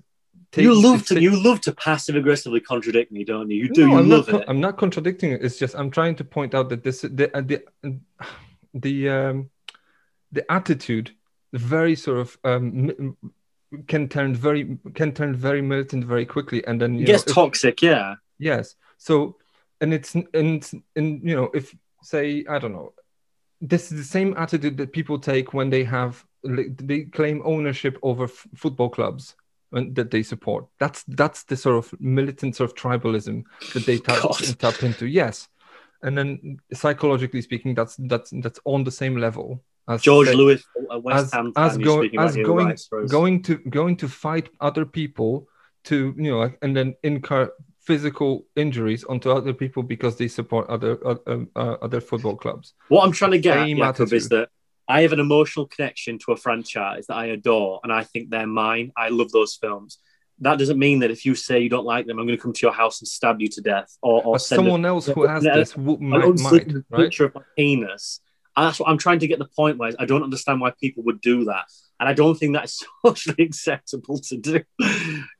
you 0.55 0.73
love 0.73 1.05
to 1.07 1.13
ta- 1.15 1.19
you 1.21 1.33
love 1.47 1.59
to 1.61 1.71
passive 1.73 2.15
aggressively 2.15 2.59
contradict 2.59 3.11
me, 3.11 3.23
don't 3.23 3.49
you? 3.51 3.57
You 3.63 3.69
do. 3.73 3.81
no, 3.87 3.93
you 3.93 3.97
I'm 3.99 4.09
love 4.09 4.27
not, 4.31 4.41
it. 4.41 4.45
I'm 4.49 4.61
not 4.61 4.77
contradicting 4.77 5.31
it. 5.33 5.43
It's 5.45 5.57
just 5.57 5.73
I'm 5.75 5.91
trying 5.91 6.15
to 6.17 6.23
point 6.23 6.53
out 6.53 6.67
that 6.69 6.83
this 6.83 7.01
the 7.01 7.27
the 7.51 7.57
the 8.73 9.09
um, 9.09 9.49
the 10.31 10.43
attitude, 10.51 11.11
very 11.53 11.95
sort 11.95 12.19
of 12.19 12.37
um, 12.43 13.15
can 13.87 14.07
turn 14.09 14.35
very 14.35 14.77
can 14.95 15.11
turn 15.13 15.35
very 15.35 15.61
militant 15.61 16.03
very 16.05 16.25
quickly, 16.25 16.65
and 16.67 16.81
then 16.81 16.95
you 16.99 17.05
gets 17.05 17.25
know, 17.25 17.31
if- 17.31 17.35
toxic, 17.35 17.81
yeah. 17.81 18.15
Yes. 18.39 18.75
So, 18.97 19.37
and 19.81 19.93
it's 19.93 20.15
and 20.15 20.71
and 20.95 21.21
you 21.23 21.35
know 21.35 21.49
if 21.53 21.75
say 22.03 22.45
I 22.49 22.59
don't 22.59 22.73
know, 22.73 22.93
this 23.61 23.91
is 23.91 23.97
the 23.97 24.03
same 24.03 24.35
attitude 24.37 24.77
that 24.77 24.93
people 24.93 25.19
take 25.19 25.53
when 25.53 25.69
they 25.69 25.83
have 25.83 26.25
they 26.43 27.01
claim 27.01 27.41
ownership 27.43 27.97
over 28.01 28.25
f- 28.25 28.47
football 28.55 28.89
clubs 28.89 29.35
and 29.71 29.95
that 29.95 30.11
they 30.11 30.23
support. 30.23 30.65
That's 30.79 31.03
that's 31.07 31.43
the 31.43 31.57
sort 31.57 31.77
of 31.77 31.99
militant 31.99 32.55
sort 32.55 32.69
of 32.71 32.75
tribalism 32.75 33.43
that 33.73 33.85
they 33.85 33.97
tap, 33.97 34.23
tap 34.59 34.83
into. 34.83 35.07
Yes. 35.07 35.47
And 36.03 36.17
then 36.17 36.59
psychologically 36.73 37.41
speaking, 37.41 37.73
that's 37.73 37.95
that's 37.97 38.31
that's 38.41 38.59
on 38.65 38.83
the 38.83 38.91
same 38.91 39.17
level 39.17 39.63
as 39.87 40.01
George 40.01 40.29
Lewis, 40.29 40.63
as, 41.11 41.31
Ham 41.33 41.53
as, 41.55 41.77
go- 41.77 42.01
you're 42.01 42.03
speaking 42.03 42.19
about 42.19 42.29
as 42.29 42.87
going 42.87 43.07
going 43.07 43.43
to 43.43 43.57
going 43.69 43.97
to 43.97 44.07
fight 44.07 44.49
other 44.59 44.85
people 44.85 45.47
to 45.85 46.13
you 46.17 46.31
know 46.31 46.51
and 46.61 46.75
then 46.75 46.95
incur 47.03 47.51
physical 47.87 48.45
injuries 48.57 49.05
onto 49.05 49.31
other 49.31 49.53
people 49.53 49.81
because 49.81 50.17
they 50.17 50.27
support 50.27 50.67
other 50.67 50.99
uh, 51.07 51.15
um, 51.25 51.49
uh, 51.55 51.77
other 51.81 52.01
football 52.01 52.35
clubs. 52.35 52.73
What 52.89 53.05
I'm 53.05 53.13
trying 53.13 53.31
to 53.31 53.39
get 53.39 53.57
at, 53.57 53.63
Same 53.65 53.77
Jakub, 53.77 54.11
is 54.11 54.27
that 54.29 54.49
I 54.89 55.01
have 55.03 55.13
an 55.13 55.21
emotional 55.21 55.67
connection 55.67 56.19
to 56.19 56.33
a 56.33 56.37
franchise 56.37 57.07
that 57.07 57.15
I 57.15 57.27
adore, 57.27 57.79
and 57.83 57.91
I 57.93 58.03
think 58.03 58.29
they're 58.29 58.45
mine. 58.45 58.91
I 58.97 59.07
love 59.07 59.31
those 59.31 59.55
films. 59.55 59.99
That 60.39 60.59
doesn't 60.59 60.77
mean 60.77 60.99
that 60.99 61.11
if 61.11 61.25
you 61.25 61.33
say 61.33 61.61
you 61.61 61.69
don't 61.69 61.85
like 61.85 62.05
them, 62.05 62.19
I'm 62.19 62.27
going 62.27 62.37
to 62.37 62.43
come 62.43 62.53
to 62.53 62.61
your 62.61 62.73
house 62.73 62.99
and 63.01 63.07
stab 63.07 63.39
you 63.41 63.47
to 63.47 63.61
death, 63.61 63.97
or, 64.01 64.21
or 64.23 64.37
send 64.37 64.59
a- 64.59 64.63
someone 64.65 64.85
else 64.85 65.07
who 65.07 65.25
has 65.33 65.45
an- 65.45 65.53
this 65.53 65.73
an 65.75 65.97
might, 66.01 66.39
might 66.39 66.67
right? 66.89 67.03
picture 67.03 67.25
of 67.25 67.35
my 67.35 67.41
penis. 67.55 68.19
And 68.57 68.65
that's 68.65 68.79
what 68.79 68.89
I'm 68.89 68.97
trying 68.97 69.19
to 69.19 69.27
get 69.27 69.37
the 69.37 69.45
point 69.45 69.77
where 69.77 69.93
I 69.99 70.05
don't 70.05 70.23
understand 70.23 70.59
why 70.59 70.71
people 70.81 71.03
would 71.03 71.21
do 71.21 71.45
that, 71.45 71.65
and 71.99 72.09
I 72.09 72.13
don't 72.13 72.33
think 72.33 72.55
that's 72.55 72.83
socially 73.05 73.43
acceptable 73.45 74.17
to 74.17 74.37
do. 74.37 74.63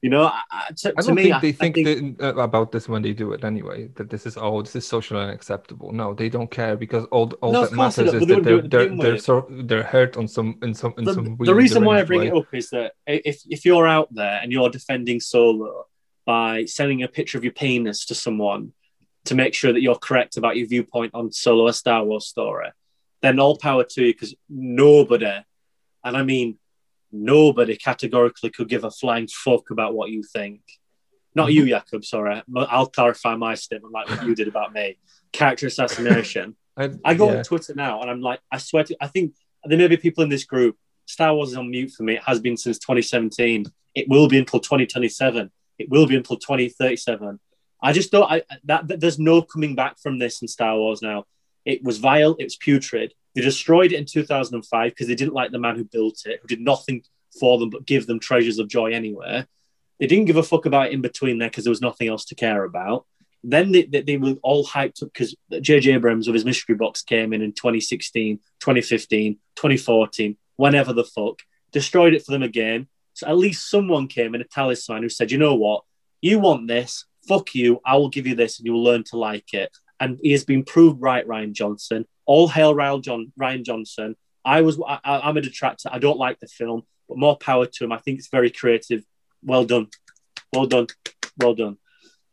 You 0.04 0.12
know, 0.12 0.26
I, 0.26 0.44
I- 0.52 0.72
to, 0.78 0.94
I 0.96 1.02
don't 1.02 1.16
me, 1.16 1.24
think 1.24 1.42
they 1.42 1.50
I 1.50 1.52
think, 1.52 1.76
think 1.76 2.18
that, 2.20 2.38
uh, 2.38 2.42
about 2.42 2.72
this 2.72 2.88
when 2.88 3.02
they 3.02 3.14
do 3.14 3.34
it 3.34 3.44
anyway. 3.44 3.88
That 3.96 4.12
this 4.12 4.28
is 4.28 4.38
oh, 4.38 4.62
this 4.62 4.76
is 4.76 4.88
socially 4.88 5.20
unacceptable. 5.20 5.92
No, 5.92 6.14
they 6.14 6.30
don't 6.30 6.52
care 6.52 6.78
because 6.78 7.06
all 7.06 7.32
all 7.42 7.52
No, 7.52 7.66
that 7.66 7.74
matters 7.74 8.14
is 8.14 8.28
that 8.28 8.44
they're 8.44 8.62
they're 8.62 8.96
they're, 8.96 9.18
so, 9.18 9.48
they're 9.50 9.82
hurt 9.82 10.16
on 10.16 10.28
some 10.28 10.60
in 10.62 10.76
some 10.76 10.94
in 11.00 11.06
the, 11.06 11.14
some 11.14 11.38
the 11.40 11.56
reason 11.56 11.84
why 11.84 12.00
I 12.00 12.04
bring 12.04 12.20
way. 12.20 12.28
it 12.28 12.34
up 12.36 12.54
is 12.54 12.70
that 12.70 12.94
if 13.08 13.42
if 13.50 13.66
you're 13.66 13.88
out 13.88 14.14
there 14.14 14.40
and 14.44 14.52
you're 14.52 14.70
defending 14.70 15.20
solo 15.20 15.88
by 16.26 16.66
sending 16.66 17.02
a 17.02 17.08
picture 17.08 17.40
of 17.40 17.44
your 17.44 17.54
penis 17.54 18.06
to 18.06 18.14
someone 18.16 18.74
to 19.26 19.34
make 19.34 19.56
sure 19.56 19.74
that 19.74 19.82
you're 19.82 19.96
correct 19.96 20.38
about 20.38 20.56
your 20.56 20.68
viewpoint 20.68 21.16
on 21.16 21.32
solo 21.32 21.68
a 21.68 21.74
Star 21.74 22.04
Wars 22.06 22.28
story, 22.28 22.70
then 23.22 23.40
all 23.40 23.58
power 23.58 23.84
to 23.84 24.04
you 24.04 24.14
because 24.14 24.36
nobody, 24.50 25.40
and 26.04 26.18
I 26.18 26.24
mean 26.24 26.58
nobody 27.12 27.76
categorically 27.76 28.50
could 28.50 28.70
give 28.70 28.84
a 28.84 28.92
flying 28.92 29.28
fuck 29.28 29.70
about 29.70 29.94
what 29.94 30.10
you 30.10 30.24
think. 30.24 30.62
Not 31.36 31.54
you, 31.54 31.66
mm-hmm. 31.66 31.96
Jakub, 31.96 32.04
sorry. 32.04 32.42
I'll 32.56 32.88
clarify 32.88 33.36
my 33.36 33.56
statement 33.56 33.94
like 33.94 34.10
what 34.10 34.26
you 34.26 34.36
did 34.36 34.48
about 34.48 34.74
me. 34.74 34.98
Character 35.32 35.68
assassination. 35.68 36.56
I, 36.78 36.92
I 37.04 37.14
go 37.16 37.32
yeah. 37.32 37.38
on 37.38 37.44
Twitter 37.44 37.74
now 37.76 38.02
and 38.02 38.10
I'm 38.10 38.22
like, 38.22 38.40
I 38.52 38.58
swear 38.58 38.84
to 38.86 38.98
I 39.02 39.08
think 39.08 39.34
there 39.64 39.78
may 39.78 39.88
be 39.88 39.98
people 39.98 40.24
in 40.24 40.30
this 40.30 40.46
group. 40.46 40.78
Star 41.06 41.34
Wars 41.34 41.50
is 41.50 41.58
on 41.58 41.72
mute 41.72 41.92
for 41.92 42.04
me. 42.04 42.16
It 42.16 42.24
has 42.26 42.40
been 42.40 42.58
since 42.58 42.78
2017. 42.80 43.66
It 43.96 44.08
will 44.10 44.28
be 44.28 44.38
until 44.38 44.60
2027. 44.60 45.52
It 45.80 45.90
will 45.90 46.06
be 46.06 46.16
until 46.16 46.38
2037. 46.38 47.40
I 47.82 47.94
just 47.94 48.12
don't. 48.12 48.30
I 48.30 48.44
that, 48.66 48.88
that 48.88 49.00
there's 49.00 49.20
no 49.20 49.42
coming 49.42 49.76
back 49.76 50.00
from 50.00 50.20
this 50.20 50.42
in 50.42 50.48
Star 50.48 50.76
Wars 50.76 51.02
now. 51.02 51.26
It 51.68 51.84
was 51.84 51.98
vile. 51.98 52.36
It 52.40 52.46
was 52.46 52.56
putrid. 52.56 53.14
They 53.36 53.42
destroyed 53.42 53.92
it 53.92 53.98
in 53.98 54.06
2005 54.06 54.90
because 54.90 55.08
they 55.08 55.16
didn't 55.16 55.34
like 55.34 55.52
the 55.52 55.60
man 55.60 55.76
who 55.76 55.84
built 55.84 56.22
it, 56.26 56.40
who 56.42 56.48
did 56.48 56.62
nothing 56.62 57.04
for 57.38 57.60
them 57.60 57.70
but 57.70 57.86
give 57.86 58.08
them 58.08 58.22
treasures 58.22 58.58
of 58.58 58.70
joy 58.70 58.94
anywhere. 58.94 59.46
They 60.00 60.08
didn't 60.08 60.26
give 60.26 60.38
a 60.38 60.44
fuck 60.44 60.66
about 60.66 60.92
in 60.92 61.02
between 61.02 61.38
there 61.38 61.50
because 61.50 61.66
there 61.66 61.72
was 61.72 61.82
nothing 61.82 62.08
else 62.08 62.24
to 62.26 62.36
care 62.36 62.64
about. 62.64 63.06
Then 63.44 63.74
they, 63.74 63.84
they, 63.84 64.02
they 64.02 64.18
were 64.18 64.36
all 64.44 64.66
hyped 64.66 65.04
up 65.04 65.12
because 65.14 65.36
J.J. 65.62 65.92
Abrams 65.92 66.28
with 66.28 66.36
his 66.36 66.46
mystery 66.46 66.76
box 66.76 67.02
came 67.02 67.34
in 67.34 67.42
in 67.42 67.52
2016, 67.52 68.38
2015, 68.62 69.34
2014, 69.56 70.38
whenever 70.56 70.94
the 70.94 71.04
fuck, 71.04 71.40
destroyed 71.74 72.14
it 72.14 72.26
for 72.26 72.32
them 72.32 72.44
again. 72.44 72.88
So 73.14 73.28
at 73.28 73.38
least 73.38 73.70
someone 73.70 74.08
came 74.08 74.36
in 74.36 74.42
a 74.42 74.46
talisman 74.46 75.04
who 75.04 75.10
said, 75.10 75.32
you 75.32 75.38
know 75.38 75.56
what, 75.56 75.84
you 76.22 76.40
want 76.40 76.68
this, 76.68 77.06
fuck 77.28 77.54
you, 77.54 77.82
I 77.86 77.98
will 77.98 78.10
give 78.10 78.26
you 78.26 78.36
this 78.36 78.58
and 78.58 78.66
you 78.66 78.74
will 78.74 78.84
learn 78.84 79.04
to 79.06 79.18
like 79.18 79.54
it. 79.54 79.76
And 80.00 80.20
he 80.22 80.32
has 80.32 80.46
been 80.46 80.64
proved 80.64 81.02
right, 81.02 81.28
Rian 81.28 81.54
Johnson. 81.54 82.06
All 82.26 82.48
hail 82.48 82.76
Rian, 82.76 83.02
John, 83.02 83.32
Rian 83.40 83.64
Johnson. 83.64 84.16
I 84.46 84.62
was, 84.62 84.80
I, 84.86 85.00
I'm 85.04 85.38
a 85.38 85.42
detractor. 85.42 85.90
I 85.92 86.00
don't 86.00 86.20
like 86.20 86.40
the 86.40 86.48
film, 86.48 86.84
but 87.10 87.18
more 87.18 87.38
power 87.38 87.66
to 87.66 87.84
him. 87.84 87.92
I 87.92 87.98
think 87.98 88.20
it's 88.20 88.30
very 88.30 88.50
creative. 88.50 89.04
Well 89.44 89.66
done. 89.66 89.88
Well 90.54 90.68
done. 90.68 90.88
Well 91.38 91.56
done. 91.56 91.78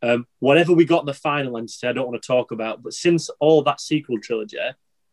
Um, 0.01 0.27
whatever 0.39 0.73
we 0.73 0.85
got 0.85 1.01
in 1.01 1.07
the 1.07 1.13
final 1.13 1.57
entity, 1.57 1.87
I 1.87 1.93
don't 1.93 2.07
want 2.07 2.21
to 2.21 2.27
talk 2.27 2.51
about. 2.51 2.83
But 2.83 2.93
since 2.93 3.29
all 3.39 3.63
that 3.63 3.81
sequel 3.81 4.19
trilogy, 4.21 4.57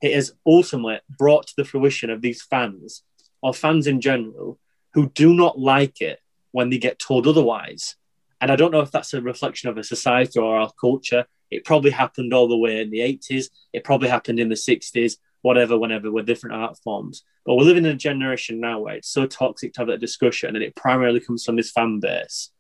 it 0.02 0.14
has 0.14 0.32
ultimately 0.47 1.00
brought 1.08 1.47
to 1.47 1.55
the 1.56 1.64
fruition 1.64 2.10
of 2.10 2.20
these 2.20 2.42
fans, 2.42 3.02
or 3.40 3.55
fans 3.55 3.86
in 3.86 4.00
general, 4.00 4.58
who 4.94 5.08
do 5.10 5.32
not 5.32 5.58
like 5.58 6.00
it 6.00 6.20
when 6.50 6.68
they 6.68 6.78
get 6.78 6.98
told 6.98 7.26
otherwise. 7.26 7.97
And 8.40 8.50
I 8.50 8.56
don't 8.56 8.72
know 8.72 8.81
if 8.81 8.90
that's 8.90 9.14
a 9.14 9.22
reflection 9.22 9.70
of 9.70 9.78
a 9.78 9.84
society 9.84 10.39
or 10.39 10.58
our 10.58 10.70
culture. 10.78 11.26
It 11.52 11.64
probably 11.64 11.90
happened 11.90 12.32
all 12.32 12.48
the 12.48 12.56
way 12.56 12.81
in 12.81 12.90
the 12.90 13.00
80s. 13.00 13.47
It 13.72 13.84
probably 13.84 14.08
happened 14.08 14.40
in 14.40 14.48
the 14.48 14.55
60s, 14.55 15.16
whatever, 15.42 15.78
whenever, 15.78 16.10
with 16.10 16.26
different 16.26 16.56
art 16.56 16.78
forms. 16.82 17.24
But 17.44 17.56
we're 17.56 17.64
living 17.64 17.84
in 17.84 17.92
a 17.92 17.97
generation 17.97 18.60
now 18.60 18.81
where 18.81 18.94
it's 18.97 19.08
so 19.08 19.26
toxic 19.26 19.72
to 19.74 19.81
have 19.81 19.89
that 19.89 20.00
discussion, 20.00 20.55
and 20.55 20.64
it 20.64 20.76
primarily 20.76 21.20
comes 21.20 21.44
from 21.44 21.56
this 21.56 21.70
fan 21.70 22.00
base. 22.00 22.50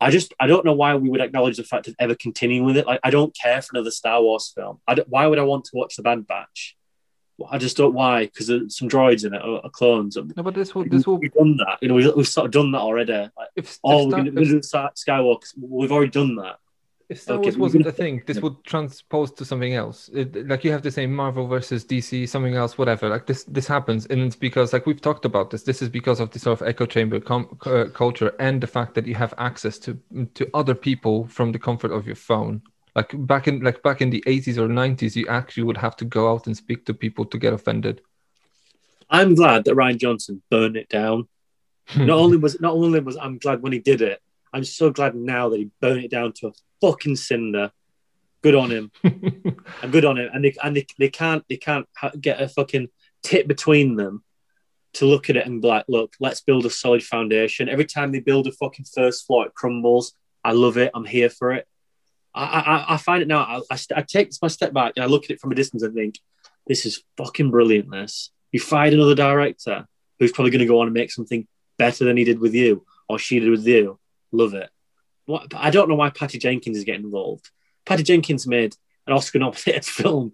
I 0.00 0.10
just 0.10 0.34
I 0.40 0.46
don't 0.46 0.64
know 0.64 0.72
why 0.72 0.94
we 0.96 1.08
would 1.08 1.20
acknowledge 1.20 1.56
the 1.56 1.64
fact 1.64 1.88
of 1.88 1.94
ever 1.98 2.14
continuing 2.14 2.66
with 2.66 2.76
it. 2.76 2.86
Like 2.86 3.00
I 3.02 3.10
don't 3.10 3.34
care 3.36 3.62
for 3.62 3.70
another 3.74 3.90
Star 3.90 4.20
Wars 4.20 4.52
film. 4.54 4.80
Why 5.06 5.26
would 5.26 5.38
I 5.38 5.44
want 5.44 5.64
to 5.66 5.70
watch 5.74 5.96
the 5.96 6.02
Bad 6.02 6.26
Batch? 6.26 6.76
I 7.50 7.58
just 7.58 7.76
don't 7.76 7.94
why 7.94 8.26
because 8.26 8.46
there's 8.46 8.76
some 8.76 8.88
droids 8.88 9.24
in 9.24 9.34
it 9.34 9.42
or, 9.42 9.60
or 9.64 9.70
clones. 9.70 10.16
No, 10.16 10.42
but 10.42 10.54
this 10.54 10.74
will 10.74 10.84
this 10.84 11.06
will 11.06 11.18
We've 11.18 11.32
done 11.32 11.56
that. 11.58 11.78
You 11.80 11.88
know, 11.88 11.94
we've, 11.94 12.14
we've 12.14 12.28
sort 12.28 12.46
of 12.46 12.52
done 12.52 12.72
that 12.72 12.80
already. 12.80 13.12
Like, 13.12 13.48
if, 13.56 13.78
oh, 13.82 14.00
if 14.00 14.04
we're 14.04 14.10
Star- 14.10 14.22
going 14.22 14.34
to 14.34 14.42
if- 14.42 14.48
do 14.48 14.60
Skywalker. 14.60 15.52
We've 15.60 15.92
already 15.92 16.10
done 16.10 16.36
that. 16.36 16.58
If 17.10 17.20
Star 17.20 17.36
Okay, 17.36 17.44
Wars 17.44 17.58
wasn't 17.58 17.86
a 17.86 17.92
thing, 17.92 18.22
this 18.26 18.40
would 18.40 18.64
transpose 18.64 19.30
to 19.32 19.44
something 19.44 19.74
else. 19.74 20.08
It, 20.14 20.48
like 20.48 20.64
you 20.64 20.72
have 20.72 20.80
to 20.82 20.90
say 20.90 21.06
Marvel 21.06 21.46
versus 21.46 21.84
DC, 21.84 22.26
something 22.26 22.54
else, 22.54 22.78
whatever. 22.78 23.10
Like 23.10 23.26
this, 23.26 23.44
this 23.44 23.66
happens, 23.66 24.06
and 24.06 24.22
it's 24.22 24.36
because, 24.36 24.72
like 24.72 24.86
we've 24.86 25.00
talked 25.00 25.26
about 25.26 25.50
this. 25.50 25.64
This 25.64 25.82
is 25.82 25.90
because 25.90 26.18
of 26.18 26.30
the 26.30 26.38
sort 26.38 26.60
of 26.60 26.66
echo 26.66 26.86
chamber 26.86 27.20
com- 27.20 27.58
uh, 27.66 27.86
culture 27.92 28.32
and 28.40 28.58
the 28.60 28.66
fact 28.66 28.94
that 28.94 29.06
you 29.06 29.14
have 29.16 29.34
access 29.36 29.78
to 29.80 29.98
to 30.34 30.48
other 30.54 30.74
people 30.74 31.26
from 31.26 31.52
the 31.52 31.58
comfort 31.58 31.92
of 31.92 32.06
your 32.06 32.16
phone. 32.16 32.62
Like 32.96 33.12
back 33.26 33.48
in 33.48 33.60
like 33.60 33.82
back 33.82 34.00
in 34.00 34.08
the 34.08 34.22
eighties 34.26 34.58
or 34.58 34.66
nineties, 34.66 35.14
you 35.14 35.28
actually 35.28 35.64
would 35.64 35.76
have 35.76 35.96
to 35.96 36.06
go 36.06 36.32
out 36.32 36.46
and 36.46 36.56
speak 36.56 36.86
to 36.86 36.94
people 36.94 37.26
to 37.26 37.38
get 37.38 37.52
offended. 37.52 38.00
I'm 39.10 39.34
glad 39.34 39.66
that 39.66 39.74
Rian 39.74 39.98
Johnson 39.98 40.42
burned 40.50 40.76
it 40.76 40.88
down. 40.88 41.28
not 41.96 42.18
only 42.18 42.38
was 42.38 42.58
not 42.60 42.72
only 42.72 43.00
was 43.00 43.18
I'm 43.18 43.36
glad 43.36 43.62
when 43.62 43.72
he 43.72 43.78
did 43.78 44.00
it, 44.00 44.22
I'm 44.54 44.64
so 44.64 44.90
glad 44.90 45.14
now 45.14 45.48
that 45.50 45.58
he 45.58 45.70
burned 45.80 46.04
it 46.04 46.10
down 46.10 46.32
to 46.34 46.46
a 46.48 46.52
fucking 46.84 47.16
cinder. 47.16 47.70
Good 48.42 48.54
on 48.54 48.70
him. 48.70 48.90
and 49.04 49.92
good 49.92 50.04
on 50.04 50.18
him. 50.18 50.30
And 50.32 50.44
they 50.44 50.54
and 50.62 50.76
they, 50.76 50.86
they 50.98 51.08
can't 51.08 51.44
they 51.48 51.56
can't 51.56 51.86
ha- 51.96 52.12
get 52.20 52.42
a 52.42 52.48
fucking 52.48 52.88
tip 53.22 53.46
between 53.46 53.96
them 53.96 54.22
to 54.94 55.06
look 55.06 55.30
at 55.30 55.36
it 55.36 55.46
and 55.46 55.62
be 55.62 55.68
like, 55.68 55.86
look, 55.88 56.14
let's 56.20 56.40
build 56.40 56.66
a 56.66 56.70
solid 56.70 57.02
foundation. 57.02 57.68
Every 57.68 57.86
time 57.86 58.12
they 58.12 58.20
build 58.20 58.46
a 58.46 58.52
fucking 58.52 58.84
first 58.84 59.26
floor, 59.26 59.46
it 59.46 59.54
crumbles. 59.54 60.14
I 60.44 60.52
love 60.52 60.76
it. 60.76 60.90
I'm 60.94 61.06
here 61.06 61.30
for 61.30 61.52
it. 61.52 61.66
I 62.34 62.44
I, 62.44 62.94
I 62.94 62.96
find 62.98 63.22
it 63.22 63.28
now. 63.28 63.40
I, 63.44 63.74
I, 63.74 63.78
I 63.96 64.02
take 64.02 64.30
my 64.42 64.48
step 64.48 64.72
back 64.72 64.92
and 64.96 65.04
I 65.04 65.08
look 65.08 65.24
at 65.24 65.30
it 65.30 65.40
from 65.40 65.52
a 65.52 65.54
distance 65.54 65.82
and 65.82 65.94
think, 65.94 66.18
this 66.66 66.84
is 66.84 67.02
fucking 67.16 67.50
brilliant. 67.50 67.90
This 67.90 68.30
you 68.52 68.60
fired 68.60 68.92
another 68.92 69.14
director 69.14 69.86
who's 70.18 70.32
probably 70.32 70.50
going 70.50 70.60
to 70.60 70.66
go 70.66 70.80
on 70.80 70.86
and 70.86 70.94
make 70.94 71.10
something 71.10 71.46
better 71.78 72.04
than 72.04 72.16
he 72.16 72.24
did 72.24 72.38
with 72.38 72.54
you 72.54 72.84
or 73.08 73.18
she 73.18 73.40
did 73.40 73.50
with 73.50 73.66
you. 73.66 73.98
Love 74.32 74.54
it. 74.54 74.70
What 75.26 75.52
I 75.54 75.70
don't 75.70 75.88
know 75.88 75.94
why 75.94 76.10
Patty 76.10 76.38
Jenkins 76.38 76.76
is 76.76 76.84
getting 76.84 77.04
involved. 77.04 77.50
Patty 77.86 78.02
Jenkins 78.02 78.46
made 78.46 78.76
an 79.06 79.12
Oscar-nominated 79.12 79.84
film. 80.00 80.32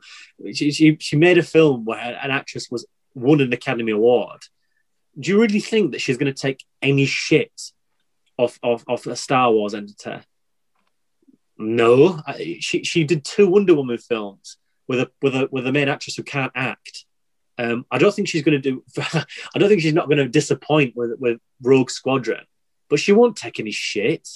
She, 0.54 0.70
she, 0.70 0.96
she 1.00 1.16
made 1.16 1.38
a 1.38 1.42
film 1.42 1.84
where 1.84 1.98
an 2.22 2.30
actress 2.30 2.70
was 2.70 2.86
won 3.14 3.40
an 3.40 3.52
Academy 3.52 3.92
Award. 3.92 4.40
Do 5.18 5.30
you 5.30 5.40
really 5.40 5.60
think 5.60 5.92
that 5.92 6.00
she's 6.00 6.16
going 6.16 6.32
to 6.32 6.40
take 6.40 6.64
any 6.80 7.04
shit 7.06 7.52
off 8.38 8.58
of, 8.62 8.84
of 8.88 9.06
a 9.06 9.16
Star 9.16 9.50
Wars 9.52 9.74
entity? 9.74 10.20
No, 11.58 12.20
I- 12.26 12.58
she 12.60 12.84
she 12.84 13.04
did 13.04 13.24
two 13.24 13.48
Wonder 13.48 13.74
Woman 13.74 13.98
films 13.98 14.56
with 14.88 15.00
a 15.00 15.10
with 15.20 15.34
a 15.34 15.48
with 15.50 15.66
a 15.66 15.72
main 15.72 15.88
actress 15.88 16.16
who 16.16 16.22
can't 16.22 16.52
act. 16.54 17.04
Um, 17.58 17.84
I 17.90 17.98
don't 17.98 18.14
think 18.14 18.28
she's 18.28 18.42
going 18.42 18.60
to 18.60 18.70
do. 18.70 18.84
I 18.98 19.58
don't 19.58 19.68
think 19.68 19.82
she's 19.82 19.92
not 19.92 20.06
going 20.06 20.18
to 20.18 20.28
disappoint 20.28 20.96
with 20.96 21.18
with 21.18 21.38
Rogue 21.62 21.90
Squadron, 21.90 22.44
but 22.88 22.98
she 23.00 23.12
won't 23.12 23.36
take 23.36 23.60
any 23.60 23.72
shit. 23.72 24.26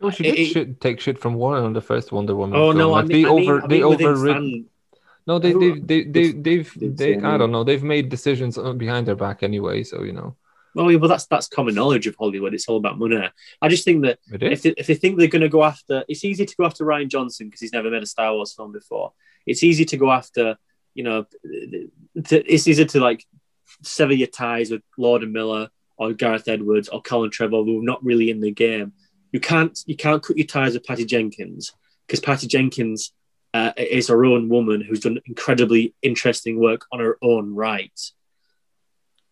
Oh, 0.00 0.10
she 0.10 0.22
did 0.22 0.38
it- 0.38 0.46
shit, 0.46 0.80
take 0.80 1.00
shit 1.00 1.18
from 1.18 1.34
Warren 1.34 1.64
on 1.64 1.72
the 1.72 1.80
first 1.80 2.12
Wonder 2.12 2.34
Woman. 2.36 2.56
Oh 2.58 2.68
film. 2.68 2.78
no, 2.78 2.94
I 2.94 3.02
mean, 3.02 3.22
they 3.22 3.28
I 3.28 3.32
mean, 3.34 3.50
over 3.50 3.64
I 3.64 3.66
they 3.66 3.80
mean 3.80 3.88
within 3.88 4.06
overrid- 4.06 4.64
No, 5.26 5.38
they 5.38 5.52
they 5.52 5.72
they 5.80 6.02
they 6.04 6.32
they've 6.32 6.72
they 6.96 7.16
I 7.16 7.36
don't 7.36 7.50
know. 7.52 7.64
They've 7.64 7.82
made 7.82 8.08
decisions 8.08 8.56
uh, 8.56 8.72
behind 8.72 9.06
their 9.06 9.16
back 9.16 9.42
anyway, 9.42 9.82
so 9.84 10.02
you 10.02 10.12
know. 10.12 10.36
Well, 10.74 10.92
yeah, 10.92 10.98
well, 10.98 11.08
that's 11.08 11.26
that's 11.26 11.48
common 11.48 11.74
knowledge 11.74 12.06
of 12.06 12.14
Hollywood. 12.14 12.54
It's 12.54 12.68
all 12.68 12.76
about 12.76 12.98
money. 12.98 13.28
I 13.60 13.68
just 13.68 13.84
think 13.84 14.02
that 14.04 14.18
if 14.30 14.62
they, 14.62 14.70
if 14.76 14.86
they 14.86 14.94
think 14.94 15.18
they're 15.18 15.26
going 15.26 15.42
to 15.42 15.48
go 15.48 15.64
after, 15.64 16.04
it's 16.08 16.24
easy 16.24 16.46
to 16.46 16.56
go 16.56 16.64
after 16.66 16.84
Rian 16.84 17.08
Johnson 17.08 17.48
because 17.48 17.60
he's 17.60 17.72
never 17.72 17.90
made 17.90 18.02
a 18.02 18.06
Star 18.06 18.32
Wars 18.34 18.52
film 18.54 18.70
before. 18.72 19.12
It's 19.46 19.64
easy 19.64 19.84
to 19.86 19.96
go 19.96 20.12
after, 20.12 20.56
you 20.94 21.02
know, 21.02 21.26
to, 22.26 22.54
it's 22.54 22.68
easy 22.68 22.84
to 22.84 23.00
like 23.00 23.26
sever 23.82 24.12
your 24.12 24.28
ties 24.28 24.70
with 24.70 24.82
Lord 24.96 25.22
and 25.24 25.32
Miller 25.32 25.68
or 25.96 26.12
Gareth 26.12 26.46
Edwards 26.46 26.88
or 26.90 27.02
Colin 27.02 27.30
Trevorrow, 27.30 27.64
who 27.64 27.80
are 27.80 27.82
not 27.84 28.04
really 28.04 28.30
in 28.30 28.40
the 28.40 28.52
game. 28.52 28.92
You 29.32 29.40
can't 29.40 29.78
you 29.86 29.96
can't 29.96 30.22
cut 30.22 30.36
your 30.36 30.46
ties 30.46 30.74
with 30.74 30.84
Patty 30.84 31.04
Jenkins 31.04 31.72
because 32.06 32.20
Patty 32.20 32.46
Jenkins 32.46 33.12
uh, 33.54 33.72
is 33.76 34.08
her 34.08 34.24
own 34.24 34.48
woman 34.48 34.80
who's 34.80 35.00
done 35.00 35.20
incredibly 35.26 35.94
interesting 36.02 36.60
work 36.60 36.86
on 36.92 37.00
her 37.00 37.18
own 37.22 37.54
right. 37.54 37.98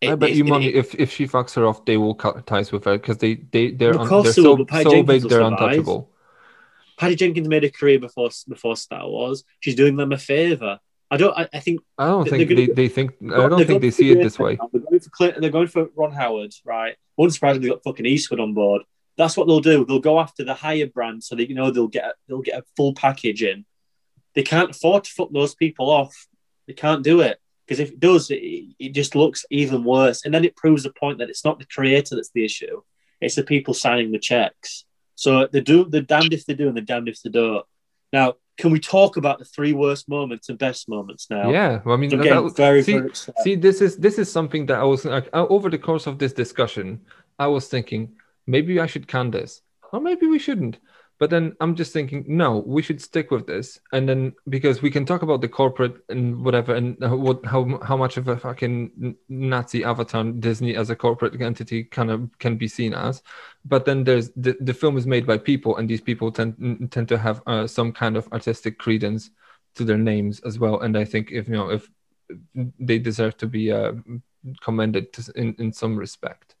I 0.03 0.13
It- 0.13 0.19
bet 0.19 0.33
you 0.33 0.45
it- 0.45 0.49
money 0.49 0.67
if 0.67 0.93
if 0.95 1.11
she 1.11 1.27
fucks 1.27 1.55
her 1.55 1.65
off, 1.65 1.85
they 1.85 1.97
will 1.97 2.15
cut 2.15 2.45
ties 2.45 2.71
with 2.71 2.85
her 2.85 2.97
because 2.97 3.17
they 3.17 3.35
they 3.35 3.71
they're 3.71 3.97
un- 3.97 4.23
they're 4.23 4.33
so 4.33 4.55
will, 4.55 4.67
so 4.67 4.83
Jenkins 4.83 5.23
big 5.23 5.29
they're 5.29 5.41
untouchable. 5.41 6.11
Patty 6.97 7.15
Jenkins 7.15 7.47
made 7.47 7.63
a 7.63 7.69
career 7.69 7.99
before 7.99 8.29
before 8.47 8.75
Star 8.75 9.07
Wars. 9.07 9.43
She's 9.59 9.75
doing 9.75 9.95
them 9.95 10.11
a 10.11 10.17
favor. 10.17 10.79
I 11.09 11.17
don't. 11.17 11.37
I, 11.37 11.47
I 11.53 11.59
think 11.59 11.81
I 11.97 12.07
don't 12.07 12.27
think 12.27 12.49
they, 12.49 12.65
they 12.67 12.87
think 12.89 13.13
I 13.23 13.47
don't 13.47 13.65
think 13.65 13.81
they 13.81 13.91
see 13.91 14.11
it 14.11 14.21
this 14.21 14.37
way. 14.37 14.57
They're 14.71 14.81
going 14.81 14.99
for 14.99 15.09
Clinton, 15.09 15.41
They're 15.41 15.51
going 15.51 15.67
for 15.67 15.89
Ron 15.95 16.11
Howard, 16.11 16.53
right? 16.65 16.95
Unsurprisingly, 17.19 17.61
they 17.61 17.69
got 17.69 17.83
fucking 17.83 18.05
Eastwood 18.05 18.39
on 18.39 18.53
board. 18.53 18.81
That's 19.17 19.35
what 19.35 19.47
they'll 19.47 19.59
do. 19.59 19.85
They'll 19.85 19.99
go 19.99 20.19
after 20.19 20.43
the 20.43 20.53
higher 20.53 20.87
brand, 20.87 21.23
so 21.23 21.35
they 21.35 21.47
you 21.47 21.55
know 21.55 21.71
they'll 21.71 21.87
get 21.87 22.13
they'll 22.27 22.41
get 22.41 22.59
a 22.59 22.63
full 22.75 22.93
package 22.93 23.43
in. 23.43 23.65
They 24.35 24.43
can't 24.43 24.71
afford 24.71 25.05
to 25.05 25.11
fuck 25.11 25.29
those 25.31 25.55
people 25.55 25.89
off. 25.89 26.15
They 26.67 26.73
can't 26.73 27.03
do 27.03 27.21
it 27.21 27.39
because 27.65 27.79
if 27.79 27.91
it 27.91 27.99
does, 27.99 28.29
it, 28.29 28.75
it 28.79 28.89
just 28.93 29.15
looks 29.15 29.45
even 29.49 29.83
worse. 29.83 30.23
And 30.23 30.33
then 30.33 30.45
it 30.45 30.55
proves 30.55 30.83
the 30.83 30.93
point 30.93 31.17
that 31.17 31.29
it's 31.29 31.43
not 31.43 31.57
the 31.57 31.65
creator 31.65 32.15
that's 32.15 32.31
the 32.31 32.45
issue; 32.45 32.81
it's 33.19 33.35
the 33.35 33.43
people 33.43 33.73
signing 33.73 34.11
the 34.11 34.19
checks. 34.19 34.85
So 35.15 35.47
they 35.47 35.61
do. 35.61 35.85
They're 35.89 36.01
damned 36.01 36.33
if 36.33 36.45
they 36.45 36.53
do, 36.53 36.67
and 36.67 36.77
they're 36.77 36.83
damned 36.83 37.09
if 37.09 37.21
they 37.23 37.31
don't. 37.31 37.65
Now, 38.13 38.35
can 38.57 38.71
we 38.71 38.79
talk 38.79 39.17
about 39.17 39.39
the 39.39 39.45
three 39.45 39.73
worst 39.73 40.07
moments 40.07 40.49
and 40.49 40.57
best 40.59 40.87
moments 40.87 41.27
now? 41.29 41.49
Yeah, 41.51 41.81
well, 41.83 41.95
I 41.95 41.97
mean, 41.97 42.09
that- 42.09 42.53
very, 42.55 42.83
see, 42.83 42.99
very 42.99 43.11
see, 43.43 43.55
this 43.55 43.81
is 43.81 43.97
this 43.97 44.19
is 44.19 44.31
something 44.31 44.67
that 44.67 44.79
I 44.79 44.83
was 44.83 45.05
like 45.05 45.29
uh, 45.33 45.47
over 45.47 45.69
the 45.71 45.79
course 45.79 46.05
of 46.05 46.19
this 46.19 46.33
discussion, 46.33 47.01
I 47.39 47.47
was 47.47 47.67
thinking 47.67 48.13
maybe 48.47 48.79
I 48.79 48.87
should 48.87 49.07
can 49.07 49.31
this, 49.31 49.61
or 49.91 49.99
maybe 49.99 50.25
we 50.25 50.39
shouldn't. 50.39 50.79
But 51.19 51.31
then 51.31 51.55
I'm 51.59 51.75
just 51.75 51.93
thinking, 51.93 52.25
no, 52.27 52.59
we 52.59 52.83
should 52.83 53.01
stick 53.01 53.31
with 53.31 53.47
this, 53.47 53.79
and 53.91 54.07
then 54.07 54.33
because 54.49 54.83
we 54.83 54.91
can 54.91 55.03
talk 55.03 55.23
about 55.23 55.41
the 55.41 55.47
corporate 55.47 55.95
and 56.09 56.43
whatever, 56.45 56.75
and 56.75 56.95
what 56.99 57.43
how 57.43 57.79
how 57.81 57.97
much 57.97 58.17
of 58.17 58.27
a 58.27 58.37
fucking 58.37 59.15
Nazi 59.27 59.83
avatar 59.83 60.23
Disney 60.25 60.75
as 60.75 60.91
a 60.91 60.95
corporate 60.95 61.41
entity 61.41 61.85
kind 61.85 62.11
of 62.11 62.29
can 62.37 62.55
be 62.55 62.67
seen 62.67 62.93
as, 62.93 63.23
but 63.65 63.85
then 63.85 64.03
there's 64.03 64.29
the, 64.35 64.55
the 64.61 64.75
film 64.75 64.95
is 64.95 65.07
made 65.07 65.25
by 65.25 65.39
people, 65.39 65.77
and 65.77 65.89
these 65.89 66.01
people 66.01 66.31
tend 66.31 66.91
tend 66.91 67.07
to 67.09 67.17
have 67.17 67.41
uh, 67.47 67.65
some 67.65 67.91
kind 67.91 68.15
of 68.15 68.31
artistic 68.31 68.77
credence 68.77 69.31
to 69.73 69.83
their 69.83 69.97
names 69.97 70.39
as 70.41 70.59
well. 70.59 70.81
And 70.81 70.95
I 70.95 71.05
think 71.05 71.31
if 71.31 71.47
you 71.47 71.55
know 71.55 71.71
if 71.71 71.89
they 72.79 72.99
deserve 72.99 73.37
to 73.37 73.47
be 73.47 73.71
uh, 73.71 73.93
commended 74.61 75.07
in 75.35 75.55
in 75.57 75.73
some 75.73 75.97
respect. 75.97 76.56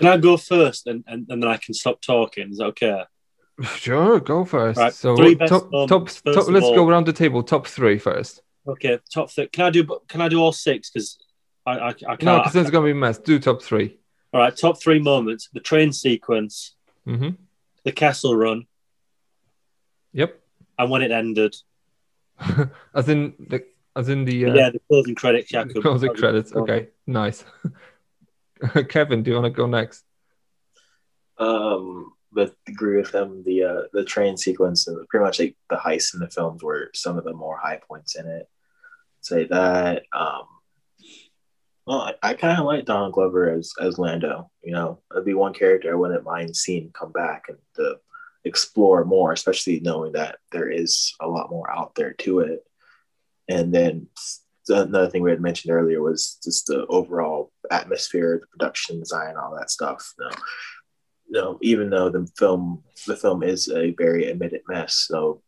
Can 0.00 0.08
I 0.08 0.16
go 0.16 0.38
first 0.38 0.86
and, 0.86 1.04
and, 1.06 1.26
and 1.28 1.42
then 1.42 1.48
I 1.50 1.58
can 1.58 1.74
stop 1.74 2.00
talking? 2.00 2.50
Is 2.50 2.58
that 2.58 2.64
okay? 2.66 3.04
Sure, 3.76 4.18
go 4.20 4.46
first. 4.46 4.78
Right, 4.78 4.94
So 4.94 5.14
three 5.16 5.34
best 5.34 5.50
top, 5.50 5.70
moments, 5.70 6.22
top, 6.22 6.34
top 6.34 6.48
let's 6.48 6.66
go 6.70 6.88
around 6.88 7.06
the 7.06 7.12
table. 7.12 7.42
Top 7.42 7.66
three 7.66 7.98
first. 7.98 8.40
Okay, 8.66 8.98
top 9.12 9.30
three. 9.30 9.48
Can 9.48 9.66
I 9.66 9.70
do? 9.70 9.86
Can 10.08 10.22
I 10.22 10.28
do 10.30 10.40
all 10.40 10.52
six? 10.52 10.88
Because 10.90 11.18
I, 11.66 11.72
I, 11.72 11.88
I 11.88 11.92
can't. 11.92 12.22
No, 12.22 12.38
because 12.38 12.56
it's 12.56 12.70
gonna 12.70 12.86
be 12.86 12.92
a 12.92 12.94
mess. 12.94 13.18
Do 13.18 13.38
top 13.38 13.60
three. 13.62 13.98
All 14.32 14.40
right, 14.40 14.56
top 14.56 14.80
three 14.80 14.98
moments: 14.98 15.50
the 15.52 15.60
train 15.60 15.92
sequence, 15.92 16.74
Mm-hmm. 17.06 17.30
the 17.84 17.92
castle 17.92 18.34
run, 18.34 18.64
Yep. 20.14 20.40
and 20.78 20.90
when 20.90 21.02
it 21.02 21.10
ended. 21.10 21.54
As 22.94 23.10
in 23.10 23.34
the 23.38 23.62
as 23.94 24.08
in 24.08 24.24
the 24.24 24.46
uh, 24.46 24.54
yeah, 24.54 24.70
the 24.70 24.80
closing 24.88 25.14
credits. 25.14 25.52
Yeah, 25.52 25.64
closing 25.64 26.14
credits. 26.14 26.52
Okay, 26.54 26.88
nice. 27.06 27.44
Kevin, 28.88 29.22
do 29.22 29.30
you 29.30 29.36
want 29.40 29.46
to 29.46 29.56
go 29.56 29.66
next? 29.66 30.04
Um, 31.38 32.12
but 32.32 32.54
agree 32.68 32.98
with 32.98 33.12
them. 33.12 33.42
The 33.44 33.64
uh, 33.64 33.80
the 33.92 34.04
train 34.04 34.36
sequence 34.36 34.86
and 34.86 35.06
pretty 35.08 35.24
much 35.24 35.40
like 35.40 35.56
the 35.68 35.76
heist 35.76 36.14
in 36.14 36.20
the 36.20 36.28
films 36.28 36.62
were 36.62 36.90
some 36.94 37.18
of 37.18 37.24
the 37.24 37.32
more 37.32 37.56
high 37.56 37.80
points 37.86 38.16
in 38.16 38.26
it. 38.26 38.48
Say 39.20 39.44
that. 39.46 40.04
Um, 40.12 40.44
well, 41.86 42.00
I, 42.02 42.14
I 42.22 42.34
kind 42.34 42.58
of 42.58 42.66
like 42.66 42.84
Donald 42.84 43.14
Glover 43.14 43.50
as 43.50 43.72
as 43.80 43.98
Lando. 43.98 44.50
You 44.62 44.72
know, 44.72 45.00
it'd 45.12 45.24
be 45.24 45.34
one 45.34 45.54
character 45.54 45.90
I 45.90 45.96
wouldn't 45.96 46.24
mind 46.24 46.54
seeing 46.56 46.92
come 46.92 47.12
back 47.12 47.46
and 47.48 47.58
to 47.76 47.96
explore 48.44 49.04
more, 49.04 49.32
especially 49.32 49.80
knowing 49.80 50.12
that 50.12 50.38
there 50.52 50.70
is 50.70 51.14
a 51.20 51.28
lot 51.28 51.50
more 51.50 51.70
out 51.70 51.94
there 51.94 52.12
to 52.12 52.40
it. 52.40 52.64
And 53.48 53.74
then 53.74 54.06
another 54.70 55.08
thing 55.08 55.22
we 55.22 55.30
had 55.30 55.40
mentioned 55.40 55.72
earlier 55.72 56.00
was 56.00 56.38
just 56.42 56.66
the 56.66 56.86
overall 56.86 57.52
atmosphere, 57.70 58.38
the 58.40 58.46
production 58.46 58.98
design, 58.98 59.36
all 59.36 59.56
that 59.56 59.70
stuff. 59.70 60.14
You 60.18 60.24
know, 60.24 60.30
no, 61.32 61.58
even 61.62 61.90
though 61.90 62.08
the 62.08 62.26
film 62.36 62.82
the 63.06 63.16
film 63.16 63.42
is 63.42 63.68
a 63.68 63.92
very 63.92 64.26
admitted 64.26 64.62
mess, 64.68 64.94
so 64.94 65.42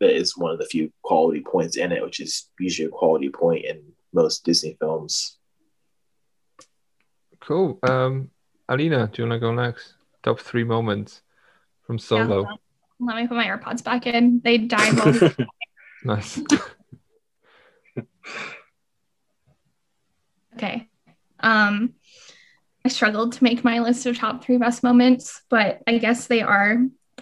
that 0.00 0.14
is 0.14 0.36
one 0.36 0.52
of 0.52 0.58
the 0.58 0.64
few 0.64 0.92
quality 1.02 1.40
points 1.40 1.76
in 1.76 1.92
it, 1.92 2.02
which 2.02 2.20
is 2.20 2.48
usually 2.58 2.86
a 2.86 2.90
quality 2.90 3.28
point 3.28 3.64
in 3.64 3.82
most 4.12 4.44
Disney 4.44 4.76
films. 4.80 5.38
Cool. 7.40 7.78
Um, 7.82 8.30
Alina, 8.68 9.10
do 9.12 9.22
you 9.22 9.28
want 9.28 9.40
to 9.40 9.46
go 9.46 9.52
next? 9.52 9.94
Top 10.22 10.40
three 10.40 10.64
moments 10.64 11.22
from 11.86 11.98
Solo. 11.98 12.42
Yeah, 12.42 12.56
let 13.00 13.16
me 13.16 13.26
put 13.26 13.36
my 13.36 13.46
AirPods 13.46 13.82
back 13.82 14.06
in. 14.06 14.40
They 14.42 14.58
died 14.58 14.94
while 16.04 16.16
Nice. 20.60 20.82
Um, 21.40 21.94
I 22.84 22.88
struggled 22.88 23.32
to 23.32 23.44
make 23.44 23.64
my 23.64 23.78
list 23.80 24.06
of 24.06 24.18
top 24.18 24.44
three 24.44 24.58
best 24.58 24.82
moments, 24.82 25.42
but 25.48 25.82
I 25.86 25.98
guess 25.98 26.26
they 26.26 26.42
are. 26.42 26.78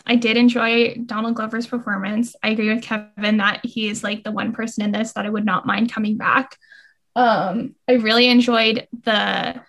I 0.07 0.17
did 0.17 0.37
enjoy 0.37 0.95
Donald 1.07 1.35
Glover's 1.35 1.67
performance. 1.67 2.35
I 2.43 2.51
agree 2.51 2.73
with 2.73 2.83
Kevin 2.83 3.37
that 3.39 3.65
he 3.65 3.89
is 3.89 4.03
like 4.03 4.25
the 4.25 4.33
one 4.33 4.53
person 4.53 4.85
in 4.85 4.93
this 4.93 5.13
that 5.13 5.27
I 5.27 5.31
would 5.31 5.45
not 5.45 5.67
mind 5.67 5.93
coming 5.93 6.17
back. 6.17 6.57
Um, 7.17 7.75
I 7.89 7.95
really 7.95 8.29
enjoyed 8.29 8.87
the 9.05 9.61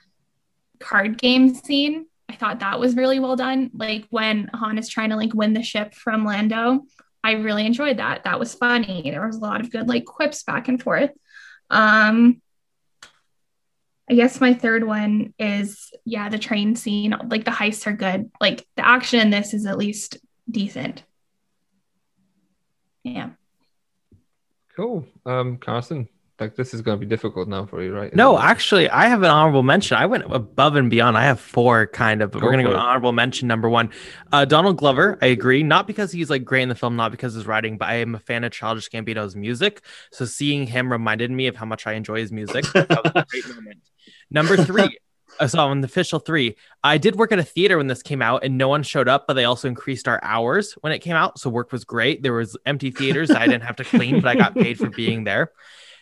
card 0.80 1.18
game 1.18 1.54
scene. 1.54 2.06
I 2.30 2.36
thought 2.36 2.60
that 2.60 2.80
was 2.80 2.96
really 2.96 3.20
well 3.20 3.36
done. 3.36 3.72
Like 3.74 4.06
when 4.10 4.50
Han 4.54 4.78
is 4.78 4.88
trying 4.88 5.10
to 5.10 5.18
like 5.18 5.34
win 5.34 5.54
the 5.54 5.64
ship 5.64 5.94
from 5.94 6.24
Lando, 6.24 6.86
I 7.24 7.34
really 7.34 7.66
enjoyed 7.66 7.98
that. 7.98 8.24
That 8.24 8.40
was 8.40 8.56
funny. 8.56 9.10
There 9.12 9.26
was 9.26 9.36
a 9.36 9.42
lot 9.42 9.60
of 9.60 9.72
good 9.72 9.90
like 9.90 10.06
quips 10.06 10.44
back 10.44 10.70
and 10.70 10.82
forth. 10.82 11.12
Um, 11.72 12.42
I 14.10 14.14
guess 14.14 14.42
my 14.42 14.54
third 14.54 14.86
one 14.86 15.34
is 15.40 15.92
yeah, 16.04 16.28
the 16.30 16.38
train 16.38 16.76
scene. 16.76 17.16
Like 17.30 17.46
the 17.46 17.52
heists 17.52 17.88
are 17.88 17.94
good. 17.94 18.30
Like 18.42 18.68
the 18.76 18.86
action 18.86 19.22
in 19.22 19.30
this 19.30 19.54
is 19.54 19.66
at 19.66 19.78
least 19.78 20.18
decent. 20.50 21.04
Yeah. 23.04 23.30
Cool. 24.76 25.06
Um, 25.26 25.58
Carson, 25.58 26.10
like 26.42 26.56
this 26.56 26.74
is 26.74 26.82
going 26.82 26.98
to 26.98 27.00
be 27.00 27.08
difficult 27.08 27.48
now 27.48 27.66
for 27.66 27.82
you, 27.82 27.96
right? 27.96 28.14
No, 28.14 28.38
actually, 28.38 28.90
I 28.90 29.06
have 29.08 29.22
an 29.24 29.30
honorable 29.30 29.64
mention. 29.64 29.96
I 29.98 30.08
went 30.08 30.24
above 30.30 30.76
and 30.76 30.90
beyond. 30.90 31.16
I 31.18 31.24
have 31.24 31.40
four 31.40 31.88
kind 31.88 32.22
of, 32.22 32.32
but 32.32 32.40
Go 32.40 32.48
we're 32.48 32.52
gonna 32.52 32.64
go 32.64 32.72
it. 32.72 32.76
honorable 32.76 33.12
mention 33.14 33.48
number 33.48 33.70
one. 33.70 33.92
Uh, 34.32 34.44
Donald 34.46 34.78
Glover. 34.78 35.18
I 35.22 35.28
agree, 35.28 35.64
not 35.64 35.88
because 35.88 36.12
he's 36.12 36.30
like 36.30 36.44
great 36.44 36.64
in 36.64 36.70
the 36.70 36.76
film, 36.76 36.96
not 36.96 37.12
because 37.12 37.36
of 37.36 37.40
his 37.42 37.48
writing, 37.48 37.78
but 37.78 37.88
I 37.88 37.96
am 37.96 38.16
a 38.16 38.20
fan 38.20 38.44
of 38.44 38.52
Childish 38.52 38.90
Gambino's 38.90 39.36
music. 39.36 39.82
So 40.12 40.26
seeing 40.26 40.68
him 40.68 40.92
reminded 40.92 41.32
me 41.32 41.48
of 41.48 41.56
how 41.56 41.66
much 41.66 41.88
I 41.88 41.94
enjoy 41.94 42.20
his 42.20 42.32
music. 42.32 42.66
That 42.74 42.90
was 42.90 43.12
a 43.16 43.26
great 43.30 43.48
moment. 43.56 43.80
Number 44.30 44.58
three. 44.58 44.98
I 45.40 45.48
saw 45.48 45.68
on 45.70 45.82
the 45.82 45.86
official 45.86 46.20
three. 46.20 46.58
I 46.84 46.98
did 46.98 47.16
work 47.16 47.32
at 47.32 47.40
a 47.40 47.44
theater 47.44 47.78
when 47.78 47.88
this 47.88 48.04
came 48.04 48.22
out, 48.22 48.44
and 48.44 48.58
no 48.58 48.68
one 48.68 48.84
showed 48.84 49.08
up. 49.08 49.26
But 49.28 49.34
they 49.36 49.46
also 49.46 49.70
increased 49.70 50.08
our 50.08 50.20
hours 50.24 50.74
when 50.82 50.92
it 50.92 51.00
came 51.00 51.16
out, 51.16 51.40
so 51.40 51.50
work 51.50 51.72
was 51.72 51.84
great. 51.86 52.22
There 52.22 52.34
was 52.34 52.58
empty 52.66 52.92
theaters 52.92 53.32
I 53.32 53.46
didn't 53.48 53.64
have 53.64 53.78
to 53.78 53.84
clean, 53.86 54.20
but 54.20 54.28
I 54.28 54.36
got 54.36 54.54
paid 54.54 54.78
for 54.78 54.90
being 54.90 55.24
there. 55.24 55.52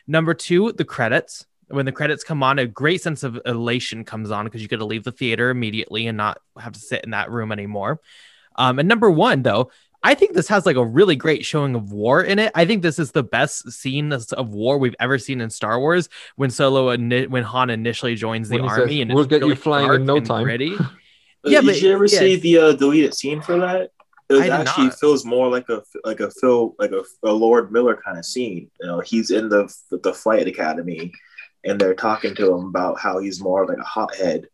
Number 0.08 0.34
two, 0.34 0.72
the 0.72 0.86
credits. 0.86 1.45
When 1.68 1.86
the 1.86 1.92
credits 1.92 2.24
come 2.24 2.42
on, 2.42 2.58
a 2.58 2.66
great 2.66 3.02
sense 3.02 3.22
of 3.24 3.40
elation 3.45 4.03
comes 4.03 4.32
on 4.32 4.45
because 4.45 4.61
you 4.61 4.68
get 4.68 4.78
to 4.78 4.86
leave 4.86 5.03
the 5.03 5.11
theater 5.11 5.52
immediately 5.52 6.08
and 6.08 6.18
not 6.18 6.40
have 6.58 6.74
to 6.74 6.80
sit 6.80 7.03
in 7.03 7.11
that 7.11 7.30
room 7.30 7.52
anymore. 7.52 8.02
Um, 8.56 8.80
and 8.80 8.88
number 8.90 9.11
one, 9.11 9.44
though, 9.44 9.69
I 10.02 10.16
think 10.16 10.34
this 10.34 10.48
has 10.48 10.66
like 10.66 10.78
a 10.78 10.86
really 10.86 11.16
great 11.16 11.45
showing 11.45 11.76
of 11.76 11.92
war 11.92 12.24
in 12.24 12.40
it. 12.40 12.52
I 12.56 12.66
think 12.66 12.82
this 12.82 12.98
is 12.98 13.11
the 13.11 13.22
best 13.22 13.72
scene 13.72 14.11
of 14.14 14.26
of 14.34 14.50
war 14.50 14.78
we've 14.80 14.95
ever 15.00 15.19
seen 15.19 15.42
in 15.42 15.50
Star 15.52 15.80
Wars. 15.80 16.10
When 16.38 16.50
Solo, 16.50 16.95
ini- 16.95 17.30
when 17.30 17.44
Han 17.44 17.69
initially 17.69 18.16
joins 18.16 18.50
the 18.50 18.56
When 18.61 18.69
army, 18.69 18.94
says, 18.95 19.02
and 19.02 19.14
"We'll 19.14 19.26
it's 19.26 19.30
get 19.30 19.45
you 19.45 19.56
flying 19.56 19.94
in 19.94 20.06
no 20.06 20.19
time." 20.19 20.44
gritty. 20.45 20.76
Yeah, 21.45 21.61
did 21.61 21.68
but- 21.68 21.82
you 21.82 21.92
ever 21.94 22.06
yeah. 22.06 22.19
see 22.19 22.36
the 22.36 22.58
uh, 22.58 22.72
deleted 22.74 23.14
scene 23.14 23.42
for 23.42 23.58
that? 23.60 23.92
It 24.30 24.33
was 24.33 24.41
I 24.43 24.59
actually 24.59 24.85
not. 24.85 24.99
feels 24.99 25.25
more 25.25 25.49
like 25.49 25.67
a 25.69 25.82
like 26.03 26.19
a 26.19 26.30
Phil 26.30 26.75
like 26.77 26.91
a, 26.91 27.03
a 27.24 27.32
Lord 27.32 27.72
Miller 27.72 27.99
kind 28.03 28.17
of 28.17 28.25
scene. 28.25 28.69
You 28.80 28.88
know, 28.88 28.99
he's 28.99 29.32
in 29.32 29.49
the 29.49 29.74
the 29.90 30.14
flight 30.14 30.48
academy, 30.48 31.11
and 31.64 31.80
they're 31.80 31.95
talking 31.95 32.35
to 32.35 32.53
him 32.53 32.66
about 32.66 32.99
how 32.99 33.19
he's 33.19 33.41
more 33.41 33.66
like 33.66 33.80
a 33.80 33.83
hothead, 33.83 34.48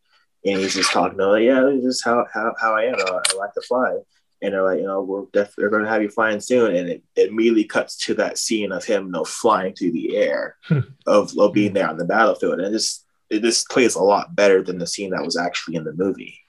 and 0.46 0.60
he's 0.60 0.76
just 0.76 0.92
talking 0.92 1.18
to 1.18 1.28
like, 1.28 1.44
yeah, 1.44 1.62
this 1.62 1.84
is 1.84 2.04
how 2.04 2.26
how, 2.34 2.54
how 2.60 2.76
I 2.76 2.84
am. 2.84 2.96
I, 2.96 3.22
I 3.32 3.36
like 3.36 3.54
to 3.54 3.62
fly. 3.68 3.98
And 4.42 4.54
they're 4.54 4.64
like, 4.64 4.80
you 4.80 4.86
know, 4.86 5.02
we're 5.02 5.26
definitely 5.34 5.64
we're 5.64 5.70
going 5.72 5.84
to 5.84 5.90
have 5.90 6.02
you 6.02 6.10
flying 6.10 6.40
soon. 6.40 6.76
And 6.76 6.90
it, 6.90 7.04
it 7.16 7.30
immediately 7.30 7.64
cuts 7.64 7.98
to 8.06 8.14
that 8.16 8.38
scene 8.38 8.72
of 8.72 8.86
him, 8.86 9.06
you 9.06 9.12
know, 9.12 9.24
flying 9.24 9.74
through 9.74 9.94
the 9.94 10.18
air, 10.18 10.58
of, 11.08 11.32
of 11.38 11.54
being 11.54 11.74
there 11.74 11.90
on 11.90 11.98
the 11.98 12.06
battlefield. 12.06 12.60
And 12.60 12.68
it 12.68 12.72
just 12.72 13.06
it 13.30 13.42
just 13.42 13.70
plays 13.70 13.96
a 13.96 14.04
lot 14.04 14.36
better 14.36 14.62
than 14.62 14.78
the 14.78 14.88
scene 14.88 15.12
that 15.12 15.24
was 15.24 15.38
actually 15.38 15.76
in 15.76 15.84
the 15.84 15.94
movie. 15.94 16.40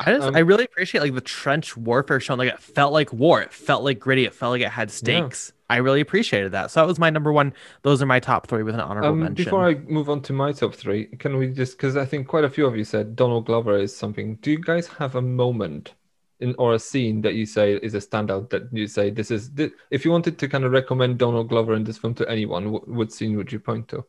I 0.00 0.12
just, 0.14 0.28
Um, 0.28 0.34
I 0.36 0.38
really 0.40 0.64
appreciate 0.64 1.02
like 1.02 1.14
the 1.14 1.20
trench 1.20 1.76
warfare 1.76 2.20
shown. 2.20 2.38
Like 2.38 2.48
it 2.52 2.58
felt 2.58 2.92
like 2.92 3.12
war. 3.12 3.42
It 3.42 3.52
felt 3.52 3.84
like 3.84 3.98
gritty. 3.98 4.24
It 4.24 4.34
felt 4.34 4.50
like 4.52 4.62
it 4.62 4.70
had 4.70 4.90
stakes. 4.90 5.52
I 5.68 5.76
really 5.76 6.00
appreciated 6.00 6.52
that. 6.52 6.70
So 6.70 6.80
that 6.80 6.86
was 6.86 6.98
my 6.98 7.10
number 7.10 7.32
one. 7.32 7.52
Those 7.82 8.02
are 8.02 8.06
my 8.06 8.18
top 8.18 8.46
three 8.48 8.62
with 8.62 8.74
an 8.74 8.80
honorable 8.80 9.10
Um, 9.10 9.20
mention. 9.20 9.44
before 9.44 9.64
I 9.68 9.74
move 9.74 10.08
on 10.10 10.20
to 10.22 10.32
my 10.32 10.52
top 10.52 10.74
three, 10.74 11.04
can 11.06 11.36
we 11.36 11.48
just 11.48 11.76
because 11.76 11.96
I 11.96 12.04
think 12.06 12.26
quite 12.26 12.44
a 12.44 12.50
few 12.50 12.66
of 12.66 12.76
you 12.76 12.82
said 12.84 13.14
Donald 13.14 13.46
Glover 13.46 13.76
is 13.78 13.94
something. 13.94 14.36
Do 14.36 14.50
you 14.50 14.58
guys 14.58 14.86
have 14.88 15.14
a 15.16 15.22
moment 15.22 15.94
in 16.40 16.54
or 16.58 16.72
a 16.74 16.78
scene 16.78 17.20
that 17.20 17.34
you 17.34 17.44
say 17.44 17.74
is 17.74 17.94
a 17.94 17.98
standout 17.98 18.48
that 18.50 18.62
you 18.72 18.86
say 18.86 19.10
this 19.10 19.30
is 19.30 19.48
thi- 19.48 19.70
if 19.90 20.04
you 20.06 20.10
wanted 20.10 20.38
to 20.38 20.48
kind 20.48 20.64
of 20.64 20.72
recommend 20.72 21.18
Donald 21.18 21.50
Glover 21.50 21.74
in 21.74 21.84
this 21.84 21.98
film 21.98 22.14
to 22.14 22.28
anyone, 22.30 22.72
what, 22.72 22.88
what 22.88 23.12
scene 23.12 23.36
would 23.36 23.52
you 23.52 23.60
point 23.60 23.86
to? 23.88 24.04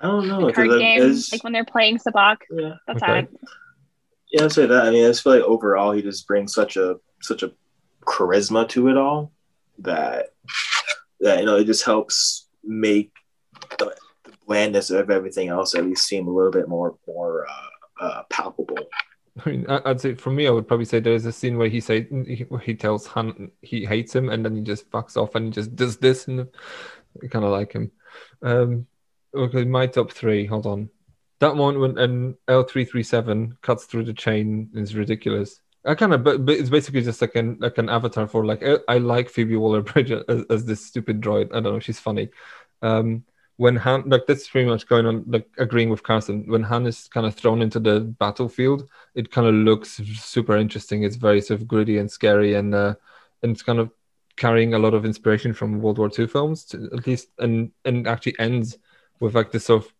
I 0.00 0.06
don't 0.06 0.26
know. 0.28 0.46
The 0.46 0.52
card 0.54 0.70
it 0.72 0.78
game, 0.78 1.02
is- 1.02 1.30
like 1.30 1.44
when 1.44 1.52
they're 1.52 1.64
playing 1.64 1.98
Sabacc. 1.98 2.38
Yeah. 2.50 2.74
That's 2.86 3.02
Okay. 3.02 3.18
it. 3.20 3.40
Yeah, 4.30 4.44
I'd 4.44 4.52
say 4.52 4.66
that. 4.66 4.86
I 4.86 4.90
mean, 4.90 5.04
I 5.04 5.08
just 5.08 5.22
feel 5.22 5.34
like 5.34 5.42
overall 5.42 5.92
he 5.92 6.02
just 6.02 6.26
brings 6.26 6.52
such 6.54 6.76
a 6.76 6.96
such 7.22 7.42
a 7.42 7.52
charisma 8.02 8.68
to 8.68 8.88
it 8.88 8.96
all 8.96 9.32
that 9.78 10.30
that 11.20 11.40
you 11.40 11.46
know 11.46 11.56
it 11.56 11.64
just 11.64 11.84
helps 11.84 12.48
make 12.64 13.12
the, 13.78 13.94
the 14.24 14.32
blandness 14.46 14.90
of 14.90 15.10
everything 15.10 15.48
else 15.48 15.74
at 15.74 15.84
least 15.84 16.06
seem 16.06 16.26
a 16.26 16.30
little 16.30 16.52
bit 16.52 16.68
more 16.68 16.96
more 17.06 17.46
uh, 17.48 18.04
uh, 18.04 18.22
palpable. 18.30 18.88
I 19.44 19.50
mean, 19.50 19.66
I'd 19.68 20.00
say 20.00 20.14
for 20.14 20.30
me, 20.30 20.46
I 20.46 20.50
would 20.50 20.66
probably 20.66 20.84
say 20.84 21.00
there's 21.00 21.24
a 21.24 21.32
scene 21.32 21.58
where 21.58 21.68
he 21.68 21.80
say 21.80 22.08
he, 22.10 22.44
he 22.62 22.74
tells 22.74 23.06
Han 23.08 23.50
he 23.62 23.84
hates 23.84 24.14
him, 24.14 24.28
and 24.30 24.44
then 24.44 24.56
he 24.56 24.62
just 24.62 24.90
fucks 24.90 25.16
off 25.16 25.34
and 25.34 25.52
just 25.52 25.76
does 25.76 25.96
this, 25.96 26.26
and 26.26 26.48
kind 27.30 27.44
of 27.44 27.52
like 27.52 27.72
him. 27.72 27.92
Um, 28.42 28.86
okay, 29.34 29.64
my 29.64 29.86
top 29.86 30.12
three. 30.12 30.44
Hold 30.46 30.66
on, 30.66 30.90
that 31.40 31.56
one 31.56 31.78
when 31.78 31.98
an 31.98 32.36
L 32.48 32.64
three 32.64 32.84
three 32.84 33.02
seven 33.02 33.56
cuts 33.62 33.84
through 33.84 34.04
the 34.04 34.12
chain 34.12 34.70
is 34.74 34.94
ridiculous. 34.94 35.60
I 35.84 35.94
kind 35.94 36.12
of, 36.12 36.24
but, 36.24 36.44
but 36.44 36.56
it's 36.56 36.70
basically 36.70 37.02
just 37.02 37.20
like 37.20 37.36
an 37.36 37.58
like 37.60 37.78
an 37.78 37.88
avatar 37.88 38.26
for 38.26 38.44
like 38.44 38.62
I, 38.62 38.78
I 38.88 38.98
like 38.98 39.30
Phoebe 39.30 39.56
Waller 39.56 39.82
Bridge 39.82 40.10
as, 40.28 40.44
as 40.50 40.64
this 40.64 40.84
stupid 40.84 41.20
droid. 41.20 41.50
I 41.50 41.60
don't 41.60 41.74
know, 41.74 41.80
she's 41.80 42.00
funny. 42.00 42.30
Um, 42.82 43.24
when 43.58 43.74
Han 43.76 44.08
like 44.08 44.26
that's 44.26 44.48
pretty 44.48 44.68
much 44.68 44.86
going 44.86 45.04
on 45.04 45.24
like 45.26 45.48
agreeing 45.58 45.90
with 45.90 46.04
Carson. 46.04 46.44
When 46.46 46.62
Han 46.62 46.86
is 46.86 47.08
kind 47.08 47.26
of 47.26 47.34
thrown 47.34 47.60
into 47.60 47.80
the 47.80 48.00
battlefield, 48.00 48.88
it 49.14 49.32
kind 49.32 49.46
of 49.48 49.54
looks 49.54 50.00
super 50.14 50.56
interesting. 50.56 51.02
It's 51.02 51.16
very 51.16 51.40
sort 51.40 51.60
of 51.60 51.68
gritty 51.68 51.98
and 51.98 52.10
scary, 52.10 52.54
and 52.54 52.74
uh, 52.74 52.94
and 53.42 53.52
it's 53.52 53.62
kind 53.62 53.80
of 53.80 53.90
carrying 54.36 54.74
a 54.74 54.78
lot 54.78 54.94
of 54.94 55.04
inspiration 55.04 55.52
from 55.52 55.80
World 55.82 55.98
War 55.98 56.08
II 56.16 56.28
films, 56.28 56.64
to, 56.66 56.88
at 56.92 57.06
least, 57.06 57.28
and 57.38 57.72
and 57.84 58.06
actually 58.06 58.38
ends 58.38 58.78
with 59.20 59.34
like 59.34 59.52
this 59.52 59.66
sort 59.66 59.84
of. 59.84 59.92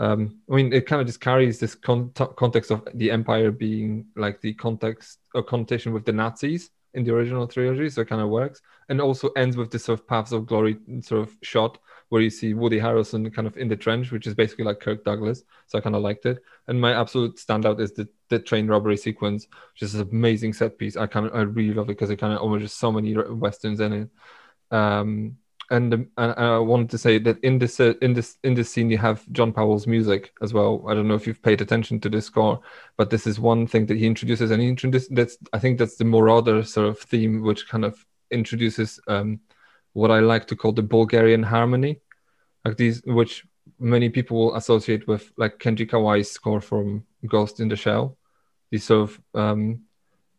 Um, 0.00 0.40
I 0.50 0.56
mean, 0.56 0.72
it 0.72 0.86
kind 0.86 1.00
of 1.00 1.06
just 1.06 1.20
carries 1.20 1.60
this 1.60 1.74
con- 1.74 2.10
context 2.36 2.70
of 2.70 2.86
the 2.94 3.10
Empire 3.10 3.50
being 3.50 4.06
like 4.16 4.40
the 4.40 4.54
context 4.54 5.18
or 5.34 5.42
connotation 5.42 5.92
with 5.92 6.04
the 6.04 6.12
Nazis 6.12 6.70
in 6.94 7.04
the 7.04 7.12
original 7.12 7.46
trilogy, 7.46 7.90
so 7.90 8.02
it 8.02 8.08
kind 8.08 8.22
of 8.22 8.28
works, 8.28 8.60
and 8.88 9.00
also 9.00 9.28
ends 9.30 9.56
with 9.56 9.70
this 9.70 9.84
sort 9.84 9.98
of 9.98 10.06
paths 10.06 10.32
of 10.32 10.46
glory 10.46 10.78
sort 11.00 11.22
of 11.22 11.36
shot 11.42 11.78
where 12.08 12.22
you 12.22 12.30
see 12.30 12.54
Woody 12.54 12.78
Harrelson 12.78 13.32
kind 13.34 13.48
of 13.48 13.56
in 13.56 13.66
the 13.66 13.76
trench, 13.76 14.12
which 14.12 14.26
is 14.26 14.34
basically 14.34 14.64
like 14.64 14.78
Kirk 14.78 15.04
Douglas. 15.04 15.42
So 15.66 15.78
I 15.78 15.80
kind 15.80 15.96
of 15.96 16.02
liked 16.02 16.26
it. 16.26 16.38
And 16.68 16.80
my 16.80 16.92
absolute 16.92 17.36
standout 17.38 17.80
is 17.80 17.92
the, 17.92 18.08
the 18.28 18.38
train 18.38 18.68
robbery 18.68 18.96
sequence, 18.96 19.48
which 19.72 19.82
is 19.82 19.94
an 19.94 20.08
amazing 20.12 20.52
set 20.52 20.78
piece. 20.78 20.96
I 20.96 21.06
kind 21.06 21.26
of 21.26 21.34
I 21.34 21.40
really 21.40 21.74
love 21.74 21.86
it 21.86 21.98
because 21.98 22.10
it 22.10 22.18
kind 22.18 22.32
of 22.32 22.40
homages 22.40 22.72
so 22.72 22.92
many 22.92 23.16
westerns 23.16 23.80
in 23.80 23.92
it. 23.92 24.10
Um, 24.70 25.38
and, 25.70 25.94
um, 25.94 26.08
and 26.18 26.32
I 26.32 26.58
wanted 26.58 26.90
to 26.90 26.98
say 26.98 27.18
that 27.18 27.38
in 27.42 27.58
this 27.58 27.80
uh, 27.80 27.94
in 28.02 28.12
this 28.12 28.36
in 28.44 28.54
this 28.54 28.70
scene 28.70 28.90
you 28.90 28.98
have 28.98 29.24
John 29.32 29.52
Powell's 29.52 29.86
music 29.86 30.32
as 30.42 30.52
well. 30.52 30.84
I 30.88 30.94
don't 30.94 31.08
know 31.08 31.14
if 31.14 31.26
you've 31.26 31.42
paid 31.42 31.60
attention 31.60 32.00
to 32.00 32.08
this 32.08 32.26
score, 32.26 32.60
but 32.96 33.10
this 33.10 33.26
is 33.26 33.40
one 33.40 33.66
thing 33.66 33.86
that 33.86 33.96
he 33.96 34.06
introduces, 34.06 34.50
and 34.50 34.60
he 34.60 34.68
introduces 34.68 35.08
that's 35.08 35.38
I 35.52 35.58
think 35.58 35.78
that's 35.78 35.96
the 35.96 36.04
Marauder 36.04 36.62
sort 36.62 36.88
of 36.88 36.98
theme, 36.98 37.42
which 37.42 37.68
kind 37.68 37.84
of 37.84 38.04
introduces 38.30 39.00
um, 39.08 39.40
what 39.94 40.10
I 40.10 40.20
like 40.20 40.46
to 40.48 40.56
call 40.56 40.72
the 40.72 40.82
Bulgarian 40.82 41.42
harmony, 41.42 42.00
like 42.64 42.76
these, 42.76 43.02
which 43.06 43.46
many 43.78 44.08
people 44.08 44.36
will 44.36 44.56
associate 44.56 45.06
with 45.08 45.32
like 45.36 45.58
Kenji 45.58 45.88
Kawai's 45.88 46.30
score 46.30 46.60
from 46.60 47.04
Ghost 47.26 47.60
in 47.60 47.68
the 47.68 47.76
Shell. 47.76 48.16
These 48.70 48.84
sort 48.84 49.10
of 49.10 49.20
um, 49.34 49.82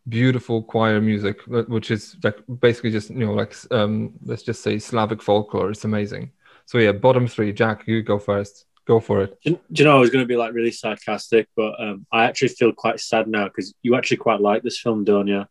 beautiful 0.08 0.62
choir 0.62 1.00
music, 1.00 1.40
which 1.46 1.90
is 1.90 2.16
like 2.22 2.36
basically 2.60 2.90
just 2.90 3.10
you 3.10 3.26
know 3.26 3.32
like 3.34 3.54
um, 3.70 4.12
let's 4.24 4.42
just 4.42 4.62
say 4.62 4.78
Slavic 4.78 5.22
folklore. 5.22 5.70
It's 5.70 5.84
amazing. 5.84 6.32
So 6.66 6.78
yeah, 6.78 6.92
bottom 6.92 7.26
three. 7.26 7.52
Jack, 7.52 7.84
you 7.86 8.02
go 8.02 8.18
first. 8.18 8.64
Go 8.86 9.00
for 9.00 9.22
it. 9.22 9.36
Do, 9.44 9.58
you 9.70 9.84
know 9.84 9.96
I 9.96 10.00
was 10.00 10.10
going 10.10 10.22
to 10.22 10.28
be 10.28 10.36
like 10.36 10.52
really 10.54 10.70
sarcastic, 10.70 11.48
but 11.56 11.72
um, 11.80 12.06
I 12.12 12.24
actually 12.26 12.48
feel 12.48 12.72
quite 12.72 13.00
sad 13.00 13.26
now 13.26 13.44
because 13.48 13.74
you 13.82 13.96
actually 13.96 14.18
quite 14.18 14.40
like 14.40 14.62
this 14.62 14.78
film, 14.78 15.02
don't 15.02 15.26
you? 15.26 15.44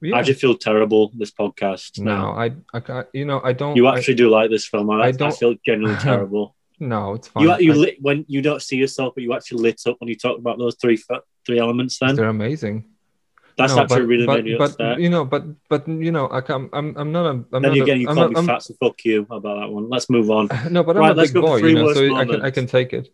Yeah. 0.00 0.16
I 0.16 0.18
actually 0.20 0.34
feel 0.34 0.54
terrible 0.56 1.12
this 1.14 1.30
podcast 1.30 1.98
No, 1.98 2.16
now. 2.16 2.32
I, 2.32 2.52
I, 2.72 3.04
you 3.12 3.26
know, 3.26 3.40
I 3.44 3.52
don't. 3.52 3.76
You 3.76 3.86
I- 3.86 3.96
actually 3.98 4.14
do 4.14 4.30
like 4.30 4.48
this 4.50 4.66
film. 4.66 4.90
I, 4.90 4.94
I 4.94 5.06
I, 5.08 5.12
don't- 5.12 5.36
feel 5.36 5.54
genuinely 5.64 6.00
terrible. 6.02 6.56
no, 6.80 7.14
it's 7.14 7.28
fine. 7.28 7.44
You 7.44 7.56
you 7.58 7.72
I- 7.72 7.76
lit 7.76 7.96
when 8.00 8.24
you 8.28 8.40
don't 8.40 8.62
see 8.62 8.76
yourself, 8.76 9.12
but 9.14 9.22
you 9.24 9.34
actually 9.34 9.60
lit 9.62 9.82
up 9.86 9.96
when 9.98 10.08
you 10.08 10.16
talk 10.16 10.38
about 10.38 10.56
those 10.58 10.76
three 10.80 10.98
three 11.46 11.58
elements. 11.58 11.98
Then 11.98 12.16
they're 12.16 12.28
amazing. 12.28 12.86
That's 13.56 13.74
No, 13.74 13.82
actually 13.82 14.00
but- 14.00 14.06
really 14.08 14.56
but, 14.56 14.76
but. 14.78 15.00
You 15.00 15.10
know, 15.10 15.24
but 15.24 15.44
but 15.68 15.86
you 15.88 16.10
know, 16.12 16.28
I 16.30 16.40
can, 16.40 16.68
I'm 16.72 16.96
I'm 16.96 17.12
not 17.12 17.26
a. 17.26 17.30
I'm 17.30 17.46
then 17.50 17.62
not 17.62 17.72
again, 17.72 17.96
a, 17.96 18.00
you 18.00 18.08
I'm 18.08 18.16
not, 18.16 18.36
I'm- 18.36 18.46
fat, 18.46 18.62
so 18.62 18.74
fuck 18.80 19.04
you 19.04 19.26
about 19.30 19.60
that 19.60 19.68
one. 19.70 19.88
Let's 19.88 20.08
move 20.10 20.30
on. 20.30 20.48
No, 20.70 20.82
but 20.82 20.96
I'm 20.96 21.02
Right, 21.02 21.12
a 21.12 21.14
let's 21.14 21.30
big 21.32 21.42
go 21.42 21.48
boy, 21.48 21.58
three 21.60 21.70
you 21.70 21.76
know, 21.76 21.92
so 21.92 22.14
I 22.16 22.24
can 22.24 22.42
I 22.42 22.50
can 22.50 22.66
take 22.66 22.92
it. 22.92 23.08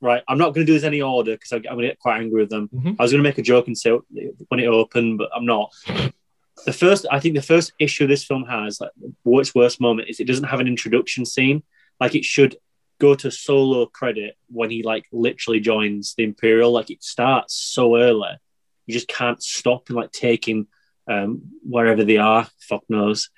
right, 0.00 0.22
I'm 0.28 0.38
not 0.38 0.52
going 0.54 0.66
to 0.66 0.70
do 0.70 0.74
this 0.74 0.84
any 0.84 1.00
order 1.00 1.32
because 1.32 1.52
I'm 1.52 1.62
going 1.62 1.78
to 1.78 1.86
get 1.88 1.98
quite 1.98 2.20
angry 2.20 2.40
with 2.42 2.50
them. 2.50 2.68
Mhm. 2.74 2.96
I 2.98 3.02
was 3.02 3.12
going 3.12 3.22
to 3.22 3.28
make 3.28 3.38
a 3.38 3.42
joke 3.42 3.66
and 3.68 3.76
say 3.78 3.90
when 4.48 4.60
it 4.60 4.66
opened, 4.66 5.18
but 5.18 5.30
I'm 5.34 5.46
not. 5.46 5.72
The 6.66 6.72
first, 6.72 7.06
I 7.10 7.18
think, 7.18 7.34
the 7.34 7.42
first 7.42 7.72
issue 7.78 8.06
this 8.06 8.22
film 8.24 8.44
has, 8.44 8.80
like, 8.80 8.90
its 9.40 9.54
worst 9.54 9.80
moment 9.80 10.08
is 10.10 10.20
it 10.20 10.26
doesn't 10.26 10.44
have 10.44 10.60
an 10.60 10.68
introduction 10.68 11.24
scene. 11.24 11.62
Like 12.00 12.14
it 12.14 12.24
should 12.24 12.56
go 13.00 13.14
to 13.16 13.30
solo 13.30 13.86
credit 13.86 14.36
when 14.48 14.70
he 14.70 14.82
like 14.84 15.06
literally 15.12 15.60
joins 15.60 16.14
the 16.14 16.24
Imperial. 16.24 16.70
Like 16.72 16.90
it 16.90 17.02
starts 17.02 17.54
so 17.54 17.96
early, 17.96 18.34
you 18.86 18.94
just 18.94 19.08
can't 19.08 19.42
stop 19.42 19.88
and 19.88 19.96
like 19.96 20.12
taking 20.12 20.66
um, 21.08 21.42
wherever 21.62 22.04
they 22.04 22.16
are. 22.18 22.48
Fuck 22.60 22.84
knows. 22.88 23.30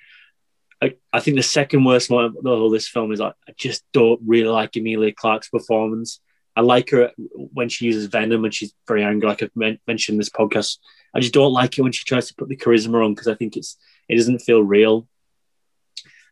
I, 0.83 0.95
I 1.13 1.21
think 1.21 1.37
the 1.37 1.43
second 1.43 1.85
worst 1.85 2.11
moment 2.11 2.37
of 2.37 2.45
the 2.45 2.51
whole 2.51 2.71
this 2.71 2.89
film 2.89 3.13
is 3.13 3.21
like 3.21 3.35
I 3.49 3.53
just 3.57 3.85
don't 3.93 4.21
really 4.27 4.49
like 4.49 4.77
Emilia 4.77 5.13
Clarke's 5.13 5.49
performance. 5.49 6.21
I 6.57 6.61
like 6.61 6.91
her 6.91 7.11
when 7.35 7.69
she 7.69 7.87
uses 7.87 8.07
Venom 8.07 8.45
and 8.45 8.55
she's 8.55 8.73
very 8.87 9.03
angry, 9.03 9.29
like 9.29 9.43
I've 9.43 9.57
men- 9.57 9.81
mentioned 9.87 10.21
this 10.21 10.31
podcast. 10.31 10.79
I 11.15 11.21
just 11.21 11.35
don't 11.35 11.53
like 11.53 11.77
it 11.77 11.83
when 11.83 11.93
she 11.93 12.05
tries 12.05 12.29
to 12.29 12.35
put 12.35 12.49
the 12.49 12.57
charisma 12.57 13.05
on 13.05 13.15
because 13.15 13.29
I 13.29 13.35
think 13.35 13.57
it's 13.57 13.77
it 14.09 14.17
doesn't 14.17 14.41
feel 14.41 14.63
real. 14.63 15.09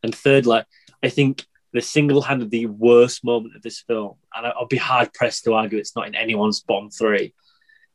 And 0.02 0.14
third, 0.14 0.46
like 0.46 0.66
I 1.02 1.08
think 1.08 1.44
the 1.72 1.80
single-handedly 1.80 2.66
worst 2.66 3.24
moment 3.24 3.56
of 3.56 3.62
this 3.62 3.80
film, 3.80 4.16
and 4.34 4.46
I- 4.46 4.50
I'll 4.50 4.66
be 4.66 4.76
hard 4.76 5.12
pressed 5.14 5.44
to 5.44 5.54
argue 5.54 5.78
it's 5.78 5.96
not 5.96 6.06
in 6.06 6.14
anyone's 6.14 6.60
bottom 6.60 6.90
three. 6.90 7.34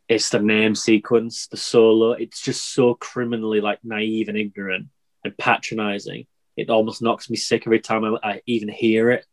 It's 0.10 0.30
the 0.30 0.40
name 0.40 0.74
sequence, 0.76 1.48
the 1.48 1.58
solo. 1.58 2.12
It's 2.12 2.42
just 2.42 2.74
so 2.74 2.94
criminally 2.96 3.60
like 3.62 3.80
naive 3.84 4.30
and 4.30 4.38
ignorant 4.38 4.88
and 5.24 5.38
patronizing. 5.38 6.28
It 6.56 6.70
almost 6.70 7.02
knocks 7.02 7.30
me 7.30 7.36
sick 7.36 7.64
every 7.68 7.82
time 7.82 8.04
I, 8.04 8.18
I 8.24 8.42
even 8.46 8.70
hear 8.70 9.12
it. 9.12 9.26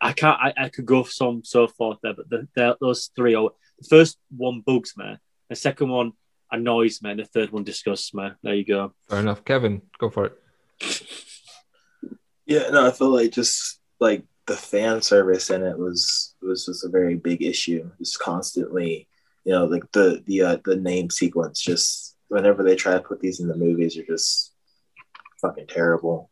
I 0.00 0.12
can't. 0.12 0.38
I, 0.40 0.52
I 0.56 0.68
could 0.68 0.86
go 0.86 1.04
some 1.04 1.42
so 1.44 1.66
forth 1.66 1.98
there, 2.02 2.14
but 2.14 2.28
the, 2.28 2.46
the, 2.54 2.76
those 2.80 3.10
three 3.16 3.34
are 3.34 3.50
the 3.78 3.88
first 3.88 4.18
one 4.36 4.60
bugs 4.60 4.94
me, 4.96 5.16
the 5.48 5.56
second 5.56 5.88
one 5.88 6.12
annoys 6.50 7.02
me, 7.02 7.10
and 7.10 7.20
the 7.20 7.24
third 7.24 7.50
one 7.50 7.64
disgusts 7.64 8.14
me. 8.14 8.28
There 8.42 8.54
you 8.54 8.64
go. 8.64 8.92
Fair 9.08 9.20
enough. 9.20 9.44
Kevin, 9.44 9.82
go 9.98 10.10
for 10.10 10.26
it. 10.26 11.02
Yeah, 12.46 12.68
no, 12.70 12.86
I 12.86 12.92
feel 12.92 13.08
like 13.08 13.32
just 13.32 13.80
like 13.98 14.24
the 14.46 14.56
fan 14.56 15.02
service 15.02 15.50
in 15.50 15.62
it 15.62 15.78
was 15.78 16.34
was 16.40 16.66
just 16.66 16.84
a 16.84 16.88
very 16.88 17.16
big 17.16 17.42
issue. 17.42 17.90
Just 17.98 18.18
constantly, 18.18 19.08
you 19.46 19.52
know, 19.52 19.64
like 19.64 19.90
the 19.92 20.22
the 20.26 20.42
uh, 20.42 20.56
the 20.64 20.76
name 20.76 21.08
sequence. 21.08 21.62
Just 21.62 22.16
whenever 22.28 22.62
they 22.62 22.76
try 22.76 22.94
to 22.94 23.00
put 23.00 23.20
these 23.20 23.40
in 23.40 23.48
the 23.48 23.56
movies, 23.56 23.96
are 23.96 24.04
just 24.04 24.52
fucking 25.40 25.68
terrible. 25.68 26.28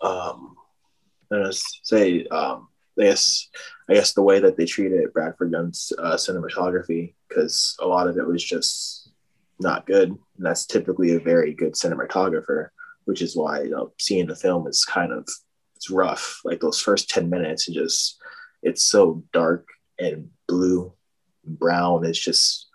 Um, 0.00 0.56
and 1.30 1.46
I 1.46 1.50
say, 1.52 2.24
um, 2.26 2.68
I 2.98 3.04
guess 3.04 3.48
I 3.90 3.94
guess 3.94 4.14
the 4.14 4.22
way 4.22 4.40
that 4.40 4.56
they 4.56 4.64
treated 4.64 5.12
Bradford 5.12 5.52
Young's 5.52 5.92
uh, 5.98 6.14
cinematography, 6.14 7.12
because 7.28 7.76
a 7.80 7.86
lot 7.86 8.08
of 8.08 8.16
it 8.16 8.26
was 8.26 8.42
just 8.42 9.10
not 9.58 9.86
good, 9.86 10.08
and 10.08 10.18
that's 10.38 10.64
typically 10.64 11.14
a 11.16 11.20
very 11.20 11.52
good 11.52 11.74
cinematographer 11.74 12.70
which 13.10 13.22
is 13.22 13.36
why 13.36 13.62
you 13.62 13.70
know 13.70 13.92
seeing 13.98 14.26
the 14.26 14.36
film 14.36 14.68
is 14.68 14.84
kind 14.84 15.12
of 15.12 15.28
it's 15.74 15.90
rough. 15.90 16.40
Like 16.44 16.60
those 16.60 16.80
first 16.80 17.10
ten 17.10 17.28
minutes, 17.28 17.66
and 17.66 17.74
just 17.74 18.20
it's 18.62 18.84
so 18.84 19.24
dark 19.32 19.66
and 19.98 20.30
blue, 20.46 20.92
brown. 21.44 22.04
It's 22.04 22.18
just 22.18 22.68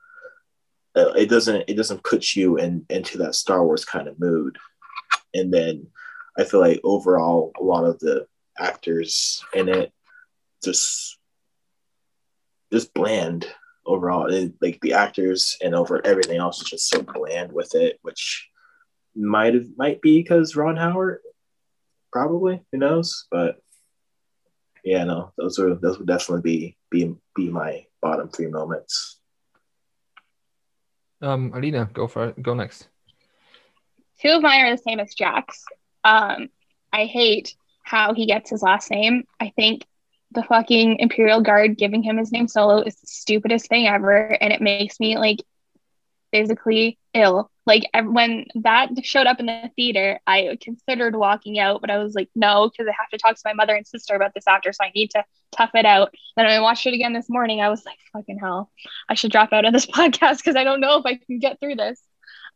uh, 0.95 1.11
it 1.15 1.29
doesn't 1.29 1.65
it 1.67 1.75
doesn't 1.75 2.03
put 2.03 2.35
you 2.35 2.57
in 2.57 2.85
into 2.89 3.17
that 3.19 3.35
Star 3.35 3.63
Wars 3.65 3.85
kind 3.85 4.07
of 4.07 4.19
mood. 4.19 4.57
And 5.33 5.53
then 5.53 5.87
I 6.37 6.43
feel 6.43 6.59
like 6.59 6.79
overall, 6.83 7.51
a 7.59 7.63
lot 7.63 7.85
of 7.85 7.99
the 7.99 8.27
actors 8.57 9.43
in 9.53 9.69
it 9.69 9.91
just 10.63 11.17
just 12.71 12.93
bland 12.93 13.47
overall. 13.85 14.31
It- 14.31 14.55
like 14.61 14.79
the 14.81 14.93
actors 14.93 15.57
and 15.61 15.75
over 15.75 16.05
everything 16.05 16.37
else 16.37 16.61
is 16.61 16.69
just 16.69 16.89
so 16.89 17.01
bland 17.01 17.51
with 17.51 17.75
it, 17.75 17.99
which 18.01 18.49
might 19.15 19.53
have 19.53 19.67
might 19.77 20.01
be 20.01 20.21
because 20.21 20.55
Ron 20.55 20.75
Howard, 20.75 21.19
probably 22.11 22.63
who 22.71 22.77
knows, 22.77 23.27
but 23.31 23.57
yeah, 24.83 25.03
no, 25.03 25.33
those 25.37 25.57
are 25.59 25.75
those 25.75 25.97
would 25.97 26.07
definitely 26.07 26.41
be 26.41 26.77
be 26.89 27.15
be 27.35 27.49
my 27.49 27.85
bottom 28.05 28.29
three 28.29 28.47
moments. 28.47 29.19
Um, 31.21 31.51
Alina, 31.55 31.89
go 31.91 32.07
for 32.07 32.27
it. 32.27 32.41
Go 32.41 32.53
next. 32.53 32.87
Two 34.21 34.29
of 34.29 34.43
mine 34.43 34.61
are 34.63 34.75
the 34.75 34.81
same 34.81 34.99
as 34.99 35.15
Jack's. 35.15 35.63
Um, 36.03 36.49
I 36.93 37.05
hate 37.05 37.55
how 37.81 38.13
he 38.13 38.27
gets 38.27 38.51
his 38.51 38.61
last 38.61 38.91
name. 38.91 39.23
I 39.39 39.51
think 39.55 39.85
the 40.31 40.43
fucking 40.43 40.99
Imperial 40.99 41.41
Guard 41.41 41.77
giving 41.77 42.03
him 42.03 42.17
his 42.17 42.31
name 42.31 42.47
solo 42.47 42.81
is 42.81 42.95
the 42.95 43.07
stupidest 43.07 43.67
thing 43.69 43.87
ever, 43.87 44.37
and 44.39 44.53
it 44.53 44.61
makes 44.61 44.99
me 44.99 45.17
like 45.17 45.39
physically 46.31 46.99
ill. 47.13 47.49
Like 47.65 47.83
when 47.93 48.45
that 48.55 48.89
showed 49.03 49.25
up 49.25 49.39
in 49.39 49.47
the 49.47 49.71
theater, 49.75 50.19
I 50.27 50.57
considered 50.61 51.15
walking 51.15 51.57
out, 51.57 51.81
but 51.81 51.89
I 51.89 51.97
was 51.97 52.13
like, 52.13 52.29
no, 52.35 52.69
because 52.69 52.87
I 52.87 52.93
have 52.99 53.09
to 53.09 53.17
talk 53.17 53.35
to 53.35 53.41
my 53.43 53.53
mother 53.53 53.75
and 53.75 53.87
sister 53.87 54.15
about 54.15 54.33
this 54.35 54.47
after, 54.47 54.71
so 54.71 54.83
I 54.83 54.91
need 54.93 55.11
to 55.11 55.23
tough 55.51 55.71
it 55.73 55.85
out. 55.85 56.13
Then 56.37 56.45
I 56.45 56.59
watched 56.59 56.85
it 56.85 56.93
again 56.93 57.13
this 57.13 57.29
morning, 57.29 57.61
I 57.61 57.69
was 57.69 57.83
like, 57.85 57.97
fucking 58.13 58.37
hell, 58.39 58.71
I 59.09 59.15
should 59.15 59.31
drop 59.31 59.51
out 59.51 59.65
of 59.65 59.73
this 59.73 59.85
podcast 59.87 60.37
because 60.37 60.55
I 60.55 60.63
don't 60.63 60.81
know 60.81 60.99
if 60.99 61.05
I 61.05 61.15
can 61.15 61.39
get 61.39 61.59
through 61.59 61.75
this. 61.75 62.01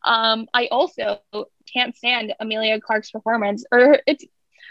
Um, 0.05 0.47
I 0.53 0.67
also 0.67 1.19
can't 1.73 1.95
stand 1.95 2.33
Emilia 2.39 2.79
Clarke's 2.79 3.11
performance, 3.11 3.65
or 3.71 3.99
it's 4.05 4.23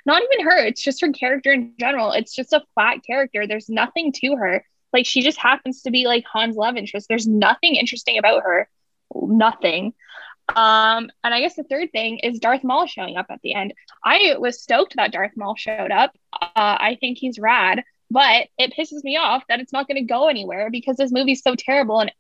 not 0.07 0.23
even 0.23 0.47
her, 0.47 0.67
it's 0.67 0.83
just 0.83 1.01
her 1.01 1.13
character 1.13 1.53
in 1.53 1.75
general. 1.79 2.13
It's 2.13 2.35
just 2.35 2.53
a 2.53 2.63
flat 2.75 3.05
character. 3.05 3.47
There's 3.47 3.69
nothing 3.69 4.13
to 4.13 4.37
her. 4.37 4.65
Like 4.93 5.05
she 5.05 5.23
just 5.23 5.39
happens 5.39 5.83
to 5.83 5.91
be 5.91 6.07
like 6.07 6.25
Han's 6.33 6.57
love 6.57 6.77
interest. 6.77 7.09
There's 7.09 7.27
nothing 7.27 7.75
interesting 7.75 8.19
about 8.19 8.43
her. 8.43 8.69
Nothing. 9.15 9.95
Um, 10.49 11.11
and 11.23 11.35
I 11.35 11.41
guess 11.41 11.57
the 11.57 11.65
third 11.65 11.93
thing 11.93 12.19
is 12.19 12.39
Darth 12.39 12.65
Maul 12.65 12.87
showing 12.87 13.17
up 13.17 13.27
at 13.31 13.41
the 13.43 13.55
end. 13.55 13.75
I 14.05 14.37
was 14.39 14.63
stoked 14.63 14.97
that 14.97 15.13
Darth 15.13 15.33
Maul 15.37 15.57
showed 15.57 15.91
up. 15.91 16.17
Uh, 16.33 16.47
I 16.55 16.97
think 17.01 17.19
he's 17.19 17.39
rad, 17.39 17.85
but 18.11 18.49
it 18.59 18.75
pisses 18.79 19.05
me 19.05 19.17
off 19.17 19.45
that 19.49 19.61
it's 19.61 19.73
not 19.73 19.87
going 19.87 19.97
to 19.97 20.13
go 20.13 20.29
anywhere 20.29 20.71
because 20.71 20.97
this 20.97 21.13
movie's 21.13 21.43
so 21.43 21.55
terrible 21.55 22.01
and 22.01 22.13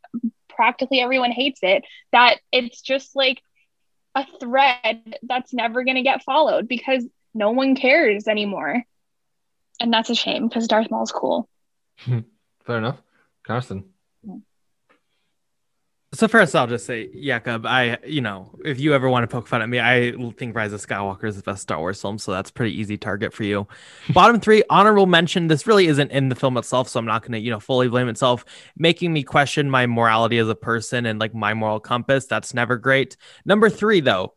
practically 0.49 1.01
everyone 1.01 1.31
hates 1.31 1.61
it 1.63 1.85
that 2.13 2.39
it's 2.53 2.83
just 2.83 3.15
like 3.15 3.41
a 4.15 4.27
thread 4.41 5.17
that's 5.23 5.55
never 5.55 5.85
going 5.85 5.97
to 5.97 6.03
get 6.03 6.25
followed 6.25 6.69
because 6.69 7.05
no 7.35 7.51
one 7.51 7.77
cares 7.77 8.27
anymore. 8.27 8.83
And 9.81 9.93
that's 9.93 10.11
a 10.11 10.15
shame 10.15 10.49
because 10.49 10.67
Darth 10.67 10.91
Maul's 10.91 11.13
cool. 11.13 11.49
Fair 11.99 12.79
enough. 12.79 13.01
Carson. 13.45 13.85
So 16.19 16.27
first, 16.27 16.57
I'll 16.57 16.67
just 16.67 16.85
say, 16.85 17.07
Jakub, 17.15 17.65
I, 17.65 17.97
you 18.05 18.21
know, 18.21 18.51
if 18.65 18.81
you 18.81 18.93
ever 18.93 19.09
want 19.09 19.23
to 19.23 19.29
poke 19.29 19.47
fun 19.47 19.63
at 19.63 19.69
me, 19.69 19.79
I 19.79 20.15
think 20.37 20.57
Rise 20.57 20.73
of 20.73 20.85
Skywalker 20.85 21.27
is 21.27 21.37
the 21.37 21.45
best 21.45 21.63
Star 21.63 21.79
Wars 21.79 22.03
film, 22.03 22.19
so 22.19 22.33
that's 22.33 22.51
pretty 22.51 22.77
easy 22.77 22.99
target 22.99 23.33
for 23.33 23.45
you. 23.45 23.69
Bottom 24.13 24.41
three, 24.41 24.65
honorable 24.69 25.07
mention. 25.07 25.47
This 25.47 25.65
really 25.65 25.87
isn't 25.87 26.11
in 26.11 26.29
the 26.29 26.35
film 26.35 26.57
itself, 26.57 26.89
so 26.89 26.99
I'm 26.99 27.07
not 27.07 27.23
going 27.23 27.35
to, 27.35 27.39
you 27.39 27.53
know, 27.53 27.61
fully 27.61 27.87
blame 27.87 28.09
itself. 28.09 28.45
Making 28.77 29.13
me 29.13 29.23
question 29.23 29.71
my 29.71 29.87
morality 29.87 30.39
as 30.39 30.49
a 30.49 30.57
person 30.57 31.07
and 31.07 31.21
like 31.21 31.37
my 31.37 31.55
moral 31.55 31.79
compass. 31.79 32.27
That's 32.27 32.53
never 32.53 32.77
great. 32.77 33.17
Number 33.45 33.71
three, 33.71 34.01
though, 34.01 34.35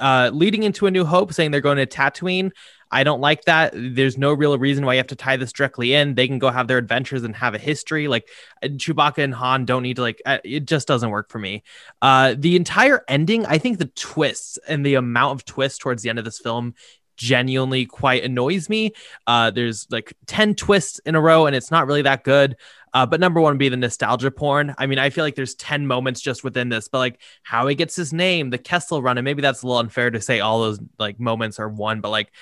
uh, 0.00 0.32
leading 0.34 0.64
into 0.64 0.86
A 0.86 0.90
New 0.90 1.04
Hope, 1.04 1.32
saying 1.32 1.52
they're 1.52 1.60
going 1.60 1.76
to 1.76 1.86
Tatooine. 1.86 2.50
I 2.90 3.04
don't 3.04 3.20
like 3.20 3.44
that. 3.44 3.72
There's 3.74 4.18
no 4.18 4.32
real 4.32 4.58
reason 4.58 4.84
why 4.84 4.94
you 4.94 4.98
have 4.98 5.06
to 5.08 5.16
tie 5.16 5.36
this 5.36 5.52
directly 5.52 5.94
in. 5.94 6.14
They 6.14 6.26
can 6.26 6.38
go 6.38 6.50
have 6.50 6.68
their 6.68 6.78
adventures 6.78 7.22
and 7.22 7.34
have 7.36 7.54
a 7.54 7.58
history. 7.58 8.08
Like 8.08 8.28
uh, 8.62 8.68
Chewbacca 8.68 9.18
and 9.22 9.34
Han 9.34 9.64
don't 9.64 9.82
need 9.82 9.96
to 9.96 10.02
like. 10.02 10.20
uh, 10.26 10.38
It 10.44 10.66
just 10.66 10.88
doesn't 10.88 11.10
work 11.10 11.30
for 11.30 11.38
me. 11.38 11.62
Uh, 12.02 12.34
the 12.36 12.56
entire 12.56 13.04
ending, 13.08 13.46
I 13.46 13.58
think 13.58 13.78
the 13.78 13.86
twists 13.86 14.58
and 14.68 14.84
the 14.84 14.94
amount 14.94 15.40
of 15.40 15.44
twists 15.44 15.78
towards 15.78 16.02
the 16.02 16.10
end 16.10 16.18
of 16.18 16.24
this 16.24 16.38
film 16.38 16.74
genuinely 17.16 17.84
quite 17.84 18.24
annoys 18.24 18.68
me. 18.70 18.92
Uh, 19.26 19.50
there's 19.50 19.86
like 19.90 20.14
10 20.26 20.54
twists 20.54 21.00
in 21.00 21.14
a 21.14 21.20
row 21.20 21.44
and 21.46 21.54
it's 21.54 21.70
not 21.70 21.86
really 21.86 22.02
that 22.02 22.24
good. 22.24 22.56
Uh, 22.92 23.06
but 23.06 23.20
number 23.20 23.40
one 23.40 23.52
would 23.52 23.58
be 23.58 23.68
the 23.68 23.76
nostalgia 23.76 24.30
porn. 24.30 24.74
I 24.78 24.86
mean, 24.86 24.98
I 24.98 25.10
feel 25.10 25.22
like 25.22 25.34
there's 25.36 25.54
10 25.54 25.86
moments 25.86 26.20
just 26.20 26.42
within 26.42 26.70
this, 26.70 26.88
but 26.88 26.98
like 26.98 27.20
how 27.42 27.66
he 27.66 27.74
gets 27.74 27.94
his 27.94 28.12
name, 28.12 28.50
the 28.50 28.58
Kessel 28.58 29.02
run, 29.02 29.18
and 29.18 29.24
maybe 29.24 29.42
that's 29.42 29.62
a 29.62 29.66
little 29.66 29.78
unfair 29.78 30.10
to 30.10 30.20
say 30.20 30.40
all 30.40 30.60
those 30.62 30.80
like 30.98 31.20
moments 31.20 31.60
are 31.60 31.68
one, 31.68 32.00
but 32.00 32.08
like 32.10 32.32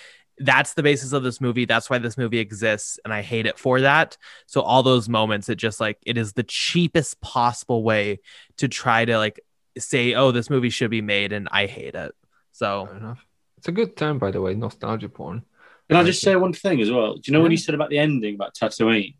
that's 0.40 0.74
the 0.74 0.82
basis 0.82 1.12
of 1.12 1.22
this 1.22 1.40
movie. 1.40 1.64
That's 1.64 1.88
why 1.90 1.98
this 1.98 2.16
movie 2.18 2.38
exists. 2.38 2.98
And 3.04 3.12
I 3.12 3.22
hate 3.22 3.46
it 3.46 3.58
for 3.58 3.80
that. 3.80 4.16
So 4.46 4.60
all 4.60 4.82
those 4.82 5.08
moments, 5.08 5.48
it 5.48 5.56
just 5.56 5.80
like 5.80 5.98
it 6.06 6.16
is 6.16 6.32
the 6.32 6.42
cheapest 6.44 7.20
possible 7.20 7.82
way 7.82 8.20
to 8.58 8.68
try 8.68 9.04
to 9.04 9.18
like 9.18 9.40
say, 9.78 10.14
oh, 10.14 10.30
this 10.32 10.50
movie 10.50 10.70
should 10.70 10.90
be 10.90 11.02
made, 11.02 11.32
and 11.32 11.48
I 11.50 11.66
hate 11.66 11.94
it. 11.94 12.12
So 12.52 12.86
enough. 12.96 13.24
It's 13.58 13.68
a 13.68 13.72
good 13.72 13.96
term, 13.96 14.18
by 14.18 14.30
the 14.30 14.40
way, 14.40 14.54
nostalgia 14.54 15.08
porn. 15.08 15.42
Can 15.88 15.96
I 15.96 16.04
just 16.04 16.20
say 16.20 16.36
one 16.36 16.52
thing 16.52 16.80
as 16.80 16.90
well? 16.90 17.14
Do 17.14 17.22
you 17.24 17.32
know 17.32 17.40
when 17.40 17.50
Yeah. 17.50 17.54
you 17.54 17.58
said 17.58 17.74
about 17.74 17.88
the 17.90 17.98
ending 17.98 18.34
about 18.34 18.54
Tatooine? 18.54 19.16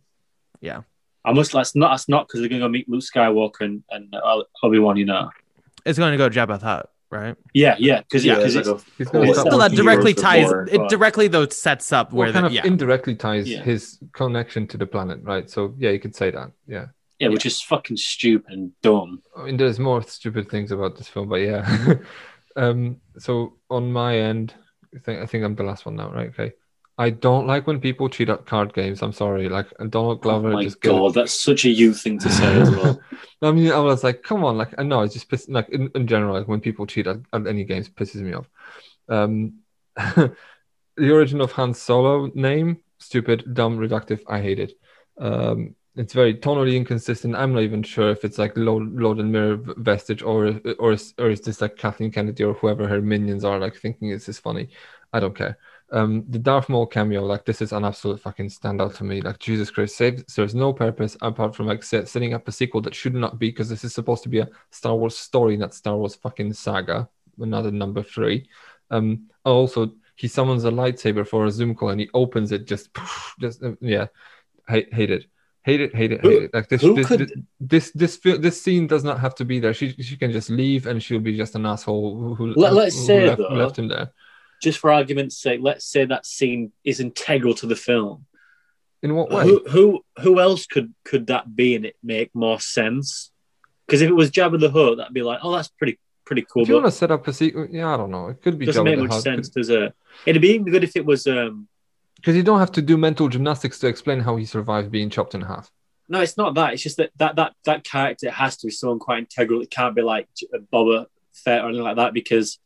Yeah. 0.60 0.82
I 1.24 1.32
must. 1.32 1.52
That's 1.52 1.74
not. 1.74 1.90
That's 1.90 2.08
not 2.08 2.28
because 2.28 2.40
they're 2.40 2.48
going 2.48 2.60
to 2.60 2.66
go 2.66 2.70
meet 2.70 2.88
Luke 2.88 3.02
Skywalker 3.02 3.62
and, 3.62 3.82
and 3.90 4.14
uh, 4.14 4.42
Obi 4.62 4.78
Wan. 4.78 4.96
You 4.96 5.06
know. 5.06 5.30
it's 5.84 5.98
going 5.98 6.12
to 6.12 6.18
go 6.18 6.28
Jabba 6.28 6.60
the 6.60 6.66
Hutt. 6.66 6.90
Right? 7.10 7.36
Yeah, 7.54 7.76
yeah, 7.78 8.00
because 8.00 8.24
yeah, 8.24 8.32
Yeah, 8.34 8.38
because 8.38 8.56
it's 8.56 8.68
it's, 8.68 8.82
a 8.82 8.86
He's 8.98 9.08
gonna 9.08 9.26
whole 9.26 9.34
stop 9.34 9.46
Still, 9.48 9.58
that 9.58 9.72
directly 9.72 10.14
ties. 10.14 10.44
before. 10.44 10.68
It 10.70 10.88
directly 10.88 11.28
though 11.28 11.48
sets 11.48 11.92
up 11.92 12.12
Well, 12.12 12.18
where 12.26 12.32
kind 12.32 12.44
the, 12.44 12.48
of 12.48 12.52
yeah. 12.52 12.66
indirectly 12.66 13.14
ties 13.14 13.48
Yeah. 13.48 13.62
his 13.62 13.98
connection 14.12 14.66
to 14.68 14.76
the 14.76 14.86
planet, 14.86 15.20
right? 15.22 15.48
So 15.48 15.74
yeah, 15.78 15.90
you 15.90 16.00
could 16.00 16.14
say 16.14 16.30
that. 16.30 16.52
Yeah. 16.66 16.86
yeah, 17.18 17.28
which 17.28 17.46
is 17.46 17.60
fucking 17.60 17.96
stupid 17.96 18.52
and 18.52 18.72
dumb. 18.82 19.22
I 19.36 19.44
mean, 19.44 19.56
there's 19.56 19.78
more 19.78 20.02
stupid 20.02 20.50
things 20.50 20.70
about 20.72 20.96
this 20.96 21.08
film, 21.08 21.28
but 21.28 21.36
yeah. 21.36 21.94
um, 22.56 23.00
so 23.18 23.58
on 23.70 23.90
my 23.92 24.18
end, 24.18 24.54
I 24.94 24.98
think 24.98 25.20
I 25.20 25.26
think 25.26 25.44
I'm 25.44 25.54
the 25.54 25.64
last 25.64 25.86
one 25.86 25.96
now, 25.96 26.10
right? 26.10 26.28
Okay. 26.28 26.52
I 27.00 27.10
don't 27.10 27.46
like 27.46 27.68
when 27.68 27.80
people 27.80 28.08
cheat 28.08 28.28
at 28.28 28.44
card 28.44 28.74
games. 28.74 29.02
I'm 29.02 29.12
sorry. 29.12 29.48
Like 29.48 29.68
Donald 29.78 30.18
Oh 30.18 30.20
Glover 30.20 30.50
my 30.50 30.64
just 30.64 30.80
god, 30.80 31.14
that's 31.14 31.40
such 31.40 31.64
a 31.64 31.68
you 31.68 31.94
thing 31.94 32.18
to 32.18 32.28
say 32.28 32.60
as 32.60 32.70
well. 32.70 33.00
I 33.42 33.52
mean, 33.52 33.70
I 33.70 33.78
was 33.78 34.02
like, 34.02 34.24
come 34.24 34.44
on, 34.44 34.58
like, 34.58 34.74
I 34.78 34.82
know 34.82 35.02
it's 35.02 35.14
just 35.14 35.28
piss- 35.28 35.48
like 35.48 35.68
in, 35.68 35.90
in 35.94 36.08
general, 36.08 36.36
like 36.36 36.48
when 36.48 36.60
people 36.60 36.86
cheat 36.86 37.06
at, 37.06 37.18
at 37.32 37.46
any 37.46 37.62
games, 37.62 37.88
pisses 37.88 38.16
me 38.16 38.32
off. 38.32 38.48
Um, 39.08 39.60
the 39.96 40.32
origin 40.98 41.40
of 41.40 41.52
Han 41.52 41.72
Solo 41.72 42.32
name, 42.34 42.78
stupid, 42.98 43.54
dumb, 43.54 43.78
reductive. 43.78 44.20
I 44.26 44.40
hate 44.40 44.58
it. 44.58 44.72
Um, 45.18 45.76
it's 45.94 46.12
very 46.12 46.34
tonally 46.34 46.76
inconsistent. 46.76 47.36
I'm 47.36 47.52
not 47.52 47.62
even 47.62 47.84
sure 47.84 48.10
if 48.10 48.24
it's 48.24 48.38
like 48.38 48.56
Lord, 48.56 48.92
Lord 48.92 49.18
and 49.18 49.30
Miller 49.30 49.56
vestige 49.56 50.22
or 50.22 50.60
or 50.78 50.96
or 51.18 51.30
is 51.30 51.40
this 51.40 51.60
like 51.60 51.76
Kathleen 51.76 52.10
Kennedy 52.10 52.42
or 52.42 52.54
whoever 52.54 52.88
her 52.88 53.00
minions 53.00 53.44
are 53.44 53.58
like 53.58 53.76
thinking 53.76 54.10
this 54.10 54.28
is 54.28 54.38
funny. 54.38 54.68
I 55.12 55.20
don't 55.20 55.36
care. 55.36 55.58
Um, 55.90 56.24
the 56.28 56.38
Darth 56.38 56.68
Maul 56.68 56.86
cameo, 56.86 57.24
like 57.24 57.44
this 57.46 57.62
is 57.62 57.72
an 57.72 57.84
absolute 57.84 58.20
fucking 58.20 58.48
standout 58.48 58.94
to 58.96 59.04
me. 59.04 59.22
Like 59.22 59.38
Jesus 59.38 59.70
Christ, 59.70 59.96
saves, 59.96 60.22
serves 60.32 60.54
no 60.54 60.72
purpose 60.72 61.16
apart 61.22 61.56
from 61.56 61.66
like 61.66 61.82
set, 61.82 62.08
setting 62.08 62.34
up 62.34 62.46
a 62.46 62.52
sequel 62.52 62.82
that 62.82 62.94
should 62.94 63.14
not 63.14 63.38
be 63.38 63.48
because 63.48 63.68
this 63.70 63.84
is 63.84 63.94
supposed 63.94 64.22
to 64.24 64.28
be 64.28 64.40
a 64.40 64.48
Star 64.70 64.94
Wars 64.94 65.16
story, 65.16 65.56
not 65.56 65.72
Star 65.74 65.96
Wars 65.96 66.14
fucking 66.14 66.52
saga. 66.52 67.08
Another 67.40 67.70
number 67.70 68.02
three. 68.02 68.48
Um, 68.90 69.28
also 69.44 69.92
he 70.16 70.28
summons 70.28 70.64
a 70.64 70.70
lightsaber 70.70 71.26
for 71.26 71.46
a 71.46 71.50
Zoom 71.50 71.74
call 71.74 71.90
and 71.90 72.00
he 72.00 72.10
opens 72.12 72.52
it 72.52 72.66
just, 72.66 72.90
just 73.40 73.62
uh, 73.62 73.72
yeah, 73.80 74.08
hate, 74.68 74.92
hate 74.92 75.10
it. 75.10 75.24
Hate 75.62 75.80
it, 75.80 75.94
hate 75.94 76.12
it, 76.12 76.22
hate 76.22 76.42
it. 76.44 76.54
Like 76.54 76.68
this, 76.68 76.82
this, 76.94 77.06
could- 77.08 77.46
this, 77.60 77.90
this, 77.92 78.16
fi- 78.16 78.36
this 78.38 78.60
scene 78.60 78.86
does 78.86 79.04
not 79.04 79.20
have 79.20 79.34
to 79.36 79.44
be 79.44 79.60
there. 79.60 79.74
She, 79.74 79.92
she 80.02 80.16
can 80.16 80.32
just 80.32 80.48
leave, 80.48 80.86
and 80.86 81.02
she'll 81.02 81.20
be 81.20 81.36
just 81.36 81.54
an 81.56 81.66
asshole 81.66 82.34
who, 82.34 82.54
Let- 82.54 82.72
let's 82.72 82.96
who 82.96 83.04
left, 83.26 83.38
though, 83.38 83.48
left 83.54 83.78
him 83.78 83.88
there. 83.88 84.12
Just 84.62 84.78
for 84.78 84.90
argument's 84.90 85.38
sake, 85.38 85.60
let's 85.62 85.84
say 85.84 86.04
that 86.04 86.26
scene 86.26 86.72
is 86.84 87.00
integral 87.00 87.54
to 87.54 87.66
the 87.66 87.76
film. 87.76 88.26
In 89.02 89.14
what 89.14 89.30
way? 89.30 89.44
Who 89.44 89.62
who 89.68 90.04
who 90.20 90.40
else 90.40 90.66
could 90.66 90.92
could 91.04 91.28
that 91.28 91.54
be 91.54 91.76
and 91.76 91.84
it 91.84 91.96
make 92.02 92.34
more 92.34 92.58
sense? 92.58 93.30
Because 93.86 94.02
if 94.02 94.10
it 94.10 94.14
was 94.14 94.30
Jabba 94.30 94.58
the 94.58 94.70
Hutt, 94.70 94.98
that'd 94.98 95.14
be 95.14 95.22
like, 95.22 95.40
oh, 95.42 95.52
that's 95.52 95.68
pretty 95.68 95.98
pretty 96.24 96.44
cool. 96.50 96.62
if 96.62 96.68
you 96.68 96.74
want 96.74 96.86
to 96.86 96.92
set 96.92 97.10
up 97.10 97.26
a 97.26 97.32
sequel, 97.32 97.68
yeah, 97.70 97.94
I 97.94 97.96
don't 97.96 98.10
know. 98.10 98.28
It 98.28 98.42
could 98.42 98.58
be 98.58 98.66
doesn't 98.66 98.84
Jabba 98.84 98.96
make 98.96 98.98
much 98.98 99.12
Hutt, 99.12 99.22
sense, 99.22 99.48
does 99.48 99.70
it? 99.70 99.94
It'd 100.26 100.42
be 100.42 100.50
even 100.50 100.70
good 100.70 100.84
if 100.84 100.96
it 100.96 101.06
was. 101.06 101.26
um 101.26 101.68
because 102.16 102.34
you 102.34 102.42
don't 102.42 102.58
have 102.58 102.72
to 102.72 102.82
do 102.82 102.96
mental 102.96 103.28
gymnastics 103.28 103.78
to 103.78 103.86
explain 103.86 104.18
how 104.18 104.34
he 104.34 104.44
survived 104.44 104.90
being 104.90 105.08
chopped 105.08 105.36
in 105.36 105.42
half. 105.42 105.70
No, 106.08 106.20
it's 106.20 106.36
not 106.36 106.54
that. 106.54 106.72
It's 106.72 106.82
just 106.82 106.96
that 106.96 107.10
that 107.16 107.36
that 107.36 107.54
that 107.64 107.84
character 107.84 108.30
has 108.30 108.56
to 108.58 108.66
be 108.66 108.70
someone 108.72 108.98
quite 108.98 109.18
integral. 109.18 109.60
It 109.60 109.70
can't 109.70 109.94
be 109.94 110.02
like 110.02 110.28
Boba 110.72 111.06
Fett 111.32 111.62
or 111.62 111.68
anything 111.68 111.84
like 111.84 111.96
that 111.96 112.14
because, 112.14 112.58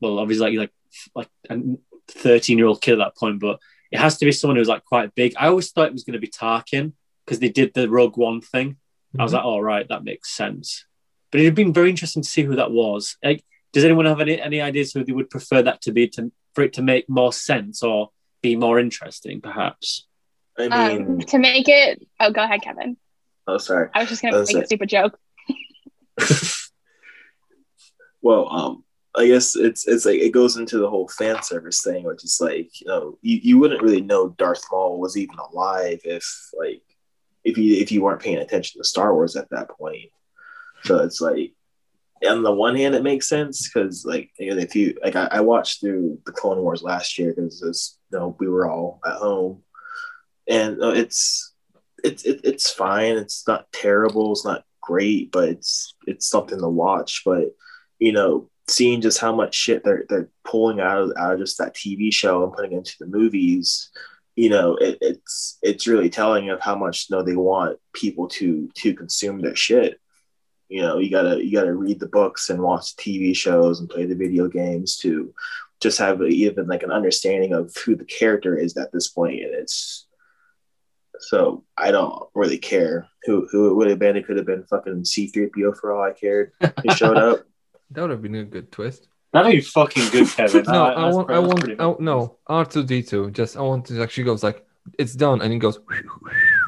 well, 0.00 0.18
obviously 0.18 0.50
like 0.50 0.58
like 0.58 0.72
like 1.14 1.28
a 1.48 1.58
thirteen 2.08 2.58
year 2.58 2.66
old 2.66 2.80
kid 2.82 2.92
at 2.94 2.98
that 2.98 3.16
point, 3.16 3.40
but 3.40 3.58
it 3.92 3.98
has 3.98 4.18
to 4.18 4.24
be 4.24 4.32
someone 4.32 4.56
who's 4.56 4.68
like 4.68 4.84
quite 4.84 5.14
big. 5.14 5.34
I 5.38 5.48
always 5.48 5.70
thought 5.70 5.86
it 5.88 5.92
was 5.92 6.04
going 6.04 6.14
to 6.14 6.20
be 6.20 6.28
Tarkin 6.28 6.92
because 7.24 7.38
they 7.40 7.48
did 7.48 7.72
the 7.74 7.88
Rogue 7.90 8.16
One 8.16 8.40
thing. 8.40 8.76
I 9.18 9.22
was 9.24 9.32
Mhm. 9.32 9.36
like, 9.36 9.44
all 9.44 9.62
right, 9.62 9.88
that 9.88 10.04
makes 10.04 10.30
sense. 10.30 10.84
But 11.32 11.40
it'd 11.40 11.54
been 11.54 11.72
very 11.72 11.90
interesting 11.90 12.22
to 12.22 12.28
see 12.28 12.42
who 12.42 12.56
that 12.56 12.70
was. 12.70 13.16
Like, 13.24 13.44
does 13.72 13.84
anyone 13.84 14.06
have 14.06 14.20
any 14.20 14.40
any 14.40 14.60
ideas 14.60 14.92
who 14.92 15.04
they 15.04 15.12
would 15.12 15.30
prefer 15.30 15.62
that 15.62 15.80
to 15.82 15.92
be 15.92 16.08
to 16.08 16.30
for 16.54 16.62
it 16.64 16.72
to 16.74 16.82
make 16.82 17.08
more 17.08 17.32
sense 17.32 17.82
or 17.82 18.10
be 18.42 18.56
more 18.56 18.78
interesting, 18.80 19.40
perhaps? 19.40 20.06
I 20.58 20.68
mean, 20.68 21.02
Um, 21.06 21.18
to 21.20 21.38
make 21.38 21.68
it, 21.68 22.06
oh, 22.18 22.30
go 22.32 22.42
ahead, 22.42 22.62
Kevin. 22.62 22.96
oh, 23.46 23.58
sorry. 23.58 23.88
I 23.94 24.00
was 24.00 24.08
just 24.08 24.22
gonna 24.22 24.38
That's 24.38 24.52
make 24.52 24.62
a 24.64 24.66
stupid 24.66 24.88
joke. 24.88 25.18
Well, 28.22 28.48
um, 28.50 28.84
I 29.16 29.26
guess 29.26 29.56
it's 29.56 29.88
it's 29.88 30.04
like 30.04 30.20
it 30.20 30.30
goes 30.30 30.56
into 30.56 30.78
the 30.78 30.88
whole 30.88 31.08
fan 31.08 31.42
service 31.42 31.82
thing, 31.82 32.04
which 32.04 32.22
is 32.24 32.38
like 32.40 32.80
you 32.80 32.86
know 32.86 33.18
you, 33.22 33.40
you 33.42 33.58
wouldn't 33.58 33.82
really 33.82 34.00
know 34.00 34.28
Darth 34.28 34.62
Maul 34.70 35.00
was 35.00 35.16
even 35.16 35.36
alive 35.36 36.00
if 36.04 36.24
like 36.58 36.82
if 37.44 37.58
you 37.58 37.76
if 37.76 37.90
you 37.90 38.02
weren't 38.02 38.22
paying 38.22 38.38
attention 38.38 38.80
to 38.80 38.88
Star 38.88 39.12
Wars 39.14 39.36
at 39.36 39.50
that 39.50 39.68
point. 39.70 40.10
So 40.84 40.98
it's 40.98 41.20
like 41.20 41.54
on 42.26 42.42
the 42.42 42.52
one 42.52 42.76
hand 42.76 42.94
it 42.94 43.02
makes 43.02 43.28
sense 43.28 43.68
because 43.68 44.04
like 44.04 44.30
if 44.38 44.76
you 44.76 44.96
like 45.02 45.16
I, 45.16 45.28
I 45.30 45.40
watched 45.40 45.80
through 45.80 46.20
the 46.26 46.32
Clone 46.32 46.58
Wars 46.58 46.82
last 46.82 47.18
year 47.18 47.34
because 47.34 47.98
you 48.12 48.18
know 48.18 48.36
we 48.38 48.48
were 48.48 48.70
all 48.70 49.00
at 49.04 49.14
home, 49.14 49.62
and 50.48 50.82
uh, 50.82 50.90
it's 50.90 51.52
it's 52.04 52.24
it, 52.24 52.40
it's 52.44 52.70
fine. 52.70 53.16
It's 53.16 53.46
not 53.48 53.72
terrible. 53.72 54.32
It's 54.32 54.44
not 54.44 54.64
great, 54.80 55.32
but 55.32 55.48
it's 55.48 55.94
it's 56.06 56.28
something 56.28 56.60
to 56.60 56.68
watch. 56.68 57.22
But 57.24 57.48
you 57.98 58.12
know, 58.12 58.49
seeing 58.70 59.00
just 59.00 59.18
how 59.18 59.34
much 59.34 59.54
shit 59.54 59.84
they're 59.84 60.04
they're 60.08 60.28
pulling 60.44 60.80
out 60.80 60.98
of 60.98 61.12
out 61.18 61.34
of 61.34 61.40
just 61.40 61.58
that 61.58 61.74
TV 61.74 62.12
show 62.12 62.44
and 62.44 62.52
putting 62.52 62.72
into 62.72 62.96
the 62.98 63.06
movies, 63.06 63.90
you 64.36 64.48
know, 64.48 64.76
it, 64.76 64.98
it's 65.00 65.58
it's 65.62 65.86
really 65.86 66.10
telling 66.10 66.50
of 66.50 66.60
how 66.60 66.76
much 66.76 67.08
you 67.08 67.16
know 67.16 67.22
they 67.22 67.36
want 67.36 67.78
people 67.92 68.28
to 68.28 68.68
to 68.76 68.94
consume 68.94 69.40
their 69.40 69.56
shit. 69.56 70.00
You 70.68 70.82
know, 70.82 70.98
you 70.98 71.10
gotta 71.10 71.44
you 71.44 71.52
gotta 71.52 71.74
read 71.74 72.00
the 72.00 72.06
books 72.06 72.50
and 72.50 72.62
watch 72.62 72.96
TV 72.96 73.34
shows 73.34 73.80
and 73.80 73.90
play 73.90 74.06
the 74.06 74.14
video 74.14 74.48
games 74.48 74.96
to 74.98 75.34
just 75.80 75.98
have 75.98 76.22
even 76.22 76.66
like 76.66 76.82
an 76.82 76.92
understanding 76.92 77.54
of 77.54 77.74
who 77.84 77.96
the 77.96 78.04
character 78.04 78.56
is 78.56 78.76
at 78.76 78.92
this 78.92 79.08
point. 79.08 79.42
And 79.42 79.54
it's 79.54 80.06
so 81.18 81.64
I 81.76 81.90
don't 81.90 82.28
really 82.34 82.58
care 82.58 83.08
who 83.24 83.48
who 83.50 83.70
it 83.70 83.74
would 83.74 83.88
have 83.88 83.98
been. 83.98 84.16
It 84.16 84.26
could 84.26 84.36
have 84.36 84.46
been 84.46 84.64
fucking 84.64 85.02
C3PO 85.02 85.76
for 85.76 85.92
all 85.92 86.02
I 86.02 86.12
cared. 86.12 86.52
He 86.82 86.90
showed 86.94 87.16
up. 87.16 87.40
That 87.90 88.02
would 88.02 88.10
have 88.10 88.22
been 88.22 88.34
a 88.36 88.44
good 88.44 88.70
twist. 88.72 89.08
That'd 89.32 89.52
be 89.52 89.60
fucking 89.60 90.08
good, 90.10 90.28
Kevin. 90.36 90.64
no, 90.66 90.72
That- 90.72 90.98
I 90.98 91.10
want, 91.10 91.30
I 91.30 91.38
want, 91.38 91.60
pretty 91.60 91.76
oh 91.78 91.96
no, 92.00 92.36
R 92.46 92.64
two 92.64 92.84
D 92.84 93.02
two. 93.02 93.30
Just 93.30 93.56
I 93.56 93.60
want 93.62 93.86
to 93.86 94.02
actually 94.02 94.24
goes 94.24 94.42
like 94.42 94.64
it's 94.98 95.14
done, 95.14 95.40
and 95.42 95.52
he 95.52 95.58
goes. 95.58 95.78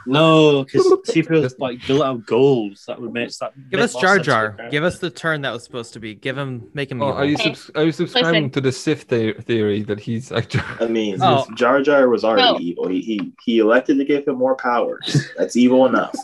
No, 0.04 0.64
because 0.64 0.84
CPO's 1.06 1.54
like 1.60 1.86
built 1.86 2.02
out 2.02 2.26
goals. 2.26 2.84
That 2.88 3.00
would 3.00 3.12
make 3.12 3.30
that. 3.38 3.52
Give 3.70 3.78
make 3.78 3.84
us 3.84 3.94
Jar 3.94 4.18
Jar. 4.18 4.58
Give 4.68 4.82
us 4.82 4.98
the 4.98 5.10
turn 5.10 5.42
that 5.42 5.52
was 5.52 5.62
supposed 5.62 5.92
to 5.92 6.00
be. 6.00 6.12
Give 6.16 6.36
him, 6.36 6.68
make 6.74 6.90
him. 6.90 7.00
Oh, 7.00 7.10
evil. 7.10 7.18
are 7.20 7.24
you 7.24 7.36
subs- 7.36 7.70
are 7.76 7.84
you 7.84 7.92
subscribing 7.92 8.32
listen. 8.46 8.50
to 8.50 8.60
the 8.62 8.72
Sith 8.72 9.06
the- 9.06 9.34
theory 9.34 9.82
that 9.82 10.00
he's 10.00 10.32
like? 10.32 10.52
I 10.82 10.88
mean, 10.88 11.18
Oh. 11.22 11.46
Jar 11.54 11.82
Jar 11.82 12.08
was 12.08 12.24
already 12.24 12.42
No. 12.52 12.58
evil. 12.58 12.88
He, 12.88 13.00
he 13.00 13.32
he 13.44 13.58
elected 13.60 13.96
to 13.98 14.04
give 14.04 14.26
him 14.26 14.38
more 14.38 14.56
powers. 14.56 15.28
That's 15.38 15.54
evil 15.54 15.86
enough. 15.86 16.16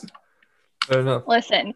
Fair 0.85 1.01
enough. 1.03 1.23
Listen, 1.29 1.73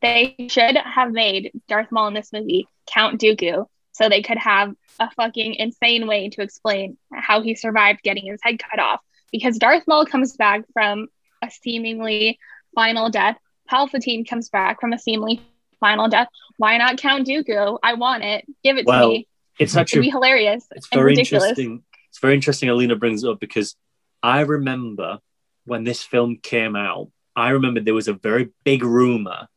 they 0.00 0.36
should 0.48 0.76
have 0.76 1.10
made 1.12 1.50
Darth 1.68 1.90
Maul 1.90 2.08
in 2.08 2.14
this 2.14 2.32
movie 2.32 2.66
Count 2.86 3.20
Dooku 3.20 3.66
so 3.92 4.08
they 4.08 4.22
could 4.22 4.38
have 4.38 4.72
a 5.00 5.10
fucking 5.10 5.54
insane 5.54 6.06
way 6.06 6.28
to 6.30 6.42
explain 6.42 6.96
how 7.12 7.42
he 7.42 7.54
survived 7.54 8.02
getting 8.02 8.26
his 8.26 8.40
head 8.42 8.58
cut 8.58 8.78
off. 8.78 9.00
Because 9.32 9.58
Darth 9.58 9.84
Maul 9.86 10.06
comes 10.06 10.36
back 10.36 10.62
from 10.72 11.08
a 11.42 11.50
seemingly 11.50 12.38
final 12.74 13.10
death. 13.10 13.36
Palpatine 13.70 14.28
comes 14.28 14.48
back 14.48 14.80
from 14.80 14.92
a 14.92 14.98
seemingly 14.98 15.40
final 15.80 16.08
death. 16.08 16.28
Why 16.56 16.76
not 16.78 16.98
Count 16.98 17.26
Dooku? 17.26 17.78
I 17.82 17.94
want 17.94 18.22
it. 18.24 18.44
Give 18.62 18.76
it 18.76 18.82
to 18.82 18.86
Well, 18.86 19.08
me. 19.10 19.26
It's 19.58 19.72
It'd 19.74 19.76
be 19.76 19.80
actually 19.80 20.10
hilarious 20.10 20.66
it's 20.70 20.88
very 20.88 21.06
ridiculous. 21.12 21.50
interesting. 21.50 21.82
It's 22.08 22.18
very 22.18 22.34
interesting. 22.34 22.68
Alina 22.70 22.96
brings 22.96 23.24
it 23.24 23.30
up 23.30 23.40
because 23.40 23.76
I 24.22 24.40
remember 24.40 25.18
when 25.64 25.84
this 25.84 26.02
film 26.02 26.38
came 26.42 26.76
out. 26.76 27.08
I 27.36 27.50
remember 27.50 27.80
there 27.80 27.94
was 27.94 28.08
a 28.08 28.12
very 28.14 28.50
big 28.64 28.82
rumor 28.82 29.48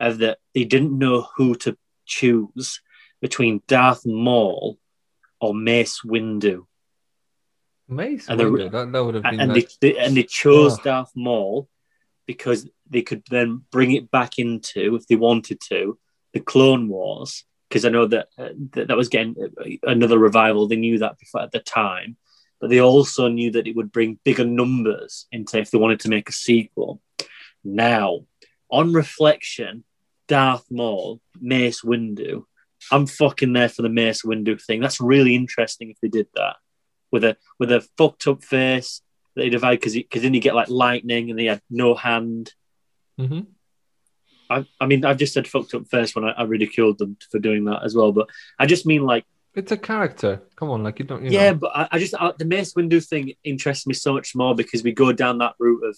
of 0.00 0.18
that 0.18 0.38
they 0.54 0.64
didn't 0.64 0.96
know 0.96 1.26
who 1.36 1.54
to 1.56 1.76
choose 2.06 2.80
between 3.20 3.62
Darth 3.66 4.06
Maul 4.06 4.78
or 5.40 5.54
Mace 5.54 6.00
Windu, 6.04 6.66
Mace 7.88 8.28
And 8.28 8.40
Windu, 8.40 8.70
that, 8.70 8.92
that 8.92 9.04
would 9.04 9.14
have 9.14 9.24
been 9.24 9.40
and 9.40 9.54
like, 9.54 9.70
they, 9.80 9.92
they 9.92 9.98
and 9.98 10.16
they 10.16 10.22
chose 10.24 10.78
Oh. 10.78 10.82
Darth 10.82 11.12
Maul 11.14 11.68
because 12.26 12.68
they 12.88 13.02
could 13.02 13.22
then 13.30 13.62
bring 13.70 13.92
it 13.92 14.10
back 14.10 14.38
into, 14.38 14.94
if 14.96 15.06
they 15.06 15.16
wanted 15.16 15.60
to, 15.68 15.98
the 16.32 16.40
Clone 16.40 16.88
Wars. 16.88 17.44
Because 17.68 17.84
I 17.84 17.90
know 17.90 18.06
that, 18.06 18.28
uh, 18.38 18.50
that 18.72 18.88
that 18.88 18.96
was 18.96 19.08
getting 19.08 19.34
another 19.82 20.18
revival. 20.18 20.68
They 20.68 20.76
knew 20.76 20.98
that 20.98 21.18
before 21.18 21.42
at 21.42 21.52
the 21.52 21.60
time, 21.60 22.16
but 22.60 22.70
they 22.70 22.80
also 22.80 23.28
knew 23.28 23.50
that 23.52 23.66
it 23.66 23.76
would 23.76 23.92
bring 23.92 24.18
bigger 24.24 24.44
numbers 24.44 25.26
into 25.30 25.58
if 25.58 25.70
they 25.70 25.78
wanted 25.78 26.00
to 26.00 26.08
make 26.08 26.28
a 26.30 26.32
sequel. 26.32 27.02
Now, 27.62 28.20
on 28.70 28.94
reflection, 28.94 29.84
Darth 30.28 30.64
Maul, 30.70 31.20
Mace 31.40 31.82
Windu, 31.82 32.44
I'm 32.92 33.06
fucking 33.06 33.52
there 33.52 33.68
for 33.68 33.82
the 33.82 33.88
Mace 33.88 34.22
Windu 34.22 34.62
thing. 34.62 34.80
That's 34.80 35.00
really 35.00 35.34
interesting 35.34 35.90
if 35.90 35.96
they 36.00 36.08
did 36.08 36.28
that 36.34 36.56
with 37.10 37.24
a 37.24 37.36
with 37.58 37.72
a 37.72 37.80
fucked 37.96 38.26
up 38.26 38.44
face 38.44 39.02
that 39.34 39.44
he 39.44 39.50
divided 39.50 39.80
because 39.80 39.94
because 39.94 40.22
then 40.22 40.34
you 40.34 40.40
get 40.40 40.54
like 40.54 40.68
lightning 40.68 41.30
and 41.30 41.40
he 41.40 41.46
had 41.46 41.60
no 41.70 41.94
hand. 41.94 42.52
Mhm. 43.18 43.46
I, 44.50 44.64
I 44.80 44.86
mean, 44.86 45.04
I've 45.04 45.18
just 45.18 45.34
said 45.34 45.46
fucked 45.46 45.74
up 45.74 45.88
first 45.90 46.14
when 46.16 46.24
I, 46.24 46.30
I 46.30 46.42
ridiculed 46.44 46.98
them 46.98 47.16
for 47.30 47.38
doing 47.38 47.64
that 47.66 47.82
as 47.84 47.94
well. 47.94 48.12
But 48.12 48.28
I 48.58 48.64
just 48.66 48.86
mean 48.86 49.02
like, 49.02 49.24
It's 49.54 49.72
a 49.72 49.76
character. 49.76 50.42
Come 50.56 50.70
on, 50.70 50.82
like 50.82 50.98
you 50.98 51.04
don't. 51.04 51.24
You 51.24 51.30
yeah, 51.30 51.50
know. 51.50 51.58
but 51.58 51.72
I, 51.74 51.88
I 51.92 51.98
just 51.98 52.14
I, 52.18 52.32
the 52.38 52.44
Mace 52.44 52.74
Windu 52.74 53.06
thing 53.06 53.34
interests 53.44 53.86
me 53.86 53.94
so 53.94 54.12
much 54.14 54.34
more 54.34 54.54
because 54.54 54.82
we 54.82 54.92
go 54.92 55.12
down 55.12 55.38
that 55.38 55.54
route 55.58 55.84
of 55.84 55.96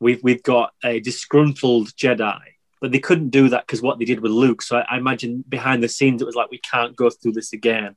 we've 0.00 0.22
we've 0.22 0.42
got 0.42 0.72
a 0.84 1.00
disgruntled 1.00 1.88
Jedi, 1.96 2.40
but 2.82 2.90
they 2.90 2.98
couldn't 2.98 3.30
do 3.30 3.48
that 3.48 3.64
because 3.64 3.80
what 3.80 4.00
they 4.00 4.04
did 4.04 4.18
with 4.18 4.32
Luke. 4.32 4.60
So 4.60 4.76
I, 4.76 4.96
I 4.96 4.98
imagine 4.98 5.44
behind 5.48 5.84
the 5.84 5.88
scenes 5.88 6.20
it 6.20 6.26
was 6.26 6.34
like 6.34 6.50
we 6.50 6.58
can't 6.58 6.96
go 6.96 7.10
through 7.10 7.32
this 7.32 7.52
again. 7.52 7.94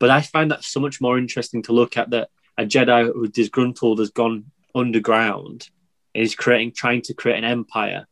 But 0.00 0.08
I 0.08 0.22
find 0.22 0.50
that 0.50 0.64
so 0.64 0.80
much 0.80 0.98
more 1.02 1.18
interesting 1.18 1.62
to 1.64 1.74
look 1.74 1.98
at 1.98 2.08
that 2.10 2.30
a 2.56 2.64
Jedi 2.64 3.12
who's 3.12 3.28
disgruntled 3.30 3.98
has 3.98 4.10
gone 4.10 4.46
underground 4.74 5.68
and 6.14 6.24
is 6.24 6.34
creating 6.34 6.72
trying 6.72 7.02
to 7.02 7.14
create 7.14 7.36
an 7.36 7.44
empire. 7.44 8.06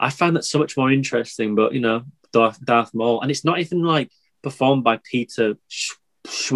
I 0.00 0.08
find 0.08 0.34
that 0.36 0.46
so 0.46 0.58
much 0.58 0.74
more 0.74 0.90
interesting. 0.90 1.54
But 1.54 1.74
you 1.74 1.80
know, 1.80 2.04
Darth, 2.32 2.58
Darth 2.64 2.94
Maul, 2.94 3.20
and 3.20 3.30
it's 3.30 3.44
not 3.44 3.58
even 3.60 3.82
like 3.82 4.10
performed 4.42 4.84
by 4.84 5.00
Peter 5.04 5.58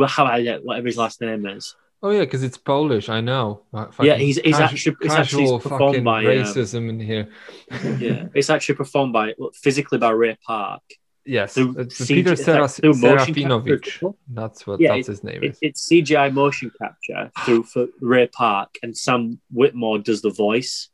how 0.07 0.25
I 0.25 0.57
whatever 0.63 0.87
his 0.87 0.97
last 0.97 1.21
name 1.21 1.45
is. 1.45 1.77
Oh 2.05 2.11
yeah, 2.11 2.21
because 2.21 2.43
it's 2.43 2.59
Polish. 2.59 3.09
I 3.09 3.21
know. 3.21 3.63
Uh, 3.73 3.87
Yeah, 4.01 4.17
he's- 4.17 4.39
he's 4.45 4.57
casu- 4.57 4.61
actually- 4.61 4.97
it's 5.03 5.15
actually 5.15 5.43
casual 5.45 5.61
performed 5.61 6.05
by, 6.05 6.25
uh, 6.25 6.29
racism 6.29 6.89
in 6.89 6.99
here. 7.01 7.29
Yeah, 8.01 8.27
it's 8.35 8.51
actually 8.51 8.75
performed 8.75 9.13
by 9.13 9.35
well, 9.39 9.51
physically 9.55 9.99
by 9.99 10.11
Ray 10.11 10.37
Park. 10.47 10.83
Yes, 11.25 11.55
through 11.55 11.77
it's 11.79 12.01
CG 12.01 12.09
Peter 12.17 12.33
Seras- 12.33 12.81
through 12.81 12.95
motion 12.95 13.35
capture. 13.35 13.79
Serafinowicz. 13.79 14.15
That's 14.29 14.67
what 14.67 14.81
Yeah, 14.81 14.97
that's 14.97 15.09
it- 15.09 15.13
his 15.13 15.23
name 15.25 15.45
it- 15.45 15.59
it's 15.63 15.81
CGI 15.89 16.31
motion 16.33 16.73
capture 16.81 17.31
through 17.45 17.63
for 17.63 17.87
Ray 18.01 18.27
Park, 18.27 18.71
and 18.83 18.97
Sam 18.97 19.41
Witwer 19.55 20.03
does 20.03 20.23
the 20.23 20.31
voice. 20.31 20.89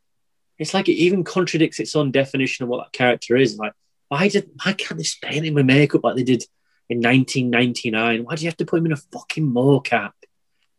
It's 0.58 0.74
like 0.74 0.88
it 0.90 1.00
even 1.06 1.24
contradicts 1.24 1.80
its 1.80 1.96
own 1.96 2.10
definition 2.10 2.64
of 2.64 2.68
what 2.68 2.84
that 2.84 2.92
character 2.92 3.34
is. 3.36 3.56
Like, 3.56 3.72
why 4.08 4.28
did 4.28 4.50
why 4.62 4.74
can't 4.74 4.98
they 5.00 5.06
paint 5.26 5.46
him 5.46 5.54
with 5.54 5.64
makeup 5.64 6.04
like 6.04 6.16
they 6.16 6.24
did 6.24 6.44
in 6.90 7.00
1999? 7.00 8.24
Why 8.24 8.34
do 8.34 8.42
you 8.42 8.48
have 8.48 8.56
to 8.58 8.66
put 8.66 8.78
him 8.80 8.86
in 8.86 8.92
a 8.92 8.96
fucking 8.96 9.46
mocap? 9.50 10.12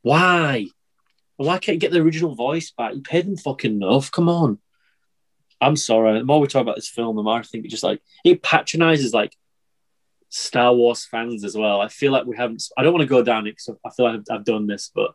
Why? 0.02 0.68
Why 1.38 1.58
can't 1.58 1.76
you 1.76 1.80
get 1.80 1.92
the 1.92 2.02
original 2.02 2.36
voice 2.36 2.72
back? 2.72 2.96
You 2.96 3.02
paid 3.02 3.26
them 3.26 3.38
fucking 3.38 3.82
enough. 3.82 4.12
Come 4.12 4.30
on. 4.30 4.60
I'm 5.62 5.76
sorry. 5.76 6.18
The 6.20 6.26
more 6.26 6.40
we 6.40 6.48
talk 6.48 6.62
about 6.62 6.76
this 6.76 6.90
film, 6.90 7.16
the 7.16 7.24
more 7.24 7.40
I 7.40 7.44
think 7.44 7.66
it 7.66 7.70
just 7.70 7.84
like 7.84 8.02
it 8.24 8.42
patronizes 8.42 9.14
like 9.14 9.36
Star 10.30 10.74
Wars 10.74 11.06
fans 11.06 11.44
as 11.44 11.56
well. 11.56 11.82
I 11.82 11.88
feel 11.88 12.12
like 12.12 12.26
we 12.26 12.38
haven't. 12.38 12.64
I 12.78 12.84
don't 12.84 12.94
want 12.94 13.04
to 13.04 13.10
go 13.10 13.24
down 13.24 13.48
it 13.48 13.52
because 13.52 13.70
I 13.86 13.90
feel 13.90 14.06
like 14.06 14.20
I've, 14.20 14.40
I've 14.40 14.46
done 14.46 14.68
this, 14.68 14.92
but 14.94 15.12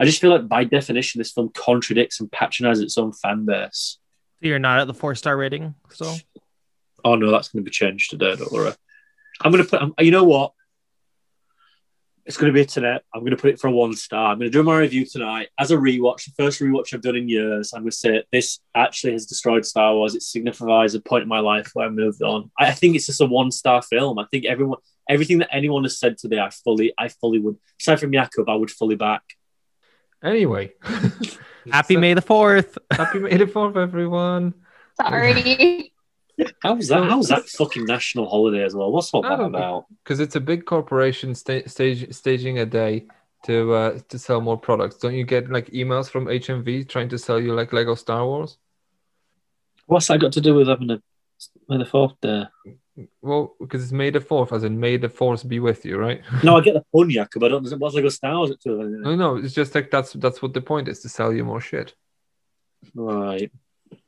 I 0.00 0.04
just 0.04 0.20
feel 0.20 0.30
like 0.30 0.48
by 0.48 0.64
definition, 0.64 1.18
this 1.18 1.32
film 1.32 1.50
contradicts 1.54 2.20
and 2.20 2.30
patronizes 2.30 2.82
its 2.82 2.98
own 2.98 3.12
fan 3.12 3.46
base. 3.46 3.98
You're 4.40 4.58
not 4.58 4.80
at 4.80 4.86
the 4.86 4.94
four 4.94 5.14
star 5.14 5.36
rating 5.36 5.74
so. 5.90 6.14
Oh 7.04 7.14
no, 7.14 7.30
that's 7.30 7.48
going 7.48 7.64
to 7.64 7.68
be 7.68 7.72
changed 7.72 8.10
today. 8.10 8.36
Don't 8.36 8.52
worry. 8.52 8.72
I'm 9.40 9.52
going 9.52 9.64
to 9.64 9.70
put. 9.70 10.04
You 10.04 10.10
know 10.10 10.24
what? 10.24 10.52
It's 12.28 12.36
going 12.36 12.52
to 12.52 12.54
be 12.54 12.66
tonight. 12.66 13.00
I'm 13.14 13.22
going 13.22 13.30
to 13.30 13.38
put 13.38 13.48
it 13.48 13.58
for 13.58 13.68
a 13.68 13.72
one 13.72 13.94
star. 13.94 14.30
I'm 14.30 14.38
going 14.38 14.52
to 14.52 14.58
do 14.58 14.62
my 14.62 14.76
review 14.76 15.06
tonight 15.06 15.48
as 15.58 15.70
a 15.70 15.78
rewatch. 15.78 16.26
The 16.26 16.32
first 16.36 16.60
rewatch 16.60 16.92
I've 16.92 17.00
done 17.00 17.16
in 17.16 17.26
years. 17.26 17.72
I'm 17.72 17.80
going 17.80 17.90
to 17.90 17.96
say 17.96 18.22
this 18.30 18.60
actually 18.74 19.14
has 19.14 19.24
destroyed 19.24 19.64
Star 19.64 19.94
Wars. 19.94 20.14
It 20.14 20.22
signifies 20.22 20.94
a 20.94 21.00
point 21.00 21.22
in 21.22 21.28
my 21.28 21.40
life 21.40 21.70
where 21.72 21.86
I 21.86 21.88
moved 21.88 22.22
on. 22.22 22.50
I, 22.58 22.66
I 22.66 22.72
think 22.72 22.96
it's 22.96 23.06
just 23.06 23.22
a 23.22 23.24
one 23.24 23.50
star 23.50 23.80
film. 23.80 24.18
I 24.18 24.26
think 24.30 24.44
everyone, 24.44 24.78
everything 25.08 25.38
that 25.38 25.48
anyone 25.54 25.84
has 25.84 25.98
said 25.98 26.18
today, 26.18 26.38
I 26.38 26.50
fully, 26.50 26.92
I 26.98 27.08
fully 27.08 27.38
would. 27.38 27.56
Aside 27.80 27.98
from 27.98 28.12
Jakub, 28.12 28.46
I 28.46 28.56
would 28.56 28.70
fully 28.70 28.96
back. 28.96 29.22
Anyway, 30.22 30.74
Happy 31.72 31.96
May 31.96 32.12
the 32.12 32.20
Fourth. 32.20 32.76
Happy 32.90 33.20
May 33.20 33.38
the 33.38 33.46
Fourth, 33.46 33.78
everyone. 33.78 34.52
Sorry. 35.00 35.92
How's 36.62 36.88
that? 36.88 37.04
How's 37.04 37.28
that 37.28 37.48
fucking 37.48 37.84
national 37.84 38.28
holiday 38.28 38.64
as 38.64 38.74
well? 38.74 38.92
What's 38.92 39.12
all 39.12 39.22
that 39.22 39.40
about? 39.40 39.86
Because 40.02 40.20
it's 40.20 40.36
a 40.36 40.40
big 40.40 40.64
corporation 40.66 41.34
sta- 41.34 41.66
stage, 41.66 42.12
staging 42.14 42.58
a 42.58 42.66
day 42.66 43.06
to 43.44 43.72
uh, 43.72 43.98
to 44.08 44.18
sell 44.18 44.40
more 44.40 44.58
products. 44.58 44.96
Don't 44.96 45.14
you 45.14 45.24
get 45.24 45.50
like 45.50 45.66
emails 45.70 46.08
from 46.10 46.26
HMV 46.26 46.88
trying 46.88 47.08
to 47.10 47.18
sell 47.18 47.40
you 47.40 47.54
like 47.54 47.72
Lego 47.72 47.94
Star 47.94 48.24
Wars? 48.24 48.58
What's 49.86 50.06
that 50.08 50.20
got 50.20 50.32
to 50.32 50.40
do 50.40 50.54
with 50.54 50.68
having 50.68 50.90
a 50.90 51.02
May 51.68 51.78
the 51.78 51.86
Fourth 51.86 52.20
day? 52.20 52.44
Well, 53.22 53.54
because 53.60 53.82
it's 53.82 53.92
May 53.92 54.10
the 54.10 54.20
Fourth, 54.20 54.52
as 54.52 54.64
in 54.64 54.78
May 54.78 54.96
the 54.96 55.08
Force 55.08 55.44
be 55.44 55.60
with 55.60 55.84
you, 55.84 55.96
right? 55.98 56.20
No, 56.42 56.56
I 56.56 56.60
get 56.60 56.74
the 56.74 56.84
pun, 56.92 57.08
Jakub. 57.10 57.44
I 57.44 57.48
don't. 57.48 57.78
What's 57.78 57.94
Lego 57.94 58.08
Star 58.08 58.36
Wars? 58.36 58.52
No, 58.64 59.14
no, 59.16 59.36
it's 59.36 59.54
just 59.54 59.74
like 59.74 59.90
that's 59.90 60.12
that's 60.14 60.42
what 60.42 60.52
the 60.52 60.60
point 60.60 60.88
is 60.88 61.00
to 61.00 61.08
sell 61.08 61.32
you 61.32 61.44
more 61.44 61.60
shit. 61.60 61.94
Right. 62.94 63.50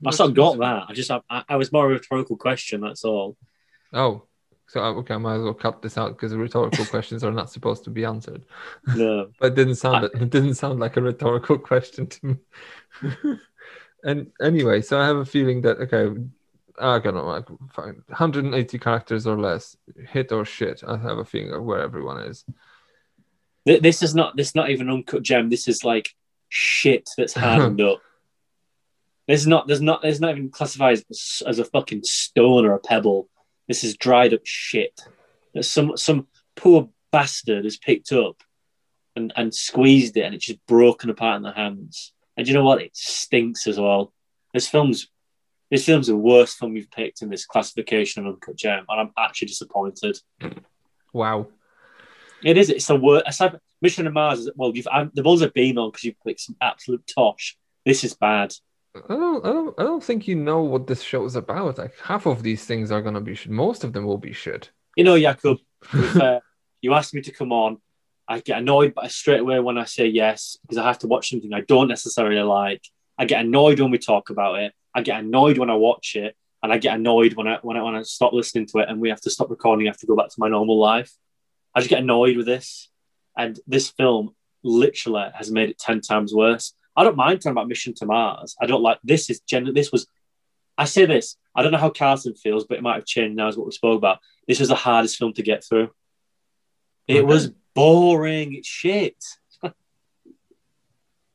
I 0.07 0.11
sort 0.11 0.31
of 0.31 0.37
got 0.37 0.59
that. 0.59 0.85
I 0.89 0.93
just, 0.93 1.11
I, 1.11 1.21
I 1.49 1.57
was 1.57 1.73
more 1.73 1.87
of 1.87 1.93
a 1.93 1.95
rhetorical 1.95 2.37
question. 2.37 2.81
That's 2.81 3.05
all. 3.05 3.37
Oh, 3.93 4.25
so 4.71 4.81
uh, 4.81 4.93
okay, 4.99 5.15
I 5.15 5.19
might 5.19 5.35
as 5.35 5.43
well 5.43 5.53
cut 5.53 5.83
this 5.83 5.99
out 5.99 6.13
because 6.13 6.33
rhetorical 6.33 6.85
questions 6.95 7.25
are 7.25 7.33
not 7.33 7.51
supposed 7.51 7.83
to 7.85 7.91
be 7.91 8.05
answered. 8.05 8.45
No. 8.95 9.31
But 9.41 9.53
it 9.53 9.55
didn't 9.57 9.75
sound 9.77 10.05
it 10.05 10.31
didn't 10.31 10.55
sound 10.55 10.79
like 10.79 10.97
a 10.97 11.03
rhetorical 11.03 11.59
question 11.59 12.07
to 12.07 12.27
me. 12.27 12.37
and 14.05 14.31
anyway, 14.41 14.81
so 14.81 15.01
I 15.01 15.07
have 15.07 15.17
a 15.17 15.25
feeling 15.25 15.63
that 15.63 15.79
okay, 15.79 16.21
I 16.79 17.01
don't 17.01 17.17
know, 17.17 17.27
like 17.27 17.47
fine, 17.73 18.03
180 18.07 18.79
characters 18.79 19.27
or 19.27 19.37
less, 19.37 19.77
hit 20.09 20.31
or 20.31 20.45
shit. 20.45 20.85
I 20.87 20.97
have 20.99 21.19
a 21.19 21.25
feeling 21.25 21.53
of 21.53 21.65
where 21.65 21.81
everyone 21.81 22.23
is. 22.23 22.45
This 23.67 24.05
is 24.05 24.15
not. 24.15 24.37
This 24.37 24.49
is 24.49 24.55
not 24.55 24.71
even 24.71 24.89
uncut 24.89 25.25
gem. 25.25 25.51
This 25.51 25.67
is 25.67 25.85
like 25.85 26.15
shit 26.49 27.11
that's 27.17 27.35
hardened 27.35 27.81
up. 27.81 28.01
This 29.31 29.43
is 29.43 29.47
not. 29.47 29.69
There's 29.69 29.81
not. 29.81 30.03
There's 30.03 30.21
not 30.21 30.33
even 30.33 30.51
classified 30.51 31.05
as, 31.09 31.43
as 31.47 31.61
a 31.61 31.65
fucking 31.65 32.03
stone 32.03 32.67
or 32.67 32.73
a 32.73 32.81
pebble. 32.81 33.29
This 33.69 33.85
is 33.85 33.97
dried 33.97 34.35
up 34.35 34.41
shit 34.43 35.01
that 35.55 35.63
some 35.63 35.97
some 35.97 36.27
poor 36.57 36.89
bastard 37.13 37.63
has 37.63 37.77
picked 37.77 38.11
up 38.11 38.43
and 39.15 39.33
and 39.37 39.55
squeezed 39.55 40.17
it, 40.17 40.23
and 40.23 40.35
it's 40.35 40.47
just 40.47 40.67
broken 40.67 41.11
apart 41.11 41.37
in 41.37 41.45
their 41.45 41.53
hands. 41.53 42.13
And 42.37 42.49
you 42.49 42.55
know 42.55 42.65
what? 42.65 42.83
It 42.83 42.91
stinks 42.97 43.69
as 43.69 43.79
well. 43.79 44.13
This 44.53 44.67
film's 44.67 45.07
this 45.71 45.87
film's 45.87 46.09
the 46.09 46.17
worst 46.17 46.59
film 46.59 46.73
we've 46.73 46.91
picked 46.91 47.23
in 47.23 47.31
this 47.31 47.47
classification 47.47 48.27
of 48.27 48.35
uncut 48.35 48.57
gem, 48.57 48.85
and 48.89 49.01
I'm 49.01 49.13
actually 49.17 49.47
disappointed. 49.47 50.19
Wow. 51.13 51.47
It 52.43 52.59
is. 52.59 52.69
It's 52.69 52.89
the 52.89 52.97
worst. 52.97 53.27
Aside 53.29 53.53
from 53.53 53.61
Mission 53.81 54.07
to 54.07 54.11
Mars, 54.11 54.41
is, 54.41 54.51
well, 54.57 54.73
you've 54.75 54.89
I'm, 54.91 55.13
the 55.15 55.23
ones 55.23 55.41
I've 55.41 55.55
been 55.55 55.79
on 55.79 55.93
because 55.93 56.03
you've 56.03 56.21
picked 56.27 56.41
some 56.41 56.57
absolute 56.61 57.07
tosh. 57.07 57.57
This 57.87 58.03
is 58.03 58.15
bad. 58.15 58.53
I 58.95 59.15
don't, 59.15 59.45
I 59.47 59.53
don't, 59.53 59.81
I 59.81 59.83
don't 59.85 60.03
think 60.03 60.27
you 60.27 60.35
know 60.35 60.63
what 60.63 60.87
this 60.87 61.03
show 61.03 61.25
is 61.25 61.37
about. 61.37 61.79
Like 61.79 61.97
half 62.01 62.27
of 62.27 62.43
these 62.43 62.65
things 62.65 62.91
are 62.91 63.01
gonna 63.01 63.21
be 63.21 63.35
shit. 63.35 63.53
Most 63.53 63.85
of 63.85 63.93
them 63.93 64.05
will 64.05 64.19
be 64.19 64.33
shit. 64.33 64.71
You 64.97 65.05
know, 65.05 65.15
to 65.17 65.59
be 65.93 66.39
you 66.83 66.95
asked 66.95 67.15
me 67.15 67.21
to 67.23 67.33
come 67.33 67.53
on. 67.53 67.79
I 68.27 68.41
get 68.41 68.59
annoyed 68.59 68.95
by 68.95 69.09
straight 69.09 69.41
away 69.41 69.59
when 69.59 69.77
I 69.77 69.85
say 69.85 70.07
yes 70.07 70.57
because 70.63 70.79
I 70.79 70.87
have 70.87 71.01
to 71.01 71.09
watch 71.09 71.31
something 71.31 71.53
I 71.53 71.63
don't 71.63 71.89
necessarily 71.89 72.41
like. 72.43 72.83
I 73.19 73.25
get 73.25 73.45
annoyed 73.45 73.81
when 73.81 73.91
we 73.91 73.99
talk 73.99 74.31
about 74.31 74.61
it. 74.61 74.73
I 74.95 75.03
get 75.03 75.21
annoyed 75.21 75.59
when 75.59 75.71
I 75.71 75.75
watch 75.75 76.17
it, 76.17 76.37
and 76.63 76.73
I 76.73 76.79
get 76.79 76.95
annoyed 76.97 77.35
when 77.35 77.47
I 77.47 77.59
when 77.63 77.77
I 77.77 77.83
when 77.83 77.95
I 77.95 78.03
stop 78.03 78.33
listening 78.33 78.67
to 78.67 78.79
it 78.79 78.89
and 78.89 79.01
we 79.01 79.11
have 79.11 79.21
to 79.23 79.31
stop 79.31 79.51
recording. 79.51 79.87
I 79.87 79.91
have 79.91 79.99
to 79.99 80.07
go 80.07 80.17
back 80.17 80.29
to 80.29 80.37
my 80.39 80.49
normal 80.49 80.79
life. 80.79 81.13
I 81.75 81.81
just 81.81 81.91
get 81.91 82.03
annoyed 82.03 82.37
with 82.37 82.47
this, 82.47 82.89
and 83.37 83.59
this 83.67 83.89
film 83.91 84.35
literally 84.65 85.31
has 85.35 85.51
made 85.51 85.71
it 85.71 85.79
ten 85.79 86.01
times 86.01 86.35
worse. 86.35 86.75
I 87.01 87.05
don't 87.05 87.17
mind 87.17 87.41
talking 87.41 87.53
about 87.53 87.69
Mission 87.69 87.95
to 87.95 88.07
Mars. 88.07 88.55
I 88.61 88.67
don't 88.67 88.83
like 88.83 88.99
this. 89.03 89.31
Is 89.31 89.41
gen- 89.41 89.73
this 89.75 89.91
was. 89.91 90.07
I 90.77 90.85
say 90.85 91.07
this. 91.07 91.37
I 91.55 91.63
don't 91.63 91.73
know 91.73 91.79
how 91.79 91.91
Carson 91.91 92.35
feels, 92.35 92.65
but 92.65 92.77
it 92.79 92.83
might 92.83 92.97
have 92.97 93.07
changed 93.07 93.37
now. 93.37 93.49
Is 93.49 93.57
what 93.57 93.67
we 93.67 93.73
spoke 93.73 93.97
about. 93.97 94.19
This 94.47 94.61
was 94.61 94.69
the 94.69 94.75
hardest 94.75 95.17
film 95.17 95.33
to 95.35 95.43
get 95.43 95.65
through. 95.65 95.91
It 97.09 97.17
Okay. 97.19 97.23
was 97.23 97.51
boring. 97.75 98.55
It's 98.55 98.69
shit. 98.69 99.17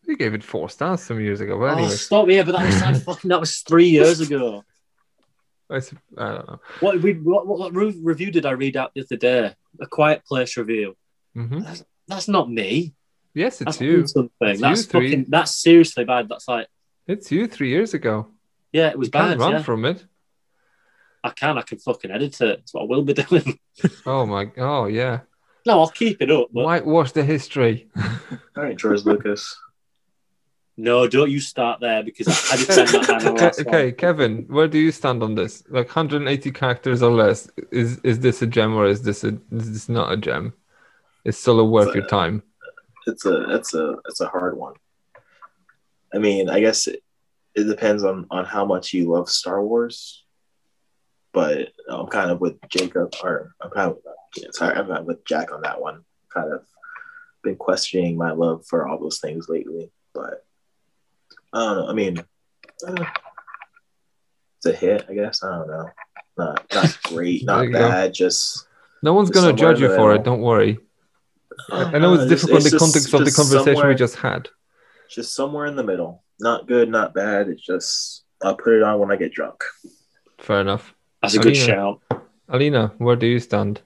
You 0.08 0.16
gave 0.18 0.36
it 0.36 0.44
four 0.44 0.70
stars 0.70 1.02
some 1.02 1.20
years 1.20 1.42
ago. 1.42 1.58
But 1.58 1.80
Oh, 1.80 1.88
stop 1.90 2.28
here! 2.28 2.46
But 2.46 2.52
that 2.52 2.66
was 2.68 2.80
like 2.80 3.02
fucking. 3.06 3.30
That 3.30 3.40
was 3.40 3.62
three 3.62 3.90
years 3.90 4.20
ago. 4.22 4.64
I 5.68 5.80
don't 5.80 6.48
know. 6.48 6.60
What 6.80 7.02
we 7.02 7.14
what, 7.14 7.48
what, 7.48 7.74
review 7.74 8.30
did 8.30 8.46
I 8.46 8.52
read 8.52 8.78
out 8.78 8.92
the 8.94 9.02
other 9.02 9.16
day? 9.18 9.56
A 9.82 9.88
Quiet 9.88 10.24
Place 10.26 10.58
review. 10.58 10.96
hmm 11.34 11.62
That's, 11.62 11.84
that's 12.08 12.28
not 12.28 12.52
me. 12.52 12.94
Yes, 13.36 13.62
it's 13.62 13.66
That's 13.66 13.82
you. 13.82 14.08
something. 14.08 14.32
It's 14.42 14.62
that's 14.62 14.82
you 14.82 14.86
three. 14.88 15.26
That's 15.28 15.52
seriously 15.56 16.06
bad. 16.06 16.30
That's 16.30 16.48
like. 16.48 16.68
It's 17.06 17.32
you 17.32 17.46
three 17.48 17.70
years 17.70 17.94
ago. 17.94 18.30
Yeah, 18.72 18.88
it 18.90 18.98
was 18.98 19.10
You 19.10 19.12
can't 19.12 19.38
bad. 19.38 19.40
run 19.40 19.52
yeah. 19.54 19.62
from 19.64 19.86
it. 19.86 20.04
I 21.24 21.30
can. 21.32 21.58
I 21.58 21.62
can 21.62 21.78
fucking 21.78 22.12
edit 22.12 22.40
it. 22.42 22.58
That's 22.60 22.74
what 22.74 22.84
I 22.84 22.86
will 22.86 23.04
be 23.04 23.14
doing. 23.26 23.60
Oh 24.06 24.26
my. 24.26 24.52
Oh 24.58 24.86
yeah. 24.88 25.20
no, 25.66 25.82
I'll 25.82 25.90
keep 25.90 26.22
it 26.22 26.32
up. 26.32 26.48
But 26.54 26.64
Whitewash 26.66 27.12
the 27.12 27.24
history. 27.24 27.90
All 28.56 28.64
right, 28.64 28.78
George 28.78 29.04
Lucas. 29.04 29.58
no, 30.78 31.08
don't 31.08 31.32
you 31.32 31.40
start 31.40 31.80
there 31.82 32.04
because 32.04 32.28
I, 32.28 32.54
I 32.54 32.58
did 32.58 32.72
send 32.72 32.90
that 32.90 33.08
man 33.24 33.36
the 33.36 33.66
okay, 33.68 33.86
one. 33.88 33.96
Kevin, 33.96 34.46
where 34.48 34.68
do 34.68 34.78
you 34.78 34.92
stand 34.92 35.24
on 35.24 35.36
this? 35.36 35.64
Like 35.70 35.88
180 35.88 36.52
characters 36.52 37.02
or 37.02 37.12
less. 37.12 37.50
Is 37.72 38.00
is 38.00 38.20
this 38.20 38.42
a 38.42 38.48
gem 38.48 38.76
or 38.76 38.86
is 38.88 39.02
this 39.02 39.24
a 39.24 39.38
is 39.52 39.72
this 39.74 39.90
not 39.90 40.12
a 40.12 40.18
gem? 40.18 40.54
It's 41.26 41.38
still 41.38 41.68
worth 41.68 41.94
your 41.96 42.08
time. 42.08 42.44
It's 43.08 43.26
a 43.26 43.56
it's 43.56 43.74
a 43.74 43.96
it's 44.08 44.22
a 44.22 44.28
hard 44.28 44.58
one. 44.58 44.74
I 46.14 46.18
mean, 46.18 46.50
I 46.50 46.60
guess 46.60 46.88
it, 46.88 47.04
it 47.56 47.64
depends 47.64 48.04
on 48.04 48.28
on 48.32 48.46
how 48.46 48.66
much 48.66 48.94
you 48.94 49.12
love 49.12 49.30
Star 49.30 49.64
Wars. 49.64 50.24
But 51.34 51.70
I'm 51.90 52.08
kind 52.08 52.32
of 52.32 52.40
with 52.40 52.60
Jakub, 52.62 53.14
or 53.24 53.52
I'm 53.62 53.70
kind 53.70 53.92
of 53.92 53.98
yeah, 54.38 54.48
sorry, 54.52 54.76
I'm 54.76 54.90
of 54.90 55.06
with 55.06 55.26
Jack 55.26 55.52
on 55.52 55.62
that 55.62 55.82
one. 55.82 56.04
Kind 56.34 56.52
of 56.52 56.62
been 57.44 57.56
questioning 57.56 58.18
my 58.18 58.32
love 58.32 58.66
for 58.68 58.88
all 58.88 59.00
those 59.00 59.20
things 59.20 59.48
lately, 59.48 59.92
but 60.14 60.46
I 61.54 61.60
don't 61.60 61.78
know. 61.78 61.88
I 61.88 61.94
mean, 61.94 62.20
uh, 62.86 63.06
it's 64.58 64.66
a 64.66 64.74
hit, 64.74 65.06
I 65.10 65.14
guess. 65.14 65.44
I 65.44 65.58
don't 65.58 65.68
know. 65.68 65.90
Not 66.38 66.66
not 66.74 66.98
great, 67.04 67.44
not 67.46 67.66
you 67.66 67.72
go. 67.72 67.80
bad. 67.80 68.14
Just 68.14 68.68
No 69.02 69.14
one's 69.14 69.30
just 69.30 69.42
gonna 69.42 69.56
judge 69.56 69.80
you 69.80 69.96
for 69.96 70.14
it. 70.14 70.24
Don't 70.24 70.42
worry. 70.42 70.80
I 71.72 71.84
I 71.96 71.98
know 72.00 72.12
Uh, 72.12 72.16
it's 72.16 72.24
it's- 72.24 72.30
difficult 72.30 72.52
in 72.52 72.58
it's 72.58 72.66
the 72.66 72.70
just- 72.72 72.80
context 72.86 73.14
of 73.14 73.26
the 73.26 73.32
conversation 73.32 73.88
we 73.88 73.96
just 73.96 74.16
had. 74.18 74.50
just 75.10 75.34
somewhere 75.34 75.66
in 75.68 75.76
the 75.76 75.84
middle. 75.84 76.24
Not 76.40 76.68
good, 76.68 76.90
not 76.90 77.14
bad. 77.14 77.48
It's 77.48 77.62
just 77.62 78.24
I'll 78.44 78.56
put 78.56 78.74
it 78.74 78.84
on 78.84 79.00
when 79.00 79.12
I 79.12 79.16
get 79.16 79.32
drunk. 79.34 79.64
Fair 80.40 80.62
enough. 80.62 80.94
That's 81.22 81.36
a 81.36 81.40
good 81.40 81.56
shout. 81.56 82.02
Alina, 82.50 82.94
where 82.98 83.16
do 83.16 83.26
you 83.26 83.40
stand? 83.40 83.82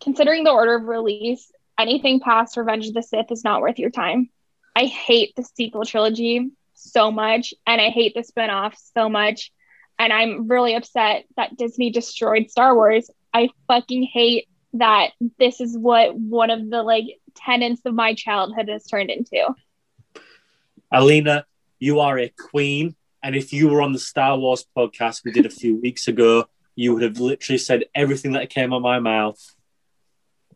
Considering 0.00 0.44
the 0.44 0.50
order 0.52 0.76
of 0.76 0.84
release, 0.84 1.50
anything 1.78 2.20
past 2.20 2.56
Revenge 2.56 2.86
of 2.88 2.94
the 2.94 3.02
Sith 3.02 3.30
is 3.30 3.44
not 3.44 3.60
worth 3.60 3.78
your 3.78 3.90
time. 3.90 4.30
I 4.76 4.84
hate 4.84 5.34
the 5.36 5.42
sequel 5.42 5.84
trilogy 5.84 6.50
so 6.74 7.10
much, 7.10 7.52
and 7.66 7.80
I 7.80 7.90
hate 7.90 8.14
the 8.14 8.22
spinoff 8.22 8.74
so 8.94 9.08
much. 9.08 9.52
And 9.98 10.12
I'm 10.12 10.48
really 10.48 10.74
upset 10.74 11.24
that 11.36 11.56
Disney 11.58 11.90
destroyed 11.90 12.50
Star 12.50 12.74
Wars. 12.74 13.10
I 13.34 13.50
fucking 13.68 14.04
hate 14.04 14.48
that 14.74 15.10
this 15.38 15.60
is 15.60 15.76
what 15.76 16.16
one 16.16 16.50
of 16.50 16.70
the 16.70 16.82
like 16.82 17.04
tenets 17.34 17.82
of 17.84 17.94
my 17.94 18.14
childhood 18.14 18.68
has 18.68 18.86
turned 18.86 19.10
into. 19.10 19.54
Alina, 20.92 21.44
you 21.78 22.00
are 22.00 22.18
a 22.18 22.28
queen. 22.28 22.96
And 23.22 23.36
if 23.36 23.52
you 23.52 23.68
were 23.68 23.82
on 23.82 23.92
the 23.92 23.98
Star 23.98 24.38
Wars 24.38 24.64
podcast 24.76 25.24
we 25.24 25.32
did 25.32 25.46
a 25.46 25.50
few 25.50 25.76
weeks 25.76 26.08
ago, 26.08 26.46
you 26.74 26.94
would 26.94 27.02
have 27.02 27.20
literally 27.20 27.58
said 27.58 27.84
everything 27.94 28.32
that 28.32 28.48
came 28.48 28.72
out 28.72 28.76
of 28.76 28.82
my 28.82 28.98
mouth. 28.98 29.38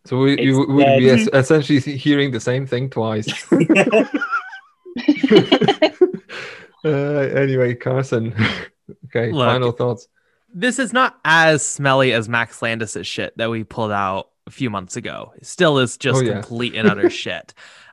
So 0.07 0.19
we, 0.19 0.41
you 0.41 0.63
It's 0.63 0.71
would 0.71 0.99
be 0.99 1.11
es- 1.11 1.29
essentially 1.33 1.81
hearing 1.97 2.31
the 2.31 2.41
same 2.41 2.67
thing 2.67 2.91
twice. 2.91 3.29
uh, 6.85 6.89
anyway, 6.89 7.75
Carson. 7.75 8.35
okay, 9.07 9.33
Look. 9.33 9.47
final 9.47 9.73
thoughts. 9.73 10.09
This 10.55 10.79
is 10.79 10.93
not 10.93 11.19
as 11.25 11.67
smelly 11.67 12.13
as 12.13 12.29
Max 12.29 12.63
Landis' 12.63 13.07
shit 13.07 13.37
that 13.37 13.51
we 13.51 13.65
pulled 13.65 13.93
out 13.93 14.31
a 14.47 14.51
few 14.51 14.71
months 14.71 14.97
ago. 14.97 15.33
It 15.37 15.47
still 15.47 15.79
is 15.79 15.97
just 15.97 16.23
Oh, 16.23 16.25
yeah. 16.25 16.33
complete 16.35 16.75
and 16.75 16.89
utter 16.89 17.11
shit. 17.23 17.53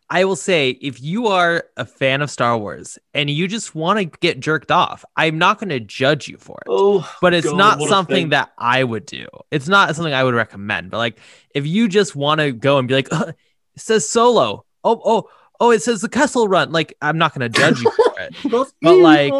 I 0.09 0.25
will 0.25 0.35
say, 0.35 0.71
if 0.71 1.01
you 1.01 1.27
are 1.27 1.63
a 1.77 1.85
fan 1.85 2.21
of 2.21 2.29
Star 2.29 2.57
Wars 2.57 2.99
and 3.13 3.29
you 3.29 3.47
just 3.47 3.73
want 3.73 3.97
to 3.99 4.05
get 4.19 4.41
jerked 4.41 4.69
off, 4.69 5.05
I'm 5.15 5.37
not 5.37 5.57
going 5.57 5.69
to 5.69 5.79
judge 5.79 6.27
you 6.27 6.35
for 6.37 6.57
it. 6.57 6.67
Oh, 6.69 7.09
but 7.21 7.33
it's 7.33 7.47
God, 7.47 7.55
not 7.57 7.81
something 7.83 8.29
that 8.29 8.51
I 8.57 8.83
would 8.83 9.05
do. 9.05 9.25
It's 9.51 9.69
not 9.69 9.95
something 9.95 10.13
I 10.13 10.25
would 10.25 10.33
recommend. 10.33 10.91
But 10.91 10.97
like, 10.97 11.19
if 11.55 11.65
you 11.65 11.87
just 11.87 12.13
want 12.13 12.41
to 12.41 12.51
go 12.51 12.77
and 12.77 12.89
be 12.89 12.93
like, 12.95 13.07
"Ugh, 13.11 13.29
it 13.75 13.81
says 13.81 14.09
solo. 14.09 14.65
Oh, 14.83 15.01
oh, 15.05 15.29
oh, 15.61 15.71
it 15.71 15.81
says 15.81 16.01
the 16.01 16.09
Kessel 16.09 16.47
Run. 16.49 16.71
Like, 16.71 16.97
I'm 17.01 17.17
not 17.17 17.33
going 17.33 17.49
to 17.49 17.57
judge 17.57 17.79
you 17.79 17.91
for 17.91 18.19
it. 18.19 18.35
but 18.81 18.97
like, 18.97 19.31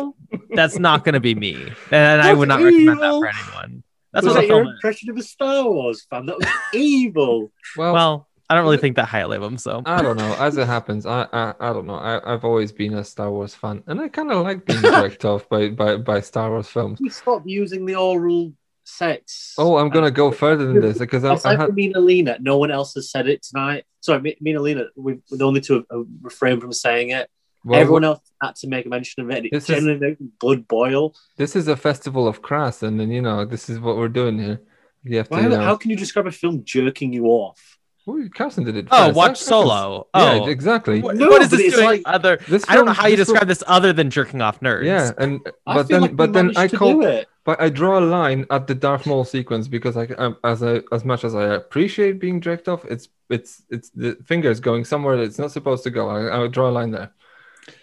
that's 0.56 0.80
not 0.80 1.04
going 1.04 1.14
to 1.14 1.20
be 1.20 1.36
me, 1.36 1.74
and 1.92 2.22
I 2.22 2.34
would 2.34 2.48
not 2.48 2.62
recommend 2.62 3.02
that 3.02 3.12
for 3.12 3.28
anyone. 3.28 3.84
That's 4.14 4.26
was 4.26 4.36
what 4.36 4.42
that 4.42 4.48
your 4.48 4.64
film. 4.64 4.74
impression 4.74 5.10
of 5.10 5.18
a 5.18 5.24
Star 5.24 5.64
Wars 5.64 6.06
fan? 6.10 6.26
That 6.28 6.38
was 6.38 6.48
evil. 6.74 7.52
Well, 7.78 7.94
Well, 7.94 8.28
I 8.50 8.56
don't 8.56 8.66
really 8.66 8.78
think 8.78 8.98
that 8.98 9.06
highly 9.06 9.38
of 9.38 9.44
him. 9.44 9.58
So 9.58 9.82
I 9.86 10.02
don't 10.02 10.18
know. 10.18 10.36
As 10.38 10.58
it 10.58 10.68
happens, 10.68 11.06
I 11.06 11.26
I, 11.32 11.54
I 11.58 11.72
don't 11.72 11.88
know. 11.88 11.96
I, 11.96 12.34
I've 12.34 12.44
always 12.44 12.74
been 12.74 12.96
a 12.96 13.04
Star 13.04 13.32
Wars 13.32 13.56
fan, 13.56 13.82
and 13.88 14.02
I 14.02 14.10
kind 14.10 14.30
of 14.30 14.44
like 14.44 14.66
being 14.66 14.82
jerked 14.82 15.24
off 15.32 15.48
by, 15.48 15.70
by, 15.70 15.96
by 15.96 16.20
Star 16.20 16.50
Wars 16.50 16.68
films. 16.68 17.00
We 17.02 17.10
stopped 17.10 17.48
using 17.48 17.86
the 17.86 17.96
oral 17.96 18.52
sex. 18.92 19.54
Oh, 19.58 19.78
I'm 19.78 19.90
gonna 19.90 20.12
go 20.12 20.32
further 20.32 20.66
than 20.66 20.82
this 20.82 20.98
because 20.98 21.24
I, 21.24 21.32
I 21.32 21.34
Aside 21.36 21.60
had 21.60 21.66
from 21.68 21.76
me 21.76 21.86
and 21.88 21.96
Alina, 21.96 22.38
no 22.40 22.58
one 22.58 22.72
else 22.72 22.94
has 22.96 23.10
said 23.12 23.28
it 23.28 23.44
tonight. 23.44 23.86
Sorry, 24.02 24.22
me, 24.22 24.36
me 24.42 24.52
and 24.52 24.60
Alina, 24.60 24.86
we've 24.96 25.22
we're 25.30 25.38
the 25.38 25.46
only 25.46 25.62
two 25.62 25.86
have 25.92 26.06
refrained 26.22 26.62
from 26.62 26.74
saying 26.74 27.10
it. 27.10 27.30
Well, 27.64 27.80
Everyone 27.80 28.04
else 28.04 28.20
had 28.42 28.56
to 28.58 28.68
make 28.68 28.86
a 28.88 28.90
mention 28.90 29.24
of 29.24 29.30
it. 29.30 29.46
It 29.46 29.52
This 29.52 29.70
is- 29.70 29.84
made 29.84 30.18
blood 30.40 30.68
boil. 30.68 31.14
this 31.38 31.56
is 31.56 31.68
a 31.68 31.76
festival 31.76 32.28
of 32.28 32.42
crass, 32.42 32.82
and 32.84 33.00
then 33.00 33.12
you 33.12 33.22
know 33.22 33.46
this 33.46 33.70
is 33.70 33.80
what 33.80 33.98
we're 33.98 34.08
doing 34.08 34.40
here. 34.40 34.62
You 35.04 35.18
have 35.18 35.30
to. 35.30 35.36
Why, 35.36 35.42
you 35.44 35.50
know, 35.50 35.62
how 35.62 35.74
uh, 35.74 35.78
can 35.78 35.92
you 35.92 35.98
describe 35.98 36.28
a 36.28 36.32
film 36.32 36.64
jerking 36.64 37.14
you 37.14 37.26
off? 37.26 37.78
Well, 38.12 38.28
Carson 38.34 38.64
did 38.64 38.76
it. 38.76 38.88
Oh, 38.92 39.10
watch 39.12 39.40
That- 39.40 39.46
Solo. 39.46 40.08
Yeah, 40.16 40.40
Oh. 40.44 40.48
exactly. 40.48 41.02
What- 41.02 41.16
No, 41.16 41.30
what 41.30 41.42
is 41.42 41.50
this 41.50 41.74
doing 41.74 41.86
like- 41.86 42.02
other? 42.06 42.38
This 42.48 42.66
I 42.68 42.76
don't 42.76 42.86
know 42.86 42.94
how 42.94 43.08
you 43.08 43.16
this 43.18 43.28
film- 43.28 43.36
describe 43.36 43.48
this 43.48 43.64
other 43.68 43.94
than 43.94 44.10
jerking 44.10 44.42
off 44.42 44.60
nerds. 44.60 44.86
Yeah, 44.86 45.12
and 45.18 45.40
but 45.66 45.88
then 45.88 46.02
like 46.02 46.16
but 46.16 46.34
then 46.34 46.52
I 46.58 46.68
call 46.68 47.06
it. 47.06 47.28
but 47.46 47.62
I 47.62 47.70
draw 47.70 48.00
a 48.00 48.06
line 48.20 48.46
at 48.50 48.68
the 48.68 48.76
Darth 48.76 49.06
Maul 49.06 49.24
sequence 49.24 49.68
because 49.68 49.96
I 49.98 50.06
um, 50.18 50.38
as 50.44 50.62
I 50.64 50.82
as 50.92 51.06
much 51.06 51.24
as 51.24 51.34
I 51.36 51.46
appreciate 51.56 52.20
being 52.20 52.42
jerked 52.42 52.68
off, 52.68 52.84
it's 52.86 53.08
it's 53.30 53.64
it's 53.70 53.90
the 53.92 54.18
fingers 54.26 54.60
going 54.60 54.84
somewhere 54.86 55.16
that 55.18 55.24
it's 55.24 55.40
not 55.40 55.52
supposed 55.52 55.84
to 55.84 55.90
go. 55.90 56.10
I, 56.10 56.26
I 56.36 56.38
would 56.40 56.52
draw 56.52 56.70
a 56.70 56.76
line 56.80 56.92
there. 56.92 57.12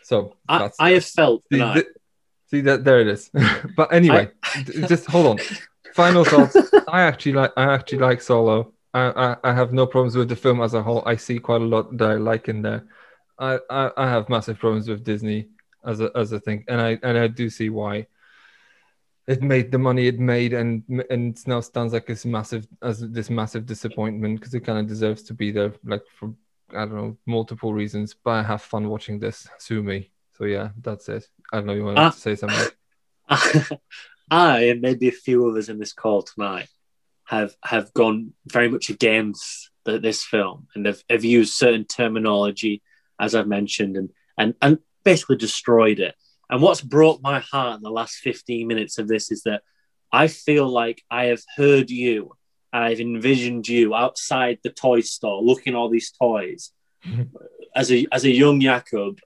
So 0.03 0.37
I, 0.49 0.59
that's 0.59 0.77
I 0.81 0.91
have 0.91 1.05
felt 1.05 1.43
see, 1.53 1.59
tonight. 1.59 1.75
th- 1.75 1.87
see 2.51 2.61
that 2.63 2.85
there 2.85 3.01
it 3.01 3.09
is. 3.09 3.31
but 3.77 3.93
anyway, 3.93 4.31
d- 4.67 4.83
just 4.87 5.07
hold 5.07 5.27
on. 5.27 5.39
Final 5.95 6.25
thoughts. 6.25 6.57
I 6.89 7.03
actually 7.03 7.33
like 7.33 7.53
I 7.57 7.65
actually 7.75 7.99
like 7.99 8.21
Solo. 8.23 8.73
I, 8.99 9.05
I 9.33 9.37
I 9.51 9.53
have 9.61 9.73
no 9.73 9.87
problems 9.87 10.17
with 10.17 10.29
the 10.29 10.37
film 10.45 10.61
as 10.67 10.75
a 10.75 10.83
whole. 10.83 11.03
I 11.13 11.17
see 11.17 11.39
quite 11.39 11.63
a 11.63 11.71
lot 11.75 11.97
that 11.99 12.11
I 12.11 12.15
like 12.15 12.49
in 12.49 12.63
there. 12.63 12.83
I, 13.39 13.59
I, 13.71 13.91
I 13.97 14.07
have 14.15 14.29
massive 14.29 14.59
problems 14.59 14.89
with 14.89 15.05
Disney 15.05 15.49
as 15.85 16.01
a 16.01 16.11
as 16.23 16.33
a 16.33 16.41
thing, 16.41 16.65
and 16.69 16.81
I 16.81 16.99
and 17.03 17.17
I 17.19 17.27
do 17.29 17.49
see 17.51 17.71
why 17.71 18.07
it 19.27 19.43
made 19.43 19.71
the 19.71 19.79
money 19.79 20.07
it 20.09 20.19
made, 20.19 20.53
and 20.61 20.83
and 21.11 21.47
now 21.47 21.61
stands 21.61 21.93
like 21.93 22.07
this 22.07 22.25
massive 22.25 22.67
as 22.83 23.01
this 23.01 23.31
massive 23.31 23.65
disappointment 23.67 24.41
because 24.41 24.55
it 24.55 24.65
kind 24.65 24.79
of 24.79 24.87
deserves 24.87 25.23
to 25.25 25.35
be 25.35 25.51
there, 25.51 25.73
like 25.85 26.03
for 26.19 26.35
I 26.71 26.85
don't 26.87 26.95
know 26.95 27.17
multiple 27.27 27.73
reasons. 27.75 28.15
But 28.25 28.31
I 28.33 28.43
have 28.43 28.63
fun 28.63 28.89
watching 28.89 29.19
this. 29.19 29.47
Sue 29.59 29.83
me. 29.83 30.11
So 30.37 30.45
yeah, 30.45 30.71
that's 30.81 31.09
it. 31.09 31.29
I 31.53 31.57
don't 31.59 31.67
know. 31.67 31.75
You 31.75 31.85
want 31.85 31.99
Ah. 31.99 32.11
to 32.11 32.19
say 32.19 32.37
something? 32.37 32.69
I 34.31 34.61
and 34.71 34.81
maybe 34.81 35.09
a 35.09 35.13
few 35.13 35.49
others 35.49 35.69
in 35.69 35.79
this 35.79 35.93
call 35.93 36.23
tonight 36.23 36.69
have 37.29 37.55
have 37.63 37.93
gone 37.93 38.33
very 38.47 38.69
much 38.69 38.89
against 38.89 39.71
the, 39.85 39.99
this 39.99 40.25
film 40.25 40.67
and 40.75 40.87
have, 40.87 41.03
have 41.11 41.25
used 41.25 41.55
certain 41.55 41.85
terminology, 41.85 42.83
as 43.21 43.35
I've 43.35 43.47
mentioned, 43.47 43.97
and 43.97 44.11
and 44.39 44.55
and 44.63 44.79
basically 45.05 45.37
destroyed 45.37 46.01
it. 46.01 46.15
And 46.49 46.63
what's 46.63 46.81
broke 46.81 47.23
my 47.23 47.41
heart 47.41 47.77
in 47.77 47.83
the 47.83 47.91
last 47.91 48.17
15 48.17 48.67
minutes 48.67 48.97
of 48.97 49.09
this 49.09 49.31
is 49.31 49.43
that 49.43 49.63
I 50.11 50.29
feel 50.29 50.67
like 50.67 51.03
I 51.11 51.27
have 51.27 51.43
heard 51.55 51.91
you, 51.91 52.33
and 52.73 52.83
I've 52.83 53.01
envisioned 53.01 53.69
you 53.69 53.95
outside 53.95 54.59
the 54.63 54.71
toy 54.71 55.01
store 55.03 55.43
looking 55.43 55.75
at 55.75 55.77
all 55.77 55.91
these 55.91 56.11
toys 56.11 56.73
as 57.77 57.93
a 57.93 58.07
as 58.11 58.25
a 58.25 58.31
young 58.31 58.59
Jakub 58.59 59.19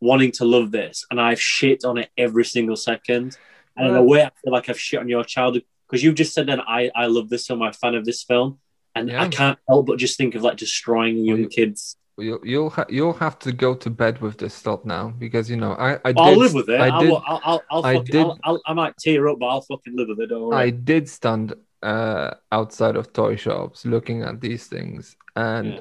wanting 0.00 0.32
to 0.32 0.46
love 0.46 0.70
this, 0.70 1.04
and 1.10 1.20
I've 1.20 1.40
shit 1.40 1.84
on 1.84 1.98
it 1.98 2.08
every 2.16 2.46
single 2.46 2.76
second. 2.76 3.36
And 3.76 3.88
in 3.88 3.96
a 3.96 4.02
way, 4.02 4.22
I 4.22 4.30
feel 4.42 4.52
like 4.52 4.70
I've 4.70 4.80
shit 4.80 5.00
on 5.00 5.08
your 5.08 5.24
childhood 5.24 5.64
because 5.94 6.02
you've 6.04 6.16
just 6.16 6.34
said 6.34 6.46
that 6.48 6.60
I 6.66 6.90
I 7.02 7.06
love 7.06 7.28
this 7.30 7.46
film, 7.46 7.62
I'm 7.62 7.70
a 7.70 7.72
fan 7.72 7.94
of 7.94 8.04
this 8.04 8.22
film, 8.30 8.58
and 8.96 9.08
Yeah. 9.08 9.22
I 9.24 9.28
can't 9.28 9.58
help 9.68 9.86
but 9.86 9.96
just 9.98 10.16
think 10.18 10.34
of 10.34 10.42
like 10.42 10.56
destroying 10.56 11.16
young 11.24 11.42
you- 11.44 11.48
kids. 11.48 11.96
You'll 12.16 12.38
you'll, 12.52 12.70
ha- 12.70 12.86
you'll 12.88 13.18
have 13.26 13.36
to 13.40 13.50
go 13.50 13.74
to 13.84 13.90
bed 13.90 14.20
with 14.20 14.36
this 14.38 14.54
thought 14.64 14.84
now 14.86 15.04
because 15.24 15.50
you 15.52 15.56
know 15.56 15.72
I 15.88 15.90
I 16.08 16.10
did, 16.12 16.18
I'll 16.24 16.36
live 16.44 16.54
with 16.54 16.68
it. 16.68 16.80
I 16.80 16.90
did 17.00 17.10
will, 17.10 17.22
I'll, 17.26 17.40
I'll, 17.44 17.62
I'll, 17.72 17.84
I 17.86 17.94
fucking, 17.94 18.12
did- 18.12 18.24
I'll, 18.26 18.38
I'll, 18.44 18.60
I 18.66 18.72
might 18.72 18.94
tear 19.04 19.26
up, 19.28 19.38
but 19.40 19.46
I'll 19.46 19.62
fucking 19.72 19.94
live 19.98 20.08
with 20.10 20.20
it. 20.24 20.28
Don't 20.28 20.52
I 20.54 20.70
did 20.70 21.08
stand 21.08 21.54
uh, 21.82 22.30
outside 22.52 22.94
of 22.96 23.12
toy 23.12 23.34
shops 23.36 23.84
looking 23.84 24.22
at 24.22 24.40
these 24.40 24.64
things, 24.74 25.16
and 25.36 25.66
Yeah. 25.74 25.80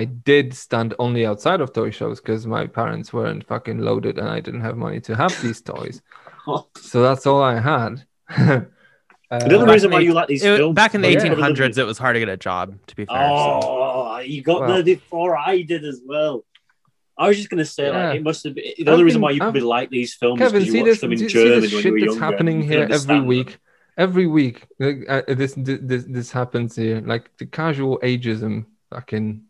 I 0.00 0.04
did 0.04 0.46
stand 0.54 0.94
only 0.98 1.26
outside 1.26 1.60
of 1.60 1.72
toy 1.72 1.90
shops 1.90 2.18
because 2.20 2.42
my 2.46 2.64
parents 2.66 3.12
weren't 3.12 3.46
fucking 3.46 3.78
loaded 3.78 4.18
and 4.18 4.28
I 4.28 4.40
didn't 4.40 4.60
have 4.68 4.76
money 4.76 5.00
to 5.08 5.14
have 5.16 5.34
these 5.42 5.60
toys. 5.62 6.02
So 6.90 6.96
that's 7.06 7.24
all 7.24 7.40
I 7.40 7.60
had. 7.60 8.04
Uh, 9.32 9.38
the 9.48 9.56
other 9.56 9.72
reason 9.72 9.90
why 9.90 9.98
the- 9.98 10.04
you 10.04 10.12
like 10.12 10.28
these 10.28 10.44
It- 10.44 10.58
films 10.58 10.74
back 10.74 10.94
in 10.94 11.00
the 11.00 11.08
1800s, 11.08 11.78
it 11.78 11.86
was 11.86 11.96
hard 11.96 12.14
to 12.16 12.20
get 12.20 12.28
a 12.28 12.36
job. 12.36 12.78
To 12.86 12.94
be 12.96 13.06
fair, 13.06 13.16
so. 13.16 13.60
Oh, 13.64 14.18
you 14.18 14.42
got 14.42 14.60
Well- 14.60 14.74
there 14.74 14.82
before 14.82 15.36
I 15.38 15.62
did 15.62 15.84
as 15.84 16.00
well. 16.04 16.44
I 17.16 17.28
was 17.28 17.36
just 17.38 17.48
gonna 17.50 17.64
say, 17.64 17.86
Yeah. 17.86 18.08
like, 18.08 18.16
it 18.18 18.22
must 18.22 18.44
have 18.44 18.54
been 18.54 18.64
the 18.76 18.82
I've 18.82 18.88
only 18.88 19.04
reason 19.04 19.20
why 19.22 19.30
you 19.30 19.36
I've- 19.36 19.40
probably 19.46 19.60
like 19.62 19.90
these 19.90 20.14
films 20.14 20.38
Kevin, 20.38 20.52
because 20.60 20.66
you 20.66 20.72
see 20.72 20.78
watched 20.80 20.90
this, 20.90 21.00
them 21.00 21.12
in 21.12 21.18
see- 21.18 21.28
see 21.28 21.32
German 21.34 21.60
this 21.60 21.72
when 21.72 21.76
you 21.78 21.82
shit 21.82 21.92
were 21.92 22.00
that's 22.00 22.06
younger. 22.12 22.24
happening 22.24 22.62
here 22.62 22.72
every 22.72 22.82
understand 22.84 23.20
them. 23.20 23.26
week. 23.26 23.58
Every 23.98 24.26
week, 24.26 24.62
like, 24.78 25.04
uh, 25.08 25.22
this, 25.28 25.54
this 25.56 26.04
this 26.08 26.30
happens 26.32 26.76
here. 26.76 27.00
Like 27.04 27.30
the 27.38 27.46
casual 27.46 27.98
ageism, 28.02 28.64
fucking. 28.90 29.42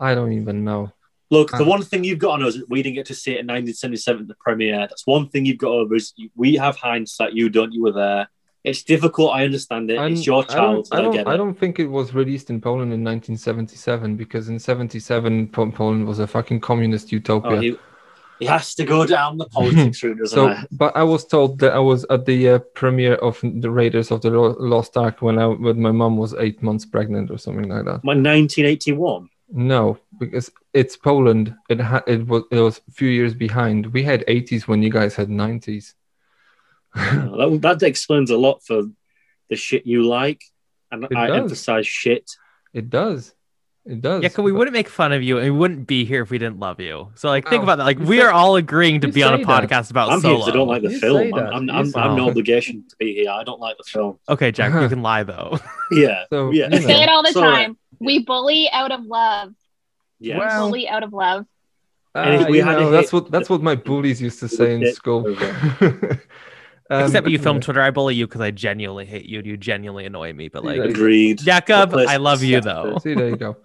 I 0.00 0.14
don't 0.14 0.32
even 0.32 0.64
know. 0.64 0.92
Look, 1.32 1.50
the 1.50 1.64
one 1.64 1.82
thing 1.82 2.04
you've 2.04 2.18
got 2.26 2.32
on 2.38 2.42
us, 2.48 2.58
we 2.68 2.82
didn't 2.82 2.96
get 3.00 3.06
to 3.06 3.14
see 3.14 3.32
it 3.36 3.40
in 3.40 3.46
1977 3.46 4.26
the 4.28 4.34
premiere. 4.46 4.80
That's 4.88 5.06
one 5.06 5.28
thing 5.30 5.46
you've 5.46 5.58
got 5.66 5.72
over 5.80 5.94
us. 5.94 6.12
We 6.36 6.50
have 6.64 6.76
hindsight. 6.76 7.32
You 7.32 7.48
don't. 7.48 7.72
You 7.72 7.82
were 7.84 7.92
there. 7.92 8.28
It's 8.64 8.82
difficult. 8.84 9.28
I 9.38 9.44
understand 9.44 9.90
it. 9.90 9.98
I'm- 9.98 10.12
it's 10.12 10.26
your 10.26 10.42
I 10.44 10.54
child. 10.54 10.86
don't, 10.90 10.94
I 10.94 10.98
I, 10.98 11.02
don't, 11.02 11.12
get 11.14 11.26
I 11.28 11.36
don't 11.36 11.58
think 11.58 11.78
it 11.78 11.86
was 11.98 12.12
released 12.14 12.48
in 12.50 12.60
Poland 12.60 12.92
in 12.92 13.02
1977 13.02 14.16
because 14.16 14.48
in 14.50 14.58
77 14.58 15.48
Poland 15.48 16.06
was 16.06 16.18
a 16.20 16.26
fucking 16.26 16.60
communist 16.60 17.10
utopia. 17.10 17.56
Oh, 17.56 17.60
he, 17.60 17.76
He 18.38 18.46
has 18.46 18.74
to 18.74 18.84
go 18.84 19.06
down 19.06 19.38
the 19.38 19.46
politics 19.58 20.02
route, 20.04 20.18
doesn't 20.18 20.36
So, 20.36 20.48
he? 20.48 20.66
but 20.82 20.94
I 20.96 21.02
was 21.02 21.24
told 21.34 21.58
that 21.60 21.72
I 21.72 21.78
was 21.92 22.04
at 22.10 22.24
the 22.26 22.40
uh, 22.50 22.58
premiere 22.74 23.14
of 23.28 23.40
the 23.42 23.70
Raiders 23.70 24.10
of 24.12 24.20
the 24.20 24.30
Lost 24.30 24.96
Ark 24.96 25.22
when 25.22 25.38
I 25.38 25.46
when 25.46 25.80
my 25.88 25.92
mom 26.02 26.14
was 26.18 26.34
eight 26.34 26.62
months 26.62 26.84
pregnant 26.94 27.30
or 27.30 27.38
something 27.38 27.68
like 27.74 27.84
that. 27.88 28.04
My 28.04 28.14
1981. 28.14 29.28
No, 29.54 29.98
because 30.18 30.50
it's 30.72 30.96
Poland. 30.96 31.54
It 31.68 31.78
had 31.78 32.02
it 32.06 32.26
was 32.26 32.44
it 32.50 32.58
was 32.58 32.80
a 32.88 32.92
few 32.92 33.08
years 33.08 33.34
behind. 33.34 33.86
We 33.92 34.02
had 34.02 34.24
80s 34.26 34.66
when 34.66 34.82
you 34.82 34.88
guys 34.90 35.14
had 35.14 35.28
90s. 35.28 35.92
that, 36.94 37.58
that 37.62 37.82
explains 37.82 38.30
a 38.30 38.36
lot 38.38 38.62
for 38.64 38.82
the 39.50 39.56
shit 39.56 39.86
you 39.86 40.04
like, 40.08 40.42
and 40.90 41.04
It 41.04 41.16
I 41.16 41.26
does. 41.28 41.36
emphasize 41.36 41.86
shit. 41.86 42.30
It 42.72 42.88
does. 42.90 43.34
It 43.84 44.00
does. 44.00 44.22
Yeah, 44.22 44.28
because 44.28 44.44
we 44.44 44.52
wouldn't 44.52 44.72
make 44.74 44.88
fun 44.88 45.12
of 45.12 45.22
you 45.24 45.38
and 45.38 45.44
we 45.52 45.58
wouldn't 45.58 45.86
be 45.88 46.04
here 46.04 46.22
if 46.22 46.30
we 46.30 46.38
didn't 46.38 46.60
love 46.60 46.78
you. 46.80 47.08
So 47.16 47.28
like 47.28 47.48
think 47.48 47.60
Oh, 47.60 47.64
about 47.64 47.78
that. 47.78 47.84
Like 47.84 47.98
we 47.98 48.18
say- 48.18 48.22
are 48.22 48.30
all 48.30 48.54
agreeing 48.56 49.00
to 49.00 49.08
be 49.08 49.22
on 49.24 49.34
a 49.34 49.38
say 49.38 49.44
that. 49.44 49.68
podcast 49.68 49.90
about 49.90 50.08
I'm 50.10 50.20
here 50.22 50.30
solo. 50.30 50.36
because 50.38 50.48
I 50.48 50.56
don't 50.56 50.68
like 50.68 50.82
the 50.82 50.90
You 50.92 50.98
film. 51.00 51.34
I'm, 51.34 51.68
I'm, 51.68 51.70
I'm, 51.70 51.96
I'm 51.96 52.16
no 52.16 52.28
obligation 52.28 52.84
to 52.88 52.96
be 52.96 53.12
here. 53.14 53.30
I 53.30 53.42
don't 53.42 53.58
like 53.60 53.76
the 53.78 53.84
film. 53.84 54.18
Okay, 54.28 54.52
Jack, 54.52 54.72
you 54.72 54.78
uh-huh. 54.78 54.88
can 54.88 55.02
lie 55.02 55.24
though. 55.24 55.58
Yeah, 55.90 56.24
So, 56.30 56.52
yeah. 56.52 56.64
you 56.72 56.80
know. 56.80 56.86
say 56.86 57.02
it 57.02 57.08
all 57.08 57.22
the 57.24 57.32
Sorry. 57.32 57.56
time. 57.64 57.76
We 58.04 58.24
bully 58.24 58.68
out 58.70 58.92
of 58.92 59.04
love. 59.04 59.54
Yeah. 60.18 60.38
Well- 60.38 60.66
bully 60.68 60.88
out 60.88 61.02
of 61.02 61.12
love. 61.12 61.46
And 62.14 62.34
if 62.34 62.46
Ah, 62.46 62.50
we 62.50 62.58
you 62.58 62.64
had 62.64 62.78
know, 62.78 62.90
that's 62.90 63.10
what 63.10 63.30
that's 63.30 63.48
what 63.48 63.62
my 63.62 63.74
bullies 63.74 64.20
used 64.20 64.38
to 64.40 64.48
say 64.48 64.74
in 64.74 64.92
school. 64.92 65.24
over. 66.92 67.02
Um, 67.02 67.06
Except 67.06 67.28
you 67.28 67.38
film. 67.38 67.60
Twitter, 67.60 67.80
I 67.80 67.90
bully 67.90 68.14
you 68.14 68.26
because 68.26 68.40
I 68.40 68.50
genuinely 68.50 69.06
hate 69.06 69.26
you. 69.26 69.38
and 69.38 69.46
You 69.46 69.56
genuinely 69.56 70.06
annoy 70.06 70.32
me. 70.32 70.48
But 70.48 70.64
like, 70.64 70.80
Agreed. 70.80 71.38
Jakub, 71.38 71.88
Replace 71.88 72.08
I 72.08 72.16
love 72.16 72.42
you 72.42 72.60
though. 72.60 72.98
See, 73.02 73.14
there 73.14 73.28
you 73.28 73.36
go. 73.36 73.56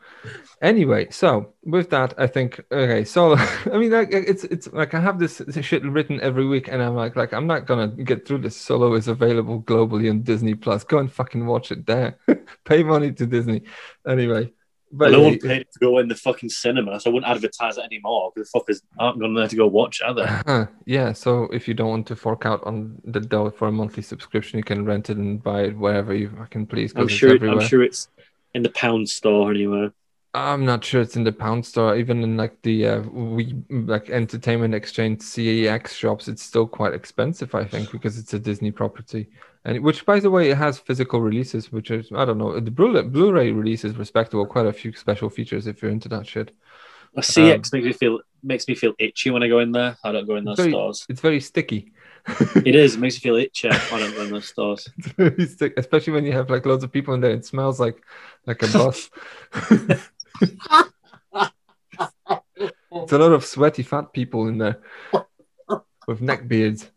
Anyway, 0.61 1.07
so 1.11 1.53
with 1.63 1.91
that, 1.91 2.15
I 2.17 2.25
think 2.25 2.59
okay. 2.71 3.03
So 3.03 3.35
I 3.37 3.77
mean, 3.77 3.91
like 3.91 4.09
it's 4.11 4.43
it's 4.45 4.71
like 4.73 4.93
I 4.93 4.99
have 4.99 5.19
this, 5.19 5.37
this 5.37 5.63
shit 5.63 5.83
written 5.83 6.19
every 6.21 6.47
week, 6.47 6.67
and 6.67 6.81
I'm 6.81 6.95
like, 6.95 7.15
like 7.15 7.33
I'm 7.33 7.45
not 7.45 7.67
gonna 7.67 7.87
get 7.87 8.27
through 8.27 8.39
this. 8.39 8.55
Solo 8.55 8.93
is 8.95 9.07
available 9.07 9.61
globally 9.61 10.09
on 10.09 10.23
Disney 10.23 10.55
Plus. 10.55 10.83
Go 10.83 10.97
and 10.97 11.11
fucking 11.11 11.45
watch 11.45 11.71
it 11.71 11.85
there. 11.85 12.17
Pay 12.65 12.83
money 12.83 13.11
to 13.13 13.27
Disney. 13.27 13.63
Anyway, 14.07 14.51
but 14.91 15.05
But 15.05 15.11
no 15.11 15.21
yeah, 15.21 15.29
one 15.29 15.39
paid 15.39 15.67
to 15.71 15.79
go 15.79 15.97
in 15.99 16.07
the 16.07 16.15
fucking 16.15 16.49
cinema, 16.49 16.99
so 16.99 17.09
I 17.09 17.13
wouldn't 17.13 17.31
advertise 17.31 17.77
it 17.77 17.83
anymore 17.83 18.31
because 18.33 18.51
the 18.51 18.59
fuckers 18.59 18.81
aren't 18.97 19.19
going 19.19 19.33
there 19.33 19.47
to 19.47 19.55
go 19.55 19.67
watch, 19.67 20.01
are 20.01 20.13
they? 20.13 20.25
Huh, 20.47 20.67
yeah, 20.85 21.11
so 21.13 21.43
if 21.51 21.67
you 21.67 21.73
don't 21.73 21.89
want 21.89 22.07
to 22.07 22.15
fork 22.15 22.45
out 22.45 22.63
on 22.65 23.01
the 23.03 23.19
dough 23.19 23.49
for 23.49 23.67
a 23.67 23.71
monthly 23.71 24.03
subscription, 24.03 24.57
you 24.57 24.63
can 24.63 24.85
rent 24.85 25.09
it 25.09 25.17
and 25.17 25.43
buy 25.43 25.63
it 25.63 25.77
wherever 25.77 26.13
you 26.13 26.29
fucking 26.37 26.67
please. 26.67 26.93
I'm 26.95 27.07
sure. 27.07 27.35
everywhere. 27.35 27.59
I'm 27.59 27.67
sure 27.67 27.83
it's 27.83 28.07
in 28.55 28.63
the 28.63 28.69
pound 28.69 29.09
store 29.09 29.51
anywhere. 29.51 29.91
I'm 30.33 30.65
not 30.65 30.85
sure 30.85 31.01
it's 31.01 31.15
in 31.15 31.23
the 31.23 31.31
pound 31.31 31.65
store, 31.65 31.95
even 31.95 32.21
in 32.21 32.37
like 32.37 32.61
the 32.61 32.87
uh, 32.87 33.01
we 33.01 33.55
like 33.69 34.09
entertainment 34.09 34.75
exchange 34.75 35.19
CEX 35.19 35.89
shops. 35.89 36.27
It's 36.27 36.43
still 36.43 36.67
quite 36.67 36.93
expensive, 36.93 37.55
I 37.55 37.63
think, 37.63 37.91
because 37.91 38.19
it's 38.19 38.33
a 38.33 38.39
Disney 38.39 38.71
property, 38.71 39.29
and 39.67 39.83
which, 39.83 40.05
by 40.05 40.21
the 40.21 40.31
way, 40.31 40.49
it 40.49 40.57
has 40.57 40.79
physical 40.79 41.19
releases, 41.19 41.73
which 41.73 41.91
is 41.91 42.09
I 42.15 42.23
don't 42.23 42.37
know. 42.37 42.57
The 42.57 42.71
Blu- 42.71 43.03
Blu-ray 43.03 43.51
release 43.51 43.83
is 43.83 43.97
respectable, 43.97 44.45
quite 44.45 44.65
a 44.65 44.71
few 44.71 44.93
special 44.93 45.29
features 45.29 45.67
if 45.67 45.81
you're 45.81 45.91
into 45.91 46.07
that 46.07 46.25
shit. 46.25 46.55
A 47.17 47.19
CX 47.19 47.53
um, 47.53 47.59
makes 47.73 47.73
me 47.73 47.91
feel 47.91 48.19
makes 48.41 48.67
me 48.69 48.75
feel 48.75 48.93
itchy 48.97 49.29
when 49.29 49.43
I 49.43 49.49
go 49.49 49.59
in 49.59 49.73
there. 49.73 49.97
I 50.05 50.13
don't 50.13 50.25
go 50.25 50.37
in 50.37 50.45
those 50.45 50.55
very, 50.55 50.71
stores. 50.71 51.05
it's 51.09 51.19
very 51.19 51.41
sticky. 51.41 51.91
It 52.55 52.75
is. 52.75 52.95
It 52.95 52.99
makes 52.99 53.15
me 53.15 53.19
feel 53.19 53.35
itchy. 53.35 53.69
I 53.69 53.99
don't 53.99 54.15
go 54.15 54.21
in 54.21 54.31
those 54.31 54.47
stores. 54.47 54.87
It's 54.97 55.07
very 55.09 55.45
stick, 55.47 55.73
especially 55.75 56.13
when 56.13 56.23
you 56.23 56.31
have 56.31 56.49
like 56.49 56.65
loads 56.65 56.85
of 56.85 56.91
people 56.93 57.13
in 57.13 57.19
there. 57.19 57.31
It 57.31 57.43
smells 57.43 57.77
like 57.77 58.01
like 58.45 58.63
a 58.63 58.67
bus. 58.67 59.09
it's 62.93 63.11
a 63.11 63.17
lot 63.17 63.33
of 63.33 63.43
sweaty 63.43 63.83
fat 63.83 64.13
people 64.13 64.47
in 64.47 64.59
there 64.59 64.79
with 66.07 66.21
neck 66.21 66.47
beards. 66.47 66.89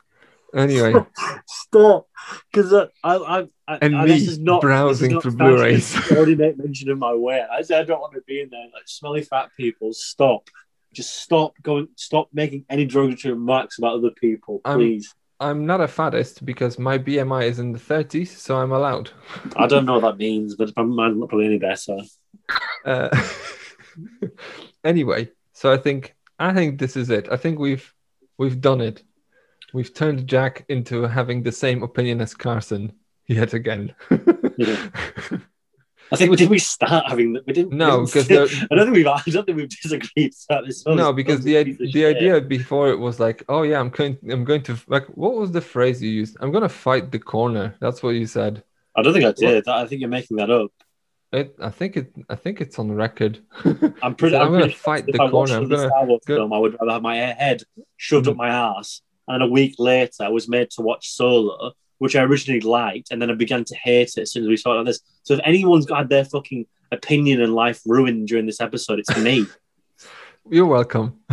Anyway, 0.55 0.95
Stop, 1.47 2.09
because 2.51 2.73
uh, 2.73 2.89
I, 3.05 3.17
I, 3.17 3.49
I, 3.69 3.79
And 3.83 3.97
I- 3.97 4.05
me 4.05 4.13
this 4.13 4.29
is 4.29 4.39
not 4.39 4.61
browsing 4.61 5.17
is 5.17 5.23
through 5.23 5.37
Blu-rays. 5.37 5.95
I 6.11 6.17
already 6.17 6.35
make 6.35 6.59
mention 6.59 6.91
of 6.91 6.99
my 6.99 7.15
weight. 7.15 7.45
I 7.51 7.63
said 7.63 7.81
I 7.81 7.85
don't 7.85 8.01
want 8.01 8.15
to 8.15 8.23
be 8.23 8.41
in 8.41 8.51
there. 8.51 8.65
Like 8.75 8.87
smelly 8.87 9.23
fat 9.23 9.51
people, 9.57 9.93
stop. 9.93 10.49
Just 10.93 11.21
stop 11.23 11.55
going. 11.63 11.89
Stop 11.97 12.29
making 12.33 12.65
any 12.69 12.85
derogatory 12.85 13.35
remarks 13.35 13.79
about 13.79 13.95
other 13.95 14.11
people, 14.11 14.61
I'm- 14.65 14.79
please. 14.79 15.15
I'm 15.43 15.65
not 15.65 15.81
a 15.81 15.89
fattest 15.89 16.45
because 16.45 16.79
my 16.79 16.99
BMI 16.99 17.45
is 17.49 17.59
in 17.59 17.73
the 17.73 17.79
30s, 17.79 18.29
so 18.29 18.59
I'm 18.59 18.73
allowed. 18.73 19.11
I 19.57 19.67
don't 19.67 19.87
know 19.87 19.95
what 19.95 20.03
that 20.03 20.19
means, 20.19 20.55
but 20.55 20.77
mine's 20.77 21.17
not 21.17 21.31
probably 21.31 21.47
any 21.47 21.59
better. 21.59 21.97
Uh, 22.85 23.09
anyway, 24.85 25.31
so 25.55 25.73
I 25.73 25.79
think 25.79 26.15
I 26.39 26.53
think 26.53 26.79
this 26.79 26.95
is 26.95 27.09
it. 27.09 27.29
I 27.31 27.37
think 27.39 27.59
we've 27.59 27.91
we've 28.37 28.61
done 28.61 28.83
it. 28.83 29.03
We've 29.73 29.93
turned 29.93 30.27
Jack 30.27 30.65
into 30.69 31.03
having 31.03 31.43
the 31.43 31.53
same 31.53 31.83
opinion 31.83 32.21
as 32.21 32.35
Carson 32.35 32.93
yet 33.27 33.55
again. 33.55 33.95
Yeah. 34.57 34.89
I 36.13 36.17
think 36.17 36.31
we 36.33 36.37
did. 36.37 36.51
We 36.51 36.59
start 36.59 37.05
having 37.07 37.35
that. 37.35 37.47
We 37.47 37.53
didn't. 37.53 37.73
No, 37.73 38.05
because 38.05 38.29
I 38.31 38.75
don't 38.75 38.87
think 38.87 38.95
we've. 38.97 39.07
I 39.07 39.23
don't 39.27 39.47
think 39.47 39.57
we've 39.59 39.69
disagreed. 39.69 40.35
about 40.49 40.67
this 40.67 40.85
no, 40.85 41.13
because 41.13 41.45
the 41.45 41.53
whole 41.55 41.61
i- 41.61 41.65
piece 41.65 41.75
of 41.75 41.79
the 41.87 41.93
shit. 41.93 42.17
idea 42.17 42.41
before 42.41 42.91
it 42.91 42.99
was 42.99 43.21
like, 43.21 43.45
oh 43.49 43.63
yeah, 43.63 43.79
I'm 43.79 43.91
going 43.91 44.19
I'm 44.29 44.45
going 44.45 44.63
to 44.65 44.77
like 44.89 45.07
what 45.07 45.35
was 45.35 45.53
the 45.53 45.61
phrase 45.61 46.03
you 46.03 46.11
used? 46.11 46.37
I'm 46.41 46.51
gonna 46.51 46.69
fight 46.69 47.13
the 47.13 47.21
corner. 47.21 47.77
That's 47.81 48.03
what 48.03 48.11
you 48.11 48.27
said. 48.27 48.65
I 48.97 49.03
don't 49.03 49.13
think 49.13 49.25
I 49.25 49.33
did. 49.33 49.69
I 49.69 49.87
think 49.87 50.01
you're 50.01 50.11
making 50.11 50.39
that 50.39 50.51
up. 50.51 50.73
It, 51.33 51.55
I 51.61 51.71
think 51.71 51.97
it 51.97 52.13
I 52.29 52.35
think 52.35 52.61
it's 52.61 52.77
on 52.81 52.91
record. 52.91 53.39
I'm 54.03 54.17
pretty. 54.17 54.35
I'm 54.37 54.53
I'm, 54.53 54.61
gonna 54.61 54.73
fight 54.73 55.07
the 55.07 55.23
I 55.23 55.31
corner. 55.31 55.55
I'm 55.59 55.69
gonna 55.69 55.87
Star 55.87 56.05
Wars 56.07 56.23
go- 56.27 56.37
film. 56.39 56.53
I 56.53 56.59
would 56.59 56.77
rather 56.81 56.91
have 56.95 57.03
my 57.03 57.19
head 57.19 57.63
shoved 57.99 58.27
up 58.27 58.35
my 58.37 58.49
ass. 58.49 59.01
And 59.29 59.41
then 59.41 59.49
a 59.49 59.51
week 59.51 59.77
later, 59.79 60.25
I 60.25 60.29
was 60.29 60.49
made 60.49 60.71
to 60.71 60.83
watch 60.83 61.11
Solo, 61.11 61.73
which 61.99 62.17
I 62.17 62.23
originally 62.23 62.61
liked, 62.61 63.11
and 63.11 63.21
then 63.21 63.31
I 63.31 63.35
began 63.35 63.65
to 63.65 63.77
hate 63.77 64.17
it 64.17 64.23
as 64.23 64.33
soon 64.33 64.45
as 64.45 64.49
we 64.49 64.57
saw 64.57 64.73
started 64.73 64.87
this. 64.87 65.01
So 65.23 65.35
if 65.35 65.41
anyone's 65.45 65.87
got 65.87 66.09
their 66.09 66.25
fucking 66.25 66.67
opinion 66.93 67.41
and 67.41 67.55
life 67.55 67.81
ruined 67.87 68.29
during 68.29 68.47
this 68.47 68.61
episode, 68.61 68.99
it's 68.99 69.17
me. 69.17 69.47
You're 70.51 70.67
welcome. 70.67 71.21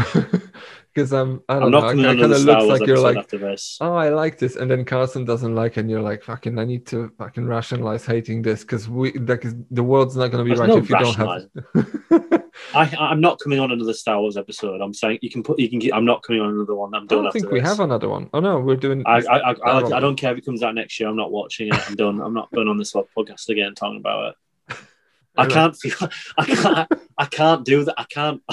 Because 0.97 1.13
I'm 1.13 1.29
um, 1.29 1.43
I 1.47 1.53
I'm 1.53 1.61
don't 1.61 1.71
not 1.71 1.81
know. 1.81 1.89
coming 1.89 2.05
I 2.05 2.15
kind 2.21 2.33
of 2.33 2.39
Star 2.39 2.63
looks 2.63 2.79
like 2.79 2.87
you're 2.87 2.97
episode 2.97 3.03
like 3.03 3.17
after 3.17 3.37
this. 3.37 3.77
oh, 3.81 3.93
I 3.93 4.09
like 4.09 4.39
this, 4.39 4.55
and 4.55 4.71
then 4.71 4.83
Carson 4.83 5.25
doesn't 5.25 5.53
like, 5.53 5.77
it, 5.77 5.81
and 5.81 5.91
you're 5.91 6.01
like, 6.01 6.23
fucking, 6.23 6.57
I 6.57 6.65
need 6.65 6.87
to 6.87 7.11
fucking 7.19 7.45
rationalize 7.45 8.03
hating 8.03 8.41
this 8.41 8.61
because 8.61 8.89
we 8.89 9.11
like 9.11 9.45
the 9.69 9.83
world's 9.83 10.17
not 10.17 10.31
gonna 10.31 10.43
be 10.43 10.55
There's 10.55 10.59
right 10.59 10.69
no 10.69 10.77
if 10.77 10.89
you 10.89 10.97
don't 10.97 11.15
have. 11.15 12.41
I, 12.77 12.95
I'm 12.99 13.19
not 13.19 13.39
coming 13.39 13.59
on 13.59 13.71
another 13.71 13.93
Star 13.93 14.19
Wars 14.19 14.37
episode. 14.37 14.81
I'm 14.81 14.93
saying 14.93 15.19
you 15.21 15.31
can 15.31 15.41
put, 15.41 15.57
you 15.57 15.67
can. 15.67 15.79
Get, 15.79 15.95
I'm 15.95 16.05
not 16.05 16.21
coming 16.21 16.41
on 16.41 16.51
another 16.51 16.75
one. 16.75 16.93
I'm 16.93 17.07
done. 17.07 17.19
I 17.19 17.21
don't 17.23 17.31
think 17.31 17.51
we 17.51 17.59
this. 17.59 17.67
have 17.67 17.79
another 17.79 18.07
one. 18.07 18.29
Oh 18.33 18.39
no, 18.39 18.59
we're 18.59 18.75
doing. 18.75 19.03
I, 19.05 19.17
I, 19.17 19.37
I, 19.37 19.51
I, 19.51 19.97
I 19.97 19.99
don't 19.99 20.15
care 20.15 20.31
if 20.31 20.37
it 20.37 20.45
comes 20.45 20.61
out 20.61 20.75
next 20.75 20.99
year. 20.99 21.09
I'm 21.09 21.15
not 21.15 21.31
watching 21.31 21.69
it. 21.69 21.89
I'm 21.89 21.95
done. 21.95 22.21
I'm 22.21 22.35
not 22.35 22.51
going 22.51 22.67
on 22.67 22.77
this 22.77 22.93
podcast 22.93 23.49
again 23.49 23.73
talking 23.73 23.97
about 23.97 24.35
it. 24.69 24.77
I 25.37 25.47
can't 25.47 25.75
feel. 25.75 26.09
I 26.37 26.45
can't. 26.45 26.91
I 27.17 27.25
can't 27.25 27.65
do 27.65 27.83
that. 27.85 27.95
I 27.97 28.03
can't. 28.03 28.43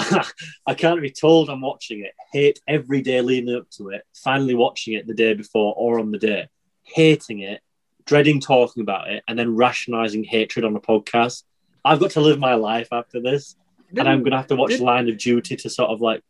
I 0.65 0.73
can't 0.73 1.01
be 1.01 1.11
told 1.11 1.49
I'm 1.49 1.61
watching 1.61 2.03
it. 2.03 2.13
Hate 2.33 2.59
every 2.67 3.01
day 3.01 3.21
leading 3.21 3.55
up 3.55 3.69
to 3.71 3.89
it. 3.89 4.03
Finally 4.15 4.55
watching 4.55 4.95
it 4.95 5.05
the 5.05 5.13
day 5.13 5.35
before 5.35 5.75
or 5.77 5.99
on 5.99 6.11
the 6.11 6.17
day, 6.17 6.47
hating 6.81 7.41
it, 7.41 7.61
dreading 8.05 8.39
talking 8.39 8.81
about 8.81 9.11
it, 9.11 9.23
and 9.27 9.37
then 9.37 9.55
rationalizing 9.55 10.23
hatred 10.23 10.65
on 10.65 10.75
a 10.75 10.81
podcast. 10.81 11.43
I've 11.83 11.99
got 11.99 12.11
to 12.11 12.21
live 12.21 12.39
my 12.39 12.55
life 12.55 12.87
after 12.91 13.21
this, 13.21 13.55
and 13.97 14.07
I'm 14.07 14.19
going 14.19 14.31
to 14.31 14.37
have 14.37 14.47
to 14.47 14.55
watch 14.55 14.79
Line 14.79 15.09
of 15.09 15.17
Duty 15.17 15.55
to 15.57 15.69
sort 15.69 15.89
of 15.89 16.01
like 16.01 16.21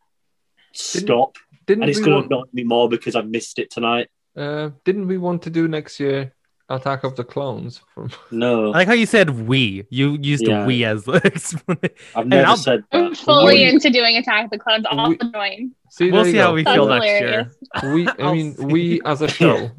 stop. 0.72 1.36
Didn't 1.66 1.82
and 1.84 1.90
it's 1.90 1.98
we 1.98 2.04
going 2.04 2.14
to 2.28 2.28
want- 2.28 2.32
annoy 2.32 2.50
me 2.52 2.64
more 2.64 2.88
because 2.88 3.16
I've 3.16 3.28
missed 3.28 3.58
it 3.58 3.70
tonight. 3.70 4.08
Uh, 4.36 4.70
didn't 4.84 5.08
we 5.08 5.16
want 5.18 5.42
to 5.42 5.50
do 5.50 5.66
next 5.66 5.98
year 5.98 6.32
Attack 6.68 7.04
of 7.04 7.16
the 7.16 7.24
Clones? 7.24 7.80
From 7.94 8.10
No, 8.30 8.66
I 8.72 8.78
like 8.78 8.88
how 8.88 8.94
you 8.94 9.06
said 9.06 9.30
we. 9.48 9.86
You 9.90 10.18
used 10.20 10.46
Yeah. 10.46 10.66
we 10.66 10.84
as 10.84 11.04
the 11.04 11.12
explanation. 11.24 11.96
I've 12.14 12.22
And 12.22 12.30
never 12.30 12.48
I'll- 12.48 12.56
said 12.56 12.84
I'm 12.92 13.10
that. 13.10 13.16
fully 13.18 13.54
We- 13.54 13.64
into 13.64 13.90
doing 13.90 14.16
Attack 14.16 14.44
of 14.44 14.50
the 14.50 14.58
Clones. 14.58 14.84
All 14.90 15.08
We- 15.08 15.18
annoying. 15.20 15.72
see, 15.90 16.10
We'll 16.10 16.22
there 16.24 16.26
you 16.26 16.32
see 16.32 16.38
how 16.38 16.52
we 16.54 16.62
That's 16.64 16.76
feel 16.76 16.86
next 16.88 17.04
year. 17.06 17.50
We, 17.94 18.08
I 18.08 18.32
mean, 18.34 18.54
we 18.68 19.00
as 19.04 19.22
a 19.22 19.28
show. 19.28 19.70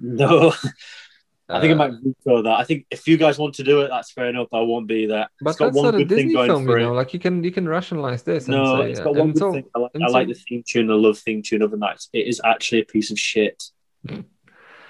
No, 0.00 0.52
I 1.50 1.60
think 1.60 1.70
I 1.70 1.74
Uh, 1.74 1.76
might 1.78 1.92
veto 2.02 2.42
that. 2.42 2.58
I 2.58 2.64
think 2.64 2.84
if 2.90 3.08
you 3.08 3.16
guys 3.16 3.38
want 3.38 3.54
to 3.54 3.64
do 3.64 3.80
it, 3.80 3.88
that's 3.88 4.10
fair 4.12 4.26
enough. 4.28 4.48
I 4.52 4.60
won't 4.60 4.86
be 4.86 5.06
there. 5.06 5.28
But 5.40 5.50
it's 5.50 5.58
got 5.58 5.64
that's 5.66 5.76
one 5.76 5.84
not 5.86 5.94
a 5.94 5.98
good 5.98 6.08
thing 6.08 6.16
Disney 6.18 6.32
going 6.34 6.48
film, 6.50 6.64
for 6.66 6.78
you 6.78 6.84
it. 6.84 6.88
know. 6.88 6.94
Like 6.94 7.14
you 7.14 7.20
can 7.20 7.42
you 7.42 7.50
can 7.50 7.66
rationalize 7.68 8.22
this. 8.22 8.48
And 8.48 8.56
no, 8.56 8.82
say, 8.82 8.90
it's 8.90 9.00
got 9.00 9.14
one 9.14 9.30
and 9.30 9.34
good 9.38 9.52
thing. 9.52 9.64
I 9.74 9.78
like, 9.78 9.90
I 10.02 10.06
like 10.08 10.28
the 10.28 10.34
theme 10.34 10.62
tune. 10.66 10.90
I 10.90 10.94
love 10.94 11.18
theme 11.18 11.42
tune 11.42 11.62
of 11.62 11.70
the 11.70 11.78
night. 11.78 12.04
It 12.12 12.26
is 12.26 12.40
actually 12.44 12.80
a 12.82 12.84
piece 12.84 13.10
of 13.10 13.18
shit. 13.18 13.62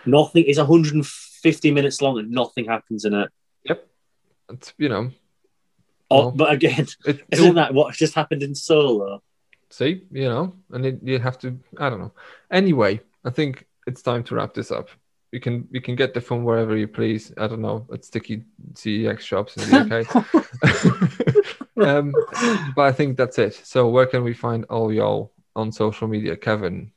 Nothing. 0.05 0.45
is 0.45 0.59
150 0.59 1.71
minutes 1.71 2.01
long 2.03 2.19
and 2.19 2.31
nothing 2.31 2.65
happens 2.65 3.05
in 3.05 3.15
it. 3.15 3.31
Yep, 3.65 3.87
it's 4.51 4.75
you 4.79 4.89
know. 4.89 5.11
Oh, 6.11 6.19
Well, 6.21 6.31
but 6.33 6.53
again, 6.53 6.87
It, 7.07 7.21
isn't 7.31 7.51
it- 7.51 7.55
that 7.55 7.75
what 7.75 7.95
just 7.95 8.15
happened 8.15 8.43
in 8.43 8.55
Solo? 8.55 9.23
see, 9.71 10.03
you 10.11 10.25
know, 10.29 10.55
and 10.73 10.87
it, 10.87 10.99
you 11.03 11.19
have 11.19 11.39
to. 11.41 11.59
I 11.79 11.91
don't 11.91 12.01
know. 12.01 12.13
Anyway, 12.51 13.01
I 13.25 13.31
think 13.31 13.67
it's 13.87 14.01
time 14.03 14.25
to 14.25 14.35
wrap 14.35 14.55
this 14.55 14.71
up. 14.71 14.89
You 15.33 15.41
can 15.41 15.69
you 15.71 15.81
can 15.81 15.95
get 15.95 16.15
the 16.15 16.21
phone 16.21 16.45
wherever 16.45 16.77
you 16.77 16.89
please. 16.89 17.33
I 17.37 17.47
don't 17.47 17.61
know 17.61 17.87
at 17.93 18.05
sticky 18.05 18.45
CEX 18.73 19.21
shops 19.21 19.57
in 19.57 19.69
the 19.69 20.07
UK. 21.77 21.87
um, 21.87 22.15
but 22.75 22.83
I 22.83 22.93
think 22.93 23.17
that's 23.17 23.39
it. 23.39 23.55
So 23.55 23.89
where 23.89 24.07
can 24.07 24.25
we 24.25 24.33
find 24.33 24.65
all 24.67 24.93
y'all 24.93 25.33
on 25.55 25.71
social 25.71 26.09
media, 26.09 26.37
Kevin? 26.37 26.93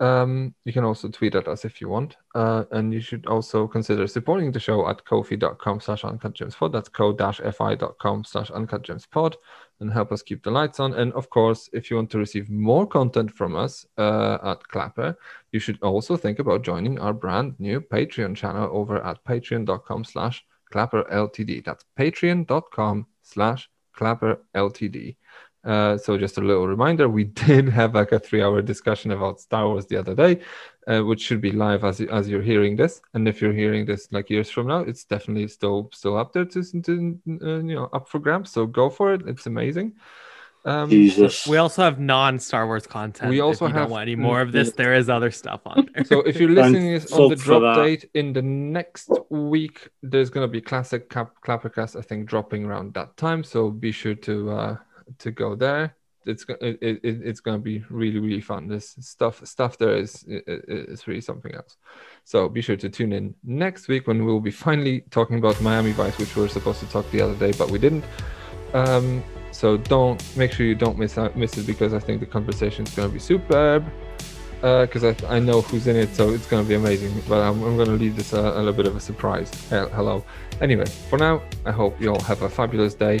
Um, 0.00 0.54
you 0.64 0.72
can 0.72 0.84
also 0.84 1.08
tweet 1.08 1.34
at 1.34 1.46
us 1.46 1.66
if 1.66 1.80
you 1.80 1.88
want. 1.88 2.16
Uh, 2.34 2.64
and 2.72 2.92
you 2.92 3.00
should 3.00 3.26
also 3.26 3.66
consider 3.66 4.06
supporting 4.06 4.50
the 4.50 4.58
show 4.58 4.88
at 4.88 5.04
kofi.com 5.04 5.80
slash 5.80 6.02
uncutgemspod. 6.02 6.72
That's 6.72 6.88
ko-fi.com 6.88 8.24
slash 8.24 8.50
uncutgemspod 8.50 9.34
and 9.80 9.92
help 9.92 10.10
us 10.10 10.22
keep 10.22 10.42
the 10.42 10.50
lights 10.50 10.80
on. 10.80 10.94
And 10.94 11.12
of 11.12 11.28
course, 11.28 11.68
if 11.74 11.90
you 11.90 11.96
want 11.96 12.10
to 12.10 12.18
receive 12.18 12.48
more 12.48 12.86
content 12.86 13.30
from 13.30 13.54
us 13.54 13.84
uh, 13.98 14.38
at 14.42 14.66
Clapper, 14.68 15.16
you 15.52 15.60
should 15.60 15.80
also 15.82 16.16
think 16.16 16.38
about 16.38 16.64
joining 16.64 16.98
our 16.98 17.12
brand 17.12 17.54
new 17.58 17.80
Patreon 17.80 18.34
channel 18.34 18.70
over 18.72 19.04
at 19.04 19.22
patreon.com 19.24 20.04
slash 20.04 20.44
clapperltd. 20.72 21.64
That's 21.64 21.84
patreon.com 21.98 23.06
slash 23.22 23.68
clapperltd. 23.96 25.16
Uh, 25.64 25.98
so 25.98 26.16
just 26.16 26.38
a 26.38 26.40
little 26.40 26.66
reminder, 26.66 27.08
we 27.08 27.24
did 27.46 27.68
have 27.68 27.94
like 27.94 28.12
a 28.12 28.18
three-hour 28.18 28.62
discussion 28.62 29.10
about 29.10 29.40
Star 29.40 29.68
Wars 29.68 29.86
the 29.86 29.96
other 29.96 30.14
day, 30.14 30.40
uh, 30.86 31.00
which 31.00 31.20
should 31.20 31.40
be 31.40 31.52
live 31.52 31.84
as 31.84 32.00
as 32.00 32.28
you're 32.28 32.42
hearing 32.42 32.76
this. 32.76 33.02
And 33.14 33.28
if 33.28 33.42
you're 33.42 33.52
hearing 33.52 33.84
this 33.84 34.08
like 34.10 34.30
years 34.30 34.50
from 34.50 34.68
now, 34.68 34.80
it's 34.80 35.04
definitely 35.04 35.48
still 35.48 35.90
still 35.92 36.16
up 36.16 36.32
there 36.32 36.46
to, 36.46 36.62
to 36.82 37.18
uh, 37.42 37.46
you 37.58 37.74
know 37.74 37.88
up 37.92 38.08
for 38.08 38.18
grabs. 38.18 38.50
So 38.50 38.66
go 38.66 38.88
for 38.88 39.12
it. 39.12 39.22
It's 39.26 39.46
amazing. 39.46 39.94
Um, 40.64 40.90
We 41.46 41.56
also 41.56 41.82
have 41.82 41.98
non 41.98 42.38
Star 42.38 42.66
Wars 42.66 42.86
content. 42.86 43.30
We 43.30 43.40
also 43.40 43.64
if 43.64 43.70
you 43.70 43.74
have- 43.74 43.84
don't 43.84 43.92
want 43.92 44.02
any 44.02 44.16
more 44.16 44.40
of 44.42 44.52
this. 44.52 44.72
There 44.72 44.94
is 44.94 45.08
other 45.08 45.30
stuff 45.30 45.60
on 45.64 45.88
there. 45.94 46.04
So 46.04 46.20
if 46.20 46.38
you're 46.38 46.50
listening 46.50 46.88
is 46.88 47.10
on 47.12 47.30
the 47.30 47.36
drop 47.36 47.76
date 47.76 48.10
in 48.14 48.32
the 48.34 48.42
next 48.42 49.10
week, 49.30 49.88
there's 50.02 50.28
gonna 50.28 50.48
be 50.48 50.60
classic 50.60 51.08
cap 51.08 51.32
Clappercast, 51.46 51.96
I 51.98 52.02
think, 52.02 52.26
dropping 52.26 52.64
around 52.66 52.92
that 52.94 53.16
time. 53.16 53.42
So 53.42 53.70
be 53.70 53.90
sure 53.92 54.14
to 54.16 54.50
uh 54.50 54.76
to 55.18 55.30
go 55.30 55.54
there. 55.54 55.96
It's 56.26 56.44
it, 56.48 56.78
it, 56.82 57.00
it- 57.02 57.22
it's 57.24 57.40
gonna 57.40 57.58
be 57.58 57.82
really 57.88 58.18
really 58.18 58.40
fun. 58.42 58.68
This 58.68 58.94
stuff 59.00 59.44
stuff 59.46 59.78
there 59.78 59.96
is 59.96 60.24
i- 60.30 60.34
i- 60.34 60.60
is 60.68 61.06
really 61.08 61.20
something 61.22 61.54
else. 61.54 61.76
So 62.24 62.48
be 62.48 62.60
sure 62.60 62.76
to 62.76 62.88
tune 62.90 63.12
in 63.12 63.34
next 63.42 63.88
week 63.88 64.06
when 64.06 64.24
we'll 64.24 64.40
be 64.40 64.50
finally 64.50 65.02
talking 65.10 65.38
about 65.38 65.60
Miami 65.62 65.92
Vice, 65.92 66.18
which 66.18 66.36
we 66.36 66.42
were 66.42 66.48
supposed 66.48 66.80
to 66.80 66.86
talk 66.86 67.10
the 67.10 67.22
other 67.22 67.34
day, 67.34 67.52
but 67.58 67.70
we 67.70 67.78
didn't. 67.78 68.04
Um, 68.74 69.24
so 69.50 69.76
don't 69.76 70.22
make 70.36 70.52
sure 70.52 70.66
you 70.66 70.74
don't 70.74 70.98
miss 70.98 71.16
out 71.18 71.36
miss 71.36 71.56
it 71.58 71.66
because 71.66 71.94
I 71.94 71.98
think 71.98 72.20
the 72.20 72.26
conversation 72.26 72.84
is 72.86 72.94
gonna 72.94 73.08
be 73.08 73.18
superb 73.18 73.84
because 74.60 75.04
I, 75.04 75.16
I 75.36 75.38
know 75.38 75.62
who's 75.62 75.86
in 75.86 75.96
it, 75.96 76.14
so 76.14 76.28
it's 76.30 76.46
going 76.46 76.62
to 76.62 76.68
be 76.68 76.74
amazing. 76.74 77.14
But 77.26 77.40
I'm, 77.40 77.62
I'm 77.62 77.76
going 77.76 77.88
to 77.88 77.94
leave 77.94 78.14
this 78.14 78.34
a, 78.34 78.40
a 78.40 78.58
little 78.58 78.74
bit 78.74 78.86
of 78.86 78.94
a 78.94 79.00
surprise. 79.00 79.50
Hello. 79.70 80.22
Anyway, 80.60 80.84
for 81.08 81.18
now, 81.18 81.42
I 81.64 81.70
hope 81.70 81.98
you 81.98 82.10
all 82.12 82.20
have 82.20 82.42
a 82.42 82.48
fabulous 82.50 82.92
day, 82.92 83.20